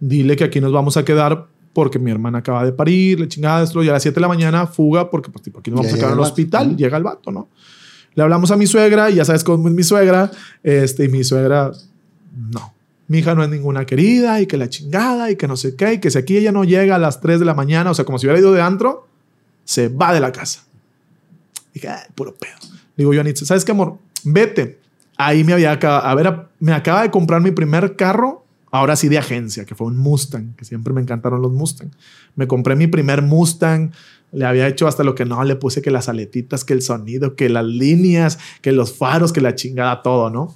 Dile 0.00 0.36
que 0.36 0.44
aquí 0.44 0.60
nos 0.60 0.72
vamos 0.72 0.96
a 0.96 1.04
quedar 1.04 1.46
porque 1.72 1.98
mi 1.98 2.10
hermana 2.10 2.38
acaba 2.38 2.64
de 2.64 2.72
parir, 2.72 3.18
la 3.20 3.28
chingada, 3.28 3.64
esto, 3.64 3.82
y 3.82 3.88
a 3.88 3.92
las 3.92 4.02
7 4.02 4.14
de 4.14 4.20
la 4.20 4.28
mañana 4.28 4.66
fuga 4.66 5.10
porque 5.10 5.30
pues 5.30 5.42
tipo 5.42 5.58
aquí 5.60 5.70
nos 5.70 5.80
Ya 5.80 5.86
vamos 5.88 5.92
a 5.92 5.96
llega 5.96 6.00
quedar 6.06 6.12
al 6.12 6.18
el 6.18 6.20
vato. 6.20 6.32
hospital, 6.32 6.66
Ujú. 6.68 6.76
llega 6.76 6.96
el 6.96 7.02
vato, 7.02 7.32
¿no? 7.32 7.48
Le 8.14 8.22
hablamos 8.22 8.50
a 8.52 8.56
mi 8.56 8.66
suegra 8.66 9.10
y 9.10 9.16
ya 9.16 9.24
sabes 9.24 9.42
cómo 9.42 9.66
es 9.68 9.74
mi 9.74 9.82
suegra, 9.82 10.30
este, 10.62 11.04
y 11.06 11.08
mi 11.08 11.24
suegra, 11.24 11.72
no, 12.52 12.72
mi 13.08 13.18
hija 13.18 13.34
no 13.34 13.42
es 13.42 13.50
ninguna 13.50 13.84
querida 13.86 14.40
y 14.40 14.46
que 14.46 14.56
la 14.56 14.68
chingada 14.68 15.30
y 15.32 15.36
que 15.36 15.48
no 15.48 15.56
sé 15.56 15.74
qué, 15.74 15.94
y 15.94 15.98
que 15.98 16.10
si 16.12 16.18
aquí 16.18 16.36
ella 16.36 16.52
no 16.52 16.62
llega 16.64 16.94
a 16.94 16.98
las 16.98 17.20
3 17.20 17.40
de 17.40 17.44
la 17.44 17.54
mañana, 17.54 17.90
o 17.90 17.94
sea, 17.94 18.04
como 18.04 18.18
si 18.20 18.26
hubiera 18.26 18.38
ido 18.38 18.52
de 18.52 18.62
antro, 18.62 19.08
se 19.64 19.88
va 19.88 20.14
de 20.14 20.20
la 20.20 20.30
casa. 20.30 20.64
Dije, 21.72 21.88
"Ay, 21.88 22.02
puro 22.14 22.32
pedo. 22.34 22.54
Digo 22.96 23.12
yo 23.12 23.20
a 23.20 23.24
¿sabes 23.34 23.64
qué, 23.64 23.72
amor? 23.72 23.98
Vete. 24.24 24.78
Ahí 25.16 25.44
me 25.44 25.52
había 25.52 25.72
acaba- 25.72 26.00
a 26.10 26.14
ver, 26.14 26.48
me 26.58 26.72
acaba 26.72 27.02
de 27.02 27.10
comprar 27.10 27.40
mi 27.40 27.50
primer 27.52 27.94
carro, 27.96 28.44
ahora 28.70 28.96
sí 28.96 29.08
de 29.08 29.18
agencia, 29.18 29.64
que 29.64 29.74
fue 29.74 29.86
un 29.86 29.96
Mustang, 29.96 30.54
que 30.56 30.64
siempre 30.64 30.92
me 30.92 31.00
encantaron 31.00 31.40
los 31.40 31.52
Mustang. 31.52 31.90
Me 32.34 32.46
compré 32.48 32.74
mi 32.74 32.88
primer 32.88 33.22
Mustang, 33.22 33.92
le 34.32 34.44
había 34.44 34.66
hecho 34.66 34.88
hasta 34.88 35.04
lo 35.04 35.14
que 35.14 35.24
no, 35.24 35.42
le 35.44 35.54
puse 35.54 35.80
que 35.82 35.92
las 35.92 36.08
aletitas, 36.08 36.64
que 36.64 36.72
el 36.72 36.82
sonido, 36.82 37.36
que 37.36 37.48
las 37.48 37.64
líneas, 37.64 38.38
que 38.62 38.72
los 38.72 38.92
faros, 38.92 39.32
que 39.32 39.40
la 39.40 39.54
chingada, 39.54 40.02
todo, 40.02 40.28
¿no? 40.30 40.54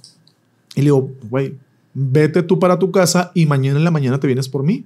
Y 0.75 0.79
le 0.81 0.85
digo, 0.85 1.09
güey, 1.29 1.55
vete 1.93 2.43
tú 2.43 2.59
para 2.59 2.77
tu 2.77 2.91
casa 2.91 3.31
y 3.33 3.45
mañana 3.45 3.77
en 3.77 3.85
la 3.85 3.91
mañana 3.91 4.19
te 4.19 4.27
vienes 4.27 4.49
por 4.49 4.63
mí. 4.63 4.83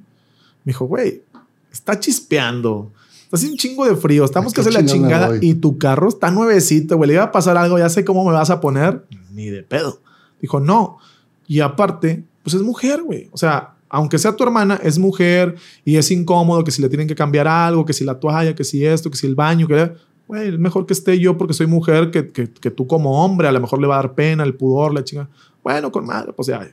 Me 0.63 0.71
dijo, 0.71 0.85
güey, 0.85 1.23
está 1.71 1.99
chispeando. 1.99 2.91
Haciendo 3.33 3.53
un 3.53 3.57
chingo 3.57 3.85
de 3.85 3.95
frío. 3.95 4.23
Estamos 4.23 4.53
¿A 4.53 4.55
que 4.55 4.61
hacer 4.61 4.73
la 4.73 4.85
chingada 4.85 5.37
y 5.41 5.55
tu 5.55 5.77
carro 5.77 6.07
está 6.07 6.29
nuevecito, 6.29 6.97
güey. 6.97 7.07
Le 7.07 7.13
iba 7.15 7.23
a 7.23 7.31
pasar 7.31 7.57
algo, 7.57 7.77
ya 7.77 7.89
sé 7.89 8.05
cómo 8.05 8.23
me 8.23 8.31
vas 8.31 8.49
a 8.49 8.61
poner. 8.61 9.05
Ni 9.31 9.49
de 9.49 9.63
pedo. 9.63 9.99
Dijo, 10.39 10.59
no. 10.59 10.99
Y 11.47 11.59
aparte, 11.59 12.23
pues 12.43 12.53
es 12.53 12.61
mujer, 12.61 13.01
güey. 13.01 13.29
O 13.31 13.37
sea, 13.37 13.73
aunque 13.89 14.17
sea 14.17 14.35
tu 14.35 14.43
hermana, 14.43 14.79
es 14.83 14.99
mujer 14.99 15.55
y 15.83 15.97
es 15.97 16.09
incómodo 16.11 16.63
que 16.63 16.71
si 16.71 16.81
le 16.81 16.89
tienen 16.89 17.07
que 17.07 17.15
cambiar 17.15 17.47
algo, 17.47 17.85
que 17.85 17.93
si 17.93 18.03
la 18.03 18.19
toalla, 18.19 18.55
que 18.55 18.63
si 18.63 18.85
esto, 18.85 19.09
que 19.09 19.17
si 19.17 19.27
el 19.27 19.35
baño, 19.35 19.67
que 19.67 19.93
güey, 20.27 20.49
es 20.49 20.59
mejor 20.59 20.85
que 20.85 20.93
esté 20.93 21.19
yo 21.19 21.37
porque 21.37 21.53
soy 21.53 21.67
mujer 21.67 22.11
que, 22.11 22.27
que, 22.27 22.51
que 22.51 22.71
tú 22.71 22.87
como 22.87 23.23
hombre, 23.23 23.47
a 23.47 23.51
lo 23.51 23.59
mejor 23.59 23.79
le 23.79 23.87
va 23.87 23.95
a 23.95 24.03
dar 24.03 24.13
pena, 24.13 24.43
el 24.43 24.55
pudor, 24.55 24.93
la 24.93 25.03
chinga. 25.03 25.29
Bueno, 25.63 25.91
con 25.91 26.05
madre, 26.05 26.33
pues 26.33 26.47
ya, 26.47 26.67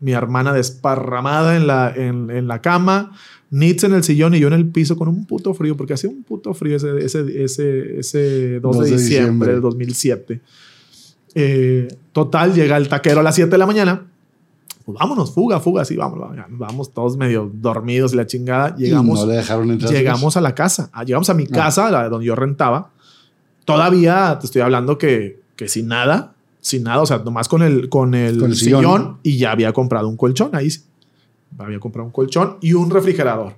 mi 0.00 0.12
hermana 0.12 0.52
desparramada 0.52 1.56
en 1.56 1.66
la, 1.66 1.92
en, 1.94 2.30
en 2.30 2.48
la 2.48 2.60
cama, 2.60 3.12
Nitz 3.50 3.84
en 3.84 3.94
el 3.94 4.04
sillón 4.04 4.34
y 4.34 4.40
yo 4.40 4.48
en 4.48 4.54
el 4.54 4.66
piso 4.68 4.96
con 4.96 5.08
un 5.08 5.24
puto 5.24 5.54
frío, 5.54 5.76
porque 5.76 5.94
hacía 5.94 6.10
un 6.10 6.22
puto 6.22 6.52
frío 6.54 6.76
ese, 6.76 6.98
ese, 6.98 7.42
ese, 7.44 7.98
ese 7.98 8.60
2 8.60 8.78
de, 8.80 8.90
diciembre 8.90 9.52
del 9.52 9.60
2007. 9.62 10.40
Eh, 11.34 11.88
total, 12.12 12.54
llega 12.54 12.76
el 12.76 12.88
taquero 12.88 13.20
a 13.20 13.22
las 13.22 13.34
7 13.34 13.50
de 13.50 13.58
la 13.58 13.66
mañana. 13.66 14.06
Pues 14.84 14.98
vámonos, 14.98 15.32
fuga, 15.34 15.60
fuga, 15.60 15.84
sí, 15.84 15.96
vamos, 15.96 16.18
vamos, 16.50 16.92
todos 16.92 17.16
medio 17.16 17.50
dormidos 17.52 18.12
y 18.14 18.16
la 18.16 18.26
chingada. 18.26 18.74
Llegamos, 18.76 19.20
no 19.20 19.26
le 19.26 19.36
dejaron 19.36 19.70
entrar. 19.70 19.92
llegamos 19.92 20.36
a 20.36 20.40
la 20.40 20.54
casa. 20.54 20.88
Ah, 20.92 21.04
Llegamos 21.04 21.28
a 21.30 21.34
mi 21.34 21.44
Ah. 21.44 21.54
casa, 21.54 21.90
la 21.90 22.08
donde 22.08 22.26
yo 22.26 22.34
rentaba. 22.34 22.90
Todavía 23.64 24.38
te 24.40 24.46
estoy 24.46 24.62
hablando 24.62 24.96
que, 24.96 25.40
que 25.56 25.68
sin 25.68 25.88
nada, 25.88 26.32
sin 26.60 26.84
nada, 26.84 27.02
o 27.02 27.06
sea, 27.06 27.18
nomás 27.18 27.48
con 27.48 27.62
el, 27.62 27.88
con 27.90 28.14
el, 28.14 28.38
Con 28.38 28.50
el 28.50 28.56
sillón, 28.56 28.80
sillón. 28.82 29.16
y 29.22 29.36
ya 29.36 29.52
había 29.52 29.72
comprado 29.74 30.08
un 30.08 30.16
colchón 30.16 30.54
ahí. 30.54 30.68
Había 31.56 31.80
comprado 31.80 32.06
un 32.06 32.12
colchón 32.12 32.56
y 32.60 32.72
un 32.74 32.90
refrigerador. 32.90 33.54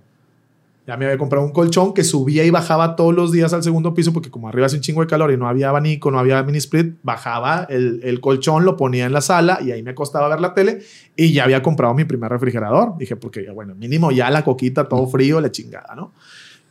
Ya 0.87 0.97
me 0.97 1.05
había 1.05 1.19
comprado 1.19 1.45
un 1.45 1.53
colchón 1.53 1.95
que 1.95 2.03
subía 2.03 2.45
y 2.45 2.51
bajaba 2.51 2.97
todos 2.97 3.15
los 3.15 3.31
días 3.31 3.53
al 3.53 3.63
segundo 3.63 3.95
piso 3.95 4.13
porque 4.13 4.31
como 4.31 4.49
arriba 4.49 4.67
hace 4.67 4.77
un 4.77 4.83
chingo 4.83 5.03
de 5.03 5.07
calor 5.07 5.31
y 5.31 5.37
no 5.37 5.47
había 5.47 5.69
abanico, 5.69 6.11
no 6.11 6.19
había 6.19 6.43
mini 6.43 6.59
split, 6.59 6.97
bajaba 7.03 7.65
el, 7.69 8.01
el 8.03 8.21
colchón, 8.21 8.65
lo 8.65 8.77
ponía 8.77 9.07
en 9.07 9.13
la 9.13 9.21
sala 9.21 9.61
y 9.63 9.71
ahí 9.71 9.83
me 9.83 9.91
acostaba 9.91 10.27
a 10.27 10.31
ver 10.31 10.41
la 10.41 10.53
tele 10.55 10.81
y 11.15 11.33
ya 11.33 11.45
había 11.45 11.63
comprado 11.63 11.95
mi 11.95 12.05
primer 12.05 12.31
refrigerador. 12.31 12.97
Dije, 12.99 13.15
porque 13.17 13.51
bueno, 13.51 13.75
mínimo 13.75 14.11
ya 14.11 14.31
la 14.31 14.43
coquita, 14.43 14.89
todo 14.89 15.07
frío, 15.07 15.41
la 15.41 15.53
chingada, 15.53 15.95
¿no? 15.95 16.13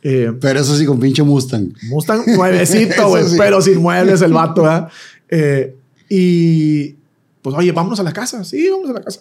Eh, 0.02 0.32
Pero 0.40 0.60
eso 0.60 0.76
sí, 0.76 0.84
con 0.86 0.98
pinche 0.98 1.22
Mustang. 1.22 1.72
Mustang 1.88 2.22
nuevecito, 2.36 3.08
güey, 3.08 3.24
sí. 3.24 3.36
pero 3.38 3.60
sin 3.62 3.80
muebles 3.80 4.20
el 4.22 4.32
vato, 4.34 4.62
¿verdad? 4.62 4.88
Eh, 5.28 5.76
y 6.08 6.94
pues, 7.42 7.54
oye, 7.56 7.72
vámonos 7.72 8.00
a 8.00 8.02
la 8.02 8.12
casa. 8.12 8.44
Sí, 8.44 8.68
vamos 8.68 8.90
a 8.90 8.94
la 8.94 9.02
casa. 9.02 9.20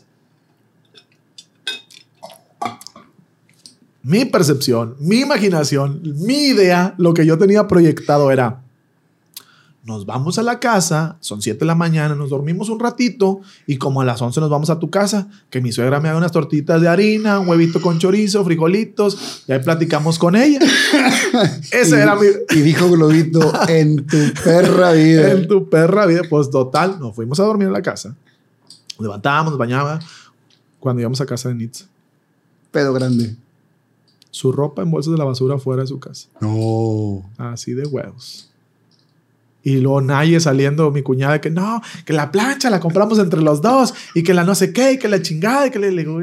Mi 4.02 4.26
percepción, 4.26 4.96
mi 5.00 5.20
imaginación, 5.20 6.02
mi 6.04 6.48
idea, 6.48 6.96
lo 6.98 7.14
que 7.14 7.26
yo 7.26 7.38
tenía 7.38 7.68
proyectado 7.68 8.32
era, 8.32 8.62
nos 9.84 10.06
vamos 10.06 10.38
a 10.38 10.44
la 10.44 10.60
casa, 10.60 11.18
son 11.20 11.42
7 11.42 11.60
de 11.60 11.66
la 11.66 11.76
mañana, 11.76 12.14
nos 12.16 12.30
dormimos 12.30 12.70
un 12.70 12.80
ratito 12.80 13.42
y 13.66 13.78
como 13.78 14.02
a 14.02 14.06
las 14.06 14.22
11 14.22 14.40
nos 14.40 14.50
vamos 14.50 14.70
a 14.70 14.80
tu 14.80 14.90
casa, 14.90 15.28
que 15.50 15.62
mi 15.62 15.72
suegra 15.72 16.00
me 16.00 16.10
haga 16.10 16.18
unas 16.18 16.32
tortitas 16.32 16.80
de 16.82 16.88
harina, 16.88 17.40
un 17.40 17.48
huevito 17.50 17.82
con 17.82 17.98
chorizo, 18.00 18.46
frijolitos, 18.46 19.44
y 19.48 19.52
ahí 19.52 19.60
platicamos 19.60 20.18
con 20.20 20.36
ella. 20.36 20.60
Ese 21.72 21.98
Y- 21.98 22.00
era 22.00 22.16
mi... 22.16 22.28
Y 22.52 22.62
dijo 22.62 22.90
Globito, 22.90 23.52
en 23.68 24.06
tu 24.06 24.18
perra 24.44 24.92
vida. 24.92 25.32
En 25.32 25.48
tu 25.48 25.70
perra 25.70 26.06
vida, 26.06 26.22
pues 26.30 26.50
total, 26.50 27.00
nos 27.00 27.16
fuimos 27.16 27.40
a 27.40 27.44
dormir 27.44 27.68
en 27.68 27.74
la 27.74 27.82
casa. 27.82 28.16
Nos 28.98 29.02
levantábamos, 29.08 29.54
nos 29.54 29.60
bañaba. 29.60 30.00
Cuando 30.80 31.02
íbamos 31.02 31.20
a 31.20 31.26
casa 31.26 31.50
de 31.50 31.56
Nitz, 31.56 31.86
Pedo 32.72 32.94
grande. 32.94 33.36
Su 34.32 34.52
ropa 34.52 34.82
en 34.82 34.92
bolsas 34.92 35.12
de 35.12 35.18
la 35.18 35.26
basura 35.26 35.58
fuera 35.58 35.82
de 35.82 35.88
su 35.88 36.00
casa. 36.00 36.30
No. 36.42 37.30
Así 37.38 37.74
de 37.74 37.86
huevos. 37.86 38.50
Y 39.64 39.78
luego 39.78 40.02
Naye 40.02 40.40
saliendo, 40.40 40.90
mi 40.92 41.02
cuñada, 41.02 41.42
que 41.42 41.50
no, 41.50 41.82
que 42.06 42.14
la 42.14 42.32
plancha 42.32 42.70
la 42.70 42.80
compramos 42.80 43.20
entre 43.20 43.42
los 43.42 43.62
dos 43.62 43.94
y 44.16 44.24
que 44.24 44.34
la 44.34 44.44
no 44.44 44.56
sé 44.56 44.72
qué 44.72 44.94
y 44.94 45.00
que 45.00 45.10
la 45.10 45.22
chingada 45.22 45.68
y 45.68 45.72
que 45.72 45.80
le, 45.80 45.92
le 45.92 46.04
digo, 46.04 46.22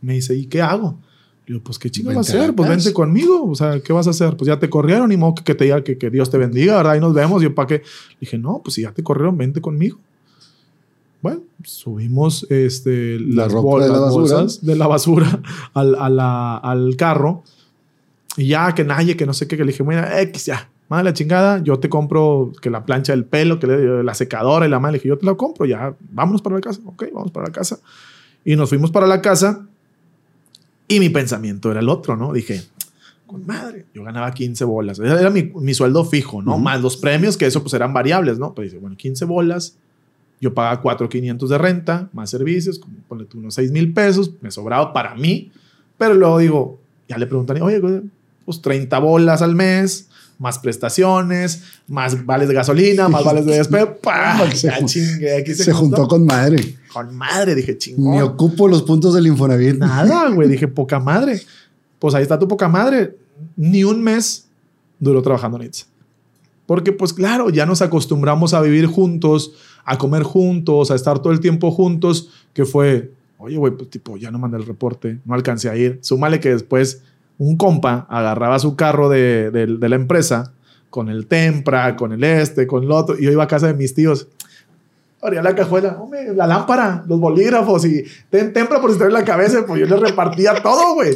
me 0.00 0.14
dice, 0.14 0.34
¿y 0.34 0.46
qué 0.46 0.62
hago? 0.62 0.98
Le 1.46 1.54
digo, 1.54 1.64
pues 1.64 1.78
qué 1.78 1.90
chingo 1.90 2.14
vas 2.14 2.16
a 2.18 2.20
hacer, 2.20 2.54
pues 2.54 2.68
vente 2.68 2.92
conmigo, 2.92 3.50
o 3.50 3.54
sea, 3.56 3.80
¿qué 3.80 3.92
vas 3.92 4.06
a 4.06 4.10
hacer? 4.10 4.36
Pues 4.36 4.46
ya 4.46 4.58
te 4.58 4.70
corrieron 4.70 5.10
y 5.10 5.16
modo 5.16 5.34
que, 5.34 5.54
te 5.54 5.64
diga 5.64 5.82
que, 5.82 5.98
que 5.98 6.08
Dios 6.08 6.30
te 6.30 6.38
bendiga, 6.38 6.76
¿verdad? 6.76 6.94
Y 6.94 7.00
nos 7.00 7.14
vemos. 7.14 7.42
Yo, 7.42 7.54
¿para 7.54 7.66
qué? 7.66 7.82
dije, 8.20 8.38
no, 8.38 8.60
pues 8.62 8.74
si 8.74 8.82
ya 8.82 8.92
te 8.92 9.02
corrieron, 9.02 9.36
vente 9.36 9.60
conmigo. 9.60 9.98
Bueno, 11.22 11.40
subimos 11.64 12.46
este, 12.50 13.18
La 13.20 13.44
las, 13.44 13.52
bol- 13.54 13.82
de 13.82 13.88
la 13.88 13.92
las 13.94 14.02
basura. 14.02 14.20
bolsas 14.40 14.64
de 14.64 14.76
la 14.76 14.86
basura 14.86 15.40
al, 15.74 15.94
a 15.96 16.08
la- 16.08 16.56
al 16.56 16.96
carro. 16.96 17.42
Y 18.36 18.46
ya 18.48 18.74
que 18.74 18.84
nadie, 18.84 19.16
que 19.16 19.26
no 19.26 19.34
sé 19.34 19.46
qué, 19.46 19.56
que 19.56 19.64
le 19.64 19.72
dije, 19.72 19.82
mira, 19.84 20.20
X 20.22 20.46
ya, 20.46 20.70
madre 20.88 21.04
la 21.04 21.12
chingada, 21.12 21.62
yo 21.62 21.78
te 21.78 21.88
compro 21.88 22.52
que 22.62 22.70
la 22.70 22.86
plancha 22.86 23.12
del 23.12 23.24
pelo, 23.24 23.58
que 23.58 23.66
le- 23.66 24.02
la 24.02 24.14
secadora 24.14 24.66
y 24.66 24.70
la 24.70 24.78
madre, 24.80 24.92
le 24.94 24.98
dije, 24.98 25.08
yo 25.08 25.18
te 25.18 25.26
la 25.26 25.34
compro, 25.34 25.66
ya, 25.66 25.94
vámonos 26.12 26.40
para 26.40 26.54
la 26.56 26.60
casa. 26.62 26.80
Ok, 26.86 27.04
vamos 27.12 27.30
para 27.32 27.46
la 27.48 27.52
casa. 27.52 27.78
Y 28.44 28.56
nos 28.56 28.68
fuimos 28.70 28.90
para 28.90 29.06
la 29.06 29.20
casa 29.20 29.66
y 30.88 31.00
mi 31.00 31.08
pensamiento 31.10 31.70
era 31.70 31.80
el 31.80 31.88
otro, 31.88 32.16
¿no? 32.16 32.32
Dije, 32.32 32.62
con 33.26 33.46
madre, 33.46 33.84
yo 33.94 34.02
ganaba 34.04 34.32
15 34.32 34.64
bolas. 34.64 34.98
Era 34.98 35.28
mi, 35.30 35.42
mi 35.56 35.74
sueldo 35.74 36.04
fijo, 36.04 36.40
¿no? 36.40 36.52
Ujú. 36.54 36.60
Más 36.62 36.80
los 36.80 36.96
premios, 36.96 37.36
que 37.36 37.46
eso 37.46 37.60
pues 37.62 37.74
eran 37.74 37.92
variables, 37.92 38.38
¿no? 38.38 38.54
Pues 38.54 38.70
dice, 38.70 38.80
bueno, 38.80 38.96
15 38.96 39.24
bolas, 39.26 39.76
yo 40.40 40.54
pagaba 40.54 40.80
4,500 40.80 41.50
de 41.50 41.58
renta, 41.58 42.08
más 42.12 42.30
servicios, 42.30 42.78
como 42.78 42.96
ponle 43.08 43.26
tú 43.26 43.38
unos 43.38 43.54
6 43.54 43.70
mil 43.72 43.92
pesos, 43.92 44.32
me 44.40 44.50
sobraba 44.50 44.92
para 44.92 45.14
mí, 45.14 45.52
pero 45.98 46.14
luego 46.14 46.38
digo, 46.38 46.80
ya 47.08 47.18
le 47.18 47.26
preguntan, 47.26 47.60
oye, 47.62 47.80
pues 48.44 48.62
30 48.62 48.98
bolas 48.98 49.42
al 49.42 49.54
mes, 49.54 50.08
más 50.40 50.58
prestaciones, 50.58 51.64
más 51.86 52.24
vales 52.24 52.48
de 52.48 52.54
gasolina, 52.54 53.10
más 53.10 53.22
vales 53.22 53.44
de 53.44 53.86
¡pah! 54.02 54.50
Se 54.50 54.72
chingué, 54.86 55.36
aquí 55.36 55.54
Se 55.54 55.70
juntó 55.70 56.08
con 56.08 56.24
madre. 56.24 56.76
con 56.90 57.14
madre, 57.14 57.54
dije, 57.54 57.76
chingón. 57.76 58.12
Ni 58.12 58.22
ocupo 58.22 58.66
los 58.66 58.82
puntos 58.82 59.12
del 59.12 59.26
Infonavit. 59.26 59.76
Nada, 59.76 60.30
güey. 60.34 60.48
Dije, 60.48 60.66
poca 60.66 60.98
madre. 60.98 61.42
Pues 61.98 62.14
ahí 62.14 62.22
está 62.22 62.38
tu 62.38 62.48
poca 62.48 62.70
madre. 62.70 63.18
Ni 63.54 63.84
un 63.84 64.02
mes 64.02 64.46
duró 64.98 65.20
trabajando 65.20 65.58
en 65.58 65.64
Itza. 65.64 65.84
Porque, 66.64 66.92
pues 66.92 67.12
claro, 67.12 67.50
ya 67.50 67.66
nos 67.66 67.82
acostumbramos 67.82 68.54
a 68.54 68.62
vivir 68.62 68.86
juntos, 68.86 69.52
a 69.92 69.98
comer 69.98 70.22
juntos, 70.22 70.90
a 70.90 70.94
estar 70.94 71.18
todo 71.20 71.32
el 71.32 71.40
tiempo 71.40 71.70
juntos, 71.70 72.30
que 72.52 72.64
fue, 72.64 73.12
oye, 73.38 73.56
güey, 73.56 73.72
pues 73.74 73.90
tipo, 73.90 74.16
ya 74.16 74.30
no 74.30 74.38
mandé 74.38 74.56
el 74.58 74.66
reporte, 74.66 75.18
no 75.24 75.34
alcancé 75.34 75.68
a 75.68 75.76
ir. 75.76 75.98
Súmale 76.02 76.38
que 76.40 76.50
después 76.50 77.02
un 77.38 77.56
compa 77.56 78.06
agarraba 78.08 78.58
su 78.58 78.76
carro 78.76 79.08
de, 79.08 79.50
de- 79.50 79.88
la 79.88 79.96
empresa 79.96 80.52
con 80.90 81.08
el 81.08 81.26
Tempra, 81.26 81.96
con 81.96 82.12
el 82.12 82.22
este, 82.24 82.66
con 82.66 82.84
el 82.84 82.90
otro, 82.92 83.18
y 83.18 83.24
yo 83.24 83.32
iba 83.32 83.44
a 83.44 83.48
casa 83.48 83.66
de 83.68 83.74
mis 83.74 83.94
tíos. 83.94 84.28
Abría 85.22 85.42
la 85.42 85.54
cajuela, 85.54 85.98
hombre, 86.00 86.34
la 86.34 86.46
lámpara, 86.46 87.04
los 87.06 87.20
bolígrafos 87.20 87.84
y 87.84 88.04
ten 88.30 88.52
tempra 88.54 88.80
por 88.80 88.90
si 88.92 88.98
duele 88.98 89.12
la 89.12 89.24
cabeza, 89.24 89.66
pues 89.66 89.78
yo 89.80 89.86
le 89.86 89.96
repartía 89.96 90.54
todo, 90.62 90.94
güey. 90.94 91.14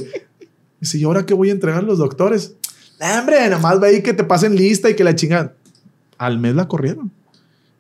Y 0.81 0.85
si 0.87 1.01
yo 1.01 1.09
ahora 1.09 1.25
qué 1.25 1.33
voy 1.33 1.49
a 1.49 1.53
entregar 1.53 1.81
a 1.81 1.87
los 1.87 1.99
doctores? 1.99 2.55
"Nah, 3.01 3.21
hombre, 3.21 3.37
nada 3.49 3.59
más 3.59 3.81
ve 3.81 3.89
ahí 3.89 4.03
que 4.03 4.13
te 4.13 4.23
pasen 4.25 4.55
lista 4.57 4.91
y 4.91 4.95
que 4.95 5.05
la 5.05 5.15
chingan. 5.15 5.53
Al 6.19 6.39
mes 6.39 6.55
la 6.55 6.69
corrieron. 6.69 7.11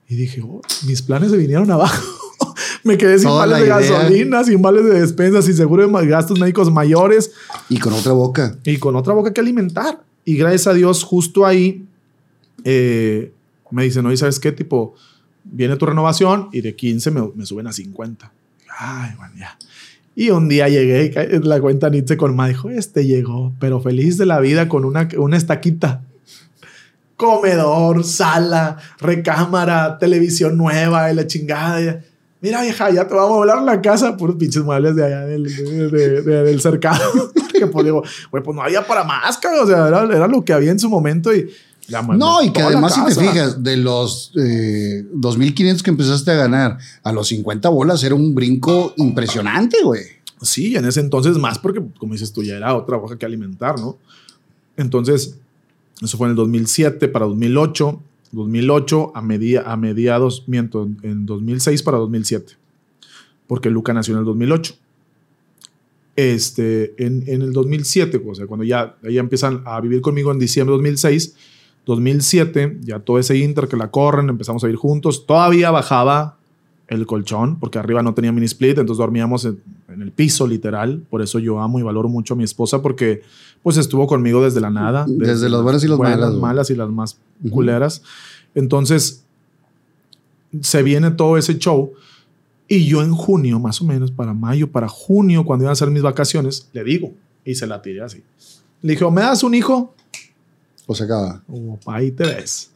Y 0.08 0.16
dije, 0.16 0.42
oh, 0.42 0.60
mis 0.86 1.02
planes 1.02 1.30
se 1.30 1.36
vinieron 1.36 1.70
abajo. 1.70 2.02
Me 2.84 2.98
quedé 2.98 3.18
sin 3.18 3.28
Toda 3.28 3.46
vales 3.46 3.58
de 3.58 3.64
idea. 3.64 3.78
gasolina, 3.80 4.44
sin 4.44 4.60
vales 4.60 4.84
de 4.84 5.00
despensa, 5.00 5.40
sin 5.40 5.54
seguro 5.54 5.86
de 5.86 6.06
gastos 6.06 6.38
médicos 6.38 6.70
mayores 6.70 7.32
Y 7.70 7.78
con 7.78 7.94
otra 7.94 8.12
boca. 8.12 8.58
y 8.64 8.76
con 8.76 8.96
otra 8.96 9.14
boca 9.14 9.32
que 9.32 9.40
alimentar. 9.40 10.02
Y 10.24 10.36
gracias 10.36 10.66
a 10.66 10.74
Dios, 10.74 11.02
justo 11.02 11.46
ahí 11.46 11.86
eh, 12.64 13.32
me 13.70 13.84
dicen, 13.84 14.04
oye, 14.06 14.16
¿sabes 14.16 14.38
qué? 14.38 14.52
Tipo, 14.52 14.94
viene 15.44 15.76
tu 15.76 15.86
renovación 15.86 16.48
y 16.52 16.60
de 16.60 16.74
15 16.76 17.10
me, 17.10 17.22
me 17.34 17.46
suben 17.46 17.66
a 17.66 17.72
50. 17.72 18.32
Ay, 18.78 19.12
bueno, 19.16 19.34
ya. 19.38 19.56
Y 20.16 20.30
un 20.30 20.48
día 20.48 20.68
llegué 20.68 21.40
la 21.42 21.60
cuenta 21.60 21.90
Nietzsche 21.90 22.16
con 22.16 22.36
más 22.36 22.48
dijo, 22.48 22.70
este 22.70 23.04
llegó, 23.06 23.52
pero 23.58 23.80
feliz 23.80 24.16
de 24.16 24.26
la 24.26 24.40
vida 24.40 24.68
con 24.68 24.84
una, 24.84 25.08
una 25.18 25.36
estaquita. 25.36 26.02
Comedor, 27.16 28.04
sala, 28.04 28.76
recámara, 29.00 29.98
televisión 29.98 30.56
nueva 30.56 31.10
y 31.12 31.14
la 31.14 31.26
chingada. 31.26 32.02
Mira, 32.40 32.60
vieja, 32.62 32.90
ya 32.90 33.06
te 33.08 33.14
vamos 33.14 33.30
a 33.32 33.36
volar 33.36 33.62
la 33.62 33.80
casa. 33.80 34.16
Puros 34.16 34.36
pinches 34.36 34.62
muebles 34.62 34.94
de 34.96 35.04
allá 35.06 35.20
del, 35.20 35.44
de- 35.44 35.88
de- 35.90 36.22
de- 36.22 36.42
del 36.42 36.60
cercado. 36.60 37.32
que 37.52 37.66
pues 37.68 37.84
digo, 37.84 38.02
güey, 38.30 38.42
pues 38.42 38.54
no 38.54 38.62
había 38.62 38.86
para 38.86 39.04
más, 39.04 39.38
cabrón. 39.38 39.64
O 39.64 39.66
sea, 39.66 39.88
era, 39.88 40.02
era 40.04 40.26
lo 40.26 40.44
que 40.44 40.52
había 40.52 40.70
en 40.70 40.78
su 40.78 40.90
momento 40.90 41.34
y... 41.34 41.48
la 41.88 42.02
No, 42.02 42.42
y 42.42 42.50
que 42.52 42.60
además, 42.60 42.94
si 42.94 43.04
te 43.04 43.14
fijas, 43.14 43.62
de 43.62 43.76
los 43.78 44.32
eh, 44.36 45.06
2.500 45.14 45.80
que 45.82 45.90
empezaste 45.90 46.32
a 46.32 46.34
ganar 46.34 46.78
a 47.02 47.12
los 47.12 47.28
50 47.28 47.68
bolas, 47.70 48.02
era 48.04 48.14
un 48.14 48.34
brinco 48.34 48.92
impresionante, 48.98 49.78
güey. 49.82 50.02
Sí, 50.42 50.76
en 50.76 50.84
ese 50.84 51.00
entonces 51.00 51.38
más 51.38 51.58
porque, 51.58 51.80
como 51.98 52.12
dices 52.12 52.32
tú, 52.32 52.42
ya 52.42 52.56
era 52.56 52.74
otra 52.74 52.98
hoja 52.98 53.16
que 53.16 53.24
alimentar, 53.24 53.78
¿no? 53.78 53.96
Entonces, 54.76 55.36
eso 56.02 56.18
fue 56.18 56.26
en 56.26 56.32
el 56.32 56.36
2007 56.36 57.08
para 57.08 57.26
2008, 57.26 58.02
2008 58.32 59.12
a, 59.14 59.22
media, 59.22 59.62
a 59.62 59.76
mediados, 59.76 60.44
miento, 60.46 60.88
en 61.02 61.26
2006 61.26 61.82
para 61.82 61.98
2007, 61.98 62.54
porque 63.46 63.70
Luca 63.70 63.92
nació 63.92 64.14
en 64.14 64.20
el 64.20 64.24
2008. 64.24 64.74
Este, 66.16 66.94
en, 67.04 67.24
en 67.26 67.42
el 67.42 67.52
2007, 67.52 68.22
o 68.24 68.34
sea, 68.34 68.46
cuando 68.46 68.64
ya, 68.64 68.96
ya 69.02 69.20
empiezan 69.20 69.62
a 69.64 69.80
vivir 69.80 70.00
conmigo 70.00 70.30
en 70.30 70.38
diciembre 70.38 70.72
de 70.72 70.78
2006, 70.78 71.34
2007, 71.86 72.78
ya 72.82 73.00
todo 73.00 73.18
ese 73.18 73.36
inter 73.36 73.68
que 73.68 73.76
la 73.76 73.90
corren, 73.90 74.28
empezamos 74.28 74.62
a 74.64 74.68
ir 74.68 74.76
juntos, 74.76 75.26
todavía 75.26 75.70
bajaba 75.70 76.38
el 76.88 77.06
colchón, 77.06 77.58
porque 77.58 77.78
arriba 77.78 78.02
no 78.02 78.12
tenía 78.14 78.30
mini 78.32 78.46
split, 78.46 78.78
entonces 78.78 78.98
dormíamos 78.98 79.44
en, 79.46 79.60
en 79.88 80.02
el 80.02 80.12
piso 80.12 80.46
literal. 80.46 81.02
Por 81.08 81.22
eso 81.22 81.38
yo 81.38 81.60
amo 81.60 81.78
y 81.78 81.82
valoro 81.82 82.08
mucho 82.08 82.34
a 82.34 82.36
mi 82.36 82.44
esposa 82.44 82.82
porque 82.82 83.22
pues 83.62 83.76
estuvo 83.78 84.06
conmigo 84.06 84.44
desde 84.44 84.60
la 84.60 84.70
nada. 84.70 85.06
Desde 85.08 85.48
las 85.48 85.62
buenas 85.62 85.82
y 85.84 85.88
las 85.88 85.98
malas, 85.98 86.30
güey. 86.30 86.40
malas 86.42 86.70
y 86.70 86.74
las 86.74 86.90
más 86.90 87.18
Ujú. 87.42 87.50
culeras. 87.54 88.02
Entonces 88.54 89.24
se 90.60 90.82
viene 90.82 91.10
todo 91.10 91.36
ese 91.38 91.58
show 91.58 91.92
y 92.68 92.86
yo 92.86 93.02
en 93.02 93.12
junio, 93.14 93.58
más 93.58 93.80
o 93.80 93.84
menos, 93.84 94.10
para 94.10 94.32
mayo, 94.34 94.70
para 94.70 94.88
junio, 94.88 95.44
cuando 95.44 95.64
iban 95.64 95.70
a 95.70 95.72
hacer 95.72 95.90
mis 95.90 96.02
vacaciones, 96.02 96.68
le 96.72 96.84
digo 96.84 97.12
y 97.44 97.54
se 97.54 97.66
la 97.66 97.80
tiré 97.82 98.02
así. 98.02 98.22
Le 98.82 98.92
dije, 98.92 99.04
¿o 99.04 99.10
me 99.10 99.22
das 99.22 99.42
un 99.42 99.54
hijo? 99.54 99.94
O 100.86 100.94
se 100.94 101.04
acaba. 101.04 101.42
O 101.48 101.78
ahí 101.86 102.10
te 102.10 102.24
ves. 102.24 102.70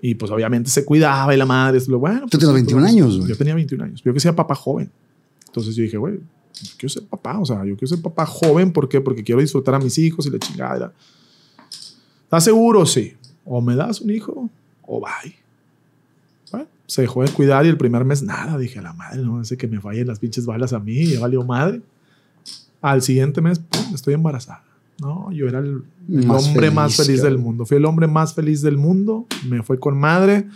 Y 0.00 0.14
pues 0.14 0.30
obviamente 0.30 0.70
se 0.70 0.84
cuidaba 0.84 1.34
y 1.34 1.38
la 1.38 1.46
madre. 1.46 1.80
Lo 1.88 1.98
bueno. 1.98 2.22
Tú 2.22 2.38
pues, 2.38 2.40
tienes 2.40 2.54
21 2.54 2.82
pues, 2.82 2.92
años, 2.92 3.16
güey. 3.18 3.28
Yo 3.28 3.36
tenía 3.36 3.54
21 3.54 3.84
años. 3.84 4.02
Yo 4.04 4.12
que 4.12 4.20
sea 4.20 4.34
papá 4.34 4.54
joven. 4.54 4.90
Entonces 5.46 5.74
yo 5.74 5.82
dije, 5.82 5.96
güey, 5.96 6.18
quiero 6.76 6.92
ser 6.92 7.04
papá. 7.04 7.38
O 7.38 7.46
sea, 7.46 7.64
yo 7.64 7.76
quiero 7.76 7.86
ser 7.88 8.02
papá 8.02 8.26
joven. 8.26 8.72
¿Por 8.72 8.88
qué? 8.88 9.00
Porque 9.00 9.24
quiero 9.24 9.40
disfrutar 9.40 9.74
a 9.74 9.78
mis 9.78 9.96
hijos 9.98 10.26
y 10.26 10.30
la 10.30 10.38
chingada. 10.38 10.92
¿Estás 12.24 12.44
seguro? 12.44 12.84
Sí. 12.84 13.14
O 13.44 13.60
me 13.60 13.76
das 13.76 14.00
un 14.00 14.10
hijo 14.10 14.50
o 14.82 15.00
bye. 15.00 15.34
Bueno, 16.50 16.66
se 16.86 17.02
dejó 17.02 17.22
de 17.22 17.30
cuidar 17.30 17.64
y 17.64 17.68
el 17.68 17.78
primer 17.78 18.04
mes 18.04 18.22
nada. 18.22 18.58
Dije, 18.58 18.80
a 18.80 18.82
la 18.82 18.92
madre, 18.92 19.22
no 19.22 19.42
sé 19.44 19.56
que 19.56 19.66
me 19.66 19.80
fallen 19.80 20.06
las 20.06 20.18
pinches 20.18 20.44
balas 20.44 20.72
a 20.72 20.78
mí. 20.78 21.06
Ya 21.06 21.20
valió 21.20 21.44
madre. 21.44 21.80
Al 22.82 23.02
siguiente 23.02 23.40
mes, 23.40 23.58
pum, 23.58 23.94
estoy 23.94 24.14
embarazada. 24.14 24.65
No, 24.98 25.30
yo 25.30 25.46
era 25.46 25.58
el, 25.58 25.82
el 26.08 26.26
Más 26.26 26.46
hombre 26.46 26.70
más 26.70 26.96
feliz, 26.96 27.22
del 27.22 27.38
mundo. 27.38 27.66
Fui 27.66 27.76
el 27.76 27.84
hombre 27.84 28.06
más 28.06 28.34
feliz 28.34 28.62
del 28.62 28.78
mundo. 28.78 29.26
Me 29.46 29.62
fue 29.62 29.78
con 29.78 29.98
madre. 29.98 30.46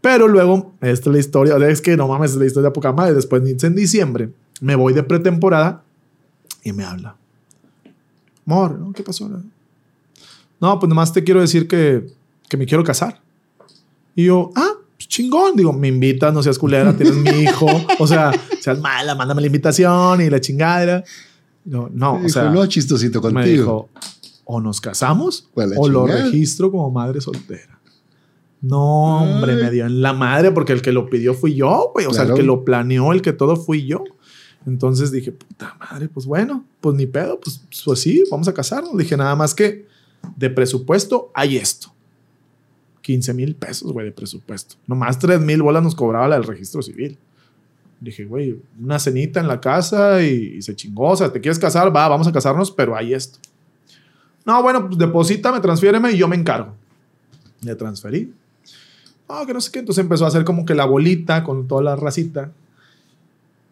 Pero 0.00 0.28
luego, 0.28 0.72
esta 0.80 1.10
es 1.10 1.14
la 1.14 1.18
historia. 1.18 1.68
Es 1.68 1.80
que 1.80 1.96
no 1.96 2.08
mames, 2.08 2.32
es 2.32 2.36
la 2.36 2.46
historia 2.46 2.68
de 2.68 2.74
poca 2.74 2.92
madre. 2.92 3.14
Después, 3.14 3.42
en 3.62 3.74
diciembre, 3.74 4.30
me 4.60 4.74
voy 4.74 4.92
de 4.92 5.02
pretemporada 5.02 5.82
y 6.62 6.72
me 6.72 6.84
habla. 6.84 7.16
Amor, 8.46 8.78
¿no? 8.78 8.92
¿qué 8.92 9.02
pasó? 9.02 9.30
No, 10.60 10.78
pues 10.78 10.88
nomás 10.88 11.12
te 11.12 11.24
quiero 11.24 11.40
decir 11.40 11.66
que, 11.66 12.06
que 12.48 12.56
me 12.56 12.66
quiero 12.66 12.84
casar. 12.84 13.20
Y 14.14 14.26
yo, 14.26 14.50
ah, 14.54 14.72
pues 14.96 15.08
chingón. 15.08 15.56
Digo, 15.56 15.72
me 15.72 15.88
invitas, 15.88 16.32
no 16.32 16.42
seas 16.42 16.58
culera, 16.58 16.96
tienes 16.96 17.16
mi 17.16 17.30
hijo. 17.30 17.66
O 17.98 18.06
sea, 18.06 18.32
seas 18.60 18.80
mala, 18.80 19.14
mándame 19.14 19.40
la 19.40 19.46
invitación 19.46 20.20
y 20.20 20.30
la 20.30 20.40
chingadera. 20.40 21.04
No, 21.64 21.88
no, 21.92 22.20
o 22.24 22.28
sea, 22.28 22.50
no, 22.50 22.66
chistosito 22.66 23.20
contigo. 23.20 23.40
me 23.40 23.50
dijo, 23.50 23.88
o 24.44 24.60
nos 24.60 24.80
casamos 24.80 25.48
o 25.54 25.88
lo 25.88 26.06
registro 26.06 26.70
como 26.70 26.90
madre 26.90 27.20
soltera. 27.20 27.80
No, 28.60 29.22
hombre, 29.22 29.56
me 29.56 29.70
dio 29.70 29.86
en 29.86 30.02
la 30.02 30.12
madre 30.12 30.52
porque 30.52 30.72
el 30.72 30.82
que 30.82 30.92
lo 30.92 31.10
pidió 31.10 31.34
fui 31.34 31.54
yo, 31.54 31.90
güey. 31.92 32.06
O 32.06 32.12
sea, 32.12 32.24
el 32.24 32.34
que 32.34 32.44
lo 32.44 32.64
planeó, 32.64 33.12
el 33.12 33.20
que 33.20 33.32
todo 33.32 33.56
fui 33.56 33.86
yo. 33.86 34.04
Entonces 34.66 35.10
dije, 35.10 35.32
puta 35.32 35.76
madre, 35.80 36.08
pues 36.08 36.26
bueno, 36.26 36.64
pues 36.80 36.94
ni 36.94 37.06
pedo, 37.06 37.40
pues, 37.40 37.60
pues 37.84 38.00
sí, 38.00 38.22
vamos 38.30 38.46
a 38.46 38.54
casarnos. 38.54 38.96
Dije, 38.96 39.16
nada 39.16 39.34
más 39.34 39.54
que 39.54 39.86
de 40.36 40.50
presupuesto 40.50 41.32
hay 41.34 41.56
esto. 41.56 41.92
15 43.02 43.34
mil 43.34 43.56
pesos, 43.56 43.92
güey, 43.92 44.06
de 44.06 44.12
presupuesto. 44.12 44.76
Nomás 44.86 45.18
3 45.18 45.40
mil 45.40 45.60
bolas 45.62 45.82
nos 45.82 45.96
cobraba 45.96 46.28
la 46.28 46.36
del 46.36 46.44
registro 46.44 46.82
civil. 46.82 47.18
Dije, 48.02 48.24
güey, 48.24 48.60
una 48.82 48.98
cenita 48.98 49.38
en 49.38 49.46
la 49.46 49.60
casa 49.60 50.22
y, 50.22 50.54
y 50.56 50.62
se 50.62 50.74
chingó. 50.74 51.10
O 51.10 51.16
sea, 51.16 51.32
¿te 51.32 51.40
quieres 51.40 51.58
casar? 51.58 51.94
Va, 51.94 52.08
vamos 52.08 52.26
a 52.26 52.32
casarnos, 52.32 52.72
pero 52.72 52.96
hay 52.96 53.14
esto. 53.14 53.38
No, 54.44 54.60
bueno, 54.60 54.88
pues 54.88 54.98
deposítame, 54.98 55.60
transfiéreme 55.60 56.10
y 56.10 56.18
yo 56.18 56.26
me 56.26 56.34
encargo. 56.34 56.74
Le 57.60 57.76
transferí. 57.76 58.34
No, 59.28 59.46
que 59.46 59.54
no 59.54 59.60
sé 59.60 59.70
qué. 59.70 59.78
Entonces 59.78 60.02
empezó 60.02 60.24
a 60.24 60.28
hacer 60.28 60.44
como 60.44 60.64
que 60.66 60.74
la 60.74 60.84
bolita 60.84 61.44
con 61.44 61.68
toda 61.68 61.82
la 61.82 61.94
racita. 61.94 62.50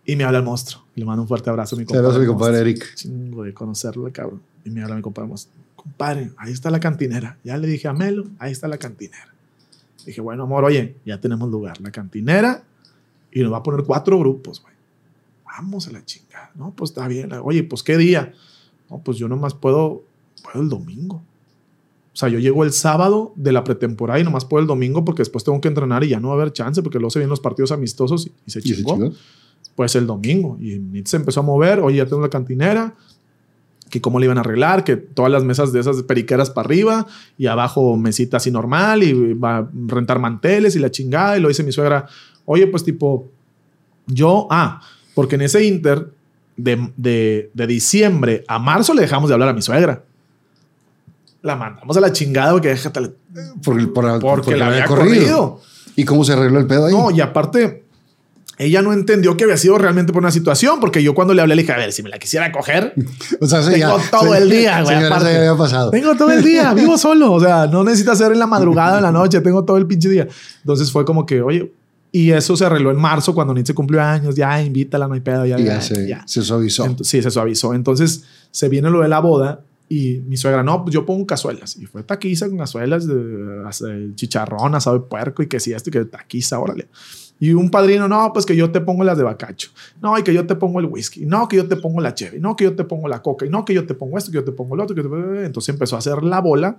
Y 0.07 0.15
me 0.15 0.23
habla 0.23 0.39
el 0.39 0.45
monstruo. 0.45 0.85
Y 0.95 1.01
le 1.01 1.07
mando 1.07 1.23
un 1.23 1.29
fuerte 1.29 1.51
abrazo 1.51 1.75
a 1.75 1.79
mi 1.79 1.85
compadre. 1.85 2.03
Saludos 2.03 2.17
a 2.17 2.21
mi 2.21 2.27
compadre. 2.27 2.61
Eric. 2.61 2.95
Chingo 2.95 3.43
de 3.43 3.53
conocerlo, 3.53 4.09
cabrón. 4.13 4.41
Y 4.65 4.71
me 4.71 4.83
habla 4.83 4.95
mi 4.95 5.03
compadre. 5.03 5.29
monstruo. 5.29 5.55
Compadre, 5.75 6.31
ahí 6.37 6.53
está 6.53 6.71
la 6.71 6.79
cantinera. 6.79 7.37
Ya 7.43 7.57
le 7.57 7.67
dije 7.67 7.89
a 7.89 7.93
Melo, 7.93 8.27
ahí 8.39 8.53
está 8.53 8.69
la 8.69 8.79
cantinera. 8.79 9.35
Dije, 10.07 10.21
bueno, 10.21 10.45
amor, 10.45 10.65
oye, 10.65 10.95
ya 11.05 11.21
tenemos 11.21 11.51
lugar. 11.51 11.81
La 11.81 11.91
cantinera 11.91 12.63
y 13.33 13.43
nos 13.43 13.53
va 13.53 13.59
a 13.59 13.63
poner 13.63 13.85
cuatro 13.85 14.19
grupos, 14.19 14.61
güey. 14.63 14.75
Vamos 15.45 15.89
a 15.89 15.93
la 15.93 16.05
chingada. 16.05 16.51
No, 16.55 16.73
pues 16.75 16.91
está 16.91 17.07
bien. 17.09 17.31
Oye, 17.43 17.63
pues 17.65 17.83
qué 17.83 17.97
día. 17.97 18.33
No, 18.89 18.99
pues 18.99 19.19
yo 19.19 19.29
nomás 19.29 19.55
puedo, 19.55 20.03
puedo 20.43 20.63
el 20.63 20.69
domingo. 20.69 21.23
O 22.13 22.17
sea, 22.17 22.29
yo 22.29 22.39
llego 22.39 22.65
el 22.65 22.73
sábado 22.73 23.33
de 23.37 23.53
la 23.53 23.63
pretemporada 23.65 24.19
y 24.19 24.25
nomás 24.25 24.45
puedo 24.45 24.61
el 24.61 24.67
domingo 24.67 25.05
porque 25.05 25.21
después 25.21 25.45
tengo 25.45 25.61
que 25.61 25.69
entrenar 25.69 26.03
y 26.05 26.09
ya 26.09 26.21
no 26.21 26.29
va 26.29 26.35
a 26.35 26.37
haber 26.39 26.53
chance 26.53 26.83
porque 26.83 26.99
luego 26.99 27.11
se 27.11 27.21
vienen 27.21 27.31
los 27.31 27.41
partidos 27.41 27.73
amistosos 27.73 28.27
y, 28.27 28.33
y 28.47 28.51
se 28.51 28.63
chingó. 28.63 28.99
Pues 29.77 29.95
el 29.95 30.07
domingo. 30.07 30.59
Y 30.61 30.81
se 31.05 31.17
empezó 31.17 31.41
a 31.41 31.43
mover. 31.43 31.81
Oye, 31.81 31.99
ya 31.99 32.07
tengo 32.07 32.23
la 32.23 32.29
cantinera. 32.29 32.95
Que 33.89 34.01
cómo 34.01 34.19
le 34.19 34.27
iban 34.27 34.39
a 34.39 34.41
arreglar. 34.41 34.85
Que 34.85 34.97
todas 34.97 35.31
las 35.31 35.45
mesas 35.45 35.73
de 35.73 35.81
esas 35.81 36.03
periqueras 36.03 36.51
para 36.51 36.67
arriba. 36.67 37.07
Y 37.39 37.47
abajo 37.47 37.97
mesita 37.97 38.39
así 38.39 38.51
normal. 38.51 39.03
Y 39.03 39.35
va 39.35 39.59
a 39.59 39.71
rentar 39.87 40.19
manteles 40.19 40.77
y 40.77 40.81
la 40.81 40.91
chingada. 40.91 41.39
Y 41.39 41.41
lo 41.41 41.49
dice 41.49 41.63
mi 41.63 41.73
suegra. 41.73 42.07
Oye, 42.53 42.67
pues 42.67 42.83
tipo, 42.83 43.29
yo, 44.09 44.49
ah, 44.51 44.81
porque 45.15 45.37
en 45.37 45.43
ese 45.43 45.65
inter 45.65 46.09
de, 46.57 46.91
de, 46.97 47.49
de 47.55 47.67
diciembre 47.69 48.45
a 48.49 48.59
marzo 48.59 48.93
le 48.93 49.03
dejamos 49.03 49.29
de 49.29 49.35
hablar 49.35 49.51
a 49.51 49.53
mi 49.53 49.63
suegra. 49.63 50.03
La 51.43 51.55
mandamos 51.55 51.97
a 51.97 52.01
la 52.01 52.13
chingada 52.13 52.51
porque 52.51 52.69
déjate, 52.71 53.13
Por, 53.63 53.93
por- 53.93 54.21
porque, 54.21 54.57
la 54.57 54.67
había 54.67 54.85
corrido. 54.85 55.61
¿Y 55.95 56.05
cómo 56.05 56.25
se 56.25 56.33
arregló 56.33 56.59
el 56.59 56.67
pedo 56.67 56.87
ahí? 56.87 56.93
No, 56.93 57.13
y 57.13 57.21
aparte, 57.21 57.85
ella 58.59 58.83
no 58.83 58.93
entendió 58.93 59.37
que 59.37 59.45
había 59.45 59.57
sido 59.57 59.79
realmente 59.79 60.13
por 60.13 60.21
una 60.23 60.33
situación, 60.33 60.81
porque 60.81 61.05
yo 61.05 61.15
cuando 61.15 61.33
le 61.35 61.41
hablé 61.43 61.55
le 61.55 61.63
dije, 61.63 61.73
a 61.73 61.77
ver, 61.77 61.93
si 61.93 62.03
me 62.03 62.11
la 62.11 62.19
quisiera 62.19 62.51
coger, 62.51 62.95
o 63.41 63.47
sea, 63.47 63.61
tengo 63.61 63.77
ya- 63.77 64.11
todo 64.11 64.35
el 64.35 64.51
día, 64.51 64.83
güey, 64.83 64.97
había 64.97 65.57
pasado. 65.57 65.91
tengo 65.93 66.17
todo 66.17 66.33
el 66.33 66.43
día, 66.43 66.75
vivo 66.75 66.99
solo, 66.99 67.33
o 67.33 67.41
sea, 67.41 67.69
no 67.69 67.85
necesita 67.85 68.13
hacer 68.13 68.33
en 68.33 68.41
la 68.41 68.47
madrugada, 68.49 68.97
en 68.99 69.05
la 69.05 69.13
noche, 69.13 69.41
tengo 69.41 69.65
todo 69.65 69.77
el 69.77 69.87
pinche 69.87 70.09
día. 70.09 70.27
Entonces 70.63 70.91
fue 70.91 71.05
como 71.05 71.25
que, 71.25 71.41
oye, 71.43 71.73
y 72.13 72.31
eso 72.33 72.57
se 72.57 72.65
arregló 72.65 72.91
en 72.91 72.97
marzo 72.99 73.35
cuando 73.35 73.55
Nitz 73.55 73.69
se 73.69 73.75
cumplió 73.75 74.03
años, 74.03 74.35
ya 74.35 74.61
invítala, 74.63 75.07
no 75.07 75.15
hay 75.15 75.21
pedo, 75.21 75.47
ya, 75.47 75.59
Y 75.59 75.65
ya, 75.65 75.75
ya, 75.75 75.81
se, 75.81 76.09
ya. 76.09 76.23
se 76.27 76.43
suavizó. 76.43 76.85
Ent- 76.87 77.05
sí, 77.05 77.23
se 77.23 77.31
suavizó. 77.31 77.73
Entonces 77.75 78.25
se 78.51 78.69
viene 78.69 78.91
lo 78.91 79.01
de 79.01 79.09
la 79.09 79.21
boda 79.21 79.63
y 79.89 80.21
mi 80.27 80.37
suegra, 80.37 80.63
no, 80.63 80.83
pues 80.85 80.95
yo 80.95 81.05
pongo 81.07 81.27
cazuelas. 81.27 81.77
Y 81.77 81.87
fue 81.87 82.03
taquiza 82.03 82.49
con 82.49 82.59
cazuelas 82.59 83.07
de, 83.07 83.15
de 83.15 84.15
chicharrón, 84.15 84.75
asado 84.75 84.99
de 84.99 85.07
puerco 85.07 85.43
y 85.43 85.47
que 85.49 85.61
si 85.61 85.73
esto 85.73 85.91
y 85.91 85.93
que 85.93 86.05
taquiza, 86.05 86.59
órale. 86.59 86.89
Y 87.43 87.55
un 87.55 87.71
padrino, 87.71 88.07
no, 88.07 88.33
pues 88.35 88.45
que 88.45 88.55
yo 88.55 88.71
te 88.71 88.81
pongo 88.83 89.03
las 89.03 89.17
de 89.17 89.25
bacacho. 89.25 89.71
No, 90.03 90.19
y 90.19 90.23
que 90.23 90.35
yo 90.35 90.47
te 90.47 90.55
pongo 90.57 90.79
el 90.81 90.87
whisky. 90.87 91.25
No, 91.25 91.49
que 91.49 91.57
yo 91.57 91.67
te 91.67 91.77
pongo 91.77 92.01
la 92.01 92.15
cheve. 92.15 92.39
No, 92.39 92.55
que 92.55 92.65
yo 92.65 92.77
te 92.77 92.85
pongo 92.85 93.09
la 93.09 93.23
coca. 93.23 93.47
Y 93.47 93.49
no, 93.49 93.65
que 93.65 93.73
yo 93.73 93.87
te 93.87 93.95
pongo 93.95 94.19
esto, 94.19 94.31
que 94.31 94.35
yo 94.37 94.45
te 94.45 94.53
pongo 94.53 94.77
lo 94.77 94.83
otro. 94.85 94.95
que 94.95 95.03
te- 95.03 95.47
Entonces 95.47 95.71
empezó 95.71 95.97
a 95.97 96.01
hacer 96.01 96.23
la 96.23 96.41
bola. 96.41 96.79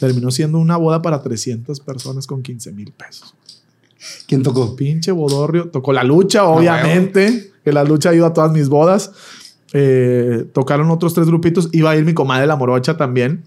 Terminó 0.00 0.30
siendo 0.30 0.58
una 0.58 0.78
boda 0.78 1.02
para 1.02 1.22
300 1.22 1.78
personas 1.80 2.26
con 2.26 2.42
15 2.42 2.72
mil 2.72 2.90
pesos. 2.92 3.34
¿Quién 4.26 4.42
tocó? 4.42 4.74
Pinche 4.76 5.12
bodorrio. 5.12 5.68
Tocó 5.68 5.92
la 5.92 6.04
lucha, 6.04 6.44
obviamente. 6.44 7.52
que 7.64 7.72
la 7.72 7.84
lucha 7.84 8.10
ha 8.10 8.14
ido 8.14 8.26
a 8.26 8.32
todas 8.32 8.52
mis 8.52 8.68
bodas. 8.68 9.12
Eh, 9.72 10.44
tocaron 10.52 10.90
otros 10.90 11.14
tres 11.14 11.26
grupitos. 11.26 11.68
Iba 11.72 11.90
a 11.90 11.96
ir 11.96 12.04
mi 12.04 12.14
comadre 12.14 12.46
la 12.46 12.56
morocha 12.56 12.96
también. 12.96 13.44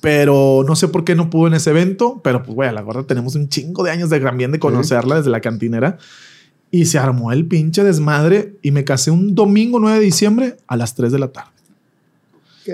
Pero 0.00 0.64
no 0.66 0.76
sé 0.76 0.88
por 0.88 1.04
qué 1.04 1.14
no 1.14 1.30
pudo 1.30 1.46
en 1.46 1.54
ese 1.54 1.70
evento. 1.70 2.20
Pero 2.22 2.42
pues, 2.42 2.54
güey, 2.54 2.68
a 2.68 2.72
la 2.72 2.82
gorda 2.82 3.04
tenemos 3.04 3.34
un 3.34 3.48
chingo 3.48 3.82
de 3.82 3.90
años 3.90 4.10
de 4.10 4.18
gran 4.18 4.36
bien 4.36 4.52
de 4.52 4.58
conocerla 4.58 5.16
desde 5.16 5.30
la 5.30 5.40
cantinera. 5.40 5.98
Y 6.70 6.86
se 6.86 6.98
armó 6.98 7.32
el 7.32 7.46
pinche 7.46 7.84
desmadre. 7.84 8.56
Y 8.62 8.70
me 8.70 8.84
casé 8.84 9.10
un 9.10 9.34
domingo 9.34 9.80
9 9.80 9.98
de 9.98 10.04
diciembre 10.04 10.56
a 10.66 10.76
las 10.76 10.94
3 10.94 11.12
de 11.12 11.18
la 11.18 11.28
tarde. 11.28 11.50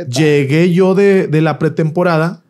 Llegué 0.08 0.72
yo 0.72 0.94
de, 0.94 1.26
de 1.26 1.40
la 1.40 1.58
pretemporada 1.58 2.42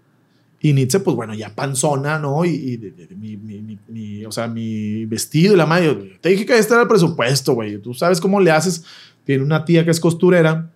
y 0.63 0.73
Nietzsche, 0.75 1.01
pues 1.01 1.17
bueno, 1.17 1.33
ya 1.35 1.55
panzona, 1.55 2.19
¿no? 2.19 2.45
Y, 2.45 2.51
y 2.51 2.77
de- 2.77 2.91
de- 2.91 3.07
de 3.07 3.15
mi, 3.17 3.37
mi- 3.37 3.79
mi- 3.89 4.25
o 4.27 4.33
sea, 4.33 4.47
mi 4.47 5.07
vestido 5.07 5.55
y 5.55 5.57
la 5.57 5.65
madre. 5.67 6.19
Te 6.21 6.29
dije 6.29 6.45
que 6.45 6.59
este 6.59 6.75
era 6.75 6.83
el 6.83 6.89
presupuesto, 6.89 7.55
güey. 7.55 7.79
Tú 7.79 7.95
sabes 7.95 8.21
cómo 8.21 8.41
le 8.41 8.51
haces. 8.51 8.85
Tiene 9.25 9.43
una 9.43 9.65
tía 9.65 9.85
que 9.85 9.91
es 9.91 10.01
costurera 10.01 10.71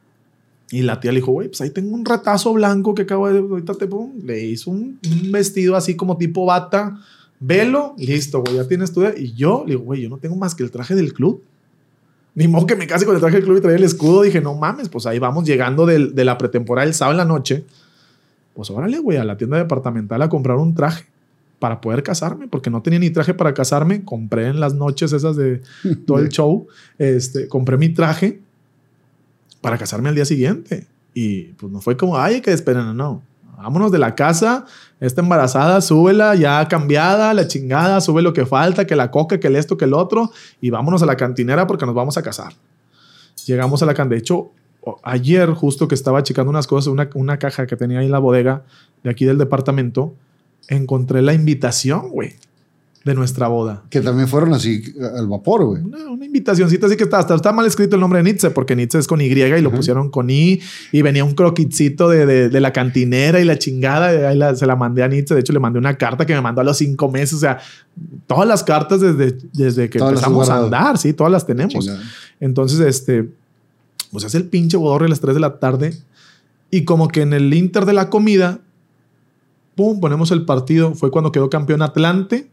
y 0.71 0.83
la 0.83 1.01
tía 1.01 1.13
le 1.13 1.17
dijo, 1.19 1.33
güey, 1.33 1.49
pues 1.49 1.61
ahí 1.61 1.71
tengo 1.71 1.95
un 1.95 2.05
retazo 2.05 2.53
blanco 2.55 2.95
que 2.95 3.03
acabo 3.03 3.31
de. 3.31 3.39
Ahorita 3.41 3.75
te 3.75 3.87
pongo. 3.87 4.11
Le 4.25 4.45
hizo 4.45 4.71
un, 4.71 4.99
un 5.05 5.33
vestido 5.33 5.77
así 5.77 5.95
como 5.97 6.17
tipo 6.17 6.47
bata, 6.47 6.99
velo, 7.41 7.95
listo, 7.99 8.41
güey, 8.43 8.57
ya 8.57 8.67
tienes 8.67 8.91
tu. 8.93 9.05
Y 9.05 9.35
yo 9.35 9.65
le 9.67 9.73
digo, 9.75 9.85
güey, 9.85 10.01
yo 10.03 10.09
no 10.09 10.17
tengo 10.17 10.37
más 10.37 10.55
que 10.55 10.63
el 10.63 10.71
traje 10.71 10.95
del 10.95 11.13
club. 11.13 11.43
Ni 12.35 12.49
modo 12.49 12.67
que 12.67 12.75
me 12.75 12.87
case 12.87 13.05
con 13.05 13.15
el 13.15 13.21
traje 13.21 13.37
del 13.37 13.45
club 13.45 13.59
y 13.59 13.61
traía 13.61 13.77
el 13.77 13.85
escudo. 13.85 14.23
Dije, 14.23 14.41
no 14.41 14.55
mames, 14.55 14.89
pues 14.89 15.05
ahí 15.07 15.19
vamos 15.19 15.45
llegando 15.45 15.85
del- 15.87 16.15
de 16.15 16.25
la 16.25 16.39
pretemporada 16.39 16.87
el 16.89 16.95
sábado 16.95 17.13
en 17.13 17.19
la 17.19 17.25
noche. 17.33 17.65
Pues 18.55 18.71
órale, 18.71 18.99
güey, 18.99 19.19
a 19.19 19.25
la 19.25 19.37
tienda 19.37 19.59
departamental 19.59 20.23
a 20.23 20.29
comprar 20.29 20.57
un 20.57 20.75
traje 20.75 21.07
para 21.59 21.81
poder 21.81 22.03
casarme, 22.03 22.47
porque 22.49 22.71
no 22.71 22.83
tenía 22.83 22.99
ni 22.99 23.11
traje 23.11 23.35
para 23.35 23.55
casarme. 23.55 24.05
Compré 24.05 24.49
en 24.49 24.61
las 24.61 24.75
noches 24.75 25.13
esas 25.13 25.37
de 25.37 25.63
todo 26.07 26.19
el 26.19 26.29
show. 26.29 26.67
Este, 26.99 27.49
compré 27.49 27.77
mi 27.77 27.89
traje 27.89 28.41
para 29.61 29.79
casarme 29.79 30.11
al 30.11 30.15
día 30.15 30.25
siguiente. 30.25 30.87
Y 31.15 31.45
pues 31.55 31.73
no 31.73 31.81
fue 31.81 31.97
como, 31.97 32.19
ay, 32.19 32.41
que 32.41 32.53
esperar, 32.53 32.85
no, 32.85 32.93
no. 32.93 33.23
vámonos 33.57 33.91
de 33.93 33.99
la 33.99 34.15
casa, 34.15 34.67
esta 35.01 35.21
embarazada, 35.23 35.81
súbela 35.81 36.35
ya 36.35 36.67
cambiada, 36.69 37.33
la 37.33 37.47
chingada, 37.47 38.01
sube 38.01 38.21
lo 38.21 38.33
que 38.33 38.47
falta, 38.47 38.87
que 38.87 38.97
la 38.97 39.11
coca, 39.11 39.39
que 39.39 39.47
el 39.47 39.57
esto, 39.57 39.77
que 39.77 39.85
el 39.85 39.95
otro, 39.95 40.33
y 40.61 40.71
vámonos 40.71 41.03
a 41.03 41.07
la 41.07 41.17
cantinera 41.17 41.67
porque 41.67 41.87
nos 41.87 41.95
vamos 41.95 42.19
a 42.19 42.23
casar. 42.23 42.53
Llegamos 43.47 43.83
a 43.83 43.87
la 43.87 43.95
cantina. 43.95 44.17
De 44.17 44.21
hecho, 44.21 44.51
ayer 45.03 45.51
justo 45.51 45.89
que 45.89 45.95
estaba 45.95 46.23
checando 46.23 46.51
unas 46.51 46.67
cosas, 46.67 46.89
una, 46.93 47.09
una 47.15 47.39
caja 47.39 47.67
que 47.67 47.77
tenía 47.77 48.01
ahí 48.01 48.07
en 48.07 48.13
la 48.13 48.19
bodega 48.19 48.65
de 49.03 49.11
aquí 49.11 49.25
del 49.25 49.39
departamento, 49.39 50.15
encontré 50.69 51.23
la 51.23 51.35
invitación, 51.35 52.09
güey, 52.11 52.35
de 53.05 53.15
nuestra 53.15 53.49
boda. 53.49 53.83
Que 53.91 54.01
también 54.01 54.29
fueron 54.29 54.55
así 54.55 54.83
al 55.15 55.27
vapor, 55.29 55.63
güey. 55.67 55.83
Una, 55.83 56.09
una 56.11 56.25
invitacioncita 56.25 56.87
así 56.87 56.97
que 56.97 57.05
está, 57.05 57.19
hasta 57.19 57.35
está 57.35 57.53
mal 57.53 57.67
escrito 57.67 57.97
el 57.97 58.01
nombre 58.01 58.19
de 58.21 58.23
Nietzsche, 58.25 58.49
porque 58.49 58.75
Nietzsche 58.75 58.99
es 58.99 59.07
con 59.07 59.21
Y 59.21 59.27
y 59.27 59.61
lo 59.61 59.71
pusieron 59.71 60.09
con 60.11 60.31
I, 60.31 60.59
y 60.91 61.03
venía 61.03 61.23
un 61.23 61.35
croquitcito 61.35 62.09
de, 62.09 62.25
de, 62.25 62.49
de 62.49 62.61
la 62.61 62.73
cantinera 62.73 63.41
y 63.41 63.45
la 63.45 63.59
chingada, 63.59 64.15
y 64.15 64.25
ahí 64.25 64.39
la- 64.39 64.57
se 64.57 64.65
la 64.65 64.75
mandé 64.75 65.03
a 65.03 65.09
Nietzsche. 65.09 65.35
De 65.35 65.41
hecho, 65.43 65.53
le 65.53 65.61
mandé 65.61 65.79
una 65.79 65.99
carta 65.99 66.25
que 66.25 66.33
me 66.35 66.41
mandó 66.41 66.63
a 66.63 66.65
los 66.65 66.79
cinco 66.79 67.11
meses. 67.11 67.35
O 67.35 67.39
sea, 67.41 67.59
todas 68.27 68.49
las 68.49 68.65
cartas 68.65 69.03
desde, 69.03 69.37
desde 69.53 69.91
que 69.91 69.99
Todas 69.99 70.13
empezamos 70.15 70.49
a 70.49 70.65
andar, 70.65 70.97
sí, 70.97 71.13
todas 71.13 71.31
las 71.31 71.45
tenemos. 71.45 71.75
Chingada. 71.75 72.01
Entonces, 72.41 72.81
este, 72.81 73.29
pues 74.15 74.25
hace 74.25 74.39
el 74.39 74.45
pinche 74.45 74.77
bodorrio 74.77 75.07
a 75.07 75.11
las 75.11 75.19
3 75.19 75.35
de 75.35 75.41
la 75.41 75.59
tarde 75.59 75.93
y 76.71 76.85
como 76.85 77.09
que 77.09 77.23
en 77.23 77.33
el 77.33 77.53
inter 77.53 77.85
de 77.85 77.93
la 77.93 78.11
comida, 78.11 78.61
pum, 79.75 79.99
ponemos 79.99 80.31
el 80.31 80.45
partido. 80.45 80.95
Fue 80.95 81.11
cuando 81.11 81.33
quedó 81.33 81.51
campeón 81.51 81.83
Atlante, 81.83 82.49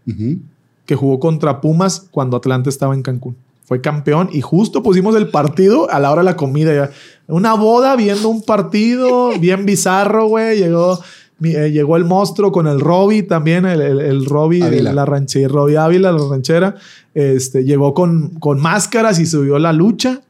que 0.88 0.96
jugó 0.96 1.20
contra 1.20 1.62
Pumas 1.62 2.08
cuando 2.10 2.38
Atlante 2.38 2.72
estaba 2.72 2.96
en 2.96 3.04
Cancún. 3.04 3.36
Fue 3.64 3.80
campeón 3.80 4.30
y 4.34 4.42
justo 4.42 4.82
pusimos 4.82 5.16
el 5.16 5.30
partido 5.30 5.88
a 5.92 6.00
la 6.00 6.10
hora 6.12 6.22
de 6.24 6.26
la 6.26 6.36
comida. 6.36 6.74
ya. 6.74 6.90
Una 7.28 7.54
boda 7.54 7.96
viendo 7.96 8.28
un 8.28 8.42
partido 8.42 9.30
bien 9.40 9.68
bizarro, 9.68 10.26
güey. 10.26 10.58
Llegó, 10.58 11.00
eh, 11.44 11.70
llegó 11.72 11.96
el 11.96 12.06
monstruo 12.06 12.52
con 12.52 12.66
el 12.66 12.80
Robbie 12.80 13.22
también, 13.22 13.66
el, 13.66 13.82
el, 13.82 14.00
el 14.02 14.26
Robbie, 14.26 14.64
Ávila. 14.64 14.94
la 14.94 15.06
ranchera, 15.06 15.48
Robbie 15.48 15.78
Ávila, 15.78 16.12
la 16.12 16.28
ranchera. 16.28 16.76
Este, 17.14 17.64
llegó 17.66 17.94
con, 17.94 18.32
con 18.40 18.60
máscaras 18.60 19.20
y 19.20 19.28
subió 19.28 19.60
la 19.60 19.74
lucha. 19.74 20.22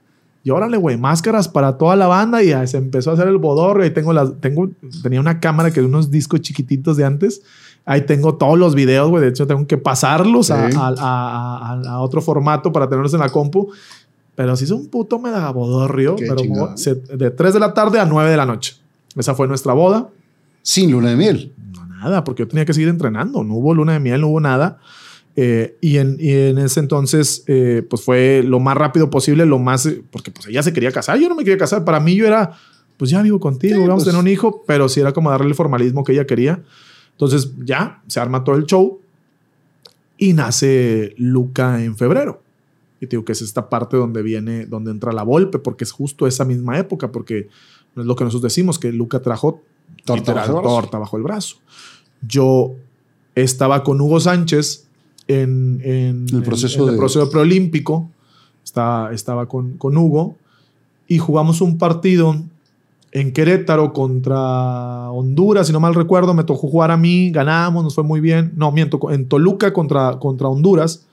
Y 0.43 0.49
órale, 0.49 0.77
güey, 0.77 0.97
máscaras 0.97 1.47
para 1.47 1.77
toda 1.77 1.95
la 1.95 2.07
banda 2.07 2.41
y 2.41 2.47
ya 2.49 2.65
se 2.65 2.77
empezó 2.77 3.11
a 3.11 3.13
hacer 3.13 3.27
el 3.27 3.37
bodorrio. 3.37 3.83
Ahí 3.83 3.91
tengo 3.91 4.11
las, 4.13 4.33
tengo, 4.39 4.69
tenía 5.03 5.19
una 5.19 5.39
cámara 5.39 5.69
que 5.71 5.81
de 5.81 5.85
unos 5.85 6.09
discos 6.09 6.41
chiquititos 6.41 6.97
de 6.97 7.05
antes. 7.05 7.41
Ahí 7.85 8.01
tengo 8.01 8.35
todos 8.35 8.57
los 8.57 8.73
videos, 8.75 9.09
güey. 9.09 9.21
De 9.23 9.29
hecho, 9.29 9.45
tengo 9.47 9.65
que 9.67 9.77
pasarlos 9.77 10.49
a, 10.51 10.69
Sí. 10.71 10.77
a- 10.79 10.93
a- 10.97 11.73
a- 11.73 11.89
a 11.93 11.99
otro 11.99 12.21
formato 12.21 12.71
para 12.71 12.87
tenerlos 12.89 13.13
en 13.13 13.19
la 13.19 13.29
compu. 13.29 13.71
Pero 14.35 14.55
sí 14.55 14.63
es 14.63 14.71
un 14.71 14.87
puto 14.87 15.19
megabodorrio. 15.19 16.15
Qué 16.15 16.25
Pero 16.25 16.35
chingado. 16.41 16.77
se- 16.77 16.95
de 16.95 17.29
3 17.31 17.53
de 17.53 17.59
la 17.59 17.73
tarde 17.73 17.99
a 17.99 18.05
9 18.05 18.29
de 18.31 18.37
la 18.37 18.45
noche. 18.45 18.75
Esa 19.15 19.35
fue 19.35 19.47
nuestra 19.47 19.73
boda. 19.73 20.07
Sin 20.63 20.91
luna 20.91 21.09
de 21.09 21.15
miel. 21.17 21.53
No, 21.73 21.85
nada, 21.85 22.23
porque 22.23 22.43
yo 22.43 22.47
tenía 22.47 22.65
que 22.65 22.73
seguir 22.73 22.89
entrenando. 22.89 23.43
No 23.43 23.55
hubo 23.55 23.73
luna 23.75 23.93
de 23.93 23.99
miel, 23.99 24.21
no 24.21 24.27
hubo 24.29 24.39
nada. 24.39 24.79
Eh, 25.35 25.77
y, 25.79 25.97
en, 25.97 26.17
y 26.19 26.31
en 26.31 26.57
ese 26.57 26.79
entonces, 26.79 27.43
eh, 27.47 27.85
pues 27.89 28.01
fue 28.01 28.43
lo 28.43 28.59
más 28.59 28.75
rápido 28.75 29.09
posible, 29.09 29.45
lo 29.45 29.59
más, 29.59 29.85
eh, 29.85 30.03
porque 30.11 30.31
pues 30.31 30.47
ella 30.47 30.61
se 30.61 30.73
quería 30.73 30.91
casar, 30.91 31.17
yo 31.19 31.29
no 31.29 31.35
me 31.35 31.43
quería 31.43 31.57
casar. 31.57 31.85
Para 31.85 31.99
mí 31.99 32.15
yo 32.15 32.27
era, 32.27 32.51
pues 32.97 33.11
ya 33.11 33.21
vivo 33.21 33.39
contigo, 33.39 33.75
Sí, 33.75 33.81
vamos 33.81 33.93
a 33.93 33.95
pues. 33.95 34.05
tener 34.05 34.19
un 34.19 34.27
hijo, 34.27 34.63
pero 34.67 34.89
sí 34.89 34.99
era 34.99 35.13
como 35.13 35.31
darle 35.31 35.47
el 35.47 35.55
formalismo 35.55 36.03
que 36.03 36.13
ella 36.13 36.25
quería. 36.25 36.61
Entonces 37.11 37.51
ya 37.63 38.01
se 38.07 38.19
arma 38.19 38.43
todo 38.43 38.55
el 38.55 38.65
show 38.65 38.99
y 40.17 40.33
nace 40.33 41.13
Luca 41.17 41.83
en 41.83 41.95
febrero. 41.95 42.41
Y 42.99 43.07
te 43.07 43.11
digo 43.11 43.25
que 43.25 43.31
es 43.31 43.41
esta 43.41 43.69
parte 43.69 43.97
donde 43.97 44.21
viene, 44.21 44.65
donde 44.65 44.91
entra 44.91 45.11
la 45.11 45.23
Volpe, 45.23 45.59
porque 45.59 45.83
es 45.83 45.91
justo 45.91 46.27
esa 46.27 46.45
misma 46.45 46.77
época, 46.77 47.11
porque 47.11 47.47
no 47.95 48.03
es 48.03 48.07
lo 48.07 48.15
que 48.15 48.23
nosotros 48.23 48.51
decimos, 48.51 48.77
que 48.77 48.91
Luca 48.91 49.21
trajo 49.21 49.61
Torta 50.05 50.33
bajo 50.33 50.61
torta 50.61 50.97
bajo 50.97 51.17
el 51.17 51.23
brazo. 51.23 51.57
Yo 52.21 52.75
estaba 53.35 53.83
con 53.83 53.99
Hugo 54.01 54.19
Sánchez 54.19 54.87
en, 55.33 55.81
en- 55.83 56.25
El 56.33 56.43
proceso 56.43 56.83
en 56.83 56.93
el 56.93 56.97
proceso 56.97 57.29
preolímpico. 57.29 58.09
Estaba, 58.63 59.11
estaba 59.13 59.47
con, 59.47 59.77
con 59.77 59.97
Hugo 59.97 60.35
y 61.07 61.17
jugamos 61.17 61.61
un 61.61 61.77
partido 61.77 62.35
en 63.11 63.33
Querétaro 63.33 63.91
contra 63.91 65.11
Honduras, 65.11 65.67
si 65.67 65.73
no 65.73 65.81
mal 65.81 65.93
recuerdo, 65.93 66.33
me 66.33 66.45
tocó 66.45 66.67
jugar 66.69 66.91
a 66.91 66.95
mí, 66.97 67.29
ganamos, 67.31 67.83
nos 67.83 67.93
fue 67.95 68.03
muy 68.05 68.21
bien. 68.21 68.53
No, 68.55 68.71
miento, 68.71 68.99
en 69.11 69.27
Toluca 69.27 69.73
contra, 69.73 70.17
contra 70.19 70.47
Honduras, 70.47 71.05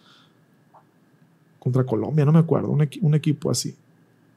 contra 1.59 1.85
Colombia, 1.85 2.25
no 2.25 2.33
me 2.33 2.39
acuerdo, 2.39 2.69
un, 2.71 2.89
un 3.03 3.15
equipo 3.15 3.51
así. 3.51 3.75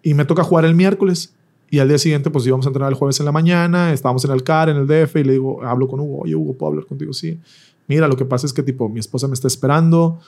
Y 0.03 0.13
me 0.15 0.25
toca 0.25 0.43
jugar 0.43 0.65
el 0.65 0.73
miércoles. 0.75 1.33
Y 1.69 1.79
al 1.79 1.87
día 1.87 1.97
siguiente, 1.97 2.29
pues 2.29 2.45
íbamos 2.45 2.65
a 2.65 2.69
entrenar 2.69 2.91
el 2.91 2.97
jueves 2.97 3.17
en 3.21 3.25
la 3.25 3.31
mañana, 3.31 3.93
estábamos 3.93 4.25
en 4.25 4.31
el 4.31 4.43
CAR, 4.43 4.67
en 4.69 4.75
el 4.77 4.87
DF, 4.87 5.15
y 5.17 5.23
le 5.23 5.33
digo, 5.33 5.63
hablo 5.63 5.87
con 5.87 5.99
Hugo, 6.01 6.19
oye, 6.23 6.35
Hugo, 6.35 6.53
¿puedo 6.53 6.71
hablar 6.71 6.85
contigo? 6.85 7.13
Sí. 7.13 7.39
Mira, 7.91 8.07
lo 8.07 8.15
que 8.15 8.25
pasa 8.25 8.45
es 8.45 8.53
que, 8.53 8.63
tipo, 8.63 8.87
mi 8.89 8.99
esposa 8.99 9.27
me 9.27 9.33
está 9.33 9.47
esperando, 9.47 10.19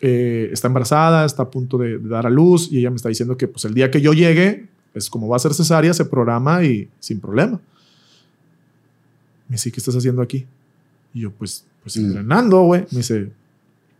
eh, 0.00 0.50
está 0.52 0.66
embarazada, 0.68 1.24
está 1.24 1.44
a 1.44 1.50
punto 1.50 1.78
de, 1.78 1.98
de 1.98 2.08
dar 2.08 2.26
a 2.26 2.30
luz, 2.30 2.70
y 2.70 2.78
ella 2.78 2.90
me 2.90 2.96
está 2.96 3.08
diciendo 3.08 3.36
que, 3.38 3.48
pues, 3.48 3.64
el 3.64 3.72
día 3.74 3.90
que 3.90 4.00
yo 4.00 4.12
llegue, 4.12 4.66
pues, 4.92 5.08
como 5.08 5.26
va 5.28 5.36
a 5.36 5.38
ser 5.38 5.54
cesárea, 5.54 5.94
se 5.94 6.04
programa 6.04 6.62
y 6.64 6.88
sin 7.00 7.18
problema. 7.20 7.60
Me 9.48 9.54
dice, 9.54 9.72
¿qué 9.72 9.80
estás 9.80 9.96
haciendo 9.96 10.20
aquí? 10.22 10.46
Y 11.14 11.20
yo, 11.22 11.30
pues, 11.32 11.64
pues 11.82 11.96
Mm. 11.96 12.04
entrenando, 12.06 12.60
güey. 12.62 12.82
Me 12.90 12.98
dice, 12.98 13.30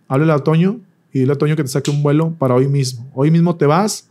háblale 0.08 0.32
a 0.32 0.38
Toño 0.40 0.80
y 1.12 1.20
dile 1.20 1.32
a 1.32 1.36
Toño 1.36 1.56
que 1.56 1.62
te 1.62 1.68
saque 1.70 1.90
un 1.90 2.02
vuelo 2.02 2.34
para 2.38 2.54
hoy 2.54 2.68
mismo. 2.68 3.10
Hoy 3.14 3.30
mismo 3.30 3.56
te 3.56 3.64
vas, 3.66 4.08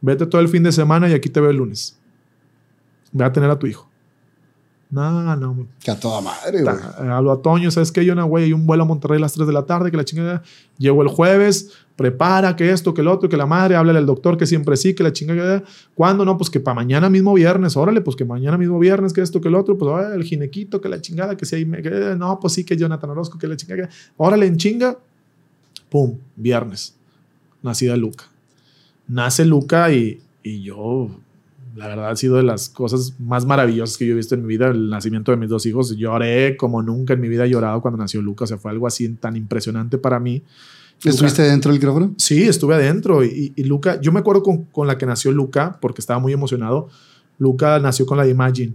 vete 0.00 0.26
todo 0.26 0.40
el 0.40 0.48
fin 0.48 0.62
de 0.62 0.70
semana 0.72 1.08
y 1.08 1.12
aquí 1.14 1.28
te 1.28 1.40
veo 1.40 1.50
el 1.50 1.56
lunes. 1.56 1.96
Ve 3.12 3.24
a 3.24 3.32
tener 3.32 3.50
a 3.50 3.58
tu 3.58 3.66
hijo. 3.66 3.88
No, 4.88 5.34
no. 5.36 5.66
Que 5.80 5.90
a 5.90 5.98
toda 5.98 6.20
madre, 6.20 6.62
güey. 6.62 6.76
Hablo 7.10 7.32
a 7.32 7.42
Toño, 7.42 7.70
¿sabes 7.70 7.90
qué? 7.90 8.04
Yo, 8.04 8.14
no, 8.14 8.24
güey, 8.26 8.44
hay 8.44 8.52
un 8.52 8.66
vuelo 8.66 8.84
a 8.84 8.86
Monterrey 8.86 9.18
a 9.18 9.20
las 9.20 9.32
3 9.32 9.46
de 9.46 9.52
la 9.52 9.66
tarde, 9.66 9.90
que 9.90 9.96
la 9.96 10.04
chingada. 10.04 10.42
Llego 10.78 11.02
el 11.02 11.08
jueves, 11.08 11.72
prepara 11.96 12.54
que 12.54 12.70
esto, 12.70 12.94
que 12.94 13.00
el 13.00 13.08
otro, 13.08 13.28
que 13.28 13.36
la 13.36 13.46
madre, 13.46 13.74
háblale 13.74 13.98
al 13.98 14.06
doctor 14.06 14.36
que 14.36 14.46
siempre 14.46 14.76
sí, 14.76 14.94
que 14.94 15.02
la 15.02 15.12
chingada. 15.12 15.64
¿Cuándo? 15.94 16.24
No, 16.24 16.38
pues 16.38 16.50
que 16.50 16.60
para 16.60 16.76
mañana 16.76 17.10
mismo 17.10 17.34
viernes, 17.34 17.76
órale, 17.76 18.00
pues 18.00 18.16
que 18.16 18.24
mañana 18.24 18.56
mismo 18.56 18.78
viernes, 18.78 19.12
que 19.12 19.22
esto, 19.22 19.40
que 19.40 19.48
el 19.48 19.56
otro, 19.56 19.76
pues 19.76 19.90
órale, 19.90 20.14
el 20.14 20.22
ginequito, 20.22 20.80
que 20.80 20.88
la 20.88 21.00
chingada, 21.00 21.36
que 21.36 21.46
si 21.46 21.56
hay, 21.56 21.64
que, 21.64 22.14
no, 22.16 22.38
pues 22.38 22.52
sí, 22.52 22.64
que 22.64 22.76
Jonathan 22.76 23.10
Orozco, 23.10 23.38
que 23.38 23.48
la 23.48 23.56
chingada. 23.56 23.88
Órale, 24.16 24.46
en 24.46 24.56
chinga. 24.56 24.96
Pum, 25.90 26.16
viernes. 26.36 26.94
Nacida 27.62 27.96
Luca. 27.96 28.24
Nace 29.08 29.44
Luca 29.44 29.92
y, 29.92 30.20
y 30.42 30.62
yo, 30.62 31.10
la 31.76 31.88
verdad, 31.88 32.10
ha 32.10 32.16
sido 32.16 32.36
de 32.36 32.42
las 32.42 32.68
cosas 32.68 33.14
más 33.20 33.44
maravillosas 33.44 33.98
que 33.98 34.06
yo 34.06 34.12
he 34.12 34.16
visto 34.16 34.34
en 34.34 34.42
mi 34.42 34.48
vida, 34.48 34.68
el 34.68 34.88
nacimiento 34.88 35.30
de 35.30 35.36
mis 35.36 35.48
dos 35.48 35.66
hijos. 35.66 35.96
Lloré 35.96 36.56
como 36.56 36.82
nunca 36.82 37.14
en 37.14 37.20
mi 37.20 37.28
vida 37.28 37.44
he 37.44 37.50
llorado 37.50 37.80
cuando 37.82 37.98
nació 37.98 38.22
Luca. 38.22 38.44
O 38.44 38.46
sea, 38.46 38.56
fue 38.56 38.70
algo 38.70 38.86
así 38.86 39.08
tan 39.10 39.36
impresionante 39.36 39.98
para 39.98 40.18
mí. 40.18 40.42
¿Estuviste 41.04 41.42
dentro 41.42 41.70
del 41.70 41.78
quirófano? 41.78 42.14
Sí, 42.16 42.44
estuve 42.44 42.74
adentro. 42.74 43.22
Y, 43.22 43.52
y 43.54 43.64
Luca, 43.64 44.00
yo 44.00 44.10
me 44.12 44.20
acuerdo 44.20 44.42
con, 44.42 44.64
con 44.64 44.86
la 44.86 44.96
que 44.96 45.04
nació 45.04 45.30
Luca, 45.32 45.78
porque 45.80 46.00
estaba 46.00 46.18
muy 46.18 46.32
emocionado. 46.32 46.88
Luca 47.38 47.78
nació 47.78 48.06
con 48.06 48.16
la 48.16 48.24
de 48.24 48.30
Imagine, 48.30 48.72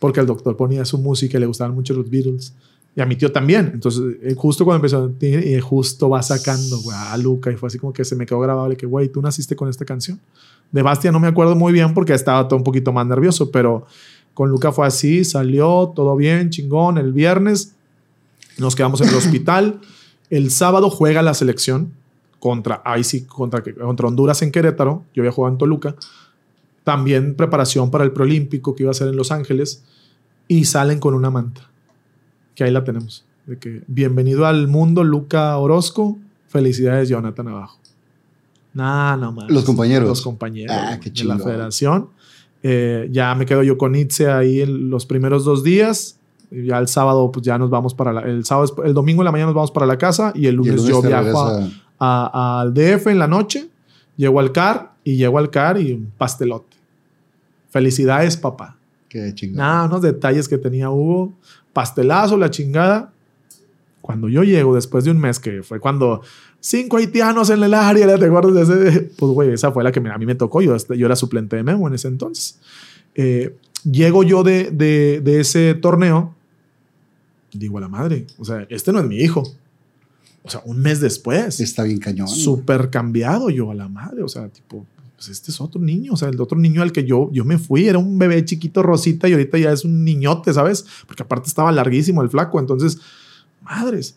porque 0.00 0.18
el 0.18 0.26
doctor 0.26 0.56
ponía 0.56 0.84
su 0.84 0.98
música 0.98 1.38
y 1.38 1.40
le 1.40 1.46
gustaban 1.46 1.74
mucho 1.74 1.94
los 1.94 2.10
Beatles. 2.10 2.52
Y 2.94 3.00
a 3.00 3.06
mi 3.06 3.16
tío 3.16 3.30
también. 3.30 3.70
Entonces, 3.72 4.02
eh, 4.22 4.34
justo 4.36 4.64
cuando 4.64 4.84
empezó, 4.84 5.12
y 5.20 5.60
justo 5.60 6.08
va 6.10 6.22
sacando 6.22 6.78
güey, 6.80 6.96
a 6.96 7.16
Luca 7.16 7.50
y 7.50 7.56
fue 7.56 7.68
así 7.68 7.78
como 7.78 7.92
que 7.92 8.04
se 8.04 8.16
me 8.16 8.26
quedó 8.26 8.40
grabado 8.40 8.68
de 8.68 8.76
que, 8.76 8.86
güey, 8.86 9.08
tú 9.08 9.22
naciste 9.22 9.54
con 9.54 9.68
esta 9.68 9.84
canción. 9.84 10.20
De 10.72 10.82
Bastia 10.82 11.12
no 11.12 11.20
me 11.20 11.28
acuerdo 11.28 11.56
muy 11.56 11.72
bien 11.72 11.94
porque 11.94 12.14
estaba 12.14 12.46
todo 12.48 12.56
un 12.56 12.64
poquito 12.64 12.92
más 12.92 13.06
nervioso, 13.06 13.50
pero 13.50 13.86
con 14.34 14.50
Luca 14.50 14.72
fue 14.72 14.86
así, 14.86 15.24
salió 15.24 15.92
todo 15.94 16.16
bien, 16.16 16.50
chingón. 16.50 16.98
El 16.98 17.12
viernes 17.12 17.74
nos 18.58 18.74
quedamos 18.74 19.00
en 19.00 19.08
el 19.08 19.14
hospital. 19.14 19.80
El 20.30 20.50
sábado 20.52 20.90
juega 20.90 21.22
la 21.22 21.34
selección 21.34 21.92
contra, 22.38 22.82
ahí 22.84 23.02
sí, 23.02 23.24
contra, 23.24 23.62
contra 23.62 24.06
Honduras 24.06 24.42
en 24.42 24.52
Querétaro. 24.52 25.04
Yo 25.12 25.22
había 25.22 25.32
jugado 25.32 25.54
en 25.54 25.58
Toluca. 25.58 25.96
También 26.84 27.34
preparación 27.34 27.90
para 27.90 28.04
el 28.04 28.12
preolímpico 28.12 28.76
que 28.76 28.84
iba 28.84 28.90
a 28.92 28.94
ser 28.94 29.08
en 29.08 29.16
Los 29.16 29.32
Ángeles. 29.32 29.82
Y 30.46 30.66
salen 30.66 31.00
con 31.00 31.14
una 31.14 31.30
manta. 31.30 31.69
Que 32.54 32.64
ahí 32.64 32.70
la 32.70 32.84
tenemos. 32.84 33.24
De 33.46 33.58
que, 33.58 33.82
bienvenido 33.86 34.46
al 34.46 34.68
mundo, 34.68 35.04
Luca 35.04 35.56
Orozco. 35.56 36.18
Felicidades, 36.48 37.08
Jonathan 37.08 37.48
abajo. 37.48 37.78
Nah, 38.74 39.16
no 39.16 39.32
más. 39.32 39.50
Los 39.50 39.64
compañeros. 39.64 40.08
Los 40.08 40.22
compañeros 40.22 40.76
Ah, 40.78 40.98
qué 41.00 41.10
de 41.10 41.24
la 41.24 41.38
federación. 41.38 42.08
Eh, 42.62 43.08
ya 43.10 43.34
me 43.34 43.46
quedo 43.46 43.62
yo 43.62 43.78
con 43.78 43.94
Itze 43.94 44.30
ahí 44.30 44.60
en 44.60 44.90
los 44.90 45.06
primeros 45.06 45.44
dos 45.44 45.64
días. 45.64 46.16
Ya 46.50 46.78
el 46.78 46.88
sábado, 46.88 47.30
pues 47.32 47.44
ya 47.46 47.56
nos 47.58 47.70
vamos 47.70 47.94
para 47.94 48.12
la, 48.12 48.20
el 48.22 48.44
sábado, 48.44 48.82
el 48.84 48.92
domingo 48.92 49.22
en 49.22 49.26
la 49.26 49.32
mañana 49.32 49.46
nos 49.46 49.54
vamos 49.54 49.70
para 49.70 49.86
la 49.86 49.96
casa 49.98 50.32
y 50.34 50.40
el 50.40 50.44
Y 50.44 50.48
el 50.48 50.56
lunes, 50.56 50.84
yo 50.84 51.00
viajo 51.00 51.40
a- 51.40 51.50
regresa- 51.60 51.70
a- 51.98 52.60
al 52.60 52.74
DF 52.74 53.06
en 53.10 53.18
la 53.20 53.28
noche, 53.28 53.68
llego 54.16 54.40
al 54.40 54.50
CAR 54.52 54.92
y 55.04 55.16
llego 55.16 55.38
al 55.38 55.50
CAR 55.50 55.80
y 55.80 55.92
un 55.92 56.12
pastelote. 56.18 56.76
Felicidades, 57.70 58.36
papá. 58.36 58.76
Qué 59.08 59.32
chingón. 59.34 59.58
Nada, 59.58 59.84
unos 59.86 60.02
detalles 60.02 60.48
que 60.48 60.58
tenía 60.58 60.90
Hugo. 60.90 61.32
Pastelazo, 61.72 62.36
la 62.36 62.50
chingada. 62.50 63.12
Cuando 64.00 64.28
yo 64.28 64.42
llego 64.42 64.74
después 64.74 65.04
de 65.04 65.10
un 65.10 65.18
mes, 65.18 65.38
que 65.38 65.62
fue 65.62 65.78
cuando 65.78 66.22
cinco 66.58 66.96
haitianos 66.96 67.50
en 67.50 67.62
el 67.62 67.74
área, 67.74 68.18
¿te 68.18 68.24
acuerdas 68.24 68.68
de 68.68 68.88
ese? 68.88 69.00
Pues, 69.18 69.32
güey, 69.32 69.52
esa 69.52 69.72
fue 69.72 69.84
la 69.84 69.92
que 69.92 70.00
a 70.00 70.18
mí 70.18 70.26
me 70.26 70.34
tocó. 70.34 70.62
Yo, 70.62 70.76
yo 70.76 71.06
era 71.06 71.16
suplente 71.16 71.56
de 71.56 71.62
Memo 71.62 71.86
en 71.88 71.94
ese 71.94 72.08
entonces. 72.08 72.58
Eh, 73.14 73.56
llego 73.84 74.22
yo 74.22 74.42
de, 74.42 74.70
de, 74.70 75.20
de 75.22 75.40
ese 75.40 75.74
torneo 75.74 76.34
Digo 77.52 77.78
a 77.78 77.80
la 77.80 77.88
madre, 77.88 78.26
o 78.38 78.44
sea, 78.44 78.66
este 78.68 78.92
no 78.92 79.00
es 79.00 79.06
mi 79.06 79.16
hijo. 79.16 79.42
O 80.42 80.50
sea, 80.50 80.62
un 80.64 80.80
mes 80.80 81.00
después. 81.00 81.60
Está 81.60 81.82
bien 81.82 81.98
cañón. 81.98 82.28
Súper 82.28 82.90
cambiado 82.90 83.50
yo 83.50 83.70
a 83.70 83.74
la 83.74 83.88
madre, 83.88 84.22
o 84.22 84.28
sea, 84.28 84.48
tipo, 84.48 84.86
pues 85.20 85.28
este 85.28 85.50
es 85.50 85.60
otro 85.60 85.82
niño, 85.82 86.14
o 86.14 86.16
sea, 86.16 86.30
el 86.30 86.40
otro 86.40 86.58
niño 86.58 86.80
al 86.80 86.92
que 86.92 87.04
yo, 87.04 87.28
yo 87.30 87.44
me 87.44 87.58
fui, 87.58 87.86
era 87.86 87.98
un 87.98 88.18
bebé 88.18 88.42
chiquito 88.42 88.82
rosita 88.82 89.28
y 89.28 89.32
ahorita 89.32 89.58
ya 89.58 89.70
es 89.70 89.84
un 89.84 90.02
niñote, 90.02 90.50
¿sabes? 90.54 90.86
Porque 91.06 91.22
aparte 91.22 91.46
estaba 91.46 91.70
larguísimo 91.72 92.22
el 92.22 92.30
flaco, 92.30 92.58
entonces, 92.58 92.98
madres. 93.62 94.16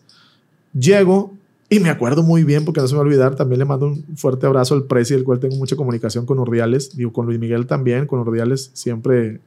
Llego 0.72 1.34
y 1.68 1.78
me 1.78 1.90
acuerdo 1.90 2.22
muy 2.22 2.42
bien, 2.42 2.64
porque 2.64 2.80
no 2.80 2.88
se 2.88 2.94
me 2.94 3.00
va 3.00 3.04
a 3.04 3.06
olvidar, 3.06 3.36
también 3.36 3.58
le 3.58 3.66
mando 3.66 3.88
un 3.88 4.02
fuerte 4.16 4.46
abrazo 4.46 4.74
al 4.74 4.84
Prezi, 4.84 5.12
el 5.12 5.24
cual 5.24 5.40
tengo 5.40 5.56
mucha 5.56 5.76
comunicación 5.76 6.24
con 6.24 6.38
Urdiales, 6.38 6.96
digo, 6.96 7.12
con 7.12 7.26
Luis 7.26 7.38
Miguel 7.38 7.66
también, 7.66 8.06
con 8.06 8.20
Urdiales 8.20 8.70
siempre 8.72 9.40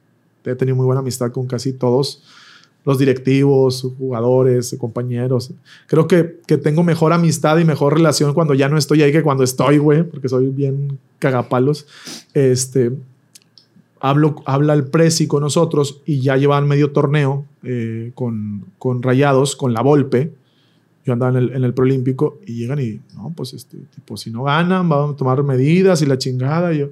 he 0.44 0.54
tenido 0.54 0.76
muy 0.76 0.86
buena 0.86 1.00
amistad 1.00 1.32
con 1.32 1.48
casi 1.48 1.72
todos 1.72 2.22
los 2.88 2.98
directivos, 2.98 3.86
jugadores, 3.98 4.74
compañeros. 4.80 5.52
Creo 5.86 6.08
que, 6.08 6.38
que 6.46 6.56
tengo 6.56 6.82
mejor 6.82 7.12
amistad 7.12 7.58
y 7.58 7.64
mejor 7.66 7.92
relación 7.92 8.32
cuando 8.32 8.54
ya 8.54 8.70
no 8.70 8.78
estoy 8.78 9.02
ahí 9.02 9.12
que 9.12 9.22
cuando 9.22 9.44
estoy, 9.44 9.76
güey, 9.76 10.04
porque 10.04 10.30
soy 10.30 10.48
bien 10.48 10.98
cagapalos. 11.18 11.86
Este, 12.32 12.92
hablo, 14.00 14.36
habla 14.46 14.72
el 14.72 14.86
Prezi 14.86 15.26
con 15.26 15.42
nosotros 15.42 16.00
y 16.06 16.22
ya 16.22 16.38
llevan 16.38 16.66
medio 16.66 16.90
torneo 16.90 17.44
eh, 17.62 18.12
con, 18.14 18.64
con 18.78 19.02
Rayados, 19.02 19.54
con 19.54 19.74
la 19.74 19.82
Volpe. 19.82 20.32
Yo 21.04 21.12
andaba 21.12 21.32
en 21.32 21.44
el, 21.44 21.56
en 21.56 21.64
el 21.64 21.74
Prolímpico 21.74 22.38
y 22.46 22.54
llegan 22.54 22.80
y, 22.80 23.00
no, 23.14 23.34
pues, 23.36 23.52
este, 23.52 23.76
tipo, 23.94 24.16
si 24.16 24.30
no 24.30 24.44
ganan, 24.44 24.88
vamos 24.88 25.12
a 25.12 25.16
tomar 25.18 25.42
medidas 25.42 26.00
y 26.00 26.06
la 26.06 26.16
chingada. 26.16 26.72
Y 26.72 26.78
yo, 26.78 26.88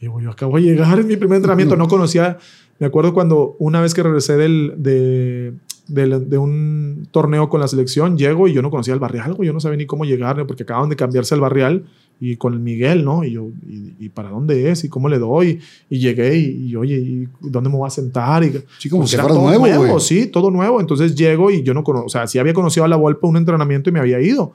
y 0.00 0.06
yo 0.06 0.30
acabo 0.30 0.56
de 0.56 0.62
llegar 0.62 0.98
en 0.98 1.06
mi 1.06 1.18
primer 1.18 1.36
entrenamiento, 1.36 1.76
no 1.76 1.86
conocía 1.86 2.38
me 2.78 2.86
acuerdo 2.86 3.12
cuando 3.12 3.56
una 3.58 3.80
vez 3.80 3.94
que 3.94 4.02
regresé 4.02 4.36
del, 4.36 4.74
de, 4.76 5.52
de, 5.88 6.38
un 6.38 7.08
torneo 7.10 7.48
con 7.48 7.60
la 7.60 7.68
selección, 7.68 8.16
llego 8.16 8.46
y 8.46 8.52
yo 8.52 8.62
no 8.62 8.70
conocía 8.70 8.94
el 8.94 9.00
barrial, 9.00 9.36
yo 9.40 9.52
no 9.52 9.60
sabía 9.60 9.78
ni 9.78 9.86
cómo 9.86 10.04
llegar, 10.04 10.46
porque 10.46 10.62
acaban 10.62 10.88
de 10.88 10.96
cambiarse 10.96 11.34
al 11.34 11.40
barrial 11.40 11.86
y 12.20 12.36
con 12.36 12.52
el 12.52 12.60
Miguel, 12.60 13.04
¿no? 13.04 13.24
Y 13.24 13.32
yo, 13.32 13.48
y, 13.66 14.08
para 14.08 14.30
dónde 14.30 14.70
es? 14.70 14.84
¿Y 14.84 14.88
cómo 14.88 15.08
le 15.08 15.18
doy? 15.18 15.60
Y 15.88 15.98
llegué 15.98 16.36
y, 16.36 16.74
oye, 16.74 16.96
¿y 16.96 17.28
dónde 17.40 17.70
me 17.70 17.76
voy 17.76 17.86
a 17.86 17.90
sentar? 17.90 18.42
Y, 18.44 18.60
sí, 18.78 18.88
como 18.88 19.06
si 19.06 19.16
fuera 19.16 19.34
nuevo, 19.34 19.66
nuevo 19.66 20.00
Sí, 20.00 20.26
todo 20.26 20.50
nuevo. 20.50 20.80
Entonces 20.80 21.14
llego 21.14 21.50
y 21.50 21.62
yo 21.62 21.74
no 21.74 21.84
conozco, 21.84 22.06
o 22.06 22.10
sea, 22.10 22.26
sí 22.26 22.38
había 22.38 22.54
conocido 22.54 22.84
a 22.84 22.88
la 22.88 22.96
Volpe 22.96 23.26
un 23.26 23.36
entrenamiento 23.36 23.90
y 23.90 23.92
me 23.92 24.00
había 24.00 24.20
ido. 24.20 24.52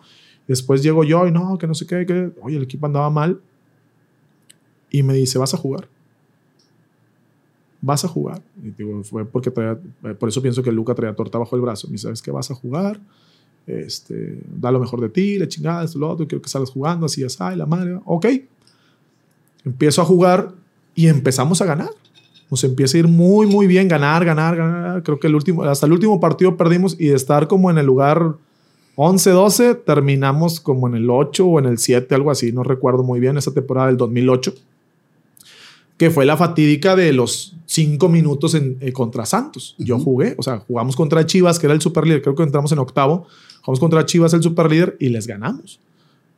Después 0.48 0.84
llego 0.84 1.06
yo 1.06 1.26
y 1.26 1.32
no, 1.32 1.58
que 1.58 1.68
no 1.68 1.74
sé 1.74 1.86
qué, 1.88 2.06
que, 2.06 2.32
oye, 2.42 2.58
el 2.58 2.64
equipo 2.64 2.86
andaba 2.86 3.10
mal. 3.10 3.40
Y 4.92 5.02
me 5.04 5.14
dice, 5.14 5.40
¿vas 5.40 5.54
a 5.54 5.58
jugar? 5.58 5.88
Vas 7.84 8.06
a 8.06 8.08
jugar. 8.08 8.42
Y 8.64 8.70
digo, 8.72 9.04
fue 9.04 9.26
porque 9.26 9.52
eh, 9.56 10.14
por 10.18 10.30
eso 10.30 10.42
pienso 10.42 10.64
que 10.64 10.72
Luca 10.72 10.96
traía 10.96 11.14
torta 11.14 11.38
bajo 11.38 11.56
el 11.58 11.62
brazo. 11.62 11.88
Me 11.88 11.94
dice, 11.94 12.04
¿sabes 12.04 12.22
qué? 12.22 12.32
Vas 12.32 12.50
a 12.50 12.56
jugar, 12.56 12.98
este, 13.68 14.40
da 14.56 14.72
lo 14.72 14.80
mejor 14.80 15.02
de 15.02 15.10
ti, 15.10 15.38
le 15.38 15.50
chingada, 15.50 15.84
esto, 15.84 16.00
lo 16.00 16.10
otro, 16.10 16.26
quiero 16.26 16.42
que 16.42 16.50
salgas 16.50 16.72
jugando, 16.72 17.06
así, 17.06 17.24
así, 17.26 17.38
la 17.56 17.66
madre, 17.66 18.00
ok. 18.06 18.26
Empiezo 19.66 20.02
a 20.02 20.06
jugar 20.06 20.54
y 20.96 21.08
empezamos 21.08 21.62
a 21.62 21.66
ganar. 21.66 21.90
Nos 22.50 22.64
empieza 22.64 22.98
a 22.98 23.00
ir 23.00 23.08
muy, 23.10 23.48
muy 23.48 23.68
bien, 23.68 23.90
ganar, 23.90 24.24
ganar, 24.24 24.56
ganar. 24.56 25.04
Creo 25.04 25.20
que 25.20 25.28
el 25.28 25.36
último, 25.36 25.64
hasta 25.64 25.86
el 25.86 25.92
último 25.92 26.22
partido 26.22 26.56
perdimos 26.56 26.96
y 26.98 27.08
de 27.08 27.16
estar 27.16 27.50
como 27.50 27.70
en 27.70 27.78
el 27.78 27.86
lugar 27.86 28.36
11, 28.96 29.30
12, 29.30 29.76
terminamos 29.76 30.62
como 30.62 30.88
en 30.88 30.96
el 30.96 31.10
8 31.10 31.46
o 31.46 31.60
en 31.60 31.66
el 31.66 31.80
7, 31.80 32.16
algo 32.16 32.32
así, 32.32 32.54
no 32.54 32.64
recuerdo 32.64 33.04
muy 33.04 33.20
bien, 33.20 33.38
esa 33.38 33.54
temporada 33.54 33.88
del 33.88 33.98
2008 33.98 34.54
que 35.98 36.10
fue 36.10 36.26
la 36.26 36.38
fatídica 36.38 36.96
de 36.96 37.14
los 37.14 37.56
cinco 37.66 38.10
minutos 38.10 38.56
en, 38.56 38.78
eh, 38.82 38.92
contra 38.92 39.26
Santos. 39.26 39.76
Yo 39.78 40.00
jugué, 40.00 40.36
o 40.38 40.44
sea, 40.44 40.60
jugamos 40.60 40.96
contra 40.96 41.26
Chivas, 41.26 41.60
que 41.60 41.68
era 41.68 41.74
el 41.74 41.82
super 41.82 42.06
líder, 42.06 42.22
creo 42.22 42.36
que 42.36 42.44
entramos 42.44 42.72
en 42.72 42.80
octavo, 42.80 43.26
jugamos 43.62 43.80
contra 43.80 44.06
Chivas, 44.06 44.34
el 44.34 44.44
super 44.44 44.70
líder, 44.70 44.98
y 45.00 45.10
les 45.10 45.28
ganamos. 45.28 45.80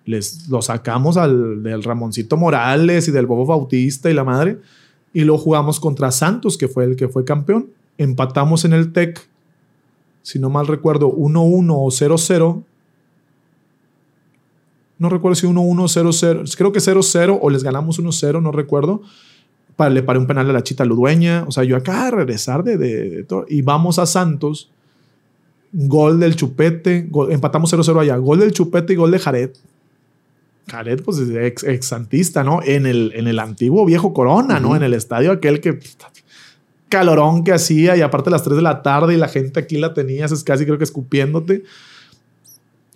Les 0.05 0.47
lo 0.49 0.61
sacamos 0.61 1.17
al 1.17 1.63
del 1.63 1.83
Ramoncito 1.83 2.37
Morales 2.37 3.07
y 3.07 3.11
del 3.11 3.25
Bobo 3.25 3.45
Bautista 3.45 4.09
y 4.09 4.13
la 4.13 4.23
madre, 4.23 4.59
y 5.13 5.21
lo 5.21 5.37
jugamos 5.37 5.79
contra 5.79 6.11
Santos, 6.11 6.57
que 6.57 6.67
fue 6.67 6.83
el 6.83 6.95
que 6.95 7.07
fue 7.07 7.23
campeón. 7.23 7.69
Empatamos 7.97 8.65
en 8.65 8.73
el 8.73 8.91
TEC, 8.91 9.25
si 10.21 10.37
no 10.37 10.49
mal 10.49 10.67
recuerdo, 10.67 11.11
1-1 11.11 11.71
o 11.71 11.87
0-0. 11.87 12.63
No 14.97 15.09
recuerdo 15.09 15.35
si 15.35 15.47
1-1 15.47 15.55
0-0, 15.55 16.55
creo 16.57 16.71
que 16.71 16.79
0-0 16.79 17.39
o 17.41 17.49
les 17.49 17.63
ganamos 17.63 17.99
1-0, 17.99 18.41
no 18.41 18.51
recuerdo 18.51 19.01
le 19.77 20.03
paré 20.03 20.19
un 20.19 20.27
penal 20.27 20.49
a 20.49 20.53
la 20.53 20.63
chita 20.63 20.85
Ludueña. 20.85 21.43
O 21.47 21.51
sea, 21.51 21.63
yo 21.63 21.75
acá 21.75 22.05
de 22.05 22.11
regresar 22.11 22.63
de, 22.63 22.77
de, 22.77 23.23
todo. 23.23 23.45
Y 23.49 23.61
vamos 23.61 23.99
a 23.99 24.05
Santos. 24.05 24.71
Gol 25.73 26.19
del 26.19 26.35
Chupete. 26.35 27.09
empatamos 27.29 27.73
0-0 27.73 27.99
allá. 27.99 28.15
Gol 28.17 28.39
del 28.39 28.51
Chupete 28.51 28.93
y 28.93 28.95
gol 28.95 29.11
de 29.11 29.19
Jared. 29.19 29.51
Jared, 30.67 31.03
pues 31.03 31.19
ex, 31.19 31.63
ex 31.63 31.85
santista, 31.85 32.43
¿no? 32.43 32.61
En 32.63 32.85
el, 32.85 33.11
en 33.15 33.27
el 33.27 33.39
antiguo 33.39 33.85
viejo 33.85 34.13
Corona, 34.13 34.59
¿no? 34.59 34.75
En 34.75 34.83
el 34.83 34.93
estadio 34.93 35.31
aquel 35.31 35.61
que 35.61 35.79
calorón 36.89 37.43
que 37.43 37.51
hacía 37.51 37.97
y 37.97 38.01
aparte 38.01 38.29
a 38.29 38.31
las 38.31 38.43
3 38.43 38.55
de 38.55 38.61
la 38.61 38.81
tarde 38.81 39.13
y 39.13 39.17
la 39.17 39.27
gente 39.27 39.59
aquí 39.59 39.77
la 39.77 39.93
tenías, 39.93 40.31
es 40.31 40.43
casi 40.43 40.65
creo 40.65 40.77
que 40.77 40.83
escupiéndote. 40.85 41.63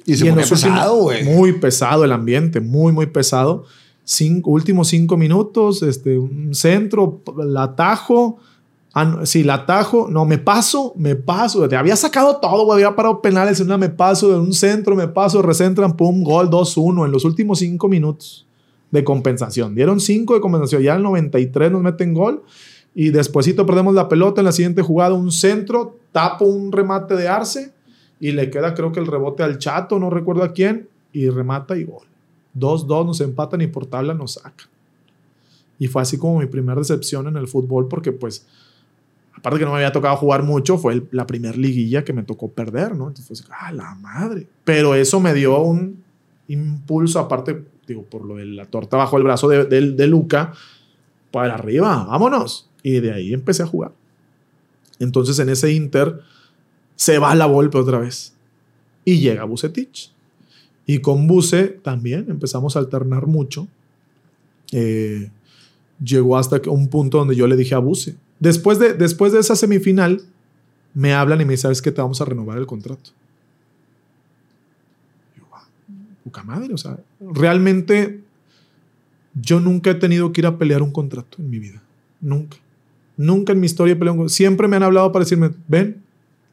Y 0.06 0.16
se 0.16 0.26
ponía 0.26 0.46
pesado, 0.46 0.96
güey. 0.96 1.24
Muy 1.24 1.54
pesado 1.54 2.06
el 2.06 2.12
ambiente, 2.12 2.62
muy, 2.62 2.92
muy 2.92 3.08
pesado 3.08 3.66
cinco, 4.10 4.50
últimos 4.50 4.88
cinco 4.88 5.18
minutos, 5.18 5.84
este, 5.84 6.18
un 6.18 6.56
centro, 6.56 7.22
la 7.38 7.64
atajo. 7.64 8.40
Ah, 8.92 9.22
sí, 9.24 9.44
la 9.44 9.54
atajo. 9.54 10.08
No, 10.10 10.26
me 10.26 10.40
paso, 10.40 10.94
me 10.98 11.16
paso. 11.16 11.70
Te 11.70 11.76
había 11.76 11.96
sacado 11.96 12.38
todo, 12.38 12.66
güey. 12.66 12.84
Había 12.84 12.96
parado 12.96 13.22
penales 13.22 13.60
en 13.60 13.68
una, 13.68 13.78
me 13.78 13.90
paso. 13.90 14.30
De 14.30 14.40
un 14.40 14.52
centro, 14.52 14.96
me 14.96 15.08
paso, 15.08 15.44
recentran, 15.44 15.96
pum, 15.96 16.24
gol 16.24 16.50
2-1 16.50 17.06
en 17.06 17.12
los 17.12 17.24
últimos 17.24 17.60
cinco 17.60 17.88
minutos 17.88 18.48
de 18.90 19.04
compensación. 19.04 19.76
Dieron 19.76 20.00
cinco 20.00 20.34
de 20.34 20.42
compensación. 20.42 20.82
Ya 20.82 20.96
el 20.96 21.04
93 21.04 21.72
nos 21.72 21.84
meten 21.84 22.16
gol. 22.16 22.42
Y 22.96 23.12
despuesito 23.12 23.68
perdemos 23.68 23.94
la 23.94 24.10
pelota 24.10 24.42
en 24.42 24.46
la 24.46 24.52
siguiente 24.52 24.82
jugada. 24.82 25.14
Un 25.14 25.32
centro, 25.32 25.98
tapo 26.12 26.46
un 26.46 26.72
remate 26.72 27.16
de 27.16 27.28
Arce. 27.28 27.74
Y 28.20 28.32
le 28.32 28.50
queda, 28.50 28.74
creo 28.74 28.92
que 28.92 29.00
el 29.00 29.06
rebote 29.06 29.44
al 29.44 29.60
Chato, 29.60 30.00
no 30.00 30.10
recuerdo 30.10 30.44
a 30.44 30.52
quién. 30.52 30.90
Y 31.14 31.30
remata 31.30 31.78
y 31.78 31.84
gol. 31.84 32.09
2-2 32.58 33.06
nos 33.06 33.22
empatan 33.22 33.62
y 33.62 33.68
por 33.68 33.86
tabla 33.86 34.14
nos 34.14 34.34
sacan. 34.34 34.68
Y 35.78 35.88
fue 35.88 36.02
así 36.02 36.18
como 36.18 36.40
mi 36.40 36.46
primera 36.46 36.80
decepción 36.80 37.28
en 37.28 37.38
el 37.38 37.48
fútbol 37.48 37.88
porque 37.88 38.12
pues, 38.12 38.46
aparte 39.34 39.60
que 39.60 39.66
no 39.66 39.72
me 39.72 39.78
había 39.78 39.92
tocado 39.92 40.18
jugar 40.18 40.44
mucho, 40.44 40.78
fue 40.78 41.04
la 41.12 41.26
primera 41.26 41.58
liguilla 41.58 42.04
que 42.04 42.14
me 42.14 42.24
tocó 42.24 42.50
perder, 42.50 42.96
¿no? 42.96 43.08
Entonces 43.08 43.44
fue 43.44 43.56
ah, 43.58 43.72
la 43.72 43.96
madre. 43.96 44.48
Pero 44.64 44.96
eso 44.96 45.20
me 45.20 45.34
dio 45.34 45.60
un 45.62 46.04
impulso, 46.48 47.20
aparte, 47.20 47.64
digo, 47.88 48.04
por 48.04 48.26
lo 48.26 48.36
de 48.36 48.46
la 48.46 48.66
torta 48.66 48.98
bajo 48.98 49.18
el 49.18 49.24
brazo 49.24 49.48
de, 49.48 49.66
de 49.66 50.08
Luca, 50.08 50.54
para 51.32 51.54
arriba, 51.54 52.06
vámonos. 52.06 52.70
Y 52.84 53.00
de 53.00 53.14
ahí 53.14 53.34
empecé 53.34 53.64
a 53.64 53.68
jugar. 53.68 53.92
Entonces 55.00 55.40
en 55.40 55.50
ese 55.50 55.72
Inter 55.72 56.22
se 56.96 57.20
va 57.20 57.34
la 57.36 57.46
golpe 57.46 57.78
otra 57.78 58.00
vez. 58.00 58.34
Y 59.06 59.20
llega 59.20 59.46
Bucetich. 59.46 60.12
Y 60.90 61.02
con 61.02 61.28
Buse 61.28 61.68
también 61.84 62.26
empezamos 62.30 62.76
a 62.76 62.80
alternar 62.80 63.28
mucho. 63.28 63.68
Eh, 64.72 65.30
llegó 66.04 66.36
hasta 66.36 66.60
un 66.68 66.88
punto 66.88 67.20
donde 67.20 67.36
yo 67.36 67.46
le 67.46 67.56
dije 67.56 67.76
a 67.76 67.78
Buse, 67.78 68.16
después 68.40 68.80
de, 68.80 68.96
después 68.96 69.32
de 69.32 69.40
esa 69.40 69.56
semifinal, 69.56 70.24
me 70.96 71.14
hablan 71.14 71.42
y 71.42 71.46
me 71.46 71.52
dicen, 71.52 71.62
¿sabes 71.62 71.84
qué? 71.84 71.92
Te 71.92 72.02
vamos 72.02 72.22
a 72.22 72.26
renovar 72.26 72.58
el 72.58 72.66
contrato. 72.66 73.12
Ah, 76.34 76.44
madre, 76.44 76.74
o 76.74 76.78
sea, 76.78 76.98
realmente 77.20 78.24
yo 79.40 79.60
nunca 79.60 79.92
he 79.92 79.96
tenido 79.96 80.34
que 80.34 80.42
ir 80.42 80.48
a 80.48 80.58
pelear 80.58 80.82
un 80.82 80.92
contrato 80.92 81.38
en 81.40 81.52
mi 81.52 81.60
vida. 81.60 81.84
Nunca. 82.20 82.58
Nunca 83.16 83.54
en 83.54 83.60
mi 83.60 83.68
historia 83.68 83.94
he 83.94 83.96
peleado 83.96 84.22
un 84.22 84.30
Siempre 84.30 84.68
me 84.68 84.78
han 84.78 84.82
hablado 84.82 85.12
para 85.12 85.24
decirme, 85.24 85.52
ven, 85.68 86.02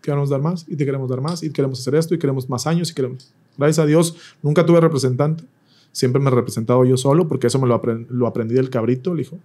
queremos 0.03 0.29
dar 0.29 0.43
más 0.43 0.67
y 0.69 0.77
te 0.77 0.85
queremos 0.85 1.09
dar 1.09 1.23
más 1.23 1.43
y 1.43 1.51
queremos 1.51 1.81
hacer 1.81 1.95
esto 1.95 2.15
y 2.15 2.19
queremos 2.19 2.51
más 2.51 2.67
años 2.67 2.91
y 2.91 2.95
queremos... 2.95 3.33
Gracias 3.57 3.79
a 3.79 3.87
Dios, 3.87 4.17
nunca 4.43 4.65
tuve 4.67 4.81
representante. 4.81 5.45
Siempre 5.93 6.21
me 6.21 6.29
he 6.29 6.35
representado 6.35 6.85
yo 6.85 6.97
solo 6.97 7.27
porque 7.27 7.47
eso 7.47 7.59
me 7.59 7.67
lo, 7.67 7.81
lo 8.11 8.27
aprendí 8.27 8.55
del 8.55 8.71
cabrito, 8.71 9.13
el 9.13 9.21
hijo. 9.21 9.39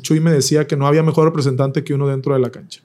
Chuy 0.00 0.20
me 0.20 0.32
decía 0.32 0.66
que 0.66 0.76
no 0.76 0.86
había 0.86 1.02
mejor 1.02 1.26
representante 1.26 1.84
que 1.84 1.94
uno 1.94 2.06
dentro 2.06 2.34
de 2.34 2.40
la 2.40 2.50
cancha. 2.50 2.82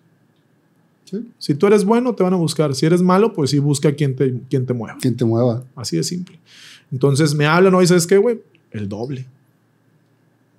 Si 1.38 1.54
tú 1.54 1.68
eres 1.68 1.86
bueno, 1.86 2.16
te 2.16 2.24
van 2.24 2.34
a 2.34 2.38
buscar. 2.38 2.74
Si 2.74 2.86
eres 2.86 3.02
malo, 3.02 3.34
pues 3.34 3.52
sí, 3.52 3.60
busca 3.60 3.94
quien 3.94 4.16
te, 4.16 4.34
quien 4.50 4.66
te 4.66 4.74
mueva. 4.74 4.98
Quien 5.00 5.16
te 5.16 5.24
mueva. 5.24 5.64
Así 5.76 5.98
de 5.98 6.04
simple. 6.04 6.40
Entonces 6.92 7.36
me 7.36 7.46
hablan 7.46 7.74
hoy, 7.76 7.86
¿sabes 7.86 8.08
qué, 8.08 8.18
güey? 8.18 8.42
El 8.72 8.90
doble 8.90 9.28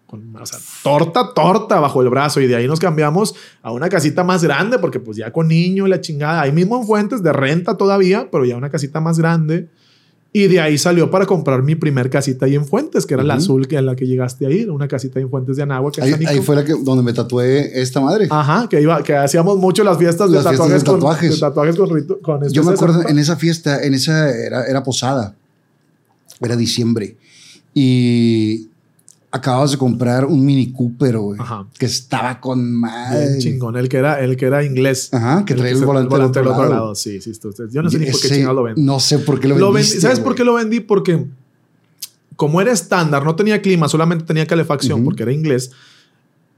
con, 0.07 0.37
o 0.37 0.47
sea, 0.47 0.59
torta, 0.83 1.33
torta 1.35 1.81
bajo 1.81 2.01
el 2.03 2.09
brazo. 2.11 2.41
Y 2.41 2.47
de 2.47 2.57
ahí 2.57 2.67
nos 2.69 2.79
cambiamos 2.81 3.35
a 3.63 3.73
una 3.73 3.89
casita 3.89 4.23
más 4.25 4.43
grande, 4.45 4.79
porque 4.79 5.01
pues 5.01 5.17
ya 5.17 5.33
con 5.33 5.49
niño 5.49 5.87
y 5.87 5.91
la 5.91 6.01
chingada, 6.01 6.43
ahí 6.43 6.53
mismo 6.53 6.77
en 6.81 6.87
Fuentes, 6.87 7.23
de 7.23 7.33
renta 7.33 7.77
todavía, 7.77 8.29
pero 8.31 8.45
ya 8.45 8.57
una 8.57 8.71
casita 8.71 9.01
más 9.01 9.19
grande. 9.19 9.69
Y 10.33 10.49
de 10.49 10.61
ahí 10.61 10.77
salió 10.77 11.11
para 11.11 11.25
comprar 11.25 11.63
mi 11.63 11.77
primer 11.77 12.11
casita 12.11 12.45
ahí 12.45 12.55
en 12.57 12.67
Fuentes, 12.67 13.07
que 13.07 13.15
era 13.15 13.23
la 13.23 13.35
Ujú. 13.37 13.43
azul 13.43 13.69
que 13.69 13.77
en 13.79 13.87
la 13.87 13.97
que 13.97 14.07
llegaste 14.07 14.45
ahí, 14.47 14.61
era 14.63 14.73
una 14.73 14.87
casita 14.87 15.19
ahí 15.19 15.23
en 15.23 15.31
Fuentes 15.31 15.57
de 15.57 15.63
Anáhuac. 15.63 15.99
Ahí, 16.01 16.13
ahí 16.27 16.41
fue 16.43 16.55
la 16.57 16.63
que, 16.65 16.75
donde 16.85 17.03
me 17.03 17.15
tatué 17.15 17.81
esta 17.81 18.01
madre. 18.03 18.29
Ajá, 18.31 18.69
que 18.69 18.81
iba, 18.83 19.03
que 19.03 19.17
hacíamos 19.17 19.57
mucho 19.57 19.83
las 19.83 19.97
fiestas 19.97 20.31
de 20.31 20.37
Las 20.37 20.45
fiestas 20.45 20.85
tatuajes, 20.85 20.85
de 20.85 20.91
con- 20.91 21.01
tatuajes. 21.01 21.31
de 21.35 21.41
tatuajes 21.41 21.77
con, 21.77 22.19
con 22.41 22.49
Yo 22.53 22.65
me 22.65 22.73
acuerdo 22.73 23.09
en 23.09 23.19
esa 23.19 23.37
fiesta, 23.37 23.83
en 23.83 23.95
esa 23.95 24.29
era, 24.31 24.67
era 24.67 24.83
posada, 24.83 25.35
era 26.41 26.55
diciembre. 26.55 27.17
Y 27.73 28.69
acababas 29.37 29.71
de 29.73 29.79
comprar 29.79 30.25
un 30.25 30.45
Mini 30.45 30.73
Cooper, 30.73 31.19
güey, 31.19 31.41
Ajá. 31.41 31.67
que 31.79 31.87
estaba 31.87 32.41
con 32.41 32.59
Bien 32.59 32.81
madre. 32.81 33.39
chingón, 33.39 33.77
el 33.77 33.89
que 33.89 33.97
era, 33.99 34.21
el 34.21 34.37
que 34.37 34.47
era 34.47 34.65
inglés. 34.65 35.13
Ajá, 35.15 35.45
que 35.45 35.55
traía 35.55 35.73
el 35.73 35.79
se- 35.79 35.85
volante 35.85 36.15
otro 36.15 36.29
del 36.29 36.47
otro 36.49 36.63
lado. 36.65 36.75
lado. 36.75 36.95
Sí, 36.95 37.21
sí, 37.21 37.33
yo 37.71 37.83
no 37.83 37.91
sé 37.91 37.99
ni 37.99 38.11
por 38.11 38.21
qué 38.21 38.29
chingado 38.29 38.55
lo 38.55 38.63
vendí. 38.65 38.83
No 38.83 39.01
sé 39.01 39.19
por 39.21 39.39
qué 39.41 39.49
lo, 39.49 39.57
Lo 39.59 39.73
vendiste, 39.73 39.97
vendí- 39.97 40.03
¿Sabes 40.03 40.19
por 40.19 40.29
güey. 40.33 40.37
qué 40.37 40.45
lo 40.45 40.55
vendí? 40.55 40.81
Porque 40.81 41.25
como 42.37 42.61
era 42.61 42.73
estándar, 42.73 43.25
no 43.25 43.35
tenía 43.37 43.63
clima, 43.63 43.89
solamente 43.89 44.25
tenía 44.25 44.47
calefacción 44.47 45.01
Ujú. 45.01 45.05
porque 45.07 45.23
era 45.23 45.33
inglés. 45.33 45.71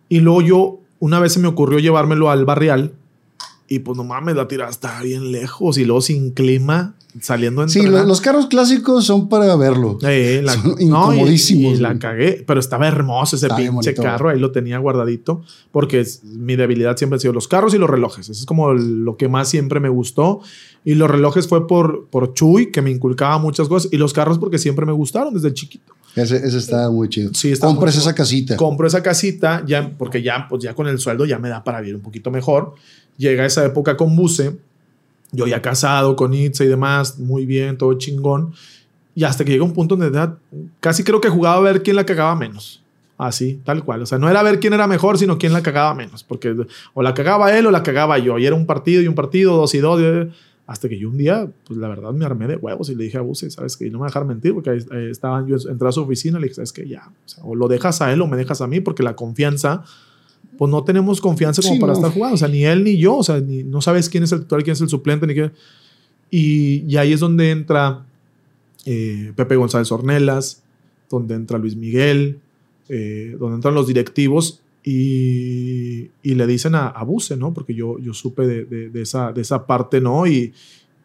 Y 0.09 0.21
luego 0.21 0.43
yo, 0.43 0.81
una 1.01 1.21
vez 1.21 1.33
se 1.35 1.39
me 1.41 1.49
ocurrió 1.49 1.79
llevármelo 1.79 2.31
al 2.31 2.45
barrial 2.45 2.93
y 3.69 3.81
pues 3.81 3.97
no 3.97 4.03
mames, 4.05 4.35
la 4.35 4.49
tirada 4.49 4.71
está 4.71 5.01
bien 5.03 5.31
lejos 5.31 5.79
y 5.79 5.85
luego 5.85 6.01
sin 6.01 6.31
clima, 6.31 6.95
saliendo 7.21 7.63
en 7.63 7.69
Sí, 7.69 7.83
lo- 7.83 8.05
los, 8.05 8.21
carros 8.21 8.47
clásicos 8.47 9.05
son 9.05 9.29
para 9.29 9.55
verlo. 9.57 9.99
Eh, 10.03 10.41
la- 10.45 10.53
Son 10.55 10.71
no, 10.71 10.77
y- 10.79 10.85
incomodísimos, 10.85 11.79
Y, 11.79 11.81
la 11.81 11.89
güey. 11.91 11.99
cagué, 11.99 12.45
pero 12.47 12.61
estaba 12.61 12.87
hermoso 12.89 13.37
ese 13.37 13.47
Está 13.47 13.57
pinche 13.57 13.95
carro. 13.95 14.29
Ahí 14.31 14.39
lo 14.39 14.53
tenía 14.53 14.79
guardadito 14.79 15.43
porque 15.71 16.01
es- 16.01 16.23
mi 16.25 16.57
debilidad 16.57 16.97
siempre 16.97 17.17
ha 17.17 17.21
sido 17.21 17.33
los 17.33 17.49
carros 17.49 17.75
y 17.75 17.79
los 17.79 17.89
relojes. 17.91 18.29
Eso 18.29 18.41
es 18.41 18.47
como 18.47 18.73
lo 18.75 19.17
que 19.17 19.29
más 19.29 19.49
siempre 19.49 19.81
me 19.81 19.89
gustó. 19.89 20.41
Y 20.85 20.95
los 20.95 21.11
relojes 21.11 21.49
fue 21.49 21.67
por, 21.67 22.07
por 22.09 22.35
Chuy, 22.35 22.71
que 22.71 22.81
me 22.83 22.91
inculcaba 22.91 23.39
muchas 23.39 23.69
cosas. 23.69 23.93
Y 23.93 23.97
los 23.97 24.13
carros 24.13 24.39
porque 24.39 24.59
siempre 24.59 24.87
me 24.87 24.93
gustaron 24.93 25.35
desde 25.35 25.53
chiquito. 25.53 25.93
Ese, 26.17 26.37
ese 26.37 26.59
está 26.59 26.91
muy 26.91 27.09
chido. 27.09 27.31
Sí, 27.35 27.53
está 27.53 27.67
Compras 27.67 27.97
esa 27.97 28.15
casita. 28.15 28.57
Compro 28.57 28.87
esa 28.87 29.03
casita 29.03 29.63
ya 29.67 29.93
porque 29.97 30.23
ya, 30.23 30.47
pues 30.49 30.63
ya 30.63 30.75
con 30.75 30.89
el 30.89 30.99
sueldo 30.99 31.27
ya 31.27 31.39
me 31.39 31.49
da 31.49 31.63
para 31.63 31.81
vivir 31.81 31.97
un 31.97 32.01
poquito 32.03 32.31
mejor. 32.31 32.75
Llega 33.19 33.45
esa 33.45 33.65
época 33.65 33.97
con 33.97 34.17
Buse. 34.17 34.57
Yo 35.33 35.47
ya 35.47 35.61
casado 35.61 36.17
con 36.17 36.33
Itza 36.35 36.65
y 36.65 36.69
demás, 36.69 37.19
muy 37.19 37.45
bien, 37.47 37.77
todo 37.77 37.95
chingón. 37.95 38.53
Y 39.15 39.25
hasta 39.25 39.45
que 39.45 39.53
llega 39.53 39.65
un 39.65 39.73
punto 39.75 39.97
donde 39.97 40.17
ya 40.17 40.37
casi 40.81 41.03
creo 41.05 41.21
que 41.21 41.29
jugaba 41.29 41.57
a 41.57 41.61
ver 41.61 41.83
quién 41.83 41.97
la 41.97 42.07
cagaba 42.07 42.35
menos. 42.37 42.83
Así, 43.19 43.61
tal 43.65 43.85
cual. 43.85 44.03
O 44.03 44.07
sea, 44.07 44.17
no 44.19 44.31
era 44.31 44.43
ver 44.45 44.61
quién 44.61 44.73
era 44.75 44.87
mejor, 44.87 45.19
sino 45.19 45.39
quién 45.39 45.53
la 45.53 45.63
cagaba 45.63 45.93
menos. 45.95 46.23
Porque 46.23 46.55
o 46.95 47.03
la 47.03 47.15
cagaba 47.15 47.57
él 47.59 47.67
o 47.67 47.71
la 47.73 47.83
cagaba 47.83 48.19
yo. 48.19 48.39
Y 48.39 48.47
era 48.47 48.55
un 48.55 48.65
partido 48.65 49.03
y 49.03 49.09
un 49.09 49.15
partido, 49.17 49.57
dos 49.57 49.75
y 49.75 49.79
dos. 49.79 50.01
y- 50.01 50.31
hasta 50.69 50.87
que 50.87 50.99
yo 50.99 51.09
un 51.09 51.17
día, 51.17 51.49
pues 51.67 51.79
la 51.81 51.89
verdad 51.89 52.13
me 52.13 52.27
armé 52.27 52.47
de 52.47 52.57
huevos 52.57 52.91
y 52.91 52.95
le 52.95 53.05
dije 53.05 53.17
a 53.17 53.23
Buse, 53.23 53.51
¿sabes 53.51 53.75
qué? 53.79 53.87
Y 53.87 53.91
no 53.91 54.01
me 54.01 54.05
dejar 54.05 54.27
mentir 54.27 54.53
porque 54.53 54.69
ahí 54.69 54.79
estaban, 55.11 55.47
yo 55.47 55.57
entré 55.67 55.89
a 55.89 55.93
su 55.93 56.03
oficina 56.03 56.37
y 56.37 56.43
le 56.43 56.45
dije, 56.49 56.57
¿sabes 56.57 56.75
qué? 56.75 56.87
Ya, 56.87 57.09
o, 57.09 57.29
sea, 57.29 57.43
o 57.43 57.55
lo 57.57 57.69
dejas 57.69 58.03
a 58.03 58.13
él 58.13 58.21
o 58.21 58.27
me 58.27 58.37
dejas 58.37 58.61
a 58.61 58.67
mí 58.67 58.81
porque 58.81 59.03
la 59.03 59.17
confianza, 59.17 59.83
pues 60.59 60.71
no 60.71 60.83
tenemos 60.85 61.21
confianza 61.21 61.63
como 61.63 61.75
Sí, 61.77 61.81
para 61.81 61.93
no. 61.95 61.99
estar 62.01 62.13
jugando. 62.13 62.35
O 62.35 62.39
sea, 62.39 62.49
ni 62.49 62.65
él 62.65 62.83
ni 62.85 62.99
yo, 62.99 63.17
o 63.17 63.23
sea, 63.23 63.41
ni, 63.41 63.63
no 63.63 63.81
sabes 63.81 64.09
quién 64.11 64.25
es 64.25 64.33
el 64.33 64.41
titular, 64.41 64.65
quién 64.65 64.73
es 64.75 64.81
el 64.81 64.89
suplente, 64.89 65.27
ni 65.27 65.35
qué. 65.35 65.53
Y, 66.31 66.85
y 66.93 66.97
ahí 66.97 67.13
es 67.13 67.21
donde 67.21 67.51
entra 67.53 68.05
eh, 68.85 69.33
Pepe 69.37 69.57
González 69.57 69.91
Ornelas, 69.93 70.63
donde 71.09 71.35
entra 71.35 71.59
Luis 71.59 71.77
Miguel, 71.77 72.39
eh, 72.89 73.37
donde 73.39 73.55
entran 73.57 73.75
los 73.75 73.87
directivos 73.87 74.61
y, 74.85 76.11
y 76.23 76.35
le 76.35 76.47
dicen 76.47 76.75
a, 76.75 76.89
a 76.89 77.05
Buse, 77.05 77.37
¿no? 77.37 77.53
Porque 77.55 77.75
yo, 77.75 77.99
yo 77.99 78.13
supe 78.15 78.47
de, 78.47 78.65
de- 78.65 78.91
de 78.91 79.03
esa, 79.03 79.33
de 79.33 79.41
esa 79.43 79.67
parte, 79.67 80.01
¿no? 80.01 80.27
Y, 80.27 80.53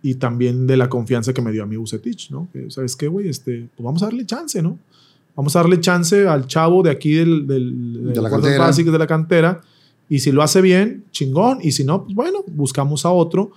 y 0.02 0.16
también 0.16 0.68
de 0.68 0.78
la 0.78 0.90
confianza 0.90 1.34
que 1.34 1.42
me 1.42 1.52
dio 1.52 1.64
a 1.64 1.66
mí 1.66 1.76
Bucetich, 1.78 2.30
¿no? 2.32 2.48
Que, 2.52 2.70
¿Sabes 2.72 2.96
qué, 2.96 3.08
güey? 3.08 3.30
Este, 3.30 3.68
pues 3.76 3.86
vamos 3.86 4.02
a 4.04 4.08
darle 4.08 4.26
chance, 4.26 4.62
¿no? 4.62 4.78
Vamos 5.36 5.56
a 5.56 5.60
darle 5.60 5.80
chance 5.80 6.28
al 6.28 6.48
chavo 6.48 6.84
de 6.84 6.92
aquí 6.92 7.14
del, 7.14 7.48
del, 7.48 8.14
De 8.14 8.22
la 8.22 8.30
cantera. 8.30 8.72
de 8.72 8.98
la 9.00 9.08
cantera. 9.08 9.62
Y 10.10 10.20
si 10.20 10.32
lo 10.32 10.44
hace 10.44 10.62
bien, 10.62 11.06
chingón. 11.12 11.60
Y 11.62 11.72
si 11.72 11.84
no, 11.84 12.04
pues 12.04 12.16
bueno, 12.16 12.44
buscamos 12.48 13.06
a 13.06 13.12
otro. 13.12 13.52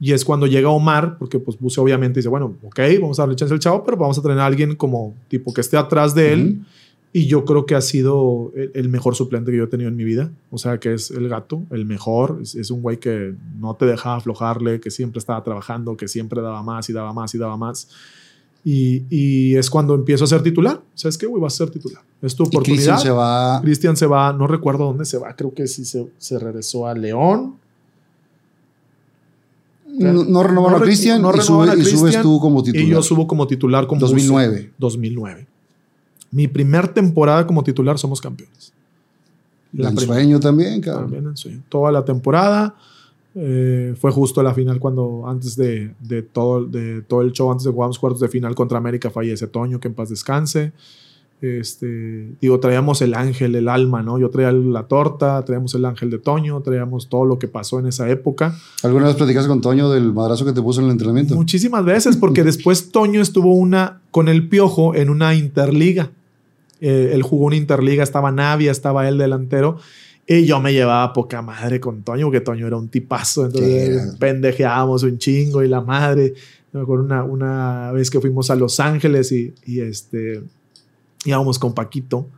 Y 0.00 0.12
es 0.12 0.24
cuando 0.24 0.46
llega 0.46 0.68
Omar, 0.70 1.18
porque 1.18 1.38
pues 1.40 1.58
Buse 1.58 1.80
obviamente 1.80 2.20
dice, 2.20 2.28
bueno, 2.28 2.54
ok, 2.62 2.78
vamos 3.00 3.18
a 3.18 3.22
darle 3.22 3.34
chance 3.36 3.52
al 3.52 3.60
chavo, 3.60 3.82
pero 3.84 3.96
vamos 3.96 4.16
a 4.16 4.22
tener 4.22 4.38
a 4.38 4.46
alguien 4.46 4.76
como 4.76 5.14
tipo 5.28 5.52
que 5.52 5.60
esté 5.60 5.76
atrás 5.76 6.14
de 6.14 6.32
él. 6.32 6.58
Ujú. 6.60 6.66
Y 7.12 7.26
yo 7.26 7.44
creo 7.44 7.66
que 7.66 7.74
ha 7.74 7.80
sido 7.80 8.52
el, 8.54 8.70
el 8.74 8.88
mejor 8.90 9.16
suplente 9.16 9.50
que 9.50 9.56
yo 9.56 9.64
he 9.64 9.68
tenido 9.68 9.88
en 9.88 9.96
mi 9.96 10.04
vida. 10.04 10.30
O 10.50 10.58
sea, 10.58 10.78
que 10.78 10.94
es 10.94 11.10
el 11.10 11.28
gato, 11.28 11.62
el 11.70 11.84
mejor. 11.84 12.38
Es, 12.42 12.54
es 12.54 12.70
un 12.70 12.80
güey 12.80 12.98
que 12.98 13.34
no 13.58 13.74
te 13.74 13.86
dejaba 13.86 14.16
aflojarle, 14.16 14.78
que 14.78 14.90
siempre 14.90 15.18
estaba 15.18 15.42
trabajando, 15.42 15.96
que 15.96 16.06
siempre 16.06 16.42
daba 16.42 16.62
más 16.62 16.88
y 16.90 16.92
daba 16.92 17.12
más 17.12 17.34
y 17.34 17.38
daba 17.38 17.56
más. 17.56 17.88
Y, 18.64 19.04
y 19.08 19.56
es 19.56 19.70
cuando 19.70 19.94
empiezo 19.94 20.24
a 20.24 20.26
ser 20.26 20.42
titular. 20.42 20.80
¿Sabes 20.94 21.16
qué, 21.16 21.26
güey? 21.26 21.40
Vas 21.40 21.54
a 21.54 21.56
ser 21.58 21.70
titular. 21.70 22.02
Es 22.20 22.34
tu 22.34 22.42
Y 22.44 22.46
Cristian 22.48 22.96
oportunidad. 22.96 22.98
se 22.98 23.10
va. 23.10 23.60
Cristian 23.62 23.96
se 23.96 24.06
va, 24.06 24.32
no 24.32 24.46
recuerdo 24.46 24.84
dónde 24.84 25.04
se 25.04 25.16
va, 25.18 25.34
creo 25.34 25.54
que 25.54 25.66
sí 25.68 25.84
se, 25.84 26.08
se 26.18 26.38
regresó 26.38 26.86
a 26.86 26.94
León. 26.94 27.54
No, 29.86 30.24
no 30.24 30.42
renovaron 30.42 30.78
No 30.78 30.84
a 30.84 30.86
Cristian 30.86 31.22
no 31.22 31.30
y, 31.34 31.40
sube- 31.40 31.76
y 31.78 31.84
subes 31.84 32.20
tú 32.22 32.38
como 32.40 32.62
titular. 32.62 32.86
Y 32.86 32.90
yo 32.90 33.02
subo 33.02 33.26
como 33.26 33.46
titular 33.46 33.86
con 33.86 33.98
Buse. 33.98 34.12
2009. 34.12 34.72
2009. 34.78 35.46
Mi 36.30 36.46
primer 36.46 36.88
temporada 36.88 37.46
como 37.46 37.64
titular 37.64 37.98
somos 37.98 38.20
campeones. 38.20 38.72
La 39.72 39.90
sueño 39.96 40.38
también, 40.40 40.80
cabrón. 40.80 41.04
También 41.04 41.26
en 41.26 41.36
sueño. 41.36 41.62
Toda 41.68 41.90
la 41.90 42.04
temporada. 42.04 42.74
Eh, 43.34 43.94
fue 44.00 44.10
justo 44.10 44.42
la 44.42 44.54
final 44.54 44.80
cuando 44.80 45.24
antes 45.26 45.56
de, 45.56 45.94
de 46.00 46.22
todo, 46.22 46.64
de 46.64 47.02
todo 47.02 47.22
el 47.22 47.32
show, 47.32 47.50
antes 47.50 47.64
de 47.64 47.72
jugamos 47.72 47.98
cuartos 47.98 48.20
de 48.20 48.28
final 48.28 48.54
contra 48.54 48.78
América, 48.78 49.10
fallece 49.10 49.46
Toño, 49.46 49.80
que 49.80 49.88
en 49.88 49.94
paz 49.94 50.08
descanse. 50.08 50.72
Este, 51.40 52.32
digo, 52.40 52.58
traíamos 52.58 53.00
el 53.00 53.14
ángel, 53.14 53.54
el 53.54 53.68
alma, 53.68 54.02
¿no? 54.02 54.18
Yo 54.18 54.28
traía 54.28 54.50
la 54.50 54.84
torta, 54.84 55.44
traíamos 55.44 55.72
el 55.74 55.84
ángel 55.84 56.10
de 56.10 56.18
Toño, 56.18 56.60
traíamos 56.62 57.08
todo 57.08 57.24
lo 57.26 57.38
que 57.38 57.46
pasó 57.46 57.78
en 57.78 57.86
esa 57.86 58.10
época. 58.10 58.56
¿Alguna 58.82 59.06
vez 59.06 59.14
platicaste 59.14 59.48
con 59.48 59.60
Toño 59.60 59.88
del 59.88 60.12
madrazo 60.12 60.44
que 60.44 60.52
te 60.52 60.60
puso 60.60 60.80
en 60.80 60.86
el 60.86 60.92
entrenamiento? 60.92 61.36
Muchísimas 61.36 61.84
veces, 61.84 62.16
porque 62.16 62.42
después 62.44 62.90
Toño 62.90 63.20
estuvo 63.20 63.54
una 63.54 64.00
con 64.10 64.28
el 64.28 64.48
Piojo 64.48 64.96
en 64.96 65.10
una 65.10 65.34
interliga. 65.34 66.10
Eh, 66.80 67.10
él 67.12 67.22
jugó 67.22 67.46
una 67.46 67.56
interliga, 67.56 68.02
estaba 68.02 68.32
Navia, 68.32 68.72
estaba 68.72 69.08
él 69.08 69.16
delantero. 69.18 69.78
Y 70.30 70.44
yo 70.44 70.60
me 70.60 70.74
llevaba 70.74 71.10
poca 71.14 71.40
madre 71.40 71.80
con 71.80 72.02
Toño, 72.02 72.26
porque 72.26 72.40
Toño 72.42 72.66
era 72.66 72.76
un 72.76 72.88
tipazo. 72.88 73.46
Entonces 73.46 74.02
Sí. 74.12 74.16
pendejeábamos 74.18 75.02
un 75.02 75.16
chingo 75.16 75.62
y 75.62 75.68
la 75.68 75.80
madre. 75.80 76.34
Me 76.72 76.82
acuerdo 76.82 77.04
una, 77.04 77.24
una 77.24 77.92
vez 77.92 78.10
que 78.10 78.20
fuimos 78.20 78.50
a 78.50 78.54
Los 78.54 78.78
Ángeles 78.78 79.32
y, 79.32 79.54
y 79.64 79.80
este, 79.80 80.42
íbamos 81.24 81.58
con 81.58 81.72
Paquito, 81.74 82.28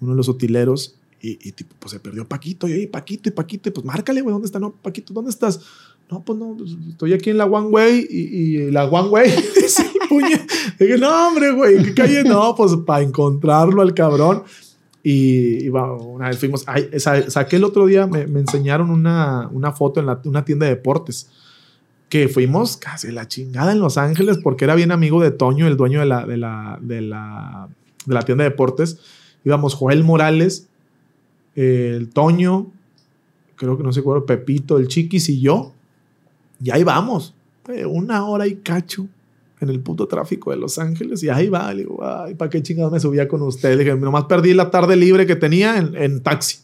uno 0.00 0.12
de 0.12 0.16
los 0.16 0.28
utileros. 0.28 0.94
Y, 1.20 1.38
y 1.42 1.52
tipo, 1.52 1.74
pues 1.80 1.90
se 1.90 1.98
perdió 1.98 2.24
Paquito. 2.28 2.68
Y 2.68 2.74
oye, 2.74 2.86
Paquito 2.86 3.28
y 3.28 3.32
Paquito, 3.32 3.68
y 3.68 3.72
pues 3.72 3.84
márcale, 3.84 4.20
güey, 4.20 4.32
¿dónde 4.32 4.46
está? 4.46 4.60
No, 4.60 4.70
Paquito, 4.70 5.12
¿dónde 5.12 5.30
estás? 5.30 5.58
No, 6.10 6.22
pues 6.22 6.38
no, 6.38 6.54
pues, 6.56 6.70
estoy 6.90 7.14
aquí 7.14 7.30
en 7.30 7.38
la 7.38 7.46
One 7.46 7.68
Way 7.68 8.06
y, 8.10 8.18
y 8.18 8.70
la 8.70 8.84
One 8.84 9.08
Way 9.08 9.30
el 9.56 10.08
puñe. 10.08 10.46
Dije, 10.78 10.98
no, 10.98 11.28
hombre, 11.28 11.50
güey, 11.52 11.82
¿qué 11.82 11.94
calle? 11.94 12.22
No, 12.24 12.54
pues 12.54 12.72
para 12.86 13.02
encontrarlo 13.02 13.80
al 13.82 13.92
cabrón. 13.94 14.44
Y, 15.06 15.64
y 15.66 15.68
va, 15.68 15.92
una 15.92 16.28
vez 16.28 16.38
fuimos, 16.38 16.64
ay, 16.66 16.88
sa- 16.98 17.30
saqué 17.30 17.56
el 17.56 17.64
otro 17.64 17.84
día, 17.86 18.06
me, 18.06 18.26
me 18.26 18.40
enseñaron 18.40 18.90
una, 18.90 19.48
una 19.52 19.70
foto 19.72 20.00
en 20.00 20.06
la- 20.06 20.20
una 20.24 20.44
tienda 20.44 20.64
de 20.66 20.74
deportes. 20.74 21.28
Que 22.08 22.28
fuimos 22.28 22.76
casi 22.78 23.10
la 23.12 23.28
chingada 23.28 23.72
en 23.72 23.80
Los 23.80 23.98
Ángeles 23.98 24.38
porque 24.42 24.64
era 24.64 24.74
bien 24.74 24.92
amigo 24.92 25.20
de 25.22 25.30
Toño, 25.30 25.66
el 25.66 25.76
dueño 25.76 26.00
de 26.00 26.06
la, 26.06 26.24
de 26.26 26.36
la, 26.38 26.78
de 26.80 27.00
la, 27.02 27.68
de 28.06 28.14
la 28.14 28.22
tienda 28.22 28.44
de 28.44 28.50
deportes. 28.50 28.98
Íbamos 29.44 29.74
Joel 29.74 30.04
Morales, 30.04 30.68
el 31.54 32.08
Toño, 32.10 32.70
creo 33.56 33.76
que 33.76 33.82
no 33.82 33.92
sé 33.92 34.02
cuál, 34.02 34.24
Pepito, 34.24 34.78
el 34.78 34.88
Chiquis 34.88 35.28
y 35.28 35.40
yo. 35.40 35.72
Y 36.62 36.70
ahí 36.70 36.82
vamos. 36.84 37.34
eh, 37.68 37.84
Una 37.84 38.24
hora 38.26 38.46
y 38.46 38.54
cacho 38.56 39.06
en 39.60 39.68
el 39.70 39.80
puto 39.80 40.06
tráfico 40.06 40.50
de 40.50 40.56
Los 40.56 40.78
Ángeles. 40.78 41.22
Y 41.22 41.28
ahí 41.28 41.48
va. 41.48 41.72
Le 41.72 41.82
digo, 41.82 42.00
ay, 42.04 42.34
¿para 42.34 42.50
qué 42.50 42.62
chingados 42.62 42.92
me 42.92 43.00
subía 43.00 43.28
con 43.28 43.42
usted? 43.42 43.76
Le 43.76 43.84
dije, 43.84 43.96
nomás 43.96 44.24
perdí 44.24 44.54
la 44.54 44.70
tarde 44.70 44.96
libre 44.96 45.26
que 45.26 45.36
tenía 45.36 45.78
en, 45.78 45.94
en 45.96 46.20
taxi. 46.22 46.58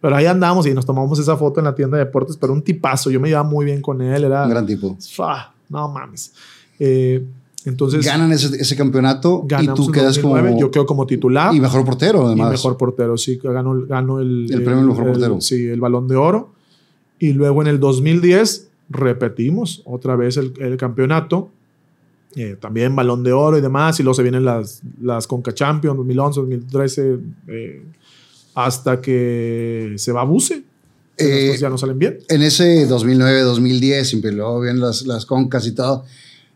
Pero 0.00 0.16
ahí 0.16 0.26
andamos 0.26 0.66
y 0.66 0.74
nos 0.74 0.84
tomamos 0.84 1.18
esa 1.18 1.36
foto 1.36 1.60
en 1.60 1.64
la 1.64 1.74
tienda 1.74 1.96
de 1.96 2.04
deportes. 2.04 2.36
Pero 2.36 2.52
un 2.52 2.62
tipazo. 2.62 3.10
Yo 3.10 3.20
me 3.20 3.28
llevaba 3.28 3.48
muy 3.48 3.64
bien 3.64 3.80
con 3.80 4.02
él. 4.02 4.24
Era. 4.24 4.44
Un 4.44 4.50
gran 4.50 4.66
tipo. 4.66 4.96
Fa, 5.14 5.52
no 5.68 5.88
mames. 5.88 6.32
Eh, 6.78 7.24
entonces. 7.64 8.04
Ganan 8.04 8.32
ese, 8.32 8.56
ese 8.60 8.76
campeonato 8.76 9.46
y 9.60 9.66
tú 9.68 9.90
quedas 9.92 10.16
2009. 10.16 10.48
como. 10.48 10.60
Yo 10.60 10.70
quedo 10.72 10.86
como 10.86 11.06
titular. 11.06 11.54
y 11.54 11.60
mejor 11.60 11.84
portero, 11.84 12.22
Y 12.22 12.26
además. 12.26 12.50
mejor 12.50 12.76
portero, 12.76 13.16
sí, 13.16 13.38
ganó, 13.42 13.80
ganó 13.86 14.18
el, 14.18 14.52
El 14.52 14.64
premio 14.64 14.82
mejor 14.82 15.06
portero. 15.06 15.40
Sí, 15.40 15.66
el 15.68 15.80
balón 15.80 16.08
de 16.08 16.16
oro. 16.16 16.52
Y 17.20 17.32
luego 17.34 17.62
en 17.62 17.68
el 17.68 17.78
2010 17.78 18.68
repetimos 18.90 19.82
otra 19.84 20.16
vez 20.16 20.36
el, 20.36 20.52
el 20.58 20.76
campeonato. 20.76 21.50
Eh, 22.34 22.56
también 22.58 22.96
balón 22.96 23.22
de 23.22 23.32
oro 23.32 23.58
y 23.58 23.60
demás. 23.60 23.98
Y 24.00 24.02
luego 24.02 24.14
se 24.14 24.22
vienen 24.22 24.44
las, 24.44 24.82
las 25.00 25.26
Conca 25.26 25.52
Champions 25.52 25.96
2011, 25.98 26.40
2013, 26.40 27.18
eh, 27.48 27.82
hasta 28.54 29.00
que 29.00 29.94
se 29.96 30.12
va 30.12 30.22
a 30.22 30.24
Buse. 30.24 30.62
Eh, 31.18 31.56
ya 31.58 31.68
no 31.68 31.76
salen 31.76 31.98
bien. 31.98 32.18
En 32.28 32.42
ese 32.42 32.86
2009, 32.86 33.42
2010, 33.42 34.08
siempre 34.08 34.32
luego 34.32 34.60
vienen 34.60 34.80
las, 34.80 35.02
las 35.06 35.26
concas 35.26 35.66
y 35.66 35.72
todo. 35.72 36.04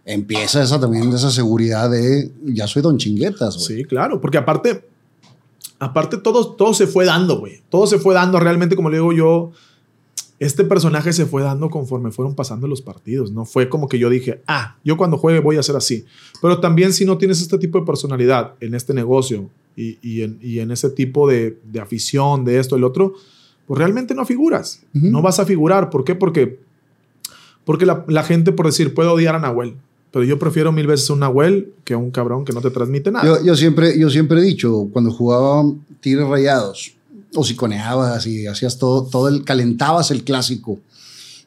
empieza 0.05 0.63
esa 0.63 0.81
también 0.81 1.13
esa 1.13 1.31
seguridad 1.31 1.91
de 1.91 2.31
ya 2.45 2.67
soy 2.67 2.83
don 2.83 2.97
chinguetas, 2.97 3.57
güey. 3.57 3.67
Sí, 3.67 3.85
claro, 3.85 4.21
porque 4.21 4.39
aparte, 4.39 4.85
aparte 5.79 6.17
todo, 6.17 6.55
todo 6.55 6.73
se 6.73 6.87
fue 6.87 7.05
dando, 7.05 7.39
güey. 7.39 7.61
Todo 7.69 7.87
se 7.87 7.99
fue 7.99 8.15
dando 8.15 8.41
realmente, 8.41 8.77
como 8.77 8.89
le 8.89 8.97
digo 8.97 9.13
yo, 9.13 9.53
este 10.39 10.65
personaje 10.65 11.13
se 11.13 11.25
fue 11.25 11.43
dando 11.43 11.71
conforme 11.71 12.11
fueron 12.11 12.35
pasando 12.35 12.67
los 12.67 12.83
partidos. 12.83 13.33
No 13.33 13.45
fue 13.45 13.69
como 13.69 13.89
que 13.89 13.99
yo 13.99 14.11
dije, 14.11 14.43
ah, 14.47 14.77
yo 14.85 14.97
cuando 14.97 15.17
juegue 15.17 15.41
voy 15.41 15.57
a 15.57 15.63
ser 15.63 15.77
así. 15.77 16.05
Pero 16.43 16.61
también 16.61 16.93
si 16.93 17.05
no 17.05 17.17
tienes 17.17 17.41
este 17.41 17.59
tipo 17.59 17.81
de 17.81 17.87
personalidad 17.87 18.55
en 18.61 18.75
este 18.75 18.93
negocio 18.93 19.49
y, 19.77 19.99
y, 20.03 20.23
en, 20.23 20.39
y 20.43 20.59
en, 20.59 20.71
ese 20.71 20.91
tipo 20.91 21.29
de, 21.29 21.59
de, 21.65 21.81
afición, 21.81 22.45
de 22.45 22.59
esto, 22.59 22.77
el 22.77 22.85
otro, 22.85 23.15
pues 23.67 23.79
realmente 23.79 24.15
no 24.15 24.27
figuras. 24.27 24.83
Uh 24.95 24.99
-huh. 24.99 25.11
No 25.11 25.23
vas 25.23 25.41
a 25.41 25.47
figurar. 25.47 25.89
¿Por 25.89 26.05
qué? 26.05 26.15
Porque, 26.15 26.59
porque 27.65 27.87
la, 27.87 28.05
la, 28.07 28.23
gente, 28.23 28.53
por 28.53 28.67
decir, 28.67 28.93
puede 28.95 29.09
odiar 29.09 29.35
a 29.35 29.39
Nahuel. 29.39 29.77
Pero 30.13 30.25
yo 30.25 30.39
prefiero 30.39 30.71
mil 30.71 30.87
veces 30.87 31.11
un 31.11 31.21
Nahuel 31.21 31.73
que 31.85 31.97
un 31.97 32.11
cabrón 32.11 32.45
que 32.45 32.53
no 32.53 32.61
te 32.61 32.71
transmite 32.71 33.11
nada. 33.11 33.27
Yo, 33.27 33.45
yo 33.45 33.57
siempre, 33.57 33.99
yo 33.99 34.09
siempre 34.09 34.41
he 34.41 34.43
dicho, 34.43 34.89
cuando 34.93 35.11
jugaba 35.11 35.65
Tigres 36.01 36.27
Rayados, 36.27 36.97
o 37.41 37.45
siconeabas 37.45 38.27
y 38.27 38.47
hacías 38.47 38.79
todo, 38.79 39.05
todo 39.05 39.29
el, 39.29 39.45
calentabas 39.45 40.11
el 40.11 40.25
clásico. 40.25 40.79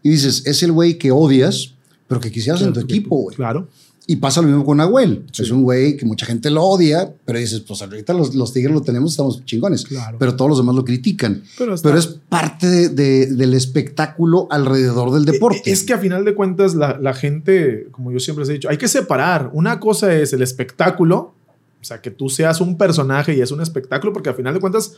Y 0.03 0.09
dices, 0.09 0.43
es 0.45 0.64
el 0.64 0.72
güey 0.72 0.98
que 0.98 1.11
odias, 1.11 1.74
pero 2.08 2.22
que 2.22 2.32
quisieras 2.32 2.61
en 2.61 2.74
tu 2.74 2.80
equipo, 2.80 3.18
güey. 3.18 3.35
Claro. 3.35 3.68
Y 4.08 4.16
pasa 4.16 4.42
lo 4.42 4.48
mismo 4.48 4.66
con 4.66 4.77
Nahuel. 4.77 5.26
Sí. 5.32 5.43
Es 5.43 5.51
un 5.51 5.61
güey 5.61 5.95
que 5.95 6.03
mucha 6.03 6.26
gente 6.26 6.50
lo 6.50 6.64
odia, 6.64 7.14
pero 7.26 7.38
dices, 7.38 7.59
pues 7.59 7.80
ahorita 7.84 8.11
los, 8.14 8.34
los 8.34 8.51
Tigres 8.51 8.74
lo 8.74 8.82
tenemos, 8.82 9.11
estamos 9.11 9.45
chingones. 9.45 9.85
Claro. 9.85 10.18
Pero 10.18 10.35
todos 10.35 10.50
los 10.50 10.58
demás 10.58 10.74
lo 10.74 10.84
critican. 10.84 11.43
Pero, 11.59 11.76
está... 11.76 11.88
pero 11.88 12.00
es 12.00 12.08
parte 12.08 12.68
de, 12.68 12.90
de, 12.90 13.27
del 13.27 13.53
espectáculo 13.53 14.48
alrededor 14.50 15.11
del 15.11 15.26
deporte. 15.26 15.69
Es 15.69 15.84
que 15.84 15.93
a 15.93 16.00
final 16.00 16.26
de 16.26 16.34
cuentas, 16.34 16.74
la, 16.74 16.98
la 17.00 17.14
gente, 17.14 17.88
como 17.92 18.11
yo 18.11 18.19
siempre 18.19 18.42
les 18.45 18.50
he 18.50 18.53
dicho, 18.53 18.69
hay 18.69 18.77
que 18.77 18.88
separar. 18.88 19.51
Una 19.53 19.80
cosa 19.80 20.11
es 20.16 20.34
el 20.34 20.42
espectáculo, 20.42 21.35
o 21.80 21.84
sea, 21.84 22.01
que 22.01 22.09
tú 22.09 22.30
seas 22.30 22.61
un 22.61 22.80
personaje 22.80 23.35
y 23.35 23.42
es 23.42 23.51
un 23.51 23.61
espectáculo, 23.61 24.11
porque 24.11 24.30
a 24.30 24.34
final 24.34 24.56
de 24.56 24.59
cuentas, 24.59 24.93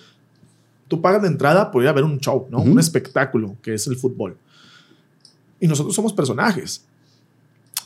tú 0.92 1.02
pagas 1.02 1.22
de 1.22 1.30
entrada 1.30 1.72
por 1.72 1.82
ir 1.82 1.88
a 1.88 1.94
ver 1.94 2.04
un 2.04 2.20
show, 2.20 2.48
¿no? 2.52 2.58
Uh 2.58 2.66
-huh. 2.66 2.72
Un 2.74 2.80
espectáculo, 2.80 3.56
que 3.62 3.74
es 3.74 3.88
el 3.88 3.96
fútbol. 3.96 4.36
Y 5.58 5.66
nosotros 5.66 5.96
somos 5.96 6.12
personajes. 6.12 6.84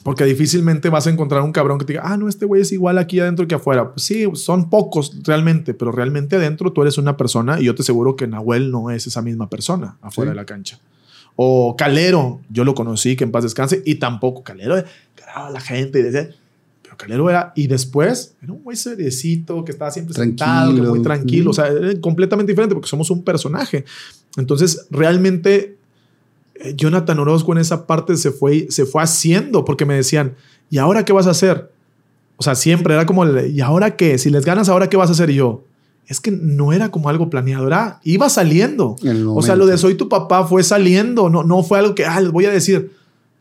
Porque 0.01 0.25
difícilmente 0.25 0.89
vas 0.89 1.05
a 1.05 1.11
encontrar 1.11 1.43
un 1.43 1.51
cabrón 1.51 1.77
que 1.77 1.85
te 1.85 1.93
diga, 1.93 2.03
ah, 2.03 2.17
no, 2.17 2.27
este 2.27 2.45
güey 2.45 2.63
es 2.63 2.71
igual 2.71 2.97
aquí 2.97 3.19
adentro 3.19 3.47
que 3.47 3.53
afuera. 3.53 3.91
Pues 3.91 4.03
sí, 4.03 4.25
son 4.33 4.71
pocos 4.71 5.21
realmente, 5.23 5.75
pero 5.75 5.91
realmente 5.91 6.35
adentro 6.35 6.73
tú 6.73 6.81
eres 6.81 6.97
una 6.97 7.15
persona 7.15 7.59
y 7.61 7.65
yo 7.65 7.75
te 7.75 7.83
aseguro 7.83 8.15
que 8.15 8.25
Nahuel 8.25 8.71
no 8.71 8.89
es 8.89 9.05
esa 9.05 9.21
misma 9.21 9.51
persona 9.51 9.97
afuera 10.01 10.31
sí. 10.31 10.33
de 10.33 10.41
la 10.41 10.45
cancha. 10.45 10.79
O 11.35 11.75
Calero, 11.77 12.41
yo 12.49 12.63
lo 12.63 12.73
conocí, 12.73 13.15
que 13.15 13.23
en 13.23 13.31
paz 13.31 13.43
descanse, 13.43 13.83
y 13.85 13.95
tampoco 13.95 14.41
Calero, 14.41 14.83
caraba 15.13 15.51
la 15.51 15.59
gente 15.59 15.99
y 15.99 16.01
decía, 16.01 16.29
pero 16.95 16.97
Calero 16.97 17.29
era, 17.29 17.53
y 17.55 17.67
después 17.67 18.35
era 18.41 18.53
un 18.53 18.63
güey 18.63 18.77
seriecito 18.77 19.63
que 19.63 19.71
estaba 19.71 19.91
siempre 19.91 20.13
tranquilo. 20.13 20.45
sentado, 20.45 20.75
que 20.75 20.81
muy 20.81 21.01
tranquilo, 21.01 21.45
mm. 21.45 21.51
o 21.51 21.53
sea, 21.53 21.67
era 21.67 21.99
completamente 22.01 22.51
diferente 22.51 22.75
porque 22.75 22.89
somos 22.89 23.09
un 23.09 23.23
personaje. 23.23 23.85
Entonces, 24.37 24.87
realmente 24.89 25.77
eh, 26.55 26.73
Jonathan 26.75 27.19
Orozco 27.19 27.51
en 27.53 27.59
esa 27.59 27.85
parte 27.85 28.15
se 28.17 28.31
fue, 28.31 28.67
se 28.69 28.85
fue 28.85 29.03
haciendo 29.03 29.65
porque 29.65 29.85
me 29.85 29.95
decían, 29.95 30.35
¿y 30.69 30.77
ahora 30.77 31.05
qué 31.05 31.13
vas 31.13 31.27
a 31.27 31.31
hacer? 31.31 31.71
O 32.37 32.43
sea, 32.43 32.55
siempre 32.55 32.93
era 32.93 33.05
como, 33.05 33.25
¿y 33.25 33.61
ahora 33.61 33.95
qué? 33.95 34.17
Si 34.17 34.29
les 34.29 34.45
ganas, 34.45 34.69
¿ahora 34.69 34.89
qué 34.89 34.97
vas 34.97 35.09
a 35.09 35.13
hacer? 35.13 35.29
Y 35.29 35.35
yo, 35.35 35.63
es 36.07 36.19
que 36.19 36.31
no 36.31 36.73
era 36.73 36.89
como 36.91 37.09
algo 37.09 37.29
planeado, 37.29 37.67
era, 37.67 37.99
iba 38.03 38.29
saliendo. 38.29 38.95
O 39.29 39.41
sea, 39.41 39.55
lo 39.55 39.65
de 39.65 39.77
soy 39.77 39.95
tu 39.95 40.09
papá 40.09 40.45
fue 40.45 40.63
saliendo, 40.63 41.29
no, 41.29 41.43
no 41.43 41.63
fue 41.63 41.79
algo 41.79 41.95
que, 41.95 42.05
ah, 42.05 42.19
les 42.19 42.31
voy 42.31 42.45
a 42.45 42.51
decir. 42.51 42.91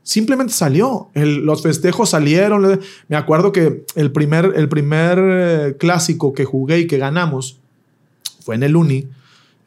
Simplemente 0.04 0.52
salió. 0.52 1.08
Los 1.14 1.62
festejos 1.62 2.10
salieron. 2.10 2.80
Me 3.08 3.16
acuerdo 3.16 3.52
que 3.52 3.84
el 3.96 4.12
primer, 4.12 4.52
el 4.54 4.68
primer 4.68 5.18
eh, 5.18 5.76
clásico 5.78 6.34
que 6.34 6.44
jugué 6.44 6.80
y 6.80 6.86
que 6.86 6.98
ganamos 6.98 7.58
fue 8.40 8.54
en 8.54 8.64
el 8.64 8.76
Uni. 8.76 9.08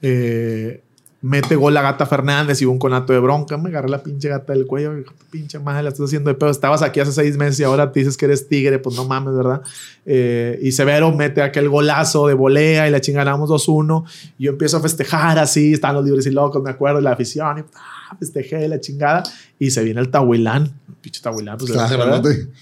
Eh, 0.03 0.83
mete 1.21 1.55
gol 1.55 1.73
la 1.73 1.81
gata 1.81 2.05
Fernández 2.05 2.61
y 2.61 2.65
un 2.65 2.77
conato 2.77 3.13
de 3.13 3.19
bronca. 3.19 3.57
Me 3.57 3.69
agarré 3.69 3.89
la 3.89 4.03
pinche 4.03 4.29
gata 4.29 4.53
del 4.53 4.65
cuello. 4.65 4.91
Pinche 5.31 5.59
madre, 5.59 5.83
la 5.83 5.89
estás 5.89 6.05
haciendo 6.05 6.29
de 6.29 6.35
pedo. 6.35 6.49
Estabas 6.49 6.81
aquí 6.81 6.99
hace 6.99 7.11
seis 7.11 7.37
meses 7.37 7.59
y 7.59 7.63
ahora 7.63 7.91
te 7.91 7.99
dices 7.99 8.17
que 8.17 8.25
eres 8.25 8.47
tigre. 8.47 8.79
Pues 8.79 8.95
no 8.95 9.05
mames, 9.05 9.35
¿verdad? 9.35 9.61
Eh, 10.05 10.59
y 10.61 10.71
Severo 10.71 11.11
mete 11.11 11.41
aquel 11.41 11.69
golazo 11.69 12.27
de 12.27 12.33
volea 12.33 12.87
y 12.87 12.91
la 12.91 13.01
chinganamos 13.01 13.49
2-1. 13.49 14.05
Y 14.37 14.45
yo 14.45 14.51
empiezo 14.51 14.77
a 14.77 14.81
festejar 14.81 15.39
así. 15.39 15.73
Están 15.73 15.95
los 15.95 16.05
libres 16.05 16.25
y 16.27 16.31
locos, 16.31 16.61
me 16.61 16.69
acuerdo, 16.69 17.01
la 17.01 17.11
afición. 17.11 17.59
Y 17.59 17.61
ah, 17.75 18.15
festejé 18.19 18.67
la 18.67 18.79
chingada. 18.79 19.23
Y 19.59 19.71
se 19.71 19.83
viene 19.83 19.99
el 19.99 20.09
Tahuilán. 20.09 20.71
Pinche 21.01 21.21
Tahuilán. 21.21 21.57
Pues, 21.57 21.71
claro, 21.71 22.21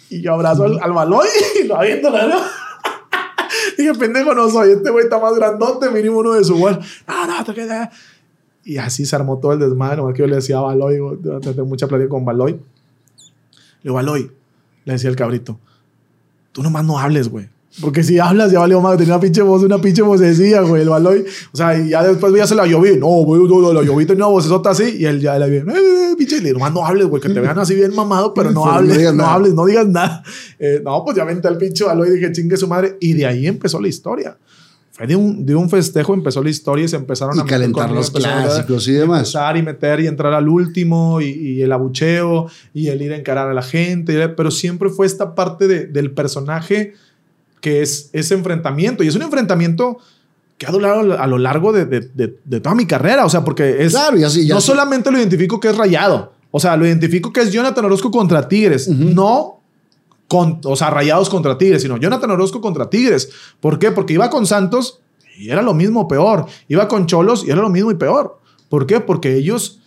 y 0.09 0.21
yo 0.21 0.33
abrazo 0.33 0.63
al, 0.63 0.79
al 0.81 0.93
balón 0.93 1.25
y 1.63 1.67
lo 1.67 1.77
aviento, 1.77 2.09
¿no? 2.09 2.39
Dije, 3.77 3.93
pendejo 3.93 4.33
no 4.33 4.49
soy. 4.49 4.71
Este 4.71 4.89
güey 4.89 5.05
está 5.05 5.19
más 5.19 5.35
grandote. 5.35 5.89
Mínimo 5.89 6.19
uno 6.19 6.33
de 6.33 6.43
su 6.43 6.57
gol. 6.57 6.79
No, 7.07 7.27
no, 7.27 7.43
te 7.43 7.53
quedas. 7.53 7.89
Y 8.65 8.77
así 8.77 9.05
se 9.05 9.15
armó 9.15 9.37
todo 9.37 9.53
el 9.53 9.59
desmadre. 9.59 10.01
que 10.13 10.19
yo 10.19 10.27
le 10.27 10.37
decía 10.37 10.57
a 10.57 10.61
Baloy, 10.61 10.97
tengo 11.21 11.65
mucha 11.65 11.87
plática 11.87 12.09
con 12.09 12.25
Baloy. 12.25 12.53
Le 12.53 12.59
digo, 13.83 13.95
Baloy, 13.95 14.31
le 14.85 14.93
decía 14.93 15.09
el 15.09 15.15
cabrito, 15.15 15.59
tú 16.51 16.63
nomás 16.63 16.83
no 16.83 16.97
hables, 16.97 17.29
güey. 17.29 17.47
Porque 17.81 18.03
si 18.03 18.17
hablas, 18.17 18.51
ya 18.51 18.59
valió 18.59 18.81
más. 18.81 18.97
Tenía 18.97 19.13
una 19.13 19.21
pinche 19.21 19.41
voz, 19.41 19.61
una 19.61 19.79
pinche 19.79 20.01
vocecilla, 20.01 20.61
güey, 20.61 20.81
el 20.81 20.89
Baloy. 20.89 21.25
O 21.51 21.57
sea, 21.57 21.77
y 21.77 21.89
ya 21.89 22.01
después 22.03 22.33
ya 22.33 22.47
se 22.47 22.55
la 22.55 22.65
lloví. 22.65 22.97
No, 22.97 23.07
güey, 23.07 23.41
no, 23.43 23.73
la 23.73 23.83
lloví 23.83 24.05
tenía 24.05 24.25
una 24.25 24.33
vocesota 24.33 24.71
así. 24.71 24.95
Y 24.97 25.05
él 25.05 25.19
ya 25.19 25.37
le 25.37 25.49
viene, 25.49 25.73
eh, 25.73 26.15
pinche, 26.17 26.41
le 26.41 26.53
nomás 26.53 26.73
no 26.73 26.85
hables, 26.85 27.05
güey, 27.07 27.21
que 27.21 27.29
te 27.29 27.39
vean 27.39 27.59
así 27.59 27.75
bien 27.75 27.93
mamado, 27.93 28.33
pero 28.33 28.49
no 28.51 28.65
hables, 28.71 29.03
no, 29.03 29.13
no 29.13 29.25
hables, 29.27 29.53
no 29.53 29.65
digas 29.65 29.87
nada. 29.87 30.23
Eh, 30.57 30.81
no, 30.83 31.03
pues 31.03 31.17
ya 31.17 31.25
vente 31.25 31.47
al 31.47 31.57
pinche 31.57 31.83
Baloy 31.83 32.07
y 32.07 32.11
dije, 32.13 32.31
chingue 32.31 32.57
su 32.57 32.67
madre. 32.67 32.97
Y 32.99 33.13
de 33.13 33.25
ahí 33.25 33.45
empezó 33.45 33.79
la 33.79 33.89
historia 33.89 34.37
fue 34.95 35.07
de 35.07 35.15
un, 35.17 35.45
de 35.45 35.53
un 35.53 35.69
festejo, 35.69 36.13
empezó 36.13 36.41
la 36.41 36.49
historia 36.49 36.85
y 36.85 36.87
se 36.87 36.95
empezaron 36.95 37.35
y 37.35 37.41
a 37.41 37.43
calentar 37.43 37.91
los 37.91 38.09
clásicos 38.09 38.87
y 38.87 38.93
demás. 38.93 39.19
Empezar 39.19 39.57
y 39.57 39.61
meter 39.61 39.99
y 39.99 40.07
entrar 40.07 40.31
al 40.31 40.47
último 40.47 41.19
y, 41.19 41.25
y, 41.25 41.61
el 41.61 41.73
abucheo 41.73 42.47
y 42.73 42.87
el 42.87 43.01
ir 43.01 43.11
a 43.11 43.17
encarar 43.17 43.49
a 43.49 43.53
la 43.53 43.61
gente. 43.61 44.29
Pero 44.29 44.51
siempre 44.51 44.89
fue 44.89 45.05
esta 45.05 45.35
parte 45.35 45.67
de, 45.67 45.87
del 45.87 46.11
personaje 46.11 46.93
que 47.59 47.81
es 47.81 48.09
ese 48.13 48.35
enfrentamiento. 48.35 49.03
Y 49.03 49.09
es 49.09 49.15
un 49.17 49.23
enfrentamiento 49.23 49.97
que 50.57 50.65
ha 50.65 50.71
durado 50.71 51.19
a 51.19 51.27
lo 51.27 51.39
largo 51.39 51.73
de, 51.73 51.85
de, 51.85 51.99
de, 52.45 52.59
toda 52.61 52.73
mi 52.73 52.87
carrera. 52.87 53.25
O 53.25 53.29
sea, 53.29 53.43
porque 53.43 53.83
es. 53.83 53.91
Claro, 53.91 54.17
y 54.17 54.23
así, 54.23 54.47
no 54.47 54.61
solamente 54.61 55.11
lo 55.11 55.17
identifico 55.17 55.59
que 55.59 55.71
es 55.71 55.77
rayado. 55.77 56.31
O 56.51 56.59
sea, 56.61 56.77
lo 56.77 56.85
identifico 56.85 57.33
que 57.33 57.41
es 57.41 57.51
Jonathan 57.51 57.83
Orozco 57.83 58.09
contra 58.11 58.47
Tigres. 58.47 58.87
Uh 58.87 58.93
-huh. 58.93 59.13
No 59.13 59.61
con, 60.27 60.59
o 60.63 60.75
sea, 60.75 60.89
rayados 60.89 61.29
contra 61.29 61.57
Tigres, 61.57 61.81
sino 61.81 61.97
Jonathan 61.97 62.31
Orozco 62.31 62.61
contra 62.61 62.89
Tigres. 62.89 63.29
¿Por 63.59 63.79
qué? 63.79 63.91
Porque 63.91 64.13
iba 64.13 64.29
con 64.29 64.45
Santos 64.45 65.01
y 65.37 65.49
era 65.49 65.61
lo 65.61 65.73
mismo 65.73 66.07
peor. 66.07 66.45
Iba 66.67 66.87
con 66.87 67.05
Cholos 67.05 67.43
y 67.45 67.51
era 67.51 67.61
lo 67.61 67.69
mismo 67.69 67.91
y 67.91 67.95
peor. 67.95 68.39
¿Por 68.69 68.87
qué? 68.87 68.99
Porque 68.99 69.35
ellos 69.35 69.79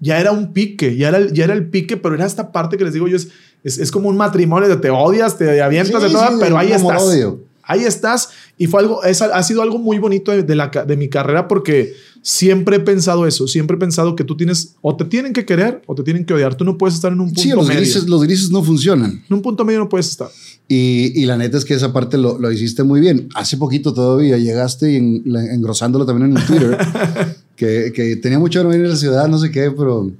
ya 0.00 0.20
era 0.20 0.32
un 0.32 0.52
pique, 0.52 0.96
ya 0.96 1.08
era, 1.08 1.26
ya 1.32 1.44
era 1.44 1.54
el 1.54 1.68
pique, 1.68 1.96
pero 1.96 2.14
era 2.14 2.26
esta 2.26 2.52
parte 2.52 2.76
que 2.76 2.84
les 2.84 2.92
digo 2.92 3.08
yo, 3.08 3.16
es, 3.16 3.28
es, 3.64 3.78
es 3.78 3.90
como 3.90 4.08
un 4.08 4.16
matrimonio 4.16 4.68
de 4.68 4.76
te 4.76 4.90
odias, 4.90 5.38
te 5.38 5.62
avientas 5.62 6.02
sí, 6.02 6.08
de 6.08 6.12
todo, 6.12 6.28
sí, 6.28 6.36
pero 6.40 6.58
ahí 6.58 6.72
estás. 6.72 7.02
Odio. 7.02 7.40
Ahí 7.62 7.84
estás. 7.84 8.30
Y 8.58 8.66
fue 8.66 8.80
algo, 8.80 9.02
es, 9.02 9.22
ha 9.22 9.42
sido 9.42 9.62
algo 9.62 9.78
muy 9.78 9.98
bonito 9.98 10.30
de, 10.30 10.42
de, 10.42 10.54
la, 10.54 10.68
de 10.68 10.96
mi 10.96 11.08
carrera 11.08 11.48
porque 11.48 11.94
siempre 12.26 12.76
he 12.76 12.80
pensado 12.80 13.24
eso. 13.24 13.46
Siempre 13.46 13.76
he 13.76 13.78
pensado 13.78 14.16
que 14.16 14.24
tú 14.24 14.36
tienes, 14.36 14.74
o 14.82 14.96
te 14.96 15.04
tienen 15.04 15.32
que 15.32 15.46
querer 15.46 15.80
o 15.86 15.94
te 15.94 16.02
tienen 16.02 16.24
que 16.24 16.34
odiar. 16.34 16.56
Tú 16.56 16.64
no 16.64 16.76
puedes 16.76 16.96
estar 16.96 17.12
en 17.12 17.20
un 17.20 17.28
punto 17.28 17.40
sí, 17.40 17.50
los 17.50 17.68
medio. 17.68 17.80
Grises, 17.80 18.08
los 18.08 18.20
grises 18.24 18.50
no 18.50 18.64
funcionan. 18.64 19.22
En 19.30 19.36
un 19.36 19.42
punto 19.42 19.64
medio 19.64 19.78
no 19.78 19.88
puedes 19.88 20.08
estar. 20.08 20.28
Y, 20.66 21.12
y 21.14 21.24
la 21.26 21.36
neta 21.36 21.56
es 21.56 21.64
que 21.64 21.74
esa 21.74 21.92
parte 21.92 22.18
lo, 22.18 22.36
lo, 22.40 22.50
hiciste 22.50 22.82
muy 22.82 22.98
bien. 22.98 23.28
Hace 23.36 23.56
poquito 23.56 23.94
todavía 23.94 24.38
llegaste 24.38 24.90
y 24.90 24.96
en, 24.96 25.22
engrosándolo 25.52 26.04
también 26.04 26.32
en 26.32 26.36
el 26.36 26.44
Twitter, 26.44 26.76
que, 27.56 27.92
que, 27.94 28.16
tenía 28.16 28.40
mucho 28.40 28.60
que 28.60 28.66
venir 28.66 28.86
a 28.86 28.90
la 28.90 28.96
ciudad, 28.96 29.28
no 29.28 29.38
sé 29.38 29.52
qué, 29.52 29.70
pero 29.70 30.10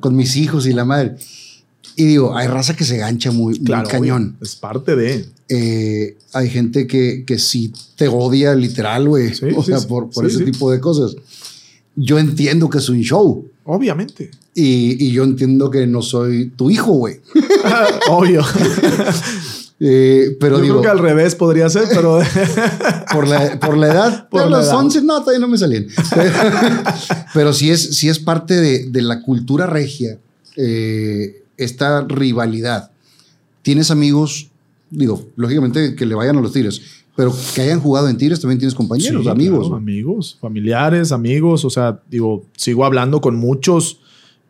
con 0.00 0.14
mis 0.14 0.36
hijos 0.36 0.66
y 0.66 0.74
la 0.74 0.84
madre. 0.84 1.16
Y 1.96 2.04
digo, 2.04 2.36
hay 2.36 2.46
raza 2.46 2.76
que 2.76 2.84
se 2.84 2.98
gancha 2.98 3.30
muy, 3.30 3.58
claro, 3.58 3.84
muy 3.84 3.90
cañón. 3.90 4.36
es 4.42 4.54
parte 4.56 4.96
de. 4.96 5.24
Eh, 5.48 6.18
hay 6.34 6.50
gente 6.50 6.86
que, 6.86 7.24
que 7.24 7.38
sí 7.38 7.72
te 7.96 8.08
odia 8.08 8.54
literal, 8.54 9.08
güey. 9.08 9.34
Sí, 9.34 9.46
o 9.56 9.62
sí, 9.62 9.72
sea, 9.72 9.80
por, 9.88 10.10
por 10.10 10.26
ese 10.26 10.44
tipo 10.44 10.70
de 10.70 10.80
cosas. 10.80 11.16
Yo 11.96 12.18
entiendo 12.18 12.68
que 12.68 12.78
es 12.78 12.88
un 12.88 13.00
show. 13.00 13.48
Obviamente. 13.64 14.30
Y, 14.54 15.04
y 15.04 15.12
yo 15.12 15.24
entiendo 15.24 15.70
que 15.70 15.86
no 15.86 16.02
soy 16.02 16.50
tu 16.50 16.70
hijo, 16.70 16.92
güey. 16.92 17.20
Obvio. 18.10 18.42
Eh, 19.80 20.36
pero 20.40 20.56
Yo 20.56 20.62
digo, 20.62 20.74
creo 20.80 20.82
que 20.82 20.98
al 20.98 21.04
revés 21.04 21.34
podría 21.34 21.68
ser, 21.68 21.84
pero. 21.92 22.20
por, 23.12 23.26
la, 23.26 23.58
por 23.58 23.76
la 23.76 23.88
edad. 23.88 24.28
Por 24.28 24.48
los 24.48 24.66
edad. 24.66 24.76
11, 24.76 25.02
no, 25.02 25.20
todavía 25.20 25.40
no 25.40 25.48
me 25.48 25.58
salían. 25.58 25.88
Pero, 26.14 26.32
pero 27.34 27.52
sí, 27.52 27.70
es, 27.70 27.96
sí 27.96 28.08
es 28.08 28.18
parte 28.18 28.54
de, 28.54 28.88
de 28.90 29.02
la 29.02 29.20
cultura 29.20 29.66
regia, 29.66 30.18
eh, 30.56 31.42
esta 31.56 32.02
rivalidad. 32.02 32.92
Tienes 33.62 33.90
amigos, 33.90 34.48
digo, 34.90 35.28
lógicamente 35.36 35.94
que 35.96 36.06
le 36.06 36.14
vayan 36.14 36.36
a 36.38 36.40
los 36.40 36.52
Tigres, 36.52 36.80
pero 37.16 37.32
que 37.54 37.60
hayan 37.62 37.80
jugado 37.80 38.08
en 38.08 38.16
Tigres 38.16 38.40
también 38.40 38.58
tienes 38.58 38.74
compañeros, 38.74 39.22
Sí, 39.24 39.28
amigos. 39.28 39.60
claro, 39.66 39.76
amigos, 39.76 40.36
familiares, 40.40 41.12
amigos. 41.12 41.64
O 41.64 41.70
sea, 41.70 42.00
digo, 42.10 42.44
sigo 42.56 42.84
hablando 42.84 43.20
con 43.20 43.36
muchos. 43.36 44.00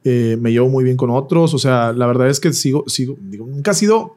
eh, 0.07 0.37
me 0.41 0.53
llevo 0.53 0.69
muy 0.69 0.85
bien 0.85 0.97
con 0.99 1.09
otros. 1.11 1.55
O 1.55 1.59
sea, 1.59 1.93
la 1.95 2.07
verdad 2.07 2.29
es 2.29 2.39
que 2.41 2.53
sigo, 2.53 2.85
sigo, 2.87 3.17
digo, 3.23 3.47
nunca 3.47 3.71
ha 3.71 3.75
sido 3.75 4.17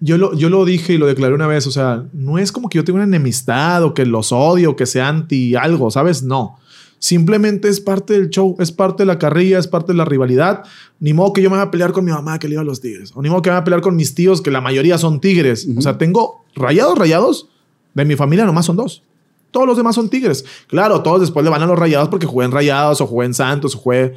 yo 0.00 0.18
lo, 0.18 0.34
yo 0.34 0.50
lo 0.50 0.66
dije 0.66 0.92
y 0.94 0.98
lo 0.98 1.06
declaré 1.06 1.34
una 1.34 1.46
vez, 1.46 1.66
o 1.66 1.70
sea, 1.70 2.04
no 2.12 2.36
es 2.38 2.52
como 2.52 2.68
que 2.68 2.76
yo 2.76 2.84
tenga 2.84 2.96
una 2.96 3.04
enemistad 3.06 3.82
o 3.84 3.94
que 3.94 4.04
los 4.04 4.32
odio 4.32 4.76
que 4.76 4.84
sea 4.84 5.08
anti 5.08 5.54
algo, 5.54 5.90
¿sabes? 5.90 6.22
No. 6.22 6.58
Simplemente 6.98 7.68
es 7.68 7.80
parte 7.80 8.14
del 8.14 8.30
show, 8.30 8.56
es 8.58 8.72
parte 8.72 9.02
de 9.02 9.06
la 9.06 9.18
carrilla, 9.18 9.58
es 9.58 9.66
parte 9.66 9.92
de 9.92 9.98
la 9.98 10.04
rivalidad. 10.04 10.64
Ni 11.00 11.12
modo 11.12 11.32
que 11.32 11.42
yo 11.42 11.50
me 11.50 11.56
vaya 11.56 11.68
a 11.68 11.70
pelear 11.70 11.92
con 11.92 12.04
mi 12.04 12.10
mamá 12.10 12.38
que 12.38 12.48
le 12.48 12.54
iba 12.54 12.62
a 12.62 12.64
los 12.64 12.80
tigres. 12.80 13.12
O 13.14 13.22
ni 13.22 13.28
modo 13.28 13.42
que 13.42 13.50
me 13.50 13.54
vaya 13.54 13.60
a 13.60 13.64
pelear 13.64 13.82
con 13.82 13.96
mis 13.96 14.14
tíos, 14.14 14.40
que 14.40 14.50
la 14.50 14.60
mayoría 14.60 14.96
son 14.98 15.20
tigres. 15.20 15.68
O 15.76 15.82
sea, 15.82 15.98
tengo 15.98 16.44
rayados, 16.54 16.98
rayados. 16.98 17.48
De 17.94 18.04
mi 18.04 18.16
familia 18.16 18.44
nomás 18.44 18.66
son 18.66 18.76
dos. 18.76 19.02
Todos 19.50 19.66
los 19.66 19.76
demás 19.76 19.94
son 19.94 20.08
tigres. 20.08 20.44
Claro, 20.66 21.02
todos 21.02 21.20
después 21.20 21.44
le 21.44 21.50
van 21.50 21.62
a 21.62 21.66
los 21.66 21.78
rayados 21.78 22.08
porque 22.08 22.26
jugué 22.26 22.46
en 22.46 22.52
rayados 22.52 23.00
o 23.00 23.06
jugué 23.06 23.26
en 23.26 23.34
Santos 23.34 23.76
o 23.76 23.78
jugué. 23.78 24.14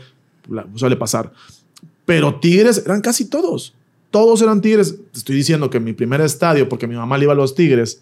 Suele 0.76 0.96
pasar. 0.96 1.32
Pero 2.06 2.40
tigres 2.40 2.82
eran 2.86 3.02
casi 3.02 3.30
todos. 3.30 3.76
Todos 4.12 4.42
eran 4.42 4.62
tigres. 4.62 4.96
Te 5.12 5.20
estoy 5.20 5.36
diciendo 5.36 5.70
que 5.70 5.80
mi 5.80 5.94
primer 5.94 6.22
estadio, 6.22 6.70
porque 6.70 6.88
mi 6.88 6.96
mamá 6.96 7.18
le 7.18 7.26
iba 7.26 7.34
a 7.34 7.36
los 7.36 7.54
tigres, 7.54 8.02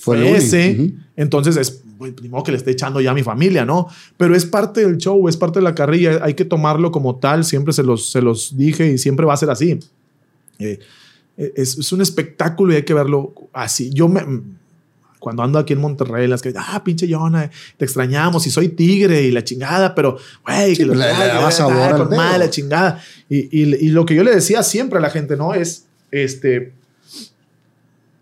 fue, 0.00 0.36
ese. 0.36 0.92
Entonces 1.16 1.56
es 1.56 1.82
pues, 1.98 2.14
que 2.44 2.50
le 2.50 2.56
esté 2.56 2.70
echando 2.72 3.00
ya 3.00 3.10
a 3.12 3.14
mi 3.14 3.22
familia, 3.22 3.64
¿no? 3.64 3.88
Pero 4.16 4.34
es 4.34 4.44
parte 4.44 4.84
del 4.84 4.98
show, 4.98 5.28
es 5.28 5.36
parte 5.36 5.60
de 5.60 5.64
la 5.64 5.74
carrilla, 5.74 6.20
hay 6.22 6.34
que 6.34 6.44
tomarlo 6.44 6.90
como 6.90 7.16
tal, 7.16 7.44
siempre 7.44 7.72
se 7.72 7.82
los, 7.82 8.10
se 8.10 8.22
los 8.22 8.56
dije 8.56 8.92
y 8.92 8.98
siempre 8.98 9.26
va 9.26 9.34
a 9.34 9.36
ser 9.36 9.50
así. 9.50 9.78
Eh, 10.58 10.78
es, 11.36 11.78
es, 11.78 11.92
un 11.92 12.00
espectáculo 12.00 12.72
y 12.72 12.76
hay 12.76 12.84
que 12.84 12.94
verlo 12.94 13.34
así. 13.52 13.90
Yo 13.90 14.08
me, 14.08 14.22
cuando 15.22 15.42
ando 15.44 15.58
aquí 15.58 15.72
en 15.72 15.80
Monterrey, 15.80 16.26
las 16.26 16.42
que, 16.42 16.52
ah, 16.56 16.82
pinche 16.84 17.06
Yona, 17.06 17.50
te 17.76 17.84
extrañamos 17.84 18.46
y 18.46 18.50
soy 18.50 18.68
tigre 18.70 19.22
y 19.22 19.30
la 19.30 19.44
chingada, 19.44 19.94
pero, 19.94 20.18
güey, 20.44 20.76
que 20.76 20.84
lo 20.84 20.94
le, 20.94 21.06
con 21.96 22.10
la 22.10 22.50
chingada. 22.50 23.02
Y, 23.28 23.38
y, 23.56 23.74
y, 23.86 23.88
lo 23.90 24.04
que 24.04 24.16
yo 24.16 24.24
le 24.24 24.34
decía 24.34 24.64
siempre 24.64 24.98
a 24.98 25.00
la 25.00 25.10
gente, 25.10 25.36
¿no? 25.36 25.54
Es, 25.54 25.86
este, 26.10 26.72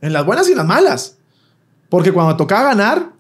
en 0.03 0.13
las 0.13 0.25
buenas 0.27 0.47
y 0.49 0.53
en 0.53 0.59
las 0.59 0.67
malas. 0.67 1.17
Porque 1.91 2.13
cuando 2.13 2.37
tocaba 2.37 2.71
ganar, 2.71 3.13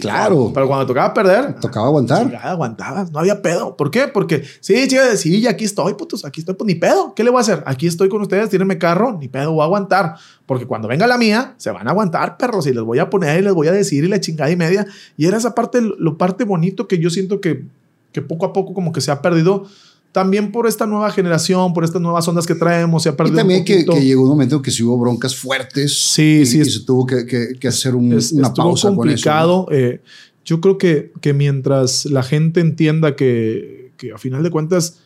Claro. 0.00 0.50
Pero 0.54 0.66
cuando 0.66 0.86
tocaba 0.86 1.12
perder, 1.12 1.54
tocaba 1.60 1.86
aguantar. 1.86 2.34
aguantabas, 2.42 3.10
no 3.10 3.18
había 3.18 3.42
pedo. 3.42 3.76
¿Por 3.76 3.90
qué? 3.90 4.08
Porque 4.08 4.42
sí, 4.60 4.88
chica, 4.88 5.16
sí, 5.16 5.46
aquí 5.46 5.64
estoy, 5.64 5.94
putos, 5.94 6.24
aquí 6.24 6.40
estoy, 6.40 6.54
pues 6.54 6.66
ni 6.66 6.74
pedo. 6.74 7.14
¿Qué 7.14 7.22
le 7.24 7.30
voy 7.30 7.38
a 7.38 7.40
hacer? 7.42 7.62
Aquí 7.66 7.86
estoy 7.86 8.08
con 8.08 8.22
ustedes, 8.22 8.48
tírenme 8.48 8.78
carro, 8.78 9.18
ni 9.20 9.28
pedo, 9.28 9.52
voy 9.52 9.60
a 9.60 9.64
aguantar. 9.64 10.14
Porque 10.46 10.66
cuando 10.66 10.88
venga 10.88 11.06
la 11.06 11.18
mía, 11.18 11.54
se 11.58 11.70
van 11.70 11.86
a 11.88 11.90
aguantar, 11.90 12.38
perros, 12.38 12.66
y 12.66 12.72
les 12.72 12.82
voy 12.82 13.00
a 13.00 13.10
poner 13.10 13.40
y 13.40 13.42
les 13.42 13.52
voy 13.52 13.68
a 13.68 13.72
decir 13.72 14.04
y 14.04 14.08
la 14.08 14.20
chingada 14.20 14.50
y 14.50 14.56
media. 14.56 14.86
Y 15.16 15.26
era 15.26 15.36
esa 15.36 15.54
parte, 15.54 15.80
lo 15.82 16.16
parte 16.16 16.44
bonito 16.44 16.88
que 16.88 16.98
yo 16.98 17.10
siento 17.10 17.40
que, 17.40 17.64
que 18.12 18.22
poco 18.22 18.46
a 18.46 18.52
poco 18.52 18.72
como 18.72 18.92
que 18.92 19.02
se 19.02 19.10
ha 19.10 19.20
perdido 19.20 19.66
también 20.12 20.52
por 20.52 20.66
esta 20.66 20.86
nueva 20.86 21.10
generación, 21.10 21.72
por 21.72 21.84
estas 21.84 22.00
nuevas 22.00 22.28
ondas 22.28 22.46
que 22.46 22.54
traemos, 22.54 23.02
se 23.02 23.08
ha 23.08 23.16
perdido. 23.16 23.36
Y 23.36 23.38
también 23.38 23.64
que, 23.64 23.84
que, 23.84 24.04
llegó 24.04 24.22
un 24.22 24.28
momento 24.28 24.60
que 24.60 24.70
sí 24.70 24.82
hubo 24.82 24.98
broncas 24.98 25.34
fuertes. 25.34 25.98
Sí, 25.98 26.40
y, 26.42 26.46
sí. 26.46 26.60
Y 26.60 26.64
se 26.66 26.80
tuvo 26.80 27.06
que, 27.06 27.56
que 27.58 27.68
hacer 27.68 27.94
un, 27.94 28.18
una 28.32 28.52
pausa 28.52 28.88
complicado. 28.88 29.64
Con 29.64 29.74
eso, 29.74 29.84
eh, 29.86 30.00
yo 30.44 30.60
creo 30.60 30.76
que, 30.76 31.12
que, 31.22 31.32
mientras 31.32 32.04
la 32.04 32.22
gente 32.22 32.60
entienda 32.60 33.16
que, 33.16 33.92
que 33.96 34.12
a 34.12 34.18
final 34.18 34.42
de 34.42 34.50
cuentas 34.50 34.98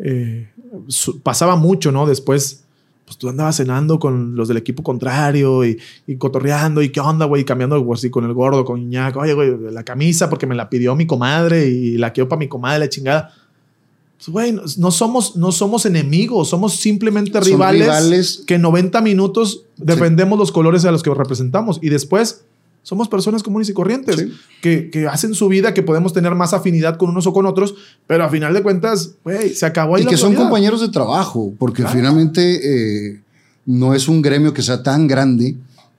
eh, 0.00 0.48
pasaba 1.22 1.54
mucho, 1.54 1.92
¿no? 1.92 2.06
Después, 2.06 2.64
pues 3.04 3.16
tú 3.16 3.28
andabas 3.28 3.58
cenando 3.58 4.00
con 4.00 4.34
los 4.34 4.48
del 4.48 4.56
equipo 4.56 4.82
contrario 4.82 5.64
y, 5.64 5.78
y 6.06 6.16
cotorreando 6.16 6.82
y 6.82 6.88
qué 6.88 6.98
onda, 6.98 7.26
güey, 7.26 7.44
cambiando 7.44 7.84
pues, 7.84 8.00
así 8.00 8.10
con 8.10 8.24
el 8.24 8.32
gordo, 8.32 8.64
con 8.64 8.80
Iñaco, 8.80 9.20
oye, 9.20 9.34
güey, 9.34 9.56
la 9.70 9.84
camisa 9.84 10.28
porque 10.28 10.46
me 10.46 10.56
la 10.56 10.68
pidió 10.68 10.96
mi 10.96 11.06
comadre 11.06 11.68
y 11.68 11.96
la 11.96 12.12
quiero 12.12 12.28
para 12.28 12.40
mi 12.40 12.48
comadre, 12.48 12.80
la 12.80 12.88
chingada 12.88 13.34
güey, 14.26 14.58
no 14.76 14.90
somos, 14.90 15.36
no 15.36 15.52
somos 15.52 15.86
enemigos, 15.86 16.48
somos 16.48 16.76
simplemente 16.76 17.40
rivales, 17.40 17.82
rivales, 17.82 18.42
que 18.46 18.54
en 18.54 18.62
90 18.62 19.00
minutos 19.00 19.62
defendemos 19.76 20.38
los 20.38 20.50
colores 20.50 20.84
a 20.84 20.90
los 20.90 21.02
que 21.02 21.14
representamos. 21.14 21.78
Y 21.80 21.88
después 21.88 22.42
somos 22.82 23.08
personas 23.08 23.42
comunes 23.42 23.68
y 23.68 23.74
corrientes 23.74 24.26
que, 24.60 24.90
que, 24.90 25.06
hacen 25.06 25.34
su 25.34 25.48
vida, 25.48 25.74
que 25.74 25.82
podemos 25.82 26.12
tener 26.12 26.34
más 26.34 26.52
afinidad 26.52 26.96
con 26.96 27.10
unos 27.10 27.26
o 27.26 27.32
con 27.32 27.46
otros, 27.46 27.74
pero 28.06 28.24
a 28.24 28.28
final 28.28 28.54
de 28.54 28.62
cuentas, 28.62 29.12
güey, 29.22 29.50
se 29.50 29.66
acabó 29.66 29.96
ahí 29.96 30.02
Y 30.02 30.06
que 30.06 30.16
son 30.16 30.34
compañeros 30.34 30.80
de 30.80 30.88
trabajo, 30.88 31.52
porque 31.58 31.86
finalmente 31.86 33.10
eh, 33.12 33.20
no 33.66 33.94
es 33.94 34.08
un 34.08 34.22
gremio 34.22 34.54
que 34.54 34.62
sea 34.62 34.82
tan 34.82 35.06
grande, 35.06 35.56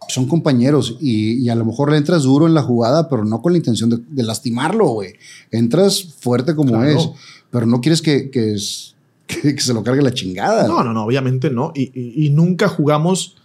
son 0.07 0.27
compañeros 0.27 0.97
y, 0.99 1.33
y, 1.43 1.49
a 1.49 1.55
lo 1.55 1.63
mejor 1.65 1.91
le 1.91 1.97
entras 1.97 2.23
duro 2.23 2.47
en 2.47 2.55
la 2.55 2.63
jugada, 2.63 3.07
pero 3.07 3.23
no 3.23 3.41
con 3.43 3.53
la 3.53 3.59
intención 3.59 3.91
de, 3.91 3.99
de 4.09 4.23
lastimarlo, 4.23 4.87
güey. 4.87 5.13
Entras 5.51 6.15
fuerte 6.19 6.55
como 6.55 6.71
claro. 6.71 6.89
es 6.89 7.09
pero 7.51 7.65
no 7.65 7.81
quieres 7.81 8.01
que, 8.01 8.29
que, 8.29 8.53
es, 8.53 8.95
que, 9.27 9.55
que, 9.55 9.61
se 9.61 9.73
lo 9.73 9.83
cargue 9.83 10.01
la 10.01 10.13
chingada. 10.13 10.67
No, 10.67 10.83
no, 10.83 10.93
no, 10.93 11.03
obviamente 11.03 11.49
no. 11.49 11.71
Y, 11.75 11.91
y, 11.93 12.25
y 12.25 12.29
nunca 12.29 12.67
jugamos 12.67 13.35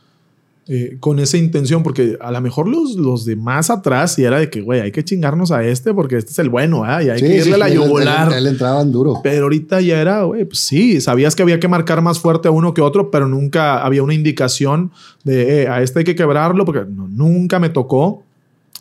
eh, 0.67 0.97
con 0.99 1.19
esa 1.19 1.37
intención, 1.37 1.83
porque 1.83 2.17
a 2.23 2.33
lo 2.33 2.41
mejor 2.41 2.67
los, 2.67 2.97
los 2.97 3.27
de 3.27 3.37
más 3.37 3.69
atrás 3.69 4.19
y 4.19 4.25
era 4.25 4.39
de 4.39 4.49
que, 4.49 4.63
güey, 4.63 4.81
hay 4.81 4.93
que 4.93 5.05
chingarnos 5.05 5.51
a 5.51 5.63
este 5.63 5.93
porque 5.93 6.17
este 6.17 6.31
es 6.31 6.39
el 6.39 6.49
bueno, 6.49 6.87
¿eh? 6.87 7.05
y 7.05 7.09
hay 7.11 7.19
sí, 7.19 7.27
que 7.27 7.33
irle 7.33 7.45
sí, 7.45 7.53
a 7.53 7.59
la 7.59 7.69
yugular. 7.69 8.29
Él, 8.29 8.39
él, 8.39 8.47
entraban 8.47 8.91
duro. 8.91 9.21
Pero 9.23 9.43
ahorita 9.43 9.83
ya 9.83 10.01
era, 10.01 10.23
güey, 10.23 10.47
pues 10.47 10.61
sí, 10.61 11.03
sabías 11.03 11.37
que 11.37 11.43
había 11.43 11.61
que 11.61 11.69
marcar 11.69 12.01
más 12.01 12.19
fuerte 12.19 12.49
a 12.49 12.51
uno 12.51 12.73
que 12.73 12.81
otro, 12.81 13.11
pero 13.11 13.29
nunca 13.29 13.85
había 13.85 14.03
una 14.03 14.15
indicación 14.15 14.91
de, 15.23 15.65
eh, 15.65 15.69
a 15.69 15.83
este 15.83 15.99
hay 15.99 16.05
que 16.07 16.15
quebrarlo, 16.15 16.65
porque 16.65 16.87
no, 16.91 17.09
nunca 17.09 17.59
me 17.59 17.69
tocó, 17.69 18.23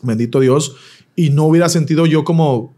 bendito 0.02 0.40
Dios, 0.40 0.76
y 1.16 1.28
no 1.28 1.44
hubiera 1.44 1.68
sentido 1.68 2.06
yo 2.06 2.24
como 2.24 2.72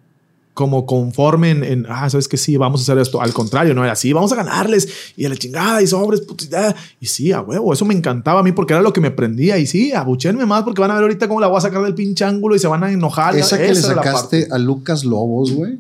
como 0.56 0.86
conforme 0.86 1.50
en, 1.50 1.62
en, 1.62 1.86
ah, 1.86 2.08
sabes 2.08 2.28
que 2.28 2.38
sí, 2.38 2.56
vamos 2.56 2.80
a 2.80 2.82
hacer 2.84 2.96
esto. 2.96 3.20
Al 3.20 3.34
contrario, 3.34 3.74
no 3.74 3.84
era 3.84 3.92
así, 3.92 4.14
vamos 4.14 4.32
a 4.32 4.36
ganarles 4.36 4.88
y 5.14 5.26
a 5.26 5.28
la 5.28 5.36
chingada 5.36 5.82
y 5.82 5.86
sobres, 5.86 6.22
putita. 6.22 6.74
Y 6.98 7.04
sí, 7.04 7.30
a 7.30 7.42
huevo, 7.42 7.74
eso 7.74 7.84
me 7.84 7.92
encantaba 7.92 8.40
a 8.40 8.42
mí 8.42 8.52
porque 8.52 8.72
era 8.72 8.80
lo 8.80 8.90
que 8.90 9.02
me 9.02 9.10
prendía. 9.10 9.58
Y 9.58 9.66
sí, 9.66 9.92
abuchenme 9.92 10.46
más 10.46 10.62
porque 10.62 10.80
van 10.80 10.92
a 10.92 10.94
ver 10.94 11.02
ahorita 11.02 11.28
cómo 11.28 11.40
la 11.40 11.48
voy 11.48 11.58
a 11.58 11.60
sacar 11.60 11.82
del 11.82 11.94
pinche 11.94 12.24
ángulo 12.24 12.56
y 12.56 12.58
se 12.58 12.68
van 12.68 12.82
a 12.84 12.90
enojar. 12.90 13.36
Esa 13.36 13.58
que 13.58 13.68
Esa 13.68 13.88
le 13.90 13.96
sacaste 13.96 14.48
a 14.50 14.56
Lucas 14.56 15.04
Lobos, 15.04 15.52
güey. 15.52 15.78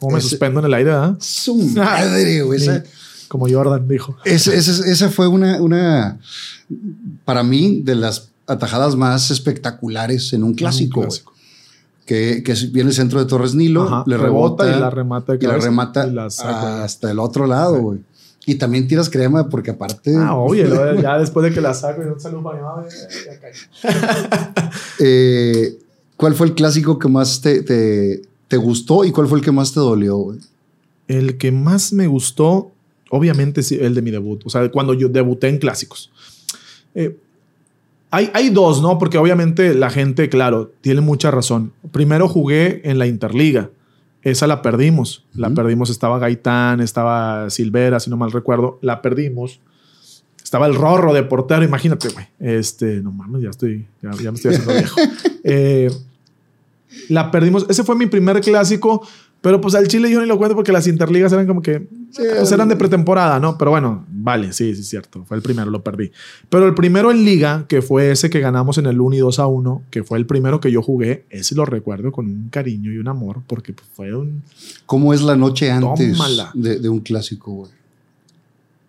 ¿Cómo 0.00 0.14
me 0.14 0.18
Ese, 0.18 0.30
suspendo 0.30 0.58
en 0.58 0.66
el 0.66 0.74
aire? 0.74 0.90
¿eh? 0.90 1.14
Su 1.20 1.54
madre, 1.54 2.42
güey. 2.42 2.58
Sí. 2.58 2.70
Como 3.28 3.48
Jordan 3.48 3.86
dijo. 3.86 4.16
Esa, 4.24 4.52
esa, 4.52 4.84
esa 4.90 5.08
fue 5.08 5.28
una, 5.28 5.62
una, 5.62 6.18
para 7.24 7.44
mí, 7.44 7.80
de 7.84 7.94
las 7.94 8.30
atajadas 8.48 8.96
más 8.96 9.30
espectaculares 9.30 10.32
en 10.32 10.42
un 10.42 10.54
clásico. 10.54 10.98
Un 10.98 11.06
clásico 11.06 11.35
que, 12.06 12.42
que, 12.44 12.54
viene 12.70 12.90
el 12.90 12.96
centro 12.96 13.18
de 13.18 13.26
Torres 13.26 13.54
Nilo, 13.54 13.82
Ajá, 13.82 14.04
le 14.06 14.16
rebota, 14.16 14.64
rebota, 14.64 14.76
y 14.78 14.80
la 14.80 14.90
remata, 14.90 15.34
y 15.34 15.38
la 15.38 15.58
remata 15.58 16.06
y 16.06 16.12
la 16.12 16.30
saca, 16.30 16.84
hasta 16.84 17.10
el 17.10 17.18
otro 17.18 17.46
lado, 17.46 17.80
güey. 17.80 17.98
Y 18.48 18.54
también 18.54 18.86
tiras 18.86 19.10
crema 19.10 19.48
porque 19.48 19.72
aparte. 19.72 20.14
Ah, 20.16 20.36
oye, 20.36 20.68
ya 21.02 21.18
después 21.18 21.44
de 21.44 21.52
que 21.52 21.60
la 21.60 21.74
saco 21.74 22.02
y 22.02 22.06
un 22.06 22.20
saludo 22.20 22.44
para 22.44 22.80
mi 22.80 22.88
cae. 23.40 23.52
eh, 25.00 25.78
¿Cuál 26.16 26.34
fue 26.34 26.46
el 26.46 26.54
clásico 26.54 26.96
que 26.98 27.08
más 27.08 27.40
te, 27.40 27.64
te, 27.64 28.22
te, 28.46 28.56
gustó 28.56 29.04
y 29.04 29.10
cuál 29.10 29.26
fue 29.26 29.38
el 29.38 29.44
que 29.44 29.50
más 29.50 29.74
te 29.74 29.80
dolió, 29.80 30.16
güey? 30.16 30.38
El 31.08 31.38
que 31.38 31.50
más 31.50 31.92
me 31.92 32.06
gustó, 32.06 32.70
obviamente, 33.10 33.64
sí, 33.64 33.78
el 33.80 33.96
de 33.96 34.02
mi 34.02 34.12
debut. 34.12 34.40
O 34.46 34.50
sea, 34.50 34.70
cuando 34.70 34.94
yo 34.94 35.08
debuté 35.08 35.48
en 35.48 35.58
clásicos. 35.58 36.12
Eh, 36.94 37.18
hay, 38.16 38.30
hay, 38.32 38.48
dos, 38.48 38.80
¿no? 38.80 38.98
Porque 38.98 39.18
obviamente 39.18 39.74
la 39.74 39.90
gente, 39.90 40.30
claro, 40.30 40.72
tiene 40.80 41.02
mucha 41.02 41.30
razón. 41.30 41.72
Primero 41.92 42.28
jugué 42.28 42.80
en 42.84 42.98
la 42.98 43.06
Interliga. 43.06 43.70
Esa 44.22 44.46
la 44.46 44.62
perdimos. 44.62 45.18
Uh 45.18 45.36
-huh. 45.36 45.40
La 45.40 45.50
perdimos. 45.50 45.90
Estaba 45.90 46.18
Gaitán, 46.18 46.80
estaba 46.80 47.50
Silvera, 47.50 48.00
si 48.00 48.08
no 48.08 48.16
mal 48.16 48.32
recuerdo. 48.32 48.78
La 48.80 49.02
perdimos. 49.02 49.60
Estaba 50.42 50.66
el 50.66 50.74
Rorro 50.74 51.12
de 51.12 51.24
portero. 51.24 51.62
Imagínate, 51.62 52.08
güey. 52.08 52.26
Este, 52.38 53.02
no 53.02 53.12
mames, 53.12 53.42
ya 53.42 53.50
estoy, 53.50 53.86
ya, 54.02 54.10
ya 54.12 54.32
me 54.32 54.36
estoy 54.36 54.54
haciendo 54.54 54.72
viejo. 54.72 54.96
Eh, 55.48 55.88
la 57.08 57.30
perdimos. 57.30 57.66
Ese 57.68 57.84
fue 57.84 57.94
mi 57.94 58.06
primer 58.06 58.40
clásico. 58.40 59.06
Pero 59.46 59.60
pues 59.60 59.76
al 59.76 59.86
Chile 59.86 60.10
yo 60.10 60.20
ni 60.20 60.26
lo 60.26 60.38
cuento 60.38 60.56
porque 60.56 60.72
las 60.72 60.88
interligas 60.88 61.32
eran 61.32 61.46
como 61.46 61.62
que 61.62 61.86
sí, 62.10 62.22
pues 62.36 62.50
eran 62.50 62.68
de 62.68 62.74
pretemporada, 62.74 63.38
¿no? 63.38 63.56
Pero 63.56 63.70
bueno, 63.70 64.04
vale, 64.08 64.52
sí, 64.52 64.74
sí, 64.74 64.80
es 64.80 64.88
cierto. 64.88 65.24
Fue 65.24 65.36
el 65.36 65.42
primero, 65.44 65.70
lo 65.70 65.84
perdí. 65.84 66.10
Pero 66.48 66.66
el 66.66 66.74
primero 66.74 67.12
en 67.12 67.24
liga, 67.24 67.64
que 67.68 67.80
fue 67.80 68.10
ese 68.10 68.28
que 68.28 68.40
ganamos 68.40 68.76
en 68.78 68.86
el 68.86 69.00
1 69.00 69.14
y 69.14 69.18
2 69.20 69.38
a 69.38 69.46
1, 69.46 69.82
que 69.88 70.02
fue 70.02 70.18
el 70.18 70.26
primero 70.26 70.58
que 70.58 70.72
yo 70.72 70.82
jugué, 70.82 71.26
ese 71.30 71.54
lo 71.54 71.64
recuerdo 71.64 72.10
con 72.10 72.26
un 72.26 72.48
cariño 72.48 72.90
y 72.90 72.98
un 72.98 73.06
amor 73.06 73.42
porque 73.46 73.72
pues, 73.72 73.86
fue 73.94 74.16
un. 74.16 74.42
¿Cómo 74.84 75.14
es 75.14 75.22
la 75.22 75.36
noche 75.36 75.70
antes 75.70 76.18
de, 76.54 76.80
de, 76.80 76.88
un 76.88 76.98
clásico, 76.98 77.52
güey? 77.52 77.70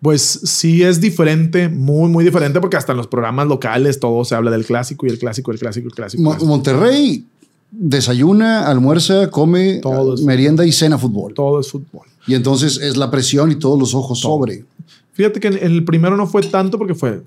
Pues 0.02 0.22
sí 0.22 0.82
es 0.82 1.00
diferente, 1.00 1.68
muy, 1.68 2.10
muy 2.10 2.24
diferente, 2.24 2.60
porque 2.60 2.76
hasta 2.76 2.90
en 2.90 2.98
los 2.98 3.06
programas 3.06 3.46
locales 3.46 4.00
todo 4.00 4.24
se 4.24 4.34
habla 4.34 4.50
del 4.50 4.66
clásico 4.66 5.06
y 5.06 5.10
el 5.10 5.20
clásico, 5.20 5.52
el 5.52 5.60
clásico, 5.60 5.86
el 5.86 5.94
clásico. 5.94 6.20
Mo 6.20 6.34
Monterrey 6.34 7.24
desayuna, 7.70 8.66
almuerza, 8.66 9.30
come, 9.30 9.80
todo 9.80 10.16
merienda 10.24 10.64
y 10.66 10.72
cena 10.72 10.98
fútbol. 10.98 11.34
Todo 11.34 11.60
es 11.60 11.70
fútbol. 11.70 12.06
Y 12.26 12.34
entonces 12.34 12.78
es 12.78 12.96
la 12.96 13.10
presión 13.10 13.50
y 13.50 13.56
todos 13.56 13.78
los 13.78 13.94
ojos 13.94 14.20
todo. 14.20 14.38
sobre. 14.38 14.64
Fíjate 15.12 15.40
que 15.40 15.48
el 15.48 15.84
primero 15.84 16.16
no 16.16 16.26
fue 16.26 16.42
tanto 16.42 16.78
porque 16.78 16.94
fue 16.94 17.22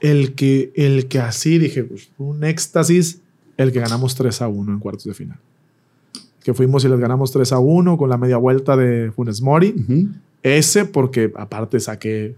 el 0.00 0.34
que, 0.34 0.72
el 0.76 1.08
que 1.08 1.18
así 1.18 1.58
dije, 1.58 1.84
pues, 1.84 2.10
un 2.18 2.44
éxtasis, 2.44 3.20
el 3.56 3.72
que 3.72 3.80
ganamos 3.80 4.14
3 4.14 4.42
a 4.42 4.48
1 4.48 4.72
en 4.72 4.78
cuartos 4.78 5.04
de 5.04 5.14
final. 5.14 5.38
Que 6.44 6.54
fuimos 6.54 6.84
y 6.84 6.88
les 6.88 7.00
ganamos 7.00 7.32
3 7.32 7.52
a 7.52 7.58
1 7.58 7.96
con 7.96 8.08
la 8.08 8.16
media 8.16 8.36
vuelta 8.36 8.76
de 8.76 9.10
Funes 9.10 9.42
Mori. 9.42 9.74
Uh 9.76 9.80
-huh. 9.80 10.12
Ese 10.42 10.84
porque 10.84 11.32
aparte 11.36 11.80
saqué 11.80 12.36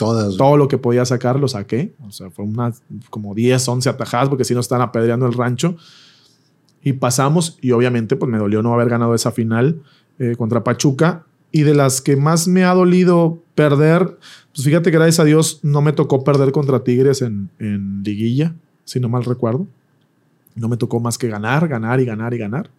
Todas. 0.00 0.38
Todo 0.38 0.56
lo 0.56 0.66
que 0.66 0.78
podía 0.78 1.04
sacar 1.04 1.38
lo 1.38 1.46
saqué. 1.46 1.92
O 2.06 2.10
sea, 2.10 2.30
fue 2.30 2.46
unas 2.46 2.82
como 3.10 3.34
10, 3.34 3.68
11 3.68 3.90
atajadas 3.90 4.30
porque 4.30 4.44
si 4.44 4.54
no 4.54 4.60
están 4.60 4.80
apedreando 4.80 5.26
el 5.26 5.34
rancho. 5.34 5.76
Y 6.82 6.94
pasamos 6.94 7.58
y 7.60 7.72
obviamente 7.72 8.16
pues 8.16 8.30
me 8.30 8.38
dolió 8.38 8.62
no 8.62 8.72
haber 8.72 8.88
ganado 8.88 9.14
esa 9.14 9.32
final 9.32 9.82
eh, 10.18 10.34
contra 10.36 10.64
Pachuca. 10.64 11.26
Y 11.52 11.62
de 11.62 11.74
las 11.74 12.00
que 12.00 12.16
más 12.16 12.46
me 12.46 12.64
ha 12.64 12.72
dolido 12.72 13.42
perder, 13.56 14.18
pues 14.54 14.64
fíjate 14.64 14.90
que 14.90 14.96
gracias 14.96 15.18
a 15.20 15.24
Dios 15.24 15.60
no 15.62 15.82
me 15.82 15.92
tocó 15.92 16.22
perder 16.22 16.52
contra 16.52 16.84
Tigres 16.84 17.22
en, 17.22 17.50
en 17.58 18.02
liguilla, 18.04 18.54
si 18.84 19.00
no 19.00 19.08
mal 19.08 19.24
recuerdo. 19.24 19.66
No 20.54 20.68
me 20.68 20.76
tocó 20.76 21.00
más 21.00 21.18
que 21.18 21.28
ganar, 21.28 21.66
ganar 21.66 22.00
y 22.00 22.04
ganar 22.04 22.34
y 22.34 22.38
ganar. 22.38 22.70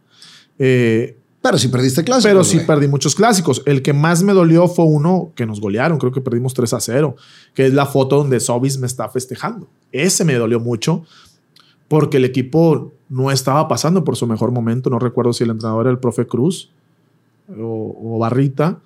Eh, 0.58 1.18
pero 1.42 1.58
si 1.58 1.70
perdiste 1.70 2.04
clásicos. 2.04 2.30
pero 2.30 2.44
sí 2.44 2.60
perdí 2.60 2.88
muchos 2.88 3.16
clásicos. 3.16 3.64
El 3.66 3.82
que 3.82 3.94
más 3.94 4.22
me 4.22 4.34
dolió 4.34 4.68
fue 4.68 4.86
uno 4.86 5.32
que 5.36 5.46
nos 5.46 5.60
golearon, 5.60 5.98
creo 5.98 6.12
que 6.12 6.22
perdimos 6.22 6.54
3 6.54 6.74
a 6.74 6.80
0, 6.80 7.16
que 7.56 7.66
es 7.66 7.74
la 7.74 7.88
foto 7.88 8.18
donde 8.18 8.40
Sobis 8.40 8.78
me 8.78 8.86
está 8.86 9.10
festejando. 9.10 9.68
Ese 9.92 10.24
me 10.24 10.36
dolió 10.36 10.60
mucho 10.60 11.04
porque 11.88 12.18
el 12.18 12.26
equipo 12.26 12.94
no 13.12 13.30
estaba 13.30 13.68
pasando 13.68 14.04
por 14.06 14.16
su 14.16 14.26
mejor 14.26 14.52
momento. 14.52 14.90
No 14.90 14.98
recuerdo 14.98 15.34
si 15.34 15.44
el 15.44 15.50
entrenador 15.50 15.86
era 15.86 15.92
el 15.92 16.00
profe 16.00 16.26
Cruz 16.26 16.72
o, 17.60 18.18
Barrita. 18.18 18.80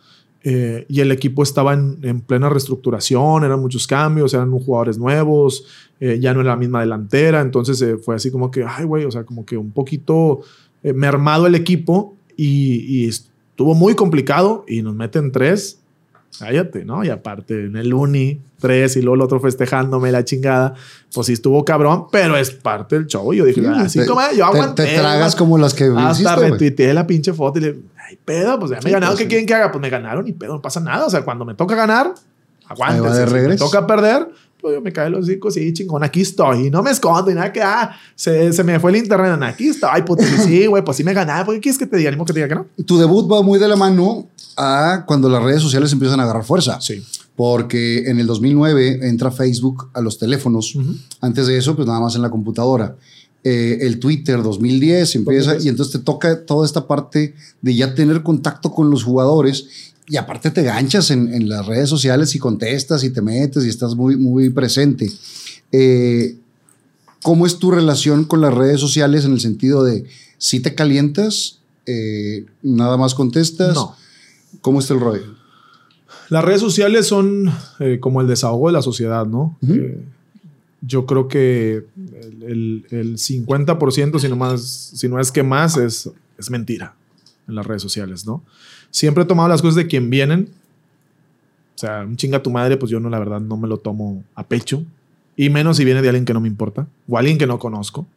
eh, 0.43 0.85
y 0.89 0.99
el 0.99 1.11
equipo 1.11 1.43
estaba 1.43 1.73
en, 1.73 1.99
en 2.01 2.21
plena 2.21 2.49
reestructuración, 2.49 3.43
eran 3.43 3.59
muchos 3.59 3.87
cambios, 3.87 4.33
eran 4.33 4.51
jugadores 4.51 4.97
nuevos, 4.97 5.65
eh, 5.99 6.19
ya 6.19 6.33
no 6.33 6.41
era 6.41 6.51
la 6.51 6.55
misma 6.55 6.81
delantera. 6.81 7.41
Entonces 7.41 7.79
eh, 7.81 7.97
fue 7.97 8.15
así 8.15 8.31
como 8.31 8.49
que, 8.49 8.63
ay, 8.67 8.85
güey, 8.85 9.05
o 9.05 9.11
sea, 9.11 9.23
como 9.23 9.45
que 9.45 9.57
un 9.57 9.71
poquito 9.71 10.41
mermado 10.81 11.47
el 11.47 11.55
equipo 11.55 12.15
y 12.37 13.07
estuvo 13.07 13.73
muy 13.73 13.95
complicado 13.95 14.65
y 14.67 14.81
nos 14.81 14.93
meten 14.93 15.31
tres. 15.31 15.79
Cállate, 16.39 16.83
¿no? 16.85 17.03
Y 17.03 17.09
aparte 17.09 17.65
en 17.65 17.75
el 17.77 17.93
uni, 17.93 18.41
tres 18.59 18.95
y 18.97 19.01
luego 19.01 19.15
el 19.15 19.21
otro 19.21 19.39
festejándome 19.39 20.11
la 20.11 20.25
chingada. 20.25 20.73
Pues 21.13 21.27
sí 21.27 21.33
estuvo 21.33 21.63
cabrón, 21.63 22.07
pero 22.11 22.35
es 22.35 22.51
parte 22.51 22.95
del 22.97 23.07
show. 23.07 23.33
Yo 23.33 23.45
dije, 23.45 23.61
Sí, 23.61 23.67
así 23.67 23.99
te- 23.99 24.05
como 24.05 24.21
yo 24.31 24.37
te- 24.37 24.43
aguanté. 24.43 24.85
Te, 24.85 24.95
tragas 24.97 25.33
¿no? 25.35 25.39
como 25.39 25.57
las 25.57 25.73
que 25.73 25.85
Hasta 25.85 26.11
hiciste, 26.11 26.35
retuiteé 26.35 26.93
la 26.93 27.07
pinche 27.07 27.31
foto 27.33 27.59
y 27.59 27.61
le, 27.61 27.75
ay, 28.09 28.17
pedo, 28.25 28.59
pues 28.59 28.71
ya 28.71 28.77
me 28.77 28.83
Sí, 28.83 28.89
ganaron. 28.91 29.09
pues, 29.15 29.17
¿Qué 29.19 29.23
sí. 29.23 29.29
quieren 29.29 29.45
que 29.45 29.53
haga? 29.53 29.71
Pues 29.71 29.81
me 29.81 29.89
ganaron 29.89 30.27
y 30.27 30.33
pedo, 30.33 30.53
no 30.53 30.61
pasa 30.61 30.79
nada. 30.79 31.05
O 31.05 31.09
sea, 31.09 31.23
cuando 31.23 31.45
me 31.45 31.53
toca 31.53 31.75
ganar, 31.75 32.13
aguántese. 32.67 33.27
Si 33.27 33.47
me 33.47 33.55
toca 33.57 33.85
perder, 33.87 34.27
pues 34.65 34.73
yo 34.73 34.81
me 34.81 34.91
cae 34.91 35.11
los 35.11 35.25
hocico, 35.25 35.51
sí, 35.51 35.71
chingón, 35.73 36.03
aquí 36.03 36.21
estoy. 36.21 36.65
Y 36.65 36.69
no 36.71 36.81
me 36.81 36.89
escondo 36.89 37.29
y 37.29 37.35
nada 37.35 37.53
que, 37.53 37.61
ah, 37.61 37.95
se, 38.15 38.51
se 38.51 38.63
me 38.63 38.79
fue 38.79 38.89
el 38.89 38.97
internet. 38.97 39.37
Aquí 39.43 39.67
estoy, 39.67 39.91
ay, 39.93 40.01
puto, 40.01 40.23
sí, 40.43 40.65
güey, 40.65 40.83
pues 40.83 40.97
sí 40.97 41.03
me 41.03 41.13
ganaron. 41.13 41.45
¿Por 41.45 41.53
qué 41.53 41.61
quieres 41.61 41.77
que 41.77 41.85
te 41.85 41.97
diga? 41.97 42.09
Ni 42.09 42.17
modo 42.17 42.25
que 42.25 42.33
te 42.33 42.39
diga 42.39 42.49
que 42.49 42.55
no. 42.55 42.65
Tu 42.83 42.97
debut 42.97 43.31
va 43.31 43.43
muy 43.43 43.59
de 43.59 43.67
la 43.67 43.75
mano 43.75 44.27
a 44.57 45.03
cuando 45.05 45.29
las 45.29 45.43
redes 45.43 45.61
sociales 45.61 45.93
empiezan 45.93 46.19
a 46.19 46.23
agarrar 46.23 46.43
fuerza. 46.43 46.81
Sí. 46.81 47.05
Porque 47.35 48.09
en 48.09 48.19
el 48.19 48.25
2009 48.25 49.07
entra 49.07 49.29
Facebook 49.29 49.91
a 49.93 50.01
los 50.01 50.17
teléfonos. 50.17 50.75
Antes 51.21 51.45
de 51.45 51.59
eso, 51.59 51.75
pues 51.75 51.87
nada 51.87 51.99
más 51.99 52.15
en 52.15 52.23
la 52.23 52.31
computadora. 52.31 52.95
Eh, 53.45 53.85
el 53.85 53.99
Twitter 53.99 54.41
2010 54.41 55.15
empieza 55.15 55.51
2010. 55.51 55.65
y 55.65 55.69
entonces 55.69 55.93
te 55.93 55.99
toca 56.03 56.45
toda 56.45 56.65
esta 56.65 56.87
parte 56.87 57.35
de 57.61 57.75
ya 57.75 57.93
tener 57.93 58.23
contacto 58.23 58.71
con 58.71 58.89
los 58.89 59.03
jugadores 59.03 59.93
y 60.07 60.17
aparte 60.17 60.51
te 60.51 60.63
ganchas 60.63 61.11
en, 61.11 61.33
en 61.33 61.47
las 61.47 61.65
redes 61.65 61.87
sociales 61.87 62.35
y 62.35 62.39
contestas 62.39 63.03
y 63.03 63.11
te 63.11 63.21
metes 63.21 63.63
y 63.63 63.69
estás 63.69 63.95
muy, 63.95 64.17
muy 64.17 64.49
presente. 64.49 65.11
Eh, 65.71 66.37
¿Cómo 67.23 67.45
es 67.45 67.57
tu 67.57 67.71
relación 67.71 68.25
con 68.25 68.41
las 68.41 68.53
redes 68.53 68.79
sociales 68.79 69.25
en 69.25 69.33
el 69.33 69.39
sentido 69.39 69.83
de 69.83 70.05
si 70.37 70.59
te 70.59 70.75
calientas, 70.75 71.59
eh, 71.85 72.45
nada 72.61 72.97
más 72.97 73.15
contestas? 73.15 73.75
No. 73.75 73.95
¿Cómo 74.61 74.79
está 74.79 74.93
el 74.93 74.99
rollo? 74.99 75.35
Las 76.29 76.43
redes 76.43 76.61
sociales 76.61 77.07
son 77.07 77.51
eh, 77.79 77.99
como 77.99 78.21
el 78.21 78.27
desahogo 78.27 78.67
de 78.67 78.73
la 78.73 78.81
sociedad, 78.81 79.25
¿no? 79.25 79.57
Eh, 79.67 80.03
yo 80.85 81.05
creo 81.05 81.27
que 81.27 81.85
el, 81.95 82.43
el- 82.43 82.85
el 82.91 83.17
50%, 83.17 84.19
si 84.19 84.27
no, 84.29 84.35
más, 84.35 84.61
si 84.61 85.07
no 85.07 85.19
es 85.19 85.31
que 85.31 85.43
más, 85.43 85.77
es, 85.77 86.09
es 86.37 86.49
mentira 86.49 86.95
en 87.47 87.55
las 87.55 87.65
redes 87.65 87.81
sociales, 87.81 88.25
¿no? 88.25 88.43
Siempre 88.91 89.23
he 89.23 89.27
tomado 89.27 89.49
las 89.49 89.61
cosas 89.61 89.75
de 89.75 89.87
quien 89.87 90.09
vienen. 90.09 90.49
O 91.75 91.77
sea, 91.77 92.03
un 92.07 92.15
chinga 92.15 92.41
tu 92.41 92.49
madre, 92.51 92.77
pues 92.77 92.89
yo 92.89 92.99
no, 92.99 93.09
la 93.09 93.19
verdad, 93.19 93.41
no 93.41 93.57
me 93.57 93.67
lo 93.67 93.77
tomo 93.77 94.23
a 94.35 94.47
pecho. 94.47 94.83
Y 95.35 95.49
menos 95.49 95.77
si 95.77 95.83
viene 95.85 96.01
de 96.01 96.07
alguien 96.09 96.23
que 96.25 96.33
no 96.33 96.39
me 96.39 96.47
importa 96.47 96.87
o 97.07 97.17
alguien 97.17 97.37
que 97.37 97.45
no 97.45 97.59
conozco. 97.59 98.07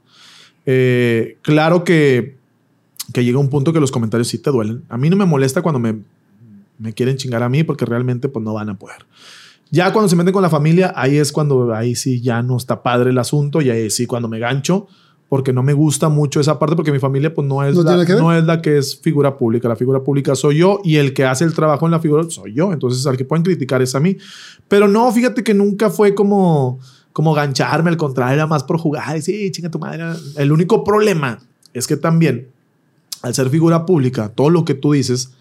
Eh, 0.66 1.36
claro 1.42 1.82
que, 1.82 2.36
que 3.12 3.24
llega 3.24 3.38
un 3.38 3.48
punto 3.50 3.72
que 3.72 3.80
los 3.80 3.90
comentarios 3.90 4.28
sí 4.28 4.38
te 4.38 4.50
duelen. 4.50 4.84
A 4.88 4.96
mí 4.96 5.10
no 5.10 5.16
me 5.16 5.24
molesta 5.24 5.62
cuando 5.62 5.80
me, 5.80 5.96
me 6.78 6.92
quieren 6.92 7.16
chingar 7.16 7.42
a 7.42 7.48
mí 7.48 7.64
porque 7.64 7.84
realmente 7.84 8.28
pues 8.28 8.44
no 8.44 8.52
van 8.54 8.68
a 8.68 8.78
poder. 8.78 8.98
Ya 9.70 9.92
cuando 9.92 10.08
se 10.08 10.16
meten 10.16 10.32
con 10.32 10.42
la 10.42 10.50
familia, 10.50 10.92
ahí 10.96 11.16
es 11.16 11.32
cuando 11.32 11.74
ahí 11.74 11.94
sí 11.94 12.20
ya 12.20 12.42
no 12.42 12.56
está 12.56 12.82
padre 12.82 13.10
el 13.10 13.18
asunto 13.18 13.60
y 13.60 13.70
ahí 13.70 13.90
sí 13.90 14.06
cuando 14.06 14.28
me 14.28 14.38
gancho 14.38 14.86
porque 15.28 15.52
no 15.52 15.62
me 15.62 15.74
gusta 15.74 16.08
mucho 16.08 16.40
esa 16.40 16.58
parte 16.58 16.74
porque 16.74 16.90
mi 16.90 16.98
familia 16.98 17.34
pues 17.34 17.46
no 17.46 17.62
es, 17.62 17.74
¿No 17.76 17.82
la, 17.82 18.06
que 18.06 18.14
no 18.14 18.32
es 18.32 18.44
la 18.44 18.62
que 18.62 18.78
es 18.78 18.98
figura 18.98 19.36
pública. 19.36 19.68
La 19.68 19.76
figura 19.76 20.02
pública 20.02 20.34
soy 20.34 20.58
yo 20.58 20.80
y 20.82 20.96
el 20.96 21.12
que 21.12 21.26
hace 21.26 21.44
el 21.44 21.52
trabajo 21.52 21.84
en 21.84 21.92
la 21.92 22.00
figura 22.00 22.24
soy 22.30 22.54
yo. 22.54 22.72
Entonces 22.72 23.06
al 23.06 23.16
que 23.16 23.26
pueden 23.26 23.44
criticar 23.44 23.82
es 23.82 23.94
a 23.94 24.00
mí. 24.00 24.16
Pero 24.68 24.88
no, 24.88 25.12
fíjate 25.12 25.44
que 25.44 25.52
nunca 25.52 25.90
fue 25.90 26.14
como, 26.14 26.80
como 27.12 27.34
gancharme, 27.34 27.90
al 27.90 27.98
contrario, 27.98 28.34
era 28.34 28.46
más 28.46 28.64
por 28.64 28.78
jugar 28.78 29.18
y 29.18 29.22
sí, 29.22 29.50
chinga 29.50 29.70
tu 29.70 29.78
madre. 29.78 30.02
El 30.36 30.50
único 30.50 30.82
problema 30.82 31.38
es 31.74 31.86
que 31.86 31.98
también 31.98 32.48
al 33.20 33.34
ser 33.34 33.50
figura 33.50 33.84
pública, 33.84 34.30
todo 34.30 34.48
lo 34.48 34.64
que 34.64 34.74
tú 34.74 34.92
dices 34.92 35.32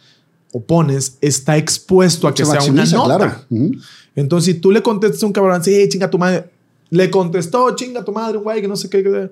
o 0.52 0.62
pones 0.64 1.18
está 1.22 1.56
expuesto 1.56 2.28
a 2.28 2.34
que 2.34 2.44
Se 2.46 2.52
sea 2.52 2.72
una 2.72 2.86
nota. 2.86 3.18
claro. 3.18 3.36
Ujú. 3.50 3.72
Entonces, 4.18 4.56
si 4.56 4.60
tú 4.60 4.72
le 4.72 4.82
contestas 4.82 5.22
a 5.22 5.28
un 5.28 5.32
cabrón, 5.32 5.64
sí, 5.64 5.88
chinga 5.88 6.10
tu 6.10 6.18
madre, 6.18 6.50
le 6.90 7.10
contestó, 7.12 7.74
chinga 7.76 8.04
tu 8.04 8.12
madre, 8.12 8.40
güey, 8.40 8.62
que 8.62 8.68
no 8.68 8.76
sé 8.76 8.90
qué. 8.90 9.30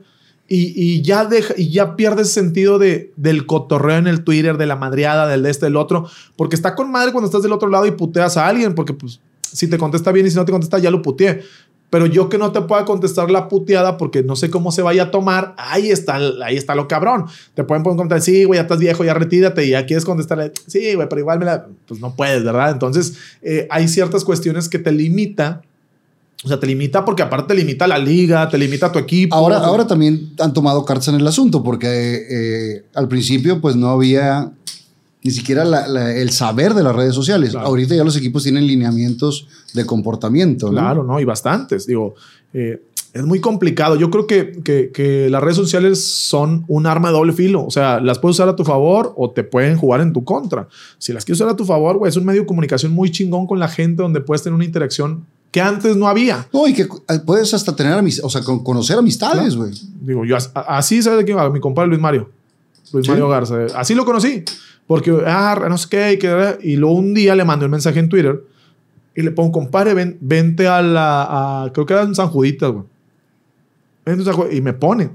y 0.48 1.02
ya 1.02 1.26
deja, 1.26 1.56
y 1.58 1.72
ya 1.72 1.96
pierdes 1.96 2.30
sentido 2.30 2.78
de, 2.78 3.12
del 3.16 3.48
cotorreo 3.48 3.98
en 3.98 4.06
el 4.06 4.24
Twitter, 4.24 4.58
de 4.58 4.68
la 4.68 4.76
madreada, 4.76 5.28
del 5.28 5.42
de 5.42 5.50
este, 5.50 5.66
del 5.66 5.76
otro, 5.76 6.08
porque 6.36 6.56
está 6.56 6.76
con 6.76 6.92
madre 6.92 7.12
cuando 7.12 7.26
estás 7.26 7.42
del 7.42 7.52
otro 7.52 7.68
lado 7.68 7.88
y 7.88 7.92
puteas 7.92 8.38
a 8.38 8.48
alguien, 8.48 8.76
porque 8.76 8.94
pues 8.94 9.20
si 9.42 9.68
te 9.68 9.80
contesta 9.80 10.12
bien 10.12 10.28
y 10.28 10.30
si 10.30 10.36
no 10.36 10.46
te 10.46 10.52
contesta, 10.52 10.78
ya 10.78 10.92
lo 10.92 11.02
puteé. 11.02 11.42
Pero 11.96 12.08
yo 12.08 12.28
que 12.28 12.38
no 12.38 12.52
te 12.52 12.60
pueda 12.60 12.84
contestar 12.84 13.32
la 13.32 13.48
puteada 13.48 13.98
porque 13.98 14.22
no 14.22 14.36
sé 14.36 14.50
cómo 14.50 14.74
se 14.74 14.82
vaya 14.82 15.04
a 15.04 15.12
tomar, 15.12 15.56
ahí 15.58 15.92
está, 15.92 16.20
ahí 16.44 16.58
está 16.58 16.76
lo 16.76 16.90
cabrón. 16.90 17.24
Te 17.54 17.64
pueden 17.64 17.84
poner 17.84 17.96
comentar, 17.96 18.20
sí, 18.20 18.44
güey, 18.44 18.58
ya 18.58 18.64
estás 18.64 18.80
viejo, 18.80 19.06
ya 19.06 19.14
retírate 19.14 19.64
y 19.64 19.70
ya 19.70 19.86
quieres 19.86 20.04
contestarle, 20.04 20.52
sí, 20.68 20.94
güey, 20.94 21.08
pero 21.08 21.22
igual 21.22 21.40
me 21.40 21.46
la, 21.46 21.68
pues 21.88 22.02
no 22.02 22.14
puedes, 22.14 22.44
¿verdad? 22.44 22.72
Entonces, 22.72 23.14
eh, 23.42 23.66
hay 23.72 23.88
ciertas 23.88 24.26
cuestiones 24.26 24.68
que 24.68 24.78
te 24.78 24.92
limita. 24.92 25.62
O 26.44 26.50
sea, 26.50 26.60
te 26.60 26.68
limita 26.68 27.06
porque 27.06 27.24
aparte 27.24 27.54
te 27.54 27.62
limita 27.62 27.88
la 27.88 27.98
liga, 27.98 28.50
te 28.50 28.58
limita 28.58 28.92
tu 28.92 29.00
equipo. 29.00 29.34
Ahora, 29.34 29.60
ahora 29.60 29.88
también 29.88 30.34
han 30.40 30.52
tomado 30.52 30.84
cartas 30.84 31.08
en 31.08 31.16
el 31.16 31.26
asunto, 31.26 31.64
porque 31.64 31.88
eh, 32.30 32.84
al 32.94 33.08
principio 33.08 33.62
pues 33.62 33.78
no 33.78 33.88
había 33.88 34.52
ni 35.26 35.32
siquiera 35.32 35.66
la- 35.66 35.88
la- 35.88 36.16
el 36.16 36.30
saber 36.30 36.76
de 36.76 36.84
las 36.84 36.96
redes 36.96 37.16
sociales. 37.16 37.50
Claro. 37.52 37.66
Ahorita 37.68 37.96
ya 37.96 38.04
los 38.04 38.16
equipos 38.16 38.44
tienen 38.44 38.68
lineamientos 38.68 39.48
de 39.74 39.84
comportamiento. 39.86 40.68
¿no? 40.68 40.74
Claro, 40.74 41.04
¿no? 41.04 41.20
Y 41.20 41.26
bastantes. 41.26 41.88
Digo, 41.88 42.14
eh, 42.54 42.82
es 43.12 43.24
muy 43.26 43.40
complicado. 43.40 43.96
Yo 43.96 44.12
creo 44.12 44.28
que, 44.28 44.62
que- 44.64 44.92
que 44.94 45.30
las 45.32 45.42
redes 45.42 45.56
sociales 45.56 46.04
son 46.06 46.64
un 46.68 46.86
arma 46.86 47.08
de 47.10 47.14
doble 47.16 47.34
filo. 47.34 47.66
O 47.66 47.72
sea, 47.72 48.00
las 48.00 48.20
puedes 48.20 48.36
usar 48.36 48.50
a 48.50 48.56
tu 48.56 48.64
favor 48.64 49.14
o 49.18 49.32
te 49.32 49.44
pueden 49.44 49.78
jugar 49.78 50.02
en 50.02 50.14
tu 50.14 50.24
contra. 50.24 50.68
Si 51.00 51.12
las 51.12 51.26
quieres 51.26 51.42
usar 51.42 51.52
a 51.52 51.56
tu 51.56 51.66
favor, 51.66 51.98
güey, 51.98 52.10
es 52.10 52.18
un 52.18 52.26
medio 52.26 52.42
de 52.42 52.46
comunicación 52.48 52.92
muy 52.92 53.10
chingón 53.12 53.48
con 53.48 53.58
la 53.58 53.68
gente 53.68 54.04
donde 54.04 54.22
puedes 54.22 54.44
tener 54.44 54.54
una 54.56 54.66
interacción 54.66 55.26
que 55.50 55.62
antes 55.62 55.96
no 55.96 56.08
había. 56.08 56.46
No, 56.54 56.68
y 56.68 56.74
que 56.74 56.84
eh, 56.84 57.20
puedes 57.26 57.54
hasta 57.54 57.76
tener 57.76 57.94
amistades, 57.94 58.26
o 58.26 58.30
sea, 58.30 58.42
con- 58.44 58.64
conocer 58.64 58.98
amistades, 59.00 59.56
güey. 59.56 59.72
Digo, 60.02 60.24
yo 60.26 60.36
así, 60.54 61.02
¿sabes 61.02 61.20
de 61.20 61.26
quién? 61.26 61.40
A 61.40 61.50
mi 61.50 61.60
compadre 61.62 61.88
Luis 61.88 62.02
Mario. 62.02 62.30
Luis 62.94 63.06
Sí. 63.06 63.12
Mario 63.12 63.28
Garza. 63.30 63.66
Así 63.76 63.96
lo 63.96 64.06
conocí. 64.06 64.44
Porque, 64.88 65.12
ah, 65.26 65.66
no 65.68 65.78
sé 65.78 65.90
qué, 65.90 66.60
y, 66.62 66.76
luego 66.76 66.96
un 66.96 67.14
día 67.16 67.36
le 67.36 67.44
mandé 67.44 67.66
un 67.66 67.72
mensaje 67.72 68.00
en 68.00 68.08
Twitter 68.10 68.44
y 69.16 69.22
le 69.24 69.32
pongo, 69.32 69.52
compadre, 69.52 69.94
ven, 69.96 70.18
vente 70.22 70.68
a 70.68 70.82
la, 70.84 71.64
a- 71.64 71.74
creo 71.74 71.86
que 71.88 71.94
era 71.94 72.04
en 72.04 72.14
San 72.14 72.28
Juditas, 72.28 72.72
güey. 72.72 72.84
Vente 74.06 74.22
a 74.22 74.26
San 74.26 74.36
Ju- 74.36 74.54
Y 74.56 74.62
me 74.62 74.74
pone, 74.74 75.10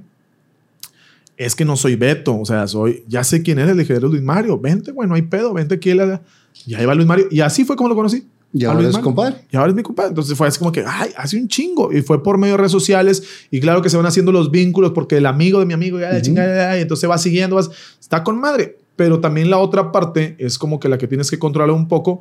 es 1.37 1.55
que 1.55 1.65
no 1.65 1.77
soy 1.77 1.95
Beto, 1.95 2.37
o 2.39 2.45
sea, 2.45 2.67
soy, 2.67 3.05
ya 3.07 3.23
sé 3.23 3.43
quién 3.43 3.59
eres, 3.61 3.77
le 3.77 3.83
dije, 3.83 3.95
eres 3.95 4.11
Luis 4.11 4.23
Mario, 4.23 4.59
vente, 4.59 4.91
güey, 4.91 5.09
no 5.09 5.15
hay 5.15 5.23
pedo, 5.23 5.55
vente 5.55 5.77
aquí. 5.77 5.95
La, 5.95 6.21
y 6.67 6.75
ahí 6.75 6.85
va 6.85 6.95
Luis 6.97 7.07
Mario. 7.07 7.27
Y 7.31 7.41
así 7.41 7.65
fue 7.65 7.77
como 7.77 7.89
lo 7.89 7.95
conocí. 7.95 8.27
Y 8.53 8.65
ahora 8.65 8.89
es 8.89 8.99
compadre. 8.99 9.37
Y 9.51 9.57
ahora 9.57 9.71
es 9.71 9.77
mi 9.77 9.83
compadre. 9.83 10.09
Entonces 10.09 10.37
fue 10.37 10.49
así 10.49 10.59
como 10.59 10.73
que, 10.73 10.85
ay, 10.87 11.11
hace 11.17 11.37
un 11.37 11.47
chingo. 11.47 11.93
Y 11.93 12.03
fue 12.03 12.23
por 12.23 12.37
medio 12.37 12.55
de 12.55 12.59
redes 12.59 12.73
sociales. 12.73 13.23
Y 13.51 13.61
claro 13.61 13.81
que 13.81 13.89
se 13.89 13.97
van 13.97 14.07
haciendo 14.07 14.33
los 14.33 14.51
vínculos 14.51 14.91
porque 14.93 15.19
el 15.19 15.27
amigo 15.27 15.61
de 15.61 15.67
mi 15.67 15.75
amigo, 15.75 16.01
ya, 16.01 16.09
la 16.09 16.17
Ujú. 16.17 16.25
chingada, 16.25 16.77
y 16.79 16.83
entonces 16.83 17.09
va 17.09 17.17
siguiendo, 17.19 17.57
vas, 17.57 17.71
está 18.01 18.25
con 18.25 18.41
madre. 18.41 18.77
Pero 18.97 19.21
también 19.21 19.51
la 19.51 19.59
otra 19.59 19.93
parte 19.93 20.35
es 20.39 20.59
como 20.59 20.81
que 20.81 20.89
la 20.89 20.99
que 20.99 21.07
tienes 21.07 21.31
que 21.31 21.39
controlar 21.39 21.75
un 21.75 21.87
poco. 21.87 22.21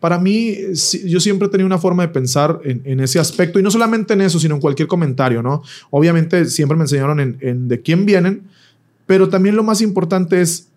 Para 0.00 0.18
mí, 0.18 0.56
yo 1.04 1.20
siempre 1.20 1.46
he 1.46 1.50
tenido 1.50 1.66
una 1.66 1.78
forma 1.78 2.02
de 2.02 2.08
pensar 2.08 2.60
en, 2.64 2.82
en 2.84 3.00
ese 3.00 3.18
aspecto. 3.20 3.60
Y 3.60 3.62
no 3.62 3.70
solamente 3.70 4.14
en 4.14 4.22
eso, 4.22 4.40
sino 4.40 4.56
en 4.56 4.60
cualquier 4.60 4.88
comentario, 4.88 5.42
¿no? 5.42 5.62
Obviamente 5.90 6.46
siempre 6.46 6.76
me 6.76 6.84
enseñaron 6.84 7.20
en, 7.20 7.36
en 7.40 7.68
de 7.68 7.80
quién 7.80 8.06
vienen. 8.06 8.42
Pero 9.06 9.28
también 9.28 9.56
lo 9.56 9.62
más 9.62 9.82
importante 9.82 10.40
es 10.40 10.69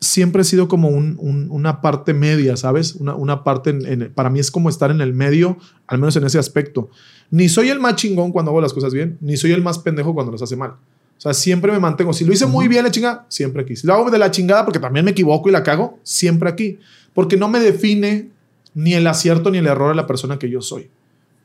siempre 0.00 0.42
he 0.42 0.44
sido 0.44 0.68
como 0.68 0.88
un- 0.88 1.16
un- 1.18 1.48
una 1.50 1.80
parte 1.80 2.12
media, 2.14 2.56
¿sabes? 2.56 2.94
Una, 2.96 3.14
una 3.14 3.44
parte, 3.44 3.70
en- 3.70 3.86
en- 3.86 4.12
para 4.12 4.30
mí 4.30 4.38
es 4.40 4.50
como 4.50 4.68
estar 4.68 4.90
en 4.90 5.00
el 5.00 5.14
medio, 5.14 5.56
al 5.86 5.98
menos 5.98 6.16
en 6.16 6.24
ese 6.24 6.38
aspecto. 6.38 6.90
Ni 7.30 7.48
soy 7.48 7.68
el 7.70 7.80
más 7.80 7.96
chingón 7.96 8.32
cuando 8.32 8.50
hago 8.50 8.60
las 8.60 8.72
cosas 8.72 8.92
bien, 8.92 9.16
ni 9.20 9.36
soy 9.36 9.52
el 9.52 9.62
más 9.62 9.78
pendejo 9.78 10.14
cuando 10.14 10.32
las 10.32 10.42
hace 10.42 10.56
mal. 10.56 10.72
O 11.16 11.20
sea, 11.20 11.32
siempre 11.32 11.72
me 11.72 11.78
mantengo. 11.78 12.12
Si 12.12 12.24
lo 12.24 12.32
hice 12.32 12.44
muy 12.46 12.68
bien 12.68 12.84
la 12.84 12.90
chingada, 12.90 13.24
siempre 13.28 13.62
aquí. 13.62 13.76
Si 13.76 13.86
lo 13.86 13.94
hago 13.94 14.10
de 14.10 14.18
la 14.18 14.30
chingada 14.30 14.64
porque 14.64 14.78
también 14.80 15.04
me 15.04 15.12
equivoco 15.12 15.48
y 15.48 15.52
la 15.52 15.62
cago, 15.62 15.98
siempre 16.02 16.48
aquí. 16.50 16.78
Porque 17.14 17.36
no 17.36 17.48
me 17.48 17.60
define 17.60 18.30
ni 18.74 18.94
el 18.94 19.06
acierto 19.06 19.50
ni 19.50 19.58
el 19.58 19.66
error 19.66 19.90
de 19.90 19.94
la 19.94 20.06
persona 20.06 20.38
que 20.38 20.50
yo 20.50 20.60
soy. 20.60 20.90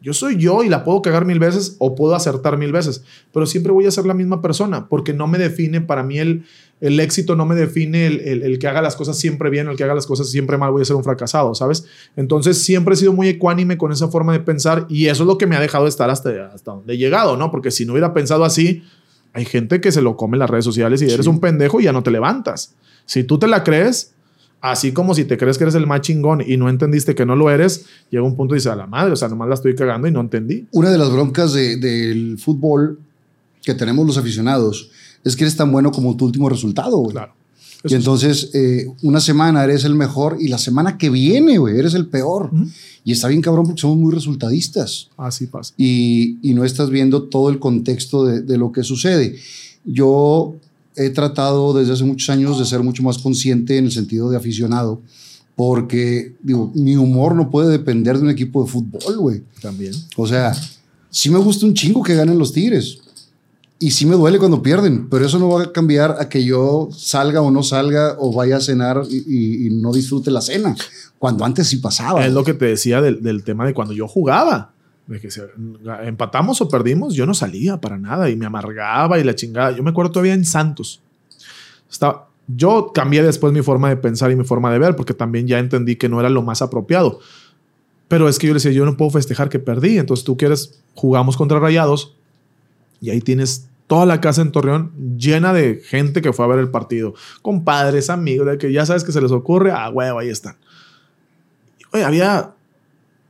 Yo 0.01 0.13
soy 0.13 0.37
yo 0.37 0.63
y 0.63 0.69
la 0.69 0.83
puedo 0.85 1.01
cagar 1.01 1.25
mil 1.25 1.39
veces 1.39 1.75
o 1.77 1.93
puedo 1.93 2.15
acertar 2.15 2.57
mil 2.57 2.71
veces, 2.71 3.03
pero 3.33 3.45
siempre 3.45 3.73
voy 3.73 3.85
a 3.85 3.91
ser 3.91 4.05
la 4.05 4.13
misma 4.13 4.41
persona 4.41 4.87
porque 4.87 5.13
no 5.13 5.27
me 5.27 5.37
define, 5.37 5.81
para 5.81 6.03
mí 6.03 6.17
el, 6.19 6.45
el 6.81 6.99
éxito 6.99 7.35
no 7.35 7.45
me 7.45 7.55
define 7.55 8.07
el, 8.07 8.19
el- 8.21 8.43
el 8.43 8.59
que 8.59 8.67
haga 8.67 8.81
las 8.81 8.95
cosas 8.95 9.17
siempre 9.17 9.49
bien 9.49 9.67
o 9.67 9.71
el 9.71 9.77
que 9.77 9.83
haga 9.83 9.93
las 9.95 10.05
cosas 10.07 10.29
siempre 10.29 10.57
mal, 10.57 10.71
voy 10.71 10.81
a 10.81 10.85
ser 10.85 10.95
un 10.95 11.03
fracasado, 11.03 11.53
¿sabes? 11.55 11.85
Entonces 12.15 12.57
siempre 12.61 12.93
he 12.93 12.97
sido 12.97 13.11
muy 13.13 13.27
ecuánime 13.27 13.77
con 13.77 13.91
esa 13.91 14.07
forma 14.07 14.31
de 14.33 14.39
pensar 14.39 14.85
y 14.89 15.07
eso 15.07 15.23
es 15.23 15.27
lo 15.27 15.37
que 15.37 15.45
me 15.47 15.55
ha 15.55 15.59
dejado 15.59 15.87
estar 15.87 16.09
hasta, 16.09 16.51
hasta 16.53 16.71
donde 16.71 16.93
he 16.93 16.97
llegado, 16.97 17.35
¿no? 17.37 17.51
Porque 17.51 17.71
si 17.71 17.85
no 17.85 17.93
hubiera 17.93 18.13
pensado 18.13 18.45
así, 18.45 18.83
hay 19.33 19.45
gente 19.45 19.81
que 19.81 19.91
se 19.91 20.01
lo 20.01 20.15
come 20.17 20.35
en 20.35 20.39
las 20.39 20.49
redes 20.49 20.65
sociales 20.65 21.01
y 21.01 21.05
eres 21.11 21.27
un 21.27 21.39
pendejo 21.39 21.79
y 21.79 21.83
ya 21.83 21.91
no 21.91 22.01
te 22.01 22.11
levantas. 22.11 22.73
Si 23.05 23.23
tú 23.23 23.37
te 23.39 23.47
la 23.47 23.63
crees, 23.63 24.13
así 24.61 24.91
como 24.91 25.13
si 25.15 25.25
te 25.25 25.37
crees 25.37 25.57
que 25.57 25.65
eres 25.65 25.75
el 25.75 25.85
más 25.85 26.01
chingón 26.01 26.41
y 26.45 26.57
no 26.57 26.69
entendiste 26.69 27.13
que 27.13 27.25
no 27.25 27.35
lo 27.35 27.49
eres, 27.51 27.85
llega 28.09 28.23
un 28.23 28.35
punto 28.35 28.55
y 28.55 28.57
dices, 28.57 28.71
a 28.71 28.75
la 28.75 28.87
madre, 28.87 29.13
o 29.13 29.15
sea, 29.15 29.27
nomás 29.27 29.47
la 29.49 29.55
estoy 29.55 29.75
cagando 29.75 30.07
y 30.07 30.11
no 30.11 30.21
entendí. 30.21 30.65
Una 30.71 30.89
de 30.89 30.97
las 30.97 31.11
broncas 31.11 31.53
de- 31.53 31.77
del 31.77 32.37
fútbol 32.39 32.99
que 33.63 33.73
tenemos 33.73 34.05
los 34.07 34.17
aficionados 34.17 34.89
es 35.23 35.35
que 35.35 35.43
eres 35.43 35.55
tan 35.55 35.71
bueno 35.71 35.91
como 35.91 36.15
tu 36.15 36.25
último 36.25 36.49
resultado, 36.49 36.97
güey. 36.97 37.11
Claro. 37.11 37.33
Y 37.85 37.93
entonces, 37.95 38.49
eh, 38.53 38.87
una 39.03 39.21
semana 39.21 39.63
eres 39.63 39.85
el 39.85 39.95
mejor 39.95 40.37
y 40.39 40.49
la 40.49 40.57
semana 40.57 40.97
que 40.97 41.09
viene, 41.09 41.57
güey, 41.57 41.79
eres 41.79 41.93
el 41.93 42.07
peor. 42.07 42.51
Y 43.05 43.13
está 43.13 43.29
bien 43.29 43.41
cabrón 43.41 43.65
porque 43.65 43.79
somos 43.79 43.97
muy 43.97 44.13
resultadistas 44.13 45.09
Así 45.15 45.47
pasa. 45.47 45.73
y, 45.77 46.37
y 46.41 46.53
no 46.53 46.65
estás 46.65 46.89
viendo 46.89 47.23
todo 47.23 47.49
el 47.49 47.59
contexto 47.59 48.25
de, 48.25 48.41
de 48.41 48.57
lo 48.57 48.73
que 48.73 48.83
sucede. 48.83 49.37
Yo 49.85 50.55
he 50.97 51.09
tratado 51.09 51.73
desde 51.73 51.93
hace 51.93 52.03
muchos 52.03 52.29
años 52.29 52.59
de 52.59 52.65
ser 52.65 52.83
mucho 52.83 53.01
más 53.01 53.17
consciente 53.17 53.77
en 53.77 53.85
el 53.85 53.91
sentido 53.93 54.29
de 54.29 54.35
aficionado 54.35 55.01
porque, 55.55 56.35
digo, 56.41 56.71
mi 56.75 56.95
humor 56.95 57.35
no 57.35 57.49
puede 57.49 57.69
depender 57.69 58.17
de 58.17 58.23
un 58.23 58.29
equipo 58.29 58.63
de 58.63 58.69
fútbol, 58.69 59.17
güey. 59.17 59.43
También. 59.61 59.93
O 60.15 60.27
sea, 60.27 60.53
sí 61.09 61.29
me 61.29 61.37
gusta 61.39 61.65
un 61.65 61.73
chingo 61.73 62.01
que 62.03 62.15
ganen 62.15 62.37
los 62.37 62.53
Tigres. 62.53 62.99
Y 63.81 63.91
sí 63.91 64.05
me 64.05 64.15
duele 64.15 64.39
cuando 64.39 64.61
pierden, 64.61 65.07
pero 65.09 65.25
eso 65.25 65.39
no 65.39 65.47
va 65.49 65.63
a 65.63 65.71
cambiar 65.71 66.17
a 66.19 66.27
que 66.27 66.43
yo 66.43 66.89
salga 66.91 67.41
o 67.41 67.49
no 67.49 67.63
salga 67.63 68.15
o 68.19 68.33
vaya 68.33 68.57
a 68.57 68.59
cenar 68.59 69.03
y, 69.09 69.23
y- 69.25 69.67
y 69.67 69.69
no 69.69 69.93
disfrute 69.93 70.31
la 70.31 70.41
cena. 70.41 70.75
Cuando 71.17 71.45
antes 71.45 71.67
sí 71.67 71.77
pasaba. 71.77 72.25
Es 72.25 72.33
lo 72.33 72.43
que 72.43 72.53
te 72.53 72.65
decía 72.65 73.01
del, 73.01 73.23
del 73.23 73.43
tema 73.43 73.65
de 73.65 73.73
cuando 73.73 73.93
yo 73.93 74.05
jugaba. 74.07 74.73
De 75.07 75.19
que 75.21 75.31
si 75.31 75.39
empatamos 76.05 76.59
o 76.61 76.67
perdimos, 76.67 77.13
yo 77.13 77.25
no 77.25 77.33
salía 77.33 77.79
para 77.79 77.97
nada 77.97 78.29
y 78.29 78.35
me 78.35 78.45
amargaba 78.45 79.17
y 79.17 79.23
la 79.23 79.33
chingada. 79.33 79.71
Yo 79.71 79.81
me 79.81 79.91
acuerdo 79.91 80.11
todavía 80.11 80.33
en 80.33 80.43
Santos. 80.45 81.01
Estaba, 81.89 82.27
yo 82.47 82.91
cambié 82.93 83.23
después 83.23 83.53
mi 83.53 83.61
forma 83.61 83.87
de 83.89 83.95
pensar 83.97 84.29
y 84.29 84.35
mi 84.35 84.43
forma 84.43 84.71
de 84.73 84.79
ver 84.79 84.95
porque 84.97 85.13
también 85.13 85.47
ya 85.47 85.57
entendí 85.57 85.95
que 85.95 86.09
no 86.09 86.19
era 86.19 86.29
lo 86.29 86.41
más 86.43 86.61
apropiado. 86.61 87.19
Pero 88.09 88.27
es 88.27 88.37
que 88.39 88.47
yo 88.47 88.53
le 88.53 88.57
decía, 88.57 88.71
yo 88.71 88.85
no 88.85 88.97
puedo 88.97 89.11
festejar 89.11 89.47
que 89.49 89.59
perdí. 89.59 89.97
Entonces 89.97 90.25
tú 90.25 90.35
quieres, 90.35 90.79
jugamos 90.95 91.37
contra 91.37 91.59
Rayados 91.59 92.13
y 93.01 93.09
ahí 93.11 93.21
tienes 93.21 93.68
toda 93.89 94.05
la 94.05 94.21
casa 94.21 94.43
en 94.43 94.51
Torreón 94.51 94.91
llena 95.17 95.51
de 95.51 95.81
gente 95.83 96.21
que 96.21 96.31
fue 96.31 96.45
a 96.45 96.47
ver 96.47 96.59
el 96.59 96.69
partido. 96.69 97.15
Compadres, 97.41 98.11
amigos, 98.11 98.45
de 98.45 98.59
que 98.59 98.71
ya 98.71 98.85
sabes 98.85 99.03
que 99.03 99.11
se 99.11 99.19
les 99.19 99.31
ocurre, 99.31 99.71
ah, 99.71 99.89
huevo, 99.89 100.19
ahí 100.19 100.29
están. 100.29 100.57
Oye, 101.91 102.03
había 102.03 102.53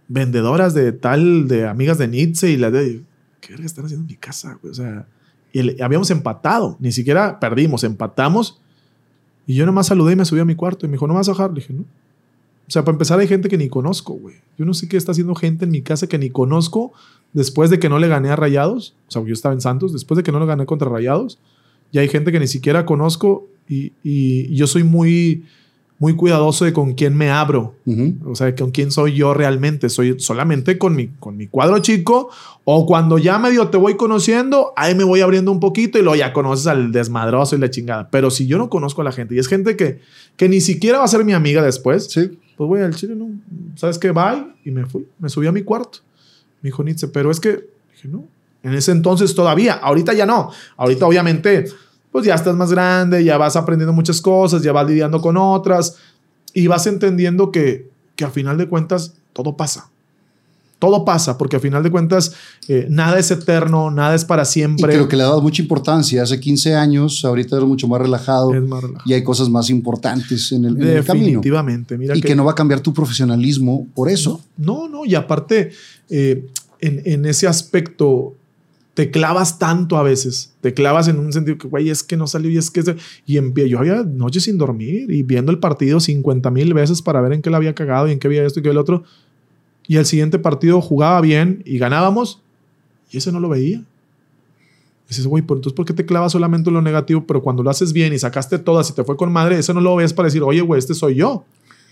vendedoras 0.10 0.74
de 0.74 0.92
tal, 0.92 1.48
de 1.48 1.66
amigas 1.66 1.98
de 1.98 2.10
Nietzsche 2.10 2.50
y 2.50 2.58
la 2.58 2.72
de. 2.72 3.02
¿Qué 3.40 3.54
verga 3.54 3.66
están 3.66 3.86
haciendo 3.86 4.04
en 4.04 4.08
mi 4.08 4.18
casa? 4.18 4.60
güey? 4.62 4.72
O 4.72 4.76
sea, 4.76 5.08
y 5.54 5.82
habíamos 5.82 6.12
empatado, 6.12 6.76
ni 6.82 6.92
siquiera 6.92 7.40
perdimos, 7.40 7.86
empatamos. 7.86 8.60
Y 9.48 9.56
yo 9.56 9.66
nomás 9.66 9.88
saludé 9.88 10.12
y 10.12 10.16
me 10.18 10.26
subí 10.26 10.42
a 10.42 10.46
mi 10.46 10.56
cuarto 10.56 10.86
y 10.86 10.90
me 10.90 10.96
dijo, 10.96 11.08
¿no 11.08 11.14
me 11.14 11.20
vas 11.20 11.30
a 11.30 11.32
bajar? 11.32 11.52
Le 11.52 11.62
dije, 11.62 11.74
no. 11.74 11.84
O 11.84 12.72
sea, 12.72 12.84
para 12.84 12.96
empezar, 12.96 13.18
hay 13.18 13.30
gente 13.30 13.48
que 13.48 13.58
ni 13.58 13.70
conozco, 13.70 14.14
güey. 14.14 14.36
Yo 14.58 14.66
no 14.66 14.74
sé 14.74 14.90
qué 14.90 14.98
está 14.98 15.14
haciendo 15.14 15.36
gente 15.36 15.64
en 15.64 15.72
mi 15.72 15.82
casa 15.82 16.08
que 16.08 16.20
ni 16.20 16.30
conozco 16.30 16.92
después 17.34 17.70
de 17.70 17.80
que 17.80 17.90
no 17.90 18.00
le 18.00 18.08
gané 18.08 18.30
a 18.30 18.36
Rayados. 18.36 18.96
O 19.08 19.12
sea, 19.12 19.24
yo 19.26 19.34
estaba 19.34 19.54
en 19.54 19.62
Santos, 19.62 19.94
después 19.94 20.18
de 20.18 20.24
que 20.24 20.32
no 20.32 20.40
le 20.40 20.46
gané 20.46 20.66
contra 20.66 20.90
Rayados. 20.90 21.40
Y 21.92 21.98
hay 22.00 22.08
gente 22.08 22.32
que 22.32 22.40
ni 22.40 22.48
siquiera 22.48 22.86
conozco 22.86 23.48
y, 23.68 23.94
y 24.04 24.54
yo 24.56 24.68
soy 24.68 24.84
muy, 24.84 25.44
muy 25.98 26.16
cuidadoso 26.16 26.66
de 26.66 26.72
con 26.74 26.94
quién 26.94 27.16
me 27.16 27.30
abro. 27.32 27.76
O 28.26 28.36
sea, 28.36 28.54
con 28.56 28.72
quién 28.72 28.92
soy 28.92 29.16
yo 29.16 29.34
realmente. 29.34 29.90
Soy 29.90 30.20
solamente 30.20 30.78
con 30.78 30.96
mi, 30.96 31.08
con 31.08 31.36
mi 31.36 31.48
cuadro 31.48 31.80
chico. 31.80 32.30
O 32.64 32.86
cuando 32.86 33.18
ya 33.18 33.40
medio 33.40 33.70
te 33.70 33.78
voy 33.78 33.96
conociendo, 33.96 34.72
ahí 34.76 34.94
me 34.96 35.04
voy 35.04 35.22
abriendo 35.22 35.52
un 35.52 35.60
poquito 35.60 35.98
y 35.98 36.02
luego 36.04 36.16
ya 36.16 36.32
conoces 36.32 36.68
al 36.68 36.92
desmadroso 36.92 37.56
y 37.56 37.60
la 37.60 37.70
chingada. 37.72 38.10
Pero 38.12 38.30
si 38.30 38.46
yo 38.48 38.58
no 38.60 38.70
conozco 38.70 39.02
a 39.02 39.06
la 39.06 39.12
gente 39.12 39.34
y 39.36 39.40
es 39.40 39.48
gente 39.48 39.76
que, 39.76 40.00
que 40.38 40.48
ni 40.48 40.62
siquiera 40.62 41.00
va 41.00 41.06
a 41.06 41.08
ser 41.08 41.26
mi 41.26 41.34
amiga 41.34 41.64
después, 41.64 42.06
Sí. 42.06 42.38
pues 42.56 42.68
voy 42.68 42.82
al 42.82 42.94
chile, 42.96 43.16
¿no? 43.16 43.30
¿Sabes 43.76 43.98
qué? 43.98 44.12
Bye. 44.12 44.46
Y 44.64 44.70
me 44.72 44.86
fui. 44.86 45.08
Me 45.18 45.28
subí 45.30 45.48
a 45.48 45.52
mi 45.52 45.64
cuarto. 45.64 46.00
Me 46.62 46.68
dijo 46.68 46.84
Nietzsche, 46.84 47.08
pero 47.08 47.32
es 47.32 47.40
que, 47.40 47.70
dije, 47.94 48.08
no. 48.08 48.26
En 48.64 48.74
ese 48.74 48.92
entonces 48.92 49.34
todavía. 49.36 49.74
Ahorita 49.74 50.14
ya 50.14 50.26
no. 50.26 50.52
Ahorita 50.78 51.06
obviamente, 51.06 51.66
pues 52.12 52.26
ya 52.26 52.36
estás 52.36 52.56
más 52.56 52.72
grande, 52.72 53.24
ya 53.24 53.38
vas 53.38 53.56
aprendiendo 53.56 53.94
muchas 53.94 54.22
cosas, 54.22 54.62
ya 54.62 54.72
vas 54.72 54.88
lidiando 54.88 55.22
con 55.22 55.38
otras 55.38 55.98
y 56.54 56.68
vas 56.68 56.88
entendiendo 56.88 57.52
que, 57.52 57.90
que 58.16 58.26
a 58.26 58.30
final 58.30 58.58
de 58.58 58.68
cuentas 58.68 59.14
todo 59.34 59.56
pasa. 59.56 59.90
Todo 60.80 61.04
pasa, 61.04 61.38
porque 61.38 61.58
a 61.58 61.60
final 61.60 61.84
de 61.84 61.92
cuentas 61.92 62.34
eh, 62.70 62.88
nada 62.90 63.20
es 63.20 63.30
eterno, 63.32 63.92
nada 63.92 64.16
es 64.16 64.24
para 64.24 64.44
Y 64.44 64.46
siempre. 64.46 64.94
creo 64.94 65.08
que 65.10 65.18
le 65.18 65.24
ha 65.24 65.28
dado 65.28 65.42
mucha 65.42 65.62
importancia. 65.62 66.24
Hace 66.24 66.40
15 66.40 66.76
años, 66.76 67.24
ahorita 67.26 67.58
era 67.58 67.66
mucho 67.66 67.88
más 67.88 68.02
relajado 68.02 68.54
es 68.54 68.64
más 68.64 68.82
relajado. 68.82 69.04
y 69.06 69.14
hay 69.14 69.24
cosas 69.24 69.50
más 69.50 69.70
importantes 69.70 70.52
en 70.54 70.66
el, 70.66 70.82
en 70.82 70.88
el 70.98 71.06
camino. 71.06 71.26
Definitivamente. 71.26 71.98
Mira 71.98 72.16
Y 72.16 72.22
que, 72.22 72.34
no 72.36 72.46
va 72.46 72.52
a 72.52 72.56
cambiar 72.56 72.80
tu 72.80 72.94
profesionalismo 72.94 73.88
por 73.94 74.10
eso. 74.10 74.42
No, 74.58 74.88
no, 74.88 75.06
y 75.06 75.16
aparte, 75.16 75.72
eh, 76.10 76.48
en, 76.80 77.02
en 77.04 77.26
ese 77.26 77.46
aspecto, 77.48 78.36
te 79.00 79.12
clavas 79.12 79.60
tanto 79.60 79.96
a 79.96 80.04
veces, 80.04 80.52
te 80.60 80.74
clavas 80.74 81.08
en 81.08 81.20
un 81.20 81.32
sentido 81.32 81.58
que, 81.58 81.70
güey, 81.70 81.90
es 81.90 82.04
que 82.04 82.18
no 82.18 82.28
salió 82.28 82.52
y 82.52 82.58
es 82.58 82.70
que... 82.70 82.84
se-". 82.84 82.98
Y 83.26 83.40
yo 83.70 83.80
había 83.80 84.04
noches 84.04 84.44
sin 84.44 84.58
dormir 84.58 85.10
y 85.10 85.24
viendo 85.24 85.54
el 85.54 85.60
partido 85.60 86.02
50 86.02 86.52
mil 86.52 86.74
veces 86.74 87.02
para 87.02 87.22
ver 87.22 87.32
en 87.32 87.42
qué 87.42 87.50
la 87.50 87.56
había 87.56 87.74
cagado 87.74 88.10
y 88.10 88.12
en 88.12 88.20
qué 88.20 88.28
había 88.28 88.46
esto 88.46 88.60
y 88.60 88.64
qué 88.64 88.70
el 88.70 88.78
otro. 88.78 89.06
Y 89.90 89.98
el 89.98 90.06
siguiente 90.06 90.38
partido 90.38 90.80
jugaba 90.82 91.20
bien 91.20 91.64
y 91.66 91.80
ganábamos 91.80 92.40
y 93.10 93.18
ese 93.18 93.32
no 93.32 93.40
lo 93.40 93.50
veía. 93.50 93.80
Y 93.80 95.10
dices, 95.10 95.26
güey, 95.26 95.42
entonces, 95.42 95.74
¿por 95.74 95.84
qué 95.84 95.94
te 95.94 96.06
clavas 96.06 96.32
solamente 96.32 96.70
en 96.70 96.76
lo 96.76 96.82
negativo? 96.84 97.26
Pero 97.26 97.42
cuando 97.42 97.64
lo 97.64 97.72
haces 97.72 97.92
bien 97.92 98.14
y 98.14 98.20
sacaste 98.20 98.60
todas 98.60 98.88
y 98.92 98.94
te 98.94 99.04
fue 99.04 99.18
con 99.18 99.32
madre, 99.32 99.58
ese 99.58 99.74
no 99.74 99.82
lo 99.82 99.96
ves 99.96 100.14
para 100.14 100.28
decir, 100.28 100.44
oye, 100.44 100.62
güey, 100.62 100.78
este 100.78 100.94
soy 100.94 101.16
yo. 101.16 101.44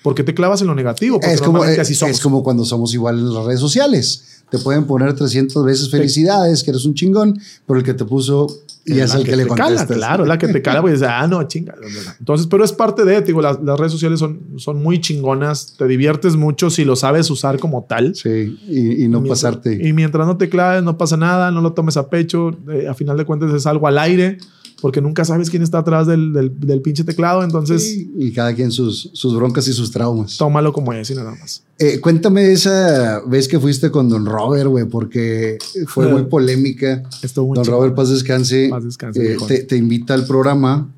¿Por 0.03 0.13
qué 0.13 0.23
te 0.23 0.35
clavas 0.35 0.61
en 0.61 0.67
lo 0.67 0.75
negativo? 0.75 1.19
Porque 1.19 1.33
Es 1.33 1.41
como, 1.41 1.65
eh, 1.65 1.81
así 1.81 1.95
somos. 1.95 2.17
es 2.17 2.21
como 2.21 2.43
cuando 2.43 2.63
somos 2.65 2.93
igual 2.93 3.17
en 3.17 3.33
las 3.33 3.45
redes 3.45 3.59
sociales. 3.59 4.43
Te 4.51 4.59
pueden 4.59 4.85
poner 4.85 5.15
300 5.15 5.65
veces 5.65 5.89
felicidades, 5.89 6.63
que 6.63 6.69
eres 6.69 6.85
un 6.85 6.93
chingón, 6.93 7.41
pero 7.65 7.79
el 7.79 7.83
que 7.83 7.95
te 7.95 8.05
puso 8.05 8.45
y 8.87 8.99
es 8.99 9.13
el 9.13 9.23
que, 9.23 9.35
le 9.35 9.43
te 9.43 9.49
cala, 9.49 9.65
contestas. 9.77 9.97
claro, 9.97 10.23
es 10.23 10.29
la 10.29 10.37
que 10.37 10.47
te 10.47 10.61
cala, 10.61 10.81
pues, 10.81 11.01
ah, 11.03 11.27
no, 11.27 11.43
chinga. 11.43 11.75
Entonces, 12.19 12.47
pero 12.47 12.63
es 12.63 12.71
parte 12.73 13.03
de, 13.05 13.21
digo, 13.21 13.41
las, 13.41 13.61
las 13.61 13.77
redes 13.79 13.91
sociales 13.91 14.19
son, 14.19 14.39
son 14.57 14.81
muy 14.81 14.99
chingonas, 15.01 15.75
te 15.77 15.85
diviertes 15.87 16.35
mucho 16.35 16.69
si 16.69 16.85
lo 16.85 16.95
sabes 16.95 17.29
usar 17.29 17.59
como 17.59 17.83
tal. 17.83 18.15
Sí, 18.15 18.57
y, 18.67 19.03
y 19.03 19.07
no 19.07 19.19
Mientras- 19.21 19.41
pasarte. 19.43 19.77
Y 19.87 19.93
mientras 19.93 20.25
no 20.25 20.37
te 20.37 20.49
claves, 20.49 20.83
no 20.83 20.97
pasa 20.97 21.17
nada, 21.17 21.51
no 21.51 21.61
lo 21.61 21.73
tomes 21.73 21.97
a 21.97 22.09
pecho, 22.09 22.51
eh, 22.71 22.87
a 22.89 22.93
final 22.93 23.17
de 23.17 23.25
cuentas 23.25 23.53
es 23.53 23.65
algo 23.67 23.87
al 23.87 23.97
aire, 23.99 24.37
porque 24.81 25.01
nunca 25.01 25.25
sabes 25.25 25.49
quién 25.49 25.63
está 25.63 25.79
atrás 25.79 26.05
del, 26.07 26.33
del, 26.33 26.59
del 26.59 26.81
pinche 26.81 27.03
teclado, 27.03 27.43
entonces 27.43 27.81
Sí, 27.83 28.11
y 28.17 28.31
cada 28.31 28.53
quien 28.53 28.71
sus, 28.71 29.09
sus 29.13 29.35
broncas 29.35 29.67
y 29.67 29.73
sus 29.73 29.91
traumas. 29.91 30.37
tómalo 30.37 30.71
como 30.73 30.93
es 30.93 31.09
y 31.09 31.15
nada 31.15 31.31
más. 31.39 31.63
Eh, 31.79 31.99
cuéntame 31.99 32.51
esa 32.51 33.21
vez 33.25 33.47
que 33.47 33.59
fuiste 33.59 33.89
con 33.91 34.09
Don 34.09 34.25
Robert, 34.25 34.67
güey, 34.69 34.85
porque 34.85 35.57
fue 35.87 36.07
muy 36.07 36.23
polémica. 36.23 37.03
Estuvo 37.21 37.47
muy 37.47 37.55
Don. 37.55 37.65
Robert, 37.65 37.95
paz 37.95 38.09
descanse. 38.09 38.67
Paz 38.69 38.83
descanse, 38.83 39.33
eh, 39.33 39.37
te, 39.47 39.59
te 39.63 39.77
invita 39.77 40.13
al 40.13 40.25
programa 40.25 40.89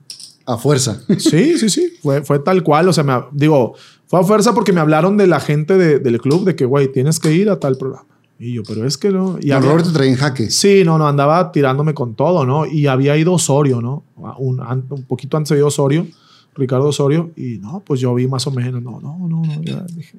a 0.46 0.58
fuerza. 0.58 1.02
Sí, 1.18 1.58
sí, 1.58 1.70
sí. 1.70 1.94
Fue, 2.02 2.24
fue 2.24 2.40
tal 2.40 2.64
cual. 2.64 2.88
O 2.90 2.94
sea, 2.94 3.04
me, 3.04 3.14
digo, 3.34 3.76
fue 4.08 4.20
a 4.20 4.24
fuerza 4.24 4.54
porque 4.54 4.74
me 4.74 4.82
hablaron 4.82 5.16
de 5.18 5.28
la 5.28 5.40
gente 5.40 5.78
de- 5.78 6.00
del 6.00 6.20
club 6.20 6.44
de 6.46 6.56
que, 6.56 6.66
güey, 6.66 6.92
tienes 6.92 7.20
que 7.20 7.32
ir 7.34 7.50
a 7.50 7.60
tal 7.60 7.78
programa. 7.78 8.06
Y 8.40 8.54
yo, 8.54 8.64
pero 8.66 8.86
es 8.86 8.98
que 8.98 9.10
no. 9.12 9.38
Y 9.42 9.50
Don 9.50 9.58
había- 9.58 9.70
Robert 9.72 9.86
te 9.88 9.94
traía 9.94 10.12
en 10.12 10.18
jaque. 10.18 10.50
Sí, 10.50 10.84
no, 10.86 10.98
no, 10.98 11.08
andaba 11.08 11.52
tirándome 11.52 11.94
con 11.94 12.16
todo, 12.16 12.46
¿no? 12.46 12.66
Y 12.66 12.88
había 12.88 13.18
ido 13.18 13.34
Osorio, 13.34 13.82
¿no? 13.82 14.04
Un, 14.38 14.62
un 14.62 15.04
poquito 15.04 15.36
antes 15.38 15.52
había 15.52 15.60
ido 15.60 15.68
Osorio, 15.68 16.08
Ricardo 16.56 16.88
Osorio, 16.88 17.32
y 17.36 17.58
no, 17.58 17.82
pues 17.86 18.00
yo 18.00 18.14
vi 18.16 18.28
más 18.28 18.48
o 18.48 18.52
menos, 18.52 18.82
no, 18.82 19.00
no, 19.02 19.18
no, 19.28 19.42
no, 19.44 19.62
ya 19.64 19.86
dije, 19.96 20.18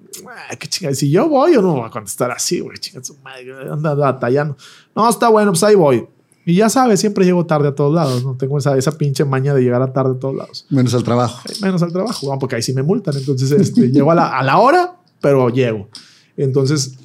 "Ah, 0.50 0.54
qué 0.56 0.68
chingada, 0.68 0.94
si 0.94 1.10
yo 1.10 1.28
voy, 1.28 1.54
yo 1.54 1.62
no 1.62 1.74
voy 1.74 1.86
a 1.86 1.90
contestar 1.90 2.30
así, 2.30 2.60
güey, 2.60 2.78
chinga 2.78 3.02
su 3.02 3.16
madre, 3.24 3.52
anda 3.70 3.94
batallando. 3.94 4.56
No, 4.94 5.08
está 5.08 5.28
bueno, 5.28 5.52
pues 5.52 5.62
ahí 5.64 5.74
voy. 5.74 6.06
Y 6.46 6.54
ya 6.54 6.68
sabes, 6.70 6.98
siempre 7.00 7.24
llego 7.26 7.44
tarde 7.46 7.68
a 7.68 7.74
todos 7.74 7.94
lados, 7.94 8.24
¿no? 8.24 8.34
Tengo 8.36 8.56
esa, 8.58 8.76
esa 8.76 8.96
pinche 8.96 9.24
maña 9.24 9.52
de 9.54 9.62
llegar 9.62 9.82
a 9.82 9.92
tarde 9.92 10.12
a 10.16 10.18
todos 10.18 10.34
lados. 10.34 10.66
Menos 10.70 10.94
al 10.94 11.04
trabajo. 11.04 11.42
Menos 11.62 11.82
al 11.82 11.92
trabajo, 11.92 12.26
bueno, 12.26 12.38
porque 12.38 12.56
ahí 12.56 12.62
sí 12.62 12.72
me 12.72 12.82
multan. 12.82 13.14
Entonces, 13.16 13.50
este, 13.52 13.88
llego 13.92 14.10
a 14.10 14.14
la, 14.14 14.38
a 14.38 14.42
la 14.42 14.58
hora, 14.58 14.96
pero 15.20 15.50
llego. 15.50 15.88
Entonces, 16.38 16.96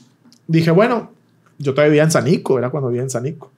dije, 0.47 0.71
bueno, 0.71 1.11
yo 1.57 1.73
todavía 1.73 1.91
vivía 1.91 2.03
en 2.03 2.11
Sanico, 2.11 2.57
era 2.57 2.69
cuando 2.69 2.89
vivía 2.89 3.03
en 3.03 3.09
Sanico. 3.09 3.51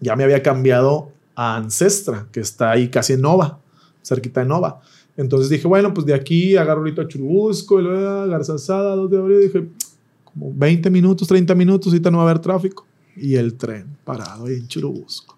Ya 0.00 0.16
me 0.16 0.24
había 0.24 0.42
cambiado 0.42 1.10
a 1.34 1.56
Ancestra, 1.56 2.26
que 2.32 2.40
está 2.40 2.70
ahí 2.70 2.88
casi 2.88 3.14
en 3.14 3.22
Nova, 3.22 3.58
cerquita 4.02 4.40
de 4.40 4.46
Nova. 4.46 4.80
Entonces 5.16 5.50
dije, 5.50 5.68
bueno, 5.68 5.92
pues 5.92 6.06
de 6.06 6.14
aquí 6.14 6.56
agarro 6.56 6.80
ahorita 6.80 7.02
a 7.02 7.08
Churubusco, 7.08 7.80
y 7.80 7.82
luego 7.82 8.08
a 8.08 8.26
Garza 8.26 8.56
Sada, 8.58 8.96
2 8.96 9.10
de 9.10 9.18
abril. 9.18 9.40
Dije, 9.40 9.68
como 10.24 10.52
20 10.54 10.88
minutos, 10.90 11.28
30 11.28 11.54
minutos, 11.54 11.92
ahorita 11.92 12.10
no 12.10 12.18
va 12.18 12.24
a 12.24 12.30
haber 12.30 12.40
tráfico. 12.40 12.86
Y 13.16 13.34
el 13.34 13.54
tren 13.54 13.98
parado 14.04 14.46
ahí 14.46 14.54
en 14.54 14.68
Churubusco. 14.68 15.36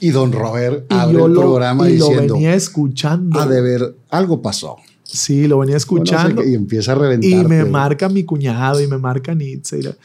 Y 0.00 0.10
don 0.10 0.32
Robert 0.32 0.86
Y 0.90 0.94
abre 0.94 1.22
el 1.22 1.32
lo, 1.32 1.40
programa 1.40 1.88
y 1.88 1.98
lo 1.98 2.08
diciendo, 2.08 2.34
venía 2.34 2.54
escuchando. 2.54 3.38
a 3.38 3.46
de 3.46 3.60
ver, 3.60 3.94
algo 4.10 4.40
pasó. 4.40 4.76
Sí, 5.12 5.46
lo 5.46 5.58
venía 5.58 5.76
escuchando. 5.76 6.42
Y 6.44 6.54
empieza 6.54 6.92
a 6.92 6.94
reventar. 6.96 7.30
Y 7.30 7.44
me 7.44 7.64
marca 7.64 8.08
mi 8.08 8.24
cuñado 8.24 8.80
y 8.80 8.86
me 8.86 8.98
marca 8.98 9.34
Nitze. 9.34 9.78
y 9.78 9.82
la- 9.82 9.96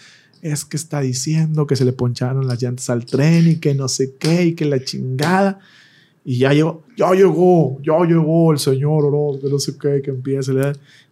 Es 0.41 0.65
que 0.65 0.77
está 0.77 0.99
diciendo 1.01 1.65
que 1.65 1.75
se 1.75 1.83
le 1.85 1.93
poncharon 1.93 2.47
las 2.47 2.61
llantas 2.61 2.89
al 2.89 3.05
tren 3.05 3.47
y 3.49 3.55
que 3.55 3.73
no 3.73 3.87
sé 3.87 4.13
qué 4.19 4.45
y 4.45 4.53
que 4.53 4.65
la 4.65 4.83
chingada. 4.83 5.59
Y 6.23 6.39
ya 6.39 6.51
llegó, 6.53 6.83
ya 6.97 7.11
llegó, 7.13 7.77
ya 7.81 7.97
llegó 8.05 8.51
el 8.51 8.59
señor 8.59 9.05
Orozco, 9.05 9.41
que 9.47 9.49
no 9.49 9.59
sé 9.59 9.77
qué, 9.81 10.01
que 10.03 10.11
empieza. 10.11 10.51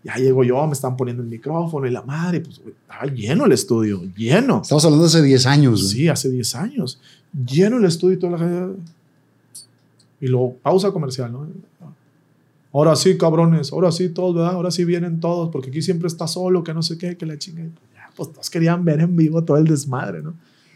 Ya 0.03 0.15
llego 0.17 0.43
yo, 0.43 0.67
me 0.67 0.73
están 0.73 0.97
poniendo 0.97 1.23
el 1.23 1.29
micrófono 1.29 1.87
y 1.87 1.91
la 1.91 2.01
madre, 2.01 2.41
pues 2.41 2.59
estaba 2.59 3.05
lleno 3.11 3.45
el 3.45 3.53
estudio, 3.53 4.03
lleno. 4.15 4.61
Estamos 4.61 4.83
hablando 4.83 5.03
de 5.05 5.07
hace 5.09 5.21
10 5.23 5.45
años. 5.45 5.81
güey. 5.83 5.93
Sí, 5.93 6.07
hace 6.09 6.29
10 6.29 6.53
años. 6.55 6.99
Lleno 7.47 7.77
el 7.77 7.85
estudio 7.85 8.15
y 8.15 8.19
toda 8.19 8.33
la 8.33 8.39
gente. 8.39 8.79
Y 10.21 10.27
luego, 10.27 10.55
pausa 10.61 10.91
comercial, 10.91 11.31
¿no? 11.31 11.47
Ahora 12.75 12.97
sí, 12.97 13.17
cabrones, 13.17 13.71
ahora 13.71 13.89
sí 13.89 14.09
todos, 14.09 14.35
¿verdad? 14.35 14.51
Ahora 14.51 14.69
sí 14.69 14.83
vienen 14.83 15.21
todos, 15.21 15.47
porque 15.49 15.69
aquí 15.69 15.81
siempre 15.81 16.07
está 16.07 16.27
solo, 16.27 16.61
que 16.61 16.73
no 16.73 16.81
sé 16.83 16.97
qué, 16.97 17.15
que 17.15 17.25
la 17.25 17.37
chinga. 17.37 17.63
Y 17.63 17.71
Ya, 17.93 18.09
pues 18.13 18.33
todos 18.33 18.49
querían 18.49 18.83
ver 18.83 18.99
en 18.99 19.15
vivo 19.15 19.41
todo 19.45 19.55
el 19.55 19.63
desmadre, 19.63 20.21
¿no? 20.21 20.33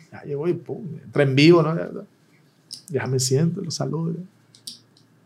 Ya 0.10 0.24
llegó 0.24 0.48
y 0.48 0.54
pum, 0.54 0.82
entra 1.04 1.24
en 1.24 1.36
vivo, 1.36 1.62
¿no? 1.62 1.76
Ya, 2.88 3.06
me 3.06 3.20
siento, 3.20 3.60
los 3.60 3.74
saludo. 3.76 4.14
ya. 4.14 4.24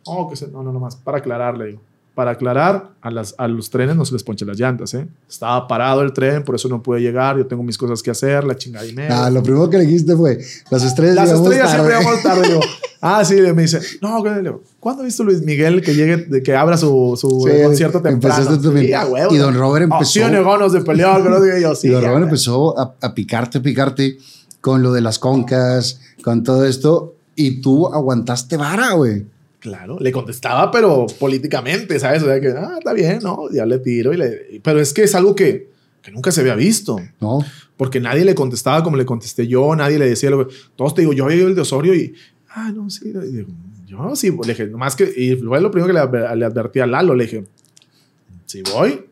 Oh, 0.05 0.27
que 0.27 0.35
se, 0.35 0.47
no, 0.47 0.63
no, 0.63 0.73
no 0.73 0.79
más, 0.79 0.95
para 0.95 1.19
aclarar, 1.19 1.55
le 1.55 1.65
digo. 1.67 1.81
Para 2.15 2.31
aclarar, 2.31 2.91
a, 3.01 3.09
las, 3.09 3.33
a 3.39 3.47
los 3.47 3.71
trenes 3.71 3.95
no 3.95 4.05
se 4.05 4.13
les 4.13 4.21
ponche 4.23 4.45
las 4.45 4.59
llantas, 4.59 4.93
¿eh? 4.93 5.07
Estaba 5.27 5.67
parado 5.67 6.01
el 6.03 6.13
tren, 6.13 6.43
por 6.43 6.53
eso 6.53 6.69
no 6.69 6.83
pude 6.83 7.01
llegar, 7.01 7.37
yo 7.37 7.47
tengo 7.47 7.63
mis 7.63 7.75
cosas 7.75 8.03
que 8.03 8.11
hacer, 8.11 8.43
la 8.43 8.55
chingada 8.55 8.85
media. 8.93 9.25
Ah, 9.25 9.29
lo 9.31 9.41
primero 9.41 9.67
que 9.67 9.79
le 9.79 9.85
dijiste 9.87 10.15
fue, 10.15 10.37
las 10.69 10.83
estrellas 10.83 11.15
Las 11.15 11.31
estrellas 11.31 11.71
tarde". 11.71 11.89
siempre 11.89 11.97
llegamos 11.97 12.21
tarde. 12.23 12.47
Digo, 12.49 12.59
ah, 13.01 13.25
sí, 13.25 13.33
me 13.55 13.63
dice, 13.63 13.79
no, 13.99 14.23
digo, 14.23 14.61
¿cuándo 14.79 15.01
ha 15.01 15.05
visto 15.05 15.23
Luis 15.23 15.41
Miguel 15.41 15.81
que 15.81 15.95
llegue, 15.95 16.43
que 16.43 16.55
abra 16.55 16.77
su, 16.77 17.17
su 17.19 17.47
Sí, 17.49 17.63
concierto 17.63 17.99
temprano? 17.99 18.35
empezaste 18.43 18.61
tú 18.61 18.77
Sí, 18.77 18.93
a 18.93 19.05
huevo. 19.07 19.33
Y 19.33 19.37
don 19.37 19.55
Robert 19.55 19.85
empezó- 19.91 20.11
tiene 20.13 20.43
ganas 20.43 20.71
de 20.71 20.81
pelear, 20.81 21.23
que 21.23 21.29
no 21.29 21.41
diga 21.41 21.57
yo, 21.59 21.73
sí. 21.75 21.87
y 21.87 21.91
don 21.91 22.03
Robert 22.03 22.25
empezó 22.25 22.79
a, 22.79 22.93
a 23.01 23.15
picarte, 23.15 23.59
picarte 23.59 24.17
con 24.61 24.83
lo 24.83 24.93
de 24.93 25.01
las 25.01 25.17
concas, 25.17 25.99
con 26.23 26.43
todo 26.43 26.63
esto, 26.65 27.15
y 27.35 27.59
tú 27.61 27.87
aguantaste 27.87 28.55
vara, 28.55 28.91
güey. 28.93 29.25
Claro, 29.63 29.97
le 29.97 30.11
contestaba, 30.11 30.69
pero 30.71 31.05
políticamente, 31.21 31.97
¿sabes? 31.97 32.21
O 32.21 32.25
sea, 32.25 32.41
que, 32.41 32.49
ah, 32.49 32.75
está 32.79 32.91
bien, 32.91 33.19
¿no? 33.23 33.49
Ya 33.49 33.65
le 33.65 33.79
tiro 33.79 34.13
y 34.13 34.17
le... 34.17 34.59
Pero 34.61 34.81
es 34.81 34.91
que 34.91 35.03
es 35.03 35.15
algo 35.15 35.33
que, 35.35 35.69
que 36.01 36.11
nunca 36.11 36.33
se 36.33 36.41
había 36.41 36.55
visto. 36.55 36.97
¿No? 37.21 37.39
Porque 37.77 38.01
nadie 38.01 38.25
le 38.25 38.35
contestaba 38.35 38.83
como 38.83 38.97
le 38.97 39.05
contesté 39.05 39.47
yo, 39.47 39.73
nadie 39.73 39.97
le 39.97 40.09
decía 40.09 40.29
lo 40.29 40.45
que... 40.45 40.53
Todos 40.75 40.93
te 40.93 41.01
digo, 41.03 41.13
yo 41.13 41.23
había 41.23 41.37
ido 41.37 41.47
el 41.47 41.55
de 41.55 41.61
Osorio 41.61 41.95
y... 41.95 42.13
Ah, 42.49 42.73
no, 42.75 42.89
sí. 42.89 43.05
y 43.07 43.35
digo, 43.37 43.47
yo 43.87 44.13
sí, 44.17 44.31
le 44.31 44.49
dije, 44.49 44.67
nomás 44.67 44.97
que... 44.97 45.09
Y 45.15 45.37
fue 45.37 45.61
lo 45.61 45.71
primero 45.71 45.87
que 45.87 46.17
le, 46.19 46.35
le 46.35 46.45
advertí 46.45 46.81
a 46.81 46.85
Lalo, 46.85 47.15
le 47.15 47.23
dije, 47.23 47.45
si 48.45 48.63
voy, 48.63 49.05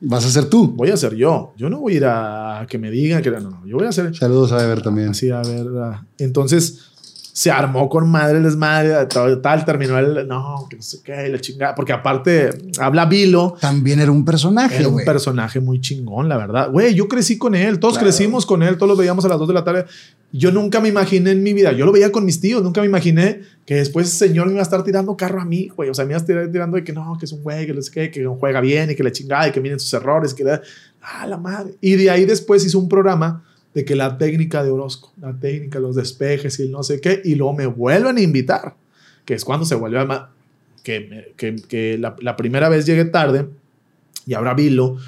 Vas 0.00 0.24
a 0.24 0.30
ser 0.30 0.46
tú. 0.46 0.68
voy 0.68 0.88
a 0.90 0.96
ser 0.96 1.14
yo. 1.14 1.52
Yo 1.58 1.68
no 1.68 1.80
voy 1.80 1.92
a 1.92 1.96
ir 1.96 2.04
a 2.06 2.66
que 2.70 2.78
me 2.78 2.90
digan 2.90 3.22
que 3.22 3.30
no, 3.30 3.40
no, 3.40 3.66
yo 3.66 3.76
voy 3.76 3.86
a 3.86 3.92
ser 3.92 4.16
Saludos 4.16 4.52
a 4.52 4.64
Ever 4.64 4.80
también. 4.80 5.10
así, 5.10 5.30
a 5.30 5.42
ver. 5.42 5.66
Entonces 6.18 6.93
se 7.36 7.50
armó 7.50 7.88
con 7.88 8.08
madre 8.08 8.36
el 8.38 8.44
desmadre, 8.44 9.06
tal, 9.06 9.42
tal, 9.42 9.64
terminó 9.64 9.98
el, 9.98 10.28
no, 10.28 10.68
que 10.70 10.76
no 10.76 10.82
sé 10.82 10.98
qué, 11.02 11.26
la 11.28 11.40
chingada, 11.40 11.74
porque 11.74 11.92
aparte 11.92 12.50
habla 12.78 13.06
Vilo. 13.06 13.56
También 13.60 13.98
era 13.98 14.12
un 14.12 14.24
personaje, 14.24 14.76
Era 14.76 14.86
un 14.86 14.94
güey. 14.94 15.04
personaje 15.04 15.58
muy 15.58 15.80
chingón, 15.80 16.28
la 16.28 16.36
verdad. 16.36 16.70
Güey, 16.70 16.94
yo 16.94 17.08
crecí 17.08 17.36
con 17.36 17.56
él, 17.56 17.80
todos 17.80 17.94
Claro. 17.94 18.06
crecimos 18.06 18.46
con 18.46 18.62
él, 18.62 18.76
todos 18.78 18.90
lo 18.90 18.96
veíamos 18.96 19.24
a 19.24 19.28
las 19.28 19.38
2 19.40 19.48
de 19.48 19.54
la 19.54 19.64
tarde. 19.64 19.84
Yo 20.30 20.52
nunca 20.52 20.80
me 20.80 20.88
imaginé 20.90 21.32
en 21.32 21.42
mi 21.42 21.52
vida, 21.52 21.72
yo 21.72 21.84
lo 21.84 21.90
veía 21.90 22.12
con 22.12 22.24
mis 22.24 22.40
tíos, 22.40 22.62
nunca 22.62 22.80
me 22.80 22.86
imaginé 22.86 23.40
que 23.66 23.74
después 23.74 24.06
ese 24.06 24.28
señor 24.28 24.46
me 24.46 24.52
iba 24.52 24.60
a 24.60 24.62
estar 24.62 24.84
tirando 24.84 25.16
carro 25.16 25.40
a 25.40 25.44
mí, 25.44 25.66
güey. 25.74 25.90
O 25.90 25.94
sea, 25.94 26.04
me 26.04 26.12
iba 26.12 26.18
a 26.18 26.20
estar 26.20 26.52
tirando 26.52 26.76
de 26.76 26.84
que 26.84 26.92
no, 26.92 27.16
que 27.18 27.24
es 27.24 27.32
un 27.32 27.42
güey, 27.42 27.66
que 27.66 27.74
no 27.74 27.82
sé 27.82 27.90
qué, 27.90 28.10
que 28.12 28.24
juega 28.26 28.60
bien 28.60 28.92
y 28.92 28.94
que 28.94 29.02
la 29.02 29.10
chingada 29.10 29.48
y 29.48 29.50
que 29.50 29.60
miren 29.60 29.80
sus 29.80 29.92
errores, 29.92 30.32
que 30.34 30.44
la, 30.44 30.62
ah, 31.02 31.26
la 31.26 31.36
madre. 31.36 31.74
Y 31.80 31.96
de 31.96 32.10
ahí 32.10 32.26
después 32.26 32.64
hizo 32.64 32.78
un 32.78 32.88
programa 32.88 33.42
de 33.74 33.84
que 33.84 33.96
la 33.96 34.16
técnica 34.18 34.62
de 34.62 34.70
Orozco, 34.70 35.12
la 35.20 35.38
técnica, 35.38 35.80
los 35.80 35.96
despejes 35.96 36.58
y 36.60 36.62
el 36.62 36.70
no 36.70 36.82
sé 36.82 37.00
qué, 37.00 37.20
y 37.24 37.34
luego 37.34 37.54
me 37.54 37.66
vuelven 37.66 38.16
a 38.16 38.20
invitar, 38.20 38.76
que 39.24 39.34
es 39.34 39.44
cuando 39.44 39.66
se 39.66 39.74
vuelve 39.74 39.98
a... 39.98 40.30
Que, 40.82 41.32
que, 41.38 41.56
que 41.56 41.96
la, 41.96 42.14
la 42.20 42.36
primera 42.36 42.68
vez 42.68 42.84
llegué 42.84 43.06
tarde 43.06 43.48
y 44.26 44.34
ahora 44.34 44.52
vilo. 44.52 44.98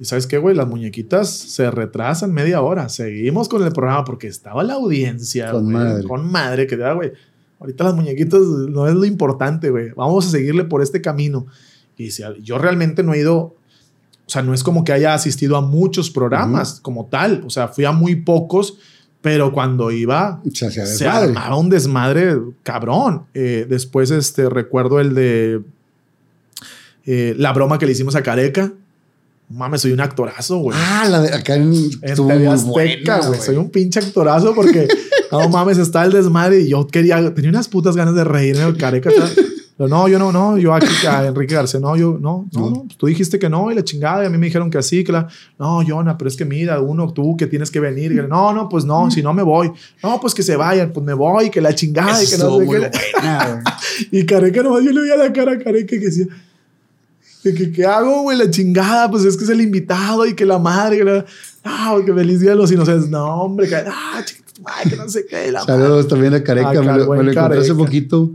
Y 0.00 0.04
sabes 0.04 0.26
qué, 0.26 0.38
güey, 0.38 0.56
las 0.56 0.66
muñequitas 0.66 1.30
se 1.30 1.70
retrasan 1.70 2.32
media 2.32 2.62
hora. 2.62 2.88
Seguimos 2.88 3.48
con 3.48 3.62
el 3.62 3.70
programa 3.70 4.02
porque 4.04 4.26
estaba 4.26 4.64
la 4.64 4.74
audiencia. 4.74 5.52
Con 5.52 5.70
madre. 5.70 6.02
Con 6.02 6.32
madre, 6.32 6.66
que 6.66 6.76
da, 6.76 6.94
güey. 6.94 7.12
Ahorita 7.60 7.84
las 7.84 7.94
muñequitas 7.94 8.40
no 8.40 8.88
es 8.88 8.94
lo 8.94 9.04
importante, 9.04 9.70
güey. 9.70 9.90
Vamos 9.90 10.26
a 10.26 10.30
seguirle 10.30 10.64
por 10.64 10.82
este 10.82 11.00
camino. 11.00 11.46
Y 11.96 12.10
si, 12.10 12.24
yo 12.42 12.58
realmente 12.58 13.02
no 13.02 13.12
he 13.14 13.20
ido, 13.20 13.54
o 14.30 14.32
sea, 14.32 14.42
no 14.42 14.54
es 14.54 14.62
como 14.62 14.84
que 14.84 14.92
haya 14.92 15.12
asistido 15.12 15.56
a 15.56 15.60
muchos 15.60 16.08
programas 16.08 16.78
como 16.80 17.06
tal. 17.06 17.42
O 17.44 17.50
sea, 17.50 17.66
fui 17.66 17.84
a 17.84 17.90
muy 17.90 18.14
pocos, 18.14 18.78
pero 19.20 19.52
cuando 19.52 19.90
iba, 19.90 20.40
Se 20.54 20.70
se 20.70 21.08
armaba 21.08 21.56
un 21.56 21.68
desmadre 21.68 22.38
cabrón. 22.62 23.24
Eh, 23.34 23.66
después, 23.68 24.12
este, 24.12 24.48
recuerdo 24.48 25.00
el 25.00 25.16
de 25.16 25.62
eh, 27.06 27.34
la 27.38 27.52
broma 27.52 27.76
que 27.80 27.86
le 27.86 27.92
hicimos 27.92 28.14
a 28.14 28.22
Careca. 28.22 28.72
Mames, 29.48 29.80
soy 29.80 29.90
un 29.90 30.00
actorazo, 30.00 30.58
güey. 30.58 30.78
Ah, 30.80 31.08
la 31.10 31.22
de 31.22 31.34
acá 31.34 31.56
en, 31.56 31.72
en 31.72 32.14
TV 32.14 32.46
Azteca, 32.46 33.26
güey. 33.26 33.40
Soy 33.40 33.56
un 33.56 33.68
pinche 33.70 33.98
actorazo 33.98 34.54
porque, 34.54 34.86
no 35.32 35.48
mames, 35.48 35.76
está 35.78 36.04
el 36.04 36.12
desmadre 36.12 36.60
y 36.60 36.68
yo 36.68 36.86
quería, 36.86 37.34
tenía 37.34 37.50
unas 37.50 37.66
putas 37.66 37.96
ganas 37.96 38.14
de 38.14 38.22
reírme. 38.22 38.62
El 38.62 38.76
Careca 38.76 39.10
está- 39.10 39.28
pero 39.80 39.88
no, 39.88 40.08
yo 40.08 40.18
no, 40.18 40.30
no, 40.30 40.58
yo 40.58 40.74
aquí 40.74 41.06
a 41.06 41.24
Enrique 41.28 41.54
García, 41.54 41.80
no, 41.80 41.96
yo, 41.96 42.18
no, 42.20 42.46
no, 42.52 42.70
No. 42.70 42.84
pues 42.84 42.98
tú 42.98 43.06
dijiste 43.06 43.38
que 43.38 43.48
no 43.48 43.72
y 43.72 43.74
la 43.74 43.82
chingada 43.82 44.24
y 44.24 44.26
a 44.26 44.28
mí 44.28 44.36
me 44.36 44.44
dijeron 44.44 44.68
que 44.70 44.76
así, 44.76 45.02
que 45.02 45.10
la, 45.10 45.26
no, 45.58 45.80
Jonah, 45.82 46.18
pero 46.18 46.28
es 46.28 46.36
que 46.36 46.44
mira, 46.44 46.82
uno, 46.82 47.10
tú 47.14 47.34
que 47.34 47.46
tienes 47.46 47.70
que 47.70 47.80
venir, 47.80 48.14
que, 48.14 48.28
no, 48.28 48.52
no, 48.52 48.68
pues 48.68 48.84
no, 48.84 49.10
si 49.10 49.22
no 49.22 49.32
me 49.32 49.42
voy, 49.42 49.72
no, 50.02 50.20
pues 50.20 50.34
que 50.34 50.42
se 50.42 50.54
vayan, 50.54 50.92
pues 50.92 51.06
me 51.06 51.14
voy, 51.14 51.48
que 51.48 51.62
la 51.62 51.74
chingada 51.74 52.22
y 52.22 52.26
que 52.26 52.36
no 52.36 52.44
sé 52.44 52.50
muy 52.50 52.60
qué. 52.60 52.66
buena. 52.66 52.90
Y 54.10 54.26
Careca 54.26 54.62
nomás 54.62 54.84
yo 54.84 54.92
le 54.92 55.00
veía 55.00 55.16
la 55.16 55.32
cara 55.32 55.52
a 55.52 55.58
Careca 55.58 55.86
que 55.86 55.98
decía, 55.98 56.26
que, 57.42 57.72
¿qué 57.72 57.86
hago, 57.86 58.20
güey? 58.20 58.36
La 58.36 58.50
chingada, 58.50 59.10
pues 59.10 59.24
es 59.24 59.34
que 59.34 59.44
es 59.44 59.50
el 59.50 59.62
invitado 59.62 60.26
y 60.26 60.34
que 60.34 60.44
la 60.44 60.58
madre, 60.58 60.98
que 60.98 61.04
la, 61.04 61.24
ah, 61.64 61.96
que 62.04 62.12
feliz 62.12 62.40
día 62.40 62.50
de 62.50 62.56
los 62.56 62.70
inocentes. 62.70 63.08
No, 63.08 63.44
hombre, 63.44 63.66
que, 63.66 63.76
ah, 63.76 64.22
madre, 64.62 64.90
que 64.90 64.96
no 64.96 65.08
sé 65.08 65.24
qué. 65.24 65.50
La 65.50 65.64
madre. 65.64 65.84
Saludos 65.84 66.08
también 66.08 66.34
a 66.34 66.42
Careca. 66.44 66.68
Ah, 66.68 66.82
me 66.82 66.84
lo, 66.84 66.98
me 66.98 67.04
buen 67.06 67.24
lo 67.24 67.32
encontré 67.32 67.60
hace 67.60 67.74
poquito 67.74 68.30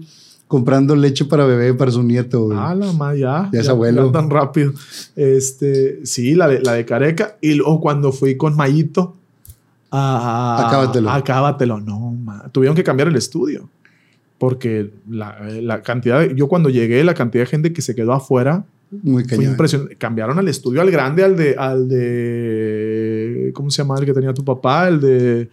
comprando 0.48 0.96
leche 0.96 1.26
para 1.26 1.46
bebé 1.46 1.74
para 1.74 1.92
su 1.92 2.04
nieto, 2.04 2.46
güey. 2.46 2.58
Ah, 2.60 2.76
la 2.76 2.92
madre, 2.94 3.20
ya. 3.20 3.50
Ya 3.52 3.60
es 3.62 3.70
abuelo. 3.70 4.12
tan 4.12 4.30
rápido. 4.30 4.74
Este, 5.16 6.06
sí, 6.06 6.36
la 6.36 6.48
de, 6.48 6.62
la 6.62 6.74
de 6.74 6.86
Careca. 6.86 7.38
Y 7.42 7.56
luego 7.56 7.82
cuando 7.82 8.12
fui 8.12 8.38
con 8.38 8.56
Mayito 8.56 9.16
a... 9.92 10.68
Acábatelo. 10.68 11.10
Acábatelo. 11.10 11.80
No, 11.82 12.12
ma, 12.12 12.50
tuvieron 12.52 12.76
que 12.76 12.84
cambiar 12.84 13.08
el 13.08 13.16
estudio. 13.16 13.70
Porque 14.38 14.92
la, 15.10 15.40
la 15.62 15.82
cantidad, 15.82 16.20
de- 16.20 16.36
yo 16.36 16.48
cuando 16.48 16.70
llegué, 16.70 17.04
la 17.04 17.14
cantidad 17.14 17.44
de 17.44 17.50
gente 17.50 17.74
que 17.74 17.82
se 17.82 17.96
quedó 17.96 18.12
afuera 18.12 18.66
Muy 18.92 19.24
Fue 19.24 19.46
impresionante. 19.46 19.96
Cambiaron 19.96 20.38
al 20.38 20.48
estudio 20.50 20.82
al 20.82 20.92
grande, 20.92 21.24
al 21.24 21.36
de, 21.38 21.56
al 21.58 21.88
de. 21.90 23.52
¿Cómo 23.54 23.70
se 23.72 23.82
llama 23.82 23.96
el 23.98 24.06
que 24.06 24.14
tenía 24.14 24.34
tu 24.34 24.44
papá? 24.44 24.88
El 24.90 25.00
de. 25.00 25.50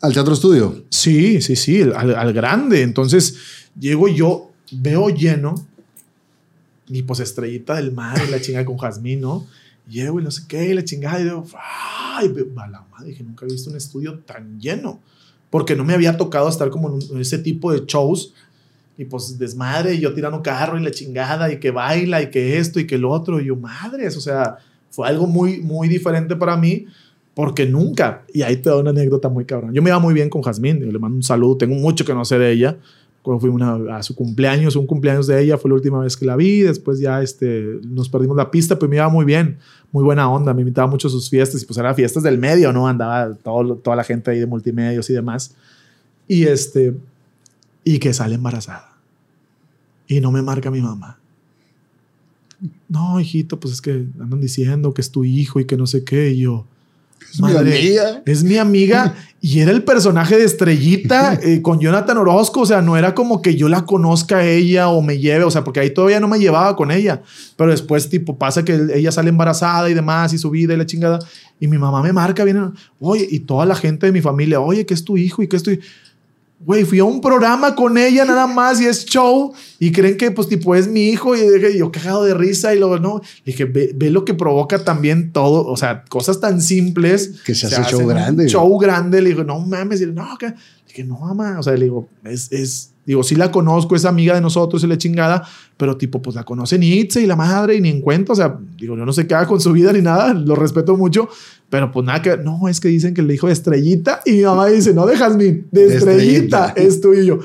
Al 0.00 0.12
teatro 0.12 0.32
estudio. 0.34 0.76
Sí, 0.90 1.40
sí, 1.42 1.56
sí, 1.56 1.82
al, 1.82 2.14
al 2.14 2.32
grande. 2.32 2.82
Entonces 2.82 3.36
llego 3.78 4.08
yo, 4.08 4.50
veo 4.72 5.10
lleno. 5.10 5.54
Y 6.86 7.02
pues 7.02 7.20
estrellita 7.20 7.76
del 7.76 7.92
mar 7.92 8.20
y 8.26 8.30
la 8.30 8.40
chingada 8.40 8.64
con 8.64 8.76
Jazmín, 8.76 9.20
¿no? 9.20 9.46
Llego 9.88 10.20
y 10.20 10.24
no 10.24 10.30
sé 10.30 10.42
qué, 10.46 10.70
y 10.70 10.74
la 10.74 10.84
chingada. 10.84 11.20
Y 11.20 11.24
digo, 11.24 11.46
¡ay! 11.58 12.32
A 12.56 12.68
la 12.68 12.84
madre, 12.90 13.08
dije, 13.08 13.24
nunca 13.24 13.46
he 13.46 13.48
visto 13.48 13.70
un 13.70 13.76
estudio 13.76 14.18
tan 14.20 14.60
lleno. 14.60 15.00
Porque 15.50 15.76
no 15.76 15.84
me 15.84 15.94
había 15.94 16.16
tocado 16.16 16.48
estar 16.48 16.68
como 16.70 16.98
en, 16.98 17.20
ese 17.20 17.38
tipo 17.38 17.72
de 17.72 17.84
shows. 17.86 18.34
Y 18.96 19.06
pues 19.06 19.38
desmadre, 19.38 19.94
y 19.94 20.00
yo 20.00 20.14
tirando 20.14 20.42
carro 20.42 20.78
y 20.78 20.82
la 20.82 20.90
chingada, 20.90 21.50
y 21.50 21.58
que 21.58 21.70
baila, 21.70 22.22
y 22.22 22.30
que 22.30 22.58
esto, 22.58 22.78
y 22.78 22.86
que 22.86 22.96
el 22.96 23.04
otro. 23.04 23.40
Y 23.40 23.46
yo, 23.46 23.56
madres, 23.56 24.16
o 24.16 24.20
sea, 24.20 24.58
fue 24.90 25.08
algo 25.08 25.26
muy, 25.26 25.60
muy 25.60 25.88
diferente 25.88 26.36
para 26.36 26.56
mí. 26.56 26.86
Porque 27.34 27.66
nunca, 27.66 28.22
y 28.32 28.42
ahí 28.42 28.56
te 28.58 28.70
da 28.70 28.76
una 28.76 28.90
anécdota 28.90 29.28
muy 29.28 29.44
cabrón. 29.44 29.74
Yo 29.74 29.82
me 29.82 29.90
iba 29.90 29.98
muy 29.98 30.14
bien 30.14 30.30
con 30.30 30.42
Jazmín, 30.42 30.78
yo 30.78 30.92
le 30.92 30.98
mando 31.00 31.16
un 31.16 31.22
saludo, 31.22 31.56
tengo 31.56 31.74
mucho 31.74 32.04
que 32.04 32.14
no 32.14 32.24
sé 32.24 32.38
de 32.38 32.52
ella. 32.52 32.76
Cuando 33.24 33.40
fui 33.40 33.48
una, 33.48 33.96
a 33.96 34.02
su 34.02 34.14
cumpleaños, 34.14 34.76
un 34.76 34.86
cumpleaños 34.86 35.26
de 35.26 35.42
ella, 35.42 35.56
fue 35.56 35.70
la 35.70 35.76
última 35.76 35.98
vez 35.98 36.14
que 36.14 36.26
la 36.26 36.36
vi. 36.36 36.60
Después 36.60 37.00
ya 37.00 37.22
este, 37.22 37.80
nos 37.82 38.10
perdimos 38.10 38.36
la 38.36 38.50
pista, 38.50 38.78
pero 38.78 38.90
me 38.90 38.96
iba 38.96 39.08
muy 39.08 39.24
bien, 39.24 39.56
muy 39.92 40.04
buena 40.04 40.30
onda. 40.30 40.52
Me 40.52 40.60
invitaba 40.60 40.86
mucho 40.86 41.08
a 41.08 41.10
sus 41.10 41.30
fiestas 41.30 41.62
y 41.62 41.64
pues 41.64 41.78
eran 41.78 41.94
fiestas 41.94 42.22
del 42.22 42.36
medio, 42.36 42.70
¿no? 42.70 42.86
Andaba 42.86 43.32
todo, 43.34 43.76
toda 43.76 43.96
la 43.96 44.04
gente 44.04 44.30
ahí 44.30 44.40
de 44.40 44.46
multimedios 44.46 45.08
y 45.08 45.14
demás. 45.14 45.54
Y 46.28 46.44
este, 46.44 46.94
y 47.82 47.98
que 47.98 48.12
sale 48.12 48.34
embarazada. 48.34 48.92
Y 50.06 50.20
no 50.20 50.30
me 50.30 50.42
marca 50.42 50.70
mi 50.70 50.82
mamá. 50.82 51.18
No, 52.90 53.18
hijito, 53.18 53.58
pues 53.58 53.72
es 53.72 53.80
que 53.80 54.06
andan 54.20 54.40
diciendo 54.42 54.92
que 54.92 55.00
es 55.00 55.10
tu 55.10 55.24
hijo 55.24 55.60
y 55.60 55.64
que 55.64 55.78
no 55.78 55.86
sé 55.86 56.04
qué. 56.04 56.32
Y 56.32 56.40
yo, 56.40 56.66
Es 57.32 57.40
mi 57.40 57.56
amiga. 57.56 58.22
es 58.26 58.44
mi 58.44 58.56
amiga 58.58 59.14
y 59.40 59.60
era 59.60 59.72
el 59.72 59.84
personaje 59.84 60.38
de 60.38 60.44
Estrellita 60.44 61.34
eh, 61.42 61.60
con 61.60 61.78
Jonathan 61.78 62.16
Orozco. 62.16 62.60
O 62.60 62.66
sea, 62.66 62.80
no 62.80 62.96
era 62.96 63.14
como 63.14 63.42
que 63.42 63.56
yo 63.56 63.68
la 63.68 63.84
conozca 63.84 64.38
a 64.38 64.46
ella 64.46 64.88
o 64.88 65.02
me 65.02 65.18
lleve, 65.18 65.44
o 65.44 65.50
sea, 65.50 65.64
porque 65.64 65.80
ahí 65.80 65.92
todavía 65.92 66.18
no 66.18 66.28
me 66.28 66.38
llevaba 66.38 66.74
con 66.76 66.90
ella. 66.90 67.20
Pero 67.56 67.70
después, 67.70 68.08
tipo, 68.08 68.38
pasa 68.38 68.64
que 68.64 68.80
ella 68.94 69.12
sale 69.12 69.28
embarazada 69.28 69.90
y 69.90 69.94
demás 69.94 70.32
y 70.32 70.38
su 70.38 70.48
vida 70.48 70.72
y 70.72 70.78
la 70.78 70.86
chingada. 70.86 71.18
Y 71.60 71.68
mi 71.68 71.76
mamá 71.76 72.02
me 72.02 72.14
marca, 72.14 72.42
viene, 72.42 72.70
oye, 72.98 73.28
y 73.30 73.40
toda 73.40 73.66
la 73.66 73.74
gente 73.74 74.06
de 74.06 74.12
mi 74.12 74.22
familia, 74.22 74.60
oye, 74.60 74.86
que 74.86 74.94
es 74.94 75.04
tu 75.04 75.18
hijo 75.18 75.42
y 75.42 75.46
que 75.46 75.56
es 75.56 75.62
tu 75.62 75.72
hijo. 75.72 75.82
Güey, 76.64 76.84
fui 76.84 76.98
a 76.98 77.04
un 77.04 77.20
programa 77.20 77.74
con 77.74 77.98
ella 77.98 78.24
nada 78.24 78.46
más 78.46 78.80
y 78.80 78.86
es 78.86 79.04
show 79.04 79.52
y 79.78 79.92
creen 79.92 80.16
que 80.16 80.30
pues 80.30 80.48
tipo 80.48 80.74
es 80.74 80.88
mi 80.88 81.08
hijo 81.08 81.36
y 81.36 81.40
dije, 81.40 81.76
yo 81.76 81.92
cagado 81.92 82.24
de 82.24 82.32
risa 82.32 82.74
y 82.74 82.78
luego 82.78 82.98
no, 82.98 83.20
Le 83.44 83.52
dije, 83.52 83.66
ve, 83.66 83.92
ve 83.94 84.10
lo 84.10 84.24
que 84.24 84.32
provoca 84.32 84.82
también 84.82 85.32
todo, 85.32 85.66
o 85.66 85.76
sea, 85.76 86.04
cosas 86.08 86.40
tan 86.40 86.62
simples. 86.62 87.42
Que 87.44 87.54
se 87.54 87.66
hace 87.66 87.76
hacen 87.76 87.90
show 87.90 88.00
un 88.00 88.08
grande. 88.08 88.48
Show 88.48 88.78
grande, 88.78 89.20
le 89.20 89.30
digo, 89.30 89.44
no 89.44 89.60
mames, 89.60 90.00
y, 90.00 90.06
no, 90.06 90.38
que, 90.38 90.46
le 90.46 90.54
dije, 90.88 91.04
no, 91.04 91.18
mamá, 91.18 91.58
o 91.58 91.62
sea, 91.62 91.74
le 91.74 91.84
digo, 91.84 92.08
es, 92.24 92.50
es, 92.50 92.93
digo, 93.06 93.22
sí 93.22 93.34
la 93.34 93.50
conozco, 93.50 93.94
es 93.96 94.04
amiga 94.04 94.34
de 94.34 94.40
nosotros 94.40 94.82
y 94.84 94.86
la 94.86 94.96
chingada, 94.98 95.46
pero 95.76 95.96
tipo, 95.96 96.22
pues 96.22 96.36
la 96.36 96.44
conoce 96.44 96.78
ni 96.78 96.88
Itze 96.92 97.20
y 97.20 97.26
la 97.26 97.36
madre 97.36 97.76
y 97.76 97.80
ni 97.80 97.88
en 97.90 98.00
cuenta, 98.00 98.32
o 98.32 98.36
sea, 98.36 98.58
digo, 98.78 98.96
yo 98.96 99.04
no 99.04 99.12
sé 99.12 99.26
qué 99.26 99.34
haga 99.34 99.46
con 99.46 99.60
su 99.60 99.72
vida 99.72 99.92
ni 99.92 100.00
nada, 100.02 100.32
lo 100.34 100.54
respeto 100.54 100.96
mucho, 100.96 101.28
pero 101.68 101.90
pues 101.90 102.06
nada 102.06 102.22
que, 102.22 102.36
no, 102.36 102.68
es 102.68 102.80
que 102.80 102.88
dicen 102.88 103.14
que 103.14 103.22
le 103.22 103.32
dijo 103.32 103.46
de 103.48 103.52
estrellita 103.52 104.20
y 104.24 104.32
mi 104.32 104.42
mamá 104.42 104.66
dice, 104.68 104.94
no 104.94 105.06
dejas 105.06 105.36
mi, 105.36 105.44
de, 105.46 105.64
De 105.72 105.96
estrellita, 105.96 106.66
Estrellita. 106.68 106.74
es 106.76 107.00
tuyo. 107.00 107.20
Y 107.22 107.26
yo, 107.26 107.38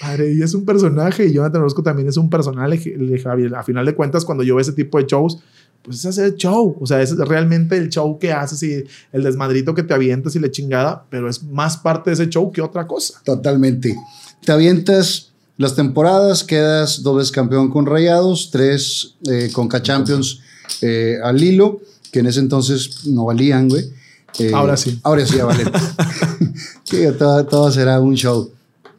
Padre, 0.00 0.32
y 0.34 0.42
es 0.42 0.52
un 0.52 0.66
personaje 0.66 1.24
y 1.26 1.32
Jonathan 1.32 1.62
Orozco 1.62 1.82
también 1.82 2.06
es 2.08 2.18
un 2.18 2.28
personaje. 2.28 2.94
Le 2.98 3.12
dije, 3.14 3.20
"Javi, 3.24 3.46
A 3.54 3.62
final 3.62 3.86
de 3.86 3.94
cuentas, 3.94 4.26
cuando 4.26 4.44
yo 4.44 4.54
veo 4.54 4.60
ese 4.60 4.72
tipo 4.72 4.98
de 4.98 5.06
shows, 5.06 5.38
pues 5.82 5.98
es 6.00 6.04
hacer 6.04 6.34
show. 6.34 6.76
O 6.78 6.84
sea, 6.86 7.00
es 7.00 7.16
realmente 7.16 7.78
el 7.78 7.88
show 7.88 8.18
que 8.18 8.30
haces 8.30 8.62
y 8.62 8.84
el 9.12 9.22
desmadrito 9.22 9.74
que 9.74 9.82
te 9.84 9.94
avientas 9.94 10.36
y 10.36 10.38
la 10.40 10.50
chingada, 10.50 11.06
pero 11.08 11.30
es 11.30 11.42
más 11.44 11.78
parte 11.78 12.10
de 12.10 12.14
ese 12.14 12.28
show 12.28 12.52
que 12.52 12.60
otra 12.60 12.86
cosa. 12.86 13.20
Totalmente. 13.24 13.96
Te 14.46 14.52
avientas 14.52 15.32
las 15.56 15.74
temporadas, 15.74 16.44
quedas 16.44 17.02
dos 17.02 17.16
veces 17.16 17.32
campeón 17.32 17.68
con 17.68 17.84
Rayados, 17.84 18.50
tres 18.52 19.16
eh, 19.28 19.50
con 19.52 19.66
K-Champions 19.66 20.38
eh, 20.82 21.16
al 21.20 21.42
hilo, 21.42 21.80
que 22.12 22.20
en 22.20 22.26
ese 22.26 22.38
entonces 22.38 23.06
no 23.06 23.24
valían, 23.24 23.68
güey. 23.68 23.90
Eh, 24.38 24.52
Ahora 24.54 24.76
sí. 24.76 25.00
Ahora 25.02 25.26
sí, 25.26 25.36
ya 25.36 25.46
valen. 25.46 25.68
Sí, 26.84 26.98
todo, 27.18 27.44
todo 27.46 27.72
será 27.72 28.00
un 28.00 28.14
show. 28.14 28.52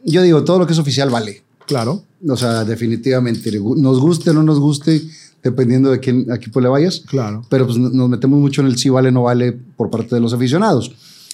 Yo 0.04 0.20
digo, 0.20 0.44
todo 0.44 0.58
lo 0.58 0.66
que 0.66 0.74
es 0.74 0.78
oficial 0.78 1.08
vale. 1.08 1.42
Claro. 1.66 2.04
O 2.28 2.36
sea, 2.36 2.66
definitivamente. 2.66 3.50
Nos 3.50 4.00
guste 4.00 4.28
o 4.28 4.34
no 4.34 4.42
nos 4.42 4.60
guste, 4.60 5.02
dependiendo 5.42 5.90
de 5.90 5.98
quién 5.98 6.30
equipo 6.30 6.60
le 6.60 6.68
vayas. 6.68 7.00
Claro. 7.06 7.46
Pero 7.48 7.64
pues 7.64 7.78
nos 7.78 8.08
metemos 8.10 8.38
mucho 8.38 8.60
en 8.60 8.66
el 8.66 8.76
sí 8.76 8.90
vale, 8.90 9.10
no 9.10 9.22
vale 9.22 9.52
por 9.52 9.88
parte 9.88 10.14
de 10.14 10.20
los 10.20 10.34
aficionados. 10.34 10.92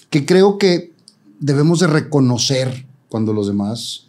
Que 0.08 0.24
creo 0.24 0.56
que 0.56 0.92
debemos 1.40 1.80
de 1.80 1.88
reconocer 1.88 2.86
cuando 3.08 3.32
los 3.32 3.48
demás 3.48 4.03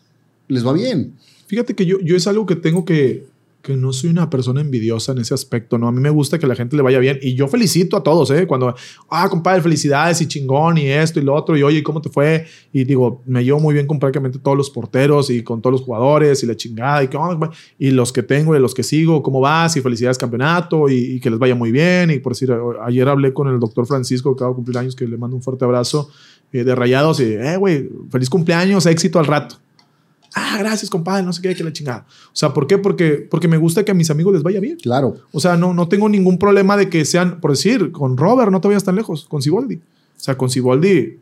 les 0.47 0.65
va 0.65 0.73
bien. 0.73 1.13
Fíjate 1.47 1.75
que 1.75 1.85
yo, 1.85 1.99
yo 1.99 2.15
es 2.15 2.27
algo 2.27 2.45
que 2.45 2.55
tengo 2.55 2.85
que, 2.85 3.25
que 3.65 3.75
no 3.75 3.91
soy 3.91 4.11
una 4.11 4.29
persona 4.29 4.61
envidiosa 4.61 5.11
en 5.11 5.17
ese 5.17 5.33
aspecto, 5.33 5.79
¿no? 5.79 5.87
A 5.87 5.91
mí 5.91 5.99
me 5.99 6.11
gusta 6.11 6.37
que 6.37 6.45
la 6.45 6.55
gente 6.55 6.75
le 6.75 6.83
vaya 6.83 6.99
bien 6.99 7.17
y 7.21 7.33
yo 7.33 7.47
felicito 7.47 7.97
a 7.97 8.03
todos, 8.03 8.29
¿eh? 8.29 8.45
Cuando, 8.45 8.75
ah, 9.09 9.27
compadre, 9.27 9.61
felicidades 9.61 10.21
y 10.21 10.27
chingón 10.27 10.77
y 10.77 10.85
esto 10.87 11.19
y 11.19 11.23
lo 11.23 11.33
otro 11.33 11.57
y 11.57 11.63
oye, 11.63 11.79
¿y 11.79 11.81
¿cómo 11.81 11.99
te 11.99 12.09
fue? 12.09 12.45
Y 12.71 12.83
digo, 12.83 13.23
me 13.25 13.43
llevo 13.43 13.59
muy 13.59 13.73
bien 13.73 13.87
con 13.87 13.97
prácticamente 13.97 14.37
todos 14.37 14.55
los 14.55 14.69
porteros 14.69 15.31
y 15.31 15.41
con 15.41 15.63
todos 15.63 15.71
los 15.71 15.81
jugadores 15.81 16.43
y 16.43 16.45
la 16.45 16.55
chingada 16.55 17.03
y, 17.03 17.09
oh, 17.15 17.49
y 17.79 17.89
los 17.89 18.13
que 18.13 18.21
tengo 18.21 18.55
y 18.55 18.59
los 18.59 18.75
que 18.75 18.83
sigo, 18.83 19.23
¿cómo 19.23 19.39
vas? 19.39 19.75
Y 19.75 19.81
felicidades 19.81 20.19
campeonato 20.19 20.87
y, 20.87 21.15
y 21.15 21.19
que 21.19 21.31
les 21.31 21.39
vaya 21.39 21.55
muy 21.55 21.71
bien. 21.71 22.11
Y 22.11 22.19
por 22.19 22.33
decir, 22.33 22.55
ayer 22.83 23.09
hablé 23.09 23.33
con 23.33 23.47
el 23.47 23.59
doctor 23.59 23.87
Francisco, 23.87 24.35
que 24.35 24.43
acaba 24.43 24.51
de 24.51 24.55
cumplir 24.57 24.77
años, 24.77 24.95
que 24.95 25.07
le 25.07 25.17
mando 25.17 25.35
un 25.35 25.41
fuerte 25.41 25.65
abrazo 25.65 26.11
eh, 26.53 26.63
de 26.63 26.75
rayados 26.75 27.19
y, 27.19 27.33
eh, 27.33 27.57
güey, 27.57 27.89
feliz 28.11 28.29
cumpleaños, 28.29 28.85
éxito 28.85 29.17
al 29.17 29.25
rato. 29.25 29.57
Ah, 30.37 30.57
gracias, 30.59 30.89
compadre, 30.89 31.23
no 31.23 31.31
sé 31.31 31.41
qué, 31.41 31.55
que 31.55 31.63
la 31.63 31.71
chingada. 31.71 32.05
O 32.27 32.35
sea, 32.35 32.53
¿por 32.53 32.67
qué? 32.67 32.77
Porque, 32.77 33.25
porque 33.31 33.47
me 33.47 33.55
gusta 33.55 33.85
que 33.85 33.91
a 33.91 33.93
mis 33.93 34.09
amigos 34.11 34.33
les 34.33 34.43
vaya 34.43 34.59
bien. 34.59 34.77
Claro. 34.83 35.15
O 35.31 35.39
sea, 35.39 35.55
no, 35.55 35.73
no 35.73 35.87
tengo 35.87 36.09
ningún 36.09 36.37
problema 36.37 36.75
de 36.75 36.89
que 36.89 37.05
sean, 37.05 37.39
por 37.39 37.51
decir, 37.51 37.93
con 37.93 38.17
Robert, 38.17 38.51
no 38.51 38.59
te 38.59 38.67
vayas 38.67 38.83
tan 38.83 38.95
lejos, 38.95 39.25
con 39.29 39.41
Siboldi. 39.41 39.75
O 39.75 39.79
sea, 40.17 40.37
con 40.37 40.49
Siboldi 40.49 41.19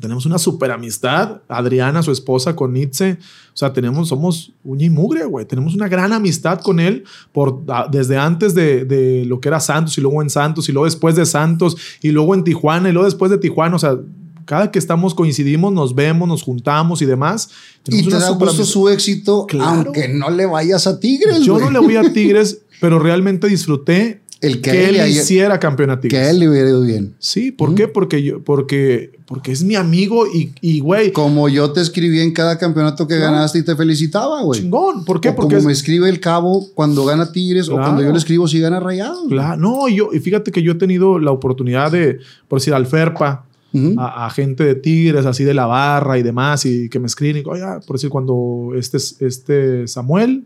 tenemos 0.00 0.24
una 0.26 0.38
super 0.38 0.70
amistad. 0.70 1.40
Adriana, 1.48 2.02
su 2.04 2.12
esposa, 2.12 2.54
con 2.54 2.72
Nietzsche. 2.72 3.18
O 3.52 3.56
sea, 3.56 3.72
tenemos, 3.72 4.08
somos 4.08 4.52
uña 4.62 4.86
y 4.86 4.90
mugre, 4.90 5.24
güey. 5.24 5.44
Tenemos 5.44 5.74
una 5.74 5.88
gran 5.88 6.12
amistad 6.12 6.60
con 6.60 6.78
él 6.78 7.04
por, 7.32 7.64
desde 7.90 8.16
antes 8.16 8.54
de, 8.54 8.84
de 8.84 9.24
lo 9.24 9.40
que 9.40 9.48
era 9.48 9.58
Santos 9.58 9.98
y 9.98 10.00
luego 10.00 10.22
en 10.22 10.30
Santos 10.30 10.68
y 10.68 10.72
luego 10.72 10.84
después 10.84 11.16
de 11.16 11.26
Santos 11.26 11.76
y 12.00 12.12
luego 12.12 12.36
en 12.36 12.44
Tijuana 12.44 12.88
y 12.88 12.92
luego 12.92 13.06
después 13.06 13.32
de 13.32 13.38
Tijuana. 13.38 13.74
O 13.74 13.80
sea, 13.80 13.98
cada 14.48 14.70
que 14.70 14.78
estamos 14.78 15.14
coincidimos, 15.14 15.74
nos 15.74 15.94
vemos, 15.94 16.26
nos 16.26 16.42
juntamos 16.42 17.02
y 17.02 17.04
demás. 17.04 17.50
Y 17.86 18.02
te 18.08 18.16
da 18.16 18.30
gusto 18.30 18.64
su 18.64 18.88
éxito, 18.88 19.44
Claro. 19.46 19.66
aunque 19.84 20.08
no 20.08 20.30
le 20.30 20.46
vayas 20.46 20.86
a 20.86 20.98
Tigres. 20.98 21.40
Yo 21.40 21.58
no 21.58 21.70
le 21.70 21.78
voy 21.80 21.96
a 21.96 22.02
Tigres, 22.14 22.62
pero 22.80 22.98
realmente 22.98 23.46
disfruté 23.46 24.22
El 24.40 24.62
que, 24.62 24.70
que, 24.70 24.88
él, 24.88 25.10
hiciera 25.10 25.58
campeón 25.60 25.90
a 25.90 25.96
que 26.00 26.08
Tigres. 26.08 26.26
a 26.26 26.30
él 26.30 26.38
le 26.38 26.48
hubiera 26.48 26.68
ido 26.70 26.80
bien. 26.80 27.14
Sí, 27.18 27.50
¿por 27.52 27.74
qué? 27.74 27.88
Porque 27.88 28.22
yo, 28.22 28.42
porque, 28.42 29.10
porque 29.26 29.52
es 29.52 29.62
mi 29.64 29.74
amigo 29.74 30.26
y, 30.26 30.52
y 30.62 30.80
güey, 30.80 31.12
Como 31.12 31.48
yo 31.50 31.72
te 31.72 31.80
escribí 31.82 32.20
en 32.20 32.32
cada 32.32 32.56
campeonato 32.56 33.06
que 33.06 33.18
ganaste 33.18 33.58
y 33.58 33.62
te 33.64 33.76
felicitaba, 33.76 34.40
güey. 34.42 34.60
chingón. 34.62 35.04
¿Por 35.04 35.20
qué? 35.20 35.28
O 35.30 35.34
Porque 35.36 35.56
como 35.56 35.58
es- 35.58 35.64
me 35.66 35.72
escribe 35.72 36.08
el 36.08 36.20
cabo 36.20 36.68
cuando 36.74 37.04
gana 37.04 37.32
Tigres 37.32 37.68
o 37.68 37.72
cuando 37.74 38.00
yo 38.02 38.12
le 38.12 38.18
escribo 38.18 38.48
si 38.48 38.60
gana 38.60 38.80
Rayados. 38.80 39.24
güey. 39.24 39.30
Claro, 39.32 39.60
no, 39.60 39.88
yo, 39.88 40.08
y 40.14 40.20
fíjate 40.20 40.52
que 40.52 40.62
yo 40.62 40.72
he 40.72 40.76
tenido 40.76 41.18
la 41.18 41.32
oportunidad 41.32 41.90
de, 41.92 42.18
por 42.48 42.60
decir, 42.60 42.72
al 42.74 42.86
Ferpa, 42.86 43.44
A, 43.98 44.26
a 44.26 44.30
gente 44.30 44.64
de 44.64 44.74
Tigres, 44.74 45.26
así 45.26 45.44
de 45.44 45.52
la 45.54 45.66
barra 45.66 46.18
y 46.18 46.22
demás, 46.22 46.64
y 46.66 46.88
que 46.88 46.98
me 46.98 47.06
escriben, 47.06 47.42
y, 47.44 47.48
oiga, 47.48 47.80
por 47.86 47.96
decir, 47.96 48.08
cuando 48.10 48.70
este, 48.76 48.96
este 48.96 49.86
Samuel 49.86 50.44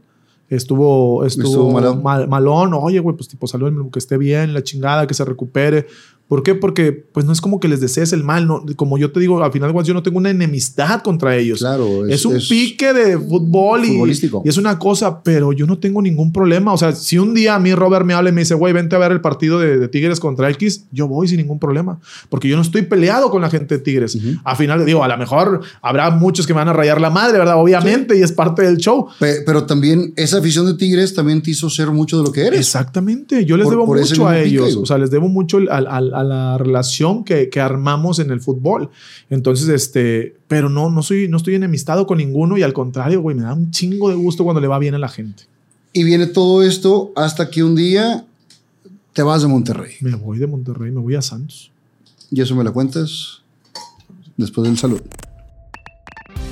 estuvo, 0.48 1.24
estuvo, 1.24 1.44
Estuvo 1.46 1.70
malón. 1.72 2.02
mal- 2.02 2.28
malón, 2.28 2.74
oye, 2.74 2.98
güey, 2.98 3.16
pues 3.16 3.28
tipo, 3.28 3.46
salud, 3.46 3.90
que 3.90 3.98
esté 3.98 4.18
bien, 4.18 4.52
la 4.52 4.62
chingada, 4.62 5.06
que 5.06 5.14
se 5.14 5.24
recupere. 5.24 5.86
¿Por 6.32 6.42
qué? 6.42 6.54
Porque 6.54 6.92
pues 6.92 7.26
no 7.26 7.32
es 7.34 7.42
como 7.42 7.60
que 7.60 7.68
les 7.68 7.82
desees 7.82 8.14
el 8.14 8.24
mal, 8.24 8.46
no, 8.46 8.64
como 8.76 8.96
yo 8.96 9.12
te 9.12 9.20
digo, 9.20 9.44
al 9.44 9.52
final 9.52 9.70
yo 9.84 9.92
no 9.92 10.02
tengo 10.02 10.16
una 10.16 10.30
enemistad 10.30 11.02
contra 11.02 11.36
ellos. 11.36 11.58
Claro. 11.58 12.06
Es, 12.06 12.24
un 12.24 12.38
pique 12.48 12.94
de 12.94 13.18
fútbol 13.18 13.84
y, 13.84 14.00
es 14.46 14.56
una 14.56 14.78
cosa, 14.78 15.22
pero 15.22 15.52
yo 15.52 15.66
no 15.66 15.76
tengo 15.76 16.00
ningún 16.00 16.32
problema. 16.32 16.72
O 16.72 16.78
sea, 16.78 16.92
si 16.92 17.18
un 17.18 17.34
día 17.34 17.54
a 17.54 17.58
mí 17.58 17.74
Robert 17.74 18.06
me 18.06 18.14
habla 18.14 18.30
y 18.30 18.32
me 18.32 18.40
dice, 18.40 18.54
güey, 18.54 18.72
vente 18.72 18.96
a 18.96 18.98
ver 18.98 19.12
el 19.12 19.20
partido 19.20 19.58
de, 19.58 19.76
de 19.76 19.88
Tigres 19.88 20.20
contra 20.20 20.48
X, 20.48 20.86
yo 20.90 21.06
voy 21.06 21.28
sin 21.28 21.36
ningún 21.36 21.58
problema. 21.58 22.00
Porque 22.30 22.48
yo 22.48 22.56
no 22.56 22.62
estoy 22.62 22.80
peleado 22.80 23.30
con 23.30 23.42
la 23.42 23.50
gente 23.50 23.76
de 23.76 23.84
Tigres. 23.84 24.14
Ujú. 24.14 24.28
A 24.42 24.56
final, 24.56 24.86
digo, 24.86 25.04
a 25.04 25.08
lo 25.08 25.18
mejor 25.18 25.60
habrá 25.82 26.08
muchos 26.08 26.46
que 26.46 26.54
me 26.54 26.60
van 26.60 26.68
a 26.68 26.72
rayar 26.72 26.98
la 26.98 27.10
madre, 27.10 27.36
¿verdad? 27.36 27.56
Obviamente, 27.60 28.16
y 28.18 28.22
es 28.22 28.32
parte 28.32 28.62
del 28.62 28.78
show. 28.78 29.06
Pe- 29.18 29.42
Pero 29.44 29.64
también 29.66 30.14
esa 30.16 30.38
afición 30.38 30.64
de 30.64 30.72
Tigres 30.78 31.12
también 31.12 31.42
te 31.42 31.50
hizo 31.50 31.68
ser 31.68 31.90
mucho 31.90 32.16
de 32.16 32.24
lo 32.24 32.32
que 32.32 32.46
eres. 32.46 32.60
Exactamente. 32.60 33.44
Yo 33.44 33.58
les 33.58 33.64
Por- 33.64 33.74
debo 33.74 33.84
por 33.84 34.00
mucho 34.00 34.26
a 34.26 34.32
pique, 34.32 34.46
ellos. 34.46 34.76
O 34.76 34.86
sea, 34.86 34.96
les 34.96 35.10
debo 35.10 35.28
mucho 35.28 35.58
al- 35.58 35.68
al- 35.68 35.86
al- 36.14 36.21
a, 36.22 36.24
la 36.24 36.58
relación 36.58 37.24
que, 37.24 37.48
que 37.50 37.60
armamos 37.60 38.18
en 38.18 38.30
el 38.30 38.40
fútbol. 38.40 38.90
Entonces, 39.30 39.68
este, 39.68 40.36
pero 40.48 40.68
no, 40.68 40.90
no 40.90 41.02
soy, 41.02 41.28
no 41.28 41.36
estoy 41.36 41.54
enemistado 41.54 42.06
con 42.06 42.18
ninguno 42.18 42.56
y 42.56 42.62
al 42.62 42.72
contrario, 42.72 43.20
güey, 43.20 43.36
me 43.36 43.42
da 43.42 43.54
un 43.54 43.70
chingo 43.70 44.08
de 44.08 44.14
gusto 44.14 44.44
cuando 44.44 44.60
le 44.60 44.68
va 44.68 44.78
bien 44.78 44.94
a 44.94 44.98
la 44.98 45.08
gente. 45.08 45.44
Y 45.92 46.04
viene 46.04 46.26
todo 46.26 46.62
esto 46.62 47.12
hasta 47.16 47.50
que 47.50 47.62
un 47.62 47.74
día 47.74 48.24
te 49.12 49.22
vas 49.22 49.42
de 49.42 49.48
Monterrey. 49.48 49.94
Me 50.00 50.14
voy 50.14 50.38
de 50.38 50.46
Monterrey, 50.46 50.90
me 50.90 51.00
voy 51.00 51.14
a 51.14 51.22
Santos. 51.22 51.70
Y 52.30 52.40
eso 52.40 52.56
me 52.56 52.64
lo 52.64 52.72
cuentas 52.72 53.42
después 54.36 54.66
del 54.66 54.78
salud. 54.78 55.02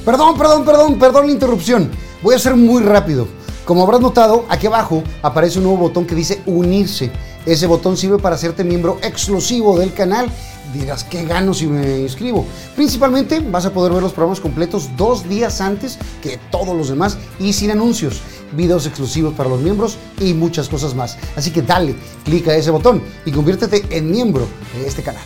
Perdón, 0.05 0.37
perdón, 0.37 0.65
perdón, 0.65 0.99
perdón 0.99 1.27
la 1.27 1.33
interrupción. 1.33 1.89
Voy 2.23 2.35
a 2.35 2.39
ser 2.39 2.55
muy 2.55 2.83
rápido. 2.83 3.27
Como 3.65 3.85
habrás 3.85 4.01
notado, 4.01 4.45
aquí 4.49 4.67
abajo 4.67 5.03
aparece 5.23 5.59
un 5.59 5.65
nuevo 5.65 5.79
botón 5.79 6.07
que 6.07 6.15
dice 6.15 6.43
unirse. 6.47 7.11
Ese 7.47 7.67
botón 7.67 7.97
sirve 7.97 8.19
para 8.19 8.37
hacerte 8.37 8.65
miembro 8.65 8.99
exclusivo 9.03 9.79
del 9.79 9.93
canal. 9.95 10.31
Dirás, 10.75 11.05
¿qué 11.05 11.25
gano 11.25 11.55
si 11.55 11.67
me 11.67 12.01
inscribo? 12.01 12.47
Principalmente 12.77 13.41
vas 13.41 13.67
a 13.67 13.73
poder 13.73 13.93
ver 13.93 14.03
los 14.03 14.13
programas 14.13 14.41
completos 14.41 14.91
dos 14.97 15.29
días 15.29 15.61
antes 15.61 15.99
que 16.23 16.39
todos 16.51 16.77
los 16.77 16.89
demás 16.89 17.19
y 17.41 17.53
sin 17.53 17.71
anuncios, 17.71 18.21
videos 18.53 18.87
exclusivos 18.87 19.35
para 19.35 19.49
los 19.49 19.61
miembros 19.61 19.97
y 20.21 20.35
muchas 20.35 20.69
cosas 20.69 20.95
más. 20.95 21.17
Así 21.35 21.51
que 21.51 21.63
dale, 21.63 21.95
clica 22.25 22.55
ese 22.55 22.71
botón 22.71 23.03
y 23.25 23.33
conviértete 23.33 23.85
en 23.91 24.11
miembro 24.11 24.47
de 24.75 24.87
este 24.87 25.03
canal. 25.03 25.25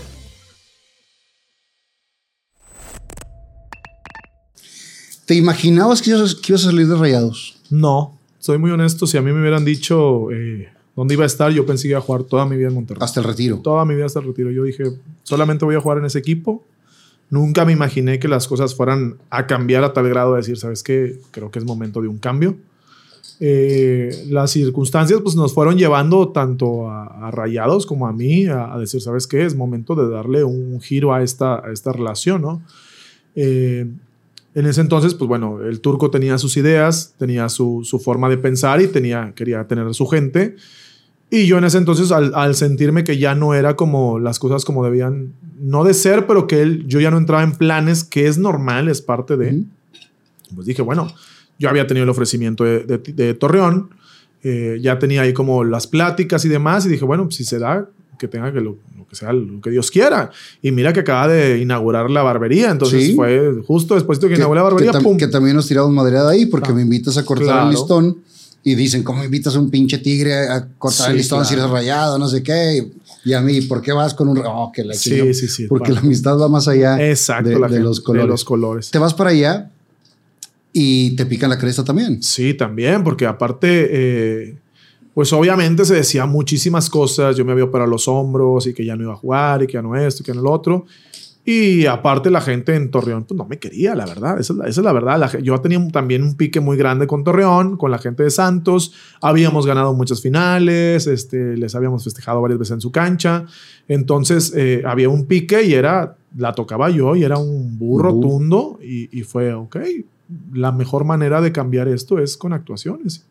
¿Te 5.27 5.35
imaginabas 5.35 6.03
que 6.03 6.11
ibas, 6.11 6.35
a 6.35 6.59
salir 6.59 6.87
de 6.87 6.97
rayados? 6.97 7.57
No, 7.71 8.19
soy 8.39 8.59
muy 8.59 8.71
honesto. 8.71 9.07
Si 9.07 9.17
a 9.17 9.23
mí 9.23 9.33
me 9.33 9.41
hubieran 9.41 9.65
dicho, 9.65 10.31
eh, 10.31 10.74
dónde 10.97 11.15
iba 11.15 11.25
a 11.25 11.27
estar, 11.27 11.51
yo 11.53 11.67
pensé 11.67 11.85
que 11.85 11.89
iba 11.91 11.99
a 11.99 12.03
jugar 12.03 12.25
toda 12.25 12.47
mi 12.47 12.57
vida 12.57 12.69
en 12.69 12.75
Monterrey. 12.75 13.03
Hasta 13.03 13.21
el 13.21 13.27
retiro. 13.27 13.59
Toda 13.59 13.85
mi 13.85 13.95
vida 13.95 14.07
hasta 14.07 14.21
el 14.21 14.27
retiro. 14.27 14.51
Yo 14.51 14.65
dije, 14.65 14.85
solamente 15.23 15.65
voy 15.65 15.75
a 15.75 15.81
jugar 15.81 15.99
en 15.99 16.05
ese 16.05 16.19
equipo. 16.19 16.65
Nunca 17.31 17.65
me 17.65 17.73
imaginé 17.73 18.19
que 18.19 18.29
las 18.29 18.47
cosas 18.47 18.75
fueran 18.75 19.17
a 19.31 19.47
cambiar 19.47 19.83
a 19.83 19.93
tal 19.93 20.09
grado 20.09 20.33
de 20.33 20.39
decir, 20.39 20.57
¿sabes 20.57 20.83
qué? 20.83 21.19
Creo 21.31 21.51
que 21.51 21.59
es 21.59 21.65
momento 21.65 22.01
de 22.01 22.09
un 22.09 22.19
cambio. 22.19 22.57
Eh, 23.41 24.27
las 24.29 24.53
circunstancias 24.53 25.21
pues, 25.23 25.35
nos 25.35 25.53
fueron 25.53 25.77
llevando 25.77 26.29
tanto 26.29 26.89
a, 26.89 27.27
a 27.27 27.31
Rayados 27.31 27.85
como 27.85 28.07
a 28.07 28.13
mí 28.13 28.47
a, 28.47 28.73
a, 28.73 28.79
decir, 28.79 29.01
¿sabes 29.01 29.27
qué? 29.27 29.45
Es 29.45 29.57
momento 29.57 29.97
de 29.97 30.09
darle 30.09 30.45
un 30.45 30.81
giro 30.81 31.13
a 31.13 31.23
esta, 31.23 31.67
a 31.67 31.73
esta 31.73 31.93
relación, 31.93 32.43
¿no? 32.43 32.63
Eh, 33.35 33.87
en 34.55 34.67
ese 34.67 34.81
entonces, 34.81 35.15
pues 35.15 35.27
bueno, 35.29 35.61
el 35.63 35.81
turco 35.81 36.11
tenía 36.11 36.39
sus 36.39 36.57
ideas, 36.57 37.15
tenía 37.19 37.49
su, 37.49 37.81
su, 37.83 37.99
forma 37.99 38.29
de 38.29 38.39
pensar 38.39 38.81
y 38.81 38.87
tenía, 38.87 39.33
quería 39.35 39.67
tener 39.67 39.87
a 39.87 39.93
su 39.93 40.07
gente. 40.07 40.55
Y 41.35 41.47
yo 41.49 41.59
en 41.59 41.65
ese 41.65 41.79
entonces, 41.79 42.13
al, 42.13 42.33
al, 42.37 42.55
sentirme 42.55 43.03
que 43.03 43.19
ya 43.19 43.35
no 43.35 43.55
era 43.55 43.75
como 43.75 44.21
las 44.21 44.39
cosas 44.39 44.65
como 44.65 44.85
debían, 44.85 45.33
no 45.59 45.83
de 45.83 45.93
ser, 45.93 46.29
pero 46.29 46.47
que 46.47 46.63
él, 46.63 46.85
yo 46.87 47.01
ya 47.01 47.11
no 47.11 47.19
entraba 47.19 47.43
en 47.43 47.51
planes, 47.51 48.05
que 48.05 48.29
es 48.29 48.39
normal, 48.39 48.89
es 48.89 49.03
parte 49.03 49.37
de, 49.37 49.53
-huh. 49.53 49.67
pues 50.55 50.65
dije, 50.65 50.81
bueno, 50.81 51.13
yo 51.59 51.69
había 51.69 51.89
tenido 51.89 52.05
el 52.05 52.11
ofrecimiento 52.11 52.63
de, 52.63 52.85
de, 52.85 52.99
de 52.99 53.35
Torreón, 53.35 53.91
eh, 54.45 54.79
ya 54.81 55.01
tenía 55.01 55.23
ahí 55.23 55.33
como 55.33 55.65
las 55.65 55.89
pláticas 55.89 56.45
y 56.45 56.49
demás, 56.49 56.87
y 56.87 56.89
dije, 56.89 57.05
bueno, 57.05 57.25
pues 57.25 57.35
si 57.35 57.45
se 57.45 57.59
da, 57.59 57.89
que 58.17 58.29
tenga 58.29 58.53
que 58.53 58.61
lo, 58.61 58.79
lo, 58.97 59.05
que 59.09 59.17
sea 59.17 59.33
lo 59.33 59.61
que 59.61 59.71
Dios 59.71 59.91
quiera. 59.91 60.31
Y 60.63 60.71
mira 60.71 60.93
que 60.93 61.01
acaba 61.01 61.27
de 61.27 61.59
inaugurar 61.59 62.11
la 62.11 62.23
barbería, 62.23 62.71
entonces 62.71 63.09
¿Sí? 63.09 63.15
fue 63.17 63.61
justo 63.67 63.97
después 63.97 64.21
de 64.21 64.29
que, 64.29 64.35
que 64.35 64.39
inauguré 64.39 64.59
la 64.61 64.65
barbería, 64.65 64.93
que, 64.93 64.99
tam 65.01 65.17
que, 65.17 65.27
también 65.27 65.57
nos 65.57 65.67
tiramos 65.67 65.91
madreada 65.91 66.31
ahí 66.31 66.47
porque 66.47 66.71
ah, 66.71 66.75
me 66.75 66.83
invitas 66.83 67.17
a 67.19 67.25
cortar 67.25 67.47
claro. 67.47 67.65
el 67.65 67.75
listón 67.75 68.19
y 68.67 68.75
dicen, 68.75 69.03
¿cómo 69.03 69.23
invitas 69.23 69.55
a 69.57 69.61
un 69.61 69.71
pinche 69.71 69.99
tigre 69.99 70.49
a 70.49 70.67
cortar 70.79 71.07
sí, 71.07 71.11
el 71.13 71.19
listón 71.19 71.41
claro. 71.41 71.49
si 71.49 71.55
eres 71.55 71.71
rayado, 71.71 72.19
no 72.19 72.27
sé 72.27 72.43
qué? 72.43 72.91
Y 73.25 73.35
a 73.35 73.43
mí, 73.43 73.61
¿por 73.61 73.83
qué 73.83 73.93
vas 73.93 74.15
con 74.15 74.29
un... 74.29 74.39
Oh, 74.39 74.73
que 74.75 74.83
la 74.83 74.95
sí, 74.95 75.35
sí, 75.35 75.49
sí, 75.49 75.67
Porque 75.67 75.93
la 75.93 76.01
amistad 76.01 76.39
va 76.39 76.49
más 76.49 76.67
allá 76.67 76.99
Exacto, 77.07 77.51
de, 77.51 77.57
de, 77.57 77.61
gente, 77.61 77.81
los 77.81 78.01
colores. 78.01 78.27
de 78.27 78.31
los 78.31 78.45
colores. 78.45 78.91
Te 78.91 78.99
vas 78.99 79.13
para 79.13 79.31
allá 79.31 79.71
y 80.73 81.15
te 81.15 81.27
pican 81.27 81.51
la 81.51 81.59
cresta 81.59 81.85
también. 81.85 82.23
Sí, 82.23 82.55
también, 82.55 83.05
porque 83.05 83.27
aparte... 83.27 83.89
Eh, 83.91 84.57
pues 85.15 85.33
obviamente 85.33 85.85
se 85.85 85.95
decía 85.95 86.27
muchísimas 86.27 86.91
cosas. 86.91 87.37
Yo 87.37 87.45
me 87.45 87.53
había 87.53 87.65
operado 87.65 87.89
los 87.89 88.09
hombros 88.09 88.67
y 88.67 88.75
que 88.75 88.85
ya 88.85 88.97
no 88.97 89.05
iba 89.05 89.13
a 89.13 89.17
jugar 89.17 89.63
y 89.63 89.69
que 89.69 89.75
ya 89.75 89.83
no 89.83 89.97
esto 89.97 90.23
y 90.23 90.27
que 90.27 90.35
no 90.35 90.43
lo 90.43 90.51
otro. 90.51 90.87
Y 91.47 91.85
aparte 91.85 92.31
la 92.31 92.41
gente 92.41 92.75
en 92.75 92.91
Torreón 92.91 93.25
pues 93.25 93.37
no 93.37 93.45
me 93.45 93.59
quería, 93.59 93.95
la 93.95 94.07
verdad. 94.07 94.41
Esa 94.41 94.55
es 94.55 94.59
la, 94.59 94.67
esa 94.67 94.81
es 94.81 94.85
la 94.85 94.93
verdad. 94.95 95.19
La, 95.19 95.41
yo 95.41 95.61
tenía 95.61 95.87
también 95.89 96.23
un 96.23 96.37
pique 96.37 96.61
muy 96.61 96.79
grande 96.79 97.07
con 97.07 97.23
Torreón, 97.23 97.77
con 97.77 97.91
la 97.91 97.99
gente 97.99 98.23
de 98.23 98.31
Santos. 98.31 98.95
Habíamos 99.21 99.67
ganado 99.67 99.93
muchas 99.93 100.23
finales, 100.23 101.07
este, 101.07 101.57
les 101.59 101.75
habíamos 101.75 102.03
festejado 102.05 102.41
varias 102.41 102.59
veces 102.59 102.73
en 102.73 102.81
su 102.81 102.91
cancha. 102.91 103.45
Entonces 103.89 104.55
eh, 104.57 104.83
había 104.87 105.11
un 105.11 105.27
pique 105.27 105.63
y 105.65 105.75
era, 105.75 106.17
la 106.37 106.55
tocaba 106.55 106.89
yo 106.89 107.15
y 107.15 107.25
era 107.25 107.37
un 107.37 107.79
burro 107.79 108.15
uh 108.15 108.23
-huh. 108.23 108.79
Y, 108.83 109.19
y 109.19 109.23
fue, 109.23 109.53
ok, 109.53 109.77
la 110.53 110.73
mejor 110.73 111.05
manera 111.05 111.43
de 111.43 111.53
cambiar 111.53 111.89
esto 111.89 112.19
es 112.19 112.39
con 112.39 112.55
actuaciones. 112.55 113.27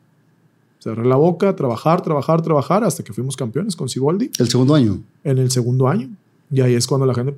Cerré 0.79 1.05
la 1.05 1.15
boca, 1.15 1.55
trabajar, 1.55 2.01
trabajar, 2.01 2.41
trabajar, 2.41 2.83
hasta 2.83 3.03
que 3.03 3.13
fuimos 3.13 3.37
campeones 3.37 3.75
con 3.75 3.87
Siboldi. 3.87 4.29
¿El 4.37 4.49
segundo 4.49 4.75
año? 4.75 4.99
En 5.23 5.37
el 5.37 5.49
segundo 5.49 5.87
año. 5.87 6.09
Y 6.51 6.61
ahí 6.61 6.75
es 6.75 6.85
cuando 6.85 7.05
la 7.05 7.13
gente. 7.13 7.35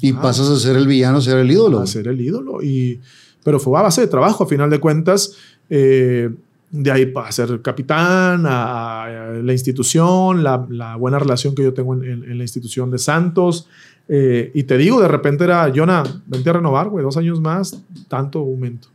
Y 0.00 0.12
ah, 0.12 0.20
pasas 0.20 0.48
a 0.48 0.56
ser 0.58 0.76
el 0.76 0.86
villano, 0.86 1.18
a 1.18 1.20
ser 1.20 1.38
el 1.38 1.50
ídolo. 1.50 1.80
A 1.80 1.86
ser 1.86 2.08
el 2.08 2.20
ídolo. 2.20 2.62
Y, 2.62 3.00
pero 3.44 3.58
fue 3.58 3.78
a 3.78 3.82
base 3.82 4.02
de 4.02 4.06
trabajo, 4.06 4.44
a 4.44 4.46
final 4.46 4.70
de 4.70 4.80
cuentas. 4.80 5.36
Eh, 5.70 6.30
de 6.70 6.90
ahí 6.90 7.12
a 7.16 7.32
ser 7.32 7.62
capitán, 7.62 8.44
a, 8.46 9.04
a 9.04 9.32
la 9.32 9.52
institución, 9.52 10.42
la, 10.42 10.66
la, 10.68 10.96
buena 10.96 11.18
relación 11.18 11.54
que 11.54 11.62
yo 11.62 11.72
tengo 11.72 11.94
en, 11.94 12.04
en, 12.04 12.24
en 12.24 12.38
la 12.38 12.44
institución 12.44 12.90
de 12.90 12.98
Santos. 12.98 13.66
Eh, 14.08 14.50
y 14.54 14.62
te 14.64 14.76
digo, 14.78 15.00
de 15.00 15.08
repente 15.08 15.44
era, 15.44 15.70
Jonah, 15.74 16.02
vente 16.26 16.50
a 16.50 16.54
renovar, 16.54 16.88
güey, 16.88 17.04
dos 17.04 17.16
años 17.16 17.40
más, 17.40 17.78
tanto 18.08 18.40
aumento. 18.40 18.88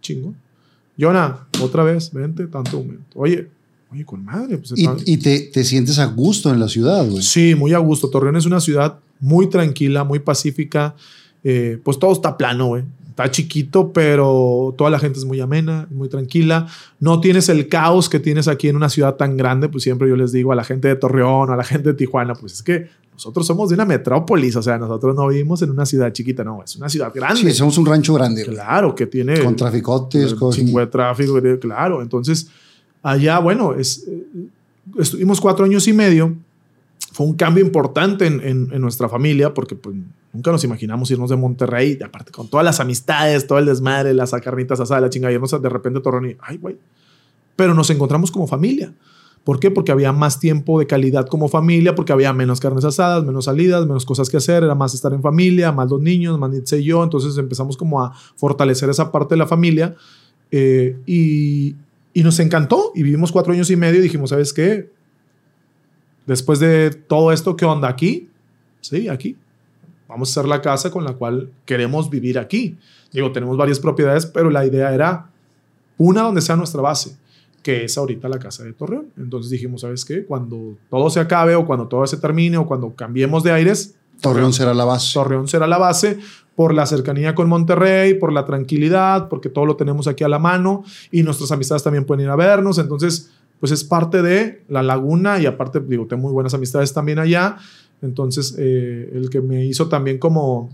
Chingo. 0.00 0.34
Jonah, 0.98 1.46
otra 1.62 1.82
vez, 1.82 2.12
vente, 2.12 2.46
tanto 2.46 2.76
aumento. 2.76 3.04
Oye, 3.14 3.48
oye, 3.90 4.04
con 4.04 4.24
madre. 4.24 4.58
Pues, 4.58 4.72
y, 4.76 4.86
y 5.06 5.16
te, 5.16 5.50
te, 5.52 5.64
sientes 5.64 5.98
a 5.98 6.06
gusto 6.06 6.52
en 6.52 6.60
la 6.60 6.68
ciudad, 6.68 7.06
güey. 7.08 7.22
Sí, 7.22 7.54
muy 7.54 7.72
a 7.72 7.78
gusto. 7.78 8.10
Torreón 8.10 8.36
es 8.36 8.46
una 8.46 8.60
ciudad 8.60 8.98
muy 9.20 9.48
tranquila, 9.48 10.04
muy 10.04 10.18
pacífica. 10.18 10.94
Eh, 11.44 11.78
pues 11.82 11.98
todo 11.98 12.12
está 12.12 12.36
plano, 12.36 12.66
güey. 12.66 12.84
Está 13.08 13.30
chiquito, 13.30 13.92
pero 13.92 14.74
toda 14.78 14.88
la 14.88 14.98
gente 14.98 15.18
es 15.18 15.24
muy 15.24 15.40
amena, 15.40 15.86
muy 15.90 16.08
tranquila. 16.08 16.66
No 17.00 17.20
tienes 17.20 17.48
el 17.48 17.68
caos 17.68 18.08
que 18.08 18.18
tienes 18.18 18.48
aquí 18.48 18.68
en 18.68 18.76
una 18.76 18.88
ciudad 18.88 19.16
tan 19.16 19.36
grande. 19.36 19.68
Pues 19.68 19.82
siempre 19.82 20.08
yo 20.08 20.16
les 20.16 20.32
digo 20.32 20.52
a 20.52 20.54
la 20.54 20.64
gente 20.64 20.88
de 20.88 20.96
Torreón, 20.96 21.50
a 21.50 21.56
la 21.56 21.64
gente 21.64 21.90
de 21.90 21.94
Tijuana, 21.94 22.34
pues 22.34 22.54
es 22.54 22.62
que 22.62 22.88
nosotros 23.20 23.46
somos 23.46 23.68
de 23.68 23.74
una 23.74 23.84
metrópolis, 23.84 24.56
o 24.56 24.62
sea, 24.62 24.78
nosotros 24.78 25.14
no 25.14 25.28
vivimos 25.28 25.60
en 25.60 25.70
una 25.70 25.84
ciudad 25.84 26.10
chiquita, 26.10 26.42
no, 26.42 26.62
es 26.64 26.76
una 26.76 26.88
ciudad 26.88 27.12
grande. 27.14 27.50
Sí, 27.50 27.52
somos 27.52 27.76
un 27.76 27.84
rancho 27.84 28.14
grande. 28.14 28.46
Claro, 28.46 28.94
que 28.94 29.06
tiene... 29.06 29.38
Con 29.44 29.54
traficotes, 29.56 30.32
con... 30.32 30.52
Chingo 30.52 30.80
de 30.80 30.86
tráfico, 30.86 31.38
claro. 31.60 32.00
Entonces, 32.00 32.48
allá, 33.02 33.38
bueno, 33.40 33.74
es, 33.74 34.06
estuvimos 34.98 35.38
cuatro 35.38 35.66
años 35.66 35.86
y 35.86 35.92
medio. 35.92 36.34
Fue 37.12 37.26
un 37.26 37.34
cambio 37.34 37.64
importante 37.64 38.26
en, 38.26 38.68
nuestra 38.80 39.08
familia 39.08 39.52
porque 39.52 39.74
pues, 39.74 39.96
nunca 40.32 40.52
nos 40.52 40.62
imaginamos 40.64 41.10
irnos 41.10 41.30
de 41.30 41.36
Monterrey, 41.36 41.98
y 42.00 42.02
aparte 42.02 42.30
con 42.30 42.48
todas 42.48 42.64
las 42.64 42.80
amistades, 42.80 43.46
todo 43.46 43.58
el 43.58 43.66
desmadre, 43.66 44.14
las 44.14 44.30
carnitas 44.30 44.78
asadas, 44.80 45.02
la 45.02 45.10
chingada, 45.10 45.32
irnos 45.32 45.50
de 45.50 45.68
repente 45.68 46.00
Torreón 46.00 46.30
y, 46.30 46.36
ay, 46.40 46.58
güey. 46.58 46.76
Pero 47.56 47.74
nos 47.74 47.90
encontramos 47.90 48.30
como 48.30 48.46
familia. 48.46 48.92
¿Por 49.44 49.58
qué? 49.58 49.70
Porque 49.70 49.90
había 49.90 50.12
más 50.12 50.38
tiempo 50.38 50.78
de 50.78 50.86
calidad 50.86 51.26
como 51.26 51.48
familia, 51.48 51.94
porque 51.94 52.12
había 52.12 52.32
menos 52.32 52.60
carnes 52.60 52.84
asadas, 52.84 53.24
menos 53.24 53.46
salidas, 53.46 53.86
menos 53.86 54.04
cosas 54.04 54.28
que 54.28 54.36
hacer, 54.36 54.62
era 54.62 54.74
más 54.74 54.94
estar 54.94 55.12
en 55.12 55.22
familia, 55.22 55.72
más 55.72 55.90
los 55.90 56.00
niños, 56.00 56.38
más 56.38 56.50
Nietzsche 56.50 56.78
y 56.78 56.84
yo, 56.84 57.02
entonces 57.02 57.36
empezamos 57.38 57.76
como 57.76 58.02
a 58.02 58.12
fortalecer 58.36 58.90
esa 58.90 59.10
parte 59.10 59.34
de 59.34 59.38
la 59.38 59.46
familia 59.46 59.96
eh, 60.50 60.96
y, 61.06 61.74
y, 62.12 62.22
nos 62.22 62.38
encantó 62.38 62.92
y 62.94 63.02
vivimos 63.02 63.32
cuatro 63.32 63.52
años 63.52 63.70
y 63.70 63.76
medio 63.76 64.00
y 64.00 64.02
dijimos, 64.02 64.30
¿sabes 64.30 64.52
qué? 64.52 64.90
Después 66.30 66.60
de 66.60 66.90
todo 66.92 67.32
esto, 67.32 67.56
¿qué 67.56 67.64
onda 67.64 67.88
aquí? 67.88 68.28
Sí, 68.80 69.08
aquí. 69.08 69.36
Vamos 70.06 70.28
a 70.28 70.30
hacer 70.30 70.48
la 70.48 70.62
casa 70.62 70.88
con 70.88 71.02
la 71.02 71.14
cual 71.14 71.50
queremos 71.64 72.08
vivir 72.08 72.38
aquí. 72.38 72.76
Digo, 73.10 73.32
tenemos 73.32 73.56
varias 73.56 73.80
propiedades, 73.80 74.26
pero 74.26 74.48
la 74.48 74.64
idea 74.64 74.94
era 74.94 75.26
una 75.98 76.22
donde 76.22 76.40
sea 76.40 76.54
nuestra 76.54 76.80
base 76.80 77.16
que 77.64 77.84
es 77.84 77.98
ahorita 77.98 78.28
la 78.28 78.38
casa 78.38 78.62
de 78.62 78.72
Torreón. 78.72 79.06
Entonces 79.16 79.50
dijimos, 79.50 79.80
¿sabes 79.80 80.04
qué? 80.04 80.24
Cuando 80.24 80.76
todo 80.88 81.10
se 81.10 81.18
acabe 81.18 81.56
o 81.56 81.66
cuando 81.66 81.88
todo 81.88 82.06
se 82.06 82.16
termine 82.16 82.56
o 82.58 82.64
cuando 82.64 82.94
cambiemos 82.94 83.42
de 83.42 83.50
aires, 83.50 83.96
Torreón 84.20 84.52
será 84.52 84.72
la 84.72 84.84
base. 84.84 85.12
Torreón 85.12 85.48
será 85.48 85.66
la 85.66 85.78
base 85.78 86.20
por 86.54 86.74
la 86.74 86.86
cercanía 86.86 87.34
con 87.34 87.48
Monterrey, 87.48 88.14
por 88.14 88.32
la 88.32 88.44
tranquilidad, 88.44 89.28
porque 89.28 89.48
todo 89.48 89.66
lo 89.66 89.74
tenemos 89.74 90.06
aquí 90.06 90.22
a 90.22 90.28
la 90.28 90.38
mano 90.38 90.84
y 91.10 91.24
nuestras 91.24 91.50
amistades 91.50 91.82
también 91.82 92.04
pueden 92.04 92.26
ir 92.26 92.30
a 92.30 92.36
vernos. 92.36 92.78
Entonces, 92.78 93.32
pues 93.60 93.72
es 93.72 93.84
parte 93.84 94.22
de 94.22 94.62
la 94.68 94.82
laguna 94.82 95.38
y 95.38 95.46
aparte, 95.46 95.80
digo, 95.80 96.06
tengo 96.06 96.22
muy 96.22 96.32
buenas 96.32 96.54
amistades 96.54 96.92
también 96.92 97.18
allá. 97.18 97.58
Entonces, 98.02 98.56
eh, 98.58 99.10
el 99.14 99.28
que 99.28 99.42
me 99.42 99.66
hizo 99.66 99.88
también 99.88 100.18
como, 100.18 100.70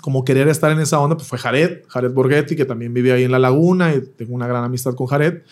como 0.00 0.24
querer 0.24 0.48
estar 0.48 0.72
en 0.72 0.80
esa 0.80 0.98
onda 0.98 1.16
pues 1.16 1.28
fue 1.28 1.38
Jared, 1.38 1.82
Jared 1.88 2.12
Borghetti, 2.12 2.56
que 2.56 2.64
también 2.64 2.94
vive 2.94 3.12
ahí 3.12 3.24
en 3.24 3.30
la 3.30 3.38
laguna 3.38 3.94
y 3.94 4.00
tengo 4.00 4.34
una 4.34 4.46
gran 4.46 4.64
amistad 4.64 4.94
con 4.94 5.06
Jared. 5.06 5.42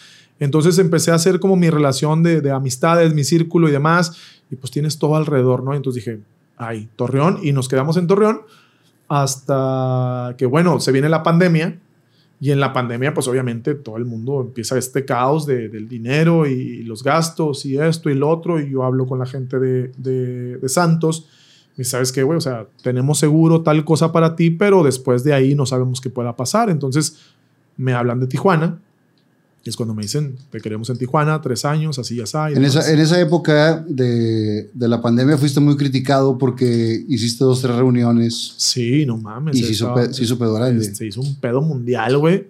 Entonces 0.40 0.78
empecé 0.78 1.10
a 1.10 1.14
hacer 1.14 1.40
como 1.40 1.56
mi 1.56 1.68
relación 1.68 2.22
de, 2.22 2.40
de, 2.40 2.50
amistades, 2.50 3.14
mi 3.14 3.24
círculo 3.24 3.68
y 3.68 3.72
demás, 3.72 4.16
y 4.50 4.56
pues 4.56 4.70
tienes 4.70 4.98
todo 4.98 5.16
alrededor, 5.16 5.62
¿no? 5.62 5.74
Entonces 5.74 6.04
dije, 6.04 6.20
ay, 6.56 6.88
Torreón, 6.96 7.38
y 7.42 7.52
nos 7.52 7.68
quedamos 7.68 7.96
en 7.96 8.06
Torreón 8.06 8.40
hasta 9.08 10.34
que, 10.36 10.46
bueno, 10.46 10.80
se 10.80 10.92
viene 10.92 11.08
la 11.08 11.22
pandemia, 11.22 11.78
y 12.40 12.50
en 12.50 12.60
la 12.60 12.72
pandemia, 12.72 13.14
pues 13.14 13.28
obviamente 13.28 13.74
todo 13.74 13.96
el 13.96 14.04
mundo 14.04 14.42
empieza 14.42 14.76
este 14.76 15.04
caos 15.04 15.46
de, 15.46 15.68
del 15.68 15.88
dinero 15.88 16.46
y 16.46 16.82
los 16.82 17.02
gastos 17.02 17.64
y 17.64 17.78
esto 17.78 18.10
y 18.10 18.14
lo 18.14 18.28
otro, 18.28 18.60
y 18.60 18.70
yo 18.70 18.82
hablo 18.82 19.06
con 19.06 19.18
la 19.18 19.26
gente 19.26 19.58
de, 19.58 19.92
de, 19.96 20.58
de 20.58 20.68
Santos, 20.68 21.28
y 21.78 21.84
sabes 21.84 22.10
qué, 22.12 22.22
güey, 22.22 22.38
o 22.38 22.40
sea, 22.40 22.66
tenemos 22.82 23.18
seguro 23.18 23.62
tal 23.62 23.84
cosa 23.84 24.12
para 24.12 24.34
ti, 24.34 24.50
pero 24.50 24.82
después 24.82 25.24
de 25.24 25.34
ahí 25.34 25.54
no 25.54 25.66
sabemos 25.66 26.00
qué 26.00 26.10
pueda 26.10 26.36
pasar, 26.36 26.70
entonces 26.70 27.18
me 27.76 27.92
hablan 27.92 28.20
de 28.20 28.26
Tijuana, 28.26 28.78
es 29.70 29.76
cuando 29.76 29.94
me 29.94 30.02
dicen, 30.02 30.36
te 30.50 30.60
queremos 30.60 30.90
en 30.90 30.98
Tijuana, 30.98 31.40
tres 31.40 31.64
años, 31.64 31.98
así 31.98 32.16
ya 32.16 32.26
sabes. 32.26 32.56
En 32.56 32.64
esa, 32.64 32.90
en 32.92 32.98
esa 32.98 33.20
época 33.20 33.84
de, 33.88 34.70
de, 34.72 34.88
la 34.88 35.00
pandemia 35.00 35.36
fuiste 35.38 35.60
muy 35.60 35.76
criticado 35.76 36.38
porque 36.38 37.04
hiciste 37.08 37.44
dos, 37.44 37.62
tres 37.62 37.74
reuniones. 37.76 38.54
Sí, 38.56 39.06
no 39.06 39.16
mames. 39.16 39.56
Y 39.56 39.62
se 39.62 39.72
hizo, 39.72 39.94
pe, 39.94 40.12
se 40.12 40.24
hizo 40.24 40.38
pedo 40.38 40.54
grande. 40.54 40.84
Se 40.94 41.06
hizo 41.06 41.20
un 41.20 41.34
pedo 41.36 41.60
mundial, 41.62 42.18
güey. 42.18 42.48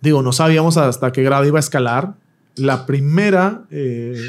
Digo, 0.00 0.22
no 0.22 0.32
sabíamos 0.32 0.76
hasta 0.76 1.12
qué 1.12 1.22
grado 1.22 1.44
iba 1.44 1.58
a 1.58 1.60
escalar. 1.60 2.14
La 2.56 2.86
primera 2.86 3.64
eh, 3.70 4.20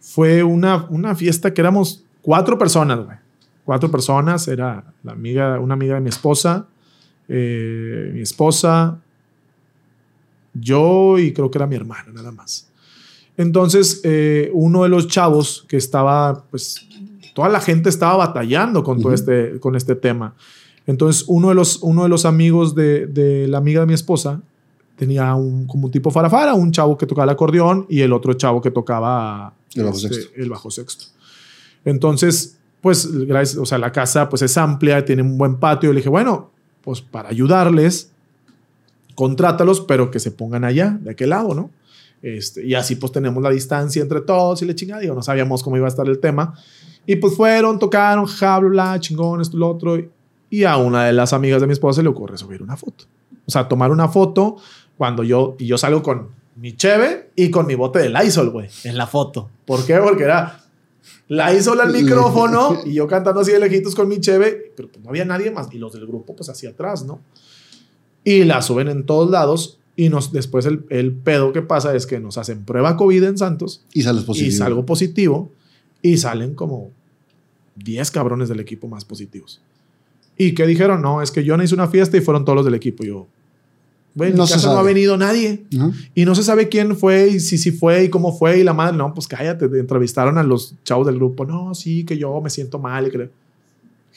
fue 0.00 0.42
una, 0.42 0.86
una 0.90 1.14
fiesta 1.14 1.52
que 1.54 1.60
éramos 1.60 2.04
cuatro 2.22 2.58
personas, 2.58 3.04
güey. 3.04 3.16
Cuatro 3.64 3.90
personas. 3.90 4.48
Era 4.48 4.84
la 5.02 5.12
amiga, 5.12 5.58
una 5.60 5.74
amiga 5.74 5.94
de 5.94 6.00
mi 6.00 6.08
esposa, 6.08 6.66
eh, 7.28 8.10
mi 8.14 8.20
esposa, 8.20 8.98
Yo 10.54 11.18
y 11.18 11.32
creo 11.32 11.50
que 11.50 11.58
era 11.58 11.66
mi 11.66 11.76
hermana, 11.76 12.12
nada 12.12 12.32
más. 12.32 12.68
Entonces, 13.36 14.00
eh, 14.02 14.50
uno 14.52 14.82
de 14.82 14.88
los 14.88 15.06
chavos 15.06 15.64
que 15.68 15.76
estaba, 15.76 16.44
pues, 16.50 16.86
toda 17.34 17.48
la 17.48 17.60
gente 17.60 17.88
estaba 17.88 18.16
batallando 18.16 18.82
con 18.82 19.00
todo 19.00 19.14
este, 19.14 19.60
con 19.60 19.76
este 19.76 19.94
tema. 19.94 20.34
Entonces, 20.86 21.24
uno 21.28 21.50
de 21.50 21.54
los, 21.54 21.78
uno 21.82 22.02
de 22.02 22.08
los 22.08 22.24
amigos 22.24 22.74
de, 22.74 23.06
de 23.06 23.46
la 23.46 23.58
amiga 23.58 23.80
de 23.80 23.86
mi 23.86 23.94
esposa 23.94 24.40
tenía 24.96 25.34
un, 25.34 25.66
como 25.66 25.86
un 25.86 25.92
tipo 25.92 26.10
farafara, 26.10 26.54
un 26.54 26.72
chavo 26.72 26.98
que 26.98 27.06
tocaba 27.06 27.24
el 27.24 27.30
acordeón 27.30 27.86
y 27.88 28.00
el 28.00 28.12
otro 28.12 28.34
chavo 28.34 28.60
que 28.60 28.70
tocaba 28.72 29.54
El 29.74 29.84
bajo 29.84 29.96
este, 29.96 30.14
sexto. 30.14 30.32
el 30.34 30.50
bajo 30.50 30.70
sexto. 30.70 31.04
Entonces, 31.84 32.58
pues, 32.80 33.26
gracias, 33.26 33.58
o 33.58 33.66
sea, 33.66 33.78
la 33.78 33.92
casa 33.92 34.28
pues 34.28 34.42
es 34.42 34.56
amplia, 34.58 35.04
tiene 35.04 35.22
un 35.22 35.38
buen 35.38 35.56
patio. 35.56 35.92
Le 35.92 36.00
dije, 36.00 36.08
bueno, 36.08 36.50
pues 36.82 37.00
para 37.00 37.28
ayudarles, 37.28 38.10
contrátalos, 39.18 39.80
pero 39.80 40.12
que 40.12 40.20
se 40.20 40.30
pongan 40.30 40.62
allá, 40.62 40.96
de 41.00 41.10
aquel 41.10 41.30
lado, 41.30 41.52
¿no? 41.52 41.72
Este, 42.22 42.64
y 42.64 42.74
así 42.76 42.94
pues 42.94 43.10
tenemos 43.10 43.42
la 43.42 43.50
distancia 43.50 44.00
entre 44.00 44.20
todos 44.20 44.62
y 44.62 44.64
le 44.64 44.76
chingada, 44.76 45.00
digo, 45.00 45.12
no 45.16 45.22
sabíamos 45.22 45.64
cómo 45.64 45.76
iba 45.76 45.86
a 45.86 45.88
estar 45.88 46.06
el 46.06 46.20
tema. 46.20 46.54
Y 47.04 47.16
pues 47.16 47.34
fueron, 47.34 47.80
tocaron, 47.80 48.26
ja, 48.26 48.60
bla, 48.60 48.68
bla, 48.68 49.00
chingón, 49.00 49.40
esto, 49.40 49.56
lo 49.56 49.70
otro. 49.70 50.00
Y 50.50 50.62
a 50.62 50.76
una 50.76 51.06
de 51.06 51.12
las 51.12 51.32
amigas 51.32 51.60
de 51.60 51.66
mi 51.66 51.72
esposa 51.72 51.96
se 51.96 52.04
le 52.04 52.10
ocurre 52.10 52.38
subir 52.38 52.62
una 52.62 52.76
foto. 52.76 53.06
O 53.44 53.50
sea, 53.50 53.66
tomar 53.66 53.90
una 53.90 54.06
foto 54.06 54.58
cuando 54.96 55.24
yo, 55.24 55.56
y 55.58 55.66
yo 55.66 55.78
salgo 55.78 56.00
con 56.00 56.28
mi 56.54 56.76
cheve 56.76 57.30
y 57.34 57.50
con 57.50 57.66
mi 57.66 57.74
bote 57.74 57.98
de 57.98 58.10
Lysol, 58.10 58.50
güey, 58.50 58.68
en 58.84 58.96
la 58.96 59.08
foto. 59.08 59.50
¿Por 59.66 59.84
qué? 59.84 59.96
Porque 59.96 60.22
era 60.22 60.64
Lysol 61.26 61.80
al 61.80 61.92
micrófono 61.92 62.82
y 62.84 62.94
yo 62.94 63.08
cantando 63.08 63.40
así 63.40 63.50
de 63.50 63.58
lejitos 63.58 63.96
con 63.96 64.06
mi 64.06 64.20
cheve, 64.20 64.72
pero 64.76 64.88
pues 64.88 65.02
no 65.02 65.10
había 65.10 65.24
nadie 65.24 65.50
más. 65.50 65.66
Y 65.72 65.78
los 65.78 65.92
del 65.92 66.06
grupo, 66.06 66.36
pues 66.36 66.48
hacia 66.50 66.70
atrás, 66.70 67.04
¿no? 67.04 67.18
Y 68.24 68.44
la 68.44 68.62
suben 68.62 68.88
en 68.88 69.04
todos 69.04 69.30
lados. 69.30 69.78
Y 69.96 70.10
nos, 70.10 70.32
después 70.32 70.64
el, 70.66 70.84
el 70.90 71.12
pedo 71.12 71.52
que 71.52 71.62
pasa 71.62 71.94
es 71.96 72.06
que 72.06 72.20
nos 72.20 72.38
hacen 72.38 72.64
prueba 72.64 72.96
COVID 72.96 73.24
en 73.24 73.36
Santos 73.38 73.82
Y 73.92 74.02
sales 74.02 74.22
positivo. 74.22 74.48
y 74.48 74.56
salgo 74.56 74.86
positivo 74.86 75.50
y 76.02 76.16
salen 76.18 76.54
como 76.54 76.90
10 77.76 78.10
cabrones 78.12 78.48
del 78.48 78.60
equipo 78.60 78.86
más 78.86 79.04
positivos. 79.04 79.60
¿Y 80.36 80.52
qué 80.54 80.66
dijeron? 80.68 81.02
No, 81.02 81.20
es 81.20 81.32
que 81.32 81.42
yo 81.42 81.56
no 81.56 81.64
hice 81.64 81.74
una 81.74 81.88
fiesta 81.88 82.16
y 82.16 82.20
fueron 82.20 82.44
todos 82.44 82.54
los 82.56 82.64
del 82.64 82.74
equipo. 82.74 83.02
Y 83.02 83.08
yo, 83.08 83.26
güey, 84.14 84.30
en 84.30 84.36
No 84.36 84.46
casa 84.46 84.72
no 84.72 84.78
ha 84.78 84.82
venido 84.84 85.16
nadie. 85.16 85.64
Y 86.14 86.24
no 86.24 86.36
se 86.36 86.44
sabe 86.44 86.68
quién 86.68 86.96
fue 86.96 87.30
y 87.30 87.40
si 87.40 87.58
sí 87.58 87.72
fue 87.72 88.04
y 88.04 88.08
cómo 88.08 88.36
fue. 88.38 88.60
Y 88.60 88.62
la 88.62 88.72
madre, 88.72 88.96
no, 88.96 89.12
pues 89.12 89.26
cállate. 89.26 89.64
Entrevistaron 89.64 90.38
a 90.38 90.44
los 90.44 90.76
chavos 90.84 91.08
del 91.08 91.16
grupo. 91.16 91.44
No, 91.44 91.74
sí, 91.74 92.04
que 92.04 92.16
yo 92.16 92.40
me 92.40 92.50
siento 92.50 92.78
mal. 92.78 93.08
Y 93.08 93.10
que... 93.10 93.30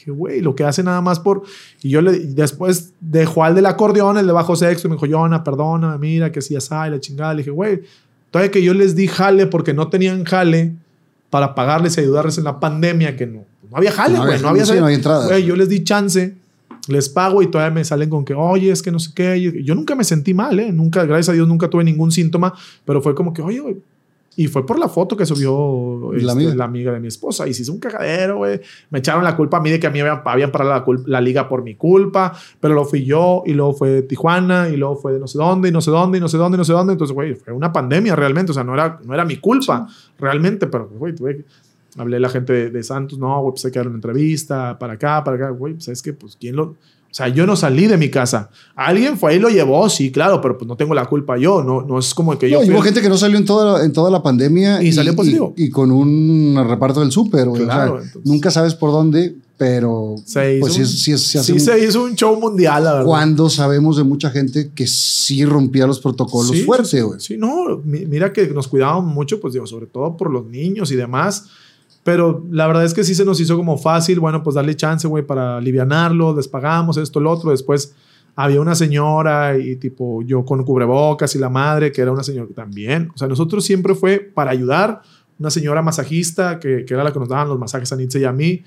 Dije, 0.02 0.12
güey, 0.12 0.42
lo 0.42 0.56
que 0.56 0.64
hace 0.64 0.82
nada 0.82 1.00
más 1.00 1.20
por. 1.20 1.44
Y 1.84 1.90
yo 1.90 2.02
le. 2.02 2.18
después 2.18 2.94
dejó 3.00 3.44
al 3.44 3.54
del 3.54 3.68
acordeón, 3.68 4.18
el 4.18 4.26
de 4.26 4.34
bajo 4.34 4.56
sexto, 4.56 4.88
y 4.88 4.90
me 4.90 4.96
dijo, 4.96 5.06
Yona, 5.06 5.44
perdona, 5.44 5.96
mira, 6.00 6.32
que 6.32 6.42
si 6.42 6.56
ya 6.56 6.62
sabe, 6.62 6.90
la 6.90 7.00
chingada. 7.00 7.34
Le 7.36 7.40
dije, 7.40 7.52
güey, 7.52 7.82
todavía 8.32 8.52
que 8.52 8.64
yo 8.64 8.74
les 8.74 8.96
di 8.96 9.08
jale 9.08 9.46
porque 9.46 9.76
no 9.76 9.90
tenían 9.90 10.24
jale 10.24 10.74
para 11.30 11.54
pagarles 11.54 11.98
y 11.98 12.02
ayudarles 12.02 12.40
en 12.40 12.46
la 12.46 12.60
pandemia, 12.60 13.16
que 13.16 13.28
no, 13.28 13.46
no 13.70 13.78
había 13.78 13.92
jale, 13.92 14.18
güey, 14.18 14.42
no 14.42 14.48
había, 14.48 14.66
no 14.66 14.90
entrada. 14.90 15.28
Güey, 15.28 15.46
yo 15.46 15.56
les 15.56 15.70
di 15.70 15.84
chance, 15.84 16.34
les 16.88 17.08
pago 17.08 17.44
y 17.44 17.48
todavía 17.52 17.76
me 17.76 17.86
salen 17.86 18.10
con 18.10 18.26
que, 18.26 18.34
oye, 18.34 18.72
es 18.72 18.82
que 18.82 18.92
no 18.92 18.98
sé 18.98 19.12
qué. 19.14 19.40
Yo 19.64 19.76
nunca 19.76 19.94
me 19.94 20.04
sentí 20.04 20.34
mal, 20.34 20.60
¿eh? 20.60 20.72
Nunca, 20.72 21.06
gracias 21.06 21.30
a 21.30 21.34
Dios, 21.34 21.48
nunca 21.48 21.70
tuve 21.70 21.84
ningún 21.84 22.12
síntoma, 22.12 22.56
pero 22.86 23.04
fue 23.04 23.14
como 23.14 23.34
que, 23.34 23.44
oye, 23.44 23.60
güey. 23.60 23.78
Y 24.36 24.48
fue 24.48 24.66
por 24.66 24.80
la 24.80 24.88
foto 24.88 25.18
que 25.18 25.26
subió 25.26 26.12
La 26.14 26.18
este, 26.18 26.32
amiga. 26.32 26.56
la 26.56 26.64
amiga 26.66 26.92
de 26.94 27.00
mi 27.00 27.08
esposa. 27.08 27.48
Y 27.48 27.54
se 27.54 27.64
hizo 27.64 27.74
un 27.74 27.80
cagadero, 27.80 28.38
güey. 28.38 28.62
Me 28.90 29.00
echaron 29.00 29.24
la 29.24 29.36
culpa 29.36 29.58
a 29.58 29.62
mí 29.62 29.70
de 29.70 29.80
que 29.80 29.88
a 29.88 29.90
mí 29.90 30.00
habían, 30.00 30.22
habían 30.24 30.52
parado 30.52 30.72
la, 30.72 31.04
la 31.06 31.22
liga 31.22 31.50
por 31.50 31.64
mi 31.64 31.76
culpa. 31.76 32.34
Pero 32.60 32.74
luego 32.74 32.90
fui 32.90 33.04
yo, 33.04 33.44
y 33.46 33.54
luego 33.54 33.74
fue 33.74 34.04
Tijuana, 34.04 34.70
y 34.70 34.78
luego 34.78 34.96
fue 34.96 35.14
de 35.14 35.20
no 35.20 35.28
sé 35.28 35.38
dónde, 35.38 35.70
y 35.70 35.72
no 35.72 35.82
sé 35.82 35.92
dónde, 35.92 36.18
y 36.18 36.22
no 36.22 36.30
sé 36.30 36.38
dónde, 36.38 36.56
y 36.56 36.60
no 36.60 36.66
sé 36.66 36.74
dónde. 36.74 36.94
Entonces, 36.94 37.14
güey, 37.14 37.36
fue 37.36 37.54
una 37.54 37.74
pandemia 37.74 38.16
realmente. 38.16 38.52
O 38.52 38.54
sea, 38.54 38.64
no 38.64 38.74
era, 38.74 39.00
no 39.04 39.14
era 39.14 39.26
mi 39.26 39.36
culpa 39.36 39.88
realmente, 40.18 40.68
pero, 40.68 40.88
güey, 40.88 41.14
tuve 41.14 41.46
Hablé 41.98 42.18
a 42.18 42.20
la 42.22 42.30
gente 42.30 42.54
de, 42.54 42.70
de 42.70 42.84
Santos, 42.84 43.20
no, 43.20 43.42
güey, 43.42 43.52
pues 43.52 43.66
hay 43.66 43.72
que 43.72 43.80
dar 43.80 43.88
una 43.88 43.98
entrevista 43.98 44.80
para 44.80 44.94
acá, 44.94 45.22
para 45.26 45.36
acá, 45.36 45.50
güey, 45.50 45.74
pues 45.74 45.90
es 45.90 46.02
que, 46.02 46.14
pues, 46.14 46.38
¿quién 46.40 46.56
lo...? 46.56 46.76
O 47.12 47.14
sea, 47.14 47.28
yo 47.28 47.46
no 47.46 47.58
salí 47.58 47.88
de 47.88 47.98
mi 47.98 48.10
casa. 48.10 48.50
Alguien 48.74 49.18
fue 49.18 49.32
ahí 49.32 49.38
y 49.38 49.42
lo 49.42 49.50
llevó, 49.50 49.90
sí, 49.90 50.12
claro, 50.14 50.40
pero 50.40 50.58
pues 50.58 50.66
no 50.66 50.78
tengo 50.78 50.94
la 50.94 51.06
culpa 51.08 51.38
yo, 51.38 51.62
no, 51.62 51.82
no 51.82 52.00
es 52.00 52.14
como 52.14 52.38
que 52.40 52.50
yo... 52.50 52.60
No, 52.60 52.66
fui 52.66 52.74
hubo 52.74 52.82
gente 52.82 53.02
que 53.02 53.10
no 53.10 53.18
salió 53.18 53.38
en 53.38 53.44
toda, 53.46 53.84
en 53.84 53.92
toda 53.92 54.10
la 54.10 54.24
pandemia. 54.24 54.82
Y 54.82 54.94
salió 54.94 55.14
positivo. 55.14 55.54
Y, 55.58 55.70
con 55.70 55.92
un 55.92 56.56
reparto 56.68 57.02
del 57.02 57.12
súper, 57.12 57.50
güey. 57.50 57.64
O 57.64 57.66
sea, 57.66 57.74
Claro, 57.76 58.00
nunca 58.24 58.50
sabes 58.50 58.76
por 58.76 58.92
dónde, 58.92 59.36
pero 59.58 60.16
Se 60.26 60.56
hizo 60.56 60.62
pues 60.62 60.74
sí, 60.74 60.80
un- 60.82 60.88
sí, 60.88 61.18
sí 61.18 61.38
hace 61.38 61.44
sí 61.48 61.52
un- 61.52 61.60
se 61.60 61.86
hizo 61.86 62.04
un 62.04 62.16
show 62.16 62.40
mundial, 62.40 62.84
la 62.86 62.92
verdad. 62.94 63.06
cuando 63.06 63.50
sabemos 63.50 63.98
de 63.98 64.04
mucha 64.04 64.30
gente 64.30 64.72
que 64.74 64.88
sí 64.88 65.44
rompía 65.44 65.86
los 65.86 66.00
protocolos 66.00 66.64
fuerte, 66.64 67.02
güey. 67.02 67.20
Sí, 67.20 67.36
no, 67.38 67.78
mi- 67.84 68.06
mira 68.06 68.32
que 68.32 68.48
nos 68.48 68.68
cuidábamos 68.70 69.14
mucho, 69.14 69.40
pues 69.42 69.54
digo, 69.54 69.68
sobre 69.68 69.86
todo 69.86 70.16
por 70.16 70.32
los 70.32 70.46
niños 70.46 70.92
y 70.92 70.96
demás. 70.96 71.46
Pero 72.04 72.46
la 72.50 72.68
verdad 72.68 72.84
es 72.84 72.94
que 72.94 73.04
sí 73.04 73.14
se 73.14 73.26
nos 73.26 73.40
hizo 73.40 73.56
como 73.58 73.78
fácil, 73.78 74.20
bueno, 74.20 74.42
pues 74.42 74.56
darle 74.56 74.76
chance, 74.76 75.08
güey, 75.08 75.24
para 75.24 75.58
alivianarlo, 75.58 76.36
les 76.36 76.48
pagamos 76.48 76.98
esto, 76.98 77.20
lo 77.20 77.32
otro. 77.32 77.52
Después 77.52 77.94
había 78.36 78.60
una 78.62 78.76
señora 78.76 79.58
y 79.58 79.76
tipo 79.76 80.22
yo 80.24 80.44
con 80.44 80.64
cubrebocas 80.64 81.36
y 81.36 81.40
la 81.40 81.50
madre, 81.50 81.92
que 81.92 82.02
era 82.02 82.12
una 82.12 82.24
señora 82.24 82.50
también. 82.56 83.12
O 83.14 83.18
sea, 83.18 83.28
nosotros 83.28 83.64
siempre 83.64 83.94
fue 83.94 84.20
para 84.20 84.52
ayudar. 84.52 85.02
Una 85.38 85.50
señora 85.50 85.82
masajista, 85.82 86.60
que, 86.60 86.86
que 86.86 86.94
era 86.94 87.04
la 87.04 87.12
que 87.12 87.20
nos 87.20 87.28
daban 87.28 87.50
los 87.50 87.58
masajes 87.58 87.92
a 87.92 87.96
Nitze 87.96 88.20
y 88.20 88.26
a 88.26 88.32
mí. 88.32 88.64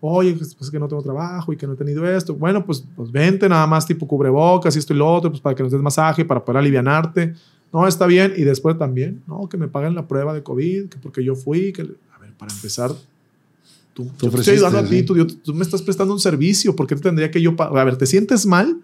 Oye, 0.00 0.34
pues 0.34 0.56
es 0.60 0.70
que 0.70 0.78
no 0.78 0.88
tengo 0.88 1.02
trabajo 1.02 1.52
y 1.52 1.56
que 1.56 1.66
no 1.66 1.74
he 1.74 1.76
tenido 1.76 2.06
esto. 2.06 2.34
Bueno, 2.34 2.64
pues, 2.64 2.84
pues 2.94 3.10
vente 3.10 3.48
nada 3.48 3.66
más 3.66 3.86
tipo 3.86 4.06
cubrebocas 4.06 4.76
y 4.76 4.78
esto 4.78 4.92
y 4.92 4.96
lo 4.96 5.10
otro, 5.10 5.30
pues 5.30 5.40
para 5.40 5.54
que 5.54 5.62
nos 5.62 5.72
des 5.72 5.80
masaje, 5.80 6.24
para 6.24 6.44
poder 6.44 6.58
alivianarte. 6.58 7.34
No, 7.72 7.86
está 7.86 8.06
bien. 8.06 8.34
Y 8.36 8.42
después 8.42 8.76
también, 8.78 9.22
no, 9.26 9.48
que 9.48 9.56
me 9.56 9.68
paguen 9.68 9.94
la 9.94 10.06
prueba 10.06 10.34
de 10.34 10.42
COVID, 10.42 10.88
que 10.88 10.98
porque 10.98 11.24
yo 11.24 11.34
fui, 11.34 11.72
que... 11.72 11.88
Para 12.38 12.52
empezar, 12.52 12.90
tú, 13.92 14.04
Tú 14.18 14.26
yo 14.26 14.30
te 14.32 14.38
estoy 14.38 14.54
ayudando 14.54 14.78
a 14.78 14.84
ti, 14.84 15.02
tú, 15.02 15.16
yo- 15.16 15.26
tú 15.26 15.54
me 15.54 15.62
estás 15.62 15.82
prestando 15.82 16.12
un 16.14 16.20
servicio, 16.20 16.74
¿por 16.76 16.86
qué 16.86 16.96
te 16.96 17.02
tendría 17.02 17.30
que 17.30 17.40
yo 17.40 17.54
pagar? 17.56 17.78
A 17.78 17.84
ver, 17.84 17.96
¿te 17.96 18.06
sientes 18.06 18.44
mal? 18.46 18.76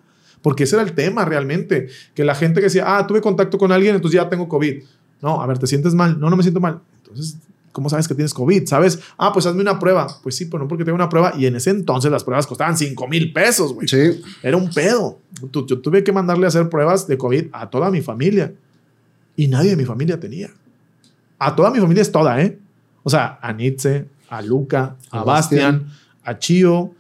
Porque 0.43 0.65
ese 0.65 0.77
era 0.77 0.85
el 0.85 0.93
tema 0.95 1.25
realmente, 1.25 1.89
que 2.15 2.25
la 2.25 2.35
gente 2.35 2.61
que 2.61 2.67
decía, 2.67 2.97
ah, 2.97 3.07
tuve 3.07 3.21
contacto 3.21 3.59
con 3.59 3.73
alguien, 3.73 3.95
entonces 3.97 4.19
ya 4.21 4.29
tengo 4.29 4.49
COVID. 4.49 4.83
No, 5.23 5.43
a 5.43 5.47
ver, 5.47 5.59
¿te 5.59 5.67
sientes 5.67 5.95
mal? 5.95 6.19
No, 6.19 6.31
no 6.31 6.37
me 6.37 6.43
siento 6.43 6.61
mal. 6.61 6.81
Entonces, 7.03 7.37
¿cómo 7.73 7.91
sabes 7.91 8.09
que 8.09 8.15
tienes 8.15 8.33
COVID? 8.33 8.65
¿Sabes? 8.67 8.99
Ah, 9.19 9.33
pues 9.35 9.45
hazme 9.45 9.61
una 9.61 9.79
prueba. 9.79 10.07
Pues 10.23 10.35
sí, 10.37 10.47
pero 10.47 10.63
no 10.63 10.69
porque 10.69 10.83
tengo 10.85 10.95
una 10.95 11.11
prueba. 11.11 11.35
Y 11.37 11.45
en 11.45 11.57
ese 11.57 11.69
entonces 11.71 12.11
las 12.11 12.25
pruebas 12.25 12.47
costaban 12.47 12.79
5 12.79 13.07
mil 13.07 13.33
pesos, 13.35 13.75
güey. 13.75 13.87
Sí. 13.87 14.23
Era 14.43 14.57
un 14.57 14.71
pedo. 14.71 15.19
Yo 15.53 15.79
tuve 15.81 16.03
que 16.03 16.13
mandarle 16.13 16.47
a 16.47 16.49
hacer 16.49 16.71
pruebas 16.71 17.07
de 17.07 17.19
COVID 17.19 17.47
a 17.53 17.69
toda 17.69 17.91
mi 17.91 18.01
familia. 18.01 18.55
Y 19.37 19.47
nadie 19.49 19.71
de 19.71 19.77
mi 19.77 19.85
familia 19.85 20.19
tenía. 20.19 20.51
A 21.39 21.55
toda 21.55 21.71
mi 21.71 21.81
familia 21.81 22.01
es 22.01 22.11
toda, 22.11 22.41
¿eh? 22.41 22.59
O 23.03 23.11
sea, 23.11 23.39
a 23.41 23.53
Nitze, 23.53 24.07
a 24.29 24.43
Luca, 24.43 24.97
a 25.11 25.21
A 25.21 25.25
Bastian, 25.25 25.87
a 26.25 26.39
Chio, 26.39 26.93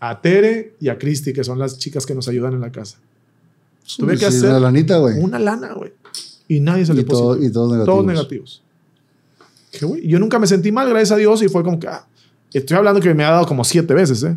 a 0.00 0.20
Tere 0.20 0.74
y 0.80 0.88
a 0.88 0.98
Cristi, 0.98 1.32
que 1.32 1.42
son 1.44 1.58
las 1.58 1.78
chicas 1.78 2.04
que 2.06 2.14
nos 2.14 2.28
ayudan 2.28 2.52
en 2.54 2.60
la 2.60 2.70
casa. 2.70 2.98
Tuve 3.96 4.16
que 4.18 4.26
hacer 4.26 4.50
una 4.50 4.60
lanita, 4.60 4.98
güey. 4.98 5.18
Una 5.18 5.38
lana, 5.38 5.72
güey. 5.74 5.92
Y 6.48 6.60
nadie 6.60 6.82
Y, 6.82 6.86
todo- 7.04 7.28
positivo. 7.34 7.44
y 7.44 7.52
todos 7.52 7.70
negativos. 7.72 7.86
Todos 7.86 8.06
negativos. 8.06 8.62
Güey, 9.82 10.06
yo 10.06 10.18
nunca 10.18 10.38
me 10.38 10.46
sentí 10.46 10.72
mal, 10.72 10.88
gracias 10.88 11.12
a 11.12 11.16
Dios, 11.16 11.42
y 11.42 11.48
fue 11.48 11.62
como 11.62 11.78
que, 11.78 11.88
ah, 11.88 12.06
estoy 12.52 12.76
hablando 12.76 13.00
que 13.00 13.12
me 13.14 13.24
ha 13.24 13.30
dado 13.30 13.46
como 13.46 13.64
siete 13.64 13.92
veces, 13.94 14.22
¿eh? 14.22 14.36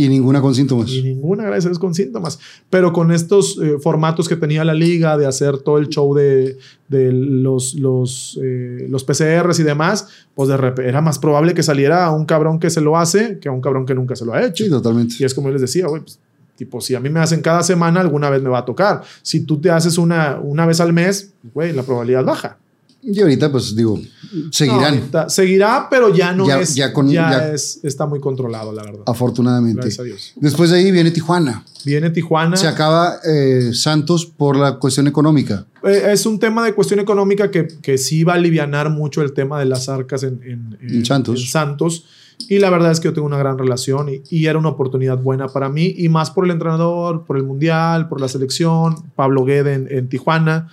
Y 0.00 0.08
ninguna 0.08 0.40
con 0.40 0.54
síntomas. 0.54 0.88
Y 0.90 1.02
ninguna, 1.02 1.42
gracias 1.42 1.66
a 1.66 1.68
Dios, 1.70 1.80
con 1.80 1.92
síntomas. 1.92 2.38
Pero 2.70 2.92
con 2.92 3.10
estos 3.10 3.58
eh, 3.60 3.78
formatos 3.82 4.28
que 4.28 4.36
tenía 4.36 4.64
la 4.64 4.72
liga 4.72 5.18
de 5.18 5.26
hacer 5.26 5.58
todo 5.58 5.78
el 5.78 5.88
show 5.88 6.14
de, 6.14 6.56
de 6.86 7.10
los, 7.12 7.74
los, 7.74 8.38
eh, 8.40 8.86
los 8.88 9.02
PCRs 9.02 9.58
y 9.58 9.64
demás, 9.64 10.06
pues 10.36 10.48
de 10.50 10.56
repente 10.56 10.88
era 10.88 11.00
más 11.00 11.18
probable 11.18 11.52
que 11.52 11.64
saliera 11.64 12.06
a 12.06 12.12
un 12.12 12.26
cabrón 12.26 12.60
que 12.60 12.70
se 12.70 12.80
lo 12.80 12.96
hace 12.96 13.40
que 13.40 13.48
a 13.48 13.52
un 13.52 13.60
cabrón 13.60 13.86
que 13.86 13.94
nunca 13.96 14.14
se 14.14 14.24
lo 14.24 14.34
ha 14.34 14.44
hecho. 14.44 14.62
Sí, 14.62 14.70
totalmente. 14.70 15.16
Y 15.18 15.24
es 15.24 15.34
como 15.34 15.48
yo 15.48 15.54
les 15.54 15.62
decía, 15.62 15.88
güey, 15.88 16.02
pues, 16.02 16.20
tipo, 16.54 16.80
si 16.80 16.94
a 16.94 17.00
mí 17.00 17.08
me 17.08 17.18
hacen 17.18 17.40
cada 17.40 17.64
semana, 17.64 18.00
alguna 18.00 18.30
vez 18.30 18.40
me 18.40 18.50
va 18.50 18.58
a 18.58 18.64
tocar. 18.64 19.02
Si 19.22 19.40
tú 19.40 19.60
te 19.60 19.72
haces 19.72 19.98
una, 19.98 20.38
una 20.40 20.64
vez 20.64 20.78
al 20.78 20.92
mes, 20.92 21.32
güey, 21.52 21.72
la 21.72 21.82
probabilidad 21.82 22.24
baja. 22.24 22.58
Y 23.00 23.20
ahorita, 23.20 23.50
pues 23.52 23.74
digo, 23.76 23.96
No, 23.98 24.48
seguirán, 24.52 24.94
ahorita 24.94 25.28
seguirá, 25.28 25.86
pero 25.88 26.12
ya 26.14 26.32
no 26.32 26.46
Ya- 26.46 26.60
es. 26.60 26.74
ya 26.74 26.92
con- 26.92 27.08
ya- 27.08 27.52
es, 27.52 27.78
está 27.84 28.06
muy 28.06 28.18
controlado, 28.20 28.72
la 28.72 28.82
verdad. 28.82 29.02
afortunadamente. 29.06 29.80
Gracias 29.80 30.00
a 30.00 30.02
Dios. 30.02 30.32
Después 30.36 30.70
de 30.70 30.78
ahí 30.78 30.90
viene 30.90 31.10
Tijuana. 31.12 31.64
Viene 31.84 32.10
Tijuana. 32.10 32.56
Se 32.56 32.66
acaba 32.66 33.16
eh, 33.24 33.70
Santos 33.72 34.26
por 34.26 34.56
la 34.56 34.78
cuestión 34.78 35.06
económica. 35.06 35.64
Eh, 35.84 36.08
es 36.12 36.26
un 36.26 36.38
tema 36.40 36.64
de 36.64 36.74
cuestión 36.74 36.98
económica 37.00 37.50
que, 37.52 37.68
que 37.80 37.98
sí 37.98 38.24
va 38.24 38.32
a 38.32 38.36
alivianar 38.36 38.90
mucho 38.90 39.22
el 39.22 39.32
tema 39.32 39.58
de 39.60 39.66
las 39.66 39.88
arcas 39.88 40.24
en, 40.24 40.40
en- 40.44 40.78
En 40.80 41.04
Santos. 41.06 41.40
en 41.40 41.46
Santos. 41.46 42.04
Y 42.48 42.58
la 42.58 42.70
verdad 42.70 42.90
es 42.92 43.00
que 43.00 43.06
yo 43.08 43.12
tengo 43.14 43.26
una 43.26 43.38
gran 43.38 43.58
relación 43.58 44.08
y, 44.08 44.22
y 44.30 44.46
era 44.46 44.58
una 44.58 44.68
oportunidad 44.68 45.18
buena 45.18 45.48
para 45.48 45.68
mí 45.68 45.94
y 45.96 46.08
más 46.08 46.30
por 46.30 46.44
el 46.44 46.50
entrenador, 46.50 47.24
por 47.24 47.36
el 47.36 47.42
mundial, 47.44 48.08
por 48.08 48.20
la 48.20 48.28
selección, 48.28 48.96
Pablo 49.16 49.44
Guede 49.44 49.86
en 49.90 50.08
Tijuana. 50.08 50.68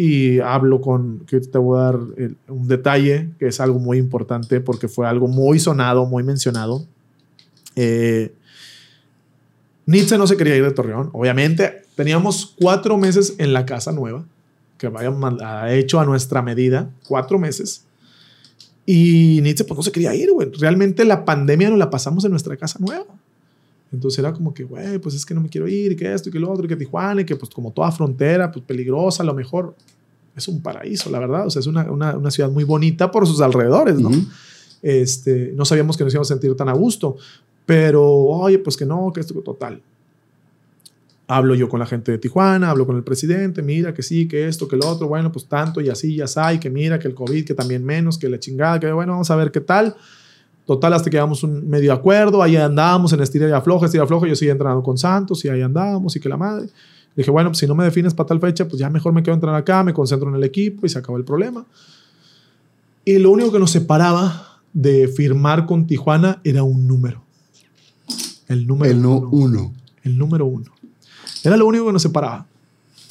Y 0.00 0.38
hablo 0.38 0.80
con, 0.80 1.26
que 1.26 1.40
te 1.40 1.58
voy 1.58 1.80
a 1.80 1.82
dar 1.82 1.98
un 2.46 2.68
detalle 2.68 3.30
que 3.36 3.48
es 3.48 3.58
algo 3.58 3.80
muy 3.80 3.98
importante 3.98 4.60
porque 4.60 4.86
fue 4.86 5.08
algo 5.08 5.26
muy 5.26 5.58
sonado, 5.58 6.06
muy 6.06 6.22
mencionado. 6.22 6.86
Eh, 7.74 8.32
Nietzsche 9.86 10.16
no 10.16 10.28
se 10.28 10.36
quería 10.36 10.54
ir 10.54 10.62
de 10.62 10.70
Torreón. 10.70 11.10
Obviamente, 11.12 11.82
teníamos 11.96 12.54
cuatro 12.60 12.96
meses 12.96 13.34
en 13.38 13.52
la 13.52 13.66
casa 13.66 13.90
nueva, 13.90 14.24
que 14.76 14.86
habíamos 14.86 15.34
hecho 15.68 15.98
a 15.98 16.04
nuestra 16.04 16.42
medida, 16.42 16.88
cuatro 17.08 17.40
meses. 17.40 17.84
Y 18.86 19.40
Nietzsche 19.42 19.64
pues 19.64 19.78
no 19.78 19.82
se 19.82 19.90
quería 19.90 20.14
ir, 20.14 20.30
güey. 20.30 20.48
Realmente 20.60 21.04
la 21.04 21.24
pandemia 21.24 21.70
nos 21.70 21.78
la 21.80 21.90
pasamos 21.90 22.24
en 22.24 22.30
nuestra 22.30 22.56
casa 22.56 22.78
nueva. 22.78 23.06
Entonces 23.92 24.18
era 24.18 24.32
como 24.32 24.52
que, 24.52 24.64
güey, 24.64 24.98
pues 24.98 25.14
es 25.14 25.24
que 25.24 25.34
no 25.34 25.40
me 25.40 25.48
quiero 25.48 25.66
ir, 25.66 25.96
que 25.96 26.12
esto 26.12 26.28
y 26.28 26.32
que 26.32 26.38
lo 26.38 26.50
otro, 26.50 26.64
y 26.66 26.68
que 26.68 26.76
Tijuana, 26.76 27.22
y 27.22 27.24
que 27.24 27.36
pues 27.36 27.50
como 27.50 27.72
toda 27.72 27.90
frontera, 27.90 28.50
pues 28.52 28.64
peligrosa, 28.64 29.22
a 29.22 29.26
lo 29.26 29.34
mejor 29.34 29.74
es 30.36 30.46
un 30.48 30.60
paraíso, 30.60 31.10
la 31.10 31.18
verdad. 31.18 31.46
O 31.46 31.50
sea, 31.50 31.60
es 31.60 31.66
una, 31.66 31.90
una, 31.90 32.16
una 32.16 32.30
ciudad 32.30 32.50
muy 32.50 32.64
bonita 32.64 33.10
por 33.10 33.26
sus 33.26 33.40
alrededores, 33.40 33.98
¿no? 33.98 34.10
este, 34.82 35.52
no 35.54 35.64
sabíamos 35.64 35.96
que 35.96 36.04
nos 36.04 36.12
íbamos 36.12 36.30
a 36.30 36.34
sentir 36.34 36.54
tan 36.56 36.68
a 36.68 36.72
gusto, 36.72 37.16
pero, 37.66 38.04
oye, 38.04 38.58
pues 38.58 38.76
que 38.76 38.86
no, 38.86 39.12
que 39.12 39.20
esto, 39.20 39.34
total. 39.40 39.82
Hablo 41.26 41.54
yo 41.54 41.68
con 41.68 41.78
la 41.78 41.86
gente 41.86 42.12
de 42.12 42.18
Tijuana, 42.18 42.70
hablo 42.70 42.86
con 42.86 42.96
el 42.96 43.04
presidente, 43.04 43.60
mira 43.60 43.92
que 43.92 44.02
sí, 44.02 44.26
que 44.26 44.48
esto, 44.48 44.66
que 44.66 44.76
lo 44.76 44.88
otro, 44.88 45.08
bueno, 45.08 45.30
pues 45.30 45.46
tanto 45.46 45.80
y 45.82 45.90
así, 45.90 46.16
ya 46.16 46.26
sabe, 46.26 46.58
que 46.58 46.70
mira, 46.70 46.98
que 46.98 47.08
el 47.08 47.14
COVID, 47.14 47.44
que 47.44 47.54
también 47.54 47.84
menos, 47.84 48.16
que 48.16 48.30
la 48.30 48.38
chingada, 48.38 48.80
que 48.80 48.90
bueno, 48.90 49.12
vamos 49.12 49.30
a 49.30 49.36
ver 49.36 49.50
qué 49.52 49.60
tal. 49.60 49.94
Total, 50.68 50.92
hasta 50.92 51.08
que 51.08 51.16
llegamos 51.16 51.42
un 51.44 51.66
medio 51.66 51.94
acuerdo, 51.94 52.42
ahí 52.42 52.54
andábamos 52.54 53.10
en 53.14 53.22
estira 53.22 53.48
y 53.48 53.52
afloja, 53.52 53.86
estira 53.86 54.02
y 54.02 54.04
afloja, 54.04 54.26
yo 54.26 54.36
seguía 54.36 54.52
entrenando 54.52 54.82
con 54.82 54.98
Santos 54.98 55.42
y 55.46 55.48
ahí 55.48 55.62
andábamos 55.62 56.14
y 56.14 56.20
que 56.20 56.28
la 56.28 56.36
madre. 56.36 56.68
Dije, 57.16 57.30
bueno, 57.30 57.48
pues 57.48 57.56
si 57.56 57.66
no 57.66 57.74
me 57.74 57.84
defines 57.84 58.12
para 58.12 58.26
tal 58.26 58.38
fecha, 58.38 58.68
pues 58.68 58.78
ya 58.78 58.90
mejor 58.90 59.14
me 59.14 59.22
quedo 59.22 59.32
a 59.32 59.36
entrenar 59.36 59.58
acá, 59.58 59.82
me 59.82 59.94
concentro 59.94 60.28
en 60.28 60.34
el 60.34 60.44
equipo 60.44 60.84
y 60.84 60.90
se 60.90 60.98
acabó 60.98 61.16
el 61.16 61.24
problema. 61.24 61.64
Y 63.02 63.18
lo 63.18 63.30
único 63.30 63.50
que 63.50 63.58
nos 63.58 63.70
separaba 63.70 64.60
de 64.74 65.08
firmar 65.08 65.64
con 65.64 65.86
Tijuana 65.86 66.42
era 66.44 66.62
un 66.64 66.86
número. 66.86 67.22
El 68.46 68.66
número 68.66 68.92
El 68.92 69.00
no 69.00 69.20
uno. 69.20 69.28
uno. 69.30 69.74
El 70.02 70.18
número 70.18 70.44
uno. 70.44 70.70
Era 71.44 71.56
lo 71.56 71.66
único 71.66 71.86
que 71.86 71.94
nos 71.94 72.02
separaba. 72.02 72.46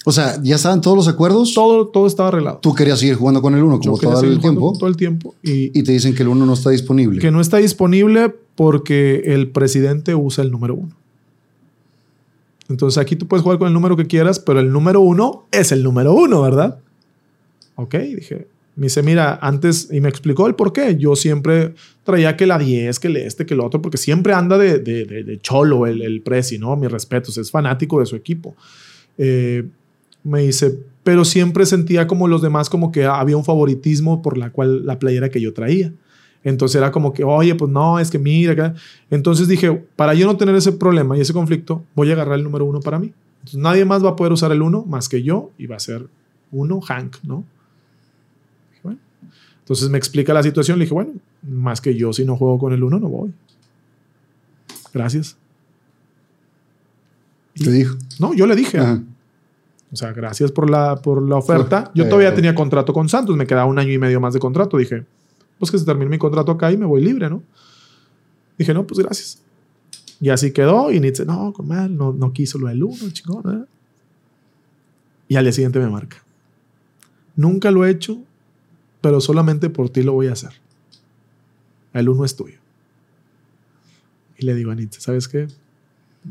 O 0.07 0.11
sea, 0.13 0.39
ya 0.41 0.55
estaban 0.55 0.79
todos 0.79 0.95
los 0.95 1.07
acuerdos. 1.09 1.53
Todo, 1.53 1.87
todo 1.87 2.07
estaba 2.07 2.29
arreglado. 2.29 2.59
Tú 2.61 2.73
querías 2.73 2.97
seguir 2.99 3.15
jugando 3.15 3.41
con 3.41 3.53
el 3.55 3.61
uno 3.63 3.75
Yo 3.75 3.91
como 3.91 3.97
quería 3.97 4.15
todo 4.15 4.23
el 4.31 4.39
tiempo. 4.39 4.73
Todo 4.79 4.89
el 4.89 4.95
tiempo. 4.95 5.35
Y, 5.43 5.77
Y 5.77 5.83
te 5.83 5.91
dicen 5.91 6.15
que 6.15 6.23
el 6.23 6.29
uno 6.29 6.45
no 6.45 6.53
está 6.53 6.69
disponible. 6.69 7.19
que 7.19 7.29
no 7.31 7.41
está 7.41 7.57
disponible 7.57 8.33
porque 8.55 9.23
el 9.25 9.49
presidente 9.49 10.15
usa 10.15 10.43
el 10.45 10.51
número 10.51 10.75
uno. 10.75 10.95
Entonces 12.69 12.97
aquí 12.97 13.15
tú 13.15 13.27
puedes 13.27 13.43
jugar 13.43 13.57
con 13.59 13.67
el 13.67 13.73
número 13.73 13.95
que 13.95 14.07
quieras, 14.07 14.39
pero 14.39 14.59
el 14.59 14.71
número 14.71 14.99
uno 15.01 15.45
es 15.51 15.71
el 15.71 15.83
número 15.83 16.13
uno, 16.13 16.41
¿verdad? 16.41 16.79
Ok, 17.75 17.95
dije. 17.95 18.47
Me 18.75 18.85
dice, 18.85 19.01
mira, 19.01 19.39
antes, 19.41 19.89
y 19.91 20.01
me 20.01 20.09
explicó 20.09 20.45
el 20.47 20.53
por 20.53 20.71
qué. 20.71 20.95
Yo 20.97 21.15
siempre 21.15 21.73
traía 22.03 22.37
que 22.37 22.45
la 22.45 22.59
10, 22.59 22.99
que 22.99 23.07
el 23.07 23.17
este, 23.17 23.45
que 23.45 23.55
el 23.55 23.59
otro, 23.59 23.81
porque 23.81 23.97
siempre 23.97 24.33
anda 24.33 24.57
de, 24.57 24.77
de, 24.79 25.05
de- 25.05 25.23
de 25.23 25.39
cholo 25.41 25.87
el, 25.87 26.01
el 26.03 26.21
Prezi, 26.21 26.59
¿no? 26.59 26.75
Mis 26.75 26.91
respetos, 26.91 27.37
es 27.39 27.49
fanático 27.49 27.99
de 27.99 28.05
su 28.05 28.15
equipo. 28.15 28.55
Eh, 29.17 29.65
me 30.27 30.41
dice, 30.41 30.77
pero 31.03 31.23
siempre 31.23 31.65
sentía 31.65 32.05
como 32.05 32.27
los 32.27 32.41
demás, 32.41 32.69
como 32.69 32.91
que 32.91 33.05
había 33.05 33.37
un 33.37 33.45
favoritismo 33.45 34.21
por 34.21 34.37
la 34.37 34.51
cual 34.51 34.85
la 34.85 34.99
playera 34.99 35.29
que 35.29 35.39
yo 35.39 35.53
traía. 35.53 35.93
Entonces 36.43 36.75
era 36.75 36.91
como 36.91 37.13
que, 37.13 37.23
oye, 37.23 37.55
pues 37.55 37.71
no, 37.71 37.97
es 37.97 38.11
que 38.11 38.19
mira. 38.19 38.53
acá". 38.53 38.75
Entonces 39.09 39.47
dije, 39.47 39.71
para 39.95 40.13
yo 40.13 40.27
no 40.27 40.35
tener 40.35 40.55
ese 40.55 40.73
problema 40.73 41.17
y 41.17 41.21
ese 41.21 41.33
conflicto, 41.33 41.83
voy 41.95 42.09
a 42.09 42.13
agarrar 42.13 42.37
el 42.37 42.43
número 42.43 42.65
uno 42.65 42.81
para 42.81 42.99
mí. 42.99 43.13
Entonces 43.39 43.59
nadie 43.59 43.85
más 43.85 44.03
va 44.03 44.09
a 44.09 44.15
poder 44.17 44.33
usar 44.33 44.51
el 44.51 44.61
uno 44.61 44.83
más 44.83 45.07
que 45.07 45.23
yo 45.23 45.51
y 45.57 45.65
va 45.65 45.77
a 45.77 45.79
ser 45.79 46.07
uno, 46.51 46.81
Hank, 46.81 47.17
¿no? 47.23 47.45
Dije, 48.71 48.81
bueno. 48.83 48.99
Entonces 49.59 49.89
me 49.89 49.97
explica 49.97 50.33
la 50.33 50.43
situación. 50.43 50.77
Le 50.77 50.85
dije, 50.85 50.93
bueno, 50.93 51.13
más 51.41 51.79
que 51.79 51.95
yo, 51.95 52.11
si 52.11 52.25
no 52.25 52.35
juego 52.35 52.59
con 52.59 52.73
el 52.73 52.83
uno, 52.83 52.99
no 52.99 53.07
voy. 53.07 53.33
Gracias. 54.93 55.37
Te 57.55 57.71
dijo. 57.71 57.95
No, 58.19 58.33
yo 58.33 58.45
le 58.45 58.55
dije, 58.55 58.77
Ajá. 58.77 59.01
O 59.91 59.95
sea, 59.95 60.11
gracias 60.13 60.51
por 60.51 60.69
la, 60.69 60.95
por 60.97 61.21
la 61.27 61.37
oferta. 61.37 61.91
Yo 61.95 62.03
eh, 62.05 62.07
todavía 62.07 62.33
tenía 62.35 62.53
contrato 62.53 62.91
con 62.93 63.07
Santos, 63.09 63.35
me 63.37 63.47
quedaba 63.47 63.65
un 63.65 63.79
año 63.79 63.91
y 63.93 63.97
medio 63.97 64.19
más 64.19 64.33
de 64.33 64.39
contrato. 64.39 64.77
Dije, 64.77 65.05
pues 65.59 65.71
que 65.71 65.77
se 65.77 65.85
termine 65.85 66.09
mi 66.09 66.17
contrato 66.17 66.51
acá 66.51 66.71
y 66.71 66.77
me 66.77 66.85
voy 66.85 67.01
libre, 67.03 67.29
¿no? 67.29 67.41
Dije, 68.57 68.73
no, 68.73 68.85
pues 68.85 68.99
gracias. 68.99 69.41
Y 70.19 70.29
así 70.29 70.51
quedó. 70.51 70.91
Y 70.91 70.99
Nietzsche, 70.99 71.25
no, 71.25 71.53
con 71.53 71.67
mal, 71.67 71.95
no, 71.95 72.11
no 72.11 72.33
quiso 72.33 72.57
lo 72.57 72.67
del 72.67 72.83
uno, 72.83 73.09
chingón, 73.11 73.61
¿eh? 73.63 73.65
Y 75.29 75.35
al 75.35 75.43
día 75.45 75.51
siguiente 75.53 75.79
me 75.79 75.87
marca. 75.89 76.17
Nunca 77.35 77.69
lo 77.71 77.85
he 77.85 77.91
hecho, 77.91 78.17
pero 79.01 79.21
solamente 79.21 79.69
por 79.69 79.89
ti 79.89 80.01
lo 80.03 80.13
voy 80.13 80.27
a 80.27 80.33
hacer. 80.33 80.51
El 81.93 82.09
uno 82.09 82.25
es 82.25 82.35
tuyo. 82.35 82.57
Y 84.37 84.45
le 84.45 84.55
digo 84.55 84.71
a 84.71 84.75
Nietzsche, 84.75 84.99
¿sabes 85.01 85.27
qué? 85.27 85.47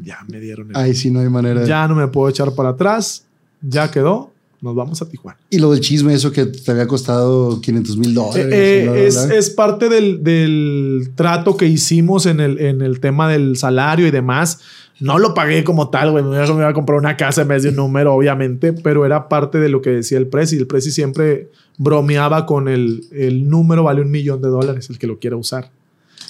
Ya 0.02 0.18
me 0.28 0.40
dieron 0.40 0.70
el 0.70 0.76
Ahí 0.76 0.94
sí 0.94 1.10
no 1.10 1.20
hay 1.20 1.28
manera. 1.28 1.60
de- 1.60 1.66
ya 1.68 1.86
no 1.88 1.94
me 1.94 2.06
puedo 2.08 2.28
echar 2.28 2.54
para 2.54 2.70
atrás. 2.70 3.25
Ya 3.62 3.90
quedó. 3.90 4.32
Nos 4.62 4.74
vamos 4.74 5.02
a 5.02 5.08
Tijuana. 5.08 5.38
Y 5.50 5.58
lo 5.58 5.70
del 5.70 5.80
chisme, 5.80 6.14
eso 6.14 6.32
que 6.32 6.46
te 6.46 6.70
había 6.70 6.86
costado 6.86 7.60
500 7.60 7.96
mil 7.98 8.14
dólares. 8.14 8.46
Eh, 8.50 9.10
bla, 9.12 9.34
es, 9.34 9.50
parte 9.50 9.88
del, 9.88 10.24
del 10.24 11.12
trato 11.14 11.56
que 11.56 11.66
hicimos 11.66 12.26
en 12.26 12.40
el, 12.40 12.58
en 12.58 12.80
el 12.80 13.00
tema 13.00 13.28
del 13.28 13.56
salario 13.56 14.06
y 14.06 14.10
demás. 14.10 14.60
No 14.98 15.18
lo 15.18 15.34
pagué 15.34 15.62
como 15.62 15.90
tal, 15.90 16.10
güey. 16.10 16.24
Me 16.24 16.36
iba 16.36 16.46
me 16.46 16.60
iba 16.60 16.68
a 16.68 16.72
comprar 16.72 16.98
una 16.98 17.18
casa 17.18 17.42
en 17.42 17.48
vez 17.48 17.64
de 17.64 17.68
un 17.68 17.76
número, 17.76 18.14
obviamente, 18.14 18.72
pero 18.72 19.04
era 19.04 19.28
parte 19.28 19.58
de 19.58 19.68
lo 19.68 19.82
que 19.82 19.90
decía 19.90 20.16
el 20.16 20.26
Prezi. 20.26 20.56
El 20.56 20.66
Prezi 20.66 20.90
siempre 20.90 21.50
bromeaba 21.76 22.46
con 22.46 22.68
el, 22.68 23.04
el 23.12 23.48
número 23.48 23.84
vale 23.84 24.00
un 24.00 24.10
millón 24.10 24.40
de 24.40 24.48
dólares, 24.48 24.88
el 24.88 24.98
que 24.98 25.06
lo 25.06 25.18
quiera 25.18 25.36
usar. 25.36 25.70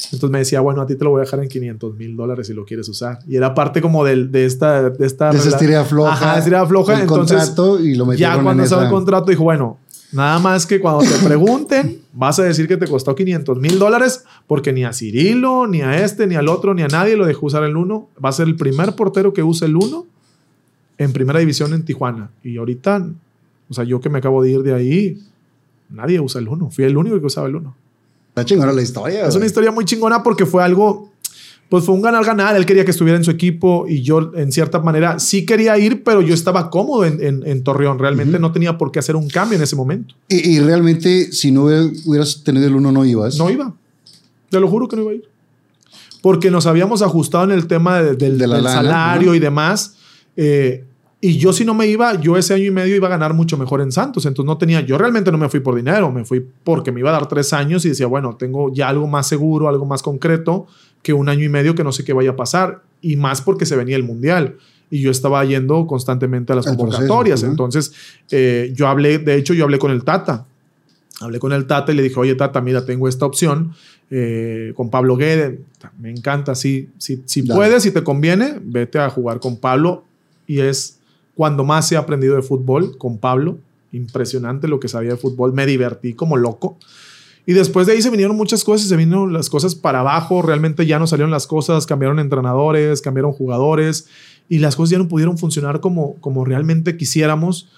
Entonces 0.04 0.30
me 0.30 0.38
decía, 0.38 0.60
bueno, 0.60 0.82
a 0.82 0.86
ti 0.86 0.94
te 0.94 1.04
lo 1.04 1.10
voy 1.10 1.20
a 1.20 1.24
dejar 1.24 1.40
en 1.42 1.48
500 1.48 1.96
mil 1.96 2.16
dólares 2.16 2.46
si 2.46 2.54
lo 2.54 2.64
quieres 2.64 2.88
usar. 2.88 3.18
Y 3.26 3.36
era 3.36 3.54
parte 3.54 3.80
como 3.80 4.04
del, 4.04 4.30
de 4.30 4.44
esta... 4.44 4.90
De 4.90 5.06
esta 5.06 5.30
De 5.30 5.38
esa 5.38 5.50
estirada 5.50 5.84
floja. 5.84 6.12
Ajá, 6.12 6.38
estirada 6.38 6.66
floja. 6.66 6.94
el 6.94 7.00
Entonces, 7.02 7.36
contrato 7.38 7.80
y 7.80 7.94
lo 7.94 8.04
ya 8.04 8.10
metieron 8.10 8.44
cuando 8.44 8.62
en 8.62 8.64
estaba 8.64 8.84
el 8.84 8.90
contrato, 8.90 9.30
dijo, 9.30 9.44
bueno, 9.44 9.78
nada 10.12 10.38
más 10.38 10.66
que 10.66 10.80
cuando 10.80 11.04
te 11.04 11.24
pregunten, 11.24 12.00
vas 12.12 12.38
a 12.38 12.44
decir 12.44 12.68
que 12.68 12.76
te 12.76 12.86
costó 12.86 13.14
500 13.14 13.58
mil 13.58 13.78
dólares, 13.78 14.24
porque 14.46 14.72
ni 14.72 14.84
a 14.84 14.92
Cirilo, 14.92 15.66
ni 15.66 15.82
a 15.82 16.02
este, 16.04 16.26
ni 16.26 16.34
al 16.34 16.48
otro, 16.48 16.74
ni 16.74 16.82
a 16.82 16.88
nadie 16.88 17.16
lo 17.16 17.26
dejó 17.26 17.46
usar 17.46 17.64
el 17.64 17.76
uno. 17.76 18.08
Va 18.22 18.30
a 18.30 18.32
ser 18.32 18.46
el 18.46 18.56
primer 18.56 18.94
portero 18.94 19.32
que 19.32 19.42
use 19.42 19.66
el 19.66 19.76
uno 19.76 20.06
en 20.98 21.12
primera 21.12 21.38
división 21.38 21.72
en 21.74 21.84
Tijuana. 21.84 22.30
Y 22.42 22.56
ahorita, 22.56 23.06
o 23.68 23.74
sea, 23.74 23.84
yo 23.84 24.00
que 24.00 24.08
me 24.08 24.18
acabo 24.18 24.42
de 24.42 24.50
ir 24.50 24.62
de 24.62 24.74
ahí, 24.74 25.18
nadie 25.90 26.20
usa 26.20 26.40
el 26.40 26.48
uno. 26.48 26.70
Fui 26.70 26.84
el 26.84 26.96
único 26.96 27.18
que 27.20 27.26
usaba 27.26 27.48
el 27.48 27.56
uno. 27.56 27.76
Está 28.36 28.44
chingona 28.44 28.70
la 28.72 28.82
historia. 28.82 29.20
Es 29.22 29.28
una 29.28 29.36
güey. 29.36 29.46
historia 29.46 29.70
muy 29.72 29.86
chingona 29.86 30.22
porque 30.22 30.44
fue 30.44 30.62
algo, 30.62 31.10
pues 31.70 31.84
fue 31.84 31.94
un 31.94 32.02
ganar-ganar. 32.02 32.54
Él 32.54 32.66
quería 32.66 32.84
que 32.84 32.90
estuviera 32.90 33.16
en 33.16 33.24
su 33.24 33.30
equipo 33.30 33.86
y 33.88 34.02
yo, 34.02 34.30
en 34.34 34.52
cierta 34.52 34.78
manera, 34.80 35.18
sí 35.18 35.46
quería 35.46 35.78
ir, 35.78 36.04
pero 36.04 36.20
yo 36.20 36.34
estaba 36.34 36.68
cómodo 36.68 37.06
en, 37.06 37.24
en- 37.24 37.42
en 37.46 37.64
Torreón. 37.64 37.98
Realmente 37.98 38.38
no 38.38 38.52
tenía 38.52 38.76
por 38.76 38.92
qué 38.92 38.98
hacer 38.98 39.16
un 39.16 39.26
cambio 39.28 39.56
en 39.56 39.62
ese 39.62 39.74
momento. 39.74 40.14
Y, 40.28 40.50
y 40.56 40.60
realmente, 40.60 41.32
si 41.32 41.50
no 41.50 41.62
hubieras 41.64 42.44
tenido 42.44 42.66
el 42.66 42.74
uno, 42.76 42.92
no 42.92 43.06
ibas. 43.06 43.38
No 43.38 43.48
iba. 43.48 43.72
Te 44.50 44.60
lo 44.60 44.68
juro 44.68 44.86
que 44.86 44.96
no 44.96 45.02
iba 45.02 45.12
a 45.12 45.14
ir. 45.14 45.24
Porque 46.20 46.50
nos 46.50 46.66
habíamos 46.66 47.00
ajustado 47.00 47.44
en 47.44 47.52
el 47.52 47.66
tema 47.66 48.02
de- 48.02 48.16
del, 48.16 48.36
De 48.36 48.46
la 48.46 48.56
del 48.56 48.64
lana, 48.64 48.76
salario 48.82 49.30
ajá. 49.30 49.36
y 49.36 49.40
demás. 49.40 49.94
Eh, 50.36 50.84
y 51.26 51.38
yo 51.38 51.52
si 51.52 51.64
no 51.64 51.74
me 51.74 51.88
iba, 51.88 52.20
yo 52.20 52.36
ese 52.36 52.54
año 52.54 52.66
y 52.66 52.70
medio 52.70 52.94
iba 52.94 53.08
a 53.08 53.10
ganar 53.10 53.34
mucho 53.34 53.58
mejor 53.58 53.80
en 53.80 53.90
Santos. 53.90 54.26
Entonces 54.26 54.46
no 54.46 54.58
tenía, 54.58 54.82
yo 54.82 54.96
realmente 54.96 55.32
no 55.32 55.38
me 55.38 55.48
fui 55.48 55.58
por 55.58 55.74
dinero, 55.74 56.12
me 56.12 56.24
fui 56.24 56.46
porque 56.62 56.92
me 56.92 57.00
iba 57.00 57.10
a 57.10 57.14
dar 57.14 57.26
tres 57.26 57.52
años 57.52 57.84
y 57.84 57.88
decía, 57.88 58.06
bueno, 58.06 58.36
tengo 58.36 58.72
ya 58.72 58.88
algo 58.88 59.08
más 59.08 59.26
seguro, 59.26 59.68
algo 59.68 59.86
más 59.86 60.04
concreto 60.04 60.68
que 61.02 61.12
un 61.12 61.28
año 61.28 61.42
y 61.42 61.48
medio 61.48 61.74
que 61.74 61.82
no 61.82 61.90
sé 61.90 62.04
qué 62.04 62.12
vaya 62.12 62.30
a 62.30 62.36
pasar. 62.36 62.82
Y 63.00 63.16
más 63.16 63.42
porque 63.42 63.66
se 63.66 63.74
venía 63.74 63.96
el 63.96 64.04
Mundial. 64.04 64.58
Y 64.88 65.00
yo 65.00 65.10
estaba 65.10 65.44
yendo 65.44 65.88
constantemente 65.88 66.52
a 66.52 66.56
las 66.56 66.64
proceso, 66.64 66.84
convocatorias. 66.84 67.42
Entonces 67.42 67.92
eh, 68.30 68.72
yo 68.72 68.86
hablé, 68.86 69.18
de 69.18 69.34
hecho 69.34 69.52
yo 69.52 69.64
hablé 69.64 69.80
con 69.80 69.90
el 69.90 70.04
Tata. 70.04 70.46
Hablé 71.20 71.40
con 71.40 71.52
el 71.52 71.66
Tata 71.66 71.90
y 71.90 71.96
le 71.96 72.04
dije, 72.04 72.20
oye 72.20 72.36
Tata, 72.36 72.60
mira, 72.60 72.86
tengo 72.86 73.08
esta 73.08 73.26
opción 73.26 73.72
eh, 74.12 74.72
con 74.76 74.90
Pablo 74.90 75.16
Guede. 75.16 75.58
Me 75.98 76.12
encanta, 76.12 76.54
si, 76.54 76.88
si, 76.98 77.20
si 77.26 77.42
puedes, 77.42 77.82
si 77.82 77.90
te 77.90 78.04
conviene, 78.04 78.60
vete 78.62 79.00
a 79.00 79.10
jugar 79.10 79.40
con 79.40 79.56
Pablo. 79.56 80.04
Y 80.46 80.60
es 80.60 80.95
cuando 81.36 81.64
más 81.64 81.92
he 81.92 81.96
aprendido 81.96 82.34
de 82.34 82.42
fútbol 82.42 82.96
con 82.98 83.18
Pablo. 83.18 83.58
Impresionante 83.92 84.66
lo 84.66 84.80
que 84.80 84.88
sabía 84.88 85.10
de 85.10 85.16
fútbol. 85.16 85.52
Me 85.52 85.66
divertí 85.66 86.14
como 86.14 86.36
loco. 86.36 86.78
Y 87.44 87.52
después 87.52 87.86
de 87.86 87.92
ahí 87.92 88.02
se 88.02 88.10
vinieron 88.10 88.36
muchas 88.36 88.64
cosas, 88.64 88.88
se 88.88 88.96
vinieron 88.96 89.32
las 89.32 89.48
cosas 89.48 89.76
para 89.76 90.00
abajo, 90.00 90.42
realmente 90.42 90.84
ya 90.84 90.98
no 90.98 91.06
salieron 91.06 91.30
las 91.30 91.46
cosas, 91.46 91.86
cambiaron 91.86 92.18
entrenadores, 92.18 93.00
cambiaron 93.00 93.32
jugadores 93.32 94.08
y 94.48 94.58
las 94.58 94.74
cosas 94.74 94.90
ya 94.90 94.98
no 94.98 95.06
pudieron 95.06 95.38
funcionar 95.38 95.80
como, 95.80 96.14
como 96.16 96.44
realmente 96.44 96.96
quisiéramos. 96.96 97.68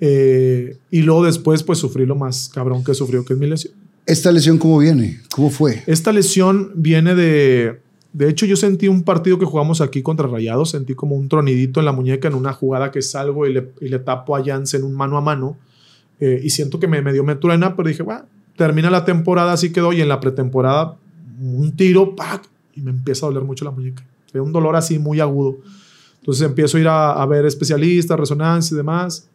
Eh, 0.00 0.76
y 0.90 1.00
luego 1.00 1.24
después 1.24 1.62
pues 1.62 1.78
sufrí 1.78 2.04
lo 2.04 2.16
más 2.16 2.50
cabrón 2.52 2.84
que 2.84 2.92
sufrió, 2.92 3.24
que 3.24 3.32
es 3.32 3.38
mi 3.38 3.46
lesión. 3.46 3.72
¿Esta 4.04 4.30
lesión 4.32 4.58
cómo 4.58 4.78
viene? 4.78 5.20
¿Cómo 5.34 5.48
fue? 5.50 5.82
Esta 5.86 6.12
lesión 6.12 6.72
viene 6.74 7.14
de... 7.14 7.80
De 8.16 8.30
hecho, 8.30 8.46
yo 8.46 8.56
sentí 8.56 8.88
un 8.88 9.02
partido 9.02 9.38
que 9.38 9.44
jugamos 9.44 9.82
aquí 9.82 10.02
contra 10.02 10.26
Rayados, 10.26 10.70
sentí 10.70 10.94
como 10.94 11.16
un 11.16 11.28
tronidito 11.28 11.80
en 11.80 11.84
la 11.84 11.92
muñeca 11.92 12.28
en 12.28 12.34
una 12.34 12.54
jugada 12.54 12.90
que 12.90 13.02
salgo 13.02 13.46
y 13.46 13.52
le, 13.52 13.98
tapo 13.98 14.34
a 14.34 14.42
Jansen 14.42 14.84
un 14.84 14.94
mano 14.94 15.18
a 15.18 15.20
mano. 15.20 15.58
eh, 16.18 16.40
y 16.42 16.48
siento 16.48 16.80
que 16.80 16.88
me, 16.88 17.02
me 17.02 17.12
dio 17.12 17.22
me 17.24 17.36
pero 17.36 17.84
dije, 17.84 18.02
bueno, 18.02 18.24
termina 18.56 18.88
la 18.88 19.04
temporada, 19.04 19.52
así 19.52 19.70
quedó. 19.70 19.92
Y 19.92 20.00
en 20.00 20.08
la 20.08 20.18
pretemporada, 20.18 20.96
un 21.38 21.76
tiro, 21.76 22.16
¡pac! 22.16 22.48
y 22.74 22.80
me 22.80 22.90
empieza 22.90 23.26
a 23.26 23.28
doler 23.28 23.44
mucho 23.44 23.66
la 23.66 23.70
muñeca. 23.70 24.02
traía 24.30 24.42
un 24.42 24.50
dolor 24.50 24.76
así 24.76 24.98
muy 24.98 25.20
agudo. 25.20 25.58
Entonces 26.20 26.46
empiezo 26.46 26.78
a 26.78 26.80
ir 26.80 26.88
a, 26.88 27.22
a 27.22 27.26
ver 27.26 27.44
especialistas, 27.44 28.18
resonancia 28.18 28.74
y 28.74 28.78
demás. 28.78 29.28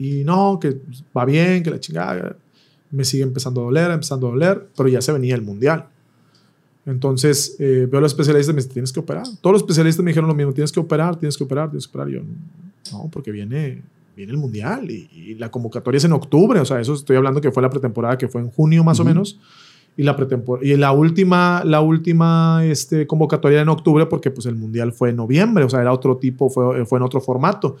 Y 0.00 0.24
no, 0.24 0.58
que 0.60 0.80
va 1.16 1.24
bien, 1.24 1.62
que 1.62 1.70
la 1.70 1.78
chingada. 1.78 2.34
Me 2.90 3.04
sigue 3.04 3.22
empezando 3.22 3.60
a 3.60 3.64
doler, 3.66 3.92
empezando 3.92 4.26
a 4.26 4.30
doler, 4.30 4.66
pero 4.76 4.88
ya 4.88 5.00
se 5.00 5.12
venía 5.12 5.36
el 5.36 5.42
mundial. 5.42 5.86
Entonces 6.84 7.56
eh, 7.60 7.86
veo 7.90 7.98
a 7.98 8.00
los 8.02 8.12
especialistas 8.12 8.52
y 8.52 8.54
me 8.54 8.60
dicen, 8.60 8.72
tienes 8.72 8.92
que 8.92 9.00
operar. 9.00 9.24
Todos 9.40 9.54
los 9.54 9.62
especialistas 9.62 10.04
me 10.04 10.10
dijeron 10.10 10.28
lo 10.28 10.34
mismo, 10.34 10.52
tienes 10.52 10.72
que 10.72 10.80
operar, 10.80 11.16
tienes 11.16 11.36
que 11.36 11.44
operar, 11.44 11.70
tienes 11.70 11.86
que 11.86 11.90
operar. 11.90 12.08
Y 12.10 12.14
yo, 12.14 12.20
no, 12.92 13.08
porque 13.12 13.30
viene, 13.30 13.82
viene 14.16 14.32
el 14.32 14.38
mundial 14.38 14.90
y, 14.90 15.08
y 15.12 15.34
la 15.36 15.50
convocatoria 15.50 15.98
es 15.98 16.04
en 16.04 16.12
octubre. 16.12 16.58
O 16.60 16.64
sea, 16.64 16.80
eso 16.80 16.94
estoy 16.94 17.16
hablando 17.16 17.40
que 17.40 17.52
fue 17.52 17.62
la 17.62 17.70
pretemporada, 17.70 18.18
que 18.18 18.28
fue 18.28 18.40
en 18.40 18.50
junio 18.50 18.82
más 18.82 18.98
o 18.98 19.04
menos. 19.04 19.38
Y 19.96 20.04
la, 20.04 20.16
pretempor- 20.16 20.60
y 20.62 20.74
la 20.76 20.90
última, 20.92 21.62
la 21.66 21.82
última 21.82 22.62
este, 22.64 23.06
convocatoria 23.06 23.60
en 23.60 23.68
octubre, 23.68 24.06
porque 24.06 24.30
pues 24.30 24.46
el 24.46 24.56
mundial 24.56 24.92
fue 24.92 25.10
en 25.10 25.16
noviembre, 25.16 25.64
o 25.64 25.68
sea, 25.68 25.82
era 25.82 25.92
otro 25.92 26.16
tipo, 26.16 26.48
fue, 26.48 26.86
fue 26.86 26.98
en 26.98 27.02
otro 27.02 27.20
formato. 27.20 27.76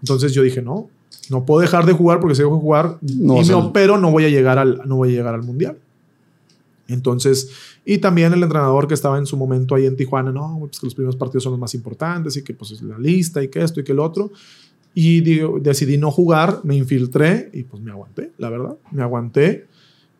Entonces 0.00 0.32
yo 0.32 0.42
dije, 0.42 0.62
no, 0.62 0.88
no 1.28 1.44
puedo 1.44 1.60
dejar 1.60 1.84
de 1.86 1.92
jugar 1.92 2.20
porque 2.20 2.36
si 2.36 2.42
dejo 2.42 2.54
de 2.54 2.60
jugar 2.60 2.98
No 3.02 3.34
y 3.42 3.44
me 3.44 3.54
opero, 3.54 3.98
no 3.98 4.12
voy 4.12 4.24
a 4.26 4.28
llegar 4.28 4.58
al, 4.58 4.80
no 4.86 4.94
voy 4.96 5.08
a 5.08 5.12
llegar 5.12 5.34
al 5.34 5.42
mundial. 5.42 5.76
Entonces, 6.92 7.50
y 7.84 7.98
también 7.98 8.32
el 8.32 8.42
entrenador 8.42 8.88
que 8.88 8.94
estaba 8.94 9.18
en 9.18 9.26
su 9.26 9.36
momento 9.36 9.74
ahí 9.74 9.86
en 9.86 9.96
Tijuana, 9.96 10.32
no, 10.32 10.56
pues 10.60 10.80
que 10.80 10.86
los 10.86 10.94
primeros 10.94 11.16
partidos 11.16 11.44
son 11.44 11.52
los 11.52 11.60
más 11.60 11.74
importantes 11.74 12.36
y 12.36 12.42
que 12.42 12.54
pues 12.54 12.72
es 12.72 12.82
la 12.82 12.98
lista 12.98 13.42
y 13.42 13.48
que 13.48 13.62
esto 13.62 13.80
y 13.80 13.84
que 13.84 13.92
el 13.92 14.00
otro. 14.00 14.30
Y 14.94 15.20
digo, 15.20 15.58
decidí 15.60 15.98
no 15.98 16.10
jugar, 16.10 16.60
me 16.64 16.76
infiltré 16.76 17.50
y 17.52 17.62
pues 17.62 17.82
me 17.82 17.90
aguanté, 17.90 18.32
la 18.38 18.50
verdad, 18.50 18.76
me 18.90 19.02
aguanté. 19.02 19.66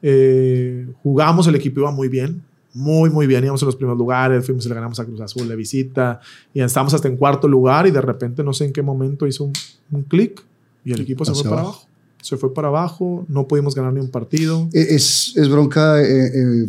Eh, 0.02 0.86
jugamos, 1.02 1.46
el 1.48 1.56
equipo 1.56 1.80
iba 1.80 1.90
muy 1.90 2.08
bien, 2.08 2.42
muy, 2.72 3.10
muy 3.10 3.26
bien, 3.26 3.42
íbamos 3.42 3.62
en 3.62 3.66
los 3.66 3.76
primeros 3.76 3.98
lugares, 3.98 4.46
fuimos 4.46 4.64
y 4.64 4.68
le 4.68 4.74
ganamos 4.76 5.00
a 5.00 5.04
Cruz 5.04 5.20
Azul 5.20 5.48
de 5.48 5.56
visita 5.56 6.20
y 6.54 6.60
estábamos 6.60 6.94
hasta 6.94 7.08
en 7.08 7.16
cuarto 7.16 7.48
lugar 7.48 7.86
y 7.86 7.90
de 7.90 8.00
repente 8.00 8.44
no 8.44 8.52
sé 8.52 8.66
en 8.66 8.72
qué 8.72 8.82
momento 8.82 9.26
hizo 9.26 9.44
un, 9.44 9.52
un 9.90 10.04
clic 10.04 10.42
y 10.84 10.92
el 10.92 11.00
equipo 11.00 11.24
se 11.24 11.34
fue 11.34 11.44
para 11.44 11.62
abajo. 11.62 11.89
Se 12.22 12.36
fue 12.36 12.52
para 12.54 12.68
abajo, 12.68 13.24
no 13.28 13.46
pudimos 13.48 13.74
ganar 13.74 13.92
ni 13.92 14.00
un 14.00 14.10
partido. 14.10 14.68
Eh, 14.72 14.86
¿Es, 14.90 15.32
es 15.36 15.48
bronca 15.48 16.02
eh, 16.02 16.26
eh, 16.34 16.66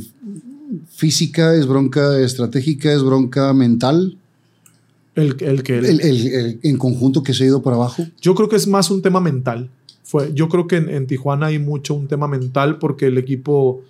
física, 0.89 1.55
es 1.55 1.67
bronca 1.67 2.19
estratégica, 2.19 2.91
es 2.93 3.03
bronca 3.03 3.53
mental? 3.53 4.17
El, 5.15 5.35
el 5.41 5.63
que 5.63 5.77
el- 5.77 5.85
El, 5.85 6.01
el- 6.01 6.27
el- 6.33 6.59
en 6.63 6.77
conjunto 6.77 7.21
que 7.23 7.33
se 7.33 7.43
ha 7.43 7.47
ido 7.47 7.61
para 7.61 7.75
abajo. 7.75 8.05
Yo 8.21 8.33
creo 8.35 8.47
que 8.49 8.55
es 8.55 8.67
más 8.67 8.89
un 8.91 9.01
tema 9.01 9.19
mental. 9.19 9.69
Fue, 10.03 10.31
yo 10.33 10.47
creo 10.49 10.67
que 10.67 10.77
en, 10.77 10.89
en 10.89 11.07
Tijuana 11.07 11.47
hay 11.47 11.59
mucho 11.59 11.93
un 11.93 12.07
tema 12.07 12.27
mental 12.27 12.80
porque 12.80 13.07
el 13.07 13.17
equipo 13.17 13.81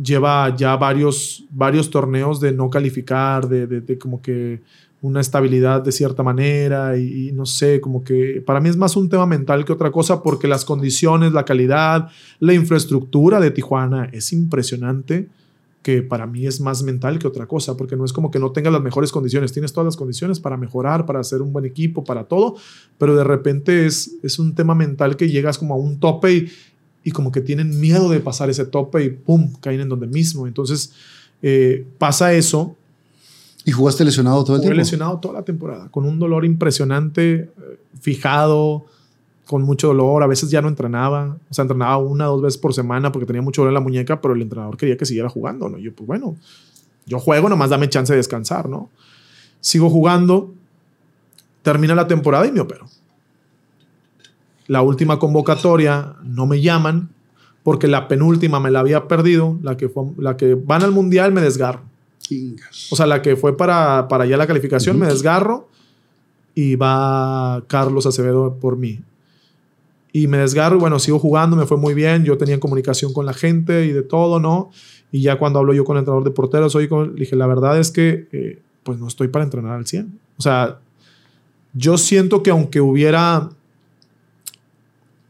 lleva 0.00 0.54
ya 0.56 0.76
varios, 0.76 1.44
varios 1.50 1.90
torneos 1.90 2.40
de 2.40 2.52
no 2.52 2.70
calificar, 2.70 3.48
de, 3.48 3.66
de- 3.66 3.80
de 3.80 3.98
como 3.98 4.22
que 4.22 4.60
una 5.02 5.20
estabilidad 5.20 5.82
de 5.82 5.92
cierta 5.92 6.22
manera 6.22 6.96
y, 6.96 7.32
no 7.32 7.44
sé, 7.44 7.80
como 7.80 8.04
que 8.04 8.42
para 8.46 8.60
mí 8.60 8.68
es 8.68 8.76
más 8.76 8.96
un 8.96 9.08
tema 9.08 9.26
mental 9.26 9.64
que 9.64 9.72
otra 9.72 9.90
cosa 9.90 10.22
porque 10.22 10.46
las 10.48 10.64
condiciones, 10.64 11.32
la 11.32 11.44
calidad, 11.44 12.08
la 12.38 12.54
infraestructura 12.54 13.40
de 13.40 13.50
Tijuana 13.50 14.08
es 14.12 14.32
impresionante 14.32 15.28
que 15.82 16.02
para 16.02 16.28
mí 16.28 16.46
es 16.46 16.60
más 16.60 16.84
mental 16.84 17.18
que 17.18 17.26
otra 17.26 17.46
cosa, 17.46 17.76
porque 17.76 17.96
no 17.96 18.04
es 18.04 18.12
como 18.12 18.30
que 18.30 18.38
no 18.38 18.52
tengas 18.52 18.72
las 18.72 18.82
mejores 18.82 19.10
condiciones, 19.10 19.52
tienes 19.52 19.72
todas 19.72 19.86
las 19.86 19.96
condiciones 19.96 20.38
para 20.38 20.56
mejorar, 20.56 21.04
para 21.04 21.18
hacer 21.18 21.42
un 21.42 21.52
buen 21.52 21.64
equipo, 21.64 22.04
para 22.04 22.22
todo, 22.22 22.54
pero 22.98 23.16
de 23.16 23.24
repente 23.24 23.86
es, 23.86 24.12
es 24.22 24.38
un 24.38 24.54
tema 24.54 24.76
mental 24.76 25.16
que 25.16 25.28
llegas 25.28 25.58
como 25.58 25.74
a 25.74 25.76
un 25.76 25.98
tope 25.98 26.32
y, 26.32 26.52
y 27.02 27.10
como 27.10 27.32
que 27.32 27.40
tienen 27.40 27.80
miedo 27.80 28.08
de 28.08 28.20
pasar 28.20 28.48
ese 28.50 28.64
tope 28.64 29.04
y 29.04 29.10
¡pum! 29.10 29.52
caen 29.60 29.80
en 29.80 29.88
donde 29.88 30.06
mismo. 30.06 30.46
Entonces 30.46 30.92
eh, 31.42 31.84
pasa 31.98 32.32
eso. 32.32 32.76
¿Y 33.64 33.72
jugaste 33.72 34.04
lesionado 34.04 34.42
todo 34.42 34.56
el 34.56 34.60
Jugué 34.60 34.70
tiempo? 34.70 34.78
lesionado 34.78 35.18
toda 35.18 35.34
la 35.34 35.44
temporada, 35.44 35.88
con 35.90 36.04
un 36.04 36.18
dolor 36.18 36.44
impresionante, 36.44 37.34
eh, 37.34 37.50
fijado, 38.00 38.86
con 39.46 39.62
mucho 39.62 39.88
dolor. 39.88 40.22
A 40.22 40.26
veces 40.26 40.50
ya 40.50 40.62
no 40.62 40.68
entrenaba, 40.68 41.36
o 41.48 41.54
sea, 41.54 41.62
entrenaba 41.62 41.98
una 41.98 42.28
o 42.30 42.32
dos 42.32 42.42
veces 42.42 42.58
por 42.58 42.74
semana 42.74 43.12
porque 43.12 43.26
tenía 43.26 43.42
mucho 43.42 43.62
dolor 43.62 43.70
en 43.70 43.74
la 43.74 43.80
muñeca, 43.80 44.20
pero 44.20 44.34
el 44.34 44.42
entrenador 44.42 44.76
quería 44.76 44.96
que 44.96 45.04
siguiera 45.04 45.28
jugando, 45.28 45.68
¿no? 45.68 45.78
Y 45.78 45.82
yo, 45.82 45.94
pues 45.94 46.06
bueno, 46.06 46.36
yo 47.06 47.18
juego, 47.18 47.48
nomás 47.48 47.70
dame 47.70 47.88
chance 47.88 48.12
de 48.12 48.16
descansar, 48.16 48.68
¿no? 48.68 48.90
Sigo 49.60 49.90
jugando, 49.90 50.52
termina 51.62 51.94
la 51.94 52.06
temporada 52.06 52.46
y 52.46 52.52
me 52.52 52.60
opero. 52.60 52.86
La 54.66 54.82
última 54.82 55.18
convocatoria 55.18 56.14
no 56.24 56.46
me 56.46 56.60
llaman 56.60 57.10
porque 57.62 57.86
la 57.86 58.08
penúltima 58.08 58.58
me 58.58 58.70
la 58.70 58.80
había 58.80 59.06
perdido, 59.06 59.58
la 59.62 59.76
que, 59.76 59.88
fue, 59.88 60.04
la 60.18 60.36
que 60.36 60.54
van 60.54 60.82
al 60.82 60.92
mundial 60.92 61.32
me 61.32 61.40
desgarro. 61.40 61.91
Chingas. 62.22 62.88
O 62.90 62.96
sea, 62.96 63.06
la 63.06 63.22
que 63.22 63.36
fue 63.36 63.56
para, 63.56 64.08
para 64.08 64.24
allá 64.24 64.36
la 64.36 64.46
calificación, 64.46 64.98
me 64.98 65.06
desgarro 65.06 65.68
y 66.54 66.76
va 66.76 67.64
Carlos 67.66 68.06
Acevedo 68.06 68.56
por 68.60 68.76
mí. 68.76 69.00
Y 70.12 70.26
me 70.26 70.38
desgarro 70.38 70.76
y 70.76 70.80
bueno, 70.80 70.98
sigo 70.98 71.18
jugando, 71.18 71.56
me 71.56 71.66
fue 71.66 71.78
muy 71.78 71.94
bien, 71.94 72.24
yo 72.24 72.36
tenía 72.36 72.60
comunicación 72.60 73.12
con 73.12 73.24
la 73.24 73.32
gente 73.32 73.86
y 73.86 73.92
de 73.92 74.02
todo, 74.02 74.40
¿no? 74.40 74.70
Y 75.10 75.22
ya 75.22 75.38
cuando 75.38 75.58
hablo 75.58 75.72
yo 75.72 75.84
con 75.84 75.96
el 75.96 76.00
entrenador 76.00 76.24
de 76.24 76.30
porteros, 76.30 76.74
le 76.74 76.88
dije, 77.14 77.36
la 77.36 77.46
verdad 77.46 77.78
es 77.78 77.90
que 77.90 78.28
eh, 78.32 78.58
pues 78.82 78.98
no 78.98 79.08
estoy 79.08 79.28
para 79.28 79.44
entrenar 79.44 79.72
al 79.72 79.86
100. 79.86 80.18
O 80.36 80.42
sea, 80.42 80.78
yo 81.74 81.96
siento 81.96 82.42
que 82.42 82.50
aunque 82.50 82.80
hubiera, 82.80 83.50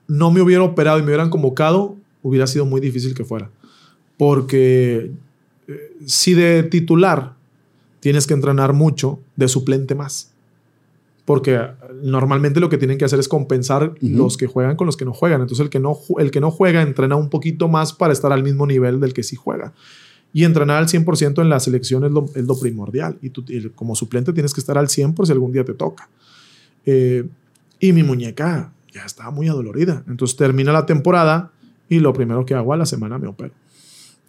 no 0.09 0.31
me 0.31 0.41
hubiera 0.41 0.62
operado 0.65 0.99
y 0.99 1.03
me 1.03 1.09
hubieran 1.09 1.31
convocado, 1.31 1.97
hubiera 2.23 2.47
sido 2.47 2.65
muy 2.65 2.81
difícil 2.81 3.15
que 3.15 3.25
fuera. 3.25 3.51
Porque 4.17 5.11
eh, 5.68 5.97
si 6.07 6.34
de 6.34 6.62
titular 6.65 7.34
tienes 8.00 8.26
que 8.26 8.34
entrenar 8.34 8.73
mucho, 8.73 9.20
de 9.36 9.49
suplente 9.49 9.94
más. 9.94 10.32
Porque 11.24 11.60
normalmente 12.02 12.58
lo 12.58 12.68
que 12.68 12.78
tienen 12.78 12.99
que 12.99 13.05
hacer 13.05 13.20
es 13.20 13.28
compensar 13.28 13.94
los 14.00 14.36
que 14.36 14.49
juegan 14.49 14.74
con 14.74 14.86
los 14.86 14.97
que 14.97 15.05
no 15.05 15.12
juegan. 15.12 15.41
Entonces 15.41 15.65
el 15.65 15.70
que 15.70 15.78
no, 15.78 15.97
el 16.18 16.32
que 16.32 16.41
no 16.41 16.50
juega 16.50 16.82
entrena 16.82 17.15
un 17.15 17.31
poquito 17.31 17.68
más 17.68 17.92
para 17.92 18.12
estar 18.12 18.32
al 18.32 18.42
mismo 18.42 18.66
nivel 18.66 18.99
del 18.99 19.15
que 19.15 19.23
sí 19.23 19.36
juega. 19.36 19.73
Y 20.32 20.42
entrenar 20.42 20.78
al 20.78 20.89
100% 20.89 21.41
en 21.41 21.49
la 21.49 21.60
selección 21.60 22.05
es 22.05 22.10
lo, 22.10 22.28
es 22.34 22.44
lo 22.44 22.58
primordial. 22.58 23.18
Y 23.23 23.31
tú 23.31 23.44
y 23.47 23.68
como 23.68 23.94
suplente 23.94 24.32
tienes 24.32 24.52
que 24.52 24.60
estar 24.60 24.76
al 24.76 24.89
100 24.89 25.15
por 25.15 25.26
si 25.26 25.32
algún 25.32 25.52
día 25.52 25.65
te 25.65 25.74
toca. 25.74 26.08
Eh, 26.86 27.24
y 27.78 27.92
mi 27.92 28.02
muñeca 28.02 28.73
ya 28.92 29.05
estaba 29.05 29.31
muy 29.31 29.47
adolorida. 29.47 30.02
Entonces 30.08 30.36
termina 30.36 30.73
la 30.73 30.86
temporada 30.86 31.52
y 31.89 32.00
lo 32.00 32.12
primero 32.12 32.44
que 32.44 32.55
hago 32.55 32.73
a 32.73 32.76
la 32.76 32.86
semana 32.86 33.18
me 33.18 33.28
opero. 33.28 33.55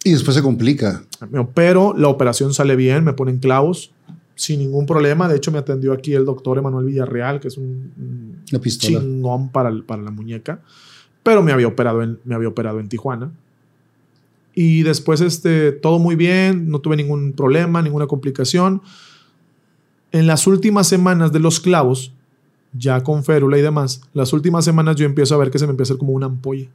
Y 0.04 0.12
después 0.12 0.36
se 0.36 0.42
complica. 0.42 1.02
Me 1.30 1.38
opero, 1.38 1.94
la 1.96 2.08
operación 2.08 2.52
sale 2.54 2.76
bien, 2.76 3.04
me 3.04 3.14
ponen 3.14 3.38
clavos 3.38 3.90
sin 4.36 4.58
ningún 4.60 4.84
problema. 4.86 5.28
De 5.28 5.36
hecho, 5.36 5.50
me 5.50 5.58
atendió 5.58 5.92
aquí 5.92 6.12
el 6.12 6.24
doctor 6.24 6.58
Emanuel 6.58 6.84
Villarreal, 6.86 7.40
que 7.40 7.48
es 7.48 7.56
un, 7.56 7.92
un 7.96 8.36
La 8.50 8.58
pistola. 8.58 9.00
chingón 9.00 9.48
para, 9.50 9.70
el- 9.70 9.82
para 9.84 10.02
la 10.02 10.10
muñeca. 10.10 10.60
Pero 11.22 11.42
me 11.42 11.52
había 11.52 11.68
operado 11.68 12.02
en, 12.02 12.18
me 12.24 12.34
había 12.34 12.48
operado 12.48 12.80
en 12.80 12.88
Tijuana. 12.88 13.32
Y 14.54 14.82
después, 14.82 15.20
este, 15.22 15.72
todo 15.72 15.98
muy 15.98 16.16
bien, 16.16 16.68
no 16.68 16.80
tuve 16.80 16.96
ningún 16.96 17.32
problema, 17.32 17.80
ninguna 17.80 18.06
complicación. 18.06 18.82
En 20.12 20.26
las 20.26 20.46
últimas 20.46 20.86
semanas 20.86 21.32
de 21.32 21.40
los 21.40 21.58
clavos, 21.60 22.12
ya 22.72 23.02
con 23.02 23.24
férula 23.24 23.58
y 23.58 23.62
demás, 23.62 24.00
las 24.12 24.32
últimas 24.32 24.64
semanas 24.64 24.96
yo 24.96 25.06
empiezo 25.06 25.34
a 25.34 25.38
ver 25.38 25.50
que 25.50 25.58
se 25.58 25.66
me 25.66 25.70
empieza 25.70 25.92
a 25.92 25.94
hacer 25.94 25.98
como 26.00 26.12
una 26.12 26.26
ampolla. 26.26 26.68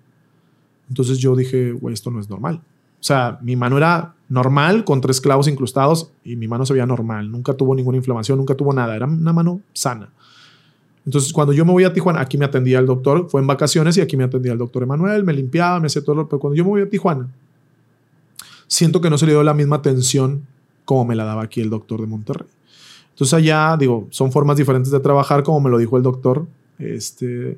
Entonces 0.90 1.20
yo 1.20 1.36
dije, 1.36 1.72
güey, 1.74 1.94
esto 1.94 2.10
no 2.10 2.20
es 2.20 2.30
normal. 2.30 2.62
O 3.00 3.04
sea, 3.04 3.40
mi 3.42 3.56
mano 3.56 3.78
era 3.78 4.14
normal 4.28 4.84
con 4.84 5.00
tres 5.02 5.22
clavos 5.22 5.48
incrustados 5.48 6.12
y 6.24 6.36
mi 6.36 6.48
mano 6.48 6.66
se 6.66 6.74
veía 6.74 6.86
normal. 6.86 7.32
Nunca 7.32 7.54
tuvo 7.54 7.74
ninguna 7.76 7.98
inflamación, 7.98 8.38
nunca 8.38 8.56
tuvo 8.56 8.74
nada. 8.74 8.96
Era 8.96 9.06
una 9.06 9.34
mano 9.34 9.62
sana. 9.74 10.10
Entonces, 11.06 11.32
cuando 11.34 11.54
yo 11.54 11.66
me 11.66 11.72
voy 11.72 11.86
a 11.86 11.94
Tijuana, 11.94 12.20
aquí 12.22 12.38
me 12.38 12.46
atendía 12.46 12.78
el 12.78 12.86
doctor, 12.86 13.30
fue 13.30 13.42
en 13.42 13.48
vacaciones 13.48 13.98
y 13.98 14.02
aquí 14.02 14.16
me 14.18 14.26
atendía 14.26 14.52
el 14.52 14.58
doctor 14.60 14.84
Emanuel, 14.84 15.24
me 15.24 15.34
limpiaba, 15.34 15.80
me 15.80 15.88
hacía 15.88 16.04
todo. 16.04 16.16
lo- 16.16 16.28
Pero 16.30 16.40
cuando 16.40 16.56
yo 16.56 16.64
me 16.66 16.70
voy 16.72 16.82
a 16.82 16.90
Tijuana, 16.90 17.28
siento 18.68 19.02
que 19.02 19.10
no 19.10 19.18
se 19.18 19.26
le 19.26 19.32
dio 19.32 19.44
la 19.44 19.54
misma 19.54 19.78
atención 19.78 20.46
como 20.86 21.06
me 21.06 21.16
la 21.16 21.24
daba 21.24 21.44
aquí 21.44 21.62
el 21.62 21.70
doctor 21.70 22.02
de 22.02 22.08
Monterrey. 22.08 22.48
Entonces, 23.12 23.34
allá, 23.34 23.76
digo, 23.78 24.08
son 24.12 24.32
formas 24.32 24.58
diferentes 24.58 24.92
de 24.92 25.00
trabajar, 25.00 25.44
como 25.44 25.60
me 25.62 25.70
lo 25.70 25.78
dijo 25.78 25.98
el 25.98 26.04
doctor. 26.04 26.48
Este, 26.78 27.58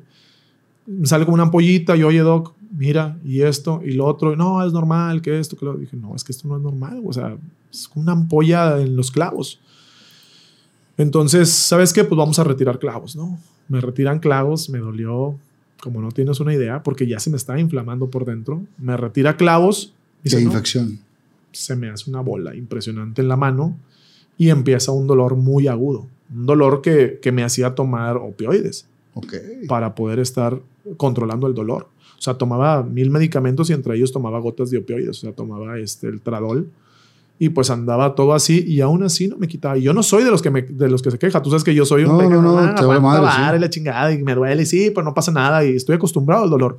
sale 1.04 1.26
como 1.26 1.36
una 1.36 1.44
ampollita 1.44 1.96
y 1.96 2.04
oye, 2.04 2.20
doc, 2.20 2.54
mira, 2.78 3.18
y 3.24 3.42
esto, 3.42 3.82
y 3.86 3.92
lo 3.94 4.06
otro, 4.06 4.36
no, 4.36 4.66
es 4.66 4.74
normal, 4.74 5.22
que 5.22 5.40
esto, 5.40 5.56
que 5.58 5.66
lo 5.66 5.74
dije, 5.76 5.96
no, 5.98 6.16
es 6.16 6.24
que 6.24 6.32
esto 6.32 6.48
no 6.48 6.58
es 6.58 6.64
normal, 6.64 7.02
o 7.06 7.14
sea, 7.14 7.38
es 7.72 7.88
como 7.88 8.04
una 8.04 8.14
ampolla 8.14 8.80
en 8.82 8.96
los 8.96 9.12
clavos. 9.12 9.60
Entonces, 10.98 11.50
¿sabes 11.50 11.94
qué? 11.94 12.04
Pues 12.04 12.18
vamos 12.18 12.38
a 12.40 12.44
retirar 12.44 12.80
clavos, 12.80 13.16
¿no? 13.16 13.40
Me 13.68 13.80
retiran 13.82 14.20
clavos, 14.20 14.70
me 14.70 14.80
dolió, 14.80 15.36
como 15.82 16.02
no 16.02 16.12
tienes 16.12 16.40
una 16.40 16.54
idea, 16.54 16.84
porque 16.84 17.08
ya 17.08 17.20
se 17.20 17.30
me 17.30 17.38
estaba 17.38 17.60
inflamando 17.60 18.10
por 18.10 18.26
dentro. 18.26 18.62
Me 18.78 18.96
retira 18.98 19.38
clavos 19.38 19.94
y 20.24 20.30
no, 20.36 20.40
infección. 20.42 21.00
se 21.52 21.76
me 21.76 21.90
hace 21.90 22.10
una 22.10 22.22
bola 22.22 22.56
impresionante 22.56 23.22
en 23.22 23.28
la 23.30 23.38
mano 23.38 23.76
y 24.38 24.50
empieza 24.50 24.92
un 24.92 25.08
dolor 25.08 25.36
muy 25.36 25.68
agudo. 25.68 26.08
Un 26.34 26.46
dolor 26.46 26.82
que, 26.82 27.20
que 27.22 27.32
me 27.32 27.44
hacía 27.44 27.74
tomar 27.74 28.18
opioides 28.18 28.86
Ok. 29.14 29.34
para 29.68 29.96
poder 29.96 30.20
estar 30.20 30.60
controlando 30.98 31.48
el 31.48 31.54
dolor. 31.54 31.88
O 32.18 32.22
sea, 32.22 32.36
tomaba 32.36 32.84
mil 32.84 33.10
medicamentos 33.10 33.70
y 33.70 33.74
entre 33.74 33.96
ellos 33.96 34.12
tomaba 34.12 34.40
gotas 34.40 34.70
de 34.70 34.78
opioides. 34.78 35.10
O 35.10 35.14
sea, 35.22 35.32
tomaba 35.34 35.78
este, 35.80 36.08
el 36.08 36.22
tradol 36.22 36.70
y 37.40 37.50
pues 37.50 37.72
andaba 37.72 38.14
todo 38.14 38.34
así 38.34 38.64
y 38.68 38.82
aún 38.82 39.02
así 39.02 39.28
no 39.28 39.38
me 39.38 39.48
quitaba. 39.48 39.76
Y 39.78 39.82
yo 39.82 39.94
no 39.94 40.04
soy 40.04 40.24
de 40.24 40.30
los 40.30 40.42
que, 40.44 40.52
me, 40.52 40.62
de 40.62 40.90
los 40.90 41.02
que 41.02 41.10
se 41.10 41.18
queja. 41.18 41.42
Tú 41.42 41.50
sabes 41.50 41.64
que 41.64 41.74
yo 41.74 41.86
soy 41.86 42.04
un... 42.04 42.16
No, 42.18 42.30
no, 42.30 42.42
no, 42.42 42.58
"Ah, 42.60 42.76
te 42.76 42.86
vale 42.86 43.00
madre, 43.00 43.22
vara 43.24 43.56
sí". 43.56 43.60
la 43.62 43.70
chingada 43.70 44.12
y 44.14 44.22
me 44.22 44.36
duele 44.36 44.62
y 44.62 44.66
sí, 44.68 44.92
pero 44.94 45.04
no 45.04 45.14
pasa 45.16 45.32
nada 45.32 45.66
y 45.66 45.76
estoy 45.76 45.96
acostumbrado 45.96 46.44
al 46.44 46.50
dolor. 46.52 46.78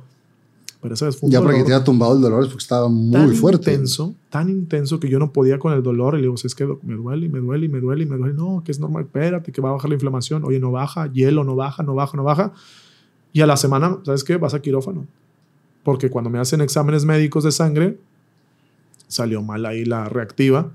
Pero 0.81 0.95
esa 0.95 1.05
vez 1.05 1.17
fue 1.17 1.27
un 1.27 1.31
Ya 1.33 1.39
porque 1.39 1.53
dolor 1.55 1.67
te 1.67 1.73
había 1.73 1.83
tumbado 1.85 2.15
el 2.15 2.21
dolor 2.21 2.41
es 2.43 2.47
porque 2.49 2.61
estaba 2.63 2.87
muy 2.89 3.11
tan 3.11 3.33
fuerte. 3.35 3.71
intenso, 3.73 4.15
tan 4.29 4.49
intenso 4.49 4.99
que 4.99 5.09
yo 5.09 5.17
no 5.19 5.31
podía 5.33 5.57
con 5.59 5.71
el 5.73 5.81
dolor. 5.83 6.13
Y 6.15 6.17
le 6.17 6.23
digo, 6.23 6.35
"Si 6.37 6.47
es 6.47 6.55
que 6.55 6.65
me 6.83 6.95
duele 6.95 7.25
y 7.25 7.29
me 7.29 7.39
duele 7.39 7.65
y 7.65 7.69
me 7.69 7.79
duele 7.81 8.03
y 8.03 8.05
me 8.05 8.17
duele. 8.17 8.33
No, 8.33 8.61
que 8.65 8.71
es 8.73 8.79
normal, 8.81 9.03
espérate, 9.03 9.51
que 9.53 9.61
va 9.61 9.69
a 9.69 9.73
bajar 9.73 9.89
la 9.89 9.95
inflamación. 9.95 10.43
Oye, 10.45 10.59
no 10.59 10.71
baja, 10.71 11.09
hielo, 11.11 11.43
no 11.45 11.55
baja, 11.55 11.83
no 11.83 11.95
baja, 11.95 12.17
no 12.17 12.23
baja. 12.23 12.51
Y 13.33 13.41
a 13.41 13.47
la 13.47 13.57
semana, 13.57 13.97
¿sabes 14.05 14.23
qué? 14.23 14.37
Vas 14.37 14.53
a 14.53 14.61
quirófano. 14.61 15.05
Porque 15.83 16.09
cuando 16.09 16.29
me 16.29 16.39
hacen 16.39 16.61
exámenes 16.61 17.03
médicos 17.03 17.43
de 17.43 17.51
sangre, 17.51 17.97
salió 19.07 19.41
mal 19.41 19.65
ahí 19.65 19.83
la 19.83 20.07
reactiva. 20.07 20.71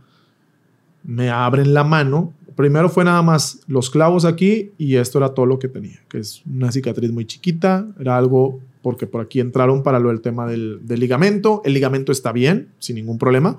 Me 1.05 1.31
abren 1.31 1.73
la 1.73 1.85
mano. 1.85 2.35
Primero 2.57 2.89
fue 2.89 3.05
nada 3.05 3.23
más 3.23 3.61
los 3.69 3.89
clavos 3.89 4.25
aquí 4.25 4.73
y 4.77 4.97
esto 4.97 5.19
era 5.19 5.31
todo 5.33 5.47
lo 5.47 5.59
que 5.61 5.69
tenía, 5.69 6.01
que 6.09 6.19
es 6.19 6.43
una 6.45 6.73
cicatriz 6.73 7.13
muy 7.13 7.25
chiquita. 7.25 7.87
Era 8.01 8.17
algo 8.19 8.59
porque 8.83 9.07
por 9.07 9.21
aquí 9.21 9.39
entraron 9.39 9.83
para 9.85 10.01
lo 10.01 10.09
del 10.09 10.21
tema 10.21 10.47
del, 10.47 10.81
del 10.83 10.99
ligamento. 10.99 11.63
El 11.65 11.75
ligamento 11.75 12.11
está 12.11 12.33
bien, 12.33 12.69
sin 12.81 12.97
ningún 12.97 13.17
problema, 13.19 13.57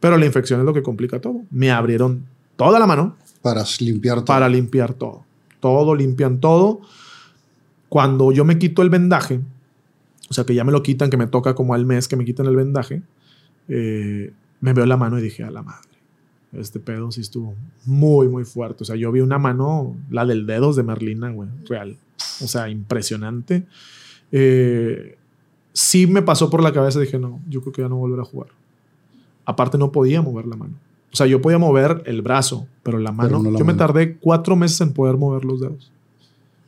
pero 0.00 0.18
la 0.18 0.26
infección 0.26 0.58
es 0.58 0.66
lo 0.66 0.74
que 0.74 0.82
complica 0.82 1.20
todo. 1.20 1.42
Me 1.50 1.70
abrieron 1.70 2.24
toda 2.56 2.80
la 2.80 2.86
mano 2.86 3.16
Para 3.40 3.64
limpiar 3.78 4.16
todo. 4.16 4.24
para 4.26 4.48
limpiar 4.48 4.94
todo. 4.94 5.24
Todo, 5.60 5.94
limpian 5.94 6.40
todo. 6.40 6.80
Cuando 7.92 8.32
yo 8.32 8.46
me 8.46 8.58
quito 8.58 8.80
el 8.80 8.88
vendaje, 8.88 9.38
o 10.30 10.32
sea 10.32 10.44
que 10.44 10.54
ya 10.54 10.64
me 10.64 10.72
lo 10.72 10.82
quitan, 10.82 11.10
que 11.10 11.18
me 11.18 11.26
toca 11.26 11.54
como 11.54 11.74
al 11.74 11.84
mes 11.84 12.08
que 12.08 12.16
me 12.16 12.24
quitan 12.24 12.46
el 12.46 12.56
vendaje, 12.56 13.02
eh, 13.68 14.32
me 14.62 14.72
veo 14.72 14.86
la 14.86 14.96
mano 14.96 15.18
y 15.18 15.22
dije, 15.22 15.44
a 15.44 15.50
la 15.50 15.62
madre, 15.62 15.90
este 16.54 16.80
pedo 16.80 17.12
sí 17.12 17.20
estuvo 17.20 17.54
muy, 17.84 18.28
muy 18.28 18.46
fuerte. 18.46 18.84
O 18.84 18.86
sea, 18.86 18.96
yo 18.96 19.12
vi 19.12 19.20
una 19.20 19.36
mano, 19.38 19.94
la 20.08 20.24
del 20.24 20.46
dedos 20.46 20.74
de 20.74 20.84
Merlina, 20.84 21.32
güey, 21.32 21.50
real. 21.68 21.98
O 22.42 22.48
sea, 22.48 22.70
impresionante. 22.70 23.66
Eh, 24.30 25.18
sí 25.74 26.06
me 26.06 26.22
pasó 26.22 26.48
por 26.48 26.62
la 26.62 26.72
cabeza, 26.72 26.98
dije, 26.98 27.18
no, 27.18 27.42
yo 27.46 27.60
creo 27.60 27.74
que 27.74 27.82
ya 27.82 27.90
no 27.90 27.96
volveré 27.96 28.22
a 28.22 28.24
jugar. 28.24 28.48
Aparte 29.44 29.76
no 29.76 29.92
podía 29.92 30.22
mover 30.22 30.46
la 30.46 30.56
mano. 30.56 30.72
O 31.12 31.16
sea, 31.16 31.26
yo 31.26 31.42
podía 31.42 31.58
mover 31.58 32.04
el 32.06 32.22
brazo, 32.22 32.66
pero 32.82 32.98
la 32.98 33.12
mano, 33.12 33.42
no 33.42 33.50
la 33.50 33.58
yo 33.58 33.66
me 33.66 33.74
mano. 33.74 33.86
tardé 33.86 34.16
cuatro 34.16 34.56
meses 34.56 34.80
en 34.80 34.94
poder 34.94 35.18
mover 35.18 35.44
los 35.44 35.60
dedos. 35.60 35.91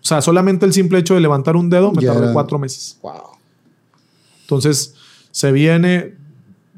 O 0.05 0.07
sea, 0.07 0.21
solamente 0.21 0.67
el 0.67 0.75
simple 0.75 0.99
hecho 0.99 1.15
de 1.15 1.21
levantar 1.21 1.57
un 1.57 1.71
dedo 1.71 1.91
me 1.91 2.03
tardé 2.03 2.25
era- 2.25 2.33
cuatro 2.35 2.59
meses. 2.59 2.99
Wow. 3.03 3.39
Entonces, 4.43 4.95
se 5.31 5.51
viene 5.51 6.15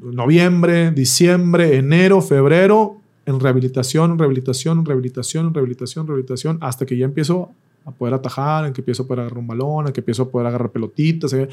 noviembre, 0.01 0.93
diciembre, 0.93 1.77
enero, 1.77 2.23
febrero, 2.23 2.99
en 3.25 3.41
rehabilitación, 3.41 4.17
rehabilitación, 4.17 4.85
rehabilitación, 4.85 5.53
rehabilitación, 5.53 6.07
rehabilitación, 6.07 6.59
hasta 6.61 6.87
que 6.87 6.97
ya 6.97 7.05
empiezo 7.05 7.51
a 7.85 7.91
poder 7.91 8.15
atajar, 8.15 8.67
en 8.67 8.73
que 8.73 8.83
empiezo 8.83 9.03
a 9.03 9.07
poder 9.09 9.21
agarrar 9.21 9.39
un 9.39 9.47
balón, 9.49 9.89
en 9.89 9.93
que 9.93 10.01
empiezo 10.01 10.23
a 10.23 10.29
poder 10.29 10.47
agarrar 10.47 10.71
pelotitas, 10.71 11.33
eh, 11.33 11.49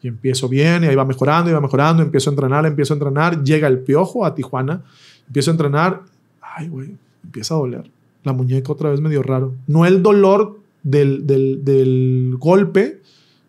y 0.00 0.08
empiezo 0.08 0.48
bien, 0.48 0.84
y 0.84 0.86
ahí 0.86 0.94
va 0.94 1.04
mejorando, 1.04 1.50
y 1.50 1.52
va 1.52 1.60
mejorando, 1.60 2.02
empiezo 2.02 2.30
a 2.30 2.32
entrenar, 2.32 2.64
empiezo 2.64 2.94
a 2.94 2.96
entrenar, 2.96 3.44
llega 3.44 3.68
el 3.68 3.80
piojo 3.80 4.24
a 4.24 4.34
Tijuana, 4.34 4.82
empiezo 5.26 5.50
a 5.50 5.52
entrenar, 5.52 6.00
ay, 6.40 6.68
güey, 6.68 6.94
empieza 7.22 7.52
a 7.54 7.58
doler. 7.58 7.90
La 8.24 8.32
muñeca 8.32 8.72
otra 8.72 8.88
vez 8.88 9.02
medio 9.02 9.22
raro. 9.22 9.52
No 9.66 9.84
el 9.84 10.02
dolor 10.02 10.59
del, 10.82 11.26
del, 11.26 12.36
golpe, 12.38 13.00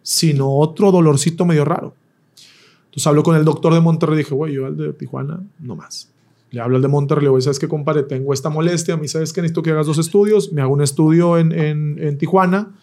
sino 0.02 0.50
otro 0.58 0.92
dolorcito 0.92 1.46
medio 1.46 1.66
raro. 1.66 1.94
Entonces 2.86 3.08
hablo 3.08 3.24
con 3.24 3.36
el 3.36 3.46
doctor 3.46 3.74
de 3.74 3.80
Monterrey 3.80 4.16
y 4.16 4.18
dije, 4.20 4.36
güey, 4.36 4.54
yo 4.54 4.66
al 4.66 4.76
de 4.76 4.94
Tijuana, 4.94 5.42
no 5.60 5.76
más. 5.76 6.10
Le 6.52 6.60
hablo 6.60 6.76
al 6.76 6.82
de 6.82 6.90
Monterrey, 6.90 7.24
le 7.24 7.30
digo, 7.30 7.40
¿sabes 7.40 7.60
qué, 7.60 7.68
compadre? 7.68 8.04
Tengo 8.04 8.34
esta 8.34 8.50
molestia, 8.50 8.96
a 8.96 8.98
mí, 8.98 9.08
¿sabes 9.08 9.32
qué? 9.32 9.42
Necesito 9.42 9.64
que 9.64 9.72
hagas 9.72 9.88
dos 9.88 9.98
estudios. 9.98 10.52
Me 10.52 10.62
hago 10.62 10.74
un 10.74 10.82
estudio 10.82 11.38
en, 11.38 11.54
en, 11.54 12.18
Tijuana, 12.18 12.76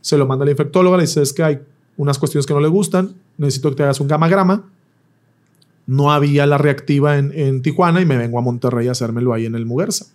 se 0.00 0.16
lo 0.16 0.26
manda 0.26 0.46
la 0.46 0.52
infectóloga, 0.52 0.96
le 0.96 1.02
dice, 1.02 1.14
¿sabes 1.14 1.32
que 1.34 1.42
hay 1.42 1.60
unas 1.98 2.18
cuestiones 2.18 2.46
que 2.46 2.54
no 2.54 2.60
le 2.60 2.68
gustan? 2.68 3.14
Necesito 3.36 3.68
que 3.70 3.76
te 3.76 3.82
hagas 3.82 4.00
un 4.00 4.08
gamagrama. 4.08 4.64
No 5.86 6.12
había 6.12 6.46
la 6.46 6.56
reactiva 6.56 7.18
en, 7.18 7.32
en 7.34 7.60
Tijuana 7.60 8.00
y 8.00 8.06
me 8.06 8.16
vengo 8.16 8.38
a 8.38 8.42
Monterrey 8.42 8.88
a 8.88 8.92
hacérmelo 8.92 9.34
ahí 9.34 9.44
en 9.44 9.54
el 9.54 9.66
Muguerza. 9.66 10.06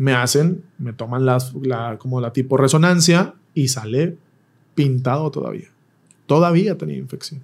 Me 0.00 0.14
hacen, 0.14 0.64
me 0.78 0.94
toman 0.94 1.26
las, 1.26 1.52
la, 1.62 1.98
como 1.98 2.22
la 2.22 2.32
tipo 2.32 2.56
resonancia 2.56 3.34
y 3.52 3.68
sale 3.68 4.16
pintado 4.74 5.30
todavía. 5.30 5.68
Todavía 6.24 6.78
tenía 6.78 6.96
infección. 6.96 7.42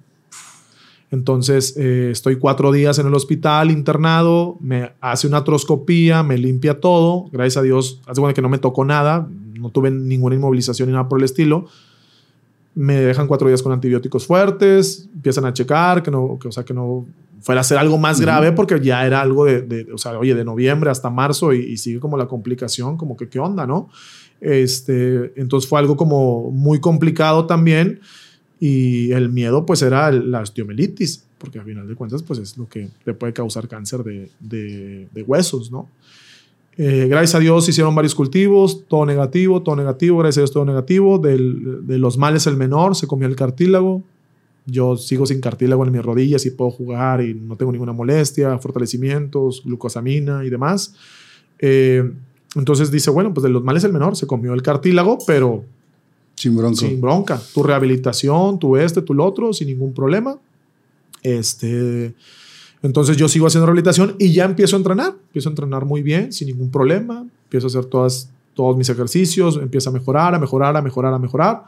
Entonces 1.10 1.76
eh, 1.76 2.08
estoy 2.10 2.36
cuatro 2.36 2.72
días 2.72 2.98
en 2.98 3.08
el 3.08 3.14
hospital 3.14 3.70
internado, 3.70 4.56
me 4.60 4.92
hace 5.02 5.26
una 5.26 5.36
atroscopía, 5.36 6.22
me 6.22 6.38
limpia 6.38 6.80
todo. 6.80 7.28
Gracias 7.30 7.58
a 7.58 7.62
Dios, 7.62 8.00
hace 8.06 8.22
cuenta 8.22 8.34
que 8.34 8.40
no 8.40 8.48
me 8.48 8.56
tocó 8.56 8.86
nada, 8.86 9.28
no 9.52 9.68
tuve 9.68 9.90
ninguna 9.90 10.34
inmovilización 10.34 10.88
ni 10.88 10.94
nada 10.94 11.10
por 11.10 11.18
el 11.18 11.26
estilo. 11.26 11.66
Me 12.74 12.94
dejan 12.94 13.26
cuatro 13.26 13.48
días 13.48 13.62
con 13.62 13.72
antibióticos 13.72 14.26
fuertes, 14.26 15.10
empiezan 15.12 15.44
a 15.44 15.52
checar 15.52 16.02
que 16.02 16.10
no, 16.10 16.38
que, 16.40 16.48
o 16.48 16.52
sea, 16.52 16.64
que 16.64 16.72
no 16.72 17.04
fuera 17.46 17.60
a 17.60 17.64
ser 17.64 17.78
algo 17.78 17.96
más 17.96 18.20
grave 18.20 18.50
porque 18.56 18.80
ya 18.80 19.06
era 19.06 19.20
algo 19.20 19.44
de, 19.44 19.62
de, 19.62 19.92
o 19.92 19.98
sea, 19.98 20.18
oye, 20.18 20.34
de 20.34 20.44
noviembre 20.44 20.90
hasta 20.90 21.10
marzo 21.10 21.52
y, 21.54 21.60
y 21.60 21.76
sigue 21.76 22.00
como 22.00 22.16
la 22.16 22.26
complicación, 22.26 22.96
como 22.96 23.16
que 23.16 23.28
qué 23.28 23.38
onda, 23.38 23.66
¿no? 23.68 23.88
Este, 24.40 25.32
entonces 25.40 25.68
fue 25.68 25.78
algo 25.78 25.96
como 25.96 26.50
muy 26.50 26.80
complicado 26.80 27.46
también 27.46 28.00
y 28.58 29.12
el 29.12 29.28
miedo 29.30 29.64
pues 29.64 29.82
era 29.82 30.08
el- 30.08 30.30
la 30.30 30.40
osteomelitis, 30.40 31.24
porque 31.38 31.58
al 31.60 31.64
final 31.66 31.86
de 31.86 31.94
cuentas 31.94 32.22
pues 32.24 32.38
es 32.40 32.56
lo 32.58 32.68
que 32.68 32.88
te 33.04 33.14
puede 33.14 33.32
causar 33.32 33.68
cáncer 33.68 34.02
de, 34.02 34.28
de- 34.40 35.08
de 35.12 35.22
huesos, 35.22 35.70
¿no? 35.70 35.88
Eh, 36.78 37.06
gracias 37.08 37.34
a 37.34 37.38
Dios 37.38 37.68
hicieron 37.68 37.94
varios 37.94 38.14
cultivos, 38.14 38.84
todo 38.88 39.06
negativo, 39.06 39.62
todo 39.62 39.76
negativo, 39.76 40.18
gracias 40.18 40.38
a 40.38 40.40
Dios 40.42 40.52
todo 40.52 40.64
negativo. 40.66 41.18
Del- 41.18 41.86
de 41.86 41.98
los 41.98 42.18
males 42.18 42.46
el 42.46 42.56
menor, 42.56 42.94
se 42.96 43.06
comió 43.06 43.26
el 43.28 43.36
cartílago. 43.36 44.02
Yo 44.66 44.96
sigo 44.96 45.26
sin 45.26 45.40
cartílago 45.40 45.84
en 45.84 45.92
mis 45.92 46.02
rodillas 46.04 46.44
y 46.44 46.50
puedo 46.50 46.70
jugar 46.72 47.22
y 47.22 47.34
no 47.34 47.56
tengo 47.56 47.70
ninguna 47.72 47.92
molestia, 47.92 48.58
fortalecimientos, 48.58 49.62
glucosamina 49.64 50.44
y 50.44 50.50
demás. 50.50 50.94
Eh, 51.60 52.02
entonces 52.56 52.90
dice, 52.90 53.10
bueno, 53.10 53.32
pues 53.32 53.42
de 53.44 53.50
los 53.50 53.62
males 53.62 53.84
el 53.84 53.92
menor, 53.92 54.16
se 54.16 54.26
comió 54.26 54.54
el 54.54 54.62
cartílago, 54.62 55.18
pero 55.26 55.64
Sin 56.34 56.56
bronco. 56.56 56.76
sin 56.76 57.00
bronca. 57.00 57.40
Tu 57.54 57.62
rehabilitación, 57.62 58.58
tu 58.58 58.76
este, 58.76 59.02
tu 59.02 59.14
lo 59.14 59.24
otro, 59.24 59.52
sin 59.52 59.68
ningún 59.68 59.92
problema. 59.94 60.36
Este, 61.22 62.14
entonces 62.82 63.16
yo 63.16 63.28
sigo 63.28 63.46
haciendo 63.46 63.66
rehabilitación 63.66 64.16
y 64.18 64.32
ya 64.32 64.44
empiezo 64.44 64.76
a 64.76 64.78
entrenar. 64.78 65.14
Empiezo 65.28 65.48
a 65.48 65.52
entrenar 65.52 65.84
muy 65.84 66.02
bien, 66.02 66.32
sin 66.32 66.48
ningún 66.48 66.70
problema. 66.70 67.24
Empiezo 67.44 67.66
a 67.66 67.68
hacer 67.68 67.84
todas, 67.86 68.30
todos 68.54 68.76
mis 68.76 68.88
ejercicios, 68.88 69.58
empiezo 69.62 69.90
a 69.90 69.92
mejorar, 69.92 70.34
a 70.34 70.38
mejorar, 70.38 70.76
a 70.76 70.82
mejorar, 70.82 71.14
a 71.14 71.18
mejorar. 71.18 71.62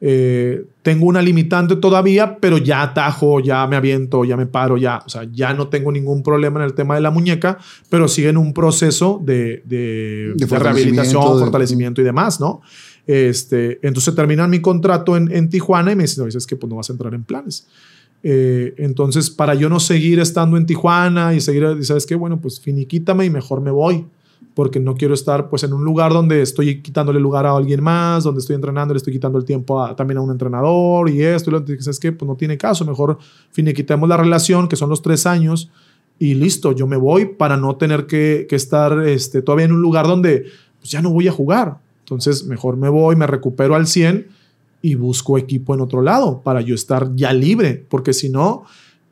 Eh, 0.00 0.64
tengo 0.82 1.06
una 1.06 1.20
limitante 1.20 1.76
todavía, 1.76 2.38
pero 2.38 2.58
ya 2.58 2.82
atajo, 2.82 3.40
ya 3.40 3.66
me 3.66 3.76
aviento, 3.76 4.24
ya 4.24 4.36
me 4.36 4.46
paro, 4.46 4.76
ya, 4.76 5.02
o 5.04 5.08
sea, 5.08 5.28
ya 5.32 5.52
no 5.54 5.68
tengo 5.68 5.90
ningún 5.90 6.22
problema 6.22 6.60
en 6.60 6.66
el 6.66 6.74
tema 6.74 6.94
de 6.94 7.00
la 7.00 7.10
muñeca, 7.10 7.58
pero 7.90 8.06
sigue 8.06 8.28
en 8.28 8.36
un 8.36 8.54
proceso 8.54 9.20
de, 9.24 9.62
de, 9.64 10.34
De 10.36 10.46
de 10.46 10.58
rehabilitación, 10.58 11.22
fortalecimiento, 11.22 12.00
y 12.00 12.04
demás, 12.04 12.40
¿no? 12.40 12.60
Este, 13.06 13.78
entonces 13.82 14.14
terminan 14.14 14.50
mi 14.50 14.60
contrato 14.60 15.16
en, 15.16 15.34
en 15.34 15.48
Tijuana 15.48 15.92
y 15.92 15.96
me 15.96 16.04
dicen, 16.04 16.24
dices 16.26 16.46
que 16.46 16.56
pues 16.56 16.70
no 16.70 16.76
vas 16.76 16.90
a 16.90 16.92
entrar 16.92 17.14
en 17.14 17.24
planes. 17.24 17.66
Eh, 18.22 18.74
entonces, 18.78 19.30
para 19.30 19.54
yo 19.54 19.68
no 19.68 19.80
seguir 19.80 20.20
estando 20.20 20.56
en 20.56 20.66
Tijuana 20.66 21.34
y 21.34 21.40
seguir, 21.40 21.84
¿sabes 21.84 22.04
qué? 22.04 22.14
Bueno, 22.14 22.40
pues 22.40 22.60
finiquítame 22.60 23.24
y 23.24 23.30
mejor 23.30 23.60
me 23.60 23.70
voy, 23.70 24.04
porque 24.54 24.80
no 24.80 24.94
quiero 24.94 25.14
estar 25.14 25.48
pues 25.48 25.62
en 25.62 25.72
un 25.72 25.84
lugar 25.84 26.12
donde 26.12 26.42
estoy 26.42 26.82
quitándole 26.82 27.20
lugar 27.20 27.46
a 27.46 27.56
alguien 27.56 27.82
más, 27.82 28.24
donde 28.24 28.40
estoy 28.40 28.56
entrenando, 28.56 28.92
le 28.94 28.98
estoy 28.98 29.12
quitando 29.12 29.38
el 29.38 29.44
tiempo 29.44 29.82
a- 29.82 29.94
también 29.94 30.18
a 30.18 30.20
un 30.20 30.30
entrenador 30.30 31.08
y 31.10 31.22
esto, 31.22 31.50
y 31.50 31.52
lo. 31.52 31.64
Y 31.66 31.80
¿sabes 31.82 32.00
qué? 32.00 32.10
Pues 32.12 32.28
no 32.28 32.34
tiene 32.36 32.58
caso, 32.58 32.84
mejor 32.84 33.18
finiquitemos 33.52 34.08
la 34.08 34.16
relación, 34.16 34.66
que 34.68 34.76
son 34.76 34.90
los 34.90 35.00
tres 35.02 35.26
años, 35.26 35.70
y 36.18 36.34
listo, 36.34 36.72
yo 36.72 36.86
me 36.88 36.96
voy 36.96 37.26
para 37.26 37.56
no 37.56 37.76
tener 37.76 38.06
que, 38.06 38.46
que 38.48 38.56
estar 38.56 39.06
este, 39.06 39.42
todavía 39.42 39.66
en 39.66 39.72
un 39.72 39.80
lugar 39.80 40.06
donde 40.08 40.46
pues, 40.80 40.90
ya 40.90 41.00
no 41.00 41.10
voy 41.10 41.28
a 41.28 41.32
jugar. 41.32 41.78
Entonces, 42.00 42.44
mejor 42.46 42.76
me 42.76 42.88
voy, 42.88 43.14
me 43.14 43.26
recupero 43.26 43.74
al 43.76 43.86
100 43.86 44.26
y 44.82 44.94
busco 44.96 45.38
equipo 45.38 45.74
en 45.74 45.80
otro 45.80 46.02
lado 46.02 46.40
para 46.42 46.60
yo 46.60 46.74
estar 46.74 47.14
ya 47.14 47.32
libre, 47.32 47.84
porque 47.88 48.12
si 48.12 48.28
no, 48.30 48.64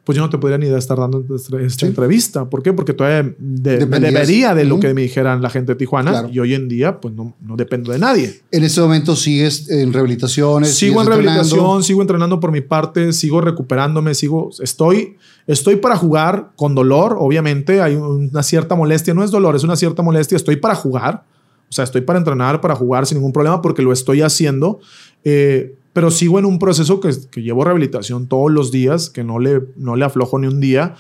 pues 0.07 0.15
yo 0.15 0.23
no 0.23 0.31
te 0.31 0.39
podría 0.39 0.57
ni 0.57 0.67
estar 0.69 0.97
dando 0.97 1.25
esta, 1.35 1.59
Sí. 1.69 1.87
entrevista. 1.87 2.49
¿Por 2.49 2.63
qué? 2.63 2.73
Porque 2.73 2.93
todavía 2.93 3.35
de- 3.41 3.85
debería 3.87 4.55
de 4.55 4.65
lo 4.65 4.79
que 4.79 4.95
me 4.95 5.03
dijeran 5.03 5.43
la 5.43 5.51
gente 5.51 5.73
de 5.73 5.77
Tijuana 5.77 6.13
Claro. 6.13 6.29
y 6.33 6.39
hoy 6.39 6.55
en 6.55 6.69
día 6.69 7.01
pues 7.01 7.13
no, 7.13 7.35
no 7.41 7.57
dependo 7.57 7.91
de 7.91 7.99
nadie. 7.99 8.41
En 8.53 8.63
este 8.63 8.81
momento 8.81 9.17
sigues 9.17 9.69
en 9.69 9.93
rehabilitaciones. 9.93 10.73
Sigo 10.77 11.01
en 11.03 11.09
rehabilitación, 11.09 11.59
entrenando. 11.59 11.83
sigo 11.83 12.03
entrenando 12.03 12.39
por 12.39 12.53
mi 12.53 12.61
parte, 12.61 13.13
sigo 13.13 13.41
recuperándome, 13.41 14.15
sigo, 14.15 14.51
estoy, 14.63 15.17
estoy 15.49 15.75
para 15.75 15.97
jugar 15.97 16.53
con 16.55 16.77
dolor, 16.77 17.17
obviamente 17.19 17.83
hay 17.83 17.97
una 17.97 18.45
cierta 18.45 18.77
molestia, 18.77 19.13
no 19.13 19.25
es 19.25 19.33
dolor, 19.33 19.57
es 19.57 19.65
una 19.65 19.75
cierta 19.75 20.03
molestia, 20.03 20.37
estoy 20.37 20.55
para 20.55 20.77
jugar, 20.77 21.25
o 21.69 21.73
sea, 21.73 21.83
estoy 21.83 22.03
para 22.03 22.21
entrenar, 22.21 22.61
para 22.61 22.77
jugar 22.77 23.07
sin 23.07 23.19
ningún 23.19 23.33
problema 23.33 23.61
porque 23.61 23.83
lo 23.83 23.93
estoy 23.93 24.23
haciendo, 24.23 24.79
eh, 25.25 25.75
pero 25.97 26.11
sigo 26.11 26.39
en 26.39 26.45
un 26.45 26.59
proceso 26.59 27.01
que, 27.01 27.11
que 27.31 27.41
llevo 27.41 27.65
rehabilitación 27.65 28.27
todos 28.27 28.53
los 28.53 28.71
días, 28.71 29.09
que 29.09 29.25
no 29.25 29.39
le, 29.39 29.63
no 29.77 29.97
le 29.97 30.05
aflojo 30.05 30.39
ni 30.39 30.47
un 30.47 30.61
día, 30.61 30.95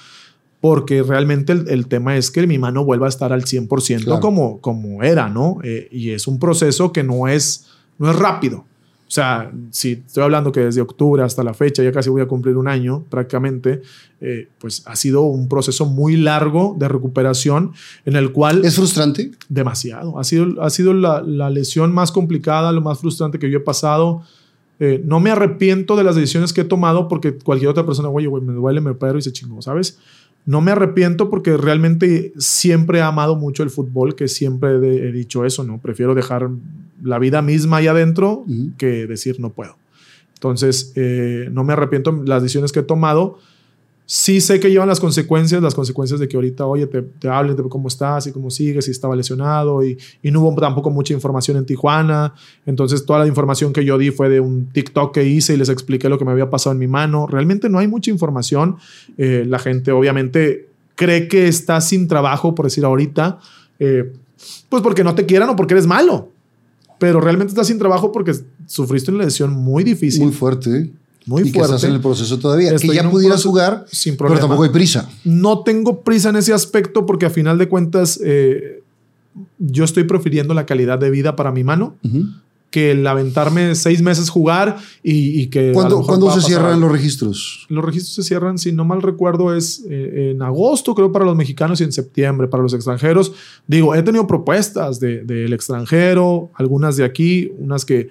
porque 0.62 1.02
realmente 1.02 1.52
el, 1.52 1.68
el 1.68 1.86
tema 1.86 2.16
es 2.16 2.30
que 2.30 2.46
mi 2.46 2.56
mano 2.56 2.82
vuelva 2.82 3.04
a 3.04 3.10
estar 3.10 3.30
al 3.30 3.44
100% 3.44 4.04
Claro. 4.04 4.20
como, 4.20 4.58
como 4.62 5.02
era, 5.02 5.28
¿no? 5.28 5.58
Eh, 5.62 5.88
y 5.92 6.12
es 6.12 6.26
un 6.26 6.38
proceso 6.38 6.94
que 6.94 7.02
no 7.02 7.28
es, 7.28 7.66
no 7.98 8.10
es 8.10 8.16
rápido. 8.16 8.64
O 9.06 9.10
sea, 9.10 9.52
si 9.70 10.02
estoy 10.06 10.22
hablando 10.22 10.50
que 10.50 10.60
desde 10.60 10.80
octubre 10.80 11.22
hasta 11.22 11.44
la 11.44 11.52
fecha, 11.52 11.82
ya 11.82 11.92
casi 11.92 12.08
voy 12.08 12.22
a 12.22 12.26
cumplir 12.26 12.56
un 12.56 12.66
año 12.66 13.04
prácticamente, 13.10 13.82
eh, 14.22 14.48
pues 14.58 14.82
ha 14.86 14.96
sido 14.96 15.24
un 15.24 15.46
proceso 15.46 15.84
muy 15.84 16.16
largo 16.16 16.74
de 16.78 16.88
recuperación 16.88 17.72
en 18.06 18.16
el 18.16 18.32
cual... 18.32 18.64
¿Es 18.64 18.76
frustrante? 18.76 19.32
Demasiado. 19.50 20.18
Ha 20.18 20.24
sido, 20.24 20.62
ha 20.62 20.70
sido 20.70 20.94
la, 20.94 21.20
la 21.20 21.50
lesión 21.50 21.92
más 21.92 22.12
complicada, 22.12 22.72
lo 22.72 22.80
más 22.80 22.98
frustrante 22.98 23.38
que 23.38 23.50
yo 23.50 23.58
he 23.58 23.60
pasado. 23.60 24.22
Eh, 24.78 25.02
no 25.04 25.20
me 25.20 25.30
arrepiento 25.30 25.96
de 25.96 26.04
las 26.04 26.16
decisiones 26.16 26.52
que 26.52 26.62
he 26.62 26.64
tomado 26.64 27.08
porque 27.08 27.36
cualquier 27.38 27.70
otra 27.70 27.86
persona, 27.86 28.08
oye, 28.08 28.26
güey, 28.26 28.42
me 28.42 28.52
duele, 28.52 28.80
me 28.80 28.90
opero 28.90 29.18
y 29.18 29.22
se 29.22 29.32
chingó, 29.32 29.62
¿sabes? 29.62 29.98
No 30.44 30.60
me 30.60 30.70
arrepiento 30.70 31.30
porque 31.30 31.56
realmente 31.56 32.32
siempre 32.38 32.98
he 32.98 33.02
amado 33.02 33.36
mucho 33.36 33.62
el 33.62 33.70
fútbol, 33.70 34.14
que 34.14 34.28
siempre 34.28 34.76
he, 34.76 35.12
dicho 35.12 35.44
eso, 35.44 35.64
¿no? 35.64 35.80
Prefiero 35.80 36.14
dejar 36.14 36.50
la 37.02 37.18
vida 37.18 37.42
misma 37.42 37.78
ahí 37.78 37.88
adentro 37.88 38.44
que 38.78 39.06
decir 39.06 39.40
no 39.40 39.50
puedo. 39.50 39.76
Entonces, 40.34 40.92
eh, 40.94 41.48
no 41.50 41.64
me 41.64 41.72
arrepiento 41.72 42.12
de 42.12 42.28
las 42.28 42.42
decisiones 42.42 42.70
que 42.70 42.80
he 42.80 42.84
tomado. 42.84 43.38
Sí 44.08 44.40
sé 44.40 44.60
que 44.60 44.70
llevan 44.70 44.88
las 44.88 45.00
consecuencias, 45.00 45.60
las 45.60 45.74
consecuencias 45.74 46.20
de 46.20 46.28
que 46.28 46.36
ahorita, 46.36 46.64
oye, 46.64 46.86
te, 46.86 47.02
te 47.02 47.28
hablen 47.28 47.56
de 47.56 47.64
cómo 47.64 47.88
estás 47.88 48.28
y 48.28 48.32
cómo 48.32 48.50
sigues, 48.50 48.84
si 48.84 48.92
estaba 48.92 49.16
lesionado 49.16 49.84
y, 49.84 49.98
no 50.22 50.40
hubo 50.40 50.54
tampoco 50.60 50.90
mucha 50.90 51.12
información 51.12 51.56
en 51.56 51.66
Tijuana. 51.66 52.32
Entonces, 52.66 53.04
toda 53.04 53.18
la 53.18 53.26
información 53.26 53.72
que 53.72 53.84
yo 53.84 53.98
di 53.98 54.12
fue 54.12 54.28
de 54.28 54.38
un 54.38 54.66
TikTok 54.66 55.12
que 55.12 55.24
hice 55.24 55.54
y 55.54 55.56
les 55.56 55.70
expliqué 55.70 56.08
lo 56.08 56.18
que 56.18 56.24
me 56.24 56.30
había 56.30 56.48
pasado 56.48 56.72
en 56.72 56.78
mi 56.78 56.86
mano. 56.86 57.26
Realmente 57.26 57.68
no 57.68 57.80
hay 57.80 57.88
mucha 57.88 58.12
información. 58.12 58.76
Eh, 59.18 59.44
la 59.44 59.58
gente 59.58 59.90
obviamente 59.90 60.68
cree 60.94 61.26
que 61.26 61.48
está 61.48 61.80
sin 61.80 62.06
trabajo, 62.06 62.54
por 62.54 62.66
decir 62.66 62.84
ahorita, 62.84 63.40
eh, 63.80 64.12
pues 64.68 64.82
porque 64.82 65.02
no 65.02 65.16
te 65.16 65.26
quieran 65.26 65.48
o 65.48 65.56
porque 65.56 65.74
eres 65.74 65.86
malo. 65.88 66.28
Pero 66.98 67.20
realmente 67.20 67.50
estás 67.50 67.66
sin 67.66 67.78
trabajo 67.78 68.12
porque 68.12 68.34
sufriste 68.66 69.10
una 69.10 69.24
lesión 69.24 69.52
muy 69.52 69.82
difícil, 69.82 70.24
Muy 70.24 70.32
fuerte. 70.32 70.90
¿Eh? 71.28 71.42
y 71.44 71.52
que 71.52 71.58
fuerte. 71.58 71.74
estás 71.76 71.84
en 71.84 71.92
el 71.94 72.00
proceso 72.00 72.38
todavía. 72.38 72.72
Estoy 72.72 72.90
que 72.90 72.96
ya 72.96 73.10
pudieras 73.10 73.42
jugar, 73.44 73.84
sin 73.90 74.12
pero 74.14 74.28
problema. 74.28 74.40
tampoco 74.40 74.62
hay 74.64 74.70
prisa. 74.70 75.08
No 75.24 75.60
tengo 75.60 76.00
prisa 76.02 76.28
en 76.30 76.36
ese 76.36 76.52
aspecto 76.52 77.04
porque 77.06 77.26
a 77.26 77.30
final 77.30 77.58
de 77.58 77.68
cuentas 77.68 78.20
eh, 78.24 78.82
yo 79.58 79.84
estoy 79.84 80.04
prefiriendo 80.04 80.54
la 80.54 80.66
calidad 80.66 80.98
de 80.98 81.10
vida 81.10 81.36
para 81.36 81.52
mi 81.52 81.62
mano 81.64 81.94
Ujú. 82.04 82.24
que 82.70 82.90
el 82.92 83.06
aventarme 83.06 83.74
seis 83.74 84.02
meses 84.02 84.28
jugar 84.30 84.76
y, 85.02 85.40
y 85.40 85.46
que... 85.48 85.72
¿Cuándo, 85.72 86.02
¿cuándo 86.02 86.30
se 86.34 86.40
cierran 86.42 86.74
algo. 86.74 86.80
los 86.86 86.92
registros? 86.92 87.66
Los 87.68 87.84
registros 87.84 88.14
se 88.14 88.22
cierran, 88.22 88.58
si 88.58 88.72
no 88.72 88.84
mal 88.84 89.02
recuerdo, 89.02 89.54
es 89.54 89.82
eh, 89.88 90.32
en 90.34 90.42
agosto, 90.42 90.94
creo, 90.94 91.10
para 91.12 91.24
los 91.24 91.36
mexicanos 91.36 91.80
y 91.80 91.84
en 91.84 91.92
septiembre 91.92 92.48
para 92.48 92.62
los 92.62 92.74
extranjeros. 92.74 93.32
Digo, 93.66 93.94
he 93.94 94.02
tenido 94.02 94.26
propuestas 94.26 95.00
de- 95.00 95.22
del 95.24 95.52
extranjero, 95.52 96.50
algunas 96.54 96.96
de 96.96 97.04
aquí, 97.04 97.50
unas 97.58 97.84
que, 97.84 98.08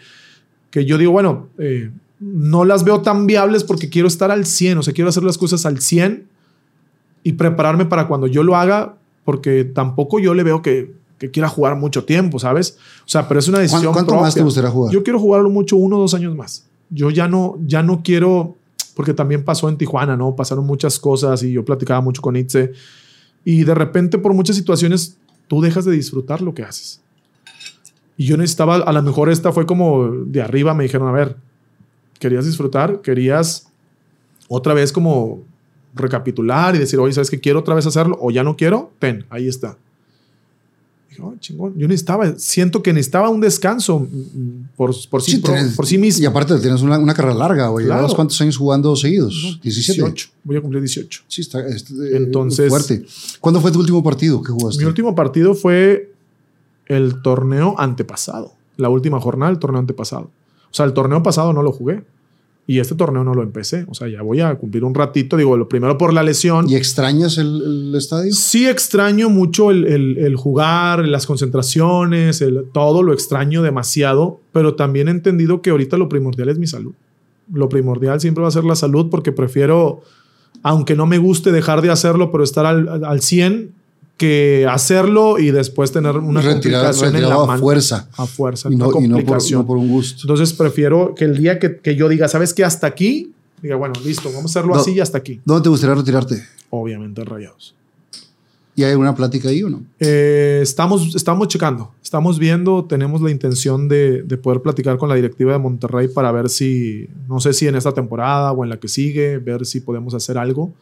que 0.72 0.86
yo 0.86 0.98
digo, 0.98 1.12
bueno, 1.12 1.48
eh, 1.60 1.92
no 2.26 2.66
las 2.66 2.84
veo 2.84 3.02
tan 3.02 3.28
viables 3.28 3.64
porque 3.64 3.90
quiero 3.90 4.08
estar 4.08 4.32
al 4.32 4.46
100, 4.46 4.80
o 4.80 4.84
sea, 4.84 4.94
quiero 4.94 5.10
hacer 5.10 5.24
las 5.24 5.38
cosas 5.38 5.66
al 5.66 5.80
100 5.80 6.28
y 7.24 7.34
prepararme 7.34 7.86
para 7.86 8.08
cuando 8.08 8.26
yo 8.26 8.44
lo 8.44 8.56
haga, 8.56 8.96
porque 9.24 9.64
tampoco 9.64 10.20
yo 10.20 10.34
le 10.34 10.42
veo 10.44 10.64
que, 10.64 10.96
que 11.20 11.30
quiera 11.30 11.48
jugar 11.48 11.76
mucho 11.76 12.04
tiempo, 12.04 12.40
¿sabes? 12.40 12.78
O 13.02 13.10
sea, 13.10 13.28
pero 13.28 13.40
es 13.40 13.48
una 13.48 13.60
decisión 13.60 13.94
¿Cuánto, 13.94 14.16
más 14.16 14.34
te 14.34 14.42
gustaría 14.42 14.72
jugar? 14.72 14.92
Yo 14.92 15.04
quiero 15.04 15.20
jugarlo 15.20 15.52
mucho 15.52 15.78
uno 15.78 15.98
o 15.98 16.00
dos 16.02 16.16
años 16.16 16.36
más. 16.36 16.66
Yo 16.90 17.12
ya 17.12 17.28
no, 17.28 17.58
ya 17.66 17.84
no 17.84 18.02
quiero, 18.04 18.56
porque 18.96 19.14
también 19.14 19.44
pasó 19.44 19.70
en 19.70 19.78
Tijuana, 19.78 20.18
¿no? 20.18 20.36
Pasaron 20.36 20.66
muchas 20.66 20.98
cosas 20.98 21.44
y 21.44 21.52
yo 21.52 21.64
platicaba 21.64 22.02
mucho 22.02 22.24
con 22.24 22.36
Itze. 22.36 22.74
Y 23.44 23.64
de 23.64 23.76
repente, 23.76 24.18
por 24.18 24.34
muchas 24.34 24.56
situaciones, 24.56 25.18
tú 25.48 25.62
dejas 25.62 25.86
de 25.86 25.92
disfrutar 25.92 26.42
lo 26.42 26.56
que 26.56 26.64
haces. 26.64 27.02
Y 28.18 28.26
yo 28.26 28.38
necesitaba, 28.38 28.78
a 28.78 28.94
lo 28.94 29.04
mejor 29.04 29.30
esta 29.30 29.52
fue 29.52 29.68
como 29.68 30.10
de 30.10 30.42
arriba, 30.42 30.74
me 30.74 30.84
dijeron, 30.84 31.08
a 31.08 31.12
ver, 31.12 31.38
querías 32.20 32.46
disfrutar, 32.46 33.02
querías 33.02 33.68
otra 34.48 34.74
vez 34.74 34.92
como 34.92 35.42
recapitular 35.94 36.76
y 36.76 36.80
decir, 36.80 37.00
oye, 37.00 37.14
¿sabes 37.14 37.30
qué? 37.30 37.40
Quiero 37.40 37.60
otra 37.60 37.76
vez 37.76 37.86
hacerlo 37.86 38.18
o 38.22 38.32
ya 38.32 38.44
no 38.44 38.56
quiero, 38.56 38.92
ten, 39.00 39.26
ahí 39.30 39.48
está. 39.48 39.78
Dije, 41.10 41.22
oh, 41.22 41.34
chingón. 41.40 41.74
Yo 41.78 41.88
necesitaba, 41.88 42.38
siento 42.38 42.84
que 42.84 42.92
necesitaba 42.92 43.30
un 43.30 43.40
descanso 43.40 44.00
mm, 44.00 44.76
por, 44.76 44.94
por, 45.10 45.22
sí, 45.22 45.32
Sí, 45.32 45.38
por, 45.76 45.86
sí 45.86 45.98
mismo. 45.98 46.24
Y 46.24 46.26
aparte 46.26 46.58
tienes 46.60 46.82
una, 46.82 47.00
una 47.00 47.14
carrera 47.14 47.36
larga, 47.36 47.68
güey. 47.70 47.86
Claro. 47.86 48.02
¿Llevas 48.02 48.14
cuántos 48.14 48.40
años 48.42 48.58
jugando 48.58 48.96
seguidos? 48.96 49.34
No, 49.44 49.58
17. 49.62 50.02
18. 50.02 50.30
Voy 50.44 50.58
a 50.58 50.62
cumplir 50.62 50.82
18. 50.82 51.24
Sí, 51.28 51.42
está 51.42 51.66
este, 51.68 52.18
Entonces- 52.18 52.70
fuerte. 52.70 53.06
¿Cuándo 53.40 53.62
fue 53.62 53.72
tu 53.72 53.80
último 53.80 54.04
partido 54.04 54.42
que 54.42 54.52
jugaste? 54.52 54.84
Mi 54.84 54.88
último 54.88 55.16
partido 55.16 55.56
fue 55.56 56.12
el 56.88 57.22
torneo 57.22 57.76
antepasado, 57.80 58.54
la 58.78 58.90
última 58.90 59.20
jornada 59.20 59.52
del 59.52 59.60
torneo 59.60 59.80
antepasado. 59.80 60.30
O 60.66 60.74
sea, 60.74 60.86
el 60.86 60.94
torneo 60.94 61.24
pasado 61.24 61.54
no 61.54 61.62
lo 61.64 61.72
jugué 61.72 62.04
y 62.68 62.80
este 62.80 62.96
torneo 62.96 63.24
no 63.24 63.34
lo 63.34 63.44
empecé. 63.44 63.86
O 63.90 63.94
sea, 63.94 64.08
ya 64.08 64.22
voy 64.24 64.42
a 64.42 64.56
cumplir 64.56 64.84
un 64.84 64.96
ratito. 64.96 65.38
Digo, 65.38 65.56
lo 65.56 65.70
primero 65.70 65.98
por 65.98 66.12
la 66.14 66.24
lesión. 66.24 66.68
¿Y 66.70 66.76
extrañas 66.76 67.38
el, 67.38 67.62
el 67.92 67.96
estadio? 67.96 68.34
Sí 68.34 68.68
extraño 68.68 69.30
mucho 69.30 69.70
el, 69.72 69.86
el- 69.86 70.18
el 70.18 70.36
jugar, 70.36 71.08
las 71.08 71.26
concentraciones, 71.28 72.44
todo 72.74 73.04
lo 73.04 73.14
extraño 73.14 73.62
demasiado, 73.62 74.40
pero 74.52 74.76
también 74.76 75.08
he 75.08 75.12
entendido 75.12 75.62
que 75.62 75.70
ahorita 75.70 75.98
lo 75.98 76.10
primordial 76.10 76.50
es 76.50 76.58
mi 76.58 76.68
salud. 76.68 76.94
Lo 77.54 77.70
primordial 77.70 78.20
siempre 78.20 78.42
va 78.42 78.48
a 78.48 78.52
ser 78.52 78.64
la 78.64 78.76
salud 78.76 79.10
porque 79.12 79.32
prefiero, 79.32 80.02
aunque 80.64 80.96
no 80.96 81.06
me 81.06 81.20
guste 81.20 81.52
dejar 81.52 81.82
de 81.84 81.92
hacerlo, 81.92 82.32
pero 82.32 82.44
estar 82.44 82.66
al, 82.66 83.06
al 83.06 83.22
100, 83.22 83.72
que 84.18 84.66
hacerlo 84.70 85.40
y 85.40 85.52
después 85.52 85.92
tener 85.92 86.18
una 86.18 86.42
Retirado, 86.42 86.86
complicación 86.86 87.16
en 87.16 87.30
la 87.30 87.36
a 87.36 87.46
mano. 87.46 87.60
fuerza. 87.62 88.08
A 88.16 88.26
fuerza, 88.26 88.70
Y 88.72 88.76
no, 88.76 88.88
una 88.90 89.06
y 89.06 89.08
no 89.10 89.26
por, 89.26 89.52
no 89.52 89.66
por 89.66 89.78
un 89.78 89.90
gusto. 89.90 90.22
Entonces 90.24 90.54
prefiero 90.54 91.14
que 91.16 91.26
el 91.26 91.38
día 91.38 91.60
que, 91.60 91.78
que 91.78 91.96
yo 91.96 92.08
diga, 92.08 92.28
¿sabes 92.28 92.54
qué? 92.54 92.64
Hasta 92.64 92.88
aquí, 92.88 93.32
diga, 93.62 93.76
bueno, 93.76 93.94
listo, 94.06 94.30
vamos 94.30 94.56
a 94.56 94.60
hacerlo 94.60 94.76
No. 94.76 94.80
así 94.82 94.92
y 94.94 95.00
hasta 95.02 95.18
aquí. 95.18 95.42
¿Dónde 95.44 95.64
te 95.64 95.70
gustaría 95.70 95.96
retirarte? 95.96 96.42
Obviamente 96.70 97.24
rayados. 97.26 97.76
¿Y 98.78 98.84
hay 98.84 98.92
alguna 98.92 99.16
plática 99.16 99.48
ahí 99.50 99.64
o 99.64 99.70
no? 99.70 99.84
Eh, 100.02 100.60
estamos, 100.62 101.16
estamos 101.16 101.48
checando, 101.48 101.92
estamos 102.04 102.40
viendo, 102.40 102.84
tenemos 102.84 103.22
la 103.22 103.32
intención 103.32 103.88
de, 103.88 104.24
de 104.24 104.38
poder 104.38 104.62
platicar 104.62 104.98
con 104.98 105.08
la 105.08 105.16
directiva 105.16 105.54
de 105.54 105.60
Monterrey 105.60 106.10
para 106.10 106.30
ver 106.34 106.50
si, 106.50 107.08
no 107.30 107.40
sé 107.40 107.54
si 107.54 107.68
en 107.70 107.76
esta 107.76 107.94
temporada 107.94 108.52
o 108.52 108.64
en 108.66 108.70
la 108.70 108.78
que 108.78 108.90
sigue, 108.90 109.38
ver 109.38 109.66
si 109.66 109.80
podemos 109.80 110.14
hacer 110.14 110.38
algo. 110.38 110.74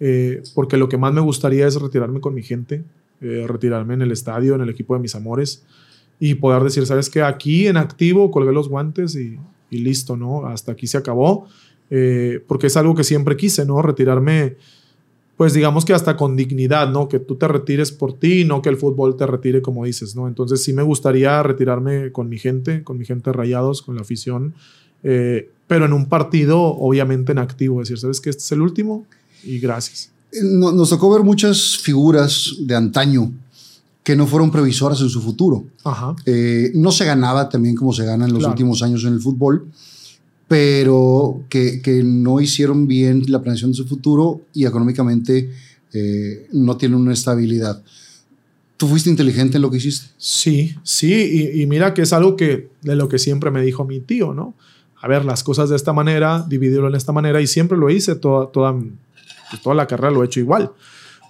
Eh, 0.00 0.42
porque 0.54 0.76
lo 0.76 0.88
que 0.88 0.96
más 0.96 1.12
me 1.12 1.20
gustaría 1.20 1.66
es 1.66 1.80
retirarme 1.80 2.20
con 2.20 2.34
mi 2.34 2.42
gente, 2.42 2.84
eh, 3.20 3.44
retirarme 3.46 3.94
en 3.94 4.02
el 4.02 4.12
estadio, 4.12 4.54
en 4.54 4.60
el 4.60 4.68
equipo 4.68 4.94
de 4.94 5.00
mis 5.00 5.14
amores 5.14 5.64
y 6.20 6.34
poder 6.34 6.62
decir, 6.62 6.86
sabes 6.86 7.10
que 7.10 7.22
aquí 7.22 7.66
en 7.66 7.76
activo 7.76 8.30
colgué 8.30 8.52
los 8.52 8.68
guantes 8.68 9.16
y, 9.16 9.38
listo, 9.70 10.16
¿no? 10.16 10.46
Hasta 10.46 10.72
aquí 10.72 10.86
se 10.86 10.98
acabó. 10.98 11.46
Eh, 11.90 12.42
porque 12.46 12.66
es 12.66 12.76
algo 12.76 12.94
que 12.94 13.04
siempre 13.04 13.36
quise, 13.36 13.64
¿no? 13.64 13.80
Retirarme 13.82 14.56
pues 15.36 15.54
digamos 15.54 15.84
que 15.84 15.94
hasta 15.94 16.16
con 16.16 16.34
dignidad, 16.34 16.90
¿no? 16.90 17.08
Que 17.08 17.20
tú 17.20 17.36
te 17.36 17.46
retires 17.46 17.92
por 17.92 18.12
ti, 18.12 18.44
no 18.44 18.60
que 18.60 18.70
el 18.70 18.76
fútbol 18.76 19.16
te 19.16 19.24
retire 19.24 19.62
como 19.62 19.84
dices, 19.84 20.16
¿no? 20.16 20.26
Entonces 20.26 20.64
sí 20.64 20.72
me 20.72 20.82
gustaría 20.82 21.40
retirarme 21.44 22.10
con 22.10 22.28
mi 22.28 22.38
gente, 22.38 22.82
con 22.82 22.98
mi 22.98 23.04
gente 23.04 23.32
rayados, 23.32 23.82
con 23.82 23.94
la 23.94 24.00
afición, 24.00 24.54
pero 25.00 25.84
en 25.84 25.92
un 25.92 26.06
partido 26.06 26.60
obviamente 26.60 27.30
en 27.30 27.38
activo, 27.38 27.78
decir, 27.78 27.98
¿sabes 27.98 28.20
que 28.20 28.30
Este 28.30 28.42
es 28.42 28.50
el 28.50 28.62
último 28.62 29.06
y 29.44 29.58
gracias. 29.58 30.10
Eh, 30.32 30.38
no- 30.42 30.72
Nos 30.72 30.90
tocó 30.90 31.10
ver 31.10 31.22
muchas 31.22 31.76
figuras 31.78 32.54
de 32.60 32.74
antaño 32.74 33.32
que 34.04 34.16
no 34.16 34.26
fueron 34.26 34.50
previsoras 34.50 35.00
en 35.02 35.08
su 35.10 35.20
futuro. 35.20 35.64
Ajá. 35.84 36.16
Eh, 36.24 36.72
no 36.74 36.90
se 36.92 37.04
ganaba 37.04 37.48
también 37.48 37.74
como 37.76 37.92
se 37.92 38.04
gana 38.04 38.24
en 38.24 38.30
los 38.32 38.38
Claro. 38.40 38.52
últimos 38.52 38.82
años 38.82 39.04
en 39.04 39.12
el 39.12 39.20
fútbol, 39.20 39.66
pero 40.46 41.42
que, 41.50 41.82
que 41.82 42.02
no 42.02 42.40
hicieron 42.40 42.86
bien 42.88 43.24
la 43.28 43.42
planeación 43.42 43.72
de 43.72 43.76
su 43.76 43.86
futuro 43.86 44.40
y 44.54 44.64
económicamente 44.64 45.50
eh, 45.92 46.46
no 46.52 46.76
tienen 46.76 46.98
una 46.98 47.12
estabilidad. 47.12 47.82
¿Tú 48.78 48.86
fuiste 48.88 49.10
inteligente 49.10 49.56
en 49.56 49.62
lo 49.62 49.70
que 49.70 49.76
hiciste? 49.78 50.06
Sí, 50.16 50.74
sí, 50.84 51.12
y, 51.12 51.62
y 51.62 51.66
mira 51.66 51.92
que 51.94 52.02
es 52.02 52.12
algo 52.12 52.36
que 52.36 52.70
de 52.82 52.96
lo 52.96 53.08
que 53.08 53.18
siempre 53.18 53.50
me 53.50 53.60
dijo 53.62 53.84
mi 53.84 54.00
tío, 54.00 54.32
¿no? 54.34 54.54
A 55.00 55.08
ver, 55.08 55.24
las 55.24 55.42
cosas 55.44 55.68
de 55.68 55.76
esta 55.76 55.92
manera, 55.92 56.44
dividirlo 56.48 56.88
en 56.88 56.94
esta 56.94 57.12
manera, 57.12 57.40
y 57.40 57.46
siempre 57.46 57.76
lo 57.76 57.90
hice, 57.90 58.14
toda, 58.14 58.50
toda, 58.50 58.74
pues, 59.50 59.62
toda 59.62 59.74
la 59.74 59.86
carrera 59.86 60.10
lo 60.10 60.22
he 60.22 60.26
hecho 60.26 60.40
igual. 60.40 60.70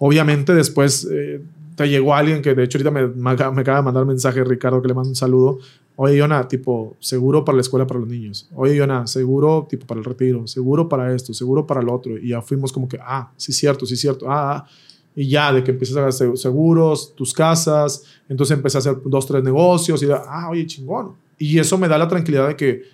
Obviamente 0.01 0.55
después 0.55 1.09
eh, 1.11 1.41
te 1.75 1.89
llegó 1.89 2.15
alguien 2.15 2.43
que 2.43 2.55
de 2.55 2.65
hecho 2.65 2.79
ahorita 2.79 2.91
me, 2.91 3.07
me 3.09 3.31
acaba 3.33 3.77
de 3.79 3.83
mandar 3.83 4.05
mensaje 4.07 4.43
Ricardo 4.45 4.81
que 4.83 4.89
le 4.89 4.95
mando 4.95 5.11
un 5.11 5.17
saludo. 5.17 5.59
Oye, 5.97 6.17
Yona, 6.17 6.47
tipo, 6.47 6.97
seguro 7.01 7.45
para 7.45 7.57
la 7.57 7.63
escuela 7.63 7.85
para 7.85 7.99
los 7.99 8.09
niños. 8.09 8.49
Oye, 8.55 8.77
Yona, 8.77 9.09
seguro, 9.09 9.67
tipo, 9.69 9.85
para 9.85 9.99
el 9.99 10.05
retiro. 10.05 10.47
Seguro 10.47 10.89
para 10.89 11.13
esto, 11.13 11.35
seguro 11.35 11.67
para 11.67 11.83
lo 11.83 11.93
otro. 11.93 12.17
Y 12.17 12.29
ya 12.29 12.41
fuimos 12.41 12.73
como 12.73 12.89
que, 12.89 12.99
ah, 13.03 13.33
sí, 13.37 13.53
cierto, 13.53 13.85
sí, 13.85 13.97
cierto. 13.97 14.31
Ah, 14.31 14.59
ah. 14.59 14.69
Y 15.17 15.29
ya, 15.29 15.53
de 15.53 15.65
que 15.65 15.73
empiezas 15.73 15.97
a 15.97 16.07
hacer 16.07 16.37
seguros, 16.39 17.17
tus 17.17 17.33
casas. 17.33 18.05
Entonces 18.29 18.57
empecé 18.57 18.79
a 18.79 18.81
hacer 18.81 18.97
dos, 19.07 19.27
tres 19.27 19.43
negocios. 19.43 20.01
Y 20.05 20.07
ya, 20.07 20.23
ah, 20.29 20.49
oye, 20.51 20.65
chingón. 20.69 21.15
Y 21.37 21.59
eso 21.59 21.77
me 21.77 21.89
da 21.89 21.99
la 21.99 22.07
tranquilidad 22.07 22.47
de 22.47 22.55
que 22.55 22.85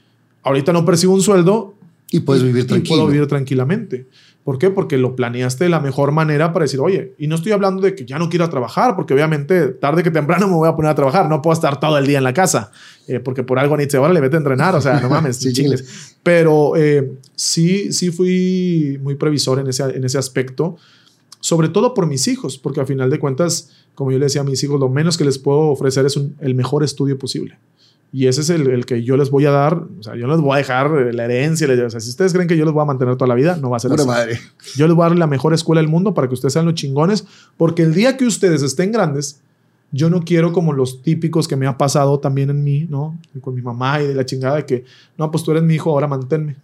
ahorita 0.42 0.72
no 0.72 0.86
percibo 0.86 1.12
un 1.12 1.20
sueldo 1.20 1.74
Y 2.10 2.20
puedes 2.20 2.42
y- 2.42 2.46
vivir 2.46 2.64
y 2.64 2.68
tranquilo. 2.68 2.96
puedo 2.96 3.10
vivir 3.10 3.26
tranquilamente. 3.28 4.06
¿Por 4.44 4.58
qué? 4.58 4.68
Porque 4.68 4.98
lo 4.98 5.16
planeaste 5.16 5.64
de 5.64 5.70
la 5.70 5.80
mejor 5.80 6.12
manera 6.12 6.52
para 6.52 6.64
decir, 6.64 6.78
oye, 6.78 7.14
y 7.18 7.28
no 7.28 7.36
estoy 7.36 7.52
hablando 7.52 7.80
de 7.80 7.94
que 7.94 8.04
ya 8.04 8.18
no 8.18 8.28
quiero 8.28 8.48
trabajar, 8.50 8.94
porque 8.94 9.14
obviamente 9.14 9.68
tarde 9.68 10.02
que 10.02 10.10
temprano 10.10 10.46
me 10.48 10.54
voy 10.54 10.68
a 10.68 10.76
poner 10.76 10.90
a 10.90 10.94
trabajar, 10.94 11.30
no 11.30 11.40
puedo 11.40 11.54
estar 11.54 11.80
todo 11.80 11.96
el 11.96 12.06
día 12.06 12.18
en 12.18 12.24
la 12.24 12.34
casa, 12.34 12.70
eh, 13.08 13.20
porque 13.20 13.42
por 13.42 13.58
algo 13.58 13.74
ni 13.78 13.84
ahora 13.96 14.12
le 14.12 14.20
vete 14.20 14.36
a 14.36 14.38
entrenar, 14.40 14.74
o 14.74 14.82
sea, 14.82 15.00
no 15.00 15.08
mames, 15.08 15.36
Sí, 15.40 15.52
chingues. 15.54 16.16
Pero 16.22 16.76
eh, 16.76 17.10
sí, 17.34 17.90
sí 17.92 18.10
fui 18.10 18.98
muy 19.02 19.14
previsor 19.14 19.60
en 19.60 19.68
ese, 19.68 19.82
en 19.84 20.04
ese 20.04 20.18
aspecto, 20.18 20.76
sobre 21.40 21.70
todo 21.70 21.94
por 21.94 22.06
mis 22.06 22.28
hijos, 22.28 22.58
porque 22.58 22.80
al 22.80 22.86
final 22.86 23.08
de 23.08 23.18
cuentas, 23.18 23.70
como 23.94 24.12
yo 24.12 24.18
le 24.18 24.26
decía 24.26 24.42
a 24.42 24.44
mis 24.44 24.62
hijos, 24.62 24.78
lo 24.78 24.90
menos 24.90 25.16
que 25.16 25.24
les 25.24 25.38
puedo 25.38 25.60
ofrecer 25.70 26.04
es 26.04 26.16
un- 26.18 26.36
el 26.40 26.54
mejor 26.54 26.84
estudio 26.84 27.18
posible. 27.18 27.56
Y 28.16 28.28
ese 28.28 28.42
es 28.42 28.50
el, 28.50 28.68
el 28.68 28.86
que 28.86 29.02
yo 29.02 29.16
les 29.16 29.28
voy 29.28 29.44
a 29.44 29.50
dar. 29.50 29.74
O 29.98 30.02
sea, 30.04 30.14
yo 30.14 30.28
les 30.28 30.40
voy 30.40 30.54
a 30.54 30.58
dejar 30.58 30.86
eh, 30.86 31.12
la 31.12 31.24
herencia. 31.24 31.66
O 31.84 31.90
sea, 31.90 31.98
si 31.98 32.10
ustedes 32.10 32.32
creen 32.32 32.46
que 32.46 32.56
yo 32.56 32.64
les 32.64 32.72
voy 32.72 32.80
a 32.80 32.84
mantener 32.84 33.16
toda 33.16 33.26
la 33.26 33.34
vida, 33.34 33.56
no 33.60 33.70
va 33.70 33.78
a 33.78 33.80
ser 33.80 33.90
Pura 33.90 34.02
así. 34.04 34.08
madre. 34.08 34.40
Yo 34.76 34.86
les 34.86 34.94
voy 34.94 35.04
a 35.04 35.08
dar 35.08 35.18
la 35.18 35.26
mejor 35.26 35.52
escuela 35.52 35.80
del 35.80 35.90
mundo 35.90 36.14
para 36.14 36.28
que 36.28 36.34
ustedes 36.34 36.52
sean 36.52 36.64
los 36.64 36.74
chingones. 36.74 37.26
Porque 37.56 37.82
el 37.82 37.92
día 37.92 38.16
que 38.16 38.24
ustedes 38.24 38.62
estén 38.62 38.92
grandes, 38.92 39.40
yo 39.90 40.10
no 40.10 40.24
quiero 40.24 40.52
como 40.52 40.72
los 40.72 41.02
típicos 41.02 41.48
que 41.48 41.56
me 41.56 41.66
ha 41.66 41.76
pasado 41.76 42.20
también 42.20 42.50
en 42.50 42.62
mí, 42.62 42.86
¿no? 42.88 43.18
Con 43.40 43.52
mi 43.52 43.62
mamá 43.62 44.00
y 44.00 44.06
de 44.06 44.14
la 44.14 44.24
chingada 44.24 44.58
de 44.58 44.64
que, 44.64 44.84
no, 45.18 45.32
pues 45.32 45.42
tú 45.42 45.50
eres 45.50 45.64
mi 45.64 45.74
hijo, 45.74 45.90
ahora 45.90 46.06
manténme. 46.06 46.54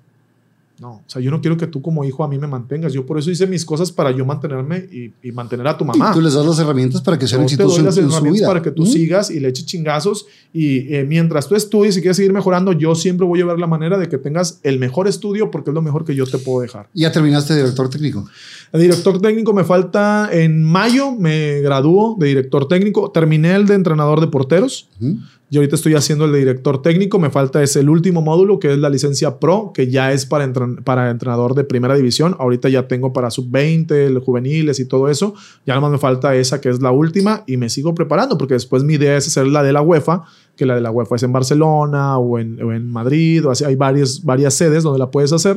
No, 0.81 0.93
o 0.93 1.05
sea, 1.07 1.21
yo 1.21 1.31
no 1.31 1.43
quiero 1.43 1.59
que 1.59 1.67
tú 1.67 1.83
como 1.83 2.05
hijo 2.05 2.25
a 2.25 2.29
mí 2.29 2.39
me 2.39 2.47
mantengas. 2.47 2.95
Yo 2.95 3.05
por 3.05 3.19
eso 3.19 3.31
hice 3.31 3.47
mis 3.47 3.67
cosas 3.67 3.93
para 3.93 4.13
yo 4.13 4.25
mantenerme 4.25 4.79
y, 4.91 5.13
y 5.23 5.31
mantener 5.31 5.69
a 5.69 5.77
tu 5.77 5.85
mamá. 5.85 6.09
Y 6.11 6.15
tú 6.15 6.23
les 6.23 6.33
das 6.33 6.47
las 6.47 6.59
herramientas 6.59 7.03
para 7.03 7.19
que 7.19 7.27
sean 7.29 7.43
Yo 7.43 7.49
te 7.49 7.53
exitosos 7.63 7.75
doy 7.77 7.81
en, 7.81 7.85
las 7.87 7.99
en 7.99 8.11
su 8.11 8.33
vida. 8.33 8.47
para 8.47 8.63
que 8.63 8.71
tú 8.71 8.85
¿Mm? 8.85 8.87
sigas 8.87 9.31
y 9.31 9.41
le 9.41 9.49
eches 9.49 9.67
chingazos. 9.67 10.25
Y 10.55 10.93
eh, 10.95 11.05
mientras 11.07 11.49
tú 11.49 11.55
estudies 11.55 11.99
y 11.99 12.01
quieres 12.01 12.17
seguir 12.17 12.33
mejorando, 12.33 12.73
yo 12.73 12.95
siempre 12.95 13.27
voy 13.27 13.43
a 13.43 13.45
ver 13.45 13.59
la 13.59 13.67
manera 13.67 13.99
de 13.99 14.09
que 14.09 14.17
tengas 14.17 14.59
el 14.63 14.79
mejor 14.79 15.07
estudio 15.07 15.51
porque 15.51 15.69
es 15.69 15.75
lo 15.75 15.83
mejor 15.83 16.07
que 16.07 16.15
yo 16.15 16.25
te 16.27 16.39
puedo 16.39 16.63
dejar. 16.63 16.89
Ya 16.95 17.13
terminaste 17.13 17.53
de 17.53 17.61
director 17.61 17.91
técnico. 17.91 18.25
El 18.73 18.81
director 18.81 19.21
técnico 19.21 19.53
me 19.53 19.65
falta 19.65 20.31
en 20.33 20.63
mayo, 20.63 21.13
me 21.13 21.61
gradúo 21.61 22.17
de 22.19 22.29
director 22.29 22.69
técnico. 22.69 23.11
Terminé 23.11 23.55
el 23.55 23.67
de 23.67 23.75
entrenador 23.75 24.21
de 24.21 24.29
porteros. 24.29 24.89
¿Mm? 24.99 25.15
Y 25.53 25.57
ahorita 25.57 25.75
estoy 25.75 25.95
haciendo 25.97 26.27
el 26.27 26.33
de 26.33 26.39
director 26.39 26.81
técnico. 26.81 27.19
Me 27.19 27.29
falta 27.29 27.61
es 27.61 27.75
el 27.75 27.89
último 27.91 28.23
módulo, 28.23 28.61
que 28.61 28.73
es 28.73 28.79
la 28.79 28.89
licencia 28.89 29.41
pro, 29.41 29.73
que 29.75 29.89
ya 29.91 30.13
es 30.13 30.25
para, 30.25 30.47
entren- 30.47 30.83
para 30.85 31.11
entrenador 31.11 31.55
de 31.57 31.65
primera 31.65 31.97
división. 31.97 32.37
Ahorita 32.39 32.69
ya 32.69 32.87
tengo 32.87 33.13
para 33.13 33.33
sub-20, 33.33 34.11
los 34.11 34.23
juveniles 34.23 34.79
y 34.79 34.85
todo 34.87 35.09
eso. 35.09 35.35
Ya 35.67 35.75
nada 35.75 35.81
más 35.81 35.91
me 35.91 35.99
falta 35.99 36.37
esa, 36.37 36.61
que 36.61 36.69
es 36.69 36.81
la 36.81 36.93
última, 36.93 37.43
y 37.49 37.57
me 37.57 37.69
sigo 37.69 37.97
preparando, 37.97 38.39
porque 38.39 38.55
después 38.55 38.85
mi 38.85 38.95
idea 38.95 39.17
es 39.17 39.27
hacer 39.27 39.49
la 39.49 39.65
de 39.65 39.73
la 39.73 39.83
UEFA, 39.83 40.23
que 40.57 40.67
la 40.67 40.77
de 40.77 40.83
la 40.83 40.93
UEFA 40.93 41.17
es 41.17 41.25
en 41.25 41.33
Barcelona 41.33 42.17
o 42.19 42.39
en, 42.39 42.63
o 42.63 42.73
en 42.73 42.89
Madrid, 42.89 43.45
o 43.45 43.51
así. 43.51 43.65
Hay 43.65 43.75
varias, 43.75 44.23
varias 44.25 44.55
sedes 44.55 44.85
donde 44.85 45.01
la 45.01 45.11
puedes 45.11 45.33
hacer. 45.33 45.57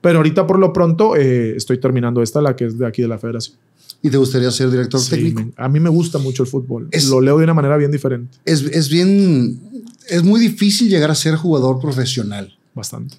Pero 0.00 0.18
ahorita 0.18 0.46
por 0.48 0.58
lo 0.58 0.72
pronto 0.72 1.14
eh, 1.16 1.54
estoy 1.56 1.78
terminando 1.78 2.22
esta, 2.22 2.40
la 2.42 2.56
que 2.56 2.66
es 2.66 2.78
de 2.78 2.86
aquí 2.86 3.02
de 3.02 3.08
la 3.08 3.18
federación. 3.18 3.56
¿Y 4.02 4.10
te 4.10 4.16
gustaría 4.16 4.50
ser 4.50 4.70
director 4.70 5.00
Sí, 5.00 5.10
técnico? 5.10 5.42
me- 5.42 5.52
a 5.56 5.68
mí 5.68 5.80
me 5.80 5.88
gusta 5.90 6.18
mucho 6.18 6.42
el 6.44 6.48
fútbol. 6.48 6.88
Es- 6.92 7.06
lo 7.08 7.20
leo 7.20 7.38
de 7.38 7.44
una 7.44 7.54
manera 7.54 7.76
bien 7.76 7.90
diferente, 7.90 8.38
Es, 8.44 8.62
es 8.62 8.88
bien... 8.88 9.60
Es 10.08 10.22
muy 10.22 10.40
difícil 10.40 10.88
llegar 10.88 11.10
a 11.10 11.14
ser 11.14 11.34
jugador 11.36 11.80
profesional. 11.80 12.56
bastante. 12.74 13.16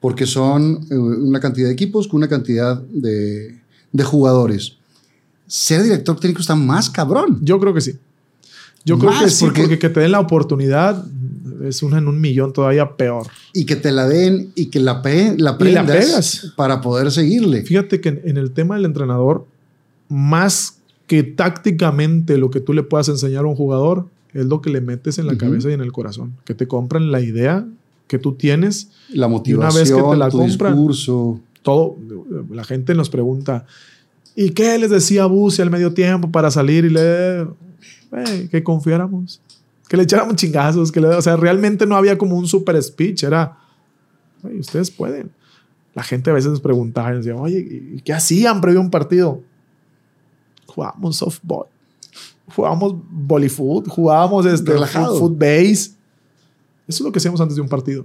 porque 0.00 0.26
son 0.26 0.86
eh, 0.90 0.96
una 0.96 1.40
cantidad 1.40 1.66
de 1.68 1.72
equipos 1.72 2.08
con 2.08 2.18
una 2.18 2.28
cantidad 2.28 2.78
de, 2.82 3.58
de 3.92 4.04
jugadores. 4.04 4.76
Ser 5.46 5.82
director 5.82 6.18
técnico 6.20 6.40
está 6.42 6.54
más 6.54 6.90
cabrón. 6.90 7.38
Yo 7.42 7.58
creo 7.60 7.72
que 7.72 7.80
sí. 7.80 7.92
Yo 8.84 8.98
creo 8.98 9.12
que 9.18 9.30
sí, 9.30 9.44
porque- 9.46 9.62
porque... 9.62 9.78
que 9.78 9.88
te 9.88 10.00
den 10.00 10.12
la 10.12 10.20
oportunidad 10.20 11.04
es 11.64 11.82
una 11.82 11.98
en 11.98 12.08
un 12.08 12.20
millón 12.20 12.52
todavía 12.52 12.96
peor. 12.96 13.26
Y 13.54 13.64
que 13.64 13.76
te 13.76 13.92
la 13.92 14.06
den 14.06 14.50
y 14.54 14.66
que 14.66 14.78
la, 14.80 15.00
pe- 15.00 15.36
la 15.38 15.56
Y 15.60 15.72
la 15.72 15.86
pegas. 15.86 16.52
para 16.56 16.80
poder 16.82 17.10
seguirle. 17.10 17.62
Fíjate 17.62 18.00
que 18.02 18.10
en, 18.10 18.20
en 18.24 18.36
el 18.36 18.50
tema 18.50 18.74
del 18.76 18.84
entrenador, 18.84 19.46
más 20.14 20.78
que 21.06 21.22
tácticamente 21.22 22.38
lo 22.38 22.50
que 22.50 22.60
tú 22.60 22.72
le 22.72 22.82
puedas 22.82 23.08
enseñar 23.08 23.44
a 23.44 23.48
un 23.48 23.56
jugador, 23.56 24.06
es 24.32 24.46
lo 24.46 24.60
que 24.62 24.70
le 24.70 24.80
metes 24.80 25.18
en 25.18 25.26
la 25.26 25.36
cabeza 25.36 25.70
y 25.70 25.72
en 25.74 25.80
el 25.80 25.92
corazón. 25.92 26.32
Que 26.44 26.54
te 26.54 26.66
compran 26.66 27.10
la 27.12 27.20
idea 27.20 27.66
que 28.06 28.18
tú 28.18 28.34
tienes, 28.34 28.90
La 29.10 29.26
una 29.26 29.36
motivación, 29.36 29.82
vez 29.82 29.92
que 29.92 30.02
te 30.10 30.16
la 30.16 30.28
tu 30.30 30.38
compran, 30.38 30.72
discurso. 30.74 31.40
todo. 31.62 31.96
La 32.50 32.64
gente 32.64 32.94
nos 32.94 33.10
pregunta, 33.10 33.66
¿y 34.36 34.50
qué 34.50 34.78
les 34.78 34.90
decía 34.90 35.26
Busi 35.26 35.62
al 35.62 35.70
medio 35.70 35.92
tiempo 35.94 36.30
para 36.30 36.50
salir 36.50 36.84
y 36.84 36.90
leer? 36.90 37.48
Güey, 38.10 38.48
que 38.48 38.62
confiáramos, 38.62 39.40
que 39.88 39.96
le 39.96 40.04
echáramos 40.04 40.36
chingazos, 40.36 40.92
que 40.92 41.00
le, 41.00 41.08
o 41.08 41.22
sea, 41.22 41.36
realmente 41.36 41.86
no 41.86 41.96
había 41.96 42.16
como 42.18 42.36
un 42.36 42.46
super 42.46 42.80
speech, 42.82 43.24
era, 43.24 43.56
"Güey, 44.42 44.58
ustedes 44.60 44.90
pueden. 44.90 45.30
La 45.94 46.02
gente 46.02 46.30
a 46.30 46.32
veces 46.34 46.50
nos 46.50 46.60
preguntaba 46.60 47.12
y 47.14 47.18
decía, 47.18 47.36
oye, 47.36 47.58
¿y 47.96 48.00
qué 48.00 48.12
hacían 48.12 48.60
previo 48.60 48.80
a 48.80 48.82
un 48.82 48.90
partido? 48.90 49.42
Jugábamos 50.74 51.16
softball, 51.16 51.66
jugábamos 52.54 52.94
volleyfoot, 53.10 53.88
jugábamos 53.88 54.46
este, 54.46 54.72
Relajado. 54.72 55.18
foot 55.18 55.38
base. 55.38 55.92
Eso 56.86 56.98
es 56.98 57.00
lo 57.00 57.12
que 57.12 57.18
hacíamos 57.18 57.40
antes 57.40 57.56
de 57.56 57.62
un 57.62 57.68
partido. 57.68 58.04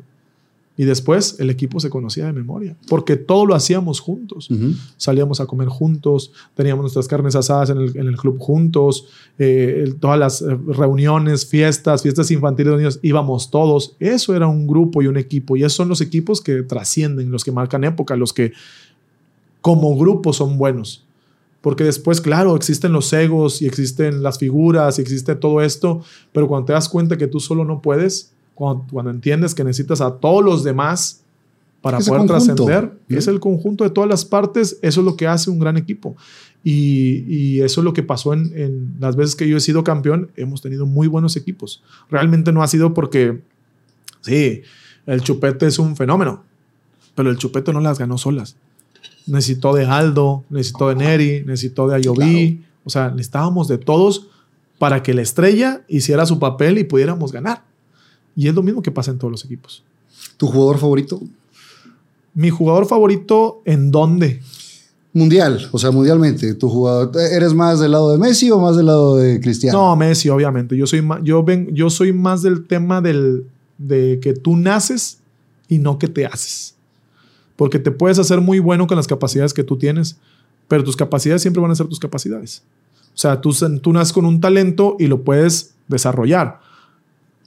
Y 0.77 0.85
después 0.85 1.35
el 1.39 1.49
equipo 1.49 1.81
se 1.81 1.89
conocía 1.89 2.25
de 2.27 2.31
memoria, 2.31 2.73
porque 2.87 3.17
todo 3.17 3.45
lo 3.45 3.53
hacíamos 3.53 3.99
juntos. 3.99 4.49
Ujú. 4.49 4.71
Salíamos 4.95 5.41
a 5.41 5.45
comer 5.45 5.67
juntos, 5.67 6.31
teníamos 6.55 6.83
nuestras 6.83 7.05
carnes 7.09 7.35
asadas 7.35 7.69
en 7.71 7.79
el, 7.79 7.97
en 7.97 8.07
el 8.07 8.15
club 8.15 8.39
juntos, 8.39 9.07
eh, 9.37 9.81
el- 9.83 9.95
todas 9.97 10.17
las 10.17 10.41
eh, 10.41 10.45
reuniones, 10.67 11.45
fiestas, 11.45 12.01
fiestas 12.01 12.31
infantiles 12.31 12.71
de 12.71 12.77
niños, 12.77 12.99
íbamos 13.01 13.51
todos. 13.51 13.97
Eso 13.99 14.33
era 14.33 14.47
un 14.47 14.67
grupo 14.67 15.01
y 15.01 15.07
un 15.07 15.17
equipo, 15.17 15.57
y 15.57 15.63
esos 15.63 15.73
son 15.73 15.89
los 15.89 15.99
equipos 15.99 16.39
que 16.39 16.63
trascienden, 16.63 17.29
los 17.29 17.43
que 17.43 17.51
marcan 17.51 17.83
época, 17.83 18.15
los 18.15 18.31
que 18.31 18.53
como 19.59 19.97
grupo 19.97 20.31
son 20.31 20.57
buenos. 20.57 21.03
Porque 21.61 21.83
después, 21.83 22.21
claro, 22.21 22.55
existen 22.55 22.93
los 22.93 23.11
egos 23.11 23.61
y 23.61 23.67
existen 23.67 24.23
las 24.23 24.39
figuras 24.39 24.97
y 24.97 25.01
existe 25.01 25.35
todo 25.35 25.61
esto, 25.61 26.01
pero 26.31 26.47
cuando 26.47 26.67
te 26.67 26.73
das 26.73 26.87
cuenta 26.87 27.17
que 27.17 27.27
tú 27.27 27.39
solo 27.39 27.65
no 27.65 27.81
puedes, 27.81 28.31
cuando, 28.55 28.85
cuando 28.89 29.11
entiendes 29.11 29.53
que 29.53 29.63
necesitas 29.63 29.99
a 30.01 30.11
todos 30.15 30.43
los 30.43 30.63
demás 30.63 31.21
para 31.81 31.99
poder 31.99 32.27
trascender, 32.27 32.93
¿no? 33.07 33.17
es 33.17 33.27
el 33.27 33.39
conjunto 33.39 33.83
de 33.83 33.89
todas 33.89 34.09
las 34.09 34.25
partes, 34.25 34.77
eso 34.81 35.01
es 35.01 35.05
lo 35.05 35.15
que 35.15 35.27
hace 35.27 35.49
un 35.49 35.59
gran 35.59 35.77
equipo. 35.77 36.15
Y, 36.63 37.23
y 37.27 37.61
eso 37.61 37.79
es 37.79 37.85
lo 37.85 37.93
que 37.93 38.03
pasó 38.03 38.33
en, 38.33 38.51
en 38.57 38.95
las 38.99 39.15
veces 39.15 39.35
que 39.35 39.47
yo 39.47 39.55
he 39.55 39.61
sido 39.61 39.83
campeón, 39.83 40.31
hemos 40.35 40.61
tenido 40.61 40.85
muy 40.85 41.07
buenos 41.07 41.37
equipos. 41.37 41.81
Realmente 42.09 42.51
no 42.51 42.61
ha 42.63 42.67
sido 42.67 42.93
porque, 42.93 43.41
sí, 44.21 44.61
el 45.05 45.21
chupete 45.21 45.67
es 45.67 45.79
un 45.79 45.95
fenómeno, 45.95 46.43
pero 47.15 47.29
el 47.29 47.37
chupete 47.37 47.71
no 47.71 47.79
las 47.79 47.97
ganó 47.97 48.17
solas. 48.17 48.57
Necesitó 49.29 49.73
de 49.73 49.85
Aldo, 49.85 50.43
necesitó 50.49 50.89
de 50.89 50.95
Neri, 50.95 51.43
necesitó 51.45 51.87
de 51.87 51.95
Ayoví. 51.95 52.63
O 52.83 52.89
sea, 52.89 53.09
necesitábamos 53.09 53.67
de 53.67 53.77
todos 53.77 54.27
para 54.79 55.03
que 55.03 55.13
la 55.13 55.21
estrella 55.21 55.81
hiciera 55.87 56.25
su 56.25 56.39
papel 56.39 56.77
y 56.77 56.83
pudiéramos 56.83 57.31
ganar. 57.31 57.63
Y 58.35 58.47
es 58.47 58.55
lo 58.55 58.63
mismo 58.63 58.81
que 58.81 58.91
pasa 58.91 59.11
en 59.11 59.19
todos 59.19 59.31
los 59.31 59.45
equipos. 59.45 59.83
¿Tu 60.37 60.47
jugador 60.47 60.79
favorito? 60.79 61.21
Mi 62.33 62.49
jugador 62.49 62.87
favorito, 62.87 63.61
¿en 63.65 63.91
dónde? 63.91 64.41
Mundial, 65.11 65.67
o 65.71 65.77
sea, 65.77 65.91
mundialmente. 65.91 66.53
¿Tu 66.53 66.69
jugador, 66.69 67.11
¿Eres 67.17 67.53
más 67.53 67.79
del 67.79 67.91
lado 67.91 68.11
de 68.11 68.17
Messi 68.17 68.49
o 68.51 68.59
más 68.59 68.77
del 68.77 68.85
lado 68.85 69.17
de 69.17 69.41
Cristiano? 69.41 69.77
No, 69.77 69.95
Messi, 69.95 70.29
obviamente. 70.29 70.77
Yo 70.77 70.87
soy 70.87 71.01
más, 71.01 71.19
yo 71.23 71.43
ven, 71.43 71.67
yo 71.73 71.89
soy 71.89 72.13
más 72.13 72.41
del 72.41 72.65
tema 72.65 73.01
del, 73.01 73.45
de 73.77 74.19
que 74.21 74.33
tú 74.33 74.55
naces 74.55 75.17
y 75.67 75.79
no 75.79 75.99
que 75.99 76.07
te 76.07 76.25
haces. 76.25 76.75
Porque 77.59 77.77
te 77.77 77.91
puedes 77.91 78.17
hacer 78.19 78.39
muy 78.39 78.59
bueno 78.59 78.87
con 78.87 78.95
las 78.95 79.05
capacidades 79.05 79.53
que 79.53 79.65
tú 79.65 79.77
tienes, 79.77 80.15
pero 80.69 80.81
tus 80.81 80.95
capacidades 80.95 81.41
siempre 81.41 81.61
van 81.61 81.71
a 81.71 81.75
ser 81.75 81.87
tus 81.87 81.99
capacidades. 81.99 82.63
O 83.13 83.17
sea, 83.17 83.41
tú, 83.41 83.53
tú 83.81 83.91
naces 83.91 84.13
con 84.13 84.25
un 84.25 84.39
talento 84.39 84.95
y 84.97 85.07
lo 85.07 85.23
puedes 85.23 85.73
desarrollar, 85.89 86.61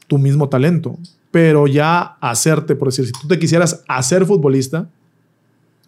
tu 0.09 0.19
mismo 0.19 0.51
talento. 0.51 0.99
Pero 1.31 1.67
ya 1.67 2.19
hacerte, 2.21 2.77
por 2.77 2.89
decir, 2.89 3.07
si 3.07 3.13
tú 3.13 3.27
te 3.27 3.39
quisieras 3.39 3.83
hacer 3.89 4.27
futbolista, 4.27 4.87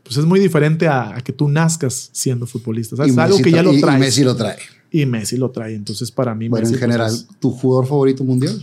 pues 0.05 0.17
es 0.17 0.25
muy 0.25 0.41
diferente 0.41 0.89
a, 0.89 1.17
a 1.17 1.21
que 1.21 1.33
tú 1.35 1.51
nazcas 1.51 2.09
siendo 2.13 2.47
futbolista. 2.47 2.97
Y 3.07 3.11
es 3.11 3.19
algo 3.19 3.37
que 3.43 3.51
ya 3.51 3.63
lo 3.63 3.75
y- 3.75 3.81
y. 3.81 3.83
Messi 3.99 4.25
lo 4.25 4.35
trae. 4.35 4.57
Y 4.91 5.05
Messi 5.05 5.37
lo 5.37 5.51
trae. 5.51 5.75
Entonces, 5.75 6.11
para 6.11 6.35
mí, 6.35 6.49
Bueno, 6.49 6.63
Messi, 6.65 6.75
en 6.77 6.81
general, 6.81 7.11
pues, 7.11 7.27
¿tu 7.41 7.51
jugador 7.51 7.87
favorito 7.87 8.25
mundial? 8.25 8.59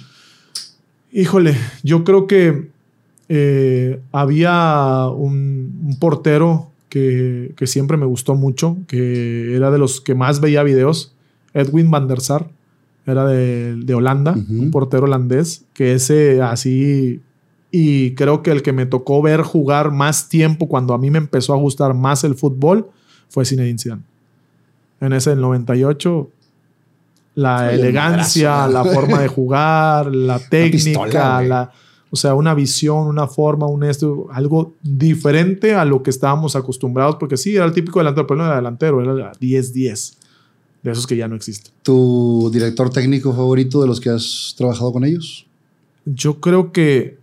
híjole, 1.12 1.56
yo 1.84 2.04
creo 2.04 2.26
que 2.26 2.71
eh, 3.34 4.02
había 4.12 5.08
un, 5.08 5.80
un 5.86 6.00
portero 6.00 6.70
que, 6.90 7.54
que 7.56 7.66
siempre 7.66 7.96
me 7.96 8.06
gustó 8.06 8.36
mucho, 8.36 8.76
que 8.90 9.56
era 9.56 9.72
de 9.72 9.78
los 9.78 10.02
que 10.02 10.16
más 10.16 10.42
veía 10.42 10.64
videos, 10.64 11.16
Edwin 11.54 11.90
van 11.90 12.10
der 12.10 12.20
Sar, 12.20 12.50
era 13.06 13.26
de, 13.26 13.78
de 13.78 13.94
Holanda, 13.94 14.34
un 14.34 14.70
portero 14.70 15.06
holandés, 15.06 15.64
que 15.74 15.94
ese 15.94 16.42
así, 16.42 17.22
y 17.72 18.16
creo 18.16 18.44
que 18.44 18.52
el 18.52 18.64
que 18.64 18.74
me 18.74 18.86
tocó 18.86 19.22
ver 19.22 19.44
jugar 19.44 19.92
más 19.92 20.28
tiempo 20.28 20.68
cuando 20.68 20.94
a 20.94 20.98
mí 20.98 21.10
me 21.10 21.18
empezó 21.18 21.54
a 21.54 21.58
gustar 21.58 21.94
más 21.94 22.26
el 22.26 22.36
fútbol 22.36 22.90
fue 23.30 23.46
Zinedine 23.46 23.80
Zidane. 23.80 24.04
En 25.00 25.14
ese 25.14 25.30
del 25.30 25.40
98, 25.40 26.30
la 27.36 27.68
Oye, 27.68 27.76
elegancia, 27.76 28.68
la 28.68 28.84
forma 28.84 29.22
de 29.22 29.28
jugar, 29.30 30.14
la 30.14 30.38
técnica, 30.38 31.06
pistola, 31.06 31.42
la, 31.42 31.72
O 32.14 32.18
sea, 32.18 32.36
una 32.36 32.54
visión, 32.54 33.08
una 33.08 33.26
forma, 33.26 33.68
un 33.68 33.84
esto, 33.86 34.28
algo 34.34 34.74
diferente 34.84 35.74
a 35.76 35.86
lo 35.86 36.04
que 36.04 36.10
estábamos 36.10 36.56
acostumbrados, 36.58 37.16
porque 37.16 37.38
sí, 37.38 37.56
era 37.56 37.64
el 37.66 37.72
típico 37.72 38.00
delantero, 38.00 38.28
pero 38.28 38.38
no 38.40 38.46
era 38.46 38.58
delantero, 38.58 39.02
era 39.02 39.32
10-10, 39.40 40.18
de 40.84 40.92
esos 40.92 41.08
que 41.08 41.16
ya 41.16 41.28
no 41.30 41.36
existen. 41.36 41.72
¿Tu 41.84 42.50
director 42.52 42.90
técnico 42.90 43.34
favorito 43.34 43.82
de 43.82 43.88
los 43.88 44.02
que 44.02 44.10
has 44.10 44.54
trabajado 44.58 44.92
con 44.92 45.06
ellos? 45.06 45.46
Yo 46.06 46.42
creo 46.42 46.74
que, 46.74 47.18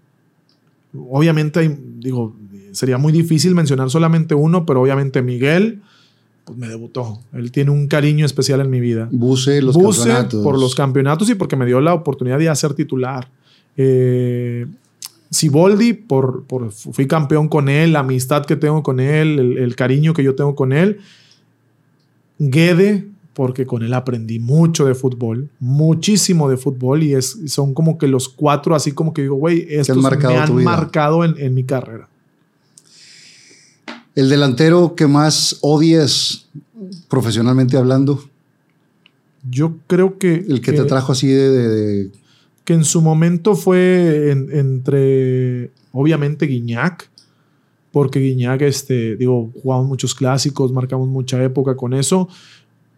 obviamente, 1.10 1.60
hay- 1.60 1.78
digo, 1.99 2.34
sería 2.73 2.99
muy 2.99 3.12
difícil 3.12 3.55
mencionar 3.55 3.91
solamente 3.91 4.34
uno, 4.34 4.65
pero 4.65 4.81
obviamente 4.83 5.20
Miguel, 5.23 5.83
pues 6.44 6.58
me 6.58 6.68
debutó. 6.68 7.20
Él 7.33 7.50
tiene 7.52 7.70
un 7.70 7.89
cariño 7.89 8.25
especial 8.25 8.60
en 8.60 8.70
mi 8.70 8.81
vida. 8.81 9.08
Buse, 9.10 9.60
los 9.60 9.75
Buse 9.75 9.99
campeonatos. 10.00 10.42
por 10.42 10.58
los 10.58 10.75
campeonatos 10.75 11.28
y 11.31 11.34
porque 11.34 11.57
me 11.57 11.67
dio 11.67 11.81
la 11.81 11.92
oportunidad 11.94 12.39
de 12.39 12.49
hacer 12.49 12.73
titular. 12.75 13.28
Eh, 13.78 14.66
Siboldi, 15.31 15.92
por, 15.94 16.44
por 16.44 16.73
fui 16.73 17.07
campeón 17.07 17.48
con 17.48 17.68
él, 17.68 17.92
la 17.92 18.00
amistad 18.00 18.44
que 18.44 18.57
tengo 18.57 18.82
con 18.82 18.98
él, 18.98 19.39
el, 19.39 19.58
el 19.58 19.76
cariño 19.76 20.12
que 20.12 20.23
yo 20.24 20.34
tengo 20.34 20.55
con 20.55 20.73
él. 20.73 20.98
Guede, 22.39 23.07
porque 23.34 23.66
con 23.66 23.82
él 23.82 23.94
aprendí 23.94 24.39
mucho 24.40 24.84
de 24.86 24.94
fútbol, 24.94 25.48
muchísimo 25.60 26.48
de 26.50 26.57
fútbol 26.57 27.02
y 27.02 27.15
es, 27.15 27.39
son 27.47 27.73
como 27.74 27.98
que 27.98 28.08
los 28.08 28.28
cuatro, 28.28 28.74
así 28.74 28.92
como 28.92 29.12
que 29.15 29.23
digo, 29.23 29.36
güey, 29.36 29.66
estos 29.70 29.97
marcado 29.98 30.34
me 30.34 30.40
han 30.40 30.65
marcado 30.65 31.24
en, 31.24 31.34
en 31.39 31.55
mi 31.55 31.62
carrera. 31.65 32.08
El 34.15 34.28
delantero 34.28 34.94
que 34.97 35.07
más 35.07 35.58
odias 35.60 36.48
profesionalmente 37.08 37.76
hablando, 37.76 38.24
Yo 39.48 39.76
creo 39.86 40.18
que... 40.18 40.34
el 40.48 40.60
que, 40.60 40.73
te 40.73 40.84
trajo 40.84 41.12
así 41.12 41.28
de, 41.28 41.50
de- 41.50 41.68
de- 41.68 42.10
que 42.68 42.74
en 42.74 42.84
su 42.84 43.00
momento 43.00 43.55
fue 43.56 44.30
en- 44.30 44.50
entre, 44.52 45.70
obviamente, 45.90 46.44
Guiñac, 46.44 47.08
porque 47.92 48.18
Guiñac, 48.20 48.60
este, 48.60 49.16
digo, 49.16 49.50
jugamos 49.62 49.86
muchos 49.88 50.14
clásicos, 50.14 50.70
marcamos 50.70 51.08
mucha 51.08 51.42
época 51.42 51.76
con 51.76 51.94
eso, 51.94 52.28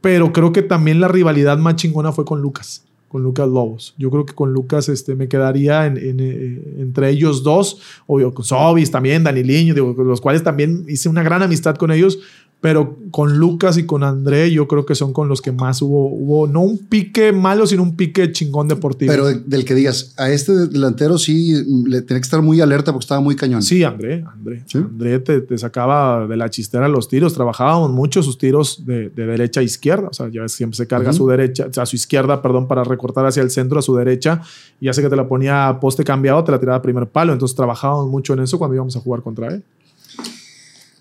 pero 0.00 0.32
creo 0.32 0.50
que 0.52 0.62
también 0.62 0.98
la 0.98 1.06
rivalidad 1.06 1.56
más 1.56 1.76
chingona 1.76 2.10
fue 2.10 2.24
con 2.24 2.42
Lucas, 2.42 2.84
con 3.06 3.22
Lucas 3.22 3.46
Lobos. 3.48 3.94
Yo 3.96 4.10
creo 4.10 4.26
que 4.26 4.34
con 4.34 4.52
Lucas 4.52 4.88
este, 4.88 5.14
me 5.14 5.28
quedaría 5.28 5.86
eh, 5.86 6.74
entre 6.80 7.10
ellos 7.10 7.44
dos, 7.44 7.80
obvio, 8.08 8.34
con 8.34 8.44
Sobis 8.44 8.90
también, 8.90 9.22
Daniliño, 9.22 9.72
digo, 9.72 9.94
los 10.02 10.20
cuales 10.20 10.42
también 10.42 10.84
hice 10.88 11.08
una 11.08 11.22
gran 11.22 11.42
amistad 11.44 11.76
con 11.76 11.92
ellos, 11.92 12.18
pero 12.60 12.98
con 13.10 13.38
Lucas 13.38 13.78
y 13.78 13.84
con 13.86 14.02
André 14.04 14.50
yo 14.52 14.68
creo 14.68 14.84
que 14.84 14.94
son 14.94 15.12
con 15.14 15.28
los 15.28 15.40
que 15.40 15.50
más 15.50 15.80
hubo, 15.80 16.08
hubo 16.12 16.46
no 16.46 16.60
un 16.60 16.76
pique 16.76 17.32
malo, 17.32 17.66
sino 17.66 17.82
un 17.82 17.96
pique 17.96 18.30
chingón 18.32 18.68
deportivo. 18.68 19.10
pero 19.10 19.26
de- 19.26 19.40
del 19.40 19.64
que 19.64 19.74
digas, 19.74 20.12
a 20.18 20.30
este 20.30 20.52
delantero 20.68 21.16
sí 21.18 21.54
le 21.86 22.02
tenía 22.02 22.20
que 22.20 22.24
estar 22.26 22.42
muy 22.42 22.60
alerta 22.60 22.92
porque 22.92 23.04
estaba 23.04 23.20
muy 23.22 23.34
cañón. 23.34 23.62
Sí, 23.62 23.82
André, 23.82 24.24
André. 24.30 24.62
¿Sí? 24.66 24.76
André 24.78 25.18
te, 25.20 25.40
te 25.40 25.56
sacaba 25.58 26.26
de 26.26 26.36
la 26.36 26.50
chistera 26.50 26.86
los 26.88 27.08
tiros. 27.08 27.32
Trabajábamos 27.32 27.90
mucho 27.92 28.22
sus 28.22 28.36
tiros 28.36 28.84
de, 28.84 29.08
de 29.08 29.26
derecha 29.26 29.60
a 29.60 29.62
izquierda. 29.62 30.08
O 30.08 30.12
sea, 30.12 30.28
ya 30.28 30.46
siempre 30.48 30.76
se 30.76 30.86
carga 30.86 31.10
a 31.10 31.12
su 31.14 31.26
derecha, 31.26 31.68
a 31.74 31.86
su 31.86 31.96
izquierda, 31.96 32.42
perdón, 32.42 32.68
para 32.68 32.84
recortar 32.84 33.24
hacia 33.26 33.42
el 33.42 33.50
centro, 33.50 33.78
a 33.78 33.82
su 33.82 33.96
derecha. 33.96 34.42
Y 34.80 34.92
sé 34.92 35.00
que 35.02 35.08
te 35.08 35.16
la 35.16 35.26
ponía 35.26 35.78
poste 35.80 36.04
cambiado, 36.04 36.44
te 36.44 36.52
la 36.52 36.60
tiraba 36.60 36.76
a 36.76 36.82
primer 36.82 37.06
palo. 37.06 37.32
Entonces 37.32 37.56
trabajábamos 37.56 38.08
mucho 38.08 38.34
en 38.34 38.40
eso 38.40 38.58
cuando 38.58 38.74
íbamos 38.74 38.94
a 38.96 39.00
jugar 39.00 39.22
contra 39.22 39.48
él. 39.48 39.62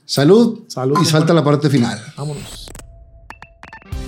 Salud, 0.09 0.61
Salud, 0.67 0.97
y 0.99 1.05
salta 1.05 1.35
la 1.35 1.43
parte 1.43 1.69
final. 1.69 2.01
Vámonos. 2.17 2.67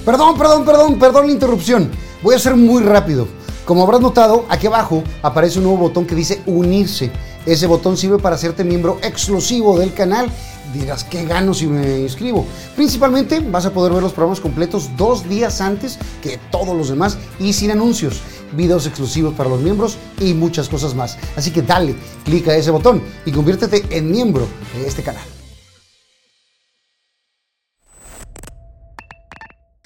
Perdón, 0.03 0.35
perdón, 0.35 0.65
perdón, 0.65 0.97
perdón 0.97 1.27
la 1.27 1.31
interrupción. 1.31 1.91
Voy 2.23 2.33
a 2.33 2.39
ser 2.39 2.55
muy 2.55 2.81
rápido. 2.81 3.27
Como 3.65 3.83
habrás 3.83 4.01
notado, 4.01 4.45
aquí 4.49 4.65
abajo 4.65 5.03
aparece 5.21 5.59
un 5.59 5.65
nuevo 5.65 5.77
botón 5.77 6.07
que 6.07 6.15
dice 6.15 6.41
unirse. 6.47 7.11
Ese 7.45 7.67
botón 7.67 7.97
sirve 7.97 8.17
para 8.17 8.33
hacerte 8.33 8.63
miembro 8.63 8.97
exclusivo 9.03 9.77
del 9.77 9.93
canal. 9.93 10.27
Dirás, 10.73 11.03
¿qué 11.03 11.23
gano 11.25 11.53
si 11.53 11.67
me 11.67 11.99
inscribo? 11.99 12.47
Principalmente 12.75 13.39
vas 13.39 13.67
a 13.67 13.71
poder 13.71 13.93
ver 13.93 14.01
los 14.01 14.13
programas 14.13 14.39
completos 14.39 14.89
dos 14.97 15.29
días 15.29 15.61
antes 15.61 15.99
que 16.23 16.39
todos 16.49 16.75
los 16.75 16.89
demás 16.89 17.19
y 17.39 17.53
sin 17.53 17.69
anuncios, 17.69 18.21
videos 18.53 18.87
exclusivos 18.87 19.35
para 19.35 19.51
los 19.51 19.61
miembros 19.61 19.97
y 20.19 20.33
muchas 20.33 20.67
cosas 20.67 20.95
más. 20.95 21.19
Así 21.35 21.51
que 21.51 21.61
dale, 21.61 21.95
clica 22.25 22.55
ese 22.55 22.71
botón 22.71 23.03
y 23.23 23.31
conviértete 23.31 23.85
en 23.95 24.09
miembro 24.09 24.47
de 24.73 24.87
este 24.87 25.03
canal. 25.03 25.25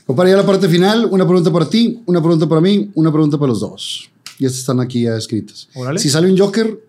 Compadre, 0.06 0.32
ya 0.32 0.38
la 0.38 0.46
parte 0.46 0.70
final, 0.70 1.08
una 1.10 1.26
pregunta 1.26 1.52
para 1.52 1.68
ti, 1.68 2.00
una 2.06 2.22
pregunta 2.22 2.48
para 2.48 2.62
mí, 2.62 2.92
una 2.94 3.12
pregunta 3.12 3.38
para 3.38 3.50
los 3.50 3.60
dos. 3.60 4.10
Y 4.38 4.46
estas 4.46 4.60
están 4.60 4.80
aquí 4.80 5.02
ya 5.04 5.16
escritas. 5.18 5.68
Órale. 5.74 6.00
Si 6.00 6.10
sale 6.10 6.30
un 6.32 6.38
Joker, 6.38 6.80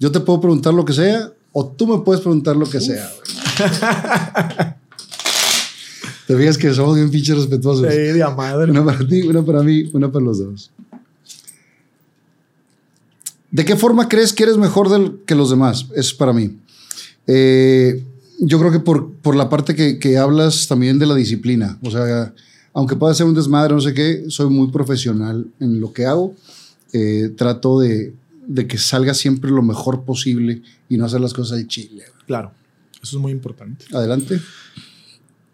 yo 0.00 0.10
te 0.10 0.20
puedo 0.20 0.40
preguntar 0.40 0.74
lo 0.74 0.84
que 0.84 0.92
sea 0.92 1.32
o 1.52 1.66
tú 1.66 1.86
me 1.86 1.98
puedes 2.04 2.20
preguntar 2.20 2.56
lo 2.56 2.68
que 2.68 2.80
sea. 2.80 3.08
güey. 3.16 4.74
te 6.26 6.36
fijas 6.36 6.58
que 6.58 6.72
somos 6.74 6.96
bien 6.96 7.10
pinches 7.10 7.36
respetuosos. 7.36 7.86
Sí, 7.92 7.96
de 7.98 8.24
madre. 8.36 8.70
Una 8.70 8.84
para 8.84 9.06
ti, 9.06 9.22
una 9.22 9.42
para 9.44 9.62
mí, 9.62 9.90
una 9.92 10.10
para 10.10 10.24
los 10.24 10.38
dos. 10.38 10.70
¿De 13.50 13.64
qué 13.64 13.76
forma 13.76 14.08
crees 14.08 14.32
que 14.32 14.42
eres 14.42 14.56
mejor 14.58 14.88
del- 14.90 15.20
que 15.24 15.34
los 15.34 15.50
demás? 15.50 15.86
Es 15.94 16.12
para 16.12 16.32
mí. 16.32 16.58
Eh, 17.26 18.04
yo 18.38 18.58
creo 18.58 18.70
que 18.70 18.80
por, 18.80 19.12
por 19.14 19.36
la 19.36 19.48
parte 19.48 19.74
que, 19.74 19.98
que 19.98 20.18
hablas 20.18 20.68
también 20.68 20.98
de 20.98 21.06
la 21.06 21.14
disciplina. 21.14 21.78
O 21.82 21.90
sea, 21.90 22.32
aunque 22.72 22.96
pueda 22.96 23.14
ser 23.14 23.26
un 23.26 23.34
desmadre, 23.34 23.74
no 23.74 23.80
sé 23.80 23.94
qué, 23.94 24.24
soy 24.28 24.48
muy 24.50 24.70
profesional 24.70 25.46
en 25.60 25.80
lo 25.80 25.92
que 25.92 26.06
hago. 26.06 26.34
Eh, 26.92 27.32
trato 27.36 27.80
de, 27.80 28.14
de 28.46 28.66
que 28.66 28.78
salga 28.78 29.12
siempre 29.12 29.50
lo 29.50 29.62
mejor 29.62 30.04
posible 30.04 30.62
y 30.88 30.96
no 30.96 31.04
hacer 31.04 31.20
las 31.20 31.34
cosas 31.34 31.58
de 31.58 31.66
chile. 31.66 32.04
Claro, 32.26 32.52
eso 33.02 33.16
es 33.16 33.22
muy 33.22 33.32
importante. 33.32 33.84
Adelante. 33.92 34.40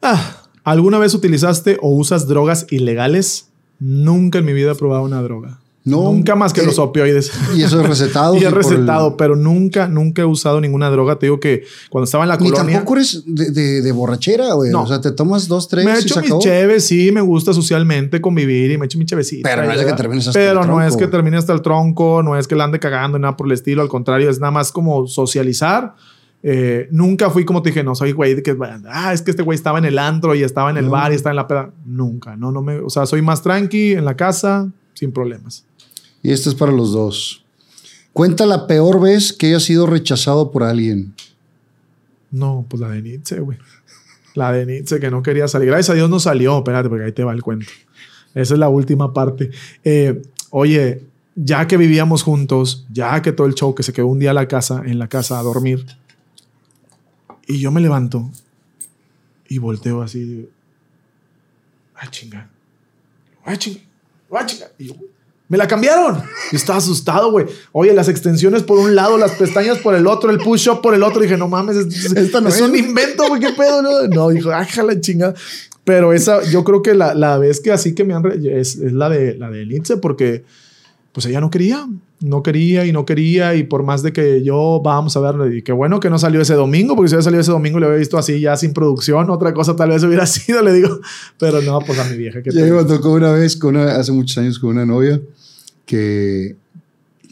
Ah, 0.01 0.43
¿Alguna 0.63 0.99
vez 0.99 1.15
utilizaste 1.15 1.79
o 1.83 1.89
usas 1.91 2.29
drogas 2.29 2.67
ilegales? 2.71 3.49
Nunca 3.81 4.39
en 4.39 4.45
mi 4.45 4.53
vida 4.53 4.73
he 4.73 4.75
probado 4.75 5.03
una 5.03 5.23
droga. 5.23 5.61
No, 5.87 6.05
Nunca 6.05 6.35
más 6.35 6.55
que 6.55 6.63
eh, 6.63 6.67
los 6.67 6.79
opioides. 6.79 7.31
Y 7.55 7.63
eso 7.63 7.79
es 7.81 7.87
recetado. 7.87 8.35
y 8.37 8.39
es 8.39 8.45
por 8.45 8.53
el- 8.59 8.65
recetado, 8.65 9.19
pero 9.19 9.37
nunca, 9.37 9.87
nunca 9.87 10.23
he 10.23 10.25
usado 10.25 10.59
ninguna 10.61 10.89
droga. 10.89 11.19
Te 11.19 11.27
digo 11.27 11.39
que 11.41 11.65
cuando 11.91 12.05
estaba 12.07 12.25
en 12.25 12.29
la 12.29 12.37
Ni 12.39 12.51
colonia. 12.51 12.77
tampoco 12.77 12.97
eres 12.97 13.23
de, 13.27 13.51
de- 13.51 13.83
de 13.83 13.93
borrachera, 13.93 14.55
güey. 14.55 14.71
No. 14.71 14.85
O 14.85 14.87
sea, 14.87 15.01
te 15.03 15.13
tomas 15.13 15.47
dos, 15.47 15.69
tres 15.69 15.85
Me 15.85 15.93
he 15.93 15.99
hecho 15.99 16.21
mis 16.23 16.39
cheves, 16.39 16.87
sí, 16.87 17.13
me 17.13 17.21
gusta 17.21 17.53
socialmente 17.53 18.21
convivir 18.23 18.71
y 18.71 18.79
me 18.79 18.85
he 18.85 18.87
hecho 18.87 18.99
mi 18.99 19.05
chevecita. 19.05 19.47
Pero 19.49 19.65
no 19.67 19.73
es 19.73 19.85
que 19.85 19.93
termines 19.93 20.27
hasta 20.29 20.39
Pero 20.41 20.63
el 20.63 20.67
no 20.69 20.81
es 20.81 20.89
tronco. 20.89 20.99
que 21.05 21.07
termine 21.11 21.37
hasta 21.37 21.53
el 21.53 21.61
tronco, 21.61 22.23
no 22.23 22.39
es 22.39 22.49
que 22.49 22.57
la 22.57 22.65
ande 22.65 22.81
cagando, 22.81 23.19
nada 23.19 23.37
por 23.37 23.47
el 23.47 23.53
estilo. 23.53 23.83
Al 23.83 23.89
contrario, 23.89 24.31
es 24.31 24.41
nada 24.41 24.53
más 24.53 24.73
como 24.73 25.07
socializar. 25.07 25.95
Eh, 26.43 26.89
nunca 26.91 27.29
fui 27.31 27.45
como 27.45 27.63
te 27.63 27.71
dije, 27.71 27.83
no 27.85 27.95
soy 27.95 28.13
güey 28.13 28.35
de 28.35 28.43
que, 28.43 28.57
ah, 28.89 29.13
es 29.13 29.23
que 29.23 29.31
este 29.31 29.43
güey 29.43 29.57
estaba 29.57 29.79
en 29.79 29.85
el 29.87 29.99
antro 29.99 30.35
y 30.35 30.43
estaba 30.43 30.71
en 30.71 30.77
el 30.77 30.87
No. 30.87 30.91
bar 30.93 31.13
y 31.13 31.15
estaba 31.17 31.33
en 31.33 31.37
la 31.37 31.47
peda. 31.49 31.71
Nunca, 31.87 32.37
no, 32.37 32.53
no 32.53 32.63
me, 32.63 32.79
o 32.81 32.89
sea, 32.91 33.05
soy 33.07 33.21
más 33.23 33.43
tranqui 33.43 33.93
en 33.93 34.05
la 34.05 34.15
casa, 34.17 34.71
sin 34.93 35.11
problemas. 35.11 35.65
Y 36.25 36.33
este 36.33 36.49
es 36.49 36.55
para 36.55 36.73
los 36.73 36.93
dos. 36.93 37.45
Cuenta 38.15 38.47
la 38.47 38.67
peor 38.67 38.99
vez 38.99 39.35
que 39.35 39.49
hayas 39.49 39.65
sido 39.65 39.87
rechazado 39.87 40.51
por 40.51 40.63
alguien. 40.63 41.15
No, 42.31 42.65
pues 42.67 42.81
la 42.81 42.89
de 42.89 43.03
Nietzsche, 43.03 43.41
güey. 43.41 43.59
La 44.35 44.51
de 44.51 44.65
Nietzsche 44.65 44.99
que 44.99 45.11
no 45.11 45.23
quería 45.23 45.47
salir. 45.49 45.69
Gracias 45.69 45.91
a 45.91 45.95
Dios 45.95 46.09
no 46.09 46.19
salió. 46.19 46.57
Espérate, 46.57 46.89
porque 46.89 47.05
ahí 47.05 47.13
te 47.13 47.25
va 47.25 47.35
el 47.35 47.43
cuento. 47.43 47.67
Esa 48.35 48.55
es 48.55 48.59
la 48.59 48.71
última 48.71 49.13
parte. 49.13 49.51
Eh, 49.85 50.23
oye, 50.49 51.03
ya 51.35 51.67
que 51.67 51.77
vivíamos 51.77 52.23
juntos, 52.23 52.87
ya 52.91 53.21
que 53.21 53.33
todo 53.33 53.47
el 53.47 53.55
show 53.55 53.75
que 53.75 53.83
se 53.83 53.93
quedó 53.93 54.07
un 54.07 54.19
día 54.19 54.31
a 54.31 54.35
la 54.35 54.49
casa, 54.49 54.83
en 54.87 54.99
la 54.99 55.09
casa 55.09 55.39
a 55.39 55.43
dormir, 55.43 55.85
y 57.47 57.61
yo 57.61 57.71
me 57.71 57.83
levanto 57.83 58.31
y 59.47 59.59
volteo 59.59 60.01
así. 60.01 60.49
Ay, 61.95 62.09
chinga. 62.11 62.49
Ay, 63.45 63.59
chinga. 63.59 63.81
Ay, 64.33 64.47
chinga. 64.47 64.67
Y 64.79 64.87
yo, 64.87 64.95
me 65.49 65.59
la 65.59 65.69
cambiaron. 65.69 66.23
Y 66.53 66.57
estaba 66.57 66.79
asustado, 66.79 67.31
güey. 67.31 67.47
Oye, 67.73 67.93
las 67.93 68.09
extensiones 68.09 68.63
por 68.63 68.79
un 68.79 68.95
lado, 68.95 69.19
las 69.19 69.33
pestañas 69.33 69.79
por 69.79 69.95
el 69.95 70.07
otro, 70.07 70.31
el 70.31 70.39
push-up 70.39 70.81
por 70.83 70.95
el 70.95 71.03
otro. 71.03 71.21
dije, 71.21 71.37
no 71.37 71.49
mames, 71.49 71.77
es, 71.77 72.13
Esta 72.15 72.41
no 72.41 72.49
es 72.49 72.57
es. 72.57 72.61
un 72.63 72.75
invento, 72.77 73.29
güey, 73.29 73.41
qué 73.41 73.51
pedo. 73.51 73.83
No, 73.83 74.03
no 74.09 74.29
dijo, 74.31 74.51
la 74.51 75.01
chingada. 75.01 75.35
Pero 75.85 76.15
esa, 76.15 76.43
yo 76.45 76.65
creo 76.65 76.81
que 76.83 76.95
la, 76.95 77.15
la 77.15 77.37
vez 77.37 77.61
que 77.61 77.71
así 77.71 77.95
que 77.95 78.05
me 78.05 78.15
han. 78.15 78.23
re- 78.25 78.59
Es, 78.61 78.77
es 78.77 78.93
la 78.93 79.11
de 79.11 79.35
la 79.37 79.51
de 79.51 79.67
Nietzsche, 79.67 79.99
porque 79.99 80.45
pues 81.15 81.25
ella 81.27 81.41
no 81.41 81.49
quería. 81.49 81.89
No 82.21 82.43
quería 82.43 82.85
y 82.85 82.93
no 82.93 83.07
quería. 83.07 83.55
Y 83.55 83.63
por 83.63 83.85
más 83.85 84.03
de 84.03 84.13
que 84.13 84.43
yo, 84.43 84.81
vamos 84.85 85.17
a 85.17 85.21
ver, 85.21 85.55
y 85.55 85.63
qué 85.63 85.71
bueno 85.73 86.01
que 86.01 86.11
no 86.11 86.19
salió 86.19 86.41
ese 86.41 86.55
domingo, 86.55 86.97
porque 86.97 87.09
si 87.09 87.15
hubiera 87.15 87.23
salido 87.23 87.41
ese 87.41 87.53
domingo, 87.53 87.79
le 87.79 87.87
había 87.87 87.99
visto 87.99 88.19
así 88.19 88.41
ya 88.41 88.57
sin 88.57 88.73
producción. 88.73 89.31
Otra 89.31 89.55
cosa 89.55 89.77
tal 89.77 89.91
vez 89.91 90.03
hubiera 90.03 90.27
sido, 90.27 90.61
le 90.63 90.73
digo. 90.75 91.01
Pero 91.39 91.63
no, 91.63 91.79
pues 91.81 91.99
a 92.01 92.05
mi 92.11 92.17
vieja 92.17 92.43
que 92.43 92.51
Ya 92.51 92.65
me 92.65 92.85
tocó 92.85 93.13
una 93.13 93.31
vez, 93.31 93.57
con 93.57 93.77
una- 93.77 93.95
hace 93.97 94.11
muchos 94.13 94.37
años, 94.39 94.59
con 94.59 94.71
una 94.71 94.85
novia 94.85 95.21
que, 95.87 96.57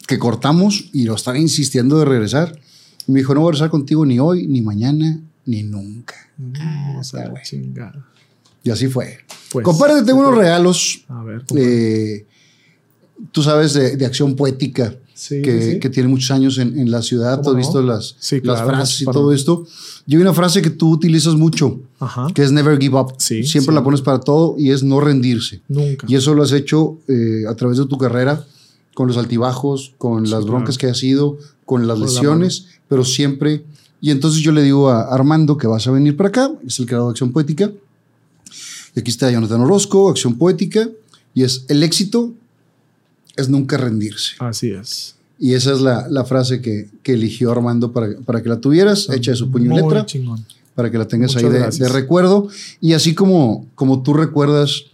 que 0.07 0.19
cortamos 0.19 0.85
y 0.93 1.05
lo 1.05 1.15
estaba 1.17 1.39
insistiendo 1.39 1.99
de 1.99 2.05
regresar. 2.05 2.59
Y 3.09 3.13
me 3.13 3.19
dijo, 3.21 3.35
no 3.35 3.41
voy 3.41 3.49
a 3.49 3.53
regresar 3.53 3.71
contigo 3.71 4.07
ni 4.07 4.21
hoy, 4.21 4.47
ni 4.47 4.61
mañana, 4.63 5.19
ni 5.45 5.65
nunca. 5.65 6.15
No, 6.39 7.01
o 7.01 7.05
sea, 7.05 7.21
está 7.21 7.31
güey. 7.33 7.43
chingada. 7.43 8.07
Y 8.63 8.71
así 8.71 8.87
fue. 8.87 9.19
Pues, 9.51 9.67
tengo 10.07 10.21
unos 10.21 10.37
regalos 10.37 11.05
A 11.09 11.23
ver, 11.25 11.43
tú 13.31 13.43
sabes, 13.43 13.75
de, 13.75 13.97
de 13.97 14.07
acción 14.07 14.35
poética. 14.35 14.95
Sí, 15.15 15.41
que, 15.41 15.75
sí. 15.75 15.79
que 15.79 15.89
tiene 15.89 16.09
muchos 16.09 16.33
años 16.33 16.59
en, 16.59 16.77
en 16.77 16.91
la 16.91 17.01
ciudad. 17.01 17.37
¿Cómo 17.37 17.43
Tú 17.45 17.49
has 17.51 17.55
no? 17.55 17.59
visto 17.59 17.83
las, 17.83 18.17
Sí, 18.19 18.41
las 18.43 18.61
claro, 18.61 18.71
frases 18.71 19.03
y 19.03 19.05
todo 19.05 19.33
esto. 19.33 19.65
Y 20.05 20.17
hay 20.17 20.23
una 20.23 20.35
frase 20.35 20.63
que 20.63 20.71
tú 20.71 20.91
utilizas 20.91 21.37
mucho, 21.37 21.81
Ajá. 22.01 22.27
que 22.35 22.43
es 22.43 22.51
never 22.51 22.77
give 22.81 22.99
up. 22.99 23.15
Siempre 23.19 23.73
la 23.73 23.85
pones 23.85 24.01
para 24.01 24.19
todo 24.19 24.57
y 24.59 24.71
es 24.71 24.83
no 24.83 25.01
rendirse. 25.01 25.61
Nunca. 25.69 26.07
Y 26.09 26.17
eso 26.17 26.35
lo 26.35 26.43
has 26.43 26.51
hecho 26.51 26.99
eh, 27.07 27.45
a 27.49 27.55
través 27.55 27.79
de 27.79 27.87
tu 27.87 27.99
carrera, 27.99 28.45
con 28.95 29.07
los 29.07 29.17
altibajos, 29.17 29.93
con 29.97 30.29
las 30.29 30.45
broncas 30.45 30.77
que 30.77 30.89
has 30.89 31.01
ido, 31.05 31.39
con 31.65 31.87
las 31.87 32.01
la 32.01 32.07
lesiones, 32.07 32.67
pero 32.89 33.05
siempre. 33.05 33.65
Y 34.01 34.11
entonces 34.11 34.41
yo 34.41 34.51
le 34.51 34.63
digo 34.63 34.89
a 34.91 35.03
Armando 35.15 35.57
que 35.57 35.69
vas 35.69 35.87
a 35.87 35.93
venir 35.93 36.17
para 36.17 36.31
acá, 36.31 36.51
es 36.67 36.81
el 36.81 36.87
creador 36.87 37.09
de 37.09 37.13
Acción 37.13 37.31
Poética. 37.31 37.71
Y 38.97 39.01
aquí 39.01 39.11
está 39.11 39.31
Jonathan 39.31 39.61
Orozco, 39.61 40.11
Acción 40.11 40.37
Poética, 40.37 40.89
y 41.33 41.45
es 41.45 41.65
el 41.69 41.85
éxito 41.85 42.33
es 43.37 43.49
nunca 43.49 43.77
rendirse. 43.77 44.35
Así 44.39 44.71
es. 44.71 45.17
Y 45.39 45.55
esa 45.55 45.73
es 45.73 45.81
la, 45.81 46.09
la 46.09 46.25
frase 46.25 46.61
que, 46.61 46.89
que 47.03 47.15
eligió 47.15 47.51
Armando 47.51 47.93
para, 47.93 48.17
para 48.25 48.43
que 48.43 48.49
la 48.49 48.61
tuvieras, 48.61 49.09
hecha 49.11 49.33
de 49.33 49.37
su 49.37 49.51
puño 49.51 49.73
y 49.73 49.83
letra 49.83 50.07
chingón. 50.07 50.45
para 50.75 50.91
que 50.91 50.99
la 50.99 51.09
tengas 51.09 51.35
Muchas 51.35 51.75
ahí 51.75 51.81
de, 51.81 51.89
recuerdo. 51.89 52.49
Y 52.81 52.93
así 52.93 53.15
como, 53.15 53.67
como 53.75 54.03
tú 54.03 54.15
recuerdas 54.15 54.85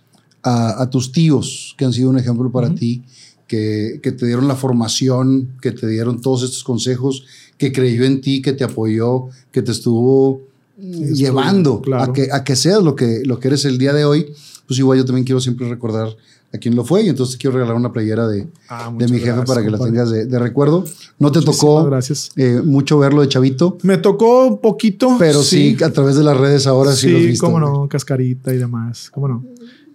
a, 0.42 0.82
a 0.82 0.88
tus 0.88 1.12
tíos, 1.12 1.74
que 1.76 1.84
han 1.84 1.92
sido 1.92 2.08
un 2.08 2.18
ejemplo 2.18 2.50
para 2.50 2.74
ti, 2.74 3.02
que, 3.46 4.00
que 4.02 4.12
te 4.12 4.26
dieron 4.26 4.46
la 4.46 4.54
formación, 4.54 5.48
que 5.60 5.72
te 5.72 5.86
dieron 5.88 6.20
todos 6.20 6.44
estos 6.44 6.62
consejos, 6.62 7.24
que 7.56 7.72
creyó 7.72 8.04
en 8.04 8.20
ti, 8.20 8.40
que 8.40 8.52
te 8.52 8.62
apoyó, 8.62 9.26
que 9.50 9.62
te 9.62 9.72
estuvo 9.72 10.42
llevando 10.78 11.82
claro. 11.82 12.04
a, 12.04 12.14
que, 12.14 12.28
a 12.30 12.44
que 12.44 12.54
seas 12.54 12.82
lo 12.82 12.94
que, 12.94 13.22
lo 13.24 13.40
que 13.40 13.48
eres 13.48 13.64
el 13.64 13.78
día 13.78 13.92
de 13.92 14.04
hoy. 14.04 14.32
Pues 14.66 14.78
igual 14.78 14.98
yo 14.98 15.04
también 15.04 15.24
quiero 15.24 15.40
siempre 15.40 15.68
recordar 15.68 16.14
a 16.52 16.58
quién 16.58 16.74
lo 16.74 16.84
fue 16.84 17.02
y 17.02 17.08
entonces 17.08 17.36
te 17.36 17.40
quiero 17.42 17.56
regalar 17.56 17.76
una 17.76 17.92
playera 17.92 18.26
de, 18.26 18.46
Ah, 18.68 18.90
de 18.96 19.06
mi 19.08 19.18
jefe 19.18 19.26
gracias, 19.32 19.46
para 19.48 19.62
que 19.62 19.70
la 19.70 19.78
tengas 19.78 20.10
de, 20.10 20.24
de 20.26 20.38
recuerdo. 20.38 20.84
No 21.18 21.30
te 21.30 21.42
tocó 21.42 21.84
Gracias. 21.84 22.30
eh, 22.36 22.62
mucho 22.64 22.98
verlo 22.98 23.20
de 23.20 23.28
chavito, 23.28 23.76
Me 23.82 23.98
tocó 23.98 24.46
un 24.46 24.58
poquito. 24.60 25.16
pero 25.18 25.42
sí. 25.42 25.76
a 25.84 25.90
través 25.90 26.16
de 26.16 26.24
las 26.24 26.36
redes 26.36 26.66
ahora 26.66 26.92
sí, 26.92 27.08
Sí, 27.08 27.12
lo 27.12 27.18
visto. 27.18 27.44
cómo 27.46 27.60
no, 27.60 27.86
cascarita 27.88 28.54
y 28.54 28.58
demás. 28.58 29.10
Cómo 29.10 29.28
no. 29.28 29.44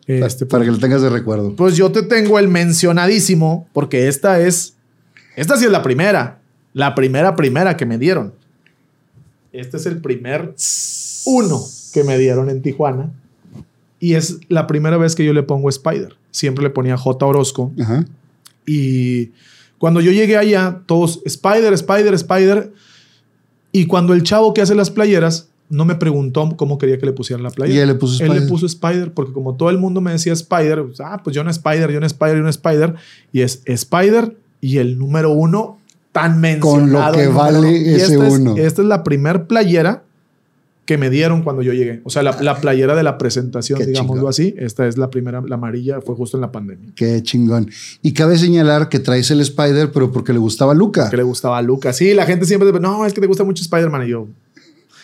Este, 0.06 0.46
para 0.46 0.66
que 0.66 0.72
lo 0.72 0.78
tengas 0.80 1.02
de 1.02 1.10
recuerdo. 1.10 1.56
Pues 1.56 1.76
yo 1.78 1.92
te 1.92 2.04
tengo 2.04 2.38
el 2.38 2.50
mencionadísimo, 2.50 3.68
porque 3.74 4.08
esta 4.10 4.40
es. 4.42 4.74
Esta 5.38 5.58
sí 5.58 5.66
es 5.66 5.72
la 5.72 5.82
primera. 5.82 6.40
La 6.74 6.94
primera, 6.94 7.36
primera 7.36 7.78
que 7.78 7.86
me 7.86 7.98
dieron. 7.98 8.34
Este 9.54 9.78
es 9.78 9.86
el 9.86 10.02
primer 10.02 10.54
uno 11.26 11.62
que 11.94 12.04
me 12.04 12.18
dieron 12.18 12.50
en 12.50 12.62
Tijuana. 12.62 13.12
Y 14.00 14.16
es 14.16 14.40
la 14.50 14.68
primera 14.68 14.98
vez 14.98 15.16
que 15.16 15.24
yo 15.24 15.32
le 15.34 15.44
pongo 15.44 15.70
Spider. 15.70 16.16
Siempre 16.34 16.64
le 16.64 16.70
ponía 16.72 16.98
J. 16.98 17.26
Orozco. 17.26 17.72
Ajá. 17.80 18.04
Y 18.66 19.32
cuando 19.78 20.02
yo 20.02 20.12
llegué 20.12 20.36
allá, 20.38 20.82
todos 20.86 21.22
Spider, 21.26 21.72
Spider, 21.74 22.14
Spider. 22.16 22.74
Y 23.72 23.86
cuando 23.86 24.14
el 24.14 24.24
chavo 24.24 24.54
que 24.54 24.62
hace 24.62 24.76
las 24.76 24.90
playeras 24.92 25.48
no 25.70 25.86
me 25.86 25.96
preguntó 25.96 26.56
cómo 26.58 26.78
quería 26.78 27.00
que 27.00 27.06
le 27.06 27.14
pusieran 27.14 27.42
la 27.44 27.50
playera. 27.50 27.78
Y 27.80 27.82
él 27.82 27.88
le 27.88 27.96
puso 27.96 28.22
Él 28.24 28.30
le 28.30 28.36
Spider. 28.36 28.50
puso 28.50 28.66
Spider 28.68 29.12
porque 29.14 29.32
como 29.34 29.56
todo 29.56 29.70
el 29.70 29.78
mundo 29.80 30.02
me 30.02 30.12
decía 30.12 30.34
Spider, 30.34 30.84
pues, 30.84 31.00
ah, 31.02 31.22
pues 31.24 31.36
yo 31.36 31.44
no 31.44 31.50
Spider, 31.50 31.92
yo 31.92 32.00
no 32.00 32.06
Spider, 32.06 32.36
yo 32.38 32.44
no 32.44 32.50
Spider. 32.50 32.96
Y 33.32 33.42
es 33.42 33.62
Spider 33.66 34.36
y 34.62 34.78
el 34.78 34.98
número 35.00 35.32
uno 35.32 35.80
tan 36.12 36.34
Con 36.60 36.92
lo 36.92 37.00
mencionado. 37.00 37.14
que 37.16 37.28
vale 37.28 37.58
uno. 37.60 37.72
Y 37.72 37.96
ese 37.96 38.14
esta 38.14 38.28
es- 38.28 38.34
uno. 38.34 38.56
esta 38.58 38.82
es 38.82 38.88
la 38.88 39.04
primer 39.04 39.48
playera 39.48 40.04
que 40.86 40.98
me 40.98 41.10
dieron 41.10 41.44
cuando 41.44 41.62
yo 41.62 41.72
llegué. 41.72 42.02
O 42.04 42.10
sea, 42.10 42.24
la, 42.24 42.42
la 42.42 42.58
playera 42.60 42.94
de 42.96 43.04
la 43.04 43.18
presentación, 43.18 43.80
Qué 43.80 43.86
digámoslo 43.86 44.16
chingón. 44.16 44.30
así. 44.30 44.56
Esta 44.58 44.86
es 44.88 44.98
la 44.98 45.10
primera, 45.10 45.42
la 45.48 45.56
amarilla, 45.56 46.02
fue 46.02 46.14
justo 46.16 46.36
en 46.38 46.42
la 46.42 46.52
pandemia. 46.52 46.92
Qué 46.96 47.24
chingón. 47.24 47.70
Y 48.02 48.14
cabe 48.14 48.38
señalar 48.38 48.90
que 48.90 49.00
traes 49.00 49.32
el 49.32 49.40
Spider, 49.40 49.92
pero 49.94 50.12
porque 50.12 50.34
le 50.34 50.40
gustaba 50.40 50.74
a 50.74 50.76
Luca. 50.76 51.10
que 51.10 51.16
le 51.18 51.24
gustaba 51.24 51.58
a 51.58 51.62
Lucas. 51.62 51.96
Sí, 51.96 52.14
la 52.14 52.26
gente 52.26 52.46
siempre 52.46 52.68
dice, 52.68 52.80
no, 52.82 53.06
es 53.06 53.14
que 53.14 53.22
te 53.22 53.28
gusta 53.28 53.44
mucho 53.46 53.62
Spider-Man. 53.64 54.06
Y 54.08 54.10
yo, 54.10 54.28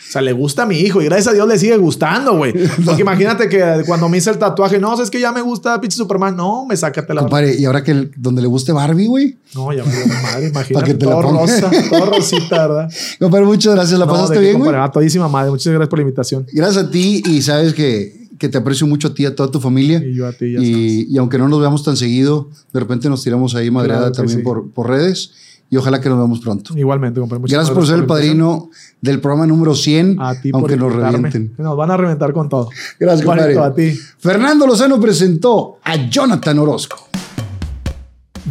o 0.09 0.11
sea, 0.11 0.23
le 0.23 0.33
gusta 0.33 0.63
a 0.63 0.65
mi 0.65 0.75
hijo 0.79 1.01
y 1.03 1.05
gracias 1.05 1.27
a 1.27 1.33
Dios 1.33 1.47
le 1.47 1.59
sigue 1.59 1.77
gustando, 1.77 2.35
güey. 2.35 2.51
Porque 2.85 3.01
imagínate 3.01 3.47
que 3.47 3.83
cuando 3.85 4.09
me 4.09 4.17
hice 4.17 4.31
el 4.31 4.39
tatuaje, 4.39 4.79
no, 4.79 4.99
es 4.99 5.11
que 5.11 5.19
ya 5.19 5.31
me 5.31 5.41
gusta 5.41 5.79
pinche 5.79 5.97
Superman. 5.97 6.35
No, 6.35 6.65
me 6.65 6.75
sácate 6.75 7.13
la 7.13 7.21
Compadre, 7.21 7.55
y 7.55 7.65
ahora 7.65 7.83
que 7.83 7.91
el- 7.91 8.11
donde 8.17 8.41
le 8.41 8.47
guste 8.47 8.71
Barbie, 8.71 9.05
güey. 9.05 9.37
No, 9.53 9.71
ya 9.71 9.83
me 9.83 9.91
dio 9.95 10.07
madre, 10.07 10.47
imagínate. 10.49 10.73
Pa' 10.73 10.83
que 10.83 10.93
te 10.95 11.05
la 11.05 11.11
todo 11.11 11.21
ponga. 11.21 11.41
rosa, 11.41 11.71
todo 11.91 12.05
rosita, 12.07 12.67
¿verdad? 12.67 12.91
Compadre, 13.19 13.45
muchas 13.45 13.75
gracias. 13.75 13.99
¿La 13.99 14.05
No, 14.07 14.11
pasaste 14.13 14.39
bien, 14.39 14.57
güey? 14.57 14.71
todísima 14.91 15.27
madre. 15.27 15.51
Muchas 15.51 15.71
gracias 15.71 15.89
por 15.89 15.99
la 15.99 16.03
invitación. 16.03 16.45
Gracias 16.51 16.85
a 16.85 16.89
ti 16.89 17.21
y 17.27 17.41
sabes 17.43 17.75
que, 17.75 18.27
que 18.39 18.49
te 18.49 18.57
aprecio 18.57 18.87
mucho 18.87 19.09
a 19.09 19.13
ti 19.13 19.23
y 19.23 19.25
a 19.27 19.35
toda 19.35 19.51
tu 19.51 19.59
familia. 19.59 20.01
Y 20.03 20.15
yo 20.15 20.25
a 20.27 20.31
ti, 20.33 20.53
ya. 20.53 20.59
Y, 20.59 21.05
y 21.07 21.17
aunque 21.19 21.37
no 21.37 21.47
nos 21.47 21.59
veamos 21.59 21.83
tan 21.83 21.95
seguido, 21.97 22.49
de 22.73 22.79
repente 22.79 23.09
nos 23.09 23.23
tiramos 23.23 23.53
ahí 23.53 23.69
madreada 23.69 24.07
Claro 24.07 24.15
también 24.15 24.39
sí. 24.39 24.43
por, 24.43 24.71
por 24.71 24.87
redes. 24.89 25.33
Y 25.71 25.77
ojalá 25.77 26.01
que 26.01 26.09
nos 26.09 26.17
veamos 26.17 26.39
pronto. 26.39 26.75
Igualmente, 26.75 27.19
compadre. 27.19 27.41
muchas 27.41 27.53
Gracias 27.53 27.75
por 27.75 27.85
ser 27.85 27.99
el 27.99 28.05
padrino 28.07 28.69
del 29.01 29.21
programa 29.21 29.45
número 29.45 29.75
100, 29.75 30.19
A 30.19 30.33
ti 30.41 30.49
aunque 30.51 30.77
por 30.77 30.91
nos 30.91 30.95
revienten. 30.95 31.53
Nos 31.57 31.77
van 31.77 31.91
a 31.91 31.97
reventar 31.97 32.33
con 32.33 32.49
todo. 32.49 32.69
Gracias, 32.99 33.25
compadre. 33.25 33.57
A 33.57 33.73
ti. 33.73 33.91
Fernando 34.17 34.65
Lozano 34.65 34.99
presentó 34.99 35.77
a 35.83 35.95
Jonathan 36.09 36.57
Orozco. 36.59 37.07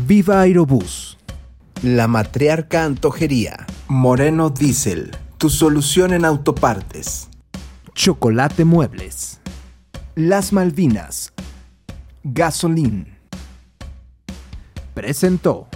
Viva 0.06 0.40
Aerobús. 0.40 1.18
La 1.82 2.06
matriarca 2.06 2.84
antojería. 2.84 3.66
Moreno 3.88 4.50
Diesel. 4.50 5.10
Tu 5.38 5.50
solución 5.50 6.12
en 6.12 6.24
autopartes. 6.24 7.28
Chocolate 7.94 8.64
Muebles. 8.64 9.40
Las 10.14 10.52
Malvinas. 10.52 11.32
Gasolín. 12.22 13.08
Presentó. 14.94 15.67